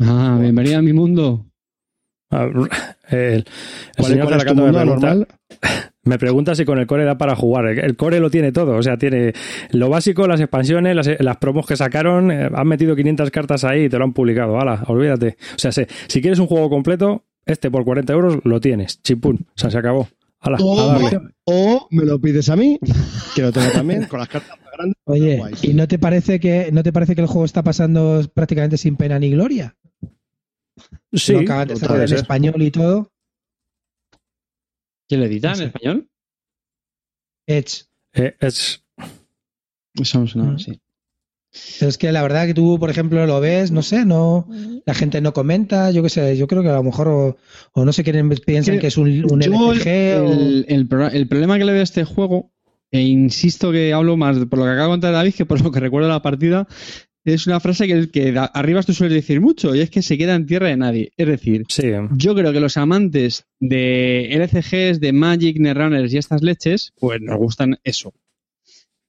Ah, 0.00 0.38
bienvenida 0.40 0.78
a 0.78 0.82
mi 0.82 0.92
mundo. 0.92 1.46
Ah, 2.30 2.46
El, 3.10 3.18
el 3.18 3.44
¿Cuál, 3.98 4.10
señor 4.12 4.26
cuál 4.26 4.38
es 4.40 4.44
tu 4.44 4.48
Zaracato 4.48 4.54
me 4.56 4.62
mundo 4.62 4.84
normal? 4.84 5.28
Me 6.06 6.18
pregunta 6.18 6.54
si 6.54 6.66
con 6.66 6.78
el 6.78 6.86
core 6.86 7.04
da 7.04 7.16
para 7.16 7.34
jugar. 7.34 7.64
El 7.66 7.96
core 7.96 8.20
lo 8.20 8.28
tiene 8.28 8.52
todo. 8.52 8.76
O 8.76 8.82
sea, 8.82 8.98
tiene 8.98 9.32
lo 9.70 9.88
básico, 9.88 10.26
las 10.26 10.38
expansiones, 10.38 10.94
las, 10.94 11.08
las 11.18 11.36
promos 11.38 11.64
que 11.64 11.76
sacaron. 11.78 12.30
eh, 12.30 12.50
han 12.54 12.68
metido 12.68 12.94
500 12.94 13.30
cartas 13.30 13.64
ahí 13.64 13.84
y 13.84 13.88
te 13.88 13.96
lo 13.96 14.04
han 14.04 14.12
publicado. 14.12 14.60
Hala, 14.60 14.84
olvídate. 14.88 15.38
O 15.54 15.58
sea, 15.58 15.72
se- 15.72 15.88
si 16.08 16.20
quieres 16.20 16.38
un 16.40 16.46
juego 16.46 16.68
completo, 16.68 17.24
este 17.46 17.70
por 17.70 17.84
40 17.86 18.12
euros 18.12 18.38
lo 18.44 18.60
tienes. 18.60 19.00
Chipún. 19.02 19.46
O 19.48 19.52
sea, 19.58 19.70
se 19.70 19.78
acabó. 19.78 20.06
O, 21.46 21.88
me 21.90 22.04
lo 22.04 22.20
pides 22.20 22.48
a 22.48 22.56
mí, 22.56 22.78
que 23.34 23.42
lo 23.42 23.52
tengo 23.52 23.70
también, 23.72 24.04
con 24.06 24.18
las 24.20 24.28
cartas 24.28 24.58
más 24.60 24.72
grandes. 24.72 24.96
Oye. 25.04 25.40
¿y 25.62 25.74
no 25.74 25.86
te 25.88 25.98
parece 25.98 26.40
que 26.40 26.70
no 26.72 26.82
te 26.82 26.92
parece 26.92 27.14
que 27.14 27.20
el 27.22 27.26
juego 27.26 27.44
está 27.44 27.62
pasando 27.62 28.22
prácticamente 28.34 28.76
sin 28.76 28.96
pena 28.96 29.18
ni 29.18 29.30
gloria? 29.30 29.76
Sí, 31.12 31.32
Lo 31.32 31.40
acaban 31.40 31.68
de 31.68 31.76
cerrar 31.76 32.00
en 32.00 32.08
ser. 32.08 32.18
español 32.18 32.60
y 32.62 32.70
todo. 32.70 33.10
¿Quién 35.08 35.20
lo 35.20 35.26
edita 35.26 35.50
No 35.52 35.56
en 35.56 35.62
español? 35.68 36.08
Edge. 37.46 37.84
Eh, 38.14 38.36
es, 38.40 38.84
Eso 39.94 40.20
me 40.20 40.26
suena 40.26 40.52
Mm. 40.52 40.54
así. 40.56 40.80
Pero 41.78 41.88
es 41.88 41.98
que 41.98 42.10
la 42.12 42.22
verdad 42.22 42.46
que 42.46 42.54
tú, 42.54 42.78
por 42.80 42.90
ejemplo, 42.90 43.24
lo 43.26 43.40
ves, 43.40 43.70
no 43.70 43.82
sé, 43.82 44.04
no, 44.04 44.48
la 44.84 44.94
gente 44.94 45.20
no 45.20 45.32
comenta, 45.32 45.90
yo 45.92 46.02
qué 46.02 46.08
sé, 46.08 46.36
yo 46.36 46.46
creo 46.48 46.62
que 46.62 46.68
a 46.68 46.74
lo 46.74 46.82
mejor 46.82 47.08
o, 47.08 47.36
o 47.72 47.84
no 47.84 47.92
sé 47.92 48.02
quién 48.02 48.28
piensan 48.44 48.74
Que 48.76 48.80
que 48.80 48.86
es 48.88 48.96
un, 48.96 49.08
un 49.30 49.40
Yo 49.40 49.72
el, 49.72 49.78
LCG 49.78 50.20
o- 50.20 50.32
el- 50.32 50.66
el 50.68 50.88
pro- 50.88 51.08
el 51.10 51.28
problema 51.28 51.56
que 51.58 51.64
le 51.64 51.72
veo 51.72 51.80
a 51.80 51.84
este 51.84 52.04
juego, 52.04 52.50
e 52.90 53.00
insisto 53.02 53.70
que 53.72 53.92
hablo 53.92 54.16
más 54.16 54.36
por 54.46 54.58
lo 54.58 54.64
que 54.64 54.70
acaba 54.72 54.84
de 54.88 54.92
contar 54.94 55.12
David 55.12 55.34
que 55.34 55.46
por 55.46 55.60
lo 55.62 55.70
que 55.70 55.80
recuerdo 55.80 56.08
de 56.08 56.14
la 56.14 56.22
partida, 56.22 56.66
es 57.24 57.46
una 57.46 57.58
frase 57.60 57.86
que, 57.86 58.10
que 58.10 58.32
da- 58.32 58.44
arriba 58.46 58.82
tú 58.82 58.92
sueles 58.92 59.14
decir 59.14 59.40
mucho, 59.40 59.74
y 59.74 59.80
es 59.80 59.90
que 59.90 60.02
se 60.02 60.18
queda 60.18 60.34
en 60.34 60.46
tierra 60.46 60.68
de 60.68 60.76
nadie. 60.76 61.12
Es 61.16 61.26
decir, 61.26 61.62
sí. 61.68 61.84
yo 62.16 62.34
creo 62.34 62.52
que 62.52 62.60
los 62.60 62.76
amantes 62.76 63.46
de 63.60 64.28
LCGs, 64.34 65.00
de 65.00 65.12
Magic, 65.12 65.58
Netrunners 65.58 66.12
y 66.12 66.18
estas 66.18 66.42
leches, 66.42 66.92
pues 66.98 67.20
nos 67.22 67.38
gustan 67.38 67.78
eso. 67.84 68.12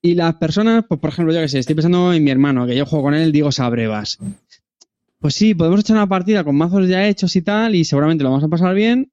Y 0.05 0.13
las 0.13 0.35
personas, 0.35 0.85
pues 0.87 0.99
por 0.99 1.09
ejemplo, 1.09 1.33
yo 1.33 1.41
que 1.41 1.47
sé, 1.47 1.57
estoy 1.59 1.73
pensando 1.75 2.13
en 2.13 2.23
mi 2.23 2.29
hermano, 2.29 2.67
que 2.67 2.75
yo 2.75 2.85
juego 2.85 3.05
con 3.05 3.13
él, 3.15 3.31
digo 3.31 3.51
Sabrevas. 3.51 4.19
Pues 5.19 5.33
sí, 5.33 5.55
podemos 5.55 5.79
echar 5.79 5.95
una 5.97 6.07
partida 6.07 6.43
con 6.43 6.55
mazos 6.55 6.87
ya 6.87 7.07
hechos 7.07 7.35
y 7.35 7.41
tal, 7.41 7.73
y 7.73 7.85
seguramente 7.85 8.23
lo 8.23 8.29
vamos 8.29 8.43
a 8.43 8.47
pasar 8.47 8.75
bien, 8.75 9.11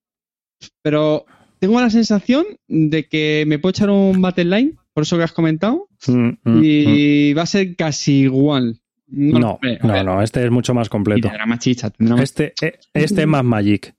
pero 0.82 1.24
tengo 1.58 1.80
la 1.80 1.88
sensación 1.88 2.44
de 2.68 3.04
que 3.08 3.44
me 3.46 3.58
puedo 3.58 3.70
echar 3.70 3.88
un 3.88 4.20
Battle 4.20 4.44
Line, 4.44 4.72
por 4.92 5.04
eso 5.04 5.16
que 5.16 5.22
has 5.22 5.32
comentado, 5.32 5.88
Mm, 6.08 6.12
mm, 6.12 6.36
mm. 6.44 6.60
y 6.64 7.32
va 7.32 7.42
a 7.42 7.46
ser 7.46 7.74
casi 7.76 8.22
igual. 8.22 8.80
No, 9.06 9.58
No, 9.82 10.02
no, 10.04 10.20
este 10.22 10.44
es 10.44 10.50
mucho 10.50 10.74
más 10.74 10.88
Y 10.88 10.90
completo. 10.90 11.28
tendrá 11.28 11.46
más 11.46 11.58
chicha, 11.60 11.88
tendrá 11.90 12.16
más... 12.16 12.24
Este, 12.24 12.52
eh, 12.60 12.78
este 12.92 13.22
es 13.22 13.26
más 13.28 13.44
Magic. 13.44 13.94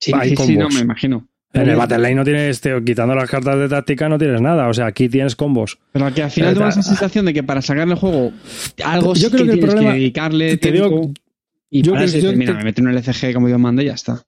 Sí, 0.00 0.12
sí, 0.24 0.36
sí, 0.36 0.56
no, 0.56 0.68
me 0.68 0.80
imagino. 0.80 1.28
En 1.52 1.68
el 1.70 1.76
Battle 1.76 1.98
Line 1.98 2.14
no 2.16 2.24
tienes, 2.24 2.60
te- 2.60 2.84
quitando 2.84 3.14
las 3.14 3.30
cartas 3.30 3.58
de 3.58 3.68
táctica, 3.68 4.08
no 4.10 4.18
tienes 4.18 4.40
nada. 4.42 4.68
O 4.68 4.74
sea, 4.74 4.86
aquí 4.86 5.08
tienes 5.08 5.36
combos. 5.36 5.78
Pero 5.92 6.12
que 6.12 6.22
al 6.22 6.30
final 6.30 6.52
tengo 6.54 6.66
ta- 6.66 6.70
esa 6.70 6.82
sensación 6.82 7.24
de 7.24 7.32
que 7.32 7.42
para 7.42 7.62
sacarle 7.62 7.94
el 7.94 7.98
juego 8.00 8.32
algo 8.84 9.14
Yo 9.14 9.28
sí 9.28 9.34
creo 9.34 9.46
que 9.46 9.52
el 9.52 9.58
tienes 9.58 9.70
problema- 9.74 9.92
que 9.94 9.98
dedicarle 9.98 10.56
te 10.58 10.72
tiempo 10.72 10.88
digo- 11.00 11.12
y 11.70 11.82
yo 11.82 11.92
para 11.92 12.04
dices, 12.04 12.36
mira, 12.36 12.52
te- 12.52 12.58
me 12.58 12.64
meto 12.64 12.80
en 12.82 12.88
un 12.88 12.94
LCG 12.94 13.32
como 13.32 13.46
Dios 13.46 13.58
manda 13.58 13.82
y 13.82 13.86
ya 13.86 13.94
está. 13.94 14.22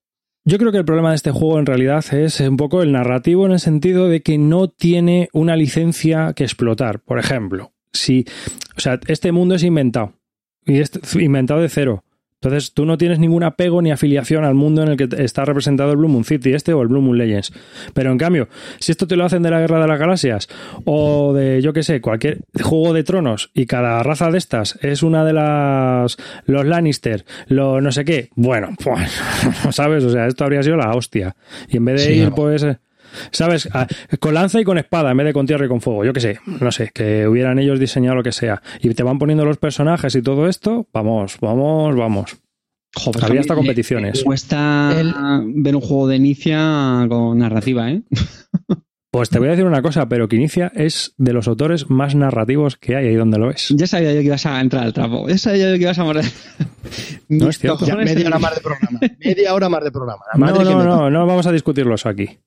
Yo 0.45 0.57
creo 0.57 0.73
que 0.73 0.79
el 0.79 0.85
problema 0.87 1.11
de 1.11 1.17
este 1.17 1.31
juego 1.31 1.59
en 1.59 1.67
realidad 1.67 2.03
es 2.15 2.41
un 2.41 2.57
poco 2.57 2.83
el 2.83 2.93
narrativo 2.93 3.45
en 3.45 3.53
el 3.53 3.61
sentido 3.61 4.09
de 4.09 4.23
que 4.23 4.39
no 4.39 4.69
tiene 4.69 5.29
una 5.35 5.55
licencia 5.57 6.33
que 6.35 6.45
explotar. 6.45 7.01
Por 7.01 7.19
ejemplo, 7.19 7.73
si, 7.93 8.25
o 8.77 8.81
sea, 8.81 8.99
este 9.09 9.33
mundo 9.33 9.57
es 9.57 9.63
inventado 9.65 10.15
y 10.65 10.79
es 10.79 10.91
inventado 11.17 11.61
de 11.61 11.69
cero, 11.69 12.05
Entonces 12.41 12.73
tú 12.73 12.85
no 12.87 12.97
tienes 12.99 13.19
ningún 13.19 13.43
apego 13.43 13.83
ni 13.83 13.91
afiliación 13.91 14.45
al 14.45 14.55
mundo 14.55 14.83
en 14.83 14.89
el 14.91 14.97
que 14.97 15.09
está 15.25 15.45
representado 15.45 15.91
el 15.91 15.97
Blue 15.97 16.09
Moon 16.09 16.25
City 16.25 16.53
este 16.55 16.73
o 16.73 16.83
el 16.83 16.89
Blue 16.89 17.01
Moon 17.03 17.19
Legends. 17.19 17.53
Pero 17.95 18.13
en 18.13 18.19
cambio, 18.19 18.49
si 18.79 18.93
esto 18.93 19.09
te 19.09 19.17
lo 19.17 19.25
hacen 19.25 19.43
de 19.43 19.51
la 19.51 19.59
Guerra 19.61 19.81
de 19.81 19.89
las 19.89 19.99
Galaxias 19.99 20.49
o 20.85 21.33
de, 21.33 21.61
yo 21.63 21.73
qué 21.73 21.83
sé, 21.83 22.01
cualquier 22.01 22.39
juego 22.63 22.93
de 22.93 23.03
tronos 23.03 23.51
y 23.55 23.67
cada 23.67 24.03
raza 24.05 24.31
de 24.31 24.39
estas 24.39 24.79
es 24.83 25.03
una 25.03 25.25
de 25.25 25.33
las... 25.33 26.17
los 26.47 26.65
Lannister, 26.65 27.25
lo 27.49 27.81
no 27.81 27.91
sé 27.91 28.05
qué, 28.05 28.31
bueno, 28.37 28.69
pues, 28.85 29.21
¿sabes? 29.75 30.05
O 30.05 30.11
sea, 30.11 30.27
esto 30.29 30.45
habría 30.45 30.63
sido 30.63 30.77
la 30.77 30.93
hostia. 30.95 31.35
Y 31.69 31.79
en 31.79 31.85
vez 31.87 32.01
de 32.03 32.07
Sí, 32.15 32.21
ir, 32.21 32.29
no. 32.29 32.35
pues... 32.37 32.65
¿Sabes? 33.31 33.69
Ah, 33.73 33.87
Con 34.21 34.35
lanza 34.35 34.61
y 34.61 34.65
con 34.65 34.79
espada 34.79 35.11
en 35.11 35.17
vez 35.17 35.27
de 35.27 35.33
con 35.33 35.47
tierra 35.47 35.67
y 35.67 35.69
con 35.69 35.81
fuego. 35.81 36.05
Yo 36.05 36.13
qué 36.13 36.21
sé, 36.21 36.39
no 36.61 36.71
sé, 36.73 36.91
que 36.93 37.27
hubieran 37.27 37.59
ellos 37.59 37.79
diseñado 37.81 38.17
lo 38.17 38.23
que 38.23 38.33
sea. 38.33 38.63
Y 38.81 38.93
te 38.95 39.03
van 39.03 39.19
poniendo 39.19 39.45
los 39.45 39.57
personajes 39.59 40.15
y 40.15 40.23
todo 40.23 40.49
esto. 40.49 40.87
Vamos, 40.93 41.37
vamos, 41.41 41.97
vamos. 41.97 42.37
Joder, 42.95 43.25
Había 43.25 43.41
hasta 43.41 43.55
competiciones. 43.55 44.19
me 44.21 44.25
Cuesta 44.25 44.93
El- 44.99 45.15
ver 45.63 45.77
un 45.77 45.83
juego 45.83 46.09
de 46.09 46.17
Inicia 46.17 47.07
con 47.09 47.39
narrativa, 47.39 47.91
¿eh? 47.91 48.03
Pues 49.11 49.31
te 49.31 49.39
voy 49.39 49.49
a 49.49 49.53
decir 49.53 49.65
una 49.65 49.81
cosa, 49.81 50.07
pero 50.07 50.29
que 50.29 50.37
Inicia 50.37 50.71
es 50.75 51.15
de 51.17 51.33
los 51.33 51.49
autores 51.49 51.89
más 51.89 52.15
narrativos 52.15 52.77
que 52.77 52.95
hay 52.95 53.07
ahí 53.07 53.15
donde 53.15 53.39
lo 53.39 53.49
ves. 53.49 53.69
Ya 53.75 53.87
sabía 53.87 54.13
yo 54.13 54.21
que 54.21 54.27
ibas 54.27 54.45
a 54.45 54.61
entrar 54.61 54.85
al 54.85 54.93
trapo. 54.93 55.27
Ya 55.29 55.39
sabía 55.39 55.71
yo 55.71 55.77
que 55.77 55.83
ibas 55.83 55.99
a 55.99 56.05
morder. 56.05 56.25
No 57.29 57.49
es 57.51 57.59
cierto. 57.59 57.85
Ya, 57.85 57.95
media 57.97 58.27
hora 58.27 58.39
más 58.39 58.55
de 58.55 58.61
programa. 58.63 59.01
Media 59.19 59.55
hora 59.55 59.69
más 59.69 59.85
de 59.85 59.91
programa. 59.91 60.23
No, 60.35 60.47
no, 60.47 60.59
me 60.79 60.85
no, 60.85 61.11
no 61.11 61.27
vamos 61.27 61.47
a 61.47 61.53
discutirlo 61.53 61.95
eso 61.95 62.09
aquí. 62.09 62.39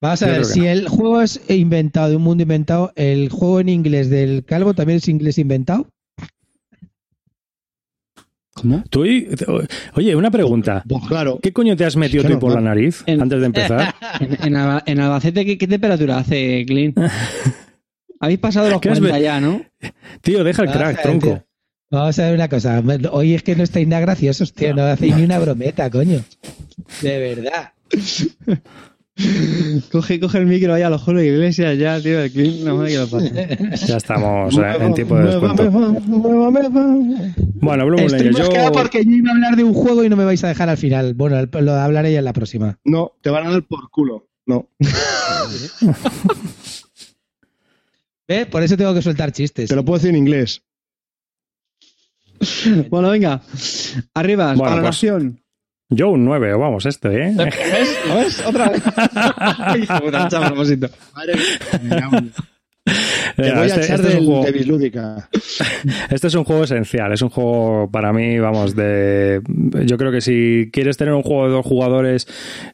Vamos 0.00 0.22
a 0.22 0.26
Yo 0.26 0.32
ver, 0.32 0.44
si 0.46 0.60
no. 0.60 0.66
el 0.68 0.88
juego 0.88 1.20
es 1.22 1.40
inventado, 1.48 2.08
de 2.10 2.16
un 2.16 2.22
mundo 2.22 2.42
inventado, 2.42 2.92
¿el 2.96 3.28
juego 3.28 3.60
en 3.60 3.68
inglés 3.68 4.08
del 4.08 4.44
Calvo 4.44 4.72
también 4.74 4.96
es 4.98 5.08
inglés 5.08 5.36
inventado? 5.38 5.86
¿Cómo? 8.54 8.82
Tú 8.90 9.06
y- 9.06 9.28
Oye, 9.94 10.16
una 10.16 10.30
pregunta. 10.30 10.82
Pues 10.88 11.06
claro. 11.06 11.38
¿Qué 11.42 11.52
coño 11.52 11.76
te 11.76 11.84
has 11.84 11.96
metido 11.96 12.24
Es 12.24 12.30
tú 12.30 12.38
por 12.38 12.52
la 12.54 12.60
nariz 12.60 13.02
En- 13.06 13.22
antes 13.22 13.40
de 13.40 13.46
empezar? 13.46 13.94
En, 14.20 14.32
en 14.46 14.56
Alba- 14.56 14.82
en 14.86 15.00
Albacete, 15.00 15.44
¿qué, 15.46 15.56
qué 15.56 15.66
temperatura 15.68 16.18
hace, 16.18 16.64
Clint? 16.66 16.98
Habéis 18.20 18.38
pasado 18.38 18.68
los 18.68 18.80
¿Qué 18.80 18.90
has 18.90 18.98
40 18.98 19.18
ve- 19.18 19.24
ya, 19.24 19.40
¿no? 19.40 19.62
Tío, 20.20 20.44
deja 20.44 20.62
el 20.62 20.68
Vamos 20.68 20.82
crack, 20.82 20.96
ver, 20.96 21.02
tronco. 21.02 21.26
tío. 21.26 21.46
Vamos 21.90 22.18
a 22.18 22.24
ver 22.24 22.34
una 22.34 22.48
cosa. 22.48 22.82
Hoy 23.12 23.34
es 23.34 23.42
que 23.42 23.56
no 23.56 23.62
estáis 23.62 23.88
nada 23.88 24.00
graciosos, 24.02 24.52
tío. 24.52 24.74
No 24.74 24.82
hacéis 24.82 25.16
ni 25.16 25.24
una 25.24 25.38
brometa, 25.38 25.88
coño. 25.90 26.20
De 27.02 27.18
verdad. 27.18 27.72
Coge, 29.92 30.20
coge 30.20 30.38
el 30.38 30.46
micro 30.46 30.72
ahí 30.74 30.82
a 30.82 30.90
los 30.90 31.02
Julio 31.02 31.22
Iglesias 31.22 31.76
ya, 31.78 32.00
tío. 32.00 32.20
El 32.22 32.30
Clint, 32.30 32.62
no 32.64 32.76
me 32.76 32.88
que 32.88 32.96
lo 32.98 33.08
pase. 33.08 33.58
Ya 33.86 33.96
estamos 33.96 34.56
eh, 34.56 34.62
en 34.80 34.94
tiempo 34.94 35.16
de 35.16 35.24
descuento. 35.26 35.70
Bueno, 35.70 37.86
Blue 37.86 37.96
Moon 37.98 38.14
Estoy 38.14 38.34
yo... 38.34 38.72
porque 38.72 39.04
yo 39.04 39.10
iba 39.10 39.30
a 39.30 39.34
hablar 39.34 39.56
de 39.56 39.64
un 39.64 39.74
juego 39.74 40.04
y 40.04 40.08
no 40.08 40.16
me 40.16 40.24
vais 40.24 40.42
a 40.44 40.48
dejar 40.48 40.68
al 40.68 40.78
final. 40.78 41.14
Bueno, 41.14 41.38
el- 41.38 41.50
lo 41.64 41.72
hablaré 41.74 42.12
ya 42.12 42.20
en 42.20 42.24
la 42.24 42.32
próxima. 42.32 42.78
No, 42.84 43.12
te 43.20 43.30
van 43.30 43.46
a 43.46 43.50
dar 43.50 43.62
por 43.64 43.90
culo. 43.90 44.28
No. 44.46 44.68
¿Ves? 48.28 48.46
Por 48.46 48.62
eso 48.62 48.76
tengo 48.76 48.94
que 48.94 49.02
soltar 49.02 49.32
chistes. 49.32 49.68
Te 49.68 49.74
lo 49.76 49.84
puedo 49.84 49.98
decir 49.98 50.10
en 50.10 50.16
inglés. 50.16 50.62
Bueno, 52.88 53.10
venga. 53.10 53.42
Arriba, 54.14 54.54
Bueno, 54.54 54.70
valoración. 54.70 55.40
Yo 55.90 56.10
un 56.10 56.24
9, 56.24 56.54
vamos, 56.54 56.86
este, 56.86 57.08
¿eh? 57.08 57.34
¿Ves? 57.36 57.98
¿Lo 58.06 58.14
ves? 58.14 58.46
Otra 58.46 58.68
vez. 58.68 58.82
Hijo 59.82 60.10
de 60.10 60.16
a 60.16 60.46
propósito. 60.46 60.88
Madre 61.14 61.34
mía. 61.82 62.08
Te 63.36 63.42
Venga, 63.42 63.60
voy 63.60 63.62
a 63.62 63.66
este- 63.74 63.80
echar 63.84 63.96
este 64.00 64.08
es 64.08 64.14
un 64.14 64.20
del 64.20 64.26
juego- 64.26 64.44
de 64.44 64.52
Bislúdica. 64.52 65.28
Este 66.10 66.26
es 66.26 66.34
un 66.34 66.44
juego 66.44 66.64
esencial, 66.64 67.12
es 67.12 67.22
un 67.22 67.30
juego 67.30 67.88
para 67.90 68.12
mí, 68.12 68.38
vamos, 68.38 68.74
de... 68.76 69.40
Yo 69.86 69.96
creo 69.96 70.10
que 70.12 70.20
si 70.20 70.68
quieres 70.72 70.96
tener 70.96 71.14
un 71.14 71.22
juego 71.22 71.46
de 71.46 71.52
dos 71.52 71.64
jugadores, 71.64 72.26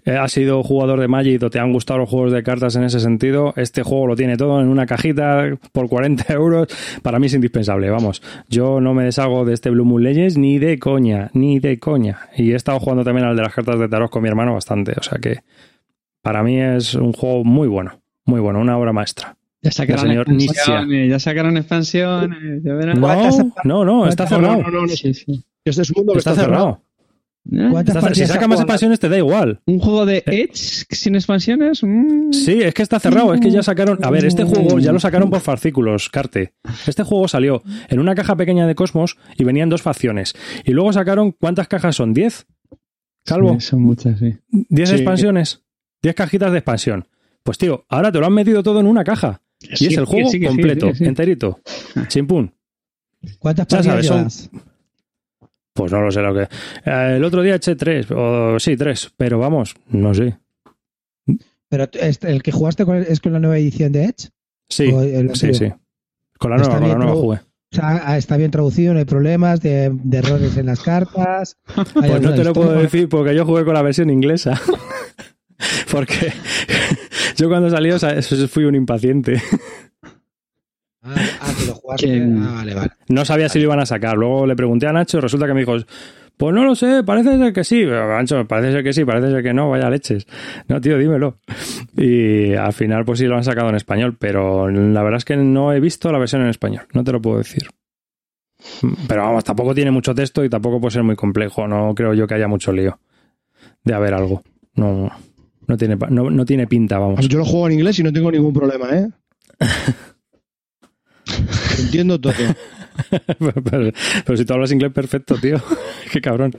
eh, 0.05 0.13
has 0.17 0.33
sido 0.33 0.63
jugador 0.65 0.99
de 1.01 1.07
Magic 1.07 1.43
o 1.43 1.51
te 1.51 1.61
han 1.61 1.73
gustado 1.73 2.01
los 2.01 2.09
juegos 2.09 2.33
de 2.33 2.43
cartas 2.43 2.75
en 2.77 2.85
ese 2.85 2.99
sentido, 3.01 3.53
este 3.57 3.83
juego 3.83 4.07
lo 4.09 4.17
tiene 4.17 4.37
todo 4.37 4.61
en 4.61 4.69
una 4.69 4.87
cajita 4.87 5.51
por 5.73 5.89
40 5.89 6.33
euros, 6.33 6.69
para 7.03 7.19
mí 7.19 7.27
es 7.27 7.35
indispensable, 7.35 7.91
vamos. 7.91 8.23
Yo 8.49 8.81
no 8.81 8.95
me 8.95 9.05
deshago 9.05 9.45
de 9.45 9.55
este 9.55 9.71
Blue 9.71 9.85
Moon 9.85 10.03
Legends 10.03 10.37
ni 10.37 10.59
de 10.59 10.79
coña, 10.79 11.31
ni 11.35 11.61
de 11.61 11.79
coña. 11.79 12.29
Y 12.37 12.53
he 12.53 12.57
estado 12.57 12.81
jugando 12.81 13.05
también 13.05 13.27
al 13.27 13.37
de 13.37 13.43
las 13.43 13.55
cartas 13.55 13.79
de 13.79 13.89
tarot 13.89 14.11
con 14.11 14.23
mi 14.23 14.29
hermano 14.29 14.55
bastante, 14.55 14.95
o 14.99 15.03
sea 15.03 15.19
que 15.19 15.41
para 16.23 16.43
mí 16.43 16.61
es 16.61 16.95
un 16.95 17.13
juego 17.13 17.45
muy 17.45 17.69
bueno, 17.69 18.01
muy 18.25 18.41
bueno, 18.41 18.59
una 18.61 18.77
obra 18.79 18.93
maestra. 18.93 19.37
Ya 19.67 19.73
sacaron 19.73 20.07
señor 20.09 20.27
expansiones, 20.31 21.11
ya 21.11 21.19
sacaron 21.19 21.57
expansiones, 21.57 22.63
ya 22.63 22.75
verás. 22.75 22.99
¿Cuántas- 22.99 23.39
No, 23.65 23.85
no, 23.85 23.85
no, 23.85 24.09
está 24.09 24.27
cerrado. 24.27 24.63
No, 24.63 24.71
no, 24.71 24.83
no. 24.83 24.89
Sí, 24.89 25.13
sí. 25.15 25.45
Este 25.65 25.83
es 25.83 25.91
un 25.91 25.95
mundo 25.99 26.13
que 26.13 26.19
Está 26.21 26.35
cerrado. 26.35 26.83
¿Eh? 27.53 27.69
¿Cuántas 27.71 27.95
Está 27.97 28.09
cer- 28.11 28.15
si 28.15 28.27
saca 28.27 28.49
más 28.49 28.59
expansiones 28.61 28.99
te 28.99 29.09
da 29.09 29.19
igual. 29.19 29.61
¿Un 29.67 29.79
juego 29.79 30.05
de 30.05 30.23
Edge 30.27 30.85
sin 30.91 31.15
expansiones? 31.15 31.81
Mm. 31.83 32.33
Sí, 32.33 32.61
es 32.63 32.75
que 32.75 32.83
está 32.83 32.99
cerrado. 32.99 33.35
Es 33.35 33.41
que 33.41 33.51
ya 33.53 33.63
sacaron. 33.63 33.99
A 34.05 34.11
ver, 34.11 34.25
este 34.25 34.43
juego 34.45 34.79
ya 34.81 34.91
lo 34.93 34.99
sacaron 35.01 35.31
por 35.31 35.41
fascículos, 35.41 36.09
Carte. 36.11 36.55
Este 36.89 37.05
juego 37.05 37.29
salió 37.29 37.63
en 37.89 38.01
una 38.01 38.15
caja 38.17 38.35
pequeña 38.37 38.67
de 38.67 38.75
Cosmos 38.75 39.17
y 39.37 39.45
venían 39.45 39.69
dos 39.69 39.83
facciones. 39.83 40.35
Y 40.65 40.73
luego 40.73 40.93
sacaron. 40.93 41.33
¿Cuántas 41.33 41.69
cajas 41.69 41.95
son? 41.97 42.15
¿10? 42.15 42.47
Calvo. 43.25 43.55
Sí, 43.55 43.61
son 43.67 43.83
muchas, 43.83 44.19
sí. 44.19 44.35
¿10 44.51 44.87
Sí. 44.89 44.95
expansiones? 44.97 45.63
10 46.03 46.15
cajitas 46.15 46.51
de 46.53 46.59
expansión. 46.59 47.09
Pues 47.45 47.59
tío, 47.59 47.85
ahora 47.89 48.11
te 48.11 48.19
lo 48.19 48.27
han 48.27 48.33
metido 48.33 48.63
todo 48.65 48.81
en 48.81 48.87
una 48.87 49.05
caja. 49.05 49.41
Y 49.61 49.77
Sí, 49.77 49.87
es 49.87 49.97
el 49.99 50.05
juego 50.05 50.29
sí, 50.29 50.39
que 50.41 50.47
sí, 50.47 50.49
completo, 50.49 50.89
sí, 50.93 50.97
sí. 50.99 51.05
enterito. 51.05 51.61
Chimpún. 52.09 52.53
¿Cuántas 53.39 53.67
Ya 53.69 53.77
partidas 53.79 54.07
sabes, 54.07 54.51
llevas? 54.51 54.51
Pues 55.73 55.93
no 55.93 56.01
lo 56.01 56.11
sé 56.11 56.21
lo 56.23 56.35
que. 56.35 56.43
Eh, 56.43 57.15
el 57.17 57.25
otro 57.25 57.43
día 57.43 57.57
eché 57.57 57.75
tres, 57.77 58.07
o 58.11 58.59
sí, 58.59 58.77
tres, 58.77 59.11
pero 59.17 59.39
vamos, 59.39 59.75
no 59.89 60.15
sé. 60.15 60.39
Pero 61.69 61.89
el 62.23 62.43
que 62.43 62.53
jugaste 62.53 62.85
con- 62.85 62.97
es 63.03 63.21
con 63.21 63.33
la 63.33 63.41
nueva 63.41 63.59
edición 63.59 63.93
de 63.93 64.05
Edge. 64.05 64.31
Sí, 64.69 64.87
¿O 64.93 65.03
el 65.03 65.35
sí, 65.37 65.53
sí. 65.53 65.73
Con 66.39 66.51
la 66.53 66.59
nueva, 66.59 66.79
con 66.79 66.89
la 66.89 66.95
nueva 66.95 67.13
jugué. 67.15 67.37
O 67.73 67.77
sea, 67.77 68.03
ah, 68.05 68.17
está 68.17 68.37
bien 68.37 68.51
traducido, 68.53 68.93
no 68.93 69.01
hay 69.01 69.05
problemas 69.05 69.61
de, 69.61 69.91
de 69.93 70.19
errores 70.19 70.57
en 70.57 70.67
las 70.67 70.81
cartas. 70.81 71.57
Pues 71.95 72.21
no 72.23 72.35
te 72.35 72.45
lo 72.45 72.53
puedo 72.53 72.73
decir 72.73 73.09
porque 73.09 73.35
yo 73.35 73.45
jugué 73.45 73.65
con 73.65 73.75
la 73.75 73.83
versión 73.83 74.09
inglesa. 74.11 74.61
porque 75.91 76.33
yo 77.37 77.49
cuando 77.49 77.69
o 77.69 77.99
sea, 77.99 78.23
fui 78.49 78.65
un 78.65 78.75
impaciente. 78.75 79.43
Ah, 81.03 81.15
ah, 81.41 81.53
que 81.59 81.67
lo 81.67 81.75
jugaste. 81.75 82.07
Que- 82.07 82.23
Ah, 82.23 82.53
vale, 82.57 82.75
vale. 82.75 82.91
No 83.09 83.25
sabía 83.25 83.49
si 83.49 83.59
lo 83.59 83.65
iban 83.67 83.81
a 83.81 83.87
sacar. 83.87 84.17
Luego 84.17 84.47
le 84.47 84.57
pregunté 84.57 84.87
a 84.87 84.93
Nacho 84.93 85.19
y 85.19 85.21
resulta 85.21 85.47
que 85.47 85.55
me 85.55 85.61
dijo, 85.61 85.77
pues 86.37 86.55
no 86.55 86.65
lo 86.65 86.75
sé, 86.75 87.03
parece 87.05 87.39
ser 87.39 87.53
que 87.53 87.65
sí. 87.65 87.85
Pero, 87.85 88.09
Nacho, 88.09 88.47
parece 88.47 88.73
ser 88.73 88.85
que 88.85 88.93
sí, 88.93 89.05
parece 89.05 89.31
ser 89.31 89.43
que 89.43 89.55
no, 89.55 89.71
vaya 89.71 89.89
leches. 89.89 90.27
No, 90.69 90.81
tío, 90.81 90.99
dímelo. 90.99 91.39
Y 91.97 92.55
al 92.55 92.73
final 92.73 93.05
pues 93.05 93.21
sí 93.21 93.27
lo 93.27 93.37
han 93.37 93.45
sacado 93.45 93.69
en 93.69 93.77
español, 93.77 94.17
pero 94.19 94.69
la 94.69 95.03
verdad 95.03 95.19
es 95.19 95.25
que 95.25 95.37
no 95.37 95.73
he 95.73 95.81
visto 95.81 96.11
la 96.13 96.19
versión 96.19 96.43
en 96.43 96.49
español. 96.49 96.87
No 96.93 97.05
te 97.05 97.13
lo 97.13 97.23
puedo 97.23 97.39
decir. 97.39 97.69
Pero 99.07 99.23
vamos, 99.23 99.45
tampoco 99.45 99.75
tiene 99.75 99.91
mucho 99.93 100.15
texto 100.15 100.45
y 100.45 100.49
tampoco 100.49 100.81
puede 100.81 100.93
ser 100.93 101.03
muy 101.05 101.15
complejo. 101.15 101.69
No 101.69 101.95
creo 101.95 102.15
yo 102.15 102.27
que 102.27 102.35
haya 102.35 102.49
mucho 102.49 102.73
lío 102.73 102.99
de 103.85 103.95
haber 103.95 104.15
algo. 104.15 104.43
No, 104.75 104.93
no, 104.93 105.13
tiene, 105.77 105.97
pa- 105.97 106.09
no, 106.11 106.31
no 106.31 106.45
tiene 106.45 106.67
pinta, 106.67 106.99
vamos. 106.99 107.27
Yo 107.29 107.39
lo 107.39 107.45
juego 107.45 107.67
en 107.69 107.75
inglés 107.75 107.99
y 107.99 108.03
no 108.03 108.13
tengo 108.13 108.31
ningún 108.31 108.53
problema, 108.53 108.91
¿eh? 108.91 109.09
Entiendo 111.79 112.21
todo. 112.21 112.33
pero, 113.65 113.91
pero 114.25 114.37
si 114.37 114.45
tú 114.45 114.53
hablas 114.55 114.73
inglés 114.73 114.93
perfecto, 114.93 115.37
tío. 115.37 115.61
Qué 116.13 116.21
cabrón. 116.21 116.53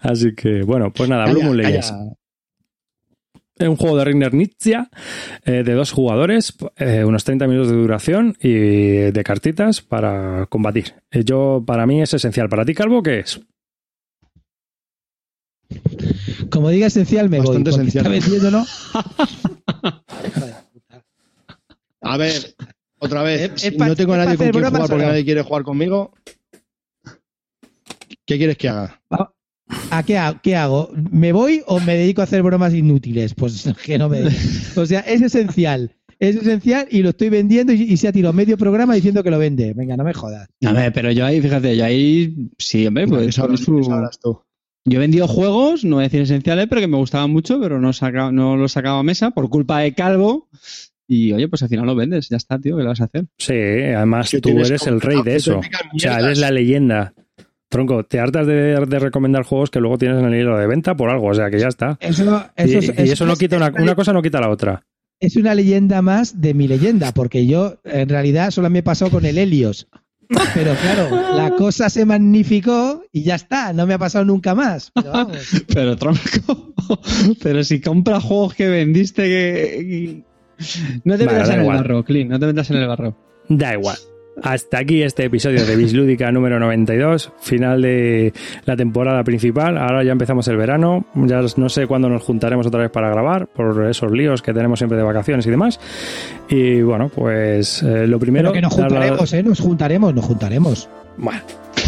Así 0.00 0.34
que, 0.34 0.62
bueno, 0.62 0.92
pues 0.92 1.08
nada, 1.08 1.30
Blue 1.30 1.42
Moon. 1.42 1.56
Legends. 1.56 1.92
Es 3.58 3.68
un 3.68 3.76
juego 3.76 3.98
de 3.98 4.06
Rigner 4.06 4.32
Nietzsche 4.32 4.74
eh, 5.44 5.62
de 5.62 5.72
dos 5.74 5.92
jugadores, 5.92 6.56
eh, 6.78 7.04
unos 7.04 7.24
30 7.24 7.46
minutos 7.46 7.70
de 7.70 7.76
duración 7.76 8.34
y 8.40 8.54
de 8.54 9.22
cartitas 9.22 9.82
para 9.82 10.46
combatir. 10.46 10.94
Eh, 11.10 11.24
yo, 11.24 11.62
para 11.66 11.86
mí 11.86 12.00
es 12.00 12.14
esencial. 12.14 12.48
¿Para 12.48 12.64
ti, 12.64 12.72
Calvo, 12.72 13.02
qué 13.02 13.18
es? 13.18 13.38
Como 16.50 16.68
diga 16.70 16.86
esencial, 16.88 17.28
me 17.30 17.38
Bastante 17.38 17.70
voy. 17.70 17.80
esencial. 17.80 18.06
Está 18.06 18.10
vendiéndolo. 18.20 18.64
A 22.02 22.16
ver, 22.16 22.54
otra 22.98 23.22
vez. 23.22 23.42
Es- 23.42 23.52
es 23.52 23.60
si 23.62 23.70
pa- 23.72 23.86
no 23.88 23.96
tengo 23.96 24.14
a 24.14 24.18
nadie 24.18 24.36
con 24.36 24.50
quien 24.50 24.64
jugar 24.64 24.72
porque 24.88 25.02
no. 25.04 25.08
nadie 25.10 25.24
quiere 25.24 25.42
jugar 25.42 25.62
conmigo. 25.62 26.12
¿Qué 28.26 28.38
quieres 28.38 28.56
que 28.56 28.68
haga? 28.68 29.00
¿A 29.90 30.02
qué, 30.02 30.18
ha- 30.18 30.40
qué 30.42 30.56
hago? 30.56 30.90
¿Me 31.10 31.32
voy 31.32 31.62
o 31.66 31.78
me 31.80 31.96
dedico 31.96 32.20
a 32.20 32.24
hacer 32.24 32.42
bromas 32.42 32.74
inútiles? 32.74 33.34
Pues 33.34 33.68
que 33.84 33.98
no 33.98 34.08
me. 34.08 34.22
O 34.76 34.86
sea, 34.86 35.00
es 35.00 35.20
esencial. 35.22 35.94
Es 36.18 36.36
esencial 36.36 36.86
y 36.90 37.02
lo 37.02 37.10
estoy 37.10 37.30
vendiendo 37.30 37.72
y, 37.72 37.82
y 37.82 37.96
se 37.96 38.06
ha 38.08 38.12
tirado 38.12 38.32
medio 38.34 38.58
programa 38.58 38.94
diciendo 38.94 39.22
que 39.22 39.30
lo 39.30 39.38
vende. 39.38 39.72
Venga, 39.74 39.96
no 39.96 40.04
me 40.04 40.12
jodas. 40.12 40.48
A 40.64 40.72
ver, 40.72 40.92
pero 40.92 41.10
yo 41.12 41.24
ahí, 41.24 41.40
fíjate, 41.40 41.76
yo 41.76 41.84
ahí, 41.84 42.50
sí, 42.58 42.86
hombre, 42.86 43.04
¿Qué 43.04 43.10
pues, 43.10 43.26
qué 43.26 43.32
sabrás 43.32 44.18
tú? 44.20 44.42
Yo 44.84 44.96
he 44.96 45.00
vendido 45.00 45.28
juegos, 45.28 45.84
no 45.84 45.96
voy 45.96 46.04
a 46.04 46.08
decir 46.08 46.22
esenciales, 46.22 46.66
pero 46.68 46.80
que 46.80 46.86
me 46.88 46.96
gustaban 46.96 47.30
mucho, 47.30 47.60
pero 47.60 47.80
no, 47.80 47.92
saca, 47.92 48.32
no 48.32 48.56
los 48.56 48.72
sacaba 48.72 48.98
a 49.00 49.02
mesa 49.02 49.30
por 49.30 49.48
culpa 49.50 49.80
de 49.80 49.94
Calvo. 49.94 50.48
Y 51.06 51.32
oye, 51.32 51.48
pues 51.48 51.62
al 51.62 51.68
final 51.68 51.86
lo 51.86 51.94
vendes, 51.96 52.28
ya 52.28 52.36
está, 52.36 52.58
tío, 52.58 52.76
¿qué 52.76 52.82
le 52.82 52.88
vas 52.88 53.00
a 53.00 53.04
hacer? 53.04 53.26
Sí, 53.36 53.52
además 53.54 54.30
tú 54.40 54.50
eres 54.60 54.86
el 54.86 55.00
rey 55.00 55.22
de 55.22 55.36
eso. 55.36 55.58
O 55.58 55.98
sea, 55.98 56.20
eres 56.20 56.38
la 56.38 56.50
leyenda. 56.50 57.14
Tronco, 57.68 58.04
te 58.04 58.18
hartas 58.18 58.46
de, 58.46 58.84
de 58.86 58.98
recomendar 58.98 59.44
juegos 59.44 59.70
que 59.70 59.80
luego 59.80 59.98
tienes 59.98 60.18
en 60.18 60.26
el 60.26 60.40
hilo 60.40 60.56
de 60.56 60.66
venta 60.66 60.96
por 60.96 61.10
algo, 61.10 61.26
o 61.28 61.34
sea 61.34 61.50
que 61.50 61.58
ya 61.58 61.68
está. 61.68 61.98
Eso, 62.00 62.44
Y, 62.56 62.74
eso, 62.74 62.92
y 62.96 63.10
eso 63.10 63.26
no 63.26 63.36
quita 63.36 63.56
una, 63.56 63.72
una 63.78 63.94
cosa 63.94 64.12
no 64.12 64.22
quita 64.22 64.40
la 64.40 64.48
otra. 64.50 64.82
es 65.20 65.36
una 65.36 65.54
leyenda 65.54 66.00
más 66.02 66.40
de 66.40 66.54
mi 66.54 66.66
leyenda, 66.66 67.12
porque 67.12 67.46
yo 67.46 67.76
en 67.84 68.08
realidad 68.08 68.50
solo 68.50 68.70
me 68.70 68.82
pasó 68.82 69.10
con 69.10 69.24
el 69.24 69.38
Helios. 69.38 69.88
Pero 70.54 70.74
claro, 70.74 71.34
la 71.34 71.50
cosa 71.56 71.90
se 71.90 72.04
magnificó 72.04 73.02
y 73.12 73.22
ya 73.24 73.34
está, 73.34 73.72
no 73.72 73.86
me 73.86 73.94
ha 73.94 73.98
pasado 73.98 74.24
nunca 74.24 74.54
más. 74.54 74.92
Pero 74.94 75.10
vamos. 75.12 75.38
Pero 75.74 75.96
tronco, 75.96 76.72
pero 77.42 77.64
si 77.64 77.80
compras 77.80 78.24
juegos 78.24 78.54
que 78.54 78.68
vendiste 78.68 79.22
que... 79.22 80.22
No 81.04 81.16
te 81.16 81.24
Vale, 81.24 81.38
metas 81.38 81.50
en 81.50 81.60
el 81.60 81.66
barro, 81.66 82.04
Clint, 82.04 82.30
no 82.30 82.38
te 82.38 82.46
metas 82.46 82.70
en 82.70 82.76
el 82.76 82.86
barro. 82.86 83.16
Da 83.48 83.74
igual. 83.74 83.96
Hasta 84.42 84.78
aquí 84.78 85.02
este 85.02 85.24
episodio 85.24 85.64
de 85.66 85.76
Bislúdica 85.76 86.32
número 86.32 86.58
92, 86.58 87.30
final 87.40 87.82
de 87.82 88.32
la 88.64 88.74
temporada 88.74 89.22
principal. 89.22 89.76
Ahora 89.76 90.02
ya 90.02 90.12
empezamos 90.12 90.48
el 90.48 90.56
verano. 90.56 91.04
Ya 91.14 91.42
no 91.56 91.68
sé 91.68 91.86
cuándo 91.86 92.08
nos 92.08 92.22
juntaremos 92.22 92.66
otra 92.66 92.80
vez 92.80 92.90
para 92.90 93.10
grabar, 93.10 93.46
por 93.48 93.86
esos 93.88 94.10
líos 94.10 94.40
que 94.40 94.54
tenemos 94.54 94.78
siempre 94.78 94.96
de 94.96 95.04
vacaciones 95.04 95.46
y 95.46 95.50
demás. 95.50 95.78
Y 96.48 96.80
bueno, 96.80 97.10
pues 97.14 97.82
eh, 97.82 98.06
lo 98.06 98.18
primero. 98.18 98.50
Pero 98.50 98.54
que 98.54 98.62
nos 98.62 98.76
la- 98.78 98.84
juntaremos, 98.88 99.32
¿eh? 99.34 99.42
Nos 99.42 99.60
juntaremos, 99.60 100.14
nos 100.14 100.24
juntaremos. 100.24 100.88
Bueno, 101.18 101.40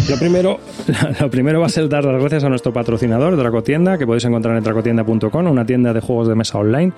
lo 0.09 0.17
primero, 0.19 0.59
lo 1.21 1.29
primero 1.31 1.59
va 1.59 1.65
a 1.65 1.69
ser 1.69 1.89
dar 1.89 2.05
las 2.05 2.19
gracias 2.19 2.43
a 2.43 2.49
nuestro 2.49 2.71
patrocinador, 2.71 3.35
Dracotienda, 3.35 3.97
que 3.97 4.05
podéis 4.05 4.25
encontrar 4.25 4.55
en 4.57 4.63
dracotienda.com, 4.63 5.47
una 5.47 5.65
tienda 5.65 5.91
de 5.91 6.01
juegos 6.01 6.27
de 6.27 6.35
mesa 6.35 6.59
online 6.59 6.91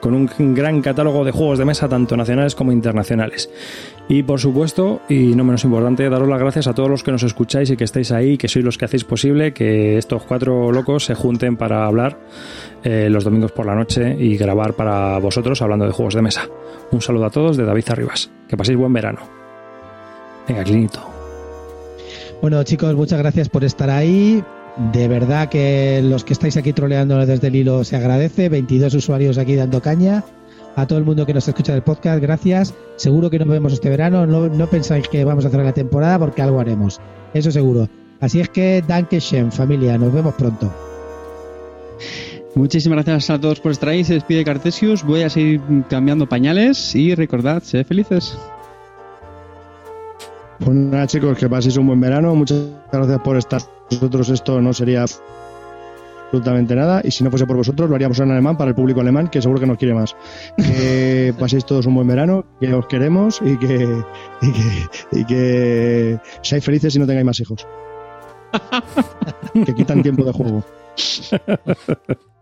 con 0.00 0.14
un 0.14 0.54
gran 0.54 0.82
catálogo 0.82 1.24
de 1.24 1.30
juegos 1.30 1.58
de 1.58 1.64
mesa 1.64 1.88
tanto 1.88 2.16
nacionales 2.16 2.56
como 2.56 2.72
internacionales. 2.72 3.48
Y 4.08 4.22
por 4.22 4.38
supuesto, 4.38 5.00
y 5.08 5.34
no 5.34 5.42
menos 5.42 5.64
importante, 5.64 6.08
daros 6.08 6.28
las 6.28 6.38
gracias 6.38 6.68
a 6.68 6.74
todos 6.74 6.88
los 6.88 7.02
que 7.02 7.10
nos 7.10 7.24
escucháis 7.24 7.70
y 7.70 7.76
que 7.76 7.82
estáis 7.82 8.12
ahí, 8.12 8.38
que 8.38 8.46
sois 8.46 8.64
los 8.64 8.78
que 8.78 8.84
hacéis 8.84 9.02
posible 9.02 9.52
que 9.52 9.98
estos 9.98 10.22
cuatro 10.22 10.70
locos 10.70 11.04
se 11.04 11.14
junten 11.14 11.56
para 11.56 11.86
hablar 11.86 12.16
eh, 12.84 13.08
los 13.10 13.24
domingos 13.24 13.50
por 13.50 13.66
la 13.66 13.74
noche 13.74 14.16
y 14.16 14.36
grabar 14.36 14.74
para 14.74 15.18
vosotros 15.18 15.60
hablando 15.60 15.86
de 15.86 15.90
juegos 15.90 16.14
de 16.14 16.22
mesa. 16.22 16.48
Un 16.92 17.02
saludo 17.02 17.26
a 17.26 17.30
todos 17.30 17.56
de 17.56 17.64
David 17.64 17.84
Arribas. 17.88 18.30
Que 18.48 18.56
paséis 18.56 18.78
buen 18.78 18.92
verano. 18.92 19.20
Venga, 20.46 20.62
Clinito. 20.62 21.00
Bueno, 22.40 22.62
chicos, 22.62 22.94
muchas 22.94 23.18
gracias 23.18 23.48
por 23.48 23.64
estar 23.64 23.90
ahí. 23.90 24.44
De 24.92 25.08
verdad 25.08 25.48
que 25.48 26.00
los 26.04 26.22
que 26.22 26.34
estáis 26.34 26.56
aquí 26.56 26.72
troleándonos 26.72 27.26
desde 27.26 27.48
el 27.48 27.56
hilo 27.56 27.82
se 27.82 27.96
agradece. 27.96 28.48
22 28.48 28.94
usuarios 28.94 29.36
aquí 29.38 29.56
dando 29.56 29.82
caña. 29.82 30.22
A 30.76 30.86
todo 30.86 30.98
el 30.98 31.06
mundo 31.06 31.24
que 31.24 31.32
nos 31.32 31.48
escucha 31.48 31.72
del 31.72 31.82
podcast, 31.82 32.20
gracias. 32.20 32.74
Seguro 32.96 33.30
que 33.30 33.38
nos 33.38 33.48
vemos 33.48 33.72
este 33.72 33.88
verano. 33.88 34.26
No, 34.26 34.46
no 34.48 34.66
pensáis 34.66 35.08
que 35.08 35.24
vamos 35.24 35.44
a 35.46 35.48
hacer 35.48 35.60
la 35.60 35.72
temporada 35.72 36.18
porque 36.18 36.42
algo 36.42 36.60
haremos. 36.60 37.00
Eso 37.32 37.50
seguro. 37.50 37.88
Así 38.20 38.40
es 38.40 38.50
que, 38.50 38.84
danke 38.86 39.18
schön, 39.18 39.50
familia. 39.50 39.96
Nos 39.96 40.12
vemos 40.12 40.34
pronto. 40.34 40.70
Muchísimas 42.54 43.04
gracias 43.04 43.30
a 43.30 43.40
todos 43.40 43.58
por 43.58 43.72
estar 43.72 43.88
ahí. 43.88 44.04
Se 44.04 44.14
despide 44.14 44.44
Cartesius. 44.44 45.02
Voy 45.02 45.22
a 45.22 45.30
seguir 45.30 45.62
cambiando 45.88 46.28
pañales 46.28 46.94
y 46.94 47.14
recordad, 47.14 47.62
sed 47.62 47.86
felices. 47.86 48.36
Pues 50.58 50.76
nada, 50.76 51.06
chicos, 51.06 51.38
que 51.38 51.48
paséis 51.48 51.78
un 51.78 51.86
buen 51.86 52.00
verano. 52.00 52.34
Muchas 52.34 52.58
gracias 52.92 53.20
por 53.20 53.36
estar. 53.38 53.62
Nosotros 53.90 54.28
esto 54.28 54.60
no 54.60 54.74
sería 54.74 55.04
absolutamente 56.26 56.74
nada. 56.74 57.00
Y 57.04 57.10
si 57.10 57.24
no 57.24 57.30
fuese 57.30 57.46
por 57.46 57.56
vosotros, 57.56 57.88
lo 57.88 57.96
haríamos 57.96 58.18
en 58.20 58.30
alemán 58.30 58.56
para 58.56 58.70
el 58.70 58.74
público 58.74 59.00
alemán, 59.00 59.28
que 59.28 59.40
seguro 59.40 59.60
que 59.60 59.66
nos 59.66 59.78
quiere 59.78 59.94
más. 59.94 60.16
Que 60.56 61.34
paséis 61.38 61.64
todos 61.64 61.86
un 61.86 61.94
buen 61.94 62.06
verano, 62.06 62.44
que 62.60 62.72
os 62.74 62.86
queremos 62.86 63.40
y 63.44 63.56
que, 63.56 64.02
y 64.42 64.52
que, 64.52 65.18
y 65.20 65.24
que 65.24 66.20
seáis 66.42 66.64
felices 66.64 66.94
y 66.94 66.98
no 66.98 67.06
tengáis 67.06 67.26
más 67.26 67.40
hijos. 67.40 67.66
que 69.64 69.74
quitan 69.74 70.02
tiempo 70.02 70.24
de 70.24 70.32
juego. 70.32 70.64